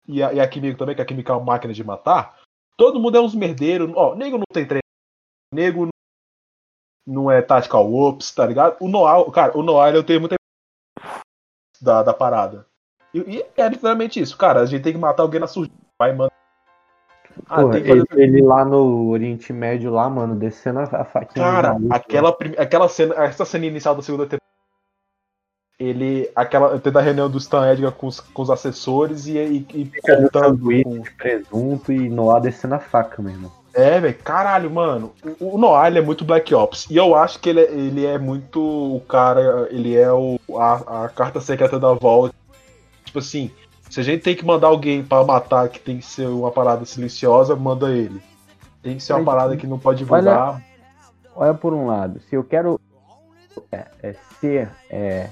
e 0.07 0.21
a, 0.21 0.33
e 0.33 0.39
a 0.39 0.47
Kimiko 0.47 0.77
também, 0.77 0.95
que 0.95 1.01
a 1.01 1.05
Kimiko 1.05 1.31
é 1.31 1.35
uma 1.35 1.45
máquina 1.45 1.73
de 1.73 1.83
matar, 1.83 2.35
todo 2.75 2.99
mundo 2.99 3.17
é 3.17 3.21
uns 3.21 3.33
merdeiros. 3.33 3.89
Ó, 3.95 4.15
nego 4.15 4.37
não 4.37 4.43
tem 4.51 4.65
treino, 4.65 4.81
nego 5.53 5.85
não- 5.85 5.89
não 7.07 7.31
é 7.31 7.41
tactical 7.41 7.91
ops, 7.93 8.33
tá 8.35 8.45
ligado? 8.45 8.75
O 8.81 8.87
Noir, 8.89 9.31
cara, 9.31 9.57
o 9.57 9.63
Noir 9.63 9.95
eu 9.95 10.03
tenho 10.03 10.19
muita 10.19 10.35
da, 11.81 12.03
da 12.03 12.13
parada. 12.13 12.65
E, 13.13 13.19
e 13.19 13.45
é 13.57 13.67
literalmente 13.67 14.19
isso, 14.19 14.37
cara, 14.37 14.61
a 14.61 14.65
gente 14.65 14.83
tem 14.83 14.93
que 14.93 14.99
matar 14.99 15.23
alguém 15.23 15.39
na 15.39 15.47
surgida. 15.47 15.75
Vai, 15.97 16.13
mano. 16.13 16.31
Ah, 17.47 17.61
Porra, 17.61 17.79
ele, 17.79 18.03
ele 18.15 18.41
lá 18.41 18.65
no 18.65 19.09
Oriente 19.09 19.53
Médio, 19.53 19.91
lá, 19.91 20.09
mano, 20.09 20.35
descendo 20.35 20.79
a 20.79 21.05
faquinha. 21.05 21.45
Cara, 21.45 21.73
maluco, 21.73 21.93
aquela, 21.95 22.33
prim- 22.33 22.55
aquela 22.57 22.89
cena, 22.89 23.15
essa 23.15 23.45
cena 23.45 23.65
inicial 23.65 23.95
da 23.95 24.01
segunda 24.01 24.23
temporada, 24.25 24.43
ele, 25.79 26.29
aquela, 26.35 26.77
tendo 26.79 26.99
a 26.99 27.01
reunião 27.01 27.29
do 27.29 27.37
Stan 27.37 27.71
Edgar 27.71 27.93
com 27.93 28.07
os, 28.07 28.19
com 28.19 28.41
os 28.41 28.49
assessores 28.49 29.25
e, 29.27 29.37
e, 29.37 29.67
e 29.73 29.91
contando 30.01 30.59
com- 30.83 31.03
presunto 31.17 31.93
e 31.93 32.09
Noah 32.09 32.41
descendo 32.41 32.75
a 32.75 32.79
faca, 32.79 33.21
meu 33.21 33.31
irmão. 33.31 33.58
É, 33.73 33.99
velho, 33.99 34.17
caralho, 34.23 34.69
mano. 34.69 35.13
O, 35.39 35.55
o 35.55 35.57
Noah, 35.57 35.87
é 35.89 36.01
muito 36.01 36.25
Black 36.25 36.53
Ops. 36.53 36.87
E 36.89 36.97
eu 36.97 37.15
acho 37.15 37.39
que 37.39 37.49
ele 37.49 37.61
é, 37.61 37.71
ele 37.71 38.05
é 38.05 38.17
muito 38.17 38.59
o 38.59 39.01
cara, 39.01 39.67
ele 39.71 39.95
é 39.95 40.11
o, 40.11 40.39
a, 40.55 41.05
a 41.05 41.09
carta 41.09 41.39
secreta 41.39 41.79
da 41.79 41.93
volta. 41.93 42.35
Tipo 43.05 43.19
assim, 43.19 43.51
se 43.89 43.99
a 43.99 44.03
gente 44.03 44.21
tem 44.21 44.35
que 44.35 44.45
mandar 44.45 44.67
alguém 44.67 45.03
pra 45.03 45.23
matar 45.23 45.67
que 45.69 45.79
tem 45.79 45.97
que 45.97 46.05
ser 46.05 46.27
uma 46.27 46.51
parada 46.51 46.85
silenciosa, 46.85 47.55
manda 47.55 47.89
ele. 47.91 48.21
Tem 48.81 48.95
que 48.95 49.03
ser 49.03 49.13
uma 49.13 49.25
parada 49.25 49.57
que 49.57 49.67
não 49.67 49.79
pode 49.79 49.99
divulgar. 49.99 50.61
olha 51.35 51.53
por 51.53 51.73
um 51.73 51.87
lado, 51.87 52.19
se 52.21 52.35
eu 52.35 52.43
quero 52.43 52.79
é, 53.71 53.85
é, 54.01 54.15
ser 54.39 54.69
é, 54.89 55.29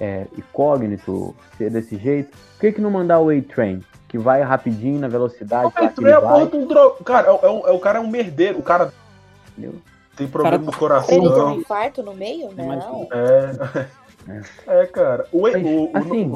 é, 0.00 0.26
incógnito, 0.36 1.34
ser 1.56 1.70
desse 1.70 1.96
jeito, 1.96 2.30
por 2.30 2.60
que, 2.60 2.72
que 2.72 2.80
não 2.80 2.90
mandar 2.90 3.20
o 3.20 3.30
A-Train? 3.30 3.82
Que 4.12 4.18
vai 4.18 4.42
rapidinho 4.42 5.00
na 5.00 5.08
velocidade, 5.08 5.72
tu 5.96 6.02
ele 6.02 6.10
é 6.12 6.20
porra 6.20 6.46
de 6.46 6.56
um 6.56 6.66
droga. 6.66 7.02
Cara, 7.02 7.28
é, 7.28 7.46
é 7.46 7.70
é 7.70 7.72
o 7.72 7.78
cara 7.80 7.98
é 7.98 8.00
um 8.02 8.06
merdeiro. 8.08 8.58
O 8.58 8.62
cara 8.62 8.92
entendeu? 9.56 9.74
tem 10.14 10.28
problema 10.28 10.58
Cara, 10.58 10.62
no 10.66 10.70
Pra 10.70 10.78
coração. 10.78 11.14
ele 11.16 11.28
ter 11.30 11.40
um 11.40 11.52
infarto 11.60 12.02
no 12.02 12.14
meio? 12.14 12.50
Não. 12.54 13.08
É. 13.10 13.86
É, 14.68 14.86
cara. 14.86 15.26
O, 15.32 15.40
Mas, 15.42 15.54
o, 15.56 15.66
o- 15.86 15.90
assim, 15.94 16.32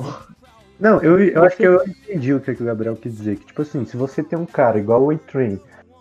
Não, 0.81 1.01
eu, 1.03 1.21
eu 1.23 1.45
acho 1.45 1.57
que 1.57 1.63
eu 1.63 1.81
entendi 1.87 2.35
o 2.35 2.41
que, 2.41 2.53
que 2.53 2.63
o 2.63 2.67
Gabriel 2.67 2.97
quis 2.97 3.17
dizer. 3.17 3.37
Que, 3.37 3.47
tipo 3.47 3.63
assim, 3.63 3.85
se 3.85 3.97
você 3.97 4.25
tem 4.25 4.37
um 4.37 4.45
cara 4.45 4.77
igual 4.77 5.03
o 5.05 5.11
A-Train, 5.11 5.61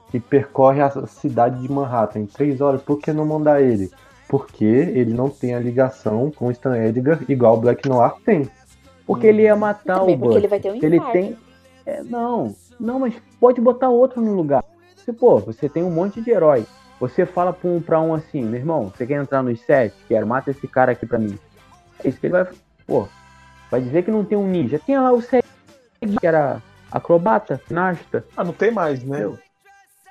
que 0.10 0.20
percorre 0.20 0.82
a 0.82 0.90
cidade 1.06 1.62
de 1.62 1.72
Manhattan 1.72 2.22
em 2.22 2.26
três 2.26 2.60
horas, 2.60 2.82
por 2.82 2.98
que 3.00 3.14
não 3.14 3.24
mandar 3.24 3.62
ele? 3.62 3.92
Porque 4.28 4.66
ele 4.66 5.14
não 5.14 5.30
tem 5.30 5.54
a 5.54 5.60
ligação 5.60 6.32
com 6.32 6.48
o 6.48 6.52
Stan 6.52 6.76
Edgar 6.76 7.20
igual 7.30 7.54
o 7.54 7.62
Black 7.62 7.88
Noir 7.88 8.14
tem. 8.26 8.50
Porque 9.06 9.28
ele 9.28 9.44
ia 9.44 9.56
matar 9.56 10.00
Também 10.00 10.16
o 10.16 10.18
porque 10.18 10.28
Buck. 10.34 10.38
ele 10.38 10.48
vai 10.48 10.60
ter 10.60 10.72
um 10.72 10.76
ele 10.82 10.96
infarto. 10.96 11.14
tem. 11.14 11.38
É, 11.86 12.04
não, 12.04 12.56
não, 12.80 13.00
mas 13.00 13.14
pode 13.40 13.62
botar 13.62 13.90
outro 13.90 14.22
no 14.22 14.34
lugar. 14.34 14.64
Se, 14.96 15.14
pô, 15.14 15.38
você 15.40 15.70
tem 15.70 15.84
um 15.84 15.92
monte 15.92 16.22
de 16.22 16.32
herói. 16.32 16.66
Você 17.00 17.26
fala 17.26 17.52
pra 17.52 17.70
um, 17.70 17.82
pra 17.82 18.02
um 18.02 18.14
assim, 18.14 18.44
meu 18.44 18.60
irmão, 18.60 18.90
você 18.90 19.06
quer 19.06 19.22
entrar 19.22 19.44
nos 19.44 19.60
sete? 19.62 19.96
Quero, 20.08 20.26
mata 20.26 20.52
esse 20.52 20.68
cara 20.68 20.94
aqui 20.94 21.06
pra 21.06 21.20
mim. 21.20 21.38
É 22.04 22.08
isso 22.08 22.20
que 22.20 22.28
ele 22.28 22.34
vai. 22.34 22.48
Pô, 22.88 23.08
vai 23.70 23.82
dizer 23.82 24.04
que 24.04 24.12
não 24.12 24.24
tem 24.24 24.38
um 24.38 24.48
ninja. 24.48 24.80
Tem 24.80 24.98
lá 24.98 25.12
o 25.12 25.22
sete 25.22 25.46
que 26.20 26.26
era 26.26 26.62
acrobata, 26.92 27.62
ginasta. 27.68 28.26
Ah, 28.36 28.44
não 28.44 28.54
tem 28.54 28.72
mais, 28.72 29.04
né? 29.04 29.20
Meu. 29.20 29.38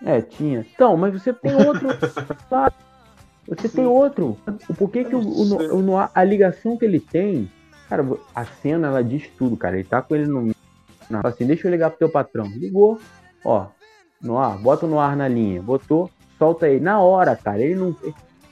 É, 0.05 0.21
tinha. 0.21 0.67
Então, 0.75 0.97
mas 0.97 1.13
você 1.13 1.33
tem 1.33 1.55
outro. 1.55 1.89
Você 3.47 3.69
tem 3.69 3.85
outro. 3.85 4.39
Por 4.79 4.89
que, 4.91 5.05
que 5.05 5.15
o, 5.15 5.21
o, 5.21 5.93
o 5.93 6.09
a 6.15 6.25
ligação 6.25 6.79
que 6.79 6.85
ele 6.87 6.99
tem. 6.99 7.51
Cara, 7.91 8.03
a 8.35 8.45
cena 8.47 8.89
ela 8.89 9.05
diz 9.05 9.29
tudo, 9.37 9.55
cara. 9.55 9.77
Ele 9.77 9.85
tá 9.85 10.01
com 10.01 10.17
ele 10.17 10.27
no. 10.27 10.55
Fala 11.09 11.29
assim, 11.29 11.47
deixa 11.47 11.67
eu 11.67 11.71
ligar 11.71 11.91
pro 11.91 11.99
teu 11.99 12.09
patrão. 12.09 12.47
Ligou, 12.47 12.99
ó. 13.45 13.67
No 14.21 14.39
ar, 14.39 14.57
bota 14.59 14.87
no 14.87 14.99
ar 14.99 15.17
na 15.17 15.29
linha. 15.29 15.61
Botou, 15.61 16.11
solta 16.39 16.69
ele. 16.69 16.81
Na 16.81 17.01
hora, 17.01 17.37
cara. 17.37 17.61
Ele 17.61 17.75
não, 17.75 17.97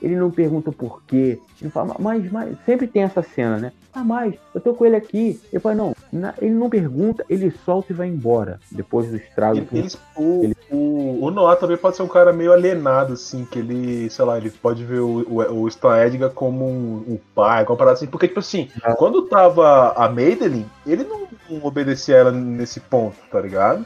ele 0.03 0.15
não 0.17 0.29
pergunta 0.29 0.71
por 0.71 1.01
quê. 1.07 1.39
Ele 1.61 1.71
fala, 1.71 1.95
mas, 1.97 2.29
mas. 2.31 2.57
Sempre 2.65 2.85
tem 2.87 3.03
essa 3.03 3.21
cena, 3.23 3.57
né? 3.57 3.71
Ah, 3.95 4.03
mas, 4.03 4.33
eu 4.53 4.59
tô 4.59 4.73
com 4.73 4.85
ele 4.85 4.95
aqui. 4.95 5.39
Ele 5.51 5.59
fala, 5.59 5.75
não. 5.75 5.95
na- 6.11 6.33
ele 6.41 6.51
não 6.53 6.69
pergunta, 6.69 7.23
ele 7.29 7.51
solta 7.65 7.93
e 7.93 7.95
vai 7.95 8.07
embora. 8.07 8.59
Depois 8.71 9.07
do 9.09 9.15
estrago. 9.15 9.57
Ele- 9.57 9.65
que- 9.65 9.77
eles- 9.77 9.97
o, 10.17 10.51
o, 10.71 11.25
o 11.25 11.31
Noah 11.31 11.55
também 11.55 11.77
pode 11.77 11.95
ser 11.95 12.03
um 12.03 12.07
cara 12.07 12.33
meio 12.33 12.51
alienado, 12.51 13.13
assim, 13.13 13.45
que 13.45 13.59
ele, 13.59 14.09
sei 14.09 14.25
lá, 14.25 14.37
ele 14.37 14.49
pode 14.49 14.83
ver 14.83 14.99
o, 14.99 15.21
o, 15.21 15.61
o 15.61 15.67
Stan 15.69 15.97
Edgar 16.05 16.31
como 16.31 16.65
um, 16.67 17.03
um 17.07 17.19
pai, 17.33 17.63
uma 17.63 17.75
parada 17.77 17.97
assim, 17.97 18.07
porque, 18.07 18.27
tipo 18.27 18.39
assim, 18.39 18.69
Ah. 18.83 18.93
quando 18.95 19.21
tava 19.23 19.93
a 19.95 20.09
Madeline, 20.09 20.65
ele 20.85 21.03
não, 21.03 21.27
não 21.49 21.65
obedecia 21.65 22.15
ela 22.17 22.31
nesse 22.31 22.79
ponto, 22.79 23.15
tá 23.31 23.39
ligado? 23.39 23.85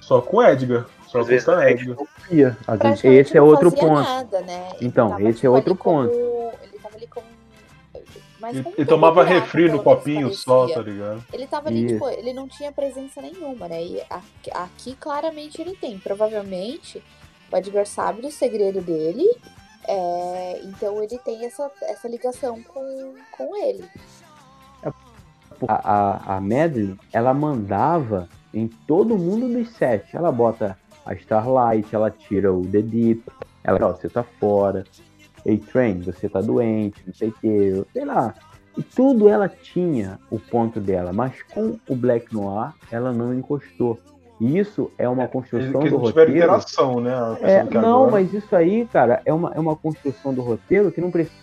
Só 0.00 0.20
com 0.20 0.38
o 0.38 0.42
Edgar, 0.42 0.86
só 1.20 1.24
com 1.24 1.30
o 1.30 1.34
Stan 1.34 1.64
Edgar. 1.68 1.96
Ia, 2.30 2.48
às 2.48 2.56
vezes. 2.56 2.56
Praticamente 2.66 3.06
Esse 3.08 3.36
é 3.38 3.42
outro 3.42 3.70
ponto. 3.70 3.94
Nada, 4.02 4.40
né? 4.40 4.68
Ele 4.76 4.86
Então, 4.86 5.18
esse 5.20 5.28
é 5.28 5.32
tipo, 5.32 5.52
outro 5.52 5.72
ali 5.72 5.78
como- 5.80 6.08
ponto. 6.08 6.14
Ele 6.62 6.78
tava 6.82 6.96
ali 6.96 7.06
como. 7.06 7.26
Ele, 8.44 8.62
como 8.62 8.74
ele 8.76 8.86
tomava 8.86 9.24
pirata, 9.24 9.40
refri 9.40 9.70
no 9.70 9.82
copinho 9.82 10.34
só, 10.34 10.66
tá 10.68 10.82
ligado? 10.82 11.24
Ele 11.32 11.46
tava 11.46 11.68
ali, 11.68 11.84
Isso. 11.86 11.94
tipo, 11.94 12.08
ele 12.10 12.32
não 12.34 12.46
tinha 12.48 12.70
presença 12.72 13.22
nenhuma, 13.22 13.68
né? 13.68 13.82
E 13.82 14.00
aqui, 14.10 14.50
aqui, 14.52 14.96
claramente 14.96 15.62
ele 15.62 15.74
tem. 15.76 15.98
Provavelmente 15.98 17.02
o 17.50 17.56
Edgar 17.56 17.86
sabe 17.86 18.20
do 18.20 18.30
segredo 18.30 18.80
dele. 18.82 19.24
é, 19.86 20.60
então 20.64 21.02
ele 21.02 21.18
tem 21.18 21.44
essa, 21.44 21.70
essa 21.82 22.08
ligação 22.08 22.62
com, 22.62 23.14
com 23.36 23.56
ele. 23.56 23.84
a, 24.82 24.92
a, 25.68 26.36
a 26.36 26.40
Madeline, 26.40 26.98
ela 27.12 27.32
mandava 27.32 28.28
em 28.52 28.66
todo 28.68 29.16
mundo 29.16 29.48
dos 29.48 29.70
sete. 29.76 30.16
Ela 30.16 30.30
bota 30.32 30.76
a 31.04 31.14
Starlight, 31.14 31.94
ela 31.94 32.10
tira 32.10 32.52
o 32.52 32.62
The 32.66 32.82
Deep, 32.82 33.22
ela, 33.62 33.78
ó, 33.82 33.92
você 33.92 34.08
tá 34.08 34.22
fora. 34.22 34.84
Ei, 35.44 35.58
Train, 35.58 36.00
você 36.00 36.28
tá 36.28 36.40
doente, 36.40 37.02
não 37.06 37.12
sei 37.14 37.28
o 37.28 37.32
que, 37.32 37.84
sei 37.92 38.04
lá. 38.04 38.34
E 38.76 38.82
tudo 38.82 39.28
ela 39.28 39.48
tinha 39.48 40.18
o 40.30 40.38
ponto 40.38 40.80
dela, 40.80 41.12
mas 41.12 41.34
com 41.52 41.78
o 41.88 41.94
Black 41.94 42.32
Noir, 42.34 42.72
ela 42.90 43.12
não 43.12 43.32
encostou. 43.34 44.00
E 44.40 44.58
isso 44.58 44.90
é 44.98 45.08
uma 45.08 45.22
Eles, 45.24 45.32
construção 45.32 45.80
que 45.80 45.90
do 45.90 45.96
roteiro. 45.98 46.30
interação, 46.32 47.00
né? 47.00 47.12
É, 47.42 47.62
não, 47.62 47.98
agora- 48.06 48.10
mas 48.12 48.32
isso 48.34 48.56
aí, 48.56 48.84
cara, 48.86 49.22
é 49.24 49.32
uma, 49.32 49.52
é 49.54 49.60
uma 49.60 49.76
construção 49.76 50.34
do 50.34 50.42
roteiro 50.42 50.90
que 50.90 51.00
não 51.00 51.10
precisa 51.10 51.36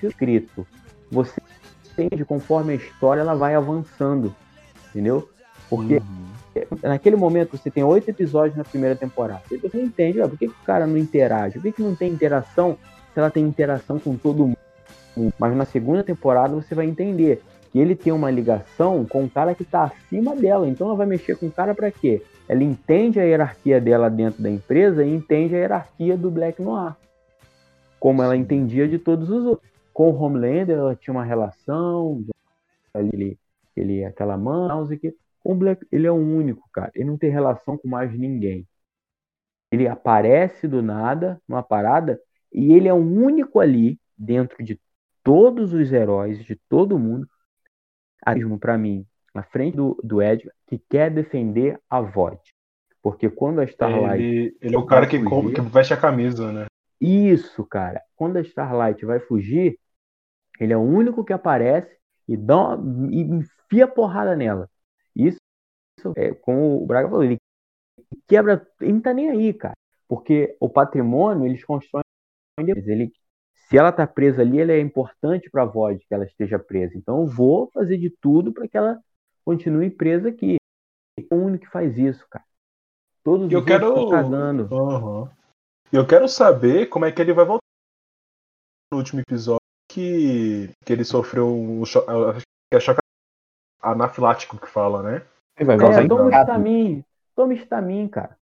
ser 0.00 0.06
escrito. 0.08 0.66
Você 1.10 1.38
entende 1.98 2.24
conforme 2.24 2.72
a 2.72 2.76
história 2.76 3.20
ela 3.20 3.34
vai 3.34 3.54
avançando, 3.54 4.34
entendeu? 4.88 5.28
Porque 5.68 5.96
Uhum. 5.96 6.29
Naquele 6.82 7.16
momento 7.16 7.56
você 7.56 7.70
tem 7.70 7.84
oito 7.84 8.08
episódios 8.08 8.56
na 8.56 8.64
primeira 8.64 8.96
temporada. 8.96 9.42
E 9.50 9.56
você 9.56 9.80
entende, 9.80 10.20
ó, 10.20 10.28
por 10.28 10.38
que, 10.38 10.48
que 10.48 10.54
o 10.54 10.64
cara 10.64 10.86
não 10.86 10.96
interage? 10.96 11.54
Por 11.54 11.62
que, 11.62 11.72
que 11.72 11.82
não 11.82 11.94
tem 11.94 12.12
interação 12.12 12.76
se 13.12 13.18
ela 13.18 13.30
tem 13.30 13.44
interação 13.44 13.98
com 13.98 14.16
todo 14.16 14.46
mundo? 14.46 15.32
Mas 15.38 15.56
na 15.56 15.64
segunda 15.64 16.02
temporada 16.02 16.54
você 16.54 16.74
vai 16.74 16.86
entender 16.86 17.42
que 17.70 17.78
ele 17.78 17.94
tem 17.94 18.12
uma 18.12 18.30
ligação 18.30 19.04
com 19.04 19.24
o 19.24 19.30
cara 19.30 19.54
que 19.54 19.64
tá 19.64 19.84
acima 19.84 20.34
dela. 20.34 20.68
Então 20.68 20.88
ela 20.88 20.96
vai 20.96 21.06
mexer 21.06 21.36
com 21.36 21.46
o 21.46 21.52
cara 21.52 21.74
para 21.74 21.90
quê? 21.90 22.22
Ela 22.48 22.64
entende 22.64 23.20
a 23.20 23.24
hierarquia 23.24 23.80
dela 23.80 24.10
dentro 24.10 24.42
da 24.42 24.50
empresa 24.50 25.04
e 25.04 25.14
entende 25.14 25.54
a 25.54 25.58
hierarquia 25.58 26.16
do 26.16 26.30
Black 26.30 26.60
Noir. 26.60 26.94
Como 27.98 28.22
ela 28.22 28.36
entendia 28.36 28.88
de 28.88 28.98
todos 28.98 29.30
os 29.30 29.44
outros. 29.44 29.70
Com 29.92 30.10
o 30.10 30.16
Homelander 30.20 30.78
ela 30.78 30.96
tinha 30.96 31.12
uma 31.12 31.24
relação, 31.24 32.24
ele, 32.94 33.36
ele 33.76 34.04
aquela 34.04 34.36
mão, 34.36 34.68
não 34.68 34.86
sei 34.86 34.96
o 34.96 35.00
quê. 35.00 35.14
O 35.42 35.54
Black, 35.54 35.86
ele 35.90 36.06
é 36.06 36.10
o 36.10 36.16
único, 36.16 36.68
cara. 36.72 36.90
Ele 36.94 37.06
não 37.06 37.18
tem 37.18 37.30
relação 37.30 37.76
com 37.76 37.88
mais 37.88 38.12
ninguém. 38.12 38.66
Ele 39.72 39.86
aparece 39.88 40.66
do 40.66 40.82
nada, 40.82 41.40
numa 41.48 41.62
parada, 41.62 42.20
e 42.52 42.72
ele 42.72 42.88
é 42.88 42.92
o 42.92 42.96
único 42.96 43.60
ali, 43.60 43.98
dentro 44.16 44.62
de 44.62 44.78
todos 45.22 45.72
os 45.72 45.92
heróis, 45.92 46.44
de 46.44 46.56
todo 46.68 46.98
mundo, 46.98 47.28
mesmo 48.26 48.58
para 48.58 48.76
mim, 48.76 49.06
na 49.34 49.42
frente 49.42 49.76
do, 49.76 49.98
do 50.02 50.20
Edgar, 50.20 50.52
que 50.66 50.78
quer 50.78 51.10
defender 51.10 51.80
a 51.88 52.00
VOD. 52.00 52.40
Porque 53.02 53.30
quando 53.30 53.60
a 53.60 53.64
Starlight. 53.64 54.22
Ele, 54.22 54.56
ele 54.60 54.74
é 54.74 54.78
o 54.78 54.84
cara 54.84 55.06
que, 55.06 55.18
fugir. 55.18 55.54
que 55.54 55.60
veste 55.62 55.94
a 55.94 55.96
camisa, 55.96 56.52
né? 56.52 56.66
Isso, 57.00 57.64
cara. 57.64 58.02
Quando 58.14 58.36
a 58.36 58.42
Starlight 58.42 59.04
vai 59.06 59.20
fugir, 59.20 59.78
ele 60.58 60.72
é 60.72 60.76
o 60.76 60.82
único 60.82 61.24
que 61.24 61.32
aparece 61.32 61.96
e, 62.28 62.36
dá 62.36 62.74
uma, 62.74 63.10
e 63.10 63.20
enfia 63.22 63.88
porrada 63.88 64.36
nela. 64.36 64.68
Isso, 65.28 65.38
isso 65.98 66.12
é 66.16 66.34
como 66.34 66.82
o 66.82 66.86
Braga 66.86 67.08
falou, 67.08 67.24
ele 67.24 67.36
quebra, 68.26 68.66
ele 68.80 68.92
não 68.94 69.00
tá 69.00 69.12
nem 69.14 69.28
aí, 69.30 69.52
cara. 69.54 69.74
Porque 70.08 70.56
o 70.60 70.68
patrimônio 70.68 71.46
eles 71.46 71.64
constroem 71.64 72.02
depois. 72.58 72.88
Ele, 72.88 73.12
se 73.68 73.78
ela 73.78 73.92
tá 73.92 74.06
presa 74.06 74.42
ali, 74.42 74.58
ele 74.60 74.72
é 74.72 74.80
importante 74.80 75.48
pra 75.50 75.64
VOD 75.64 76.04
que 76.06 76.12
ela 76.14 76.24
esteja 76.24 76.58
presa. 76.58 76.96
Então 76.98 77.20
eu 77.20 77.26
vou 77.26 77.70
fazer 77.72 77.96
de 77.96 78.10
tudo 78.10 78.52
para 78.52 78.66
que 78.66 78.76
ela 78.76 78.98
continue 79.44 79.88
presa 79.90 80.28
aqui. 80.30 80.56
É 81.18 81.34
o 81.34 81.38
único 81.38 81.64
que 81.66 81.70
faz 81.70 81.96
isso, 81.96 82.26
cara. 82.28 82.44
Todos 83.22 83.46
os 83.46 83.52
Eu 83.52 83.64
quero- 83.64 83.88
estão 83.88 84.08
cagando. 84.10 84.74
Aham. 84.74 85.30
Eu 85.92 86.06
quero 86.06 86.28
saber 86.28 86.86
como 86.86 87.04
é 87.04 87.12
que 87.12 87.20
ele 87.20 87.32
vai 87.32 87.44
voltar 87.44 87.60
no 88.92 88.98
último 88.98 89.20
episódio 89.20 89.60
que, 89.88 90.68
que 90.84 90.92
ele 90.92 91.04
sofreu 91.04 91.46
um 91.54 91.84
cho- 91.84 92.04
é 92.72 92.80
choque 92.80 93.00
anafilático 93.82 94.56
que 94.58 94.68
fala, 94.68 95.02
né? 95.02 95.22
Ele 95.56 95.76
vai 95.76 95.76
É, 95.76 96.08
toma 96.08 96.30
estamin. 96.30 97.04
Toma 97.36 97.54
estamin, 97.54 98.08
cara. 98.08 98.36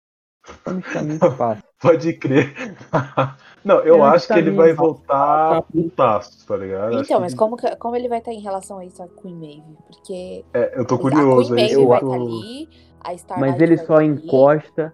Toma 0.63 0.79
estamin 0.79 1.17
que 1.19 1.29
passa. 1.31 1.63
Pode 1.81 2.13
crer. 2.13 2.53
Não, 3.65 3.79
eu 3.79 3.97
É, 3.97 4.09
acho 4.09 4.27
que 4.27 4.33
ele 4.33 4.51
vai 4.51 4.73
voltar 4.73 5.61
putaço, 5.63 6.45
tá 6.47 6.55
ligado? 6.55 6.93
Acho 6.95 7.03
Então, 7.03 7.17
que- 7.17 7.21
mas 7.23 7.33
como, 7.33 7.57
que- 7.57 7.75
como 7.77 7.95
ele 7.95 8.07
vai 8.07 8.19
estar 8.19 8.31
em 8.31 8.39
relação 8.41 8.77
a 8.77 8.85
isso 8.85 9.01
a 9.01 9.07
Queen 9.07 9.35
Maeve? 9.35 9.77
Porque 9.87 10.45
é, 10.53 10.79
eu 10.79 10.85
tô 10.85 10.95
a 10.95 10.99
curioso. 10.99 11.55
Queen 11.55 11.63
é 11.63 11.67
isso 11.67 11.79
Maeve 11.79 11.81
que 11.81 11.87
vai 11.87 12.01
eu 12.01 12.07
estar 12.07 12.17
tô- 12.17 12.23
ali, 12.23 12.69
a 13.03 13.13
Starlight 13.13 13.51
Mas 13.51 13.61
ele 13.61 13.77
só 13.77 13.85
tá 13.95 13.95
ali. 13.97 14.07
encosta. 14.07 14.93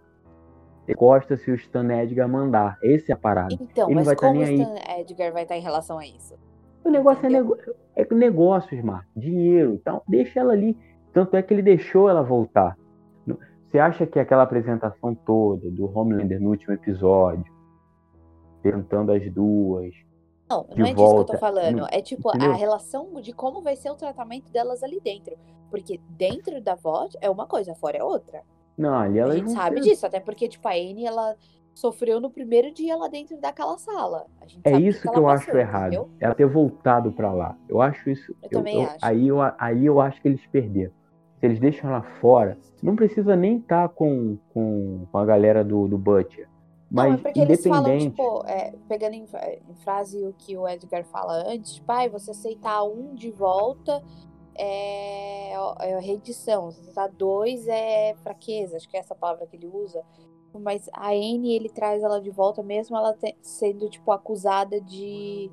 Encosta 0.87 1.37
se 1.37 1.51
o 1.51 1.55
Stan 1.55 1.87
Edgar 2.01 2.27
mandar. 2.27 2.77
Esse 2.81 3.11
é 3.11 3.15
a 3.15 3.17
parada. 3.17 3.53
Então, 3.53 3.87
Ele 3.87 3.95
mas 3.95 4.05
vai 4.07 4.15
tá 4.15 4.27
como 4.27 4.39
o 4.39 4.43
nem 4.43 4.45
aí. 4.45 4.61
Stan 4.61 4.99
Edgar 4.99 5.31
vai 5.33 5.43
estar 5.43 5.55
em 5.57 5.61
relação 5.61 5.99
a 5.99 6.05
isso? 6.05 6.33
O 6.83 6.89
negócio 6.89 7.25
é, 7.25 7.29
Entendeu? 7.29 7.57
nego... 7.57 7.77
é 7.95 8.13
negócios, 8.15 8.83
Mar. 8.83 9.07
Dinheiro. 9.15 9.73
Então, 9.73 10.01
deixa 10.07 10.39
ela 10.39 10.53
ali. 10.53 10.77
Tanto 11.13 11.35
é 11.35 11.41
que 11.43 11.53
ele 11.53 11.61
deixou 11.61 12.09
ela 12.09 12.23
voltar. 12.23 12.77
No- 13.25 13.37
Você 13.69 13.77
acha 13.79 14.05
que 14.07 14.19
aquela 14.19 14.43
apresentação 14.43 15.13
toda 15.13 15.69
do 15.69 15.85
Homelander 15.97 16.41
no 16.41 16.49
último 16.49 16.73
episódio, 16.73 17.51
tentando 18.61 19.11
as 19.11 19.31
duas, 19.31 19.93
Não, 20.49 20.63
De 20.63 20.79
não 20.79 20.85
é 20.85 20.89
disso 20.89 20.95
que 20.95 21.01
eu 21.01 21.05
volta, 21.07 21.33
tô 21.33 21.39
falando. 21.39 21.77
não- 21.77 21.87
É 21.89 22.01
tipo 22.01 22.29
entendeu? 22.29 22.51
a 22.51 22.55
relação 22.55 23.21
de 23.21 23.31
como 23.31 23.61
vai 23.61 23.75
ser 23.77 23.89
o 23.89 23.95
tratamento 23.95 24.51
delas 24.51 24.83
ali 24.83 24.99
dentro. 24.99 25.33
Porque 25.69 25.97
dentro 26.09 26.59
da 26.61 26.75
VOD 26.75 27.17
é 27.21 27.29
uma 27.29 27.47
coisa, 27.47 27.73
fora 27.73 27.97
é 27.97 28.03
outra. 28.03 28.41
Não, 28.77 28.93
ali 28.93 29.17
A 29.19 29.23
elas 29.23 29.35
gente 29.37 29.51
sabe 29.51 29.77
ser- 29.81 29.89
disso, 29.89 30.05
até 30.05 30.19
porque, 30.19 30.49
tipo, 30.49 30.67
a 30.67 30.71
Anne, 30.71 31.05
ela 31.05 31.35
sofreu 31.73 32.19
no 32.19 32.29
primeiro 32.29 32.73
dia 32.73 32.95
lá 32.95 33.07
dentro 33.07 33.39
daquela 33.39 33.77
sala. 33.77 34.25
É 34.63 34.77
isso 34.77 35.01
que, 35.01 35.07
ela 35.07 35.17
eu 35.17 35.23
passou, 35.23 35.49
acho 35.49 35.57
errado. 35.57 35.87
entendeu? 35.93 36.09
Ela 36.19 36.35
ter 36.35 36.45
voltado 36.45 37.11
pra 37.11 37.31
lá. 37.31 37.57
Eu 37.67 37.81
acho 37.81 38.09
isso. 38.09 38.35
Eu 38.43 38.49
também 38.49 38.85
acho. 38.85 38.97
Aí, 39.01 39.27
eu, 39.27 39.37
aí 39.57 39.85
eu 39.85 39.99
acho 40.01 40.21
que 40.21 40.27
eles 40.27 40.45
perderam. 40.47 40.91
Se 41.39 41.45
eles 41.45 41.59
deixam 41.59 41.89
ela 41.89 42.03
fora, 42.19 42.57
não 42.83 42.95
precisa 42.95 43.35
nem 43.35 43.57
estar 43.57 43.89
com, 43.89 44.37
com, 44.53 45.07
com 45.11 45.17
a 45.17 45.25
galera 45.25 45.63
do, 45.63 45.87
do 45.87 45.97
Butcher. 45.97 46.47
Não, 46.91 47.03
Mas 47.03 47.13
é 47.13 47.17
porque 47.17 47.39
eles 47.39 47.63
falam, 47.63 47.81
independente. 47.81 48.15
tipo, 48.15 48.45
é, 48.45 48.73
pegando 48.87 49.13
em, 49.13 49.23
em 49.23 49.75
frase 49.75 50.23
o 50.25 50.33
que 50.37 50.57
o 50.57 50.67
Edgar 50.67 51.05
fala 51.05 51.41
antes, 51.47 51.75
tipo, 51.75 51.89
ai, 51.89 52.09
você 52.09 52.31
aceitar 52.31 52.83
um 52.83 53.15
de 53.15 53.31
volta 53.31 54.03
é, 54.55 55.53
é 55.53 55.99
redição, 55.99 56.65
você 56.69 56.81
aceitar 56.81 57.07
dois 57.07 57.65
é 57.67 58.13
fraqueza, 58.21 58.75
acho 58.75 58.89
que 58.89 58.97
é 58.97 58.99
essa 58.99 59.15
palavra 59.15 59.47
que 59.47 59.55
ele 59.55 59.67
usa. 59.67 60.03
Mas 60.59 60.89
a 60.93 61.09
Anne, 61.09 61.55
ele 61.55 61.69
traz 61.69 62.03
ela 62.03 62.19
de 62.21 62.29
volta, 62.29 62.61
mesmo 62.61 62.95
ela 62.95 63.13
te- 63.13 63.37
sendo, 63.41 63.89
tipo, 63.89 64.11
acusada 64.11 64.81
de, 64.81 65.49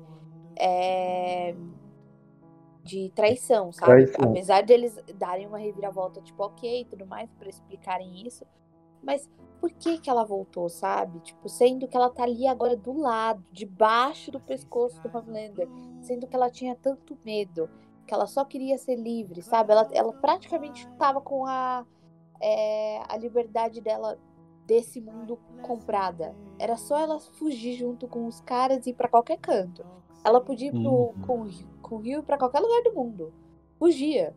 é, 0.57 1.55
de 2.83 3.09
traição, 3.15 3.71
sabe? 3.71 4.05
Traição. 4.05 4.31
Apesar 4.31 4.63
deles 4.63 4.95
darem 5.15 5.47
uma 5.47 5.57
reviravolta, 5.57 6.21
tipo, 6.21 6.43
ok 6.43 6.81
e 6.81 6.85
tudo 6.85 7.05
mais, 7.05 7.29
pra 7.33 7.49
explicarem 7.49 8.25
isso. 8.27 8.45
Mas 9.01 9.27
por 9.59 9.71
que 9.71 9.97
que 9.99 10.09
ela 10.09 10.23
voltou, 10.23 10.69
sabe? 10.69 11.19
Tipo, 11.19 11.47
sendo 11.49 11.87
que 11.87 11.95
ela 11.95 12.09
tá 12.09 12.23
ali 12.23 12.47
agora 12.47 12.75
do 12.75 12.93
lado, 12.97 13.43
debaixo 13.51 14.31
do 14.31 14.39
pescoço 14.39 15.01
do 15.01 15.17
Homelander. 15.17 15.67
Sendo 16.01 16.27
que 16.27 16.35
ela 16.35 16.49
tinha 16.49 16.75
tanto 16.75 17.17
medo, 17.25 17.69
que 18.07 18.13
ela 18.13 18.25
só 18.25 18.43
queria 18.45 18.77
ser 18.77 18.95
livre, 18.95 19.41
sabe? 19.41 19.71
Ela, 19.71 19.87
ela 19.91 20.13
praticamente 20.13 20.87
tava 20.97 21.21
com 21.21 21.45
a, 21.45 21.85
é, 22.41 23.01
a 23.07 23.17
liberdade 23.17 23.81
dela 23.81 24.17
desse 24.69 25.01
mundo 25.01 25.39
comprada. 25.63 26.35
Era 26.59 26.77
só 26.77 26.99
ela 26.99 27.19
fugir 27.19 27.73
junto 27.73 28.07
com 28.07 28.27
os 28.27 28.39
caras 28.41 28.85
e 28.85 28.91
ir 28.91 28.93
pra 28.93 29.07
qualquer 29.09 29.37
canto. 29.39 29.83
Ela 30.23 30.39
podia 30.39 30.67
ir 30.67 30.71
pro, 30.71 30.79
Uhum. 30.91 31.13
com, 31.25 31.39
o 31.39 31.43
Rio- 31.45 31.67
com 31.81 31.95
o 31.95 31.97
Rio 31.99 32.21
pra 32.23 32.37
qualquer 32.37 32.59
lugar 32.59 32.83
do 32.83 32.93
mundo. 32.93 33.33
Fugia. 33.79 34.33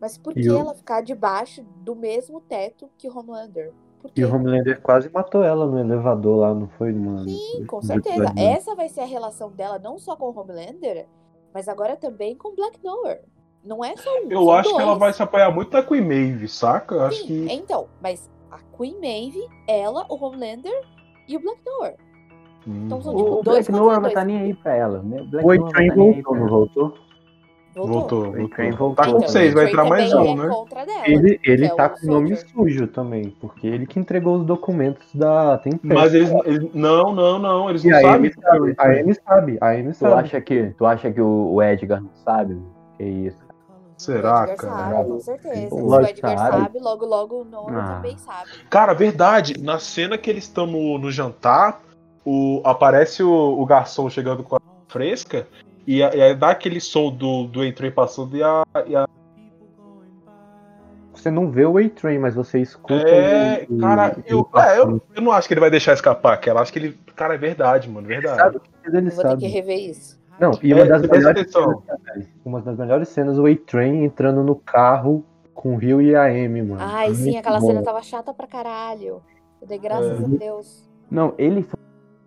Mas 0.00 0.16
por 0.16 0.32
que 0.32 0.48
ela 0.48 0.74
ficar 0.74 1.02
debaixo 1.02 1.62
do 1.82 1.94
mesmo 1.94 2.40
teto 2.40 2.88
que 2.96 3.08
o 3.08 3.18
Homelander? 3.18 3.72
E 4.14 4.24
o 4.24 4.32
Homelander 4.34 4.80
quase 4.80 5.10
matou 5.10 5.42
ela 5.42 5.66
no 5.66 5.78
elevador 5.78 6.36
lá, 6.38 6.54
não 6.54 6.68
foi, 6.68 6.92
mano? 6.92 7.28
Sim, 7.28 7.64
com 7.66 7.82
certeza. 7.82 8.32
Essa 8.38 8.74
vai 8.74 8.88
ser 8.88 9.00
a 9.00 9.06
relação 9.06 9.50
dela 9.50 9.78
não 9.78 9.98
só 9.98 10.14
com 10.16 10.26
o 10.30 10.38
Homelander, 10.38 11.06
mas 11.52 11.68
agora 11.68 11.96
também 11.96 12.36
com 12.36 12.48
o 12.48 12.54
Black 12.54 12.78
Noir. 12.84 13.22
Não 13.64 13.84
é 13.84 13.96
só 13.96 14.08
um. 14.22 14.30
Eu 14.30 14.48
acho 14.52 14.68
que 14.68 14.80
ela 14.80 14.92
dois. 14.92 14.98
vai 15.00 15.12
se 15.12 15.22
apoiar 15.22 15.50
muito 15.50 15.72
na 15.72 15.82
Queen 15.82 16.02
Maeve, 16.06 16.46
saca? 16.46 16.94
Eu 16.94 17.00
acho 17.02 17.22
Sim, 17.22 17.26
que. 17.46 17.52
então, 17.52 17.88
mas 18.00 18.30
a 18.56 18.76
Queen 18.76 18.96
Maeve, 19.00 19.46
ela, 19.68 20.04
o 20.08 20.14
Homelander 20.24 20.80
e 21.28 21.36
o 21.36 21.40
Black 21.40 21.60
Noir. 21.64 21.94
Hum. 22.66 22.82
Então 22.86 23.00
são 23.00 23.14
O, 23.14 23.16
tipo 23.18 23.28
o 23.30 23.42
dois 23.42 23.44
Black 23.44 23.66
contra 23.66 23.80
Noir 23.82 23.92
vai 23.94 24.00
dois. 24.00 24.12
estar 24.12 24.24
nem 24.24 24.38
aí 24.38 24.54
pra 24.54 24.74
ela. 24.74 25.02
Né? 25.02 25.20
O 25.22 25.26
Black 25.26 25.46
O 25.46 25.66
A-Train 25.66 25.88
tá 25.88 25.94
nem 25.96 26.14
aí 26.14 26.22
voltou, 26.22 26.36
não 26.36 26.48
voltou? 26.48 26.94
Voltou, 27.74 28.28
O 28.28 28.48
Train 28.48 28.70
voltou. 28.70 28.94
Tá 28.94 29.04
com 29.04 29.18
Então, 29.18 29.28
seis, 29.28 29.52
vai 29.52 29.66
o 29.66 29.68
entrar 29.68 29.84
mais 29.84 30.10
também 30.10 30.30
um, 30.30 30.42
é 30.44 30.46
né? 30.48 30.86
dela, 30.86 31.02
Ele, 31.06 31.40
ele 31.44 31.66
que 31.68 31.72
é 31.72 31.76
tá 31.76 31.86
o 31.86 31.90
com 31.90 32.06
o 32.06 32.10
nome 32.10 32.34
sujo 32.36 32.86
também, 32.88 33.36
porque 33.38 33.66
ele 33.66 33.86
que 33.86 33.98
entregou 34.00 34.36
os 34.36 34.46
documentos 34.46 35.14
da 35.14 35.58
Tempest. 35.58 35.86
Mas 35.94 36.14
eles, 36.14 36.30
eles- 36.46 36.72
Não, 36.72 37.14
não, 37.14 37.38
não. 37.38 37.68
Eles 37.68 37.84
E 37.84 37.90
não 37.90 37.98
a 37.98 38.00
sabem. 38.00 38.16
Amy 38.16 38.32
sabe, 38.32 38.74
a 38.78 38.86
Amy 38.88 39.14
sabe, 39.14 39.58
a 39.60 39.68
Amy 39.72 39.88
Tu 39.90 39.94
sabe. 39.96 40.14
acha 40.14 40.40
que, 40.40 40.74
tu 40.78 40.86
acha 40.86 41.12
que 41.12 41.20
o, 41.20 41.52
o 41.52 41.62
Edgar 41.62 42.00
não 42.02 42.10
sabe? 42.14 42.58
Que 42.96 43.04
isso? 43.04 43.45
Será, 43.96 44.40
o 44.40 44.44
Edgar 44.44 44.56
cara? 44.56 44.90
sabe, 44.96 45.08
com 45.10 45.20
certeza. 45.20 45.74
O 45.74 45.98
que 46.04 46.10
Edgar 46.10 46.38
sabe. 46.38 46.62
sabe, 46.64 46.78
logo, 46.80 47.06
logo 47.06 47.40
o 47.40 47.44
Noah 47.44 47.72
Ah. 47.82 47.94
também 47.96 48.18
sabe. 48.18 48.50
Cara, 48.68 48.92
verdade. 48.92 49.54
Na 49.58 49.78
cena 49.78 50.18
que 50.18 50.28
eles 50.28 50.44
estão 50.44 50.66
no, 50.66 50.98
no 50.98 51.10
jantar, 51.10 51.80
o, 52.24 52.60
aparece 52.64 53.22
o, 53.22 53.30
o 53.60 53.64
garçom 53.64 54.10
chegando 54.10 54.42
com 54.42 54.56
a 54.56 54.60
fresca 54.88 55.46
e, 55.86 56.02
a- 56.02 56.14
e 56.14 56.20
aí 56.22 56.34
dá 56.34 56.50
aquele 56.50 56.80
som 56.80 57.10
do, 57.10 57.44
do 57.46 57.62
A-Train 57.62 57.90
passando 57.92 58.36
e 58.36 58.42
a, 58.42 58.62
e 58.86 58.94
a- 58.96 59.08
Você 61.14 61.30
não 61.30 61.50
vê 61.50 61.64
o 61.64 61.78
A-Train, 61.78 62.18
mas 62.18 62.34
você 62.34 62.60
escuta 62.60 62.94
É, 63.08 63.66
o, 63.68 63.76
o- 63.76 63.80
cara, 63.80 64.16
o- 64.18 64.22
eu, 64.26 64.48
é, 64.60 64.78
eu, 64.78 65.00
eu 65.14 65.22
não 65.22 65.32
acho 65.32 65.48
que 65.48 65.54
ele 65.54 65.60
vai 65.60 65.70
deixar 65.70 65.94
escapar 65.94 66.34
aquela. 66.34 66.60
Acho 66.60 66.72
que 66.72 66.78
ele. 66.78 66.98
Cara, 67.16 67.34
é 67.34 67.38
verdade, 67.38 67.88
mano. 67.88 68.06
Verdade. 68.06 68.36
sabe, 68.36 68.60
mas 68.84 68.94
ele 68.94 69.06
Eu 69.08 69.12
vou 69.12 69.22
ter 69.22 69.28
sabe. 69.30 69.40
que 69.40 69.48
rever 69.48 69.78
isso. 69.90 70.18
Não, 70.40 70.50
e 70.62 70.72
uma 70.74 70.82
É, 70.82 70.86
das 70.88 71.02
melhores 71.02 71.50
cenas, 71.50 71.78
uma 72.44 72.60
das 72.60 72.76
melhores 72.76 73.08
cenas, 73.08 73.38
o 73.38 73.46
A-Train 73.46 74.04
entrando 74.04 74.42
no 74.42 74.54
carro 74.56 75.24
com 75.54 75.74
o 75.74 75.76
Rio 75.78 76.00
e 76.02 76.14
a 76.14 76.24
Amy, 76.26 76.62
mano. 76.62 76.76
Ai, 76.80 77.14
sim, 77.14 77.24
Muito 77.32 77.38
aquela 77.38 77.58
bom. 77.60 77.66
cena 77.68 77.82
tava 77.82 78.02
chata 78.02 78.34
pra 78.34 78.46
caralho. 78.46 79.22
Eu 79.60 79.66
dei 79.66 79.78
graças 79.78 80.20
É. 80.20 80.24
a 80.24 80.28
Deus. 80.28 80.88
Não, 81.10 81.34
eles 81.38 81.66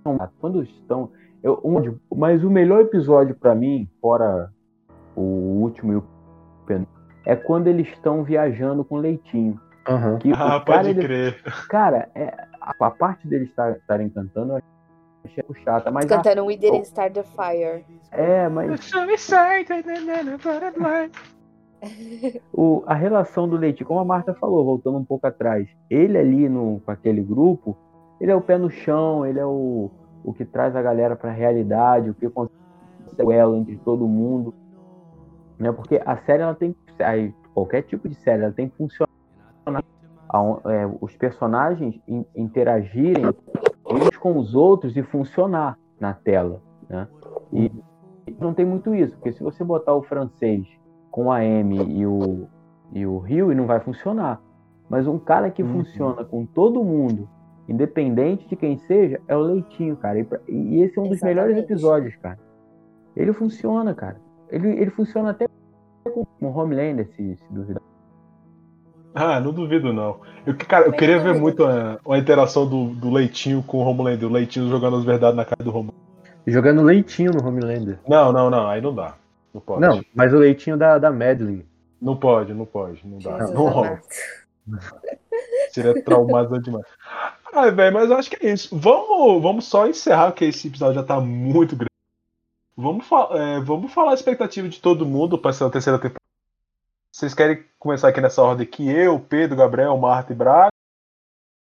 são. 0.03 0.17
Quando 0.41 0.63
estão. 0.63 1.11
Eu, 1.43 1.59
um, 1.63 1.75
mas 2.15 2.43
o 2.43 2.49
melhor 2.49 2.81
episódio 2.81 3.35
pra 3.35 3.53
mim, 3.53 3.87
fora 4.01 4.51
o 5.15 5.21
último 5.61 5.93
e 5.93 5.95
o 5.97 6.03
penúltimo, 6.65 6.97
é 7.25 7.35
quando 7.35 7.67
eles 7.67 7.87
estão 7.89 8.23
viajando 8.23 8.83
com 8.83 8.95
o 8.95 8.99
Leitinho. 8.99 9.59
Aham. 9.87 10.17
Que 10.17 10.31
Ah, 10.31 10.33
o 10.33 10.37
cara, 10.37 10.59
pode 10.65 10.89
ele- 10.89 11.01
crer. 11.01 11.41
cara 11.69 12.09
é, 12.15 12.33
a, 12.59 12.73
a 12.79 12.91
parte 12.91 13.27
deles 13.27 13.49
estar- 13.49 13.71
estarem 13.77 14.09
cantando 14.09 14.53
eu 14.53 14.61
achei 15.25 15.43
chata, 15.63 15.91
mas 15.91 16.05
a- 16.05 16.09
Cantando 16.15 16.45
We 16.45 16.55
Didn't 16.57 16.85
Start 16.87 17.13
the 17.13 17.23
Fire. 17.23 17.85
é, 18.11 18.47
mas 18.49 18.69
o, 22.53 22.83
a 22.85 22.93
relação 22.93 23.47
do 23.47 23.55
Leitinho, 23.55 23.87
como 23.87 23.99
a 23.99 24.05
Marta 24.05 24.33
falou, 24.33 24.65
voltando 24.65 24.97
um 24.97 25.05
pouco 25.05 25.25
atrás, 25.27 25.67
ele 25.89 26.17
ali 26.17 26.49
no, 26.49 26.81
com 26.81 26.91
aquele 26.91 27.21
grupo, 27.21 27.77
ele 28.19 28.31
é 28.31 28.35
o 28.35 28.41
pé 28.41 28.57
no 28.57 28.69
chão, 28.69 29.25
ele 29.25 29.39
é 29.39 29.45
o, 29.45 29.89
o 30.23 30.33
que 30.33 30.43
traz 30.45 30.75
a 30.75 30.81
galera 30.81 31.15
pra 31.15 31.31
realidade, 31.31 32.09
o 32.09 32.13
que 32.13 32.29
consegue 32.29 32.53
o 33.23 33.31
elo 33.31 33.55
entre 33.55 33.77
todo 33.77 34.07
mundo. 34.07 34.53
Né? 35.57 35.71
Porque 35.71 36.01
a 36.05 36.17
série, 36.17 36.43
ela 36.43 36.53
tem 36.55 36.75
qualquer 37.53 37.83
tipo 37.83 38.07
de 38.09 38.15
série, 38.15 38.43
ela 38.43 38.51
tem 38.51 38.67
que 38.69 38.75
funcionar. 38.77 39.09
aon- 40.29 40.59
é, 40.65 40.85
os 41.01 41.15
personagens 41.15 41.99
in- 42.07 42.25
interagirem 42.35 43.25
uns 43.91 44.17
com 44.17 44.37
os 44.37 44.55
outros 44.55 44.95
e 44.95 45.03
funcionar 45.03 45.77
na 45.99 46.13
tela. 46.13 46.61
Né? 46.89 47.07
E 47.53 47.71
não 48.39 48.53
tem 48.53 48.65
muito 48.65 48.93
isso, 48.93 49.15
porque 49.15 49.31
se 49.31 49.43
você 49.43 49.63
botar 49.63 49.93
o 49.95 50.03
francês 50.03 50.67
com 51.11 51.31
a 51.31 51.37
Amy 51.37 51.77
e 51.99 52.05
o, 52.05 52.47
e 52.93 53.05
o 53.05 53.17
Rio, 53.19 53.53
não 53.55 53.65
vai 53.65 53.79
funcionar. 53.79 54.41
Mas 54.89 55.07
um 55.07 55.17
cara 55.19 55.49
que 55.49 55.61
Uhum. 55.63 55.69
funciona 55.83 56.23
com 56.23 56.45
todo 56.45 56.83
mundo, 56.83 57.27
independente 57.67 58.47
de 58.47 58.55
quem 58.55 58.77
seja, 58.79 59.19
é 59.27 59.35
o 59.35 59.41
Leitinho, 59.41 59.95
cara. 59.97 60.19
E, 60.19 60.23
pra- 60.23 60.39
e 60.47 60.81
esse 60.81 60.97
é 60.97 61.01
um 61.01 61.09
dos 61.09 61.21
melhores 61.21 61.51
Exatamente. 61.57 61.71
episódios, 61.73 62.15
cara. 62.17 62.39
Ele 63.15 63.33
funciona, 63.33 63.93
cara. 63.93 64.17
Ele, 64.49 64.69
ele 64.69 64.89
funciona 64.91 65.31
até 65.31 65.47
com 66.11 66.25
o 66.41 66.47
Homelander, 66.47 67.07
se, 67.15 67.35
se 67.35 67.53
duvidar. 67.53 67.81
Ah, 69.21 69.39
não 69.39 69.51
duvido 69.51 69.91
não. 69.91 70.21
Eu, 70.45 70.55
cara, 70.55 70.85
eu 70.85 70.93
queria 70.93 71.19
ver 71.19 71.33
muito 71.35 71.65
a, 71.65 71.99
a 72.09 72.17
interação 72.17 72.65
do, 72.67 72.85
do 72.91 73.09
Leitinho 73.11 73.61
com 73.63 73.77
o 73.77 73.81
Homelander. 73.85 74.29
O 74.29 74.31
Leitinho 74.31 74.69
jogando 74.69 74.95
as 74.97 75.03
verdades 75.03 75.35
na 75.35 75.43
cara 75.45 75.61
do 75.63 75.69
Homelander. 75.71 75.99
Jogando 76.47 76.81
leitinho 76.81 77.31
no 77.33 77.45
Homelander. 77.45 77.99
Não, 78.07 78.31
não, 78.31 78.49
não. 78.49 78.67
Aí 78.67 78.81
não 78.81 78.95
dá. 78.95 79.15
Não 79.53 79.61
pode. 79.61 79.81
Não, 79.81 80.01
mas 80.15 80.33
o 80.33 80.37
leitinho 80.37 80.77
da, 80.77 80.97
da 80.97 81.11
Madeline. 81.11 81.65
Não 82.01 82.15
pode, 82.15 82.53
não 82.53 82.65
pode. 82.65 83.01
Não 83.05 83.19
dá. 83.19 83.37
Jesus 83.39 83.53
Não 83.53 83.67
rola. 83.67 83.99
Seria 85.71 86.01
traumatizante 86.03 86.63
demais. 86.65 86.85
Ai, 87.53 87.71
velho, 87.71 87.93
mas 87.93 88.09
eu 88.09 88.17
acho 88.17 88.29
que 88.31 88.45
é 88.45 88.51
isso. 88.51 88.75
Vamos, 88.77 89.41
vamos 89.41 89.65
só 89.65 89.87
encerrar, 89.87 90.31
porque 90.31 90.45
esse 90.45 90.67
episódio 90.67 90.95
já 90.95 91.03
tá 91.03 91.19
muito 91.19 91.75
grande. 91.75 91.89
Vamos, 92.75 93.05
fa- 93.05 93.29
é, 93.33 93.59
vamos 93.59 93.91
falar 93.93 94.11
a 94.11 94.15
expectativa 94.15 94.67
de 94.69 94.79
todo 94.79 95.05
mundo 95.05 95.37
para 95.37 95.49
essa 95.51 95.69
terceira 95.69 95.97
temporada. 95.99 96.19
Vocês 97.19 97.33
querem 97.33 97.65
começar 97.77 98.07
aqui 98.07 98.21
nessa 98.21 98.41
ordem 98.41 98.65
aqui? 98.65 98.89
Eu, 98.89 99.19
Pedro, 99.19 99.57
Gabriel, 99.57 99.97
Marta 99.97 100.31
e 100.31 100.35
Braga? 100.37 100.69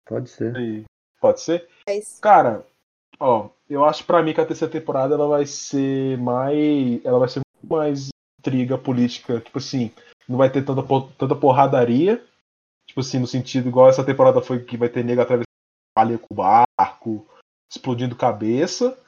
Pode 0.06 0.30
ser. 0.30 0.56
E- 0.56 0.84
Pode 1.20 1.42
ser? 1.42 1.68
Mas 1.86 2.18
Cara, 2.20 2.66
ó, 3.20 3.50
eu 3.68 3.84
acho 3.84 4.02
pra 4.06 4.22
mim 4.22 4.32
que 4.32 4.40
a 4.40 4.46
terceira 4.46 4.72
temporada 4.72 5.12
ela 5.14 5.28
vai 5.28 5.44
ser 5.44 6.16
mais. 6.16 7.04
Ela 7.04 7.18
vai 7.18 7.28
ser 7.28 7.40
muito 7.40 7.70
mais 7.70 8.08
intriga 8.40 8.78
política. 8.78 9.40
Tipo 9.40 9.58
assim, 9.58 9.92
não 10.26 10.38
vai 10.38 10.50
ter 10.50 10.64
tanta, 10.64 10.82
tanta 11.18 11.36
porradaria. 11.36 12.24
Tipo 12.88 13.00
assim, 13.00 13.18
no 13.18 13.26
sentido 13.26 13.68
igual 13.68 13.90
essa 13.90 14.02
temporada 14.02 14.40
foi 14.40 14.64
que 14.64 14.78
vai 14.78 14.88
ter 14.88 15.04
nego 15.04 15.20
atravessando 15.20 15.44
palha 15.94 16.16
com 16.16 16.34
barco, 16.34 17.28
explodindo 17.70 18.16
cabeça. 18.16 18.98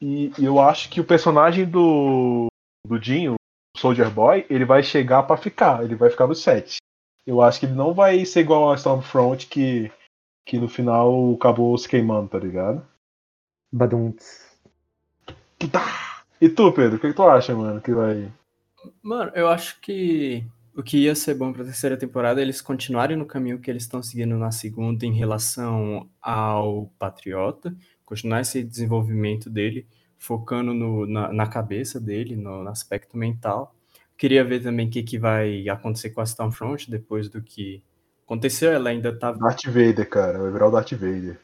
E, 0.00 0.30
e 0.38 0.44
eu 0.44 0.60
acho 0.60 0.88
que 0.88 1.00
o 1.00 1.04
personagem 1.04 1.68
do, 1.68 2.46
do 2.86 2.96
Dinho, 2.96 3.32
o 3.32 3.39
Soldier 3.80 4.10
Boy, 4.10 4.44
ele 4.50 4.66
vai 4.66 4.82
chegar 4.82 5.22
pra 5.22 5.38
ficar. 5.38 5.82
Ele 5.82 5.94
vai 5.94 6.10
ficar 6.10 6.26
no 6.26 6.34
set. 6.34 6.76
Eu 7.26 7.40
acho 7.40 7.58
que 7.58 7.66
ele 7.66 7.74
não 7.74 7.94
vai 7.94 8.24
ser 8.26 8.40
igual 8.40 8.70
a 8.70 8.74
Stormfront 8.74 9.46
que, 9.46 9.90
que 10.44 10.58
no 10.58 10.68
final 10.68 11.32
acabou 11.34 11.76
se 11.78 11.88
queimando, 11.88 12.28
tá 12.28 12.38
ligado? 12.38 12.86
Baduntz. 13.72 14.54
Tá. 15.72 16.24
E 16.38 16.48
tu, 16.48 16.70
Pedro, 16.72 16.96
o 16.96 17.00
que, 17.00 17.08
que 17.08 17.14
tu 17.14 17.22
acha, 17.22 17.54
mano, 17.54 17.80
que 17.80 17.92
vai. 17.92 18.30
Mano, 19.02 19.32
eu 19.34 19.48
acho 19.48 19.80
que 19.80 20.44
o 20.74 20.82
que 20.82 20.98
ia 20.98 21.14
ser 21.14 21.34
bom 21.34 21.50
pra 21.50 21.64
terceira 21.64 21.96
temporada 21.96 22.40
é 22.40 22.44
eles 22.44 22.60
continuarem 22.60 23.16
no 23.16 23.26
caminho 23.26 23.58
que 23.58 23.70
eles 23.70 23.84
estão 23.84 24.02
seguindo 24.02 24.36
na 24.36 24.50
segunda 24.50 25.06
em 25.06 25.12
relação 25.12 26.06
ao 26.20 26.86
Patriota, 26.98 27.74
continuar 28.04 28.40
esse 28.40 28.62
desenvolvimento 28.62 29.48
dele, 29.48 29.86
focando 30.20 30.72
no- 30.74 31.06
na, 31.06 31.32
na 31.32 31.46
cabeça 31.48 31.98
dele, 31.98 32.36
no, 32.36 32.62
no 32.62 32.68
aspecto 32.68 33.16
mental. 33.16 33.74
Queria 34.16 34.44
ver 34.44 34.62
também 34.62 34.86
o 34.86 34.90
que, 34.90 35.02
que 35.02 35.18
vai 35.18 35.66
acontecer 35.68 36.10
com 36.10 36.20
a 36.20 36.24
Stormfront 36.24 36.90
depois 36.90 37.28
do 37.30 37.40
que 37.42 37.82
aconteceu. 38.26 38.70
Ela 38.70 38.90
ainda 38.90 39.18
tá. 39.18 39.32
Darth 39.32 39.64
Vader, 39.64 40.08
cara. 40.08 40.38
Vai 40.38 40.52
virar 40.52 40.68
o 40.68 40.70
Darth 40.70 40.92
Vader. 40.92 41.40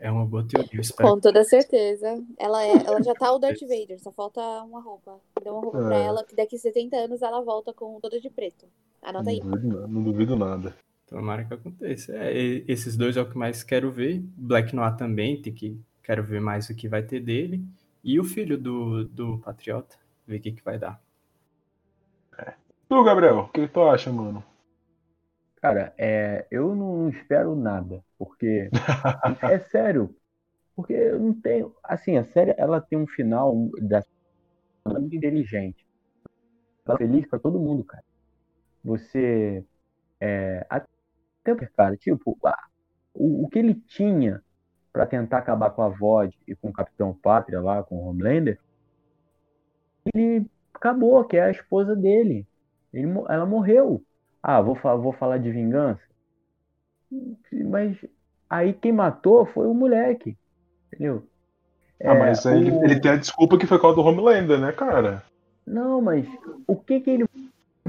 É 0.00 0.10
uma 0.12 0.24
boa 0.26 0.46
teoria, 0.46 0.68
eu 0.74 0.80
espero. 0.80 1.08
com 1.08 1.18
toda 1.18 1.42
certeza. 1.42 2.22
Ela, 2.38 2.62
é, 2.64 2.72
ela 2.86 3.02
já 3.02 3.14
tá 3.14 3.32
o 3.32 3.38
Darth 3.38 3.58
Vader, 3.66 3.98
só 3.98 4.12
falta 4.12 4.40
uma 4.62 4.80
roupa. 4.80 5.18
Dê 5.42 5.48
uma 5.50 5.60
roupa 5.62 5.78
pra 5.78 5.96
É. 5.98 6.04
ela, 6.04 6.22
que 6.24 6.36
daqui 6.36 6.54
a 6.54 6.58
70 6.58 6.96
anos 6.96 7.22
ela 7.22 7.40
volta 7.40 7.72
com 7.72 7.98
toda 7.98 8.20
de 8.20 8.30
preto. 8.30 8.66
Anota 9.02 9.30
aí. 9.30 9.40
Não 9.40 9.50
duvido, 9.50 9.88
não 9.88 10.02
duvido 10.02 10.36
nada. 10.36 10.76
Tomara 11.08 11.44
que 11.44 11.54
aconteça. 11.54 12.12
É, 12.14 12.62
esses 12.68 12.94
dois 12.96 13.16
é 13.16 13.22
o 13.22 13.28
que 13.28 13.38
mais 13.38 13.62
quero 13.64 13.90
ver. 13.90 14.22
Black 14.36 14.76
Noir 14.76 14.94
também, 14.96 15.40
tem 15.40 15.52
que 15.52 15.80
quero 16.04 16.22
ver 16.22 16.40
mais 16.42 16.68
o 16.68 16.74
que 16.74 16.86
vai 16.86 17.02
ter 17.02 17.18
dele. 17.20 17.64
E 18.02 18.18
o 18.18 18.24
filho 18.24 18.56
do, 18.56 19.04
do 19.04 19.38
Patriota. 19.38 19.96
Ver 20.26 20.38
o 20.38 20.40
que, 20.40 20.52
que 20.52 20.64
vai 20.64 20.78
dar. 20.78 21.00
Tu, 22.88 23.04
Gabriel, 23.04 23.40
o 23.40 23.48
que 23.48 23.68
tu 23.68 23.82
acha, 23.82 24.10
mano? 24.10 24.42
Cara, 25.60 25.92
é, 25.98 26.46
eu 26.50 26.74
não 26.74 27.08
espero 27.10 27.54
nada, 27.54 28.02
porque 28.16 28.70
é 29.42 29.58
sério, 29.58 30.14
porque 30.74 30.92
eu 30.92 31.18
não 31.18 31.34
tenho, 31.34 31.74
assim, 31.82 32.16
a 32.16 32.24
série 32.24 32.54
ela 32.56 32.80
tem 32.80 32.96
um 32.98 33.06
final 33.06 33.54
da 33.82 34.02
muito 34.86 35.14
inteligente, 35.14 35.86
é 36.88 36.96
feliz 36.96 37.26
para 37.26 37.38
todo 37.38 37.58
mundo, 37.58 37.84
cara. 37.84 38.04
Você 38.82 39.62
é, 40.20 40.66
até 40.70 41.66
cara, 41.76 41.96
tipo, 41.96 42.38
o, 43.12 43.44
o 43.44 43.48
que 43.48 43.58
ele 43.58 43.74
tinha 43.74 44.42
para 44.98 45.06
tentar 45.06 45.38
acabar 45.38 45.70
com 45.70 45.80
a 45.80 45.88
VOD 45.88 46.36
e 46.48 46.56
com 46.56 46.70
o 46.70 46.72
Capitão 46.72 47.14
Pátria 47.14 47.60
lá, 47.60 47.84
com 47.84 47.94
o 47.94 48.08
Homelander, 48.08 48.58
ele 50.12 50.44
acabou, 50.74 51.22
que 51.24 51.36
é 51.36 51.44
a 51.44 51.50
esposa 51.52 51.94
dele. 51.94 52.44
Ele, 52.92 53.06
ela 53.28 53.46
morreu. 53.46 54.02
Ah, 54.42 54.60
vou, 54.60 54.74
vou 54.74 55.12
falar 55.12 55.38
de 55.38 55.52
vingança. 55.52 56.02
Mas 57.52 57.96
aí 58.50 58.72
quem 58.72 58.90
matou 58.90 59.46
foi 59.46 59.68
o 59.68 59.74
moleque. 59.74 60.36
Entendeu? 60.88 61.22
Ah, 62.02 62.14
é, 62.14 62.18
mas 62.18 62.44
aí 62.44 62.68
o... 62.68 62.84
ele 62.84 62.98
tem 62.98 63.12
a 63.12 63.16
desculpa 63.16 63.56
que 63.56 63.68
foi 63.68 63.80
causa 63.80 63.94
do 63.94 64.02
Homelander, 64.02 64.58
né, 64.58 64.72
cara? 64.72 65.22
Não, 65.64 66.02
mas 66.02 66.26
o 66.66 66.74
que 66.74 66.98
que 66.98 67.10
ele 67.10 67.24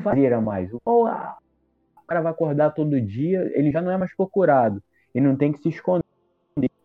faria 0.03 0.40
mais? 0.40 0.69
O 0.86 1.06
cara 2.07 2.22
vai 2.22 2.31
acordar 2.31 2.69
todo 2.69 3.02
dia, 3.02 3.52
ele 3.56 3.72
já 3.72 3.81
não 3.81 3.90
é 3.90 3.98
mais 3.98 4.15
procurado. 4.15 4.80
Ele 5.11 5.26
não 5.26 5.36
tem 5.36 5.52
que 5.52 5.60
se 5.60 5.69
esconder. 5.69 6.06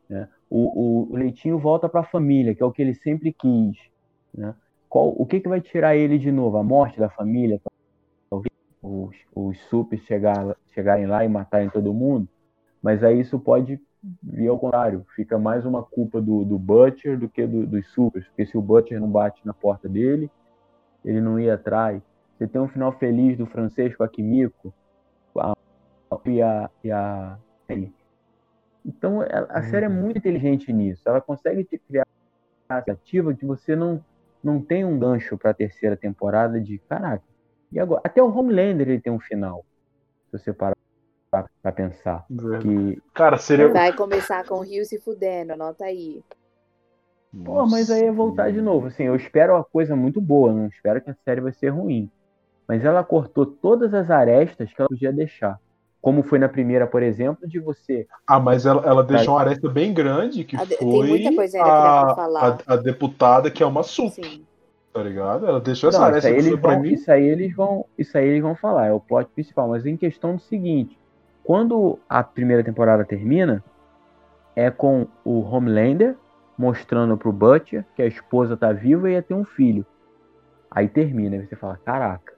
Né? 0.08 0.28
O, 0.48 1.08
o, 1.08 1.12
o 1.12 1.16
Leitinho 1.16 1.58
volta 1.58 1.88
para 1.88 2.00
a 2.00 2.04
família, 2.04 2.54
que 2.54 2.62
é 2.62 2.66
o 2.66 2.72
que 2.72 2.82
ele 2.82 2.94
sempre 2.94 3.32
quis. 3.32 3.76
Né? 4.32 4.54
Qual, 4.88 5.08
o 5.08 5.26
que, 5.26 5.40
que 5.40 5.48
vai 5.48 5.60
tirar 5.60 5.96
ele 5.96 6.18
de 6.18 6.30
novo? 6.30 6.56
A 6.56 6.62
morte 6.62 6.98
da 6.98 7.08
família? 7.08 7.60
Os, 8.82 9.16
os 9.34 9.58
chegar, 10.04 10.56
chegarem 10.74 11.06
lá 11.06 11.24
e 11.24 11.28
matarem 11.28 11.70
todo 11.70 11.94
mundo? 11.94 12.28
Mas 12.82 13.02
aí 13.02 13.20
isso 13.20 13.38
pode 13.38 13.80
vir 14.22 14.48
ao 14.48 14.58
contrário. 14.58 15.06
Fica 15.16 15.38
mais 15.38 15.64
uma 15.64 15.82
culpa 15.82 16.20
do, 16.20 16.44
do 16.44 16.58
Butcher 16.58 17.18
do 17.18 17.28
que 17.28 17.46
do, 17.46 17.66
dos 17.66 17.88
supers. 17.92 18.26
Porque 18.28 18.46
se 18.46 18.58
o 18.58 18.62
Butcher 18.62 19.00
não 19.00 19.10
bate 19.10 19.40
na 19.44 19.54
porta 19.54 19.88
dele, 19.88 20.30
ele 21.04 21.20
não 21.20 21.40
ia 21.40 21.54
atrás. 21.54 22.02
Você 22.36 22.46
tem 22.46 22.60
um 22.60 22.68
final 22.68 22.92
feliz 22.92 23.38
do 23.38 23.46
Francisco 23.46 24.02
Akimiko 24.02 24.72
a, 25.38 25.54
e 26.26 26.42
a, 26.42 26.70
e 26.82 26.90
a 26.90 27.38
Então 28.84 29.20
a, 29.20 29.58
a 29.58 29.62
série 29.62 29.86
é 29.86 29.88
uhum. 29.88 29.94
muito 29.94 30.18
inteligente 30.18 30.72
nisso. 30.72 31.02
Ela 31.06 31.20
consegue 31.20 31.64
te 31.64 31.78
criar 31.78 32.06
a 32.68 32.78
ativa 32.78 33.34
que 33.34 33.44
você 33.44 33.74
não 33.74 34.04
não 34.42 34.60
tem 34.60 34.84
um 34.84 34.98
gancho 34.98 35.38
para 35.38 35.52
a 35.52 35.54
terceira 35.54 35.96
temporada 35.96 36.60
de 36.60 36.78
caraca. 36.78 37.24
E 37.72 37.80
agora, 37.80 38.02
até 38.04 38.22
o 38.22 38.28
Homelander 38.28 38.88
ele 38.88 39.00
tem 39.00 39.12
um 39.12 39.18
final. 39.18 39.64
Se 40.30 40.38
você 40.38 40.52
parar 40.52 40.76
para 41.62 41.72
pensar. 41.72 42.26
Que... 42.60 43.02
Cara, 43.14 43.38
seria. 43.38 43.68
Vai 43.68 43.92
começar 43.92 44.44
com 44.44 44.56
o 44.56 44.60
Rio 44.60 44.84
se 44.84 45.00
fudendo, 45.00 45.54
anota 45.54 45.84
aí. 45.84 46.22
Pô, 47.44 47.66
mas 47.66 47.90
aí 47.90 48.04
é 48.04 48.12
voltar 48.12 48.52
de 48.52 48.60
novo. 48.60 48.86
Assim, 48.86 49.04
eu 49.04 49.16
espero 49.16 49.54
uma 49.54 49.64
coisa 49.64 49.96
muito 49.96 50.20
boa, 50.20 50.52
não 50.52 50.68
espero 50.68 51.00
que 51.00 51.10
a 51.10 51.16
série 51.24 51.40
vai 51.40 51.52
ser 51.52 51.70
ruim. 51.70 52.08
Mas 52.68 52.84
ela 52.84 53.02
cortou 53.02 53.44
todas 53.44 53.92
as 53.92 54.10
arestas 54.10 54.72
que 54.72 54.80
ela 54.80 54.88
podia 54.88 55.12
deixar. 55.12 55.58
Como 56.04 56.22
foi 56.22 56.38
na 56.38 56.50
primeira, 56.50 56.86
por 56.86 57.02
exemplo, 57.02 57.48
de 57.48 57.58
você. 57.58 58.06
Ah, 58.26 58.38
mas 58.38 58.66
ela, 58.66 58.82
ela 58.84 59.02
deixou 59.02 59.32
uma 59.32 59.40
aresta 59.40 59.70
bem 59.70 59.94
grande, 59.94 60.44
que 60.44 60.54
a, 60.54 60.66
foi 60.66 61.24
a, 61.58 61.66
a, 61.66 62.58
a, 62.74 62.76
deputada 62.76 63.50
que 63.50 63.62
é 63.62 63.66
uma 63.66 63.82
sup. 63.82 64.18
Tá 64.92 65.02
ligado? 65.02 65.46
Ela 65.46 65.58
deixou 65.62 65.88
essa 65.88 66.00
Não, 66.00 66.04
aresta 66.04 66.28
isso 66.28 66.38
aí, 66.38 66.46
eles 66.46 66.60
vão, 66.60 66.84
isso 66.84 67.10
aí 67.10 67.24
eles 67.24 67.56
vão. 67.56 67.86
Isso 67.96 68.18
aí 68.18 68.28
eles 68.28 68.42
vão 68.42 68.54
falar, 68.54 68.88
é 68.88 68.92
o 68.92 69.00
plot 69.00 69.30
principal. 69.34 69.66
Mas 69.70 69.86
em 69.86 69.96
questão 69.96 70.36
do 70.36 70.42
seguinte: 70.42 70.98
quando 71.42 71.98
a 72.06 72.22
primeira 72.22 72.62
temporada 72.62 73.02
termina, 73.02 73.64
é 74.54 74.70
com 74.70 75.06
o 75.24 75.40
Homelander 75.40 76.16
mostrando 76.58 77.16
pro 77.16 77.32
Butcher 77.32 77.82
que 77.96 78.02
a 78.02 78.06
esposa 78.06 78.58
tá 78.58 78.74
viva 78.74 79.08
e 79.08 79.14
ia 79.14 79.22
ter 79.22 79.32
um 79.32 79.44
filho. 79.44 79.86
Aí 80.70 80.86
termina, 80.86 81.36
e 81.36 81.46
você 81.46 81.56
fala, 81.56 81.80
caraca, 81.82 82.34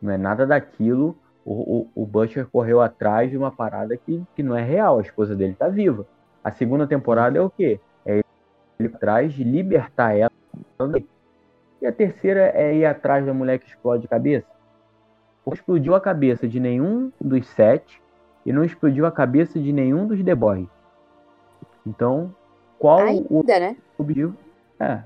não 0.00 0.10
é 0.10 0.16
nada 0.16 0.46
daquilo 0.46 1.14
o, 1.44 1.88
o, 1.94 2.02
o 2.02 2.06
Butcher 2.06 2.46
correu 2.46 2.80
atrás 2.80 3.30
de 3.30 3.36
uma 3.36 3.50
parada 3.50 3.96
que, 3.96 4.22
que 4.34 4.42
não 4.42 4.56
é 4.56 4.62
real, 4.62 4.98
a 4.98 5.02
esposa 5.02 5.34
dele 5.34 5.54
tá 5.54 5.68
viva. 5.68 6.06
A 6.42 6.50
segunda 6.50 6.86
temporada 6.86 7.38
é 7.38 7.40
o 7.40 7.50
quê? 7.50 7.80
É 8.04 8.22
ele 8.78 8.88
atrás 8.94 9.32
de 9.32 9.44
libertar 9.44 10.16
ela. 10.16 10.30
E 11.80 11.86
a 11.86 11.92
terceira 11.92 12.52
é 12.54 12.74
ir 12.74 12.84
atrás 12.84 13.26
da 13.26 13.34
mulher 13.34 13.58
que 13.58 13.66
explode 13.66 14.06
a 14.06 14.08
cabeça. 14.08 14.46
Não 15.44 15.52
explodiu 15.52 15.94
a 15.94 16.00
cabeça 16.00 16.46
de 16.46 16.60
nenhum 16.60 17.10
dos 17.20 17.46
sete 17.48 18.00
e 18.46 18.52
não 18.52 18.64
explodiu 18.64 19.06
a 19.06 19.10
cabeça 19.10 19.58
de 19.58 19.72
nenhum 19.72 20.06
dos 20.06 20.22
The 20.22 20.34
Boys. 20.34 20.68
Então, 21.84 22.32
qual 22.78 23.00
Ainda, 23.00 23.26
o 23.28 23.42
né? 23.44 23.76
objetivo? 23.98 24.36
É. 24.78 25.02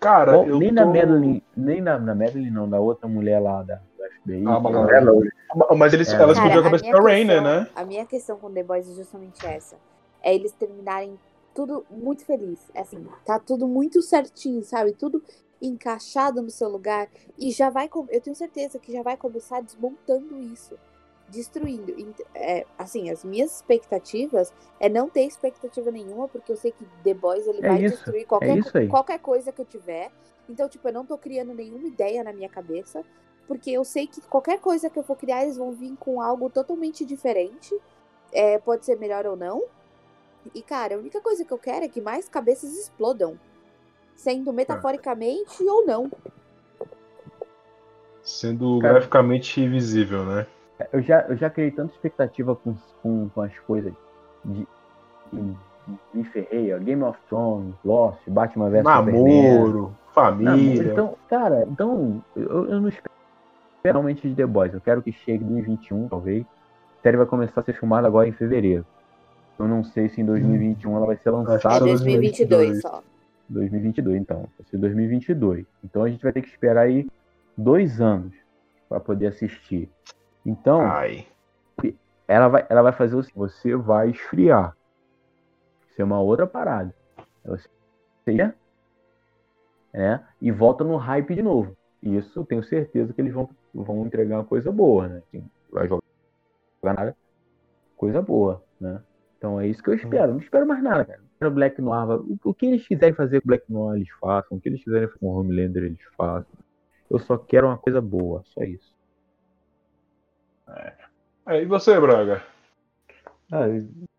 Cara, 0.00 0.32
Bom, 0.32 0.58
nem 0.58 0.68
tô... 0.68 0.74
na 0.74 0.86
Madeline, 0.86 1.44
nem 1.56 1.80
na, 1.80 1.98
na 1.98 2.14
Madeline 2.14 2.50
não, 2.50 2.68
da 2.68 2.78
outra 2.78 3.08
mulher 3.08 3.40
lá 3.40 3.62
da, 3.62 3.80
FBI. 4.22 4.44
Ah, 4.46 4.60
mas, 4.60 5.78
mas 5.78 5.92
eles, 5.94 6.12
é. 6.12 6.16
ela 6.16 6.32
explodiu 6.32 6.60
a 6.60 6.62
cabeça 6.64 6.84
da 6.90 7.00
Rainer, 7.00 7.42
né? 7.42 7.68
A 7.74 7.84
minha 7.84 8.04
questão 8.06 8.38
com 8.38 8.52
The 8.52 8.62
Boys 8.62 8.88
é 8.90 8.94
justamente 8.94 9.44
essa. 9.46 9.76
É 10.22 10.34
eles 10.34 10.52
terminarem 10.52 11.18
tudo 11.54 11.84
muito 11.90 12.24
feliz. 12.24 12.70
É 12.74 12.80
assim, 12.80 13.06
tá 13.24 13.38
tudo 13.38 13.66
muito 13.66 14.02
certinho, 14.02 14.62
sabe? 14.62 14.92
Tudo 14.92 15.22
encaixado 15.60 16.42
no 16.42 16.50
seu 16.50 16.68
lugar. 16.68 17.08
E 17.38 17.50
já 17.50 17.70
vai. 17.70 17.88
Eu 18.10 18.20
tenho 18.20 18.36
certeza 18.36 18.78
que 18.78 18.92
já 18.92 19.02
vai 19.02 19.16
começar 19.16 19.60
desmontando 19.60 20.38
isso. 20.40 20.78
Destruindo. 21.28 21.94
É, 22.34 22.64
assim, 22.78 23.10
as 23.10 23.24
minhas 23.24 23.56
expectativas 23.56 24.52
é 24.80 24.88
não 24.88 25.08
ter 25.08 25.24
expectativa 25.24 25.90
nenhuma, 25.90 26.28
porque 26.28 26.52
eu 26.52 26.56
sei 26.56 26.72
que 26.72 26.84
The 27.04 27.14
Boys 27.14 27.46
ele 27.46 27.58
é 27.58 27.68
vai 27.68 27.84
isso, 27.84 27.96
destruir 27.96 28.26
qualquer, 28.26 28.58
é 28.58 28.86
qualquer 28.86 29.18
coisa 29.18 29.52
que 29.52 29.60
eu 29.60 29.66
tiver. 29.66 30.10
Então, 30.48 30.68
tipo, 30.68 30.88
eu 30.88 30.92
não 30.92 31.04
tô 31.04 31.18
criando 31.18 31.52
nenhuma 31.52 31.86
ideia 31.86 32.24
na 32.24 32.32
minha 32.32 32.48
cabeça 32.48 33.04
porque 33.48 33.70
eu 33.70 33.82
sei 33.82 34.06
que 34.06 34.20
qualquer 34.20 34.60
coisa 34.60 34.90
que 34.90 34.98
eu 34.98 35.02
for 35.02 35.16
criar, 35.16 35.42
eles 35.42 35.56
vão 35.56 35.72
vir 35.72 35.96
com 35.98 36.20
algo 36.20 36.50
totalmente 36.50 37.04
diferente. 37.04 37.74
É, 38.30 38.58
pode 38.58 38.84
ser 38.84 38.98
melhor 38.98 39.26
ou 39.26 39.34
não. 39.34 39.64
E, 40.54 40.60
cara, 40.60 40.94
a 40.94 40.98
única 40.98 41.18
coisa 41.20 41.44
que 41.44 41.52
eu 41.52 41.58
quero 41.58 41.86
é 41.86 41.88
que 41.88 42.00
mais 42.00 42.28
cabeças 42.28 42.76
explodam. 42.76 43.38
Sendo 44.14 44.52
metaforicamente 44.52 45.62
ou 45.64 45.86
não. 45.86 46.10
Sendo 48.22 48.78
cara, 48.80 48.94
graficamente 48.94 49.66
visível, 49.66 50.24
né? 50.26 50.46
Eu 50.92 51.00
já, 51.00 51.22
eu 51.22 51.36
já 51.36 51.48
criei 51.48 51.70
tanta 51.70 51.94
expectativa 51.94 52.54
com, 52.54 52.76
com, 53.02 53.30
com 53.30 53.40
as 53.40 53.58
coisas 53.60 53.92
de. 54.44 54.66
Me 56.12 56.24
ferrei, 56.24 56.74
ó, 56.74 56.78
Game 56.78 57.02
of 57.02 57.18
Thrones, 57.28 57.74
Lost, 57.82 58.18
Batman 58.26 58.68
vs 58.68 58.84
Namoro, 58.84 59.96
família. 60.12 60.82
Não, 60.82 60.92
então, 60.92 61.14
cara, 61.30 61.66
então, 61.66 62.22
eu, 62.36 62.68
eu 62.68 62.80
não 62.80 62.88
espero 62.88 63.17
realmente 63.92 64.28
de 64.28 64.34
The 64.34 64.46
Boys. 64.46 64.74
Eu 64.74 64.80
quero 64.80 65.02
que 65.02 65.12
chegue 65.12 65.44
em 65.44 65.48
2021, 65.48 66.08
talvez. 66.08 66.44
A 66.98 67.02
série 67.02 67.16
vai 67.16 67.26
começar 67.26 67.60
a 67.60 67.64
ser 67.64 67.74
filmada 67.74 68.06
agora 68.06 68.28
em 68.28 68.32
fevereiro. 68.32 68.84
Eu 69.58 69.66
não 69.66 69.82
sei 69.82 70.08
se 70.08 70.20
em 70.20 70.24
2021 70.24 70.96
ela 70.96 71.06
vai 71.06 71.16
ser 71.16 71.30
lançada. 71.30 71.76
É 71.76 71.80
2022 71.80 72.80
só. 72.80 73.02
2022, 73.48 74.20
então. 74.20 74.48
Vai 74.58 74.68
ser 74.70 74.78
2022. 74.78 75.66
Então 75.84 76.04
a 76.04 76.08
gente 76.08 76.22
vai 76.22 76.32
ter 76.32 76.42
que 76.42 76.48
esperar 76.48 76.82
aí 76.82 77.08
dois 77.56 78.00
anos 78.00 78.34
para 78.88 79.00
poder 79.00 79.26
assistir. 79.26 79.90
Então, 80.44 80.80
Ai. 80.80 81.26
ela 82.26 82.48
vai, 82.48 82.66
ela 82.68 82.82
vai 82.82 82.92
fazer 82.92 83.16
o 83.16 83.22
seguinte: 83.22 83.38
você 83.38 83.74
vai 83.74 84.10
esfriar. 84.10 84.76
Isso 85.90 86.00
é 86.00 86.04
uma 86.04 86.20
outra 86.20 86.46
parada. 86.46 86.94
Você 87.44 87.68
é, 89.92 90.20
e 90.40 90.50
volta 90.50 90.84
no 90.84 90.96
hype 90.96 91.34
de 91.34 91.42
novo. 91.42 91.76
Isso 92.02 92.38
eu 92.38 92.44
tenho 92.44 92.62
certeza 92.62 93.12
que 93.12 93.20
eles 93.20 93.32
vão 93.32 93.48
vão 93.82 94.06
entregar 94.06 94.36
uma 94.36 94.44
coisa 94.44 94.70
boa, 94.70 95.08
né? 95.08 95.22
Assim, 95.26 95.50
vai 95.70 95.88
jogar 95.88 96.02
nada, 96.82 97.16
coisa 97.96 98.22
boa, 98.22 98.62
né? 98.80 99.02
Então 99.36 99.60
é 99.60 99.66
isso 99.66 99.82
que 99.82 99.90
eu 99.90 99.94
espero. 99.94 100.32
Não 100.32 100.40
espero 100.40 100.66
mais 100.66 100.82
nada, 100.82 101.04
cara. 101.04 101.20
Não 101.40 101.50
Black 101.50 101.80
Noir. 101.80 102.20
O, 102.44 102.52
que 102.52 102.66
eles 102.66 102.86
quiserem 102.86 103.14
fazer 103.14 103.40
com 103.40 103.46
Black 103.46 103.72
Noir, 103.72 103.96
eles 103.96 104.10
façam. 104.20 104.58
O 104.58 104.60
que 104.60 104.68
eles 104.68 104.82
quiserem 104.82 105.06
fazer 105.06 105.20
com 105.20 105.28
Homelander, 105.28 105.84
eles 105.84 106.02
façam. 106.16 106.58
Eu 107.08 107.18
só 107.18 107.38
quero 107.38 107.68
uma 107.68 107.78
coisa 107.78 108.00
boa, 108.00 108.42
só 108.46 108.62
isso. 108.62 108.94
É. 110.68 110.92
é 111.46 111.62
e 111.62 111.66
você, 111.66 111.98
Braga? 112.00 112.42
Ah, 113.50 113.66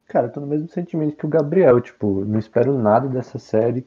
cara, 0.07 0.27
eu 0.27 0.31
tô 0.31 0.39
no 0.39 0.47
mesmo 0.47 0.67
sentimento 0.69 1.17
que 1.17 1.25
o 1.25 1.29
Gabriel. 1.29 1.81
Tipo, 1.81 2.25
não 2.25 2.39
espero 2.39 2.77
nada 2.77 3.07
dessa 3.07 3.37
série. 3.37 3.85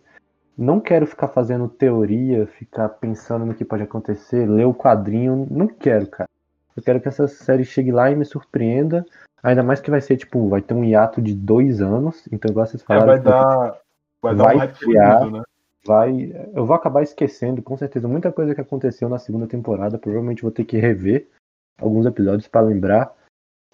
Não 0.57 0.81
quero 0.81 1.07
ficar 1.07 1.29
fazendo 1.29 1.69
teoria, 1.69 2.47
ficar 2.47 2.89
pensando 2.89 3.47
no 3.47 3.55
que 3.55 3.65
pode 3.65 3.83
acontecer, 3.83 4.49
ler 4.49 4.67
o 4.67 4.75
quadrinho. 4.75 5.47
Não 5.51 5.67
quero, 5.67 6.07
cara. 6.07 6.29
Eu 6.77 6.83
quero 6.83 7.01
que 7.01 7.09
essa 7.09 7.27
série 7.27 7.65
chegue 7.65 7.91
lá 7.91 8.11
e 8.11 8.17
me 8.17 8.25
surpreenda. 8.25 9.05
Ainda 9.43 9.63
mais 9.63 9.81
que 9.81 9.91
vai 9.91 10.01
ser, 10.01 10.17
tipo, 10.17 10.49
vai 10.49 10.63
ter 10.63 10.75
um 10.75 10.85
hiato 10.85 11.21
de 11.21 11.35
dois 11.35 11.81
anos. 11.81 12.27
Então, 12.31 12.51
igual 12.51 12.67
vocês 12.67 12.83
falaram. 12.83 13.13
É, 13.13 13.17
vai 13.17 13.21
dar. 13.21 13.79
Vai, 14.21 14.35
dar 14.37 14.45
vai 14.45 14.69
um 14.69 14.73
criar, 14.73 15.31
né? 15.31 15.43
vai. 15.85 16.33
Eu 16.55 16.65
vou 16.65 16.77
acabar 16.77 17.03
esquecendo, 17.03 17.63
com 17.63 17.77
certeza, 17.77 18.07
muita 18.07 18.31
coisa 18.31 18.55
que 18.55 18.61
aconteceu 18.61 19.09
na 19.09 19.19
segunda 19.19 19.47
temporada. 19.47 19.99
Provavelmente 19.99 20.43
vou 20.43 20.53
ter 20.53 20.65
que 20.65 20.79
rever 20.79 21.29
alguns 21.79 22.07
episódios 22.07 22.47
para 22.47 22.61
lembrar. 22.61 23.13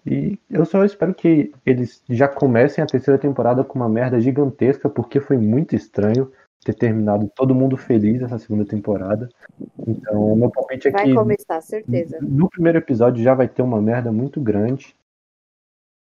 E 0.06 0.38
eu 0.48 0.64
só 0.64 0.84
espero 0.84 1.12
que 1.12 1.52
eles 1.66 2.02
já 2.09 2.26
comecem 2.28 2.82
a 2.82 2.86
terceira 2.86 3.20
temporada 3.20 3.62
com 3.62 3.78
uma 3.78 3.88
merda 3.88 4.18
gigantesca, 4.20 4.88
porque 4.88 5.20
foi 5.20 5.36
muito 5.36 5.76
estranho 5.76 6.32
ter 6.64 6.74
terminado 6.74 7.30
todo 7.35 7.55
mundo 7.55 7.76
feliz 7.76 8.20
essa 8.22 8.39
segunda 8.39 8.64
temporada. 8.64 9.28
Então, 9.86 10.35
meu 10.36 10.51
palpite 10.51 10.89
é 10.89 10.90
Vai 10.90 11.05
que 11.06 11.14
começar, 11.14 11.60
certeza. 11.60 12.18
no 12.20 12.48
primeiro 12.51 12.78
episódio 12.78 13.22
já 13.22 13.35
vai 13.35 13.48
ter 13.48 13.62
uma 13.62 13.80
merda 13.80 14.12
muito 14.12 14.40
grande. 14.40 14.94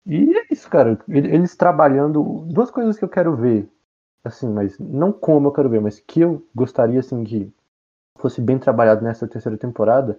E 0.07 0.37
é 0.37 0.47
isso, 0.51 0.69
cara. 0.69 0.99
Ele- 1.09 1.33
Eles 1.35 1.55
trabalhando. 1.57 2.45
Duas 2.47 2.71
coisas 2.71 2.99
que 2.99 3.05
eu 3.05 3.09
quero 3.09 3.37
ver. 3.37 3.69
Assim, 4.25 4.49
mas 4.49 4.79
não 4.79 5.13
como 5.13 5.49
eu 5.49 5.53
quero 5.53 5.69
ver, 5.71 5.81
mas 5.81 6.01
que 6.01 6.21
eu 6.21 6.45
gostaria 6.55 7.01
assim 7.01 7.23
que 7.25 7.51
fosse 8.19 8.41
bem 8.41 8.59
trabalhado 8.59 9.03
nessa 9.05 9.27
terceira 9.27 9.57
temporada. 9.57 10.19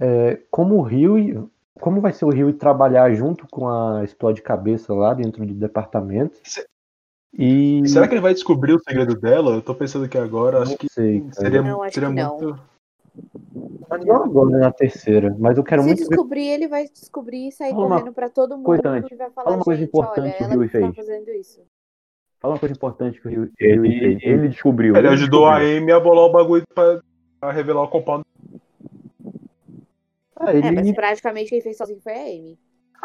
É 0.00 0.40
como 0.50 0.76
o 0.76 0.82
Rio. 0.82 1.50
Como 1.80 2.00
vai 2.00 2.12
ser 2.12 2.24
o 2.24 2.30
Rio 2.30 2.52
trabalhar 2.54 3.12
junto 3.14 3.46
com 3.48 3.68
a 3.68 4.02
Explode 4.02 4.40
Cabeça 4.42 4.94
lá 4.94 5.12
dentro 5.12 5.44
do 5.44 5.54
departamento. 5.54 6.40
Se- 7.36 7.42
E. 7.42 7.88
Será 7.88 8.08
que 8.08 8.14
ele 8.14 8.20
vai 8.20 8.32
descobrir 8.34 8.72
o 8.74 8.80
segredo 8.80 9.14
dela? 9.14 9.52
Eu 9.56 9.62
tô 9.62 9.74
pensando 9.74 10.04
aqui 10.06 10.16
agora, 10.18 10.62
acho 10.62 10.76
que 10.76 10.88
sei, 10.90 11.22
seria, 11.32 11.62
Não, 11.62 11.82
acho 11.82 11.94
seria 11.94 12.08
que 12.08 12.14
muito. 12.14 12.58
Mas 13.88 14.04
não 14.04 14.24
agora 14.24 14.58
na 14.58 14.72
terceira. 14.72 15.34
Mas 15.38 15.56
eu 15.56 15.64
quero 15.64 15.82
Se 15.82 15.86
muito 15.88 16.00
ver. 16.02 16.08
descobrir, 16.08 16.46
ele 16.48 16.68
vai 16.68 16.86
descobrir 16.88 17.48
e 17.48 17.52
sair 17.52 17.70
Fala 17.70 17.86
uma 17.86 17.96
correndo 17.98 18.14
pra 18.14 18.28
todo 18.28 18.56
mundo 18.56 18.64
coisa 18.66 18.88
antes. 18.88 19.10
e 19.12 19.16
vai 19.16 19.30
falar, 19.30 19.44
Fala 19.44 19.56
uma 19.56 19.64
coisa 19.64 19.80
gente, 19.80 19.88
importante 19.88 20.18
olha, 20.24 20.32
que 20.32 20.44
o 20.44 20.48
Rio 20.48 20.60
que 20.60 20.66
tá 20.66 20.78
fez. 20.92 20.96
fazendo 20.96 21.30
isso. 21.30 21.60
Fala 22.40 22.54
uma 22.54 22.60
coisa 22.60 22.74
importante 22.74 23.20
que 23.20 23.26
o 23.26 23.30
Rio, 23.30 23.50
Ele- 23.58 23.88
ele, 23.88 23.98
fez. 24.20 24.22
Ele 24.22 24.48
descobriu. 24.48 24.96
Ele 24.96 25.08
ajudou 25.08 25.46
a 25.46 25.58
descobriu. 25.58 25.78
Amy 25.82 25.92
a 25.92 26.00
bolar 26.00 26.24
o 26.26 26.32
bagulho 26.32 26.64
pra, 26.74 27.00
pra 27.40 27.52
revelar 27.52 27.82
o 27.82 27.88
compound. 27.88 28.24
Ah, 30.38 30.52
É, 30.52 30.70
mas 30.70 30.86
ele. 30.86 30.94
praticamente 30.94 31.48
quem 31.50 31.60
fez 31.62 31.76
sozinho 31.78 32.00
foi 32.00 32.12
a 32.12 32.22
Amy. 32.22 32.58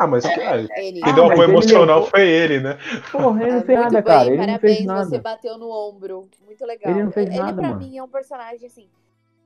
Ah, 0.04 0.08
mas 0.08 0.26
ah, 0.26 0.58
N. 0.58 0.68
quem 0.68 1.02
Ah, 1.04 1.12
deu 1.12 1.24
mas 1.26 1.32
apoio 1.34 1.44
ele 1.44 1.52
emocional 1.52 1.96
levou- 1.98 2.10
foi 2.10 2.28
ele, 2.30 2.60
né? 2.60 2.78
Porra, 3.12 3.42
ele 3.44 3.52
Ah, 3.52 3.56
não 3.56 3.62
fez 3.64 3.80
muito 3.80 3.94
nada, 3.94 4.02
bem, 4.02 4.04
cara. 4.04 4.26
Ele 4.28 4.38
não 4.38 4.46
parabéns, 4.46 4.76
fez 4.76 4.86
nada. 4.86 5.06
você 5.06 5.20
bateu 5.20 5.58
no 5.58 5.70
ombro. 5.70 6.28
Muito 6.46 6.66
legal. 6.66 6.92
Ele 6.92 7.04
não 7.04 7.12
fez 7.12 7.28
ele 7.28 7.38
nada, 7.38 7.54
pra 7.54 7.70
mano. 7.70 7.80
mim 7.80 7.98
é 7.98 8.04
um 8.04 8.08
personagem 8.08 8.66
assim. 8.68 8.88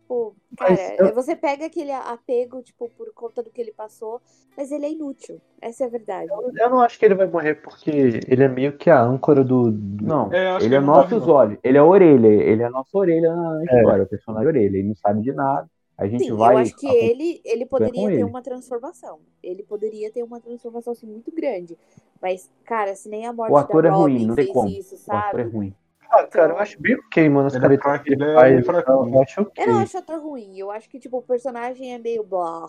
Tipo, 0.02 0.36
cara, 0.56 0.96
eu- 1.00 1.16
você 1.16 1.36
pega 1.36 1.66
aquele 1.66 1.92
apego, 1.92 2.62
tipo, 2.62 2.88
por 2.96 3.12
conta 3.14 3.42
do 3.42 3.50
que 3.50 3.60
ele 3.60 3.72
passou, 3.74 4.22
mas 4.56 4.72
ele 4.72 4.86
é 4.86 4.92
inútil. 4.92 5.42
Essa 5.60 5.84
é 5.84 5.88
a 5.88 5.90
verdade. 5.90 6.30
Eu 6.30 6.70
não 6.70 6.80
acho 6.82 7.00
que 7.00 7.06
ele 7.06 7.16
vai 7.16 7.26
morrer 7.26 7.56
porque 7.56 7.90
ele 8.28 8.44
é 8.44 8.48
meio 8.48 8.74
que 8.78 8.88
a 8.92 9.02
âncora 9.02 9.44
do. 9.44 9.72
do- 9.72 10.06
Não, 10.06 10.32
É, 10.32 10.58
ele 10.58 10.64
é 10.64 10.66
ele 10.66 10.80
não 10.80 10.86
nossos 10.86 11.26
não. 11.26 11.34
olhos. 11.34 11.58
Ele 11.64 11.78
é 11.78 11.82
a 11.82 11.86
orelha. 11.86 12.28
Ele 12.28 12.62
é 12.62 12.66
a 12.66 12.70
nossa 12.70 12.96
orelha 12.96 13.36
na 13.36 13.64
história. 13.64 14.04
O 14.04 14.08
personagem 14.08 14.48
orelha. 14.48 14.78
Ele 14.78 14.88
não 14.90 14.96
sabe 14.96 15.22
de 15.24 15.34
nada. 15.34 15.68
A 15.98 16.08
gente 16.08 16.26
Sim, 16.26 16.36
vai. 16.36 16.56
eu 16.56 16.58
acho 16.58 16.76
que 16.76 16.88
ele, 16.88 17.42
ele 17.46 17.66
poderia 17.66 18.08
ter 18.08 18.14
ele. 18.16 18.24
uma 18.24 18.42
transformação. 18.42 19.20
Ele 19.42 19.64
poderia 19.64 20.12
ter 20.12 20.24
uma 20.24 20.42
transformação 20.42 20.92
assim, 20.92 21.08
muito 21.08 21.32
grande. 21.32 21.78
Mas, 22.22 22.50
cara, 22.66 22.96
se 22.96 23.08
nem 23.08 23.26
a 23.26 23.32
morte 23.32 23.54
O 23.54 23.58
ator 23.58 23.84
da 23.84 23.90
é 23.90 23.92
ruim, 23.92 24.14
Robin 24.14 24.26
não 24.26 24.36
tem 24.36 24.46
fez 24.46 24.54
como. 24.56 24.70
isso, 24.70 24.96
O 24.96 25.16
ator 25.16 25.40
é 25.40 25.44
sabe? 25.44 25.56
ruim. 25.56 25.74
Ah, 26.12 26.28
cara, 26.28 26.54
eu 26.54 26.58
acho 26.58 26.82
bem 26.82 26.96
ok, 26.96 27.30
mano. 27.30 27.48
As 27.48 27.56
Ele 27.56 27.66
é 27.66 27.78
fraco, 27.78 28.04
que 28.04 28.14
ele 28.14 28.24
ele 28.24 28.32
é- 28.32 28.60
é 28.60 28.64
fraco. 28.64 28.92
eu 28.92 29.22
acho 29.22 29.42
ok. 29.42 29.64
Eu 29.64 29.72
não 29.72 29.80
acho 29.80 29.98
ator 29.98 30.20
ruim. 30.22 30.58
Eu 30.58 30.70
acho 30.72 30.90
que, 30.90 31.00
tipo, 31.00 31.18
o 31.18 31.22
personagem 31.22 31.94
é 31.94 31.98
meio 31.98 32.24
blá, 32.24 32.66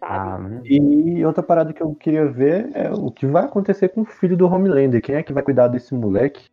Ah, 0.00 0.38
sabe? 0.38 0.48
né? 0.48 0.62
E 0.64 1.24
outra 1.24 1.42
parada 1.42 1.72
que 1.72 1.82
eu 1.82 1.94
queria 1.94 2.26
ver 2.26 2.70
é 2.74 2.90
o 2.92 3.10
que 3.10 3.26
vai 3.26 3.44
acontecer 3.44 3.88
com 3.88 4.02
o 4.02 4.04
filho 4.06 4.36
do 4.36 4.46
Homelander. 4.46 5.02
Quem 5.02 5.16
é 5.16 5.22
que 5.22 5.32
vai 5.32 5.42
cuidar 5.42 5.68
desse 5.68 5.92
moleque? 5.94 6.44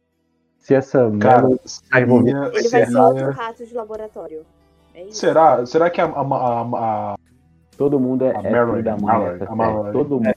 Se 0.58 0.74
essa 0.74 1.10
Cara, 1.20 1.48
merda 1.48 1.62
tá 1.90 2.02
envolvida. 2.02 2.52
Ele 2.56 2.68
vai 2.70 2.86
ser 2.86 2.98
outro 2.98 3.32
rato 3.32 3.66
de 3.66 3.74
laboratório. 3.74 4.46
É 4.98 5.04
isso. 5.04 5.20
Será? 5.20 5.64
Será 5.66 5.90
que 5.92 6.02
a, 6.02 6.06
a, 6.06 6.22
a, 6.22 6.62
a- 7.14 7.16
Todo 7.78 8.00
mundo 8.00 8.26
é, 8.26 8.36
A 8.36 8.40
é 8.40 8.42
filho 8.42 8.84
da 8.84 8.98
mãe 8.98 9.02
Mallory, 9.06 9.32
nessa 9.34 9.44
a 9.44 9.48
série. 9.48 9.56
Mallory. 9.58 9.92
Todo 9.94 10.10
mundo. 10.16 10.34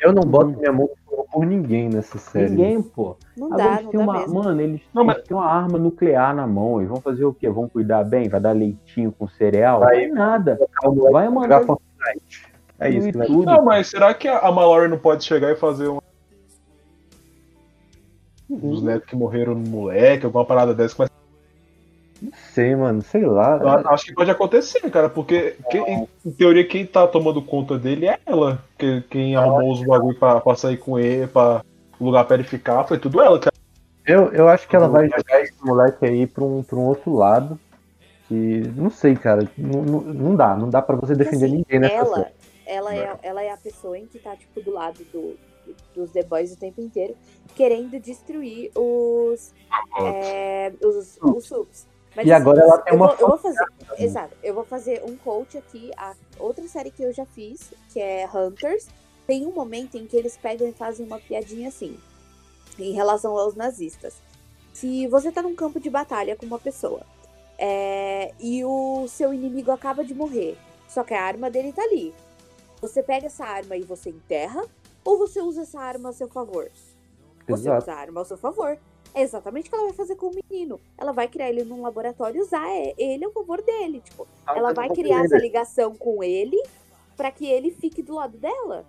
Eu 0.00 0.12
não 0.12 0.22
boto 0.22 0.46
minha 0.58 0.72
mão 0.72 0.90
por 1.32 1.46
ninguém 1.46 1.88
nessa 1.88 2.18
série. 2.18 2.50
Ninguém, 2.50 2.82
pô. 2.82 3.16
Não 3.36 3.46
Agora 3.46 3.62
dá, 3.62 3.72
eles 3.74 3.84
não 3.84 3.90
têm 3.92 4.00
dá 4.00 4.04
uma. 4.06 4.18
mesmo. 4.18 4.34
Mano, 4.34 4.60
eles, 4.60 4.80
Não, 4.92 5.04
mas- 5.04 5.16
eles 5.18 5.28
têm 5.28 5.36
uma 5.36 5.46
arma 5.46 5.78
nuclear 5.78 6.34
na 6.34 6.46
mão. 6.48 6.78
Eles 6.80 6.88
vão 6.90 7.00
fazer 7.00 7.24
o 7.24 7.32
quê? 7.32 7.48
Vão 7.48 7.68
cuidar 7.68 8.02
bem? 8.02 8.28
Vai 8.28 8.40
dar 8.40 8.50
leitinho 8.50 9.12
com 9.12 9.28
cereal? 9.28 9.78
Vai- 9.80 9.96
Vai 10.00 10.06
nada. 10.08 10.58
Vai 10.82 10.94
jogar 11.26 11.30
mandar. 11.30 11.62
É 12.80 12.90
isso, 12.90 13.16
né? 13.16 13.26
tudo. 13.26 13.44
Não, 13.46 13.64
mas 13.64 13.86
será 13.88 14.12
que 14.12 14.26
a 14.26 14.38
a 14.40 14.50
Mallory 14.50 14.88
não 14.90 14.98
pode 14.98 15.22
chegar 15.22 15.52
e 15.52 15.54
fazer 15.56 15.86
um. 15.88 15.98
Os 18.50 18.82
netos 18.82 19.08
que 19.08 19.14
morreram 19.14 19.54
no 19.54 19.68
moleque, 19.68 20.26
alguma 20.26 20.44
parada 20.44 20.74
dessa. 20.74 20.96
Mas 20.98 21.10
Não 22.20 22.32
sei, 22.52 22.74
mano. 22.76 23.02
Sei 23.02 23.24
lá. 23.24 23.58
eu 23.58 23.90
acho 23.90 24.04
que 24.06 24.14
pode 24.14 24.30
acontecer, 24.30 24.80
cara, 24.90 25.08
porque 25.08 25.56
quem- 25.70 26.06
em 26.24 26.30
teoria 26.32 26.66
quem 26.66 26.84
tá 26.86 27.06
tomando 27.06 27.40
conta 27.42 27.78
dele 27.78 28.06
é 28.06 28.18
ela. 28.26 28.62
Que, 28.78 29.02
quem 29.10 29.36
arrumou 29.36 29.72
os 29.72 29.82
bagulho 29.84 30.18
pra, 30.18 30.40
pra 30.40 30.54
sair 30.54 30.76
com 30.76 30.98
ele, 30.98 31.26
pra 31.26 31.62
o 31.98 32.04
lugar 32.04 32.24
pra 32.24 32.34
ele 32.36 32.44
ficar, 32.44 32.84
foi 32.84 32.98
tudo 32.98 33.20
ela, 33.20 33.38
cara. 33.38 33.54
Eu, 34.06 34.32
eu 34.32 34.48
acho 34.48 34.66
que 34.68 34.74
ela 34.74 34.88
vai 34.88 35.08
jogar 35.08 35.40
esse 35.42 35.54
moleque 35.64 36.04
aí 36.04 36.26
pra 36.26 36.42
um, 36.44 36.62
pra 36.62 36.76
um 36.76 36.86
outro 36.86 37.14
lado. 37.14 37.58
Que. 38.28 38.62
Não 38.76 38.90
sei, 38.90 39.14
cara. 39.16 39.48
Não, 39.56 39.82
não, 39.82 40.00
não 40.00 40.36
dá. 40.36 40.56
Não 40.56 40.68
dá 40.70 40.80
pra 40.82 40.96
você 40.96 41.14
defender 41.14 41.46
Assim, 41.46 41.56
ninguém 41.56 41.78
nessa 41.80 41.94
ela, 41.94 42.16
série. 42.16 42.30
ela, 42.66 42.94
é, 42.94 43.18
ela 43.22 43.42
é 43.42 43.50
a 43.52 43.56
pessoa 43.56 43.98
em 43.98 44.06
que 44.06 44.18
tá, 44.18 44.34
tipo, 44.36 44.60
do 44.62 44.72
lado 44.72 44.98
do, 45.12 45.36
do- 45.66 45.76
dos 45.94 46.10
The 46.12 46.22
Boys 46.24 46.52
o 46.52 46.58
tempo 46.58 46.80
inteiro, 46.80 47.14
querendo 47.54 47.98
destruir 48.00 48.70
os. 48.74 49.52
é, 50.02 50.72
os, 50.82 51.18
os 51.22 51.44
subs. 51.44 51.86
Mas, 52.14 52.26
E 52.26 52.32
agora 52.32 52.60
ela 52.60 52.78
tem 52.78 52.92
eu 52.92 52.96
uma 52.96 53.08
vou, 53.08 53.16
eu 53.18 53.28
vou 53.28 53.38
fazer. 53.38 53.64
Exato, 53.98 54.36
eu 54.42 54.54
vou 54.54 54.64
fazer 54.64 55.02
um 55.04 55.16
coach 55.16 55.56
aqui. 55.56 55.90
A 55.96 56.14
outra 56.38 56.66
série 56.66 56.90
que 56.90 57.02
eu 57.02 57.12
já 57.12 57.24
fiz, 57.24 57.72
que 57.92 58.00
é 58.00 58.28
Hunters, 58.28 58.88
tem 59.26 59.46
um 59.46 59.52
momento 59.52 59.96
em 59.96 60.06
que 60.06 60.16
eles 60.16 60.36
pegam 60.36 60.68
e 60.68 60.72
fazem 60.72 61.06
uma 61.06 61.20
piadinha 61.20 61.68
assim, 61.68 61.96
em 62.78 62.92
relação 62.92 63.36
aos 63.36 63.54
nazistas. 63.54 64.16
Se 64.72 65.06
você 65.06 65.30
tá 65.30 65.42
num 65.42 65.54
campo 65.54 65.78
de 65.78 65.90
batalha 65.90 66.36
com 66.36 66.46
uma 66.46 66.58
pessoa 66.58 67.02
é, 67.58 68.32
e 68.40 68.64
o 68.64 69.06
seu 69.08 69.32
inimigo 69.32 69.70
acaba 69.70 70.04
de 70.04 70.14
morrer, 70.14 70.56
só 70.88 71.04
que 71.04 71.14
a 71.14 71.22
arma 71.22 71.50
dele 71.50 71.72
tá 71.72 71.82
ali. 71.82 72.12
Você 72.80 73.02
pega 73.02 73.26
essa 73.26 73.44
arma 73.44 73.76
e 73.76 73.82
você 73.82 74.10
enterra, 74.10 74.64
ou 75.04 75.18
você 75.18 75.40
usa 75.40 75.62
essa 75.62 75.78
arma 75.78 76.08
a 76.08 76.12
seu 76.12 76.28
favor? 76.28 76.70
Você 77.46 77.62
Exato. 77.68 77.82
usa 77.84 77.92
a 77.92 77.96
arma 77.96 78.20
ao 78.20 78.24
seu 78.24 78.36
favor. 78.38 78.78
É 79.14 79.22
exatamente 79.22 79.66
o 79.66 79.70
que 79.70 79.74
ela 79.76 79.86
vai 79.86 79.94
fazer 79.94 80.14
com 80.14 80.26
o 80.28 80.34
menino. 80.50 80.80
Ela 80.96 81.12
vai 81.12 81.26
criar 81.26 81.48
ele 81.48 81.64
num 81.64 81.82
laboratório 81.82 82.38
e 82.38 82.42
usar 82.42 82.68
é- 82.70 82.94
ele 82.96 83.24
a 83.24 83.30
favor 83.30 83.60
dele. 83.62 84.00
Tipo, 84.04 84.26
ela 84.46 84.72
vai 84.72 84.88
criar 84.90 85.24
essa 85.24 85.36
ligação 85.38 85.94
com 85.94 86.22
ele 86.22 86.60
pra 87.16 87.30
que 87.30 87.46
ele 87.46 87.70
fique 87.72 88.02
do 88.02 88.14
lado 88.14 88.38
dela. 88.38 88.84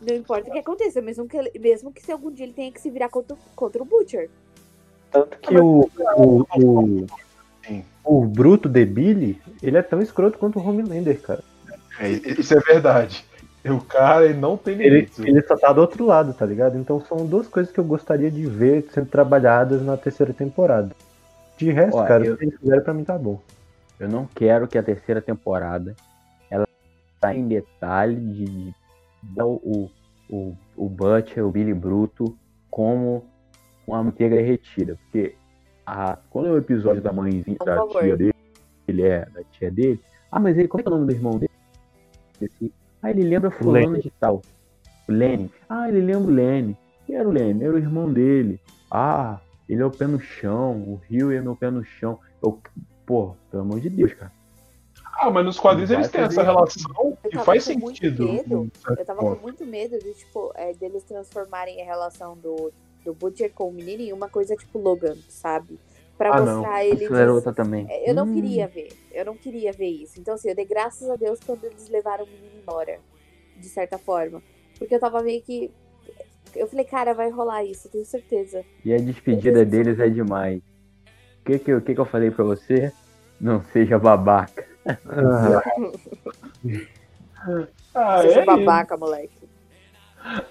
Não 0.00 0.16
importa 0.16 0.48
o 0.48 0.52
que 0.52 0.58
aconteça, 0.58 1.00
mesmo 1.00 1.28
que, 1.28 1.36
ele- 1.36 1.52
mesmo 1.58 1.92
que 1.92 2.02
se 2.02 2.10
algum 2.10 2.30
dia 2.30 2.44
ele 2.46 2.52
tenha 2.52 2.72
que 2.72 2.80
se 2.80 2.90
virar 2.90 3.08
contra, 3.08 3.36
contra 3.54 3.82
o 3.82 3.86
Butcher. 3.86 4.28
Tanto 5.10 5.38
que 5.38 5.56
o, 5.56 5.88
o, 6.16 6.46
o, 6.56 7.06
Sim. 7.64 7.84
o 8.02 8.24
Bruto 8.24 8.68
de 8.68 8.84
Billy, 8.84 9.40
ele 9.62 9.76
é 9.76 9.82
tão 9.82 10.02
escroto 10.02 10.38
quanto 10.38 10.58
o 10.58 10.66
Homelander, 10.66 11.20
cara. 11.20 11.44
É, 12.00 12.08
isso 12.08 12.52
é 12.54 12.60
verdade. 12.60 13.24
O 13.66 13.80
cara 13.80 14.26
ele 14.26 14.38
não 14.38 14.56
tem 14.58 14.74
Ele, 14.74 14.90
limite. 14.96 15.22
ele 15.22 15.40
só 15.42 15.56
tá 15.56 15.72
do 15.72 15.80
outro 15.80 16.04
lado, 16.04 16.34
tá 16.34 16.44
ligado? 16.44 16.76
Então 16.76 17.00
são 17.00 17.26
duas 17.26 17.48
coisas 17.48 17.72
que 17.72 17.80
eu 17.80 17.84
gostaria 17.84 18.30
de 18.30 18.44
ver 18.46 18.86
sendo 18.90 19.06
trabalhadas 19.06 19.82
na 19.82 19.96
terceira 19.96 20.34
temporada. 20.34 20.90
De 21.56 21.70
resto, 21.70 21.96
Ó, 21.96 22.04
cara, 22.04 22.26
eu- 22.26 22.34
o 22.34 22.36
que 22.36 22.44
eles 22.44 22.58
fizeram 22.58 22.82
pra 22.82 22.92
mim 22.92 23.04
tá 23.04 23.16
bom. 23.16 23.40
Eu 23.98 24.08
não 24.08 24.26
quero 24.26 24.68
que 24.68 24.76
a 24.76 24.82
terceira 24.82 25.22
temporada 25.22 25.94
ela 26.50 26.66
tá 27.20 27.34
em 27.34 27.46
detalhe 27.48 28.16
de, 28.16 28.44
de 28.44 28.74
dar 29.22 29.46
o, 29.46 29.90
o, 30.28 30.54
o 30.76 30.88
Butcher, 30.88 31.46
o 31.46 31.50
Billy 31.50 31.72
Bruto, 31.72 32.36
como 32.70 33.24
uma 33.86 34.02
manteiga 34.02 34.36
derretida. 34.36 34.98
Porque 35.04 35.36
a, 35.86 36.18
quando 36.28 36.48
é 36.48 36.50
o 36.50 36.58
episódio 36.58 37.00
da 37.00 37.12
mãezinha, 37.12 37.56
da 37.64 37.86
tia 37.86 38.16
dele, 38.16 38.34
ele 38.86 39.02
é 39.02 39.24
da 39.26 39.42
tia 39.52 39.70
dele, 39.70 40.00
ah, 40.30 40.38
mas 40.40 40.58
ele, 40.58 40.68
como 40.68 40.82
é 40.82 40.84
é 40.84 40.88
o 40.88 40.90
nome 40.90 41.06
do 41.06 41.12
irmão 41.12 41.38
dele? 41.38 41.50
Esse- 42.42 42.72
ah, 43.04 43.10
ele 43.10 43.22
lembra 43.22 43.50
fulano 43.50 44.00
de 44.00 44.10
tal. 44.10 44.40
O 45.06 45.12
Lenny. 45.12 45.50
Ah, 45.68 45.88
ele 45.88 46.00
lembra 46.00 46.30
o 46.30 46.34
Lenny. 46.34 46.74
Quem 47.06 47.16
era 47.16 47.28
o 47.28 47.32
Lenny? 47.32 47.62
Era 47.62 47.74
o 47.74 47.78
irmão 47.78 48.10
dele. 48.10 48.58
Ah, 48.90 49.38
ele 49.68 49.82
é 49.82 49.84
o 49.84 49.90
pé 49.90 50.06
no 50.06 50.18
chão. 50.18 50.80
O 50.80 51.00
Rio 51.06 51.30
é 51.30 51.38
meu 51.40 51.54
pé 51.54 51.70
no 51.70 51.84
chão. 51.84 52.18
Eu, 52.42 52.58
pô, 53.04 53.36
pelo 53.50 53.62
amor 53.62 53.80
de 53.80 53.90
Deus, 53.90 54.14
cara. 54.14 54.32
Ah, 55.20 55.30
mas 55.30 55.44
nos 55.44 55.60
quadrinhos 55.60 55.90
eles 55.90 56.08
têm 56.10 56.22
essa 56.22 56.42
relação 56.42 57.14
tava 57.30 57.44
faz 57.44 57.64
sentido. 57.64 58.24
medo. 58.24 58.70
Eu 58.96 59.04
tava 59.04 59.20
com 59.20 59.34
muito 59.36 59.66
medo 59.66 59.98
de, 59.98 60.14
tipo, 60.14 60.50
é, 60.54 60.72
deles 60.72 61.04
transformarem 61.04 61.82
a 61.82 61.84
relação 61.84 62.36
do, 62.38 62.72
do 63.04 63.12
Butcher 63.12 63.52
com 63.52 63.68
o 63.68 63.72
menino 63.72 64.02
em 64.02 64.12
uma 64.14 64.30
coisa 64.30 64.56
tipo 64.56 64.78
Logan, 64.78 65.16
sabe? 65.28 65.78
Pra 66.16 66.30
Ah, 66.34 66.40
não. 66.40 66.56
mostrar 66.58 66.84
ele. 66.84 67.04
Isso 67.04 67.14
era 67.14 67.32
outra 67.32 67.52
também. 67.52 67.86
É, 67.90 68.10
Eu 68.10 68.14
não 68.14 68.26
Hum. 68.26 68.34
queria 68.34 68.68
ver. 68.68 68.88
Eu 69.12 69.24
não 69.24 69.36
queria 69.36 69.72
ver 69.72 69.88
isso. 69.88 70.20
Então, 70.20 70.34
assim, 70.34 70.48
eu 70.48 70.54
dei 70.54 70.64
graças 70.64 71.08
a 71.10 71.16
Deus 71.16 71.40
quando 71.40 71.64
eles 71.64 71.88
levaram 71.88 72.24
o 72.24 72.28
menino 72.28 72.60
embora. 72.62 72.98
De 73.56 73.68
certa 73.68 73.98
forma. 73.98 74.42
Porque 74.78 74.94
eu 74.94 75.00
tava 75.00 75.22
meio 75.22 75.42
que. 75.42 75.70
Eu 76.56 76.66
falei, 76.68 76.84
cara, 76.84 77.14
vai 77.14 77.30
rolar 77.30 77.64
isso, 77.64 77.88
tenho 77.90 78.04
certeza. 78.04 78.64
E 78.84 78.92
a 78.94 78.98
despedida 78.98 79.64
deles 79.64 79.98
é 79.98 80.08
demais. 80.08 80.60
que 81.44 81.58
que, 81.58 81.70
eu- 81.72 81.80
que 81.80 81.94
que 81.94 82.00
eu 82.00 82.06
falei 82.06 82.30
pra 82.30 82.44
você? 82.44 82.92
Não 83.40 83.62
seja 83.72 83.98
babaca. 83.98 84.64
Ah, 87.94 88.22
Seja 88.22 88.38
é 88.40 88.42
isso. 88.42 88.46
babaca, 88.46 88.96
moleque. 88.96 89.48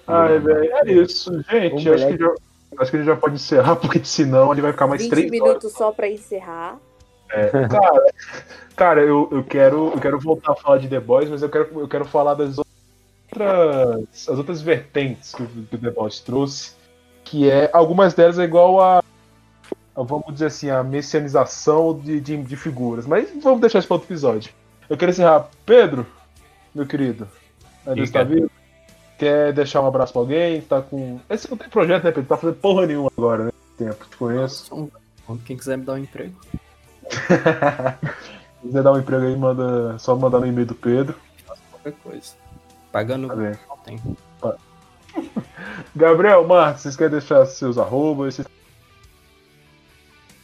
Ai, 0.06 0.38
velho, 0.38 0.72
é 0.76 0.92
isso. 0.92 1.32
Gente, 1.50 1.88
Ô, 1.88 1.94
acho 1.94 2.06
que, 2.08 2.16
já, 2.18 2.34
acho 2.78 2.90
que 2.90 2.96
a 2.96 3.00
gente 3.00 3.08
já 3.08 3.16
pode 3.16 3.34
encerrar, 3.34 3.76
porque 3.80 4.00
senão 4.04 4.52
ele 4.52 4.62
vai 4.62 4.72
ficar 4.72 4.86
mais 4.86 5.02
20 5.02 5.10
três 5.10 5.26
horas. 5.30 5.40
minutos 5.42 5.72
só 5.72 5.92
pra 5.92 6.08
encerrar. 6.08 6.78
Cara, 7.28 8.04
cara 8.76 9.00
eu, 9.00 9.28
eu, 9.32 9.42
quero, 9.42 9.90
eu 9.94 10.00
quero 10.00 10.18
voltar 10.20 10.52
a 10.52 10.56
falar 10.56 10.78
de 10.78 10.88
The 10.88 11.00
Boys, 11.00 11.28
mas 11.28 11.42
eu 11.42 11.48
quero, 11.48 11.80
eu 11.80 11.88
quero 11.88 12.04
falar 12.04 12.34
das 12.34 12.56
outras, 12.58 14.28
as 14.28 14.38
outras 14.38 14.60
vertentes 14.62 15.34
que, 15.34 15.42
o- 15.42 15.46
que 15.46 15.74
o 15.74 15.78
The 15.78 15.90
Boys 15.90 16.20
trouxe, 16.20 16.72
que 17.24 17.50
é, 17.50 17.70
algumas 17.72 18.14
delas 18.14 18.38
é 18.38 18.44
igual 18.44 18.80
a, 18.80 18.98
a, 19.96 20.02
vamos 20.02 20.32
dizer 20.32 20.46
assim, 20.46 20.70
a 20.70 20.82
messianização 20.84 21.98
de, 21.98 22.20
de, 22.20 22.36
de 22.36 22.56
figuras, 22.56 23.06
mas 23.06 23.28
vamos 23.42 23.60
deixar 23.60 23.80
isso 23.80 23.88
para 23.88 23.96
outro 23.96 24.06
episódio. 24.08 24.52
Eu 24.88 24.96
quero 24.96 25.10
encerrar. 25.10 25.48
Pedro, 25.64 26.06
meu 26.74 26.86
querido, 26.86 27.26
ainda 27.86 28.02
está 28.02 28.22
vivo? 28.22 28.50
Quer 29.24 29.54
deixar 29.54 29.80
um 29.80 29.86
abraço 29.86 30.12
pra 30.12 30.20
alguém? 30.20 30.60
Tá 30.60 30.82
com. 30.82 31.18
Esse 31.30 31.50
não 31.50 31.56
tem 31.56 31.66
projeto, 31.70 32.04
né, 32.04 32.12
Pedro? 32.12 32.28
Tá 32.28 32.36
fazendo 32.36 32.56
porra 32.56 32.86
nenhuma 32.86 33.10
agora, 33.16 33.44
né? 33.44 33.52
Tempo, 33.78 34.04
te 34.04 34.16
conheço. 34.18 34.90
Quem 35.46 35.56
quiser 35.56 35.78
me 35.78 35.84
dar 35.86 35.94
um 35.94 35.98
emprego. 35.98 36.38
Se 37.08 37.16
quiser 38.60 38.82
dar 38.82 38.92
um 38.92 38.98
emprego 38.98 39.24
aí, 39.24 39.34
manda, 39.34 39.98
só 39.98 40.14
mandar 40.14 40.40
no 40.40 40.46
e-mail 40.46 40.66
do 40.66 40.74
Pedro. 40.74 41.16
Qualquer 41.70 41.92
coisa. 42.02 42.34
Pagando 42.92 43.28
Tá 43.28 43.34
bem. 43.34 43.54
não 43.66 43.76
tem. 43.78 43.98
Gabriel, 45.96 46.46
Marcos, 46.46 46.82
vocês 46.82 46.94
querem 46.94 47.12
deixar 47.12 47.46
seus 47.46 47.78
arrobas, 47.78 48.40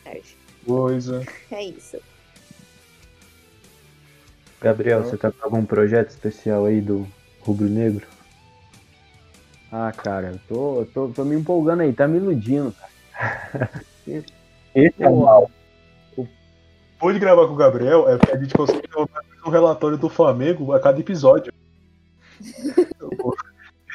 É, 0.06 0.22
coisas? 0.64 1.26
É 1.52 1.64
isso. 1.64 1.98
Gabriel, 4.58 5.04
você 5.04 5.18
tá 5.18 5.30
com 5.30 5.44
algum 5.44 5.66
projeto 5.66 6.08
especial 6.08 6.64
aí 6.64 6.80
do 6.80 7.06
Rubro 7.42 7.68
Negro? 7.68 8.06
Ah, 9.72 9.92
cara, 9.92 10.32
eu 10.32 10.40
tô, 10.48 10.80
eu 10.80 10.86
tô, 10.86 11.08
tô 11.08 11.24
me 11.24 11.36
empolgando 11.36 11.82
aí, 11.82 11.92
tá 11.92 12.08
me 12.08 12.18
iludindo, 12.18 12.72
cara. 12.72 13.70
Esse 14.74 15.02
é 15.02 15.08
o 15.08 15.12
Pô, 15.12 15.24
mal. 15.24 15.50
Depois 16.16 17.14
de 17.14 17.20
gravar 17.20 17.46
com 17.46 17.54
o 17.54 17.56
Gabriel, 17.56 18.08
é 18.08 18.16
porque 18.16 18.32
a 18.32 18.38
gente 18.38 18.54
consegue 18.54 18.86
colocar 18.88 19.20
um 19.46 19.50
relatório 19.50 19.96
do 19.96 20.08
Flamengo 20.08 20.72
a 20.72 20.80
cada 20.80 21.00
episódio. 21.00 21.52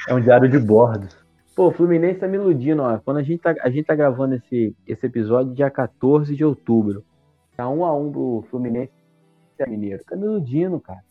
É 0.08 0.14
um 0.14 0.20
diário 0.20 0.48
de 0.48 0.58
bordo. 0.58 1.08
Pô, 1.54 1.68
o 1.68 1.72
Fluminense 1.72 2.20
tá 2.20 2.28
me 2.28 2.36
iludindo, 2.36 2.82
ó. 2.82 2.98
Quando 2.98 3.18
a 3.18 3.22
gente 3.22 3.38
tá, 3.40 3.54
a 3.62 3.70
gente 3.70 3.86
tá 3.86 3.94
gravando 3.94 4.34
esse, 4.34 4.76
esse 4.86 5.06
episódio 5.06 5.54
dia 5.54 5.70
14 5.70 6.34
de 6.34 6.44
outubro. 6.44 7.04
Tá 7.56 7.68
um 7.68 7.84
a 7.84 7.96
um 7.96 8.12
pro 8.12 8.44
Fluminense 8.50 8.92
Mineiro. 9.66 10.04
Tá 10.04 10.16
me 10.16 10.24
iludindo, 10.24 10.78
cara. 10.80 11.02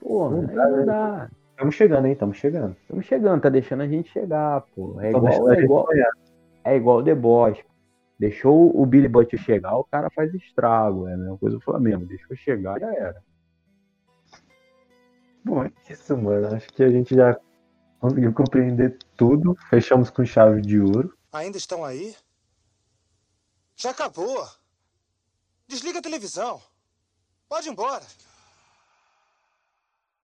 Pô, 0.00 0.30
Não 0.30 0.42
não 0.42 0.76
né? 0.76 0.84
dá. 0.84 1.28
Estamos 1.58 1.74
chegando, 1.74 2.06
hein? 2.06 2.12
Estamos 2.12 2.36
chegando. 2.36 2.76
Estamos 2.82 3.06
chegando, 3.06 3.42
tá 3.42 3.48
deixando 3.48 3.82
a 3.82 3.88
gente 3.88 4.08
chegar, 4.12 4.60
pô. 4.76 5.00
É 5.00 5.10
igual, 5.10 5.50
é 5.50 5.56
gente 5.56 5.64
igual, 5.64 5.86
é 6.62 6.76
igual 6.76 6.98
o 6.98 7.02
The 7.02 7.16
Boys. 7.16 7.58
Deixou 8.16 8.80
o 8.80 8.86
Billy 8.86 9.08
Butcher 9.08 9.40
chegar, 9.40 9.76
o 9.76 9.82
cara 9.82 10.08
faz 10.08 10.32
estrago. 10.34 11.08
É 11.08 11.14
a 11.14 11.16
mesma 11.16 11.36
coisa 11.36 11.56
do 11.56 11.60
Flamengo. 11.60 12.06
Deixou 12.06 12.36
chegar, 12.36 12.78
já 12.78 12.94
era. 12.94 13.24
Bom, 15.44 15.64
é 15.64 15.72
isso, 15.90 16.16
mano. 16.16 16.54
Acho 16.54 16.68
que 16.68 16.84
a 16.84 16.90
gente 16.90 17.16
já 17.16 17.36
conseguiu 17.98 18.32
compreender 18.32 18.96
tudo. 19.16 19.56
Fechamos 19.68 20.10
com 20.10 20.24
chave 20.24 20.62
de 20.62 20.78
ouro. 20.78 21.12
Ainda 21.32 21.58
estão 21.58 21.84
aí? 21.84 22.14
Já 23.74 23.90
acabou. 23.90 24.46
Desliga 25.66 25.98
a 25.98 26.02
televisão. 26.02 26.62
Pode 27.48 27.68
ir 27.68 27.72
embora. 27.72 28.04